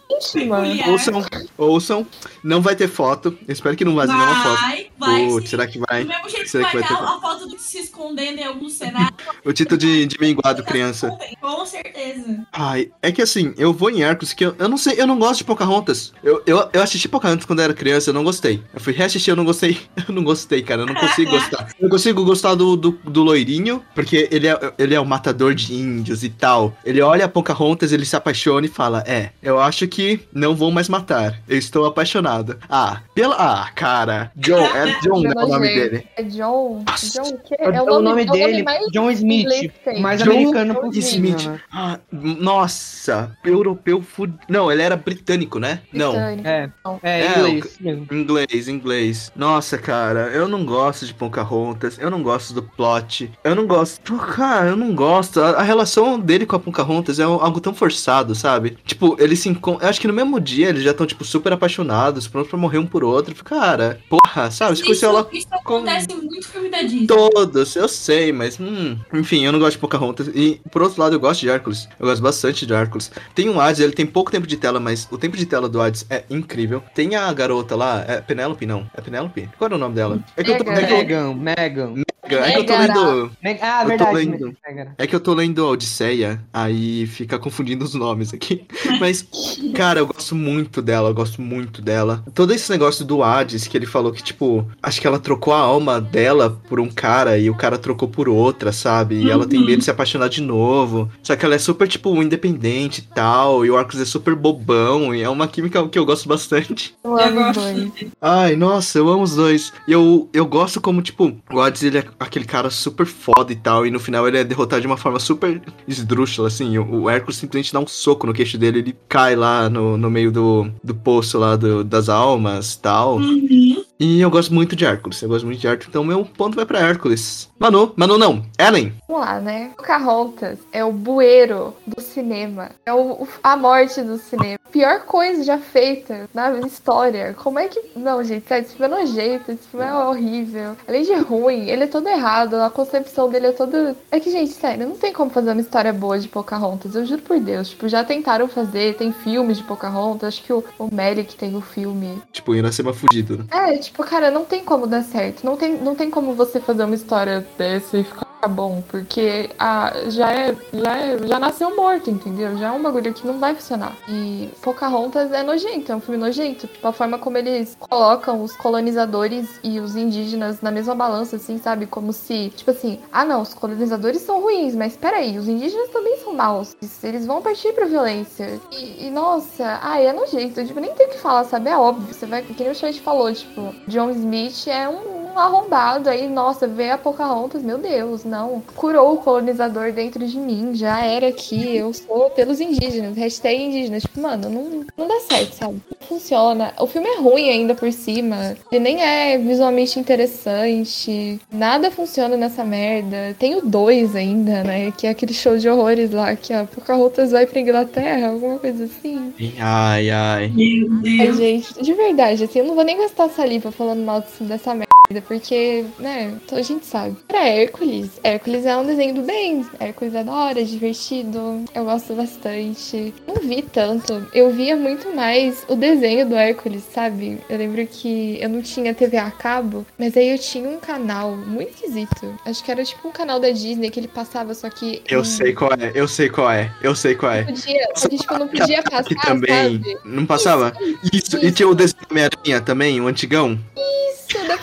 Mano. 0.47 0.91
Ouçam, 0.91 1.25
ouçam. 1.57 2.07
Não 2.43 2.61
vai 2.61 2.75
ter 2.75 2.87
foto. 2.87 3.37
Eu 3.47 3.53
espero 3.53 3.75
que 3.75 3.85
não 3.85 3.95
vaze 3.95 4.13
nenhuma 4.13 4.43
foto. 4.43 4.61
Vai, 4.61 4.87
vai 4.99 5.27
Putz, 5.27 5.49
será 5.49 5.65
que 5.65 5.79
vai? 5.79 6.03
Do 6.03 6.09
mesmo 6.09 6.29
jeito 6.29 6.49
Será 6.49 6.69
que 6.69 6.77
vai 6.77 6.87
ter 6.87 6.93
a 6.93 7.19
foto 7.19 7.47
do 7.47 7.55
que 7.55 7.63
se 7.63 7.79
escondendo 7.79 8.39
em 8.39 8.43
algum 8.43 8.69
cenário. 8.69 9.11
O 9.43 9.51
título 9.51 9.77
de, 9.77 10.05
de 10.05 10.19
minguado 10.19 10.63
criança. 10.63 11.17
Com 11.39 11.65
certeza. 11.65 12.45
Ai, 12.51 12.91
é 13.01 13.11
que 13.11 13.21
assim, 13.21 13.53
eu 13.57 13.73
vou 13.73 13.89
em 13.89 14.03
Hércules, 14.03 14.33
que 14.33 14.45
eu, 14.45 14.55
eu 14.59 14.69
não 14.69 14.77
sei, 14.77 15.01
eu 15.01 15.07
não 15.07 15.17
gosto 15.17 15.39
de 15.39 15.43
Pocahontas. 15.45 16.13
Eu, 16.23 16.43
eu, 16.45 16.69
eu 16.71 16.83
assisti 16.83 17.07
Pocahontas 17.09 17.45
quando 17.45 17.59
eu 17.59 17.65
era 17.65 17.73
criança, 17.73 18.11
eu 18.11 18.13
não 18.13 18.23
gostei. 18.23 18.40
Eu 18.49 18.79
fui 18.79 18.93
reassistir, 18.93 19.31
eu 19.31 19.35
não 19.35 19.45
gostei. 19.45 19.77
Eu 20.07 20.15
não 20.15 20.23
gostei, 20.23 20.61
cara, 20.63 20.81
eu 20.81 20.85
não 20.87 20.95
consigo 20.95 21.29
gostar. 21.31 21.67
Eu 21.79 21.87
consigo 21.89 22.23
gostar 22.25 22.55
do, 22.55 22.75
do, 22.75 22.91
do 23.03 23.23
loirinho, 23.23 23.83
porque 23.93 24.27
ele 24.31 24.47
é, 24.47 24.73
ele 24.77 24.95
é 24.95 24.99
o 24.99 25.05
matador 25.05 25.53
de 25.53 25.73
índios 25.75 26.23
e 26.23 26.29
tal. 26.29 26.75
Ele 26.83 27.01
olha 27.01 27.25
a 27.25 27.29
Pocahontas, 27.29 27.91
ele 27.91 28.03
se 28.05 28.15
apaixona 28.15 28.65
e 28.65 28.69
fala: 28.69 29.03
É, 29.05 29.29
eu 29.43 29.59
acho 29.59 29.87
que 29.87 30.21
não 30.33 30.55
vou 30.55 30.71
mais 30.71 30.89
matar. 30.89 31.39
Eu 31.47 31.57
estou 31.57 31.85
apaixonado. 31.85 32.57
Ah, 32.69 33.01
pela. 33.13 33.35
Ah, 33.37 33.69
cara. 33.75 34.31
John, 34.35 34.59
é 34.65 34.99
John, 35.03 35.21
né, 35.21 35.31
o 35.35 35.47
nome 35.47 35.67
dele. 35.67 36.07
É 36.17 36.23
John. 36.23 36.83
John 37.13 37.29
o 37.29 37.37
quê? 37.39 37.55
É 37.59 37.81
o 37.81 38.01
nome 38.01 38.25
dele, 38.25 38.63
mais 38.63 38.85
John 38.91 39.11
Smith, 39.11 39.41
inglês 39.41 39.61
que 39.61 39.69
tem. 39.83 40.01
mais 40.01 40.21
John 40.23 40.31
americano 40.31 40.75
possível, 40.75 41.37
Smith. 41.37 41.61
Ah, 41.71 41.99
nossa, 42.11 43.37
europeu 43.45 44.01
fud... 44.01 44.33
Não, 44.49 44.71
ele 44.71 44.81
era 44.81 44.95
britânico, 44.95 45.59
né? 45.59 45.81
Não. 45.93 46.11
Britânico. 46.13 46.47
É, 46.47 46.69
é, 47.03 47.21
É, 47.21 47.39
inglês. 47.39 47.77
o- 48.09 48.13
Inglês, 48.31 48.67
inglês. 48.67 49.31
Nossa, 49.35 49.77
cara, 49.77 50.29
eu 50.33 50.47
não 50.47 50.65
gosto 50.65 51.05
de 51.05 51.13
Pocahontas, 51.13 51.97
eu 51.99 52.09
não 52.09 52.23
gosto 52.23 52.53
do 52.53 52.63
plot, 52.63 53.29
eu 53.43 53.55
não 53.55 53.67
gosto. 53.67 54.01
Pô, 54.01 54.17
cara, 54.17 54.69
eu 54.69 54.77
não 54.77 54.95
gosto. 54.95 55.41
A, 55.41 55.51
a 55.51 55.61
relação 55.61 56.19
dele 56.19 56.45
com 56.45 56.55
a 56.55 56.59
Pocahontas 56.59 57.19
é 57.19 57.23
algo 57.23 57.59
tão 57.59 57.73
forçado, 57.73 58.33
sabe? 58.33 58.77
Tipo, 58.85 59.17
eles 59.19 59.39
se 59.39 59.49
encontram. 59.49 59.83
Eu 59.85 59.89
acho 59.89 59.99
que 59.99 60.07
no 60.07 60.13
mesmo 60.13 60.39
dia 60.39 60.69
eles 60.69 60.83
já 60.83 60.91
estão, 60.91 61.05
tipo, 61.05 61.25
super 61.25 61.51
apaixonados, 61.51 62.27
prontos 62.27 62.49
pra 62.49 62.59
morrer 62.59 62.77
um 62.77 62.85
por 62.85 63.03
outro. 63.03 63.35
Cara, 63.43 63.99
porra, 64.09 64.49
sabe? 64.49 64.73
Isso, 64.73 64.83
conheceu 64.83 65.09
ela 65.09 65.27
isso 65.33 65.47
acontece 65.51 66.07
em 66.11 66.15
muito 66.15 66.47
filme 66.47 66.69
da 66.69 66.81
Disney. 66.81 67.07
Todos, 67.07 67.75
eu 67.75 67.87
sei, 67.87 68.31
mas 68.31 68.57
hum, 68.59 68.97
enfim, 69.13 69.43
eu 69.43 69.51
não 69.51 69.59
gosto 69.59 69.73
de 69.73 69.79
Pocahontas. 69.79 70.27
E 70.33 70.61
por 70.71 70.81
outro 70.81 71.01
lado, 71.01 71.15
eu 71.15 71.19
gosto 71.19 71.41
de 71.41 71.49
Hércules. 71.49 71.87
Eu 71.99 72.07
gosto 72.07 72.21
bastante 72.21 72.65
de 72.65 72.73
Hércules. 72.73 73.11
Tem 73.35 73.49
um 73.49 73.59
Hades, 73.59 73.81
ele 73.81 73.91
tem 73.91 74.05
pouco 74.05 74.31
tempo 74.31 74.47
de 74.47 74.55
tela, 74.55 74.79
mas 74.79 75.07
o 75.11 75.17
tempo 75.17 75.35
de 75.35 75.45
tela 75.45 75.67
do 75.67 75.81
Hades 75.81 76.05
é 76.09 76.23
incrível. 76.29 76.83
Tem 76.93 77.15
a 77.15 77.31
garota 77.33 77.75
lá, 77.75 78.05
é 78.07 78.20
Penélope, 78.21 78.65
não? 78.65 78.89
É 78.95 79.01
Penélope? 79.01 79.49
Qual 79.57 79.67
era 79.67 79.75
o 79.75 79.79
nome 79.79 79.95
dela? 79.95 80.19
É 80.37 80.43
que 80.43 80.51
eu 80.51 80.57
tô, 80.63 80.71
é 80.71 80.83
eu- 80.83 80.97
Megan, 80.97 81.33
Megan. 81.35 81.93
é 82.23 82.51
que 82.51 82.59
eu 82.59 82.65
tô 82.65 82.77
lendo. 82.77 83.31
Meg- 83.43 83.59
Ah, 83.61 83.79
Eu 83.79 83.83
tô 83.83 83.87
verdade. 83.89 84.15
lendo. 84.15 84.57
É 84.97 85.07
que 85.07 85.15
eu 85.15 85.19
tô 85.19 85.33
lendo 85.33 85.65
a 85.65 85.69
Odisseia, 85.69 86.41
aí 86.53 87.05
fica 87.07 87.37
confundindo 87.37 87.83
os 87.83 87.93
nomes 87.93 88.33
aqui. 88.33 88.63
Mas, 89.01 89.27
cara, 89.75 89.99
eu 89.99 90.07
gosto 90.07 90.33
muito 90.35 90.81
dela, 90.81 91.09
eu 91.09 91.13
gosto 91.13 91.41
muito 91.41 91.81
dela. 91.81 92.23
Todo 92.33 92.53
esse 92.53 92.71
negócio 92.71 93.03
do 93.03 93.21
Hades, 93.23 93.67
que 93.67 93.75
ele 93.77 93.85
falou 93.85 94.11
que, 94.11 94.23
tipo, 94.23 94.65
acho 94.81 95.01
que 95.01 95.07
ela 95.07 95.19
trocou 95.19 95.53
a 95.53 95.59
alma 95.59 95.99
dela 95.99 96.49
por 96.69 96.79
um 96.79 96.89
cara 96.89 97.37
e 97.37 97.49
o 97.49 97.55
cara 97.55 97.77
trocou 97.77 98.07
por 98.07 98.29
outra, 98.29 98.71
sabe? 98.71 99.15
E 99.15 99.29
ela 99.31 99.45
tem 99.47 99.59
Uhum. 99.59 99.65
medo 99.65 99.79
de 99.79 99.83
se 99.85 99.91
apaixonar 99.91 100.29
de 100.29 100.41
novo. 100.41 101.11
Só 101.23 101.35
que 101.35 101.43
ela 101.45 101.55
é 101.55 101.59
super, 101.59 101.87
tipo, 101.87 102.21
independente 102.21 102.99
e 102.99 103.13
tal. 103.13 103.65
E 103.65 103.71
o 103.71 103.77
Arcos 103.77 103.99
é 103.99 104.05
super 104.05 104.35
bobão. 104.35 105.13
E 105.13 105.21
é 105.21 105.29
uma 105.29 105.47
química 105.47 105.85
que 105.89 105.97
eu 105.99 106.05
gosto 106.05 106.29
bastante. 106.29 106.95
Eu 107.03 107.17
amo 107.19 107.49
os 107.49 107.57
dois. 107.57 107.91
Ai, 108.19 108.55
nossa, 108.55 108.97
eu 108.97 109.07
amo 109.09 109.23
os 109.23 109.35
dois. 109.35 109.71
E 109.87 109.91
eu, 109.91 110.29
eu 110.33 110.45
gosto 110.45 110.79
como, 110.81 111.01
tipo, 111.01 111.35
o 111.51 111.61
Hades, 111.61 111.83
ele 111.83 111.97
é 111.99 112.05
aquele 112.19 112.45
cara 112.45 112.69
super 112.69 113.05
foda 113.05 113.51
e 113.51 113.55
tal. 113.55 113.85
E 113.85 113.91
no 113.91 113.99
final 113.99 114.27
ele 114.27 114.37
é 114.37 114.43
derrotado 114.43 114.81
de 114.81 114.87
uma 114.87 114.97
forma 114.97 115.19
super 115.19 115.61
esdrúxula, 115.87 116.47
assim. 116.47 116.77
O, 116.77 117.01
o 117.03 117.09
Hércules 117.09 117.37
simplesmente 117.37 117.73
dá 117.73 117.79
um 117.79 117.87
soco 117.87 118.27
no 118.27 118.33
queixo 118.33 118.57
dele. 118.57 118.79
Ele 118.79 118.95
cai 119.07 119.35
lá 119.35 119.69
no, 119.69 119.97
no 119.97 120.09
meio 120.09 120.31
do, 120.31 120.69
do 120.83 120.93
poço 120.95 121.37
lá 121.37 121.55
do- 121.55 121.83
das 121.83 122.09
almas 122.09 122.73
e 122.73 122.79
tal. 122.81 123.17
Uhum. 123.17 123.83
E 124.03 124.19
eu 124.19 124.31
gosto 124.31 124.51
muito 124.51 124.75
de 124.75 124.83
Hércules. 124.83 125.21
Eu 125.21 125.29
gosto 125.29 125.45
muito 125.45 125.59
de 125.59 125.67
Hércules. 125.67 125.89
Então 125.89 126.03
meu 126.03 126.25
ponto 126.25 126.55
vai 126.55 126.65
pra 126.65 126.79
Hércules. 126.79 127.47
Manu, 127.59 127.93
Manu 127.95 128.17
não. 128.17 128.43
Ellen. 128.57 128.91
Vamos 129.07 129.23
lá, 129.23 129.39
né? 129.39 129.69
Pocahontas 129.77 130.57
é 130.71 130.83
o 130.83 130.91
bueiro 130.91 131.75
do 131.85 132.01
cinema. 132.01 132.71
É 132.83 132.91
o, 132.91 133.27
a 133.43 133.55
morte 133.55 134.01
do 134.01 134.17
cinema. 134.17 134.57
Pior 134.71 135.01
coisa 135.01 135.43
já 135.43 135.59
feita 135.59 136.27
na 136.33 136.51
história. 136.61 137.35
Como 137.37 137.59
é 137.59 137.67
que. 137.67 137.79
Não, 137.95 138.23
gente, 138.23 138.47
sério, 138.47 138.65
esse 138.65 138.75
filme 138.75 138.91
é 138.91 138.97
nojento, 138.99 139.51
esse 139.51 139.67
filme 139.67 139.85
é 139.85 139.93
horrível. 139.93 140.75
Além 140.87 141.03
de 141.03 141.13
ruim, 141.13 141.69
ele 141.69 141.83
é 141.83 141.87
todo 141.87 142.07
errado. 142.07 142.55
A 142.55 142.71
concepção 142.71 143.29
dele 143.29 143.47
é 143.47 143.51
toda. 143.51 143.95
É 144.09 144.19
que, 144.19 144.31
gente, 144.31 144.53
sério, 144.53 144.87
não 144.87 144.95
tem 144.95 145.13
como 145.13 145.29
fazer 145.29 145.51
uma 145.51 145.61
história 145.61 145.93
boa 145.93 146.17
de 146.17 146.27
Pocahontas. 146.27 146.95
Eu 146.95 147.05
juro 147.05 147.21
por 147.21 147.39
Deus. 147.39 147.69
Tipo, 147.69 147.87
já 147.87 148.03
tentaram 148.03 148.47
fazer, 148.47 148.95
tem 148.95 149.13
filmes 149.13 149.57
de 149.57 149.63
Pocahontas. 149.63 150.29
Acho 150.29 150.43
que 150.43 150.53
o, 150.53 150.63
o 150.79 150.89
Melick 150.91 151.35
tem 151.35 151.55
o 151.55 151.61
filme. 151.61 152.19
Tipo, 152.31 152.55
Iracema 152.55 152.93
fudido. 152.93 153.37
né? 153.37 153.45
É, 153.51 153.77
tipo, 153.77 153.90
cara, 154.07 154.31
não 154.31 154.45
tem 154.45 154.63
como 154.63 154.87
dar 154.87 155.03
certo. 155.03 155.43
Não 155.43 155.57
tem, 155.57 155.77
não 155.77 155.95
tem 155.95 156.09
como 156.09 156.33
você 156.33 156.59
fazer 156.59 156.83
uma 156.83 156.95
história 156.95 157.45
dessa 157.57 157.97
e 157.97 158.03
ficar 158.03 158.30
bom, 158.47 158.83
porque 158.89 159.49
a, 159.57 159.93
já, 160.07 160.31
é, 160.31 160.55
já, 160.73 160.97
é, 160.97 161.27
já 161.27 161.39
nasceu 161.39 161.75
morto, 161.75 162.09
entendeu? 162.09 162.57
Já 162.57 162.67
é 162.67 162.71
um 162.71 162.81
bagulho 162.81 163.13
que 163.13 163.25
não 163.25 163.39
vai 163.39 163.55
funcionar. 163.55 163.95
E 164.07 164.49
Pocahontas 164.61 165.31
é 165.31 165.43
nojento, 165.43 165.91
é 165.91 165.95
um 165.95 166.01
filme 166.01 166.19
nojento. 166.19 166.67
Tipo, 166.67 166.87
a 166.87 166.91
forma 166.91 167.17
como 167.17 167.37
eles 167.37 167.77
colocam 167.79 168.41
os 168.41 168.55
colonizadores 168.55 169.59
e 169.63 169.79
os 169.79 169.95
indígenas 169.95 170.61
na 170.61 170.71
mesma 170.71 170.95
balança, 170.95 171.35
assim, 171.35 171.57
sabe? 171.57 171.85
Como 171.85 172.13
se, 172.13 172.49
tipo 172.55 172.71
assim, 172.71 172.99
ah 173.11 173.25
não, 173.25 173.41
os 173.41 173.53
colonizadores 173.53 174.21
são 174.21 174.41
ruins, 174.41 174.75
mas 174.75 174.97
peraí, 174.97 175.37
os 175.37 175.47
indígenas 175.47 175.89
também 175.89 176.17
são 176.17 176.33
maus. 176.33 176.75
Eles 177.03 177.25
vão 177.25 177.41
partir 177.41 177.73
pra 177.73 177.85
violência. 177.85 178.59
E, 178.71 179.07
e, 179.07 179.09
nossa, 179.11 179.79
ai, 179.81 180.07
é 180.07 180.13
nojento. 180.13 180.65
Tipo, 180.65 180.79
nem 180.79 180.93
tem 180.93 181.07
o 181.07 181.09
que 181.09 181.17
falar, 181.17 181.43
sabe? 181.45 181.69
É 181.69 181.77
óbvio. 181.77 182.13
Você 182.13 182.25
vai, 182.25 182.41
que 182.41 182.61
nem 182.61 182.71
o 182.71 182.75
Chat 182.75 182.99
falou, 183.01 183.31
tipo, 183.33 183.73
John 183.87 184.09
Smith 184.11 184.67
é 184.67 184.87
um 184.87 185.20
um 185.33 185.39
arrombado 185.39 186.09
aí, 186.09 186.27
nossa, 186.27 186.67
vê 186.67 186.89
a 186.91 186.97
Pocahontas, 186.97 187.61
meu 187.63 187.77
Deus, 187.77 188.23
não. 188.23 188.61
Curou 188.75 189.13
o 189.13 189.17
colonizador 189.17 189.91
dentro 189.91 190.25
de 190.25 190.37
mim, 190.37 190.71
já 190.73 191.03
era 191.05 191.27
aqui, 191.29 191.75
eu 191.77 191.93
sou 191.93 192.29
pelos 192.31 192.59
indígenas, 192.59 193.15
hashtag 193.17 193.63
indígenas. 193.63 194.03
Tipo, 194.03 194.21
mano, 194.21 194.49
não, 194.49 194.85
não 194.97 195.07
dá 195.07 195.19
certo, 195.21 195.53
sabe? 195.53 195.81
Não 195.89 196.07
funciona. 196.07 196.73
O 196.79 196.87
filme 196.87 197.07
é 197.07 197.17
ruim 197.19 197.49
ainda 197.49 197.73
por 197.75 197.91
cima, 197.91 198.55
ele 198.71 198.79
nem 198.83 199.01
é 199.01 199.37
visualmente 199.37 199.99
interessante, 199.99 201.39
nada 201.51 201.89
funciona 201.91 202.35
nessa 202.37 202.63
merda. 202.63 203.35
Tem 203.39 203.55
o 203.55 203.61
2 203.61 204.15
ainda, 204.15 204.63
né, 204.63 204.91
que 204.91 205.07
é 205.07 205.09
aquele 205.11 205.33
show 205.33 205.57
de 205.57 205.69
horrores 205.69 206.11
lá, 206.11 206.35
que 206.35 206.53
a 206.53 206.65
Pocahontas 206.65 207.31
vai 207.31 207.45
pra 207.45 207.59
Inglaterra, 207.61 208.27
alguma 208.29 208.57
coisa 208.59 208.85
assim. 208.85 209.33
Ai, 209.59 210.09
ai. 210.09 210.47
Meu 210.49 210.87
Ai, 211.19 211.27
Deus. 211.27 211.37
gente, 211.37 211.81
de 211.81 211.93
verdade, 211.93 212.43
assim, 212.43 212.59
eu 212.59 212.65
não 212.65 212.75
vou 212.75 212.83
nem 212.83 212.97
gastar 212.97 213.29
saliva 213.29 213.71
falando 213.71 214.03
mal 214.03 214.21
desse- 214.21 214.43
dessa 214.43 214.73
merda, 214.73 214.90
porque, 215.19 215.83
né, 215.99 216.37
então 216.45 216.57
a 216.57 216.61
gente 216.61 216.85
sabe. 216.85 217.15
Pra 217.27 217.47
Hércules, 217.47 218.09
Hércules 218.23 218.65
é 218.65 218.77
um 218.77 218.85
desenho 218.85 219.15
do 219.15 219.23
bem. 219.23 219.65
Hércules 219.79 220.13
é 220.13 220.23
da 220.23 220.31
hora, 220.31 220.61
é 220.61 220.63
divertido, 220.63 221.65
eu 221.73 221.83
gosto 221.85 222.13
bastante. 222.13 223.13
Não 223.27 223.35
vi 223.35 223.61
tanto, 223.63 224.25
eu 224.33 224.51
via 224.51 224.75
muito 224.75 225.13
mais 225.15 225.65
o 225.67 225.75
desenho 225.75 226.27
do 226.29 226.35
Hércules, 226.35 226.83
sabe? 226.93 227.39
Eu 227.49 227.57
lembro 227.57 227.85
que 227.87 228.37
eu 228.39 228.49
não 228.49 228.61
tinha 228.61 228.93
TV 228.93 229.17
a 229.17 229.31
cabo, 229.31 229.85
mas 229.97 230.15
aí 230.15 230.29
eu 230.29 230.37
tinha 230.37 230.69
um 230.69 230.79
canal 230.79 231.35
muito 231.35 231.71
esquisito. 231.73 232.33
Acho 232.45 232.63
que 232.63 232.71
era 232.71 232.83
tipo 232.83 233.07
um 233.07 233.11
canal 233.11 233.39
da 233.39 233.49
Disney 233.49 233.89
que 233.89 233.99
ele 233.99 234.07
passava, 234.07 234.53
só 234.53 234.69
que. 234.69 235.01
Eu 235.09 235.25
sei 235.25 235.53
qual 235.53 235.71
é, 235.73 235.91
eu 235.95 236.07
sei 236.07 236.29
qual 236.29 236.51
é, 236.51 236.71
eu 236.81 236.95
sei 236.95 237.15
qual 237.15 237.31
é. 237.31 237.43
Podia, 237.43 237.87
só 237.95 238.07
que, 238.07 238.17
tipo, 238.17 238.37
não 238.37 238.47
podia 238.47 238.83
passar, 238.83 239.03
Que 239.03 239.15
também. 239.15 239.81
sabe? 239.81 239.97
Não 240.05 240.25
passava? 240.25 240.73
Isso, 241.11 241.37
e 241.43 241.51
tinha 241.51 241.67
o 241.67 241.73
desenho 241.75 242.01
da 242.01 242.07
Homem-Aranha 242.11 242.61
também, 242.61 243.01
o 243.01 243.07
antigão. 243.07 243.57
Isso, 243.75 244.27
Pequena 244.27 244.57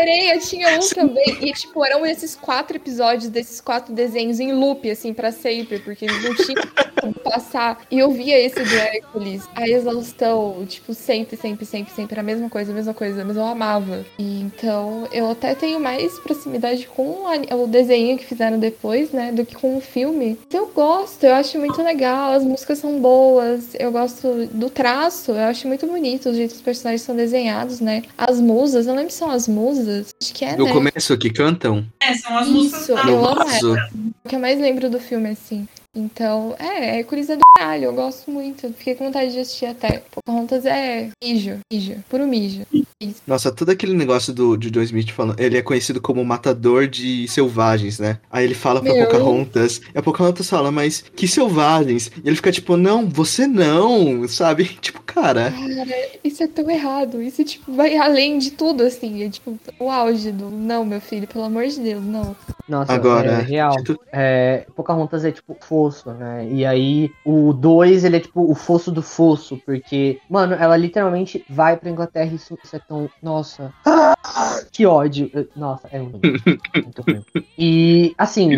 Sereia 0.00 0.38
tinha 0.38 0.78
um 0.78 0.88
também. 0.88 1.36
E, 1.42 1.52
tipo, 1.52 1.84
eram 1.84 2.06
esses 2.06 2.34
quatro 2.34 2.76
episódios 2.76 3.28
desses 3.28 3.60
quatro 3.60 3.92
desenhos 3.92 4.40
em 4.40 4.52
loop, 4.52 4.90
assim, 4.90 5.12
pra 5.12 5.30
sempre, 5.30 5.78
porque 5.78 6.06
não 6.06 6.34
tinham 6.34 6.62
como 7.00 7.12
passar. 7.14 7.80
E 7.90 7.98
eu 7.98 8.10
via 8.10 8.38
esse 8.38 8.62
do 8.62 8.74
Hércules, 8.74 9.42
a 9.54 9.68
exaustão, 9.68 10.64
tipo, 10.66 10.94
sempre, 10.94 11.36
sempre, 11.36 11.66
sempre, 11.66 11.92
sempre 11.92 12.18
a 12.18 12.22
mesma 12.22 12.48
coisa, 12.48 12.72
a 12.72 12.74
mesma 12.74 12.94
coisa, 12.94 13.24
mas 13.24 13.36
eu 13.36 13.44
amava. 13.44 14.04
E 14.18 14.40
então, 14.40 15.06
eu 15.12 15.30
até 15.30 15.54
tenho 15.54 15.78
mais 15.78 16.18
proximidade 16.20 16.86
com 16.86 17.22
o 17.22 17.26
ani- 17.26 17.48
o 17.52 17.66
desenho 17.66 18.16
que 18.16 18.24
fizeram 18.24 18.58
depois, 18.58 19.10
né, 19.10 19.32
do 19.32 19.44
que 19.44 19.54
com 19.54 19.76
o 19.76 19.80
filme. 19.80 20.38
Eu 20.52 20.68
gosto, 20.68 21.24
eu 21.24 21.34
acho 21.34 21.58
muito 21.58 21.82
legal, 21.82 22.32
as 22.32 22.44
músicas 22.44 22.78
são 22.78 22.98
boas, 23.00 23.68
eu 23.78 23.92
gosto 23.92 24.46
do 24.46 24.70
traço, 24.70 25.32
eu 25.32 25.44
acho 25.44 25.68
muito 25.68 25.86
bonito 25.86 26.30
o 26.30 26.34
jeito 26.34 26.50
que 26.52 26.56
os 26.56 26.62
personagens 26.62 27.02
são 27.02 27.14
desenhados, 27.14 27.80
né? 27.80 28.02
As 28.16 28.40
musas, 28.40 28.86
eu 28.86 28.94
lembro 28.94 29.10
se 29.12 29.18
são 29.18 29.30
as 29.30 29.46
musas, 29.46 29.86
acho 30.20 30.34
que 30.34 30.44
é, 30.44 30.56
No 30.56 30.64
né? 30.64 30.72
começo 30.72 31.16
que 31.18 31.30
cantam. 31.30 31.86
É, 32.00 32.14
são 32.14 32.36
as 32.36 32.48
músicas 32.48 32.82
Isso, 32.82 32.92
eu 32.92 33.24
amo 33.24 33.34
vaso. 33.34 33.76
ela. 33.76 33.88
O 34.24 34.28
que 34.28 34.36
eu 34.36 34.40
mais 34.40 34.58
lembro 34.60 34.88
do 34.90 34.98
filme, 35.00 35.30
assim. 35.30 35.66
Então, 35.94 36.54
é, 36.58 37.00
é 37.00 37.02
do 37.02 37.40
caralho, 37.56 37.84
eu 37.86 37.94
gosto 37.94 38.30
muito. 38.30 38.72
Fiquei 38.74 38.94
com 38.94 39.06
vontade 39.06 39.32
de 39.32 39.40
assistir 39.40 39.66
até. 39.66 40.02
Pocahontas 40.10 40.64
é 40.64 41.10
mijo, 41.22 41.58
mijo, 41.72 41.96
puro 42.08 42.26
mijo. 42.26 42.64
Nossa, 43.26 43.50
todo 43.50 43.70
aquele 43.70 43.94
negócio 43.94 44.30
do 44.30 44.58
de 44.58 44.70
John 44.70 44.82
Smith 44.82 45.10
falando, 45.12 45.40
ele 45.40 45.56
é 45.56 45.62
conhecido 45.62 46.02
como 46.02 46.22
matador 46.22 46.86
de 46.86 47.26
selvagens, 47.28 47.98
né? 47.98 48.18
Aí 48.30 48.44
ele 48.44 48.54
fala 48.54 48.82
pra 48.82 48.92
Meu. 48.92 49.06
Pocahontas, 49.06 49.80
e 49.94 49.98
a 49.98 50.02
Pocahontas 50.02 50.50
fala, 50.50 50.70
mas 50.70 51.02
que 51.16 51.26
selvagens? 51.26 52.10
E 52.22 52.28
ele 52.28 52.36
fica 52.36 52.52
tipo, 52.52 52.76
não, 52.76 53.08
você 53.08 53.46
não, 53.46 54.28
sabe? 54.28 54.64
Tipo, 54.80 55.00
cara, 55.02 55.50
Cara, 55.50 55.94
isso 56.24 56.42
é 56.42 56.46
tão 56.46 56.68
errado. 56.70 57.22
Isso, 57.22 57.42
tipo, 57.44 57.72
vai 57.72 57.96
além 57.96 58.38
de 58.38 58.50
tudo, 58.50 58.82
assim. 58.82 59.22
É, 59.22 59.28
tipo, 59.30 59.58
o 59.78 59.90
auge 59.90 60.30
do... 60.32 60.50
Não, 60.50 60.84
meu 60.84 61.00
filho, 61.00 61.26
pelo 61.26 61.44
amor 61.44 61.66
de 61.66 61.80
Deus, 61.80 62.04
não. 62.04 62.34
Nossa, 62.68 62.92
Agora, 62.92 63.30
é 63.32 63.40
real. 63.42 63.74
tipo- 63.82 64.00
É, 64.12 64.66
Pocahontas 64.76 65.24
é 65.24 65.32
tipo 65.32 65.56
fosso, 65.60 66.10
né? 66.12 66.46
E 66.50 66.64
aí 66.66 67.10
o 67.24 67.52
2 67.52 68.04
ele 68.04 68.16
é 68.16 68.20
tipo 68.20 68.50
o 68.50 68.54
fosso 68.54 68.90
do 68.92 69.02
fosso, 69.02 69.56
porque, 69.64 70.18
mano, 70.28 70.54
ela 70.54 70.76
literalmente 70.76 71.44
vai 71.48 71.76
pra 71.76 71.90
Inglaterra 71.90 72.30
e 72.32 72.36
isso, 72.36 72.58
isso 72.64 72.76
é 72.76 72.78
tão. 72.90 73.08
Nossa. 73.22 73.72
Que 74.72 74.86
ódio. 74.86 75.30
Nossa, 75.56 75.88
é 75.90 75.98
ruim. 75.98 76.20
muito 76.74 77.02
ruim. 77.02 77.24
E 77.58 78.14
assim, 78.16 78.48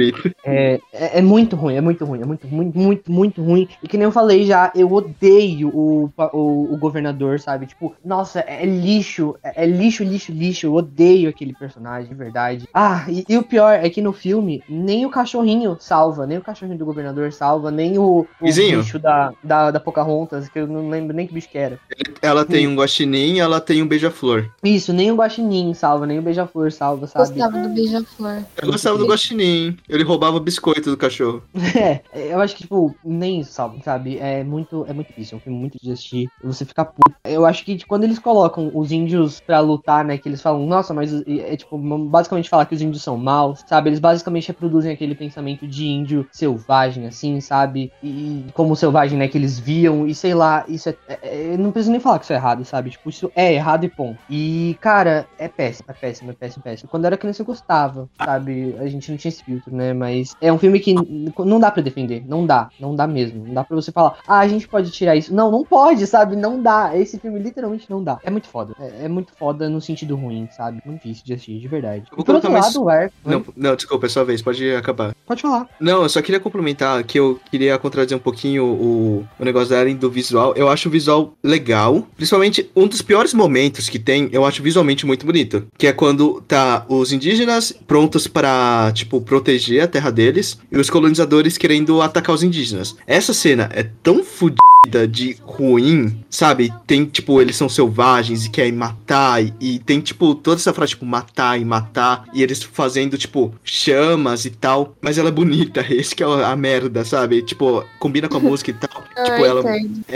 é, 0.44 0.78
é, 0.92 1.18
é 1.18 1.22
muito 1.22 1.56
ruim, 1.56 1.74
é 1.76 1.80
muito 1.80 2.04
ruim, 2.04 2.20
é 2.20 2.24
muito, 2.24 2.46
muito, 2.46 2.78
muito, 2.78 3.12
muito 3.12 3.42
ruim. 3.42 3.68
E 3.82 3.88
que 3.88 3.96
nem 3.96 4.04
eu 4.04 4.12
falei 4.12 4.44
já, 4.44 4.70
eu 4.74 4.92
odeio 4.92 5.68
o, 5.68 6.12
o, 6.32 6.74
o 6.74 6.76
governador, 6.76 7.40
sabe? 7.40 7.66
Tipo, 7.66 7.94
nossa, 8.04 8.40
é 8.40 8.64
lixo, 8.64 9.34
é, 9.42 9.64
é 9.64 9.66
lixo, 9.66 10.04
lixo, 10.04 10.30
lixo. 10.32 10.66
Eu 10.66 10.74
odeio 10.74 11.30
aquele 11.30 11.54
personagem, 11.54 12.08
de 12.08 12.14
verdade. 12.14 12.68
Ah, 12.74 13.04
e, 13.08 13.24
e 13.28 13.36
o 13.36 13.42
pior 13.42 13.72
é 13.72 13.88
que 13.88 14.02
no 14.02 14.12
filme, 14.12 14.62
nem 14.68 15.06
o 15.06 15.10
cachorrinho 15.10 15.76
salva, 15.80 16.26
nem 16.26 16.38
o 16.38 16.42
cachorrinho 16.42 16.78
do 16.78 16.84
governador 16.84 17.32
salva, 17.32 17.70
nem 17.70 17.98
o, 17.98 18.26
o 18.40 18.44
Vizinho. 18.44 18.82
bicho 18.82 18.98
da, 18.98 19.32
da, 19.42 19.70
da 19.70 19.80
Pocahontas, 19.80 20.48
que 20.48 20.58
eu 20.58 20.66
não 20.66 20.88
lembro 20.88 21.16
nem 21.16 21.26
que 21.26 21.34
bicho 21.34 21.48
que 21.48 21.58
era. 21.58 21.78
Ela 22.20 22.44
tem 22.44 22.68
um 22.68 22.76
guaxinim 22.76 23.40
ela 23.40 23.60
tem 23.60 23.82
um 23.82 23.86
beija-flor. 23.86 24.21
Isso, 24.62 24.92
nem 24.92 25.10
o 25.10 25.16
guaxinim 25.16 25.74
salva, 25.74 26.06
nem 26.06 26.18
o 26.18 26.22
beija-flor 26.22 26.70
salva, 26.72 27.06
sabe? 27.06 27.28
Gostava 27.28 27.58
do 27.58 27.68
beija-flor. 27.74 28.42
Eu 28.60 28.70
gostava 28.70 28.98
do 28.98 29.06
guaxinim, 29.06 29.76
ele 29.88 30.04
roubava 30.04 30.38
biscoito 30.40 30.90
do 30.90 30.96
cachorro. 30.96 31.42
É, 32.14 32.32
eu 32.32 32.40
acho 32.40 32.54
que, 32.54 32.62
tipo, 32.62 32.94
nem 33.04 33.40
isso, 33.40 33.52
sabe? 33.52 33.82
sabe? 33.82 34.18
É 34.18 34.44
muito, 34.44 34.84
é 34.88 34.92
muito 34.92 35.08
difícil, 35.08 35.36
é 35.36 35.38
um 35.38 35.40
filme 35.40 35.58
muito 35.58 35.72
difícil 35.72 35.88
de 35.88 35.92
assistir. 35.94 36.28
Você 36.44 36.64
fica 36.64 36.84
puto. 36.84 37.16
Eu 37.24 37.46
acho 37.46 37.64
que 37.64 37.76
tipo, 37.76 37.88
quando 37.88 38.04
eles 38.04 38.18
colocam 38.18 38.70
os 38.74 38.92
índios 38.92 39.40
pra 39.40 39.60
lutar, 39.60 40.04
né? 40.04 40.18
Que 40.18 40.28
eles 40.28 40.42
falam, 40.42 40.66
nossa, 40.66 40.92
mas 40.92 41.12
é 41.26 41.56
tipo, 41.56 41.78
basicamente 42.08 42.48
falar 42.48 42.66
que 42.66 42.74
os 42.74 42.82
índios 42.82 43.02
são 43.02 43.16
maus, 43.16 43.64
sabe? 43.66 43.88
Eles 43.88 43.98
basicamente 44.00 44.48
reproduzem 44.48 44.92
aquele 44.92 45.14
pensamento 45.14 45.66
de 45.66 45.86
índio 45.86 46.26
selvagem, 46.32 47.06
assim, 47.06 47.40
sabe? 47.40 47.92
E 48.02 48.44
como 48.54 48.76
selvagem, 48.76 49.18
né? 49.18 49.28
Que 49.28 49.38
eles 49.38 49.58
viam, 49.58 50.06
e 50.06 50.14
sei 50.14 50.34
lá, 50.34 50.64
isso 50.68 50.88
é. 50.88 50.96
é- 51.08 51.18
é- 51.22 51.54
eu 51.54 51.58
não 51.58 51.72
preciso 51.72 51.90
nem 51.92 52.00
falar 52.00 52.18
que 52.18 52.24
isso 52.24 52.32
é 52.32 52.36
errado, 52.36 52.64
sabe? 52.64 52.90
Tipo, 52.90 53.08
isso 53.08 53.30
é 53.34 53.54
errado 53.54 53.84
e 53.84 53.88
ponto. 53.88 54.11
E, 54.28 54.76
cara, 54.80 55.26
é 55.38 55.48
péssimo, 55.48 55.86
é 55.90 55.92
péssimo, 55.92 56.30
é 56.30 56.34
péssimo, 56.34 56.62
é 56.66 56.70
péssimo. 56.70 56.88
Quando 56.90 57.04
eu 57.04 57.08
era 57.08 57.16
criança 57.16 57.42
eu 57.42 57.46
gostava, 57.46 58.08
sabe? 58.18 58.74
A 58.78 58.86
gente 58.86 59.10
não 59.10 59.18
tinha 59.18 59.30
esse 59.30 59.42
filtro, 59.44 59.74
né? 59.74 59.92
Mas 59.92 60.34
é 60.40 60.52
um 60.52 60.58
filme 60.58 60.80
que 60.80 60.94
não 60.94 61.60
dá 61.60 61.70
pra 61.70 61.82
defender. 61.82 62.24
Não 62.26 62.46
dá, 62.46 62.68
não 62.78 62.94
dá 62.94 63.06
mesmo. 63.06 63.46
Não 63.46 63.54
dá 63.54 63.64
pra 63.64 63.74
você 63.74 63.92
falar, 63.92 64.16
ah, 64.26 64.38
a 64.40 64.48
gente 64.48 64.66
pode 64.68 64.90
tirar 64.90 65.16
isso. 65.16 65.34
Não, 65.34 65.50
não 65.50 65.64
pode, 65.64 66.06
sabe? 66.06 66.36
Não 66.36 66.60
dá. 66.62 66.96
Esse 66.96 67.18
filme 67.18 67.38
literalmente 67.38 67.86
não 67.90 68.02
dá. 68.02 68.18
É 68.22 68.30
muito 68.30 68.48
foda. 68.48 68.74
É, 68.78 69.04
é 69.04 69.08
muito 69.08 69.32
foda 69.38 69.68
no 69.68 69.80
sentido 69.80 70.16
ruim, 70.16 70.48
sabe? 70.50 70.80
Muito 70.84 71.02
difícil 71.02 71.24
de 71.24 71.32
assistir, 71.34 71.58
de 71.58 71.68
verdade. 71.68 72.04
Eu 72.10 72.16
vou 72.16 72.24
por 72.24 72.34
outro 72.34 72.50
mais- 72.50 72.66
lado, 72.66 72.82
o 72.84 72.88
Ar. 72.88 73.10
Não, 73.24 73.44
não, 73.56 73.76
desculpa, 73.76 74.06
é 74.06 74.08
sua 74.08 74.24
vez, 74.24 74.42
pode 74.42 74.74
acabar. 74.74 75.14
Pode 75.26 75.42
falar. 75.42 75.68
Não, 75.80 76.02
eu 76.02 76.08
só 76.08 76.20
queria 76.20 76.40
complementar 76.40 77.02
que 77.04 77.18
eu 77.18 77.40
queria 77.50 77.78
contradizer 77.78 78.16
um 78.16 78.20
pouquinho 78.20 78.64
o, 78.64 79.26
o 79.38 79.44
negócio 79.44 79.70
da 79.70 79.80
Ellen 79.80 79.96
do 79.96 80.10
visual. 80.10 80.52
Eu 80.56 80.68
acho 80.68 80.88
o 80.88 80.92
visual 80.92 81.32
legal. 81.42 82.06
Principalmente 82.16 82.70
um 82.74 82.86
dos 82.86 83.02
piores 83.02 83.32
momentos 83.34 83.88
que 83.88 83.98
tem, 84.02 84.28
eu 84.32 84.44
acho 84.44 84.62
visualmente 84.62 85.06
muito 85.06 85.24
bonito. 85.24 85.66
Que 85.78 85.86
é 85.86 85.92
quando 85.92 86.42
tá 86.46 86.84
os 86.88 87.12
indígenas 87.12 87.72
prontos 87.86 88.26
pra, 88.26 88.92
tipo, 88.94 89.20
proteger 89.20 89.82
a 89.82 89.88
terra 89.88 90.10
deles 90.10 90.58
e 90.70 90.76
os 90.76 90.90
colonizadores 90.90 91.56
querendo 91.56 92.02
atacar 92.02 92.34
os 92.34 92.42
indígenas. 92.42 92.96
Essa 93.06 93.32
cena 93.32 93.70
é 93.72 93.82
tão 94.02 94.22
fodida 94.22 95.06
de 95.08 95.36
ruim, 95.42 96.24
sabe? 96.28 96.72
Tem, 96.86 97.04
tipo, 97.04 97.40
eles 97.40 97.56
são 97.56 97.68
selvagens 97.68 98.44
e 98.44 98.50
querem 98.50 98.72
matar. 98.72 99.42
E, 99.42 99.54
e 99.60 99.78
tem, 99.78 100.00
tipo, 100.00 100.34
toda 100.34 100.56
essa 100.56 100.74
frase, 100.74 100.90
tipo, 100.90 101.06
matar 101.06 101.58
e 101.60 101.64
matar. 101.64 102.24
E 102.34 102.42
eles 102.42 102.62
fazendo, 102.62 103.16
tipo, 103.16 103.54
chamas 103.62 104.44
e 104.44 104.50
tal. 104.50 104.96
Mas 105.00 105.18
ela 105.18 105.28
é 105.28 105.32
bonita, 105.32 105.84
esse 105.88 106.14
que 106.14 106.22
é 106.22 106.26
a 106.26 106.56
merda, 106.56 107.04
sabe? 107.04 107.42
Tipo, 107.42 107.84
combina 107.98 108.28
com 108.28 108.38
a 108.38 108.40
música 108.40 108.70
e 108.70 108.74
tal. 108.74 109.04
Ah, 109.16 109.24
tipo, 109.24 109.44
ela. 109.44 109.62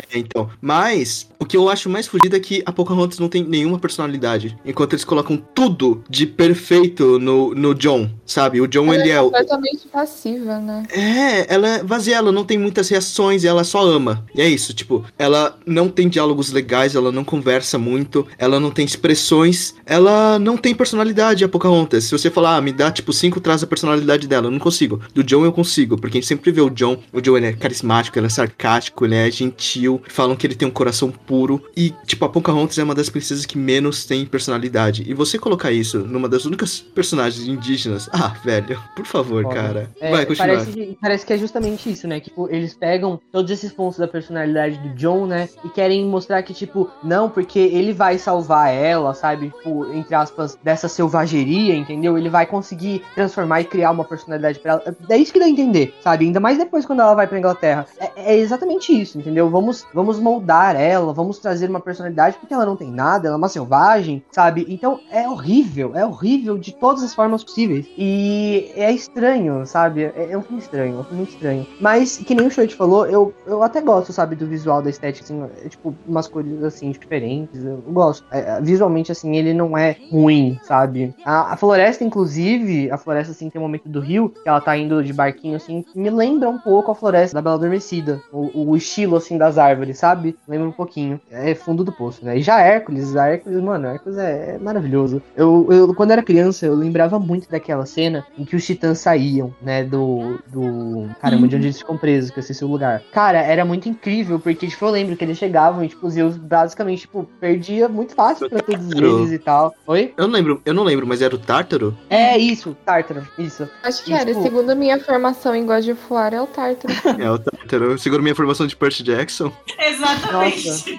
Entendo. 0.08 0.26
então. 0.26 0.50
Mas 0.60 1.28
o 1.38 1.44
que 1.44 1.56
eu 1.56 1.68
acho 1.68 1.88
mais 1.88 2.06
fodido 2.06 2.36
é 2.36 2.40
que 2.40 2.62
a 2.64 2.72
Pocahontas 2.72 3.18
não 3.18 3.28
tem 3.28 3.42
nenhuma 3.44 3.78
personalidade. 3.78 4.56
Enquanto 4.64 4.92
eles 4.94 5.04
colocam 5.04 5.36
tudo 5.36 6.02
de 6.08 6.26
perfeito 6.26 7.18
no, 7.18 7.54
no 7.54 7.74
John, 7.74 8.10
sabe? 8.24 8.60
O 8.60 8.66
John, 8.66 8.86
Ela 8.92 9.02
ele 9.02 9.10
é 9.10 9.14
é 9.14 9.20
o. 9.20 9.24
completamente 9.24 9.86
passiva, 9.88 10.58
né? 10.58 10.84
É, 10.90 11.52
ela 11.52 11.68
é 11.68 11.82
vazia, 11.82 12.16
ela 12.16 12.32
não 12.32 12.44
tem 12.44 12.58
muitas 12.58 12.88
reações 12.88 13.44
e 13.44 13.48
ela 13.48 13.64
só 13.64 13.82
ama. 13.82 14.24
E 14.34 14.40
é 14.40 14.48
isso, 14.48 14.74
tipo, 14.74 15.04
ela 15.18 15.58
não 15.66 15.88
tem 15.88 16.08
diálogos 16.08 16.52
legais, 16.52 16.94
ela 16.94 17.12
não 17.12 17.24
conversa 17.24 17.78
muito, 17.78 18.26
ela 18.38 18.58
não 18.60 18.70
tem 18.70 18.84
expressões, 18.84 19.74
ela 19.84 20.38
não 20.38 20.56
tem 20.56 20.74
personalidade, 20.74 21.44
a 21.44 21.48
Pocahontas. 21.48 22.04
Se 22.04 22.12
você 22.12 22.30
falar, 22.30 22.56
ah, 22.56 22.60
me 22.60 22.72
dá, 22.72 22.90
tipo, 22.90 23.12
cinco 23.12 23.40
traços 23.40 23.62
da 23.62 23.66
personalidade 23.66 24.26
dela, 24.26 24.46
eu 24.46 24.50
não 24.50 24.58
consigo. 24.58 25.00
Do 25.14 25.22
John 25.22 25.44
eu 25.44 25.52
consigo, 25.52 25.96
porque 25.96 26.18
a 26.18 26.20
gente 26.20 26.28
sempre 26.28 26.50
vê 26.50 26.60
o 26.60 26.70
John, 26.70 26.98
o 27.12 27.20
John 27.20 27.36
ele 27.36 27.46
é 27.46 27.52
carismático, 27.52 28.18
ele 28.18 28.26
é 28.26 28.30
sarcástico, 28.30 29.04
ele 29.04 29.14
é 29.14 29.30
gentil, 29.30 30.00
falam 30.12 30.36
que 30.36 30.46
ele 30.46 30.54
tem 30.54 30.68
um 30.68 30.70
coração 30.70 31.10
puro. 31.10 31.62
E, 31.76 31.92
tipo, 32.06 32.24
a 32.24 32.28
Pocahontas 32.28 32.78
é 32.78 32.84
uma 32.84 32.94
das 32.94 33.08
princesas 33.08 33.44
que 33.46 33.58
menos 33.58 34.04
tem 34.04 34.24
personalidade. 34.24 35.04
E 35.06 35.14
você 35.14 35.38
colocar 35.38 35.70
isso 35.72 35.98
numa 35.98 36.28
das 36.28 36.44
únicas 36.44 36.80
personagens 36.80 37.46
indígenas, 37.46 38.08
ah, 38.12 38.34
velho, 38.44 38.80
por 38.94 39.06
favor, 39.06 39.42
Foda. 39.42 39.54
cara. 39.54 39.90
É, 40.00 40.10
Vai, 40.10 40.26
continua. 40.26 40.48
parece, 40.48 40.72
que, 40.72 40.98
parece 41.00 41.26
que 41.26 41.32
é 41.32 41.38
justamente 41.38 41.90
isso, 41.90 42.06
né? 42.06 42.20
Que 42.20 42.30
tipo, 42.36 42.48
eles 42.50 42.74
pegam 42.74 43.18
todos 43.32 43.50
esses 43.50 43.72
pontos 43.72 43.98
da 43.98 44.06
personalidade 44.06 44.78
do 44.78 44.90
John, 44.94 45.26
né? 45.26 45.48
E 45.64 45.68
querem 45.70 46.04
mostrar 46.04 46.42
que, 46.42 46.52
tipo, 46.52 46.90
não, 47.02 47.30
porque 47.30 47.58
ele 47.58 47.92
vai 47.92 48.18
salvar 48.18 48.72
ela, 48.72 49.14
sabe? 49.14 49.50
Tipo, 49.50 49.92
entre 49.92 50.14
aspas, 50.14 50.58
dessa 50.62 50.88
selvageria, 50.88 51.74
entendeu? 51.74 52.18
Ele 52.18 52.28
vai 52.28 52.46
conseguir 52.46 53.02
transformar 53.14 53.62
e 53.62 53.64
criar 53.64 53.90
uma 53.90 54.04
personalidade 54.04 54.58
pra 54.58 54.72
ela. 54.72 54.96
É 55.08 55.16
isso 55.16 55.32
que 55.32 55.38
dá 55.38 55.46
a 55.46 55.48
entender, 55.48 55.94
sabe? 56.02 56.26
Ainda 56.26 56.40
mais 56.40 56.58
depois 56.58 56.84
quando 56.84 57.00
ela 57.00 57.14
vai 57.14 57.26
pra 57.26 57.38
Inglaterra. 57.38 57.86
É, 57.98 58.34
é 58.34 58.38
exatamente 58.38 58.92
isso, 58.92 59.18
entendeu? 59.18 59.48
Vamos, 59.48 59.85
vamos 59.92 60.18
moldar 60.18 60.76
ela, 60.76 61.12
vamos 61.12 61.38
trazer 61.38 61.68
uma 61.68 61.80
personalidade, 61.80 62.36
porque 62.38 62.54
ela 62.54 62.66
não 62.66 62.76
tem 62.76 62.90
nada, 62.90 63.28
ela 63.28 63.36
é 63.36 63.38
uma 63.38 63.48
selvagem, 63.48 64.22
sabe? 64.30 64.66
Então 64.68 65.00
é 65.10 65.28
horrível, 65.28 65.92
é 65.94 66.04
horrível 66.04 66.58
de 66.58 66.72
todas 66.72 67.02
as 67.02 67.14
formas 67.14 67.42
possíveis. 67.42 67.86
E 67.96 68.70
é 68.74 68.92
estranho, 68.92 69.66
sabe? 69.66 70.04
É, 70.04 70.28
é 70.30 70.38
um 70.38 70.42
filme 70.42 70.60
estranho, 70.60 70.96
é 70.96 70.98
um 71.00 71.04
filme 71.04 71.18
muito 71.18 71.32
estranho. 71.32 71.66
Mas, 71.80 72.18
que 72.18 72.34
nem 72.34 72.46
o 72.46 72.50
Shoit 72.50 72.74
falou, 72.74 73.06
eu, 73.06 73.34
eu 73.46 73.62
até 73.62 73.80
gosto, 73.80 74.12
sabe, 74.12 74.36
do 74.36 74.46
visual, 74.46 74.82
da 74.82 74.90
estética, 74.90 75.24
assim, 75.24 75.42
é, 75.64 75.68
tipo, 75.68 75.94
umas 76.06 76.28
cores, 76.28 76.62
assim, 76.62 76.90
diferentes, 76.90 77.64
eu 77.64 77.82
gosto. 77.88 78.24
É, 78.30 78.60
visualmente, 78.60 79.12
assim, 79.12 79.36
ele 79.36 79.54
não 79.54 79.76
é 79.76 79.96
ruim, 80.10 80.58
sabe? 80.62 81.14
A, 81.24 81.52
a 81.52 81.56
floresta, 81.56 82.04
inclusive, 82.04 82.90
a 82.90 82.98
floresta, 82.98 83.32
assim, 83.32 83.50
tem 83.50 83.60
um 83.60 83.64
momento 83.64 83.88
do 83.88 84.00
rio, 84.00 84.28
que 84.28 84.48
ela 84.48 84.60
tá 84.60 84.76
indo 84.76 85.02
de 85.02 85.12
barquinho, 85.12 85.56
assim, 85.56 85.84
me 85.94 86.10
lembra 86.10 86.48
um 86.48 86.58
pouco 86.58 86.90
a 86.90 86.94
floresta 86.94 87.34
da 87.34 87.42
Bela 87.42 87.56
Adormecida. 87.56 88.20
O, 88.32 88.70
o 88.70 88.76
estilo, 88.76 89.16
assim, 89.16 89.38
das 89.38 89.58
árvores, 89.58 89.75
sabe? 89.94 90.36
Lembra 90.48 90.68
um 90.68 90.72
pouquinho. 90.72 91.20
É 91.30 91.54
fundo 91.54 91.84
do 91.84 91.92
poço, 91.92 92.24
né? 92.24 92.38
E 92.38 92.42
já 92.42 92.60
Hércules, 92.60 93.16
a 93.16 93.28
Hércules, 93.28 93.60
mano, 93.62 93.86
Hércules 93.86 94.18
é, 94.18 94.54
é 94.54 94.58
maravilhoso. 94.58 95.22
Eu, 95.36 95.66
eu, 95.70 95.94
quando 95.94 96.10
era 96.10 96.22
criança, 96.22 96.66
eu 96.66 96.74
lembrava 96.74 97.18
muito 97.18 97.48
daquela 97.50 97.86
cena 97.86 98.24
em 98.38 98.44
que 98.44 98.56
os 98.56 98.64
titãs 98.64 98.98
saíam, 98.98 99.54
né, 99.62 99.84
do, 99.84 100.38
do... 100.48 101.08
Caramba, 101.20 101.48
de 101.48 101.56
onde 101.56 101.66
eles 101.66 101.78
ficam 101.78 101.96
presos, 101.96 102.30
que 102.30 102.38
eu 102.38 102.40
esqueci 102.40 102.64
o 102.64 102.68
lugar. 102.68 103.02
Cara, 103.12 103.38
era 103.40 103.64
muito 103.64 103.88
incrível, 103.88 104.38
porque, 104.38 104.66
tipo, 104.66 104.84
eu 104.84 104.90
lembro 104.90 105.16
que 105.16 105.24
eles 105.24 105.38
chegavam 105.38 105.84
e, 105.84 105.88
tipo, 105.88 106.08
Zeus 106.10 106.36
basicamente, 106.36 107.00
tipo, 107.02 107.28
perdia 107.40 107.88
muito 107.88 108.14
fácil 108.14 108.48
pra 108.48 108.60
todos 108.60 108.90
eles 108.92 109.32
e 109.32 109.38
tal. 109.38 109.74
Oi? 109.86 110.12
Eu 110.16 110.26
não 110.26 110.34
lembro, 110.34 110.62
eu 110.64 110.74
não 110.74 110.84
lembro, 110.84 111.06
mas 111.06 111.22
era 111.22 111.34
o 111.34 111.38
Tártaro? 111.38 111.96
É 112.08 112.36
isso, 112.38 112.76
Tártaro, 112.84 113.26
isso. 113.38 113.68
Acho 113.82 114.04
que 114.04 114.10
E, 114.10 114.14
era. 114.14 114.26
tipo, 114.26 114.42
Segundo 114.42 114.70
a 114.70 114.74
minha 114.74 114.98
formação 115.00 115.54
em 115.54 115.66
God 115.66 115.88
of 115.88 116.00
War, 116.08 116.32
é 116.32 116.40
o 116.40 116.46
Tártaro. 116.46 116.94
É 117.18 117.30
o 117.30 117.38
Tártaro. 117.38 117.98
Seguro 117.98 118.22
minha 118.22 118.34
formação 118.34 118.66
de 118.66 118.76
Percy 118.76 119.02
Jackson. 119.02 119.50
Exatamente. 119.78 120.68
Nossa. 120.68 120.90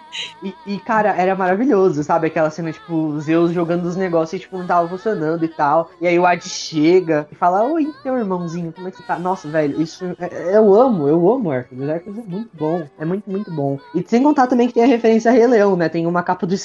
E, 0.43 0.53
e, 0.65 0.79
cara, 0.79 1.09
era 1.15 1.35
maravilhoso, 1.35 2.03
sabe? 2.03 2.27
Aquela 2.27 2.49
cena, 2.49 2.71
tipo, 2.71 3.19
Zeus 3.19 3.51
jogando 3.51 3.85
os 3.85 3.95
negócios 3.95 4.39
e, 4.39 4.43
tipo, 4.43 4.57
não 4.57 4.67
tava 4.67 4.87
funcionando 4.87 5.43
e 5.43 5.47
tal. 5.47 5.89
E 6.01 6.07
aí 6.07 6.17
o 6.19 6.25
Ad 6.25 6.47
chega 6.47 7.27
e 7.31 7.35
fala, 7.35 7.63
oi, 7.63 7.87
teu 8.03 8.17
irmãozinho, 8.17 8.71
como 8.73 8.87
é 8.87 8.91
que 8.91 9.01
tá? 9.03 9.17
Nossa, 9.17 9.47
velho, 9.47 9.81
isso 9.81 10.05
é- 10.19 10.51
é- 10.51 10.57
eu 10.57 10.73
amo, 10.75 11.07
eu 11.07 11.31
amo 11.31 11.51
Hércules. 11.51 11.87
Hércules 11.89 12.19
é 12.19 12.29
muito 12.29 12.49
bom, 12.53 12.87
é 12.99 13.05
muito, 13.05 13.29
muito 13.29 13.51
bom. 13.51 13.79
E 13.95 14.03
sem 14.07 14.21
contar 14.23 14.47
também 14.47 14.67
que 14.67 14.73
tem 14.73 14.83
a 14.83 14.87
referência 14.87 15.31
a 15.31 15.33
Rei 15.33 15.47
Leão, 15.47 15.75
né? 15.75 15.89
Tem 15.89 16.05
uma 16.05 16.23
capa 16.23 16.45
do 16.45 16.55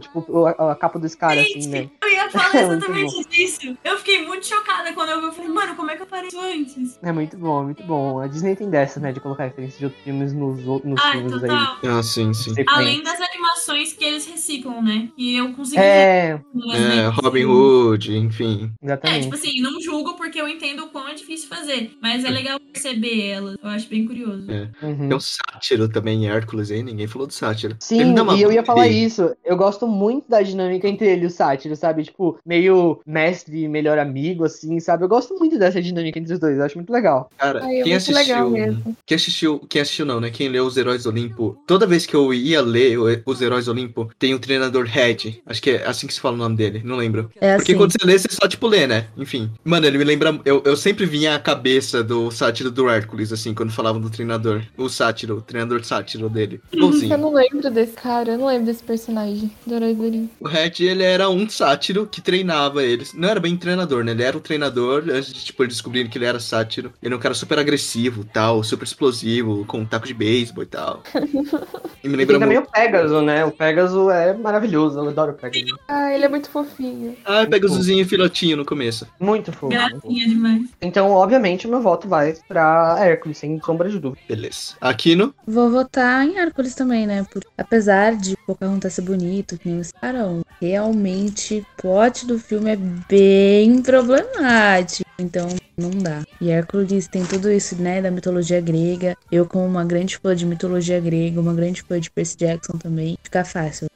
tipo, 0.00 0.46
a, 0.46 0.74
capa 0.74 0.98
do 0.98 1.08
Scar, 1.08 1.32
assim, 1.32 1.68
né? 1.68 1.88
Eu 2.02 2.08
ia 2.10 2.19
falar 2.38 2.54
É 2.54 2.62
exatamente 2.62 3.28
disso. 3.28 3.76
Eu 3.84 3.98
fiquei 3.98 4.26
muito 4.26 4.46
chocada 4.46 4.92
quando 4.92 5.10
eu 5.10 5.20
vi. 5.20 5.26
Eu 5.26 5.32
falei, 5.32 5.50
mano, 5.50 5.74
como 5.76 5.90
é 5.90 5.96
que 5.96 6.02
eu 6.02 6.06
parei 6.06 6.28
isso 6.28 6.40
antes? 6.40 6.98
É 7.02 7.12
muito 7.12 7.36
bom, 7.36 7.64
muito 7.64 7.82
bom. 7.84 8.20
A 8.20 8.26
Disney 8.26 8.56
tem 8.56 8.68
dessa, 8.70 9.00
né? 9.00 9.12
De 9.12 9.20
colocar 9.20 9.44
referência 9.44 9.78
de 9.78 9.84
outros 9.86 10.02
filmes 10.02 10.32
nos, 10.32 10.64
nos 10.64 11.00
Ai, 11.00 11.12
filmes 11.12 11.40
total. 11.40 11.78
aí. 11.82 11.88
Ah, 11.88 12.02
sim, 12.02 12.32
sim. 12.34 12.54
Além 12.66 13.02
das 13.02 13.20
animações 13.20 13.92
que 13.92 14.04
eles 14.04 14.26
reciclam, 14.26 14.82
né? 14.82 15.08
E 15.16 15.36
eu 15.36 15.52
consegui 15.52 15.80
É, 15.80 16.40
É, 16.72 16.88
vezes. 16.88 17.16
Robin 17.22 17.44
Hood, 17.44 18.16
enfim. 18.16 18.72
É, 18.82 18.86
exatamente. 18.86 19.22
tipo 19.22 19.34
assim, 19.34 19.60
não 19.60 19.80
julgo 19.80 20.14
porque 20.14 20.40
eu 20.40 20.48
entendo 20.48 20.84
o 20.84 20.88
quão 20.88 21.08
é 21.08 21.14
difícil 21.14 21.48
fazer. 21.48 21.92
Mas 22.00 22.24
é 22.24 22.30
legal 22.30 22.58
perceber 22.60 23.28
elas. 23.28 23.56
Eu 23.62 23.68
acho 23.70 23.88
bem 23.88 24.06
curioso. 24.06 24.50
É. 24.50 24.70
Uhum. 24.82 25.08
Tem 25.08 25.16
um 25.16 25.20
sátiro 25.20 25.88
também 25.88 26.24
em 26.24 26.28
Hércules, 26.28 26.70
hein? 26.70 26.82
Ninguém 26.82 27.06
falou 27.06 27.26
do 27.26 27.32
sátiro. 27.32 27.76
Sim, 27.80 28.14
e 28.36 28.42
eu 28.42 28.52
ia 28.52 28.64
falar 28.64 28.88
isso. 28.88 29.34
Eu 29.44 29.56
gosto 29.56 29.86
muito 29.86 30.28
da 30.28 30.42
dinâmica 30.42 30.88
entre 30.88 31.06
ele 31.08 31.24
e 31.24 31.26
o 31.26 31.30
Sátiro, 31.30 31.74
sabe? 31.76 32.04
Tipo, 32.04 32.19
meio 32.44 33.00
mestre 33.06 33.62
e 33.64 33.68
melhor 33.68 33.98
amigo, 33.98 34.44
assim, 34.44 34.78
sabe? 34.80 35.04
Eu 35.04 35.08
gosto 35.08 35.34
muito 35.38 35.58
dessa 35.58 35.80
dinâmica 35.80 36.18
entre 36.18 36.32
os 36.34 36.38
dois. 36.40 36.56
Eu 36.58 36.64
acho 36.64 36.76
muito 36.76 36.92
legal. 36.92 37.30
Cara, 37.38 37.64
Ai, 37.64 37.80
é 37.80 37.82
quem 37.82 37.94
assistiu. 37.94 38.50
mesmo. 38.50 38.96
Quem 39.06 39.14
assistiu. 39.16 39.58
Quem 39.68 39.82
assistiu 39.82 40.06
não, 40.06 40.20
né? 40.20 40.30
Quem 40.30 40.48
leu 40.48 40.64
Os 40.66 40.76
Heróis 40.76 41.04
do 41.04 41.10
Olimpo. 41.10 41.56
Toda 41.66 41.86
vez 41.86 42.06
que 42.06 42.14
eu 42.14 42.32
ia 42.34 42.60
ler 42.60 42.98
o- 42.98 43.22
Os 43.26 43.40
Heróis 43.40 43.64
do 43.66 43.72
Olimpo, 43.72 44.10
tem 44.18 44.34
o 44.34 44.38
treinador 44.38 44.84
Red. 44.84 45.40
Acho 45.46 45.62
que 45.62 45.70
é 45.70 45.86
assim 45.86 46.06
que 46.06 46.14
se 46.14 46.20
fala 46.20 46.34
o 46.34 46.38
nome 46.38 46.56
dele. 46.56 46.82
Não 46.84 46.96
lembro. 46.96 47.30
É 47.40 47.56
Porque 47.56 47.72
assim. 47.72 47.78
quando 47.78 47.92
você 47.92 48.06
lê, 48.06 48.18
você 48.18 48.28
só, 48.30 48.46
tipo, 48.48 48.66
lê, 48.66 48.86
né? 48.86 49.06
Enfim. 49.16 49.50
Mano, 49.64 49.86
ele 49.86 49.98
me 49.98 50.04
lembra. 50.04 50.38
Eu, 50.44 50.62
eu 50.64 50.76
sempre 50.76 51.06
vinha 51.06 51.34
a 51.34 51.38
cabeça 51.38 52.02
do 52.02 52.30
sátiro 52.30 52.70
do 52.70 52.88
Hércules, 52.88 53.32
assim, 53.32 53.54
quando 53.54 53.72
falavam 53.72 54.00
do 54.00 54.10
treinador. 54.10 54.62
O 54.76 54.88
sátiro, 54.88 55.36
o 55.38 55.42
treinador 55.42 55.84
sátiro 55.84 56.28
dele. 56.28 56.60
Eu 56.72 57.18
não 57.18 57.32
lembro 57.32 57.70
desse 57.70 57.92
cara, 57.92 58.32
eu 58.32 58.38
não 58.38 58.46
lembro 58.46 58.66
desse 58.66 58.82
personagem 58.82 59.50
do 59.66 59.74
Herói 59.74 59.94
do 59.94 60.04
Olimpo. 60.04 60.30
O 60.40 60.48
Red, 60.48 60.72
ele 60.80 61.02
era 61.02 61.28
um 61.28 61.48
sátiro 61.48 62.06
que 62.10 62.20
treinava 62.20 62.82
eles. 62.82 63.12
Não 63.14 63.28
era 63.28 63.40
bem 63.40 63.56
treinador, 63.56 64.04
né? 64.04 64.12
Ele 64.12 64.22
era 64.22 64.36
o 64.36 64.40
treinador 64.40 65.04
antes 65.10 65.32
de, 65.32 65.44
tipo, 65.44 65.62
eles 65.62 65.74
descobrirem 65.74 66.10
que 66.10 66.18
ele 66.18 66.24
era 66.24 66.40
sátiro. 66.40 66.92
Ele 67.02 67.14
é 67.14 67.16
um 67.16 67.20
cara 67.20 67.34
super 67.34 67.58
agressivo, 67.58 68.24
tal, 68.24 68.62
super 68.62 68.84
explosivo, 68.84 69.64
com 69.66 69.78
um 69.80 69.86
taco 69.86 70.06
de 70.06 70.14
beisebol 70.14 70.62
e 70.62 70.66
tal. 70.66 71.02
E 72.02 72.08
me 72.08 72.14
E 72.14 72.16
lembra 72.16 72.38
tem 72.38 72.40
também 72.40 72.56
muito. 72.56 72.68
o 72.68 72.72
Pegasus, 72.72 73.22
né? 73.24 73.44
O 73.44 73.50
Pegasus 73.52 74.08
é 74.10 74.32
maravilhoso. 74.32 74.98
Eu 74.98 75.08
adoro 75.10 75.32
o 75.32 75.34
Pegasus. 75.34 75.78
Ah, 75.86 76.10
ele 76.14 76.24
é 76.24 76.28
muito 76.30 76.48
fofinho. 76.48 77.14
Ah, 77.26 77.46
pega 77.46 77.66
o 77.66 77.68
Zuzinho 77.68 78.06
filhotinho 78.08 78.56
no 78.56 78.64
começo. 78.64 79.06
Muito 79.20 79.52
fofo. 79.52 79.68
Gracinha 79.68 80.26
demais. 80.26 80.62
Então, 80.80 81.10
obviamente, 81.10 81.66
o 81.66 81.70
meu 81.70 81.82
voto 81.82 82.08
vai 82.08 82.34
pra 82.48 82.96
Hércules, 82.98 83.36
sem 83.36 83.60
sombra 83.60 83.90
de 83.90 83.98
dúvida. 83.98 84.22
Beleza. 84.26 84.76
Aquino, 84.80 85.34
Vou 85.46 85.70
votar 85.70 86.24
em 86.26 86.38
Hércules 86.38 86.74
também, 86.74 87.06
né? 87.06 87.26
Porque 87.30 87.46
apesar 87.58 88.16
de 88.16 88.34
Pocahontas 88.46 88.94
ser 88.94 89.02
bonito, 89.02 89.58
que 89.58 89.68
nem 89.68 89.80
os 89.80 89.92
caras, 89.92 90.40
realmente 90.58 91.62
o 91.84 91.98
plot 92.00 92.26
do 92.26 92.38
filme 92.38 92.70
é 92.70 92.76
bem 92.76 93.82
problemático. 93.82 95.04
Então 95.18 95.48
não 95.76 95.90
dá. 95.90 96.22
E 96.40 96.48
Hércules 96.48 97.06
tem 97.06 97.22
tudo 97.26 97.52
isso, 97.52 97.76
né? 97.76 98.00
Da 98.00 98.10
mitologia 98.10 98.58
grega. 98.58 99.14
Eu, 99.30 99.44
como 99.44 99.66
uma 99.66 99.84
grande 99.84 100.16
fã 100.16 100.34
de 100.34 100.46
mitologia 100.46 100.98
grega, 100.98 101.38
uma 101.38 101.52
grande 101.52 101.82
fã 101.82 102.00
de 102.00 102.10
Percy 102.10 102.38
Jackson 102.38 102.78
também, 102.78 103.18
fica 103.22 103.44
fácil 103.44 103.89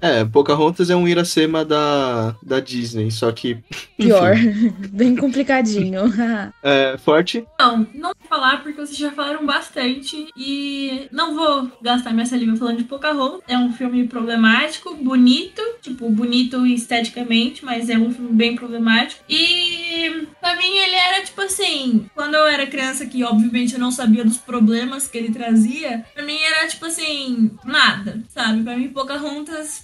é, 0.00 0.24
Pocahontas 0.24 0.90
é 0.90 0.96
um 0.96 1.06
Iracema 1.06 1.64
da, 1.64 2.36
da 2.42 2.60
Disney, 2.60 3.10
só 3.10 3.30
que. 3.32 3.58
Pior. 3.96 4.34
bem 4.90 5.16
complicadinho. 5.16 6.02
é, 6.62 6.96
forte. 6.98 7.44
Não, 7.58 7.86
não 7.94 8.12
vou 8.18 8.28
falar 8.28 8.62
porque 8.62 8.80
vocês 8.80 8.96
já 8.96 9.10
falaram 9.10 9.46
bastante 9.46 10.28
e 10.36 11.08
não 11.10 11.34
vou 11.34 11.70
gastar 11.80 12.12
minha 12.12 12.26
saliva 12.26 12.56
falando 12.56 12.78
de 12.78 12.84
Pocahontas. 12.84 13.40
É 13.48 13.56
um 13.56 13.72
filme 13.72 14.06
problemático, 14.06 14.94
bonito, 14.94 15.62
tipo, 15.80 16.08
bonito 16.10 16.66
esteticamente, 16.66 17.64
mas 17.64 17.88
é 17.88 17.96
um 17.96 18.12
filme 18.12 18.32
bem 18.32 18.54
problemático. 18.54 19.22
E 19.28 20.26
pra 20.40 20.56
mim 20.56 20.76
ele 20.76 20.94
era 20.94 21.24
tipo 21.24 21.40
assim, 21.40 22.08
quando 22.14 22.34
eu 22.34 22.46
era 22.46 22.66
criança 22.66 23.06
que 23.06 23.24
obviamente 23.24 23.74
eu 23.74 23.80
não 23.80 23.90
sabia 23.90 24.24
dos 24.24 24.36
problemas 24.36 25.08
que 25.08 25.18
ele 25.18 25.32
trazia, 25.32 26.04
pra 26.14 26.24
mim 26.24 26.38
era 26.38 26.68
tipo 26.68 26.84
assim, 26.86 27.50
nada, 27.64 28.20
sabe? 28.28 28.62
Pra 28.62 28.76
mim 28.76 28.88
Pocahontas, 28.88 29.35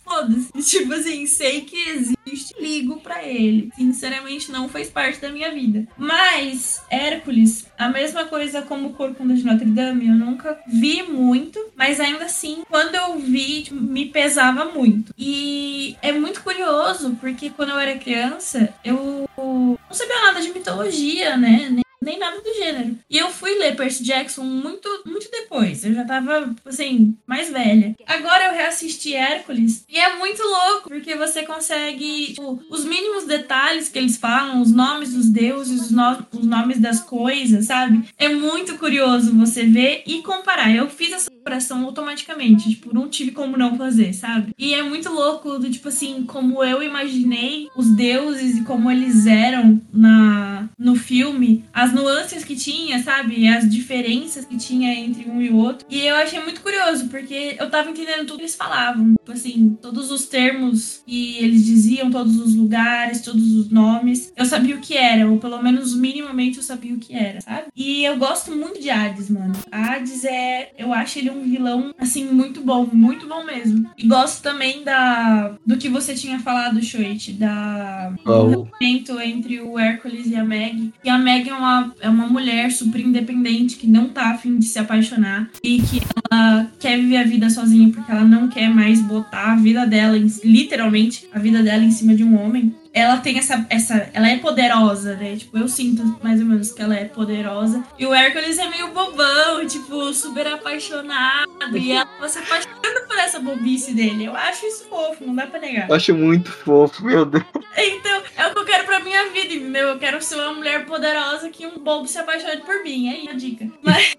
foda-se. 0.05 0.51
Tipo 0.62 0.95
assim, 0.95 1.27
sei 1.27 1.62
que 1.62 1.77
existe, 1.89 2.55
ligo 2.59 3.01
pra 3.01 3.23
ele. 3.23 3.70
Sinceramente 3.74 4.51
não 4.51 4.69
fez 4.69 4.89
parte 4.89 5.20
da 5.20 5.31
minha 5.31 5.51
vida. 5.53 5.87
Mas 5.97 6.81
Hércules, 6.91 7.66
a 7.79 7.89
mesma 7.89 8.24
coisa 8.24 8.62
como 8.62 8.89
o 8.89 8.93
Corcunda 8.93 9.35
de 9.35 9.45
Notre 9.45 9.66
Dame, 9.66 10.09
eu 10.09 10.15
nunca 10.15 10.59
vi 10.66 11.03
muito, 11.03 11.59
mas 11.77 12.01
ainda 12.01 12.24
assim, 12.24 12.62
quando 12.69 12.95
eu 12.95 13.19
vi, 13.19 13.62
tipo, 13.62 13.81
me 13.81 14.07
pesava 14.07 14.65
muito. 14.66 15.12
E 15.19 15.97
é 16.03 16.12
muito 16.12 16.43
curioso, 16.43 17.16
porque 17.20 17.51
quando 17.51 17.70
eu 17.70 17.79
era 17.79 17.99
criança, 17.99 18.73
eu 18.85 19.29
não 19.37 19.79
sabia 19.91 20.20
nada 20.27 20.41
de 20.41 20.53
mitologia, 20.53 21.37
né? 21.37 21.69
Nem, 21.70 21.83
nem 22.03 22.19
nada 22.19 22.41
do 22.41 22.55
gênero. 22.55 22.97
E 23.09 23.16
eu 23.19 23.31
fui 23.31 23.55
ler 23.59 23.77
Percy 23.77 24.03
Jackson 24.05 24.43
muito, 24.45 24.89
muito 25.07 25.31
depois. 25.31 25.85
Eu 25.85 25.95
já 25.95 26.05
tava, 26.05 26.55
assim, 26.66 27.15
mais 27.27 27.51
velha. 27.51 27.95
Agora 28.07 28.47
eu 28.47 28.53
reassisti 28.55 29.15
Hércules 29.15 29.85
e 29.89 29.99
é 29.99 30.16
muito 30.16 30.43
louco, 30.43 30.89
porque 30.89 31.15
você 31.16 31.43
consegue, 31.45 32.27
tipo, 32.35 32.61
os 32.70 32.85
mínimos 32.85 33.24
detalhes 33.24 33.89
que 33.89 33.99
eles 33.99 34.16
falam, 34.16 34.61
os 34.61 34.70
nomes 34.73 35.12
dos 35.15 35.29
deuses, 35.31 35.81
os, 35.83 35.91
no- 35.91 36.27
os 36.33 36.45
nomes 36.47 36.79
das 36.79 37.01
coisas, 37.01 37.66
sabe? 37.66 38.05
É 38.19 38.29
muito 38.29 38.77
curioso 38.79 39.33
você 39.37 39.65
ver 39.65 40.03
e 40.07 40.23
comparar. 40.23 40.74
Eu 40.74 40.89
fiz 40.89 41.12
essa 41.12 41.31
comparação 41.31 41.85
automaticamente, 41.85 42.70
tipo, 42.70 42.95
não 42.95 43.09
tive 43.09 43.31
como 43.33 43.57
não 43.57 43.77
fazer, 43.77 44.12
sabe? 44.12 44.53
E 44.59 44.74
é 44.74 44.83
muito 44.83 45.11
louco 45.11 45.59
do 45.59 45.70
tipo 45.70 45.89
assim, 45.89 46.24
como 46.24 46.62
eu 46.65 46.83
imaginei 46.83 47.69
os 47.77 47.89
deuses 47.97 48.57
e 48.59 48.62
como 48.65 48.91
eles 48.91 49.27
eram 49.27 49.81
na 49.93 50.69
no 50.79 50.95
filme, 50.97 51.65
as 51.73 51.91
nuances 51.93 52.44
que 52.44 52.56
tinha, 52.56 53.02
sabe? 53.02 53.48
As 53.48 53.69
diferenças 53.69 54.44
que 54.44 54.56
tinha 54.56 54.93
entre 54.94 55.28
um 55.28 55.40
e 55.40 55.51
o 55.51 55.56
outro. 55.56 55.86
E 55.89 56.01
eu 56.06 56.16
achei 56.16 56.40
muito 56.40 56.60
curioso, 56.60 57.09
porque 57.09 57.56
eu 57.59 57.70
tava 57.70 57.90
entendendo 57.90 58.27
tudo 58.27 58.36
que 58.36 58.43
eles 58.43 58.55
falavam. 58.55 59.14
Tipo 59.14 59.32
assim, 59.32 59.78
todos 59.81 60.10
os 60.10 60.27
termos 60.27 61.02
que 61.06 61.39
eles 61.39 61.64
diziam, 61.64 62.10
todos 62.10 62.36
os 62.39 62.55
lugares, 62.55 63.20
todos 63.20 63.55
os 63.55 63.70
nomes. 63.70 64.32
Eu 64.36 64.44
sabia 64.44 64.77
o 64.77 64.81
que 64.81 64.97
era, 64.97 65.28
ou 65.28 65.39
pelo 65.39 65.62
menos 65.62 65.94
minimamente 65.94 66.59
eu 66.59 66.62
sabia 66.62 66.94
o 66.94 66.98
que 66.98 67.14
era, 67.14 67.40
sabe? 67.40 67.64
E 67.74 68.05
eu 68.05 68.16
gosto 68.16 68.52
muito 68.52 68.81
de 68.81 68.90
Hades, 68.90 69.31
mano. 69.31 69.55
Hades 69.70 70.24
é. 70.24 70.73
Eu 70.78 70.93
acho 70.93 71.19
ele 71.19 71.31
um 71.31 71.43
vilão, 71.43 71.94
assim, 71.98 72.24
muito 72.27 72.60
bom, 72.60 72.89
muito 72.93 73.27
bom 73.27 73.44
mesmo. 73.44 73.90
E 73.97 74.06
gosto 74.06 74.43
também 74.43 74.82
da. 74.82 75.56
do 75.66 75.77
que 75.77 75.89
você 75.89 76.14
tinha 76.14 76.39
falado, 76.39 76.82
Shoit, 76.82 77.32
da. 77.32 78.12
Qual? 78.24 78.43
do 78.43 78.62
relacionamento 78.62 79.20
entre 79.20 79.60
o 79.60 79.78
Hércules 79.78 80.27
e 80.27 80.36
a 80.36 80.44
Meg. 80.44 80.93
E 81.05 81.09
a 81.09 81.19
Meg 81.19 81.48
é 81.48 81.55
uma, 81.55 81.82
é 82.01 82.09
uma 82.09 82.27
mulher 82.27 82.71
super 82.71 83.01
independente 83.01 83.77
que 83.77 83.87
não 83.87 84.09
tá 84.09 84.31
afim 84.31 84.59
de 84.59 84.67
se 84.67 84.79
apaixonar 84.79 85.51
e 85.63 85.81
que 85.83 86.01
ela 86.31 86.71
quer 86.79 86.99
viver 86.99 87.17
a 87.17 87.25
vida 87.25 87.51
sozinha 87.51 87.91
porque 87.91 88.11
ela 88.11 88.25
não 88.25 88.49
quer 88.49 88.69
mais 88.69 89.01
botar 89.01 89.53
a 89.53 89.57
vida 89.57 89.87
dela, 89.87 90.17
literalmente, 90.45 91.27
a 91.33 91.39
vida 91.39 91.63
dela 91.63 91.83
em 91.83 91.91
cima 91.91 92.15
de 92.15 92.25
um 92.25 92.41
homem. 92.41 92.75
Ela 92.94 93.19
tem 93.19 93.39
essa, 93.39 93.66
essa. 93.70 94.10
Ela 94.12 94.28
é 94.28 94.39
poderosa, 94.39 95.16
né? 95.16 95.36
Tipo, 95.36 95.59
eu 95.59 95.69
sinto 95.69 96.19
mais 96.23 96.40
ou 96.40 96.47
menos 96.47 96.73
que 96.73 96.82
ela 96.82 96.94
é 96.94 97.06
poderosa. 97.06 97.82
E 97.98 98.06
o 98.06 98.12
Hércules 98.12 98.59
é 98.59 98.69
meio 98.69 98.89
bobão, 98.89 99.66
tipo, 99.66 100.12
super 100.12 100.47
apaixonado. 100.47 101.77
E 101.77 101.93
ela 101.93 102.05
tá 102.05 102.28
se 102.28 102.39
apaixonando 102.39 103.06
por 103.06 103.19
essa 103.19 103.40
bobice 103.40 103.94
dele. 103.94 104.27
Eu 104.27 104.36
acho 104.36 104.66
isso 104.66 104.85
fofo, 104.89 105.24
não 105.24 105.35
dá 105.35 105.47
pra 105.47 105.60
negar. 105.60 105.89
Eu 105.89 105.94
acho 105.94 106.14
muito 106.14 106.51
fofo, 106.51 107.05
meu 107.05 107.24
Deus. 107.24 107.44
Então, 107.77 108.23
é 108.36 108.47
o 108.47 108.52
que 108.52 108.59
eu 108.59 108.64
quero 108.64 108.85
pra 108.85 109.01
minha 109.01 109.31
vida, 109.31 109.55
entendeu? 109.55 109.89
Eu 109.89 109.98
quero 109.98 110.20
ser 110.23 110.35
uma 110.36 110.52
mulher 110.52 110.85
poderosa 110.85 111.48
que 111.48 111.66
um 111.66 111.78
bobo 111.78 112.06
se 112.06 112.19
apaixone 112.19 112.59
por 112.59 112.82
mim. 112.82 113.09
É 113.09 113.12
aí 113.12 113.28
a 113.28 113.32
dica. 113.32 113.66
Mas 113.82 114.14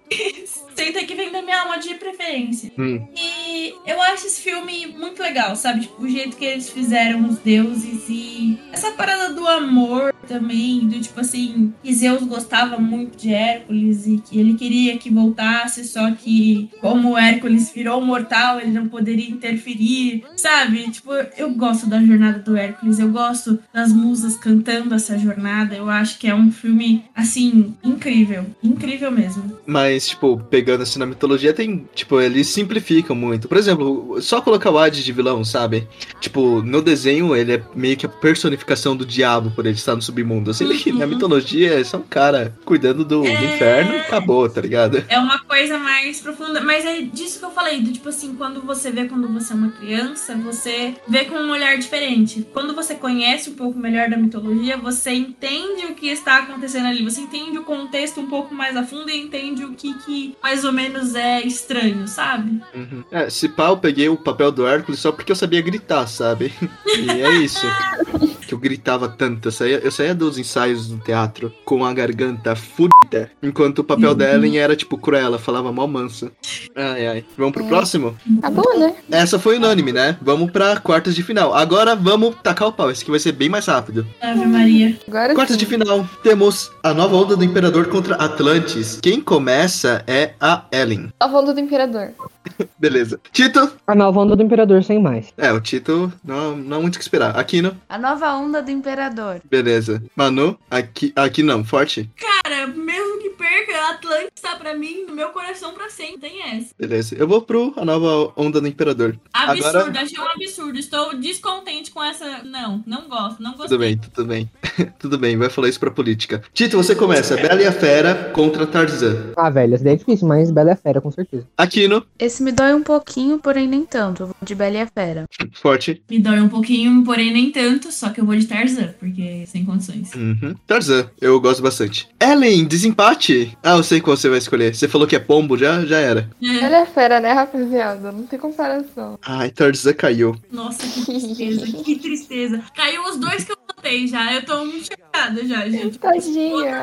sem 0.74 0.92
ter 0.92 1.04
que 1.04 1.14
vender 1.14 1.42
minha 1.42 1.60
alma 1.60 1.78
de 1.78 1.94
preferência. 1.94 2.72
Hum. 2.78 3.06
E 3.16 3.74
eu 3.86 4.00
acho 4.02 4.26
esse 4.26 4.42
filme 4.42 4.86
muito 4.88 5.22
legal, 5.22 5.54
sabe? 5.54 5.82
Tipo, 5.82 6.02
o 6.02 6.08
jeito 6.08 6.36
que 6.36 6.44
eles 6.44 6.68
fizeram 6.68 7.26
os 7.28 7.38
deuses 7.38 8.08
e 8.08 8.58
essa 8.72 8.90
parada 8.92 9.32
do 9.32 9.46
amor 9.46 10.12
também, 10.26 10.88
do 10.88 11.00
tipo 11.00 11.20
assim, 11.20 11.72
que 11.82 11.94
Zeus 11.94 12.22
gostava 12.24 12.78
muito 12.78 13.16
de 13.16 13.32
Hércules 13.32 14.06
e 14.06 14.18
que 14.18 14.38
ele 14.38 14.54
queria 14.54 14.98
que 14.98 15.10
voltasse, 15.10 15.84
só 15.84 16.10
que 16.12 16.70
como 16.80 17.16
Hércules 17.16 17.70
virou 17.72 18.00
mortal, 18.00 18.60
ele 18.60 18.72
não 18.72 18.88
poderia 18.88 19.28
interferir, 19.30 20.24
sabe? 20.36 20.90
Tipo, 20.90 21.12
eu 21.36 21.50
gosto 21.54 21.86
da 21.86 22.02
jornada 22.02 22.38
do 22.38 22.56
Hércules, 22.56 22.98
eu 22.98 23.10
gosto 23.10 23.58
das 23.72 23.92
musas 23.92 24.36
cantando 24.36 24.94
essa 24.94 25.18
jornada, 25.18 25.74
eu 25.76 25.88
acho 25.88 26.18
que 26.18 26.26
é 26.26 26.34
um 26.34 26.50
filme, 26.50 27.04
assim, 27.14 27.74
incrível, 27.84 28.46
incrível 28.62 29.10
mesmo. 29.10 29.58
Mas, 29.66 30.08
tipo, 30.08 30.38
pegando 30.50 30.82
assim 30.82 30.98
na 30.98 31.06
mitologia, 31.06 31.52
tem. 31.52 31.88
Tipo, 31.94 32.20
eles 32.20 32.48
simplificam 32.48 33.14
muito. 33.14 33.48
Por 33.48 33.56
exemplo, 33.56 34.20
só 34.20 34.40
colocar 34.40 34.70
o 34.70 34.78
Hades 34.78 35.04
de 35.04 35.12
vilão, 35.12 35.44
sabe? 35.44 35.86
Tipo, 36.20 36.62
no 36.62 36.82
desenho, 36.82 37.36
ele 37.36 37.54
é 37.54 37.62
meio 37.74 37.96
que 37.96 38.06
a 38.06 38.08
personificação 38.08 38.53
do 38.96 39.06
diabo 39.06 39.50
por 39.50 39.66
ele 39.66 39.74
estar 39.74 39.94
no 39.94 40.02
submundo. 40.02 40.50
Assim, 40.50 40.64
ele, 40.64 40.92
na 40.92 41.06
mitologia, 41.06 41.80
é 41.80 41.84
só 41.84 41.98
um 41.98 42.02
cara 42.02 42.56
cuidando 42.64 43.04
do, 43.04 43.22
do 43.22 43.28
inferno 43.28 43.94
e 43.94 44.00
acabou, 44.00 44.48
tá 44.48 44.60
ligado? 44.60 45.04
É 45.08 45.18
uma 45.18 45.38
coisa 45.40 45.78
mais 45.78 46.20
profunda, 46.20 46.60
mas 46.60 46.84
é 46.84 47.02
disso 47.02 47.38
que 47.38 47.44
eu 47.44 47.50
falei, 47.50 47.80
do 47.80 47.92
tipo 47.92 48.08
assim, 48.08 48.34
quando 48.34 48.60
você 48.60 48.90
vê 48.90 49.04
quando 49.04 49.28
você 49.28 49.52
é 49.52 49.56
uma 49.56 49.70
criança, 49.70 50.34
você 50.36 50.94
vê 51.06 51.24
com 51.24 51.36
um 51.36 51.50
olhar 51.50 51.76
diferente. 51.78 52.46
Quando 52.52 52.74
você 52.74 52.94
conhece 52.94 53.50
um 53.50 53.54
pouco 53.54 53.78
melhor 53.78 54.08
da 54.08 54.16
mitologia, 54.16 54.76
você 54.76 55.12
entende 55.12 55.86
o 55.86 55.94
que 55.94 56.08
está 56.08 56.38
acontecendo 56.38 56.86
ali, 56.86 57.02
você 57.02 57.20
entende 57.20 57.58
o 57.58 57.64
contexto 57.64 58.20
um 58.20 58.26
pouco 58.26 58.54
mais 58.54 58.76
a 58.76 58.84
fundo 58.84 59.10
e 59.10 59.20
entende 59.20 59.64
o 59.64 59.74
que, 59.74 59.94
que 60.00 60.36
mais 60.42 60.64
ou 60.64 60.72
menos 60.72 61.14
é 61.14 61.42
estranho, 61.42 62.06
sabe? 62.08 62.60
Uhum. 62.74 63.04
É, 63.10 63.30
se 63.30 63.48
pá, 63.48 63.68
eu 63.68 63.76
peguei 63.76 64.08
o 64.08 64.16
papel 64.16 64.50
do 64.50 64.66
Hércules 64.66 65.00
só 65.00 65.12
porque 65.12 65.32
eu 65.32 65.36
sabia 65.36 65.62
gritar, 65.62 66.06
sabe? 66.06 66.52
E 66.96 67.10
é 67.10 67.30
isso. 67.36 67.66
que 68.44 68.54
eu 68.54 68.58
gritava 68.58 69.08
tanto. 69.08 69.48
Eu 69.48 69.52
saía, 69.52 69.78
eu 69.78 69.90
saía 69.90 70.14
dos 70.14 70.38
ensaios 70.38 70.88
do 70.88 70.98
teatro 70.98 71.52
com 71.64 71.84
a 71.84 71.92
garganta 71.92 72.54
fudida, 72.54 73.30
enquanto 73.42 73.80
o 73.80 73.84
papel 73.84 74.14
da 74.14 74.32
Ellen 74.32 74.58
era 74.58 74.76
tipo 74.76 74.98
Cruella, 74.98 75.38
falava 75.38 75.72
mal 75.72 75.86
manso. 75.86 76.30
Ai, 76.74 77.06
ai. 77.06 77.24
Vamos 77.36 77.52
pro 77.52 77.66
próximo? 77.66 78.16
Acabou, 78.38 78.78
né? 78.78 78.94
Essa 79.10 79.38
foi 79.38 79.56
unânime, 79.56 79.92
né? 79.92 80.16
Vamos 80.20 80.50
pra 80.50 80.76
quartas 80.78 81.14
de 81.14 81.22
final. 81.22 81.54
Agora 81.54 81.94
vamos 81.94 82.36
tacar 82.42 82.68
o 82.68 82.72
pau. 82.72 82.90
Esse 82.90 83.02
aqui 83.02 83.10
vai 83.10 83.20
ser 83.20 83.32
bem 83.32 83.48
mais 83.48 83.66
rápido. 83.66 84.06
Ave 84.20 84.46
Maria. 84.46 84.98
Agora 85.06 85.34
Quartas 85.34 85.56
de 85.56 85.66
final, 85.66 86.08
temos 86.22 86.70
a 86.82 86.92
nova 86.92 87.16
onda 87.16 87.36
do 87.36 87.44
Imperador 87.44 87.88
contra 87.88 88.16
Atlantis. 88.16 88.98
Quem 89.02 89.20
começa 89.20 90.04
é 90.06 90.34
a 90.40 90.64
Ellen. 90.72 91.12
A 91.20 91.26
volta 91.26 91.52
do 91.52 91.60
Imperador. 91.60 92.12
Beleza. 92.78 93.20
Tito? 93.32 93.72
A 93.86 93.94
nova 93.94 94.20
onda 94.20 94.36
do 94.36 94.42
Imperador, 94.42 94.82
sem 94.84 95.00
mais. 95.00 95.32
É, 95.36 95.52
o 95.52 95.60
Tito 95.60 96.12
não, 96.24 96.56
não 96.56 96.78
há 96.78 96.80
muito 96.80 96.96
o 96.96 96.98
que 96.98 97.04
esperar. 97.04 97.36
Aquino? 97.36 97.76
A 97.88 97.98
nova 97.98 98.32
onda 98.34 98.62
do 98.62 98.70
Imperador. 98.70 99.40
Beleza. 99.48 100.02
Manu? 100.16 100.58
Aqui, 100.70 101.12
aqui 101.16 101.42
não, 101.42 101.64
forte? 101.64 102.10
Cara, 102.16 102.66
mesmo 102.66 103.13
perca, 103.44 103.90
Atlântis 103.90 104.40
tá 104.40 104.56
pra 104.56 104.74
mim 104.74 105.04
no 105.06 105.14
meu 105.14 105.28
coração 105.28 105.74
pra 105.74 105.90
sempre, 105.90 106.30
tem 106.30 106.42
essa. 106.42 106.70
Beleza. 106.78 107.14
Eu 107.14 107.28
vou 107.28 107.42
pro 107.42 107.74
a 107.76 107.84
nova 107.84 108.32
onda 108.36 108.60
do 108.60 108.66
Imperador. 108.66 109.18
Absurdo, 109.32 109.76
Agora... 109.76 110.00
achei 110.00 110.18
um 110.18 110.26
absurdo. 110.26 110.78
Estou 110.78 111.16
descontente 111.16 111.90
com 111.90 112.02
essa. 112.02 112.42
Não, 112.42 112.82
não 112.86 113.06
gosto, 113.08 113.42
não 113.42 113.52
gostei. 113.52 113.68
Tudo 113.68 113.78
bem, 113.78 113.98
tudo 113.98 114.26
bem. 114.26 114.50
tudo 114.98 115.18
bem, 115.18 115.36
vai 115.36 115.50
falar 115.50 115.68
isso 115.68 115.78
pra 115.78 115.90
política. 115.90 116.42
Tito, 116.54 116.76
você 116.76 116.94
começa. 116.94 117.36
Bela 117.36 117.60
e 117.60 117.66
a 117.66 117.72
Fera 117.72 118.30
contra 118.32 118.66
Tarzan. 118.66 119.32
Ah, 119.36 119.50
velho, 119.50 119.74
essa 119.74 119.84
daí 119.84 119.94
é 119.94 119.96
difícil, 119.96 120.26
mas 120.26 120.50
Bela 120.50 120.70
é 120.70 120.76
fera, 120.76 121.00
com 121.00 121.10
certeza. 121.10 121.46
Aquino? 121.56 122.04
Esse 122.18 122.42
me 122.42 122.52
dói 122.52 122.72
um 122.72 122.82
pouquinho, 122.82 123.38
porém 123.38 123.68
nem 123.68 123.84
tanto. 123.84 124.22
Eu 124.22 124.26
vou 124.28 124.36
de 124.42 124.54
Bela 124.54 124.76
e 124.76 124.80
a 124.80 124.86
Fera. 124.86 125.26
Forte. 125.52 126.02
Me 126.10 126.18
dói 126.18 126.40
um 126.40 126.48
pouquinho, 126.48 127.04
porém 127.04 127.32
nem 127.32 127.50
tanto, 127.50 127.92
só 127.92 128.08
que 128.08 128.20
eu 128.20 128.24
vou 128.24 128.36
de 128.36 128.46
Tarzan, 128.46 128.94
porque 128.98 129.44
sem 129.46 129.64
condições. 129.64 130.14
Uhum. 130.14 130.54
Tarzan, 130.66 131.10
eu 131.20 131.38
gosto 131.40 131.62
bastante. 131.62 132.08
Ellen, 132.20 132.64
desempate. 132.64 133.33
Ah, 133.62 133.76
eu 133.76 133.82
sei 133.82 134.00
qual 134.00 134.16
você 134.16 134.28
vai 134.28 134.38
escolher. 134.38 134.74
Você 134.74 134.88
falou 134.88 135.06
que 135.06 135.16
é 135.16 135.18
pombo, 135.18 135.56
já, 135.56 135.84
já 135.84 135.98
era. 135.98 136.28
Ela 136.42 136.78
é 136.78 136.86
fera, 136.86 137.20
né, 137.20 137.32
rapaziada? 137.32 138.12
Não 138.12 138.26
tem 138.26 138.38
comparação. 138.38 139.18
Ai, 139.22 139.50
Tarzan 139.50 139.92
caiu. 139.92 140.36
Nossa, 140.50 140.86
que 140.86 141.04
tristeza, 141.04 141.66
que 141.84 141.98
tristeza. 141.98 142.62
Caiu 142.74 143.02
os 143.04 143.16
dois 143.18 143.44
que 143.44 143.52
eu 143.52 143.56
botei 143.66 144.06
já. 144.06 144.32
Eu 144.32 144.44
tô 144.44 144.64
muito 144.64 144.86
chocada 144.86 145.44
já, 145.46 145.68
gente. 145.68 145.98
Tadinha. 145.98 146.82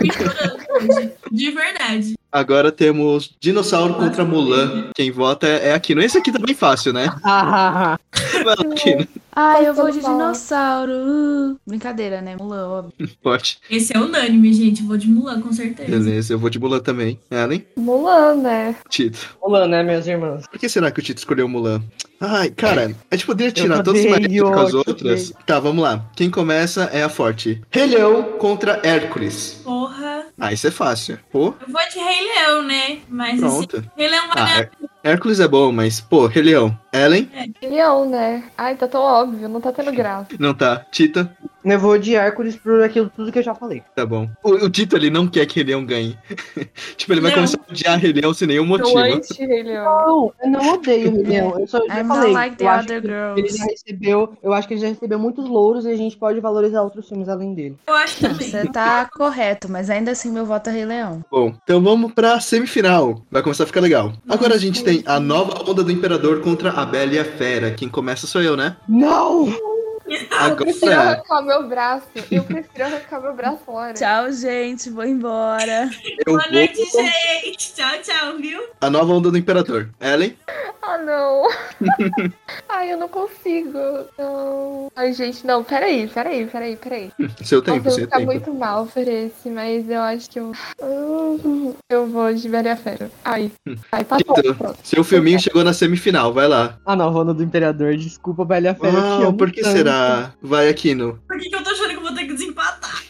De 1.32 1.52
verdade. 1.52 2.16
Agora 2.32 2.72
temos 2.72 3.36
Dinossauro 3.40 3.96
contra 3.96 4.24
Mulan. 4.24 4.92
Quem 4.96 5.12
vota 5.12 5.48
é, 5.48 5.70
é 5.70 5.74
Aquino. 5.74 6.02
Esse 6.02 6.18
aqui 6.18 6.32
tá 6.32 6.40
bem 6.40 6.56
fácil, 6.56 6.94
né? 6.94 7.14
Vai 7.24 8.44
lá, 8.46 8.54
Aquino. 8.72 9.08
Ah, 9.36 9.62
eu 9.62 9.74
vou 9.74 9.86
Pode 9.86 10.00
de 10.00 10.06
dinossauro. 10.06 10.92
Uh, 10.92 11.58
brincadeira, 11.66 12.22
né? 12.22 12.36
Mulan, 12.38 12.68
óbvio. 12.68 13.10
Forte. 13.24 13.60
Esse 13.70 13.96
é 13.96 14.00
unânime, 14.00 14.54
gente. 14.54 14.84
Vou 14.84 14.98
de 14.98 15.08
Mulan, 15.08 15.42
com 15.42 15.52
certeza. 15.54 15.90
Beleza, 15.90 16.34
eu 16.34 16.40
vou 16.40 16.50
de 16.50 16.60
Mulan 16.60 16.80
também. 16.80 17.20
Ellen? 17.30 17.66
Mulan, 17.78 18.36
né? 18.36 18.76
Tito. 18.90 19.36
Mulan, 19.42 19.68
né, 19.68 19.84
meus 19.84 20.06
irmãos? 20.08 20.46
Por 20.48 20.60
que 20.60 20.68
será 20.68 20.92
que 20.92 21.00
o 21.00 21.04
Tito 21.04 21.20
escolheu 21.20 21.48
Mulan? 21.48 21.82
Ai, 22.20 22.50
cara, 22.52 22.94
a 23.10 23.16
gente 23.16 23.26
poderia 23.26 23.52
tirar 23.52 23.82
os 23.82 23.88
odeio, 23.88 24.12
méritos 24.12 24.42
com 24.50 24.60
as 24.60 24.74
outras. 24.74 25.34
Tá, 25.46 25.60
vamos 25.60 25.82
lá. 25.84 26.06
Quem 26.16 26.30
começa 26.30 26.84
é 26.94 27.02
a 27.02 27.10
Forte. 27.10 27.60
Rei 27.72 27.88
Leão 27.88 28.24
contra 28.38 28.80
Hércules. 28.84 29.60
Porra. 29.64 30.26
Ah, 30.40 30.54
isso 30.54 30.68
é 30.68 30.72
fácil. 30.72 31.18
Pô, 31.32 31.56
Eu 31.66 31.72
vou 31.72 31.82
de 31.92 31.98
Rei 32.00 32.28
Leão, 32.28 32.64
né? 32.64 33.00
Mas 33.10 33.40
pronto. 33.40 33.78
assim, 33.78 33.88
Rei 33.98 34.08
Leão 34.08 34.28
vai 34.28 34.44
Ah. 34.44 34.60
Her- 34.60 34.72
Hércules 35.04 35.40
é 35.40 35.48
bom, 35.48 35.72
mas, 35.72 36.00
pô, 36.00 36.28
Rei 36.28 36.44
Leão. 36.44 36.78
Ellen? 36.94 37.30
Leão, 37.62 38.10
né? 38.10 38.44
Ai, 38.58 38.76
tá 38.76 38.88
tão 38.88 39.02
óbvio, 39.02 39.48
não 39.48 39.62
tá 39.62 39.72
tendo 39.72 39.92
graça. 39.92 40.28
Não 40.40 40.54
tá. 40.54 40.86
Tita? 40.92 41.36
Eu 41.64 41.80
vou 41.80 41.96
de 41.98 42.16
Hércules 42.16 42.56
por 42.56 42.82
aquilo 42.82 43.12
tudo 43.16 43.32
que 43.32 43.38
eu 43.38 43.44
já 43.44 43.54
falei. 43.54 43.84
Tá 43.96 44.04
bom. 44.04 44.28
O, 44.44 44.50
o 44.66 44.70
Tito, 44.70 44.96
ele 44.96 45.12
não 45.12 45.28
quer 45.28 45.46
que 45.46 45.58
Rei 45.58 45.64
Leão 45.66 45.86
ganhe. 45.86 46.18
tipo, 46.98 47.14
ele 47.14 47.22
vai 47.22 47.30
Não. 47.30 47.36
começar 47.36 47.60
a 47.60 47.72
odiar 47.72 48.00
Rei 48.00 48.12
Leão 48.12 48.34
sem 48.34 48.48
nenhum 48.48 48.66
motivo. 48.66 48.98
Eu 49.00 49.64
Leão. 49.64 49.86
Não, 49.86 50.34
eu 50.44 50.50
não 50.50 50.74
odeio 50.74 51.12
o 51.12 51.14
Rei 51.18 51.24
Leão. 51.24 51.60
Eu 51.60 51.68
só 51.68 51.78
já 51.86 52.00
I'm 52.00 52.04
not 52.08 52.18
falei. 52.20 52.34
like 52.34 52.56
the 52.58 52.64
eu 52.64 52.70
acho 52.70 52.84
other 52.86 53.02
que 53.02 53.08
girls. 53.08 53.40
Ele 53.40 53.50
já 53.50 53.66
recebeu, 53.66 54.38
eu 54.42 54.54
acho 54.54 54.68
que 54.68 54.74
ele 54.74 54.82
já 54.82 54.88
recebeu 54.88 55.20
muitos 55.20 55.48
louros 55.48 55.86
e 55.86 55.90
a 55.92 55.96
gente 55.96 56.18
pode 56.18 56.40
valorizar 56.40 56.82
outros 56.82 57.08
filmes 57.08 57.30
além 57.30 57.54
dele. 57.54 57.78
Eu 57.88 57.94
acho 57.94 58.18
que 58.18 58.28
Você 58.28 58.66
tá 58.66 59.08
correto, 59.14 59.70
mas 59.70 59.90
ainda 59.92 60.12
assim 60.12 60.32
meu 60.32 60.48
voto 60.48 60.68
é 60.72 60.74
Rei 60.74 60.86
Leão. 60.86 61.24
Bom, 61.30 61.54
então 61.64 61.80
vamos 61.80 62.12
pra 62.12 62.40
semifinal. 62.40 63.22
Vai 63.30 63.44
começar 63.44 63.66
a 63.66 63.68
ficar 63.68 63.82
legal. 63.82 64.12
Agora 64.28 64.56
a 64.56 64.58
gente 64.58 64.84
tem 64.84 65.04
a 65.06 65.20
nova 65.20 65.62
onda 65.70 65.84
do 65.84 65.92
Imperador 65.92 66.42
contra 66.42 66.72
a 66.72 66.81
Bela 66.86 67.14
e 67.14 67.20
a 67.20 67.26
Fera. 67.26 67.72
Quem 67.72 67.90
começa 67.90 68.28
sou 68.28 68.42
eu, 68.42 68.56
né? 68.56 68.76
Não! 68.88 69.71
Eu 70.12 70.56
prefiro 70.56 70.92
Agora, 70.92 71.10
arrancar 71.12 71.42
meu 71.42 71.68
braço. 71.70 72.06
Eu 72.30 72.44
prefiro 72.44 72.84
arrancar 72.86 73.22
meu 73.22 73.34
braço 73.34 73.60
fora. 73.66 73.94
Tchau, 73.94 74.32
gente. 74.32 74.90
Vou 74.90 75.06
embora. 75.06 75.90
eu 76.26 76.34
Boa 76.38 76.48
noite, 76.52 76.76
vou 76.92 77.02
gente. 77.04 77.74
Tchau, 77.74 77.98
tchau, 78.04 78.38
viu? 78.38 78.62
a 78.82 78.90
nova 78.90 79.14
onda 79.14 79.32
do 79.32 79.38
Imperador. 79.38 79.90
Ellen? 80.02 80.36
Ah, 80.84 80.98
não. 80.98 81.48
Ai, 82.68 82.92
eu 82.94 82.98
não 82.98 83.08
consigo. 83.08 83.78
Não. 84.18 84.92
Ai, 84.96 85.14
gente, 85.14 85.46
não. 85.46 85.64
Peraí, 85.64 86.08
peraí, 86.08 86.46
peraí, 86.48 86.76
peraí. 86.76 87.12
Seu 87.44 87.62
tempo, 87.62 87.86
Nossa, 87.86 87.90
eu 87.90 87.92
seu 87.92 88.00
vou 88.02 88.06
ficar 88.08 88.18
tempo. 88.18 88.32
muito 88.32 88.54
mal 88.54 88.86
por 88.88 89.08
esse, 89.08 89.50
mas 89.50 89.90
eu 89.90 90.02
acho 90.02 90.30
que 90.30 90.40
eu. 90.40 90.52
Eu 91.90 92.08
vou 92.08 92.34
de 92.34 92.48
Bela 92.50 92.76
Fera. 92.76 93.10
Ai. 93.24 93.52
Ai, 93.92 94.04
passou. 94.04 94.34
Tito, 94.36 94.56
Pronto. 94.56 94.78
seu 94.84 95.04
filminho 95.04 95.40
chegou 95.40 95.64
na 95.64 95.74
semifinal, 95.74 96.34
vai 96.34 96.48
lá. 96.48 96.78
A 96.86 96.96
nova 96.96 97.20
onda 97.20 97.34
do 97.34 97.44
Imperador, 97.44 97.96
desculpa, 97.98 98.46
Bela 98.46 98.74
Fera. 98.74 98.94
eu 98.94 99.00
Ah, 99.00 99.16
amo 99.28 99.38
por 99.38 99.52
que 99.52 99.64
será? 99.64 100.01
Vai, 100.42 100.70
Aquino. 100.70 101.20
Por 101.28 101.40
que, 101.40 101.50
que 101.50 101.56
eu 101.56 101.64
tô 101.64 101.70
achando 101.70 101.90
que 101.90 101.96
eu 101.96 102.02
vou 102.02 102.14
ter 102.14 102.26
que 102.26 102.34
desempatar? 102.34 103.04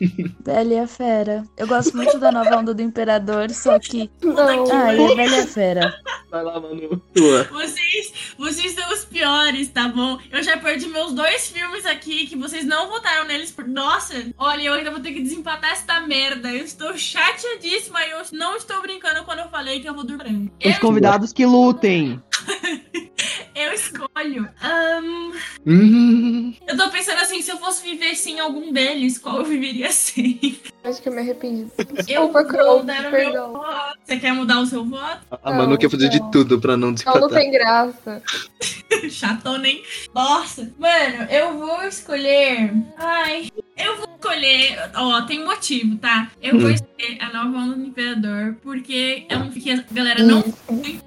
Bela 0.43 0.73
e 0.73 0.79
a 0.79 0.87
Fera. 0.87 1.43
Eu 1.57 1.67
gosto 1.67 1.95
muito 1.95 2.17
da 2.19 2.31
nova 2.31 2.57
onda 2.57 2.73
do 2.73 2.81
Imperador, 2.81 3.49
só 3.51 3.77
que. 3.79 4.09
Não. 4.21 4.71
Ah, 4.71 4.95
e 4.95 5.11
a 5.11 5.15
Bela 5.15 5.37
e 5.37 5.39
a 5.39 5.47
Fera. 5.47 5.93
Vai 6.29 6.43
lá, 6.43 6.59
Manu. 6.59 7.01
Tua. 7.13 7.43
Vocês, 7.51 8.13
vocês 8.37 8.73
são 8.73 8.93
os 8.93 9.05
piores, 9.05 9.67
tá 9.69 9.87
bom? 9.89 10.17
Eu 10.31 10.41
já 10.41 10.57
perdi 10.57 10.87
meus 10.87 11.13
dois 11.13 11.49
filmes 11.49 11.85
aqui 11.85 12.25
que 12.27 12.37
vocês 12.37 12.65
não 12.65 12.89
votaram 12.89 13.25
neles 13.27 13.51
por. 13.51 13.67
Nossa, 13.67 14.13
olha, 14.37 14.61
eu 14.63 14.73
ainda 14.73 14.91
vou 14.91 14.99
ter 14.99 15.11
que 15.11 15.21
desempatar 15.21 15.71
essa 15.71 15.99
merda. 16.01 16.49
Eu 16.49 16.63
estou 16.63 16.97
chateadíssima 16.97 18.01
e 18.05 18.11
eu 18.11 18.21
não 18.31 18.55
estou 18.55 18.81
brincando 18.81 19.23
quando 19.23 19.39
eu 19.39 19.49
falei 19.49 19.79
que 19.79 19.89
eu 19.89 19.93
vou 19.93 20.05
dormir. 20.05 20.51
Os 20.65 20.79
convidados 20.79 21.33
que 21.33 21.45
lutem. 21.45 22.21
Eu 23.55 23.73
escolho. 23.73 24.49
Ahn, 24.61 25.33
Hum, 25.65 26.53
eu 26.67 26.75
tô 26.77 26.89
pensando 26.89 27.19
assim, 27.19 27.41
se 27.41 27.51
eu 27.51 27.57
fosse 27.57 27.83
viver 27.83 28.15
sem 28.15 28.39
algum 28.39 28.71
deles, 28.71 29.17
qual 29.17 29.37
eu 29.39 29.45
viveria 29.45 29.91
sem? 29.91 30.59
Acho 30.83 31.01
que 31.01 31.09
eu 31.09 31.13
me 31.13 31.19
arrependi. 31.19 31.67
Eu 31.77 31.85
Desculpa, 31.95 32.41
vou 32.41 32.45
Crow. 32.45 32.83
dar 32.83 32.99
o 32.99 33.01
meu 33.03 33.11
Perdão. 33.11 33.53
voto. 33.53 33.97
Você 34.03 34.17
quer 34.19 34.33
mudar 34.33 34.59
o 34.61 34.65
seu 34.65 34.83
voto? 34.83 35.21
a 35.43 35.51
Manu 35.53 35.77
quer 35.77 35.89
fazer 35.91 36.09
de 36.09 36.19
tudo 36.31 36.59
pra 36.59 36.75
não 36.75 36.87
Não, 36.87 36.93
desempatar. 36.93 37.21
não 37.21 37.29
tem 37.29 37.51
graça. 37.51 38.21
Chatona, 39.09 39.67
hein? 39.67 39.83
Nossa. 40.13 40.71
Mano, 40.79 41.23
eu 41.29 41.57
vou 41.57 41.83
escolher. 41.83 42.73
Ai. 42.97 43.49
Eu 43.77 43.97
vou 43.97 44.09
escolher. 44.15 44.77
Ó, 44.95 45.21
tem 45.23 45.43
motivo, 45.45 45.97
tá? 45.97 46.31
Eu 46.41 46.59
vou 46.59 46.69
Hum. 46.69 46.73
escolher 46.73 47.17
a 47.19 47.31
nova 47.31 47.57
onda 47.59 47.75
do 47.75 47.85
Imperador, 47.85 48.55
porque 48.61 49.25
é 49.29 49.37
um 49.37 49.49
que 49.49 49.71
a 49.71 49.83
galera 49.91 50.23
não 50.23 50.43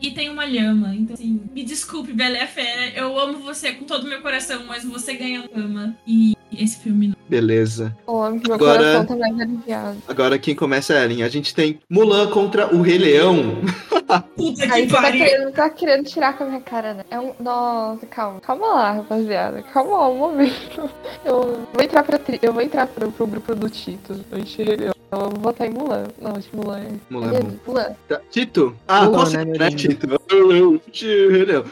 e 0.00 0.10
tem 0.12 0.28
uma 0.28 0.44
lhama. 0.44 0.94
Então, 0.94 1.14
assim, 1.14 1.40
me 1.52 1.62
desculpe, 1.64 2.12
Bela 2.12 2.36
e 2.36 2.40
a 2.40 2.46
Fera. 2.46 2.90
Eu 2.96 3.18
amo 3.18 3.38
você 3.38 3.72
com 3.72 3.84
todo 3.84 4.04
o 4.04 4.08
meu 4.08 4.20
coração, 4.22 4.64
mas 4.66 4.84
você 4.84 5.14
ganha 5.14 5.48
lhama. 5.54 5.96
E 6.06 6.34
esse 6.62 6.78
filme 6.78 7.08
não. 7.08 7.16
Beleza. 7.28 7.96
Ó, 8.06 8.30
meu 8.30 8.54
Agora- 8.54 8.78
coração 8.78 9.06
tá 9.06 9.16
mais 9.16 9.40
aliviado. 9.40 9.96
Agora 10.06 10.38
quem 10.38 10.54
começa 10.54 10.94
é 10.94 11.04
Ellen. 11.04 11.22
A 11.22 11.28
gente 11.28 11.54
tem 11.54 11.80
Mulan 11.88 12.28
contra 12.28 12.74
o 12.74 12.82
Rei 12.82 12.98
Leão. 12.98 13.56
Puta 14.36 14.72
Aí 14.72 14.88
você 14.88 14.94
tá 14.94 15.10
querendo, 15.12 15.52
tá 15.52 15.70
querendo 15.70 16.04
tirar 16.04 16.36
com 16.36 16.44
a 16.44 16.46
minha 16.46 16.60
cara, 16.60 16.94
né? 16.94 17.04
É 17.10 17.18
um... 17.18 17.32
Nossa, 17.40 18.06
calma. 18.06 18.40
Calma 18.40 18.66
lá, 18.66 18.92
rapaziada. 18.92 19.62
Calma 19.62 19.98
lá, 19.98 20.08
um 20.08 20.18
momento. 20.18 20.90
Eu 21.24 21.66
vou 21.72 21.82
entrar 21.82 22.02
pra 22.04 22.18
tri... 22.18 22.38
Eu 22.42 22.52
vou 22.52 22.62
entrar 22.62 22.86
pro, 22.86 23.10
pro 23.10 23.26
grupo 23.26 23.54
do 23.54 23.68
Tito. 23.68 24.24
Eu 24.30 24.44
tirei 24.44 24.90
ele. 25.14 25.24
Eu 25.24 25.30
vou 25.30 25.40
votar 25.40 25.66
em 25.66 25.70
Mulan. 25.70 26.04
Não, 26.20 26.32
acho 26.36 26.48
que 26.48 26.56
Mulan 26.56 26.78
é. 26.80 26.88
Mulan, 27.10 27.26
Ele 27.28 27.36
é 27.36 27.40
Mulan. 27.42 27.54
Mulan. 27.66 27.86
Tá, 28.08 28.20
Tito? 28.30 28.76
Ah, 28.88 29.04
Mulan, 29.04 29.18
posso 29.18 29.36
né, 29.36 29.44
né? 29.44 29.70
Tito? 29.70 30.08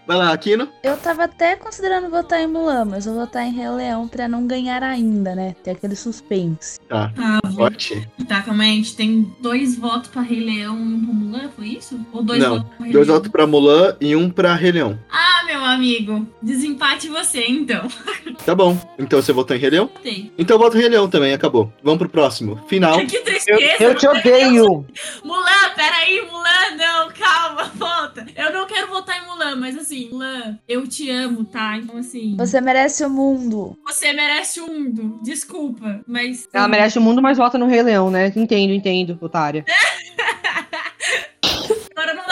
Vai 0.06 0.16
lá, 0.16 0.32
Aquino. 0.32 0.68
Eu 0.82 0.96
tava 0.96 1.24
até 1.24 1.56
considerando 1.56 2.08
votar 2.10 2.40
em 2.40 2.46
Mulan, 2.46 2.84
mas 2.84 3.06
eu 3.06 3.12
vou 3.14 3.22
votar 3.22 3.44
em 3.46 3.52
Rei 3.52 3.68
Leão 3.68 4.08
pra 4.08 4.28
não 4.28 4.46
ganhar 4.46 4.82
ainda, 4.82 5.34
né? 5.34 5.54
Ter 5.62 5.70
aquele 5.72 5.96
suspense. 5.96 6.78
Tá, 6.88 7.12
Ah, 7.18 7.40
forte. 7.54 8.08
Tá, 8.28 8.42
calma 8.42 8.64
aí. 8.64 8.72
A 8.72 8.74
gente 8.74 8.96
tem 8.96 9.32
dois 9.40 9.76
votos 9.76 10.08
pra 10.08 10.22
Rei 10.22 10.40
Leão 10.40 10.76
e 10.76 10.94
um 10.94 11.04
pra 11.04 11.14
Mulan, 11.14 11.50
foi 11.56 11.66
isso? 11.68 11.98
Ou 12.12 12.22
dois 12.22 12.42
Não, 12.42 12.56
votos 12.58 12.70
pra 12.76 12.84
Rei 12.84 12.92
dois 12.92 13.06
Leão? 13.06 13.16
votos 13.18 13.30
pra 13.32 13.46
Mulan 13.46 13.96
e 14.00 14.16
um 14.16 14.30
pra 14.30 14.54
Rei 14.54 14.72
Leão. 14.72 14.98
Ah, 15.10 15.44
meu 15.46 15.64
amigo. 15.64 16.26
Desempate 16.42 17.08
você, 17.08 17.44
então. 17.48 17.86
Tá 18.44 18.54
bom. 18.54 18.76
Então 18.98 19.20
você 19.20 19.32
votou 19.32 19.56
em 19.56 19.60
Rei 19.60 19.70
Leão? 19.70 19.86
Votei. 19.94 20.32
Então 20.38 20.56
eu 20.56 20.60
voto 20.60 20.76
em 20.76 20.80
Rei 20.80 20.88
Leão 20.88 21.08
também, 21.08 21.32
acabou. 21.32 21.72
Vamos 21.82 21.98
pro 21.98 22.08
próximo. 22.08 22.58
Final. 22.68 23.00
Que 23.12 23.18
tristeza. 23.34 23.82
eu 23.84 23.94
te 23.94 24.06
Mulan. 24.06 24.18
odeio. 24.18 24.86
Mulan, 25.24 25.70
peraí, 25.74 26.22
Mulan, 26.30 26.76
não, 26.76 27.10
calma, 27.12 27.64
volta. 27.74 28.26
Eu 28.36 28.52
não 28.52 28.66
quero 28.66 28.88
votar 28.88 29.22
em 29.22 29.26
Mulan, 29.26 29.56
mas 29.56 29.76
assim, 29.76 30.08
Mulan, 30.10 30.58
eu 30.68 30.86
te 30.86 31.10
amo, 31.10 31.44
tá? 31.44 31.76
Então, 31.76 31.96
assim, 31.98 32.36
Você 32.36 32.60
merece 32.60 33.04
o 33.04 33.10
mundo. 33.10 33.76
você 33.86 34.12
merece 34.12 34.60
o 34.60 34.66
mundo. 34.66 35.20
Desculpa, 35.22 36.00
mas. 36.06 36.48
Ela 36.52 36.68
merece 36.68 36.98
o 36.98 37.02
mundo, 37.02 37.20
mas 37.22 37.38
vota 37.38 37.58
no 37.58 37.66
Rei 37.66 37.82
Leão, 37.82 38.10
né? 38.10 38.32
Entendo, 38.34 38.72
entendo, 38.72 39.18
otária. 39.20 39.64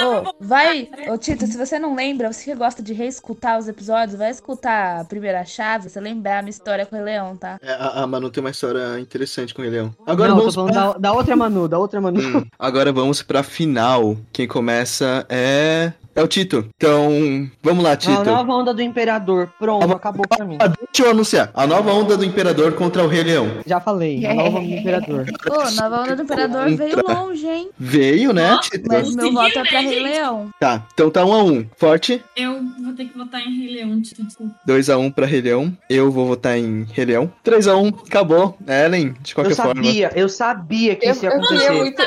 Não 0.01 0.15
dá 0.15 0.23
pra 0.23 0.31
Ô, 0.31 0.35
vai, 0.41 0.89
ô 1.09 1.19
Tito, 1.19 1.47
se 1.47 1.57
você 1.57 1.79
não 1.79 1.95
lembra, 1.95 2.33
você 2.33 2.45
que 2.45 2.55
gosta 2.55 2.83
de 2.83 2.93
reescutar 2.93 3.59
os 3.59 3.69
episódios, 3.69 4.19
vai 4.19 4.31
escutar 4.31 5.01
a 5.01 5.05
primeira 5.05 5.45
chave, 5.45 5.89
você 5.89 6.01
lembrar 6.01 6.39
a 6.39 6.43
minha 6.43 6.51
história 6.51 6.87
com 6.87 6.97
o 6.97 7.03
Leão, 7.03 7.37
tá? 7.37 7.59
É, 7.63 7.73
a, 7.73 8.03
a 8.03 8.07
Manu 8.07 8.31
tem 8.31 8.43
uma 8.43 8.51
história 8.51 8.99
interessante 8.99 9.55
com 9.55 9.63
o 9.63 9.65
Leão. 9.65 9.95
Agora 10.07 10.31
não, 10.31 10.39
vamos 10.39 10.55
falando 10.55 10.73
da, 10.73 10.93
da 10.95 11.13
outra 11.13 11.37
Manu, 11.37 11.69
da 11.69 11.79
outra 11.79 12.01
Manu. 12.01 12.21
Hum, 12.21 12.47
agora 12.59 12.93
vamos 12.93 13.23
pra 13.23 13.43
final. 13.43 14.17
Quem 14.33 14.47
começa 14.47 15.27
é. 15.29 15.93
É 16.15 16.23
o 16.23 16.27
Tito. 16.29 16.69
Então, 16.77 17.49
vamos 17.63 17.85
lá, 17.85 17.93
A 17.93 17.97
Tito. 17.97 18.25
nova 18.25 18.53
onda 18.53 18.75
do 18.75 18.83
Imperador. 18.83 19.49
Pronto, 19.59 19.93
acabou 19.93 20.27
pra 20.29 20.45
mim. 20.45 20.59
Deixa 20.59 21.05
eu 21.09 21.11
anunciar. 21.13 21.51
A 21.55 21.67
nova 21.67 21.93
onda 21.93 22.17
do 22.17 22.25
Imperador 22.25 22.73
contra 22.75 23.05
o 23.05 23.07
Rei 23.07 23.23
Leão. 23.23 23.49
Já 23.65 23.81
falei, 23.81 24.27
a 24.27 24.35
nova 24.35 24.59
onda 24.59 24.69
do 24.69 24.75
Imperador. 24.75 25.27
Pô, 25.47 25.71
Nova 25.81 26.03
Onda 26.03 26.17
do 26.17 26.23
Imperador 26.23 26.71
veio 26.77 26.97
longe, 27.09 27.47
hein? 27.47 27.71
Veio, 27.79 28.33
né, 28.33 28.59
Tito? 28.63 28.89
Mas 28.89 29.15
meu 29.15 29.33
voto 29.33 29.59
é 29.59 29.65
pra 29.65 29.83
né, 29.83 29.89
Rei? 29.89 30.01
Leão. 30.03 30.51
Tá, 30.59 30.85
então 30.93 31.11
tá 31.11 31.25
um 31.25 31.33
a 31.33 31.43
um. 31.45 31.65
Forte, 31.77 32.23
Eu 32.37 32.61
vou 32.83 32.93
ter 32.95 33.05
que 33.07 33.17
votar 33.17 33.41
em 33.41 33.59
Rei 33.61 33.75
Leão, 33.77 34.01
Tito, 34.03 34.25
desculpa. 34.25 34.55
2 34.67 34.91
a 34.91 34.99
1 34.99 35.11
pra 35.13 35.27
Rei 35.27 35.41
Leão. 35.43 35.73
Eu 35.89 36.11
vou 36.11 36.27
votar 36.27 36.59
em 36.59 36.85
Rei 36.93 37.05
Leão. 37.05 37.33
3 37.45 37.69
a 37.69 37.77
1 37.77 37.89
acabou. 38.07 38.57
Ellen, 38.67 39.15
de 39.21 39.31
Eu 39.33 39.35
qualquer 39.37 39.55
forma. 39.55 39.75
sabia, 39.75 40.11
eu 40.15 40.29
sabia 40.29 40.97
que 40.97 41.07
Eu, 41.07 41.13
isso 41.13 41.25
ia 41.25 41.31
eu 41.31 41.37
acontecer. 41.37 41.71
muito. 41.73 42.03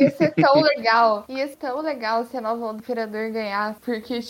Ia 0.00 0.10
ser 0.10 0.34
tão 0.34 0.60
legal. 0.60 1.24
Ia 1.28 1.48
ser 1.48 1.56
tão 1.56 1.80
legal 1.82 2.24
se 2.30 2.36
a 2.36 2.40
nova 2.40 2.64
onda 2.66 2.74
do 2.74 2.78
Imperador 2.80 3.30
ganhasse. 3.46 3.80
Porque 3.80 4.20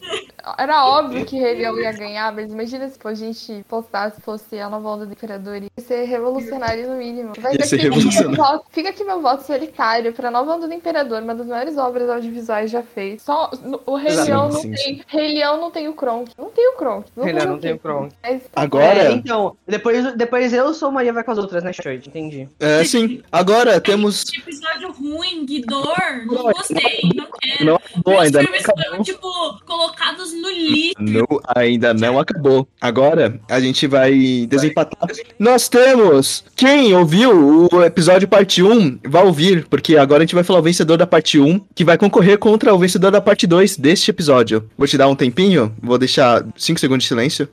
era 0.58 0.86
óbvio 0.86 1.24
que 1.24 1.36
Rei 1.38 1.54
Leão 1.56 1.78
ia 1.78 1.92
ganhar, 1.92 2.32
mas 2.32 2.52
imagina 2.52 2.88
se 2.88 2.98
a 3.02 3.14
gente 3.14 3.64
postasse 3.68 4.20
fosse 4.20 4.58
a 4.58 4.68
nova 4.68 4.88
onda 4.88 5.06
do 5.06 5.12
Imperador. 5.12 5.56
Ia 5.62 5.68
ser 5.78 6.04
revolucionário 6.04 6.88
no 6.88 6.96
mínimo. 6.96 7.32
Vai 7.38 7.54
Ia 7.56 7.64
ser 7.66 7.76
que- 7.78 7.82
revolucionário. 7.84 8.36
voto- 8.36 8.66
Fica 8.70 8.88
aqui 8.90 9.04
meu 9.04 9.20
voto 9.20 9.42
solitário 9.44 10.12
pra 10.12 10.30
nova 10.30 10.54
onda 10.54 10.66
do 10.68 10.74
Imperador, 10.74 11.22
uma 11.22 11.34
das 11.34 11.46
maiores 11.46 11.76
obras 11.78 12.08
audiovisuais 12.10 12.70
já 12.70 12.82
feitas. 12.82 13.22
Só 13.22 13.50
o 13.86 13.96
Rei 13.96 14.10
Sim, 14.12 14.24
Leão 14.24 14.48
não 14.48 14.60
sim, 14.60 14.70
tem. 14.72 15.02
Rei 15.06 15.34
Leão 15.34 15.60
não 15.60 15.70
tem 15.70 15.88
o 15.88 15.92
Kronk. 15.94 16.30
Não 16.38 16.50
tem 16.50 16.68
o 16.68 16.76
Kronk. 16.76 17.08
Rei 17.16 17.32
Leão 17.32 17.46
não 17.46 17.58
tem 17.58 17.72
o 17.72 17.78
Kronk. 17.78 18.14
Mas- 18.22 18.42
Agora. 18.54 18.86
É, 19.04 19.12
então, 19.12 19.56
depois, 19.66 20.14
depois 20.16 20.52
eu 20.52 20.72
sou 20.74 20.90
Maria 20.90 21.12
vai 21.12 21.24
com 21.24 21.30
as 21.32 21.38
outras, 21.38 21.62
né, 21.64 21.72
Shoit? 21.72 22.08
Entendi. 22.08 22.48
É, 22.60 22.84
sim. 22.84 23.22
Agora 23.30 23.80
temos. 23.80 24.24
Episódio 24.32 24.92
ruim, 24.92 25.44
Guidor, 25.46 25.94
não 26.26 26.42
gostei, 26.52 27.00
não 27.14 27.26
quero. 27.40 27.64
Não 27.64 27.80
Meus 28.06 28.20
ainda. 28.20 28.38
Não 28.42 28.48
filmes 28.48 28.62
foram, 28.62 29.02
tipo, 29.02 29.64
colocados 29.66 30.32
no 30.40 30.50
lixo. 30.50 30.94
Não, 30.98 31.26
ainda 31.54 31.92
não 31.94 32.18
acabou. 32.18 32.66
Agora 32.80 33.40
a 33.48 33.60
gente 33.60 33.86
vai 33.86 34.46
desempatar. 34.48 35.08
Nós 35.38 35.68
temos. 35.68 36.44
Quem 36.54 36.94
ouviu 36.94 37.68
o 37.72 37.84
episódio 37.84 38.28
parte 38.28 38.62
1 38.62 39.00
vai 39.04 39.24
ouvir, 39.24 39.66
porque 39.68 39.96
agora 39.96 40.22
a 40.22 40.26
gente 40.26 40.34
vai 40.34 40.44
falar 40.44 40.60
o 40.60 40.62
vencedor 40.62 40.96
da 40.96 41.06
parte 41.06 41.38
1, 41.38 41.60
que 41.74 41.84
vai 41.84 41.98
concorrer 41.98 42.38
contra 42.38 42.74
o 42.74 42.78
vencedor 42.78 43.10
da 43.10 43.20
parte 43.20 43.46
2 43.46 43.76
deste 43.76 44.10
episódio. 44.10 44.68
Vou 44.76 44.86
te 44.86 44.96
dar 44.96 45.08
um 45.08 45.16
tempinho, 45.16 45.74
vou 45.82 45.98
deixar 45.98 46.44
5 46.56 46.78
segundos 46.78 47.04
de 47.04 47.08
silêncio. 47.08 47.48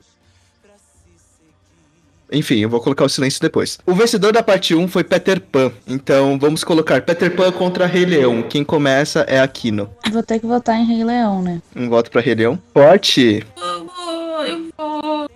Enfim, 2.34 2.60
eu 2.60 2.68
vou 2.68 2.80
colocar 2.80 3.04
o 3.04 3.08
silêncio 3.08 3.40
depois. 3.40 3.78
O 3.86 3.94
vencedor 3.94 4.32
da 4.32 4.42
parte 4.42 4.74
1 4.74 4.88
foi 4.88 5.04
Peter 5.04 5.40
Pan. 5.40 5.72
Então 5.86 6.38
vamos 6.38 6.64
colocar 6.64 7.00
Peter 7.02 7.34
Pan 7.34 7.52
contra 7.52 7.86
Rei 7.86 8.04
Leão. 8.04 8.42
Quem 8.42 8.64
começa 8.64 9.20
é 9.28 9.40
Aquino. 9.40 9.88
Vou 10.10 10.22
ter 10.22 10.38
que 10.40 10.46
votar 10.46 10.76
em 10.76 10.84
Rei 10.84 11.04
Leão, 11.04 11.40
né? 11.42 11.60
Um 11.76 11.88
voto 11.88 12.10
pra 12.10 12.20
Rei 12.20 12.34
Leão. 12.34 12.58
Forte. 12.72 13.44
Vou, 13.56 13.86
vou 13.96 15.28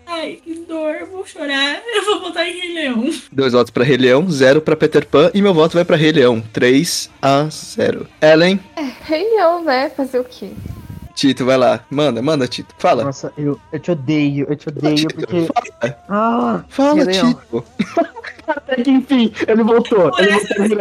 dor, 0.68 0.94
eu 1.00 1.06
vou 1.06 1.26
chorar, 1.26 1.80
eu 1.94 2.04
vou 2.04 2.20
votar 2.20 2.46
em 2.46 2.52
Rei 2.60 2.74
Leão. 2.74 3.10
Dois 3.32 3.52
votos 3.52 3.70
pra 3.70 3.84
Rei 3.84 3.96
Leão, 3.96 4.28
zero 4.30 4.60
pra 4.60 4.76
Peter 4.76 5.06
Pan 5.06 5.30
e 5.32 5.40
meu 5.40 5.54
voto 5.54 5.74
vai 5.74 5.84
pra 5.84 5.96
Rei 5.96 6.12
Leão. 6.12 6.40
3 6.52 7.10
a 7.22 7.48
0. 7.50 8.06
Ellen, 8.20 8.60
É, 8.76 8.82
Rei 9.04 9.24
Leão, 9.34 9.64
né? 9.64 9.90
Fazer 9.90 10.18
o 10.18 10.24
quê? 10.24 10.50
Tito, 11.18 11.44
vai 11.44 11.56
lá. 11.56 11.80
Manda, 11.90 12.22
manda, 12.22 12.46
Tito. 12.46 12.72
Fala. 12.78 13.02
Nossa, 13.02 13.32
eu, 13.36 13.58
eu 13.72 13.80
te 13.80 13.90
odeio, 13.90 14.46
eu 14.48 14.54
te 14.54 14.68
odeio 14.68 15.08
porque. 15.12 15.48
Ah, 16.08 16.62
Fala, 16.68 16.94
Rei 16.94 17.04
Leão. 17.06 17.34
Tito. 17.34 17.64
Até 18.46 18.76
que 18.76 18.90
enfim, 18.90 19.30
ele 19.46 19.62
voltou. 19.62 20.10
Ele 20.18 20.30
voltou. 20.32 20.80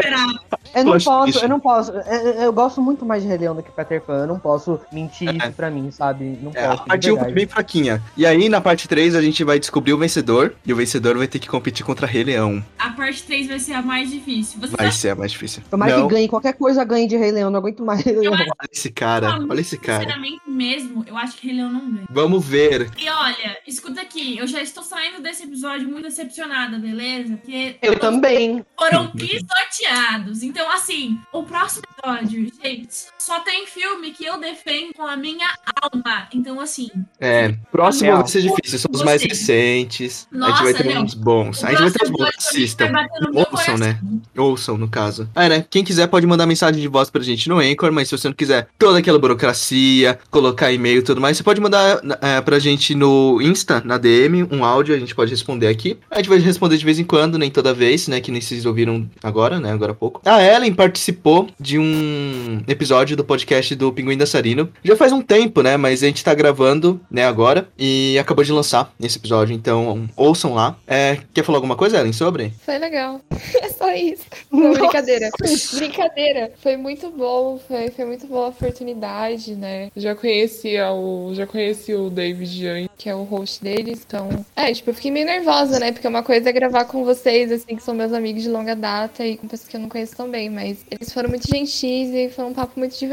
Eu 0.74 0.84
não 0.86 1.00
posso, 1.00 1.40
eu 1.44 1.50
não 1.50 1.60
posso. 1.60 1.92
Eu, 1.92 2.32
eu- 2.44 2.54
gosto 2.54 2.82
muito 2.82 3.06
mais 3.06 3.24
de 3.24 3.28
Rei 3.28 3.38
Leão 3.40 3.56
do 3.56 3.64
que 3.64 3.72
Peter 3.72 4.00
Pan. 4.00 4.20
Eu 4.22 4.28
não 4.28 4.40
posso 4.40 4.80
mentir 4.92 5.36
isso 5.36 5.52
pra 5.54 5.70
mim, 5.70 5.90
sabe? 5.92 6.38
Não 6.42 6.52
É, 6.54 6.64
a 6.66 6.70
posso. 6.70 6.82
de 6.84 6.88
parte 6.88 7.12
1 7.12 7.18
foi 7.20 7.32
bem 7.34 7.48
fraquinha. 7.48 8.02
E 8.16 8.26
aí, 8.26 8.48
na 8.48 8.62
parte 8.62 8.88
3, 8.88 9.16
a 9.16 9.22
gente 9.22 9.44
vai 9.44 9.60
descobrir 9.60 9.92
o 9.92 9.98
vencedor. 9.98 10.54
E 10.66 10.72
o 10.72 10.76
vencedor 10.78 11.18
vai 11.18 11.28
ter 11.28 11.40
que 11.40 11.48
competir 11.50 11.86
contra 11.86 12.06
Rei 12.08 12.24
Leão. 12.24 12.64
A 12.80 12.92
parte 12.92 13.24
3 13.24 13.48
vai 13.48 13.60
ser 13.60 13.74
a 13.74 13.82
mais 13.82 14.12
difícil. 14.12 14.62
Você 14.62 14.76
Vai 14.78 14.92
ser 14.92 15.10
a 15.10 15.16
mais 15.16 15.32
difícil. 15.32 15.62
Tomara 15.70 15.98
Não, 15.98 16.08
que 16.08 16.14
ganhe 16.14 16.28
qualquer 16.30 16.54
coisa, 16.54 16.86
ganhe 16.86 17.08
de 17.08 17.18
Rei 17.18 17.32
Leão. 17.32 17.50
Não 17.50 17.60
aguento 17.60 17.84
mais 17.84 18.02
Rei 18.02 18.16
Leão. 18.16 18.34
olha 18.34 18.48
esse 18.72 18.92
cara, 18.92 19.40
olha 19.50 19.60
esse 19.62 19.78
cara. 19.78 20.06
Mesmo, 20.46 21.04
eu 21.08 21.18
acho 21.18 21.38
que 21.38 21.48
Rei 21.48 21.56
Leão 21.58 21.72
não 21.72 21.92
ganha. 21.92 22.08
Vamos 22.10 22.46
ver. 22.46 22.90
E 22.98 23.10
olha, 23.10 23.58
escuta 23.68 24.02
aqui, 24.02 24.38
eu 24.38 24.48
já 24.48 24.62
estou 24.62 24.84
saindo 24.84 25.22
desse 25.22 25.44
episódio 25.44 25.88
muito 25.88 26.04
decepcionada, 26.04 26.78
beleza? 26.78 27.38
Porque 27.38 27.78
Eu 27.82 27.98
também. 28.00 28.66
foram 28.78 29.08
pisoteados. 29.12 30.44
Então, 30.44 30.70
assim, 30.72 31.20
o 31.32 31.44
próximo 31.44 31.84
episódio, 31.98 32.52
gente, 32.62 32.90
só 33.28 33.42
tem 33.42 33.68
filme 33.68 34.12
que 34.12 34.24
eu 34.24 34.40
defendo 34.40 34.94
com 34.96 35.06
a 35.06 35.18
minha 35.18 35.50
alma. 35.82 36.30
Então, 36.34 36.62
assim, 36.62 36.90
É, 37.20 37.54
próximo 37.70 38.16
vai 38.16 38.26
ser 38.26 38.42
difícil. 38.42 38.80
São 38.80 38.90
os 38.94 39.04
mais 39.04 39.22
recentes. 39.22 40.26
a 40.32 40.36
gente 40.36 40.50
Nossa, 40.50 40.64
vai 40.64 40.74
ter 40.74 40.88
Leão. 40.88 41.04
uns 41.04 41.14
bons. 41.14 41.62
A 41.62 41.72
gente 41.72 41.82
vai 41.82 41.92
ter 41.92 42.04
uns 42.06 42.10
bons. 42.10 42.30
Assistam. 42.38 42.86
Ouçam, 43.34 43.78
né? 43.78 44.00
Ouçam, 44.38 44.78
no 44.78 44.88
caso. 44.88 45.30
Ah, 45.36 45.50
né? 45.50 45.66
Quem 45.70 45.84
quiser 45.84 46.08
pode 46.08 46.26
mandar 46.26 46.46
mensagem 46.46 46.82
de 46.82 46.88
voz 46.88 47.10
pra 47.10 47.22
gente 47.22 47.50
no 47.50 47.60
Anchor, 47.60 47.92
mas 47.92 48.08
se 48.08 48.18
você 48.18 48.30
não 48.30 48.36
quiser 48.36 48.70
toda 48.80 49.00
aquela 49.00 49.20
burocracia, 49.20 50.18
colocar 50.32 50.72
e-mail 50.72 51.00
e 51.00 51.04
tudo 51.04 51.20
mais, 51.20 51.36
você 51.36 51.44
pode 51.44 51.60
mandar 51.60 52.00
é, 52.22 52.40
pra 52.40 52.60
gente 52.60 52.96
no 52.96 53.42
Insta, 53.42 53.82
na 53.84 53.98
DM, 53.98 54.44
um 54.50 54.64
áudio, 54.64 54.96
a 54.96 55.00
gente 55.00 55.14
pode 55.14 55.32
responder 55.32 55.68
aqui. 55.68 55.98
A 56.10 56.18
gente 56.18 56.30
vai 56.30 56.40
responder 56.40 56.78
de 56.78 56.86
vez 56.86 56.98
em 56.98 57.04
quando, 57.04 57.38
nem 57.38 57.52
toda 57.52 57.74
vez, 57.74 58.08
né? 58.08 58.22
Que 58.22 58.32
nem 58.32 58.40
vocês 58.40 58.66
ouviram 58.66 59.10
agora, 59.22 59.60
né? 59.60 59.74
Agora 59.74 59.92
há 59.92 59.96
pouco. 59.96 60.22
A 60.24 60.42
Ellen 60.42 60.74
participou 60.74 61.50
de 61.60 61.78
um 61.78 62.62
episódio 62.68 63.17
do 63.18 63.26
podcast 63.26 63.76
do 63.76 63.92
Pinguim 63.92 64.16
Dançarino. 64.16 64.72
Já 64.84 64.96
faz 64.96 65.12
um 65.12 65.22
tempo, 65.22 65.62
né? 65.62 65.76
Mas 65.76 66.04
a 66.04 66.06
gente 66.06 66.24
tá 66.24 66.34
gravando, 66.34 67.02
né, 67.10 67.26
agora. 67.26 67.68
E 67.78 68.18
acabou 68.20 68.46
de 68.46 68.54
lançar 68.54 68.94
esse 69.02 69.18
episódio, 69.18 69.54
então 69.54 70.08
ouçam 70.16 70.54
lá. 70.54 70.78
É, 70.88 71.18
quer 71.34 71.44
falar 71.44 71.58
alguma 71.58 71.76
coisa, 71.76 71.98
Ellen, 71.98 72.14
sobre? 72.14 72.54
Foi 72.64 72.78
legal. 72.78 73.20
É 73.60 73.70
só 73.70 73.92
isso. 73.92 74.24
Não, 74.52 74.72
brincadeira. 74.74 75.30
Brincadeira. 75.74 76.52
Foi 76.62 76.78
muito 76.78 77.10
bom. 77.10 77.60
Foi, 77.68 77.90
foi 77.90 78.06
muito 78.06 78.28
boa 78.28 78.46
a 78.46 78.50
oportunidade, 78.50 79.56
né? 79.56 79.90
Já 79.96 80.14
conhecia 80.14 80.92
o. 80.92 81.34
Já 81.34 81.48
conheci 81.48 81.94
o 81.94 82.10
David 82.10 82.68
antes. 82.68 82.90
Que 82.98 83.10
é 83.10 83.16
o 83.16 83.24
host 83.24 83.64
deles. 83.64 84.04
Então. 84.06 84.30
É, 84.56 84.72
tipo, 84.72 84.92
eu 84.92 84.94
fiquei 84.94 85.10
meio 85.10 85.26
nervosa, 85.26 85.80
né? 85.80 85.92
Porque 85.92 86.08
uma 86.08 86.22
coisa 86.22 86.50
é 86.50 86.52
gravar 86.54 86.86
com 86.86 87.04
vocês, 87.04 87.52
assim, 87.52 87.76
que 87.76 87.84
são 87.84 87.96
meus 87.96 88.14
amigos 88.14 88.44
de 88.44 88.50
longa 88.50 88.76
data 88.76 89.26
e 89.26 89.38
com 89.38 89.48
pessoas 89.48 89.70
que 89.70 89.76
eu 89.76 89.82
não 89.82 89.90
conheço 89.90 90.16
tão 90.16 90.30
bem. 90.30 90.50
Mas 90.50 90.86
eles 90.92 91.12
foram 91.12 91.30
muito 91.30 91.48
gentis 91.48 92.10
e 92.14 92.30
foi 92.30 92.46
um 92.46 92.54
papo 92.54 92.78
muito 92.78 92.98
divertido 92.98 93.07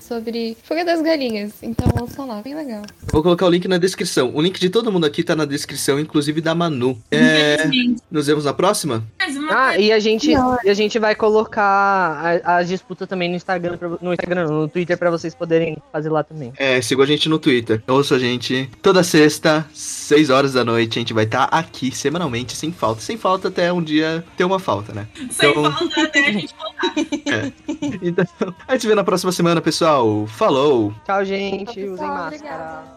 sobre 0.00 0.56
Fuga 0.62 0.84
das 0.84 1.00
Galinhas. 1.02 1.52
Então, 1.62 1.86
ouçam 2.00 2.26
lá, 2.26 2.40
bem 2.42 2.54
legal. 2.54 2.82
Vou 3.12 3.22
colocar 3.22 3.46
o 3.46 3.50
link 3.50 3.66
na 3.68 3.78
descrição. 3.78 4.30
O 4.34 4.40
link 4.42 4.58
de 4.58 4.68
todo 4.68 4.90
mundo 4.90 5.06
aqui 5.06 5.22
tá 5.22 5.34
na 5.36 5.44
descrição, 5.44 5.98
inclusive 6.00 6.40
da 6.40 6.54
Manu. 6.54 6.98
É, 7.10 7.68
nos 8.10 8.26
vemos 8.26 8.44
na 8.44 8.52
próxima? 8.52 9.04
Ah, 9.50 9.78
e 9.78 9.92
a 9.92 9.98
gente, 9.98 10.30
e 10.30 10.68
a 10.70 10.74
gente 10.74 10.98
vai 10.98 11.14
colocar 11.14 11.62
a, 12.44 12.56
a 12.58 12.62
disputa 12.62 13.06
também 13.06 13.28
no 13.28 13.36
Instagram, 13.36 13.78
no 14.00 14.12
Instagram, 14.12 14.46
no 14.48 14.68
Twitter, 14.68 14.98
pra 14.98 15.10
vocês 15.10 15.34
poderem 15.34 15.76
fazer 15.92 16.10
lá 16.10 16.24
também. 16.24 16.52
É, 16.56 16.80
siga 16.80 17.02
a 17.02 17.06
gente 17.06 17.28
no 17.28 17.38
Twitter. 17.38 17.82
Ouça 17.86 18.16
a 18.16 18.18
gente 18.18 18.68
toda 18.82 19.02
sexta, 19.02 19.66
6 19.72 20.30
horas 20.30 20.52
da 20.54 20.64
noite. 20.64 20.98
A 20.98 21.00
gente 21.00 21.12
vai 21.14 21.24
estar 21.24 21.44
aqui 21.44 21.94
semanalmente, 21.94 22.56
sem 22.56 22.72
falta. 22.72 23.00
Sem 23.00 23.16
falta 23.16 23.48
até 23.48 23.72
um 23.72 23.82
dia 23.82 24.24
ter 24.36 24.44
uma 24.44 24.58
falta, 24.58 24.92
né? 24.92 25.06
sem 25.30 25.50
Então- 25.50 25.70
falta 25.72 26.02
até 26.02 26.26
a 26.26 26.32
gente 26.32 26.54
voltar. 26.58 26.94
É. 26.96 27.52
Então, 28.02 28.26
a 28.66 28.72
gente 28.72 28.80
se 28.82 28.88
vê 28.88 28.94
na 28.94 29.04
próxima 29.04 29.25
semana, 29.32 29.60
pessoal. 29.60 30.26
Falou! 30.26 30.92
Tchau, 31.04 31.24
gente. 31.24 31.82
Usem 31.84 32.06
máscara. 32.06 32.95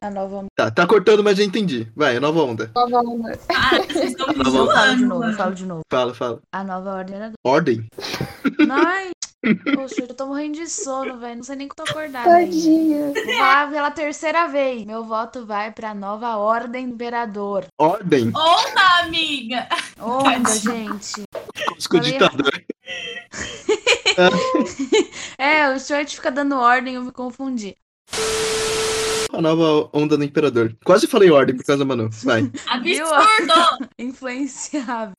A 0.00 0.10
nova 0.10 0.36
onda. 0.36 0.46
Tá, 0.54 0.70
tá 0.70 0.86
cortando, 0.86 1.24
mas 1.24 1.36
já 1.36 1.44
entendi. 1.44 1.90
Vai, 1.96 2.16
a 2.16 2.20
nova 2.20 2.42
onda. 2.42 2.70
Nova 2.74 2.98
onda. 3.00 3.38
Ah, 3.48 3.70
vocês 3.78 4.10
estão 4.12 4.28
me 4.28 4.36
Nova 4.44 4.56
Eu 4.56 4.62
onda. 4.64 4.74
falo 4.74 4.96
de 4.96 5.04
novo, 5.06 5.32
falo 5.34 5.54
de 5.54 5.66
novo. 5.66 5.80
Fala, 5.90 6.14
fala. 6.14 6.40
A 6.52 6.62
nova 6.64 6.90
ordem 6.94 7.16
era. 7.16 7.32
Ordem? 7.44 7.86
Ai, 8.70 9.10
poxa, 9.74 10.02
eu 10.02 10.14
tô 10.14 10.26
morrendo 10.26 10.54
de 10.58 10.68
sono, 10.68 11.18
velho. 11.18 11.36
Não 11.36 11.42
sei 11.42 11.56
nem 11.56 11.68
que 11.68 11.74
tô 11.74 11.82
acordada. 11.82 12.30
Tadinha. 12.30 13.12
Falar 13.36 13.70
pela 13.70 13.90
terceira 13.90 14.46
vez. 14.46 14.84
Meu 14.84 15.04
voto 15.04 15.44
vai 15.44 15.72
pra 15.72 15.94
nova 15.94 16.36
ordem 16.36 16.86
do 16.88 16.94
imperador. 16.94 17.66
Ordem? 17.80 18.28
Onda, 18.28 18.80
amiga! 19.02 19.66
Onda, 20.00 20.50
gente. 20.58 21.22
Com 21.90 21.96
o 21.96 22.00
ditador. 22.00 22.52
É, 25.38 25.68
o 25.70 25.78
short 25.78 26.16
fica 26.16 26.28
dando 26.28 26.56
ordem, 26.56 26.96
eu 26.96 27.02
me 27.04 27.12
confundi. 27.12 27.76
A 29.32 29.42
nova 29.42 29.90
onda 29.92 30.16
do 30.16 30.24
imperador. 30.24 30.74
Quase 30.84 31.06
falei 31.06 31.30
ordem 31.30 31.56
por 31.56 31.64
causa 31.64 31.84
da 31.84 31.84
Manu. 31.84 32.08
Vai. 32.24 32.50
Absurdo! 32.66 33.88
Influenciável. 33.98 35.14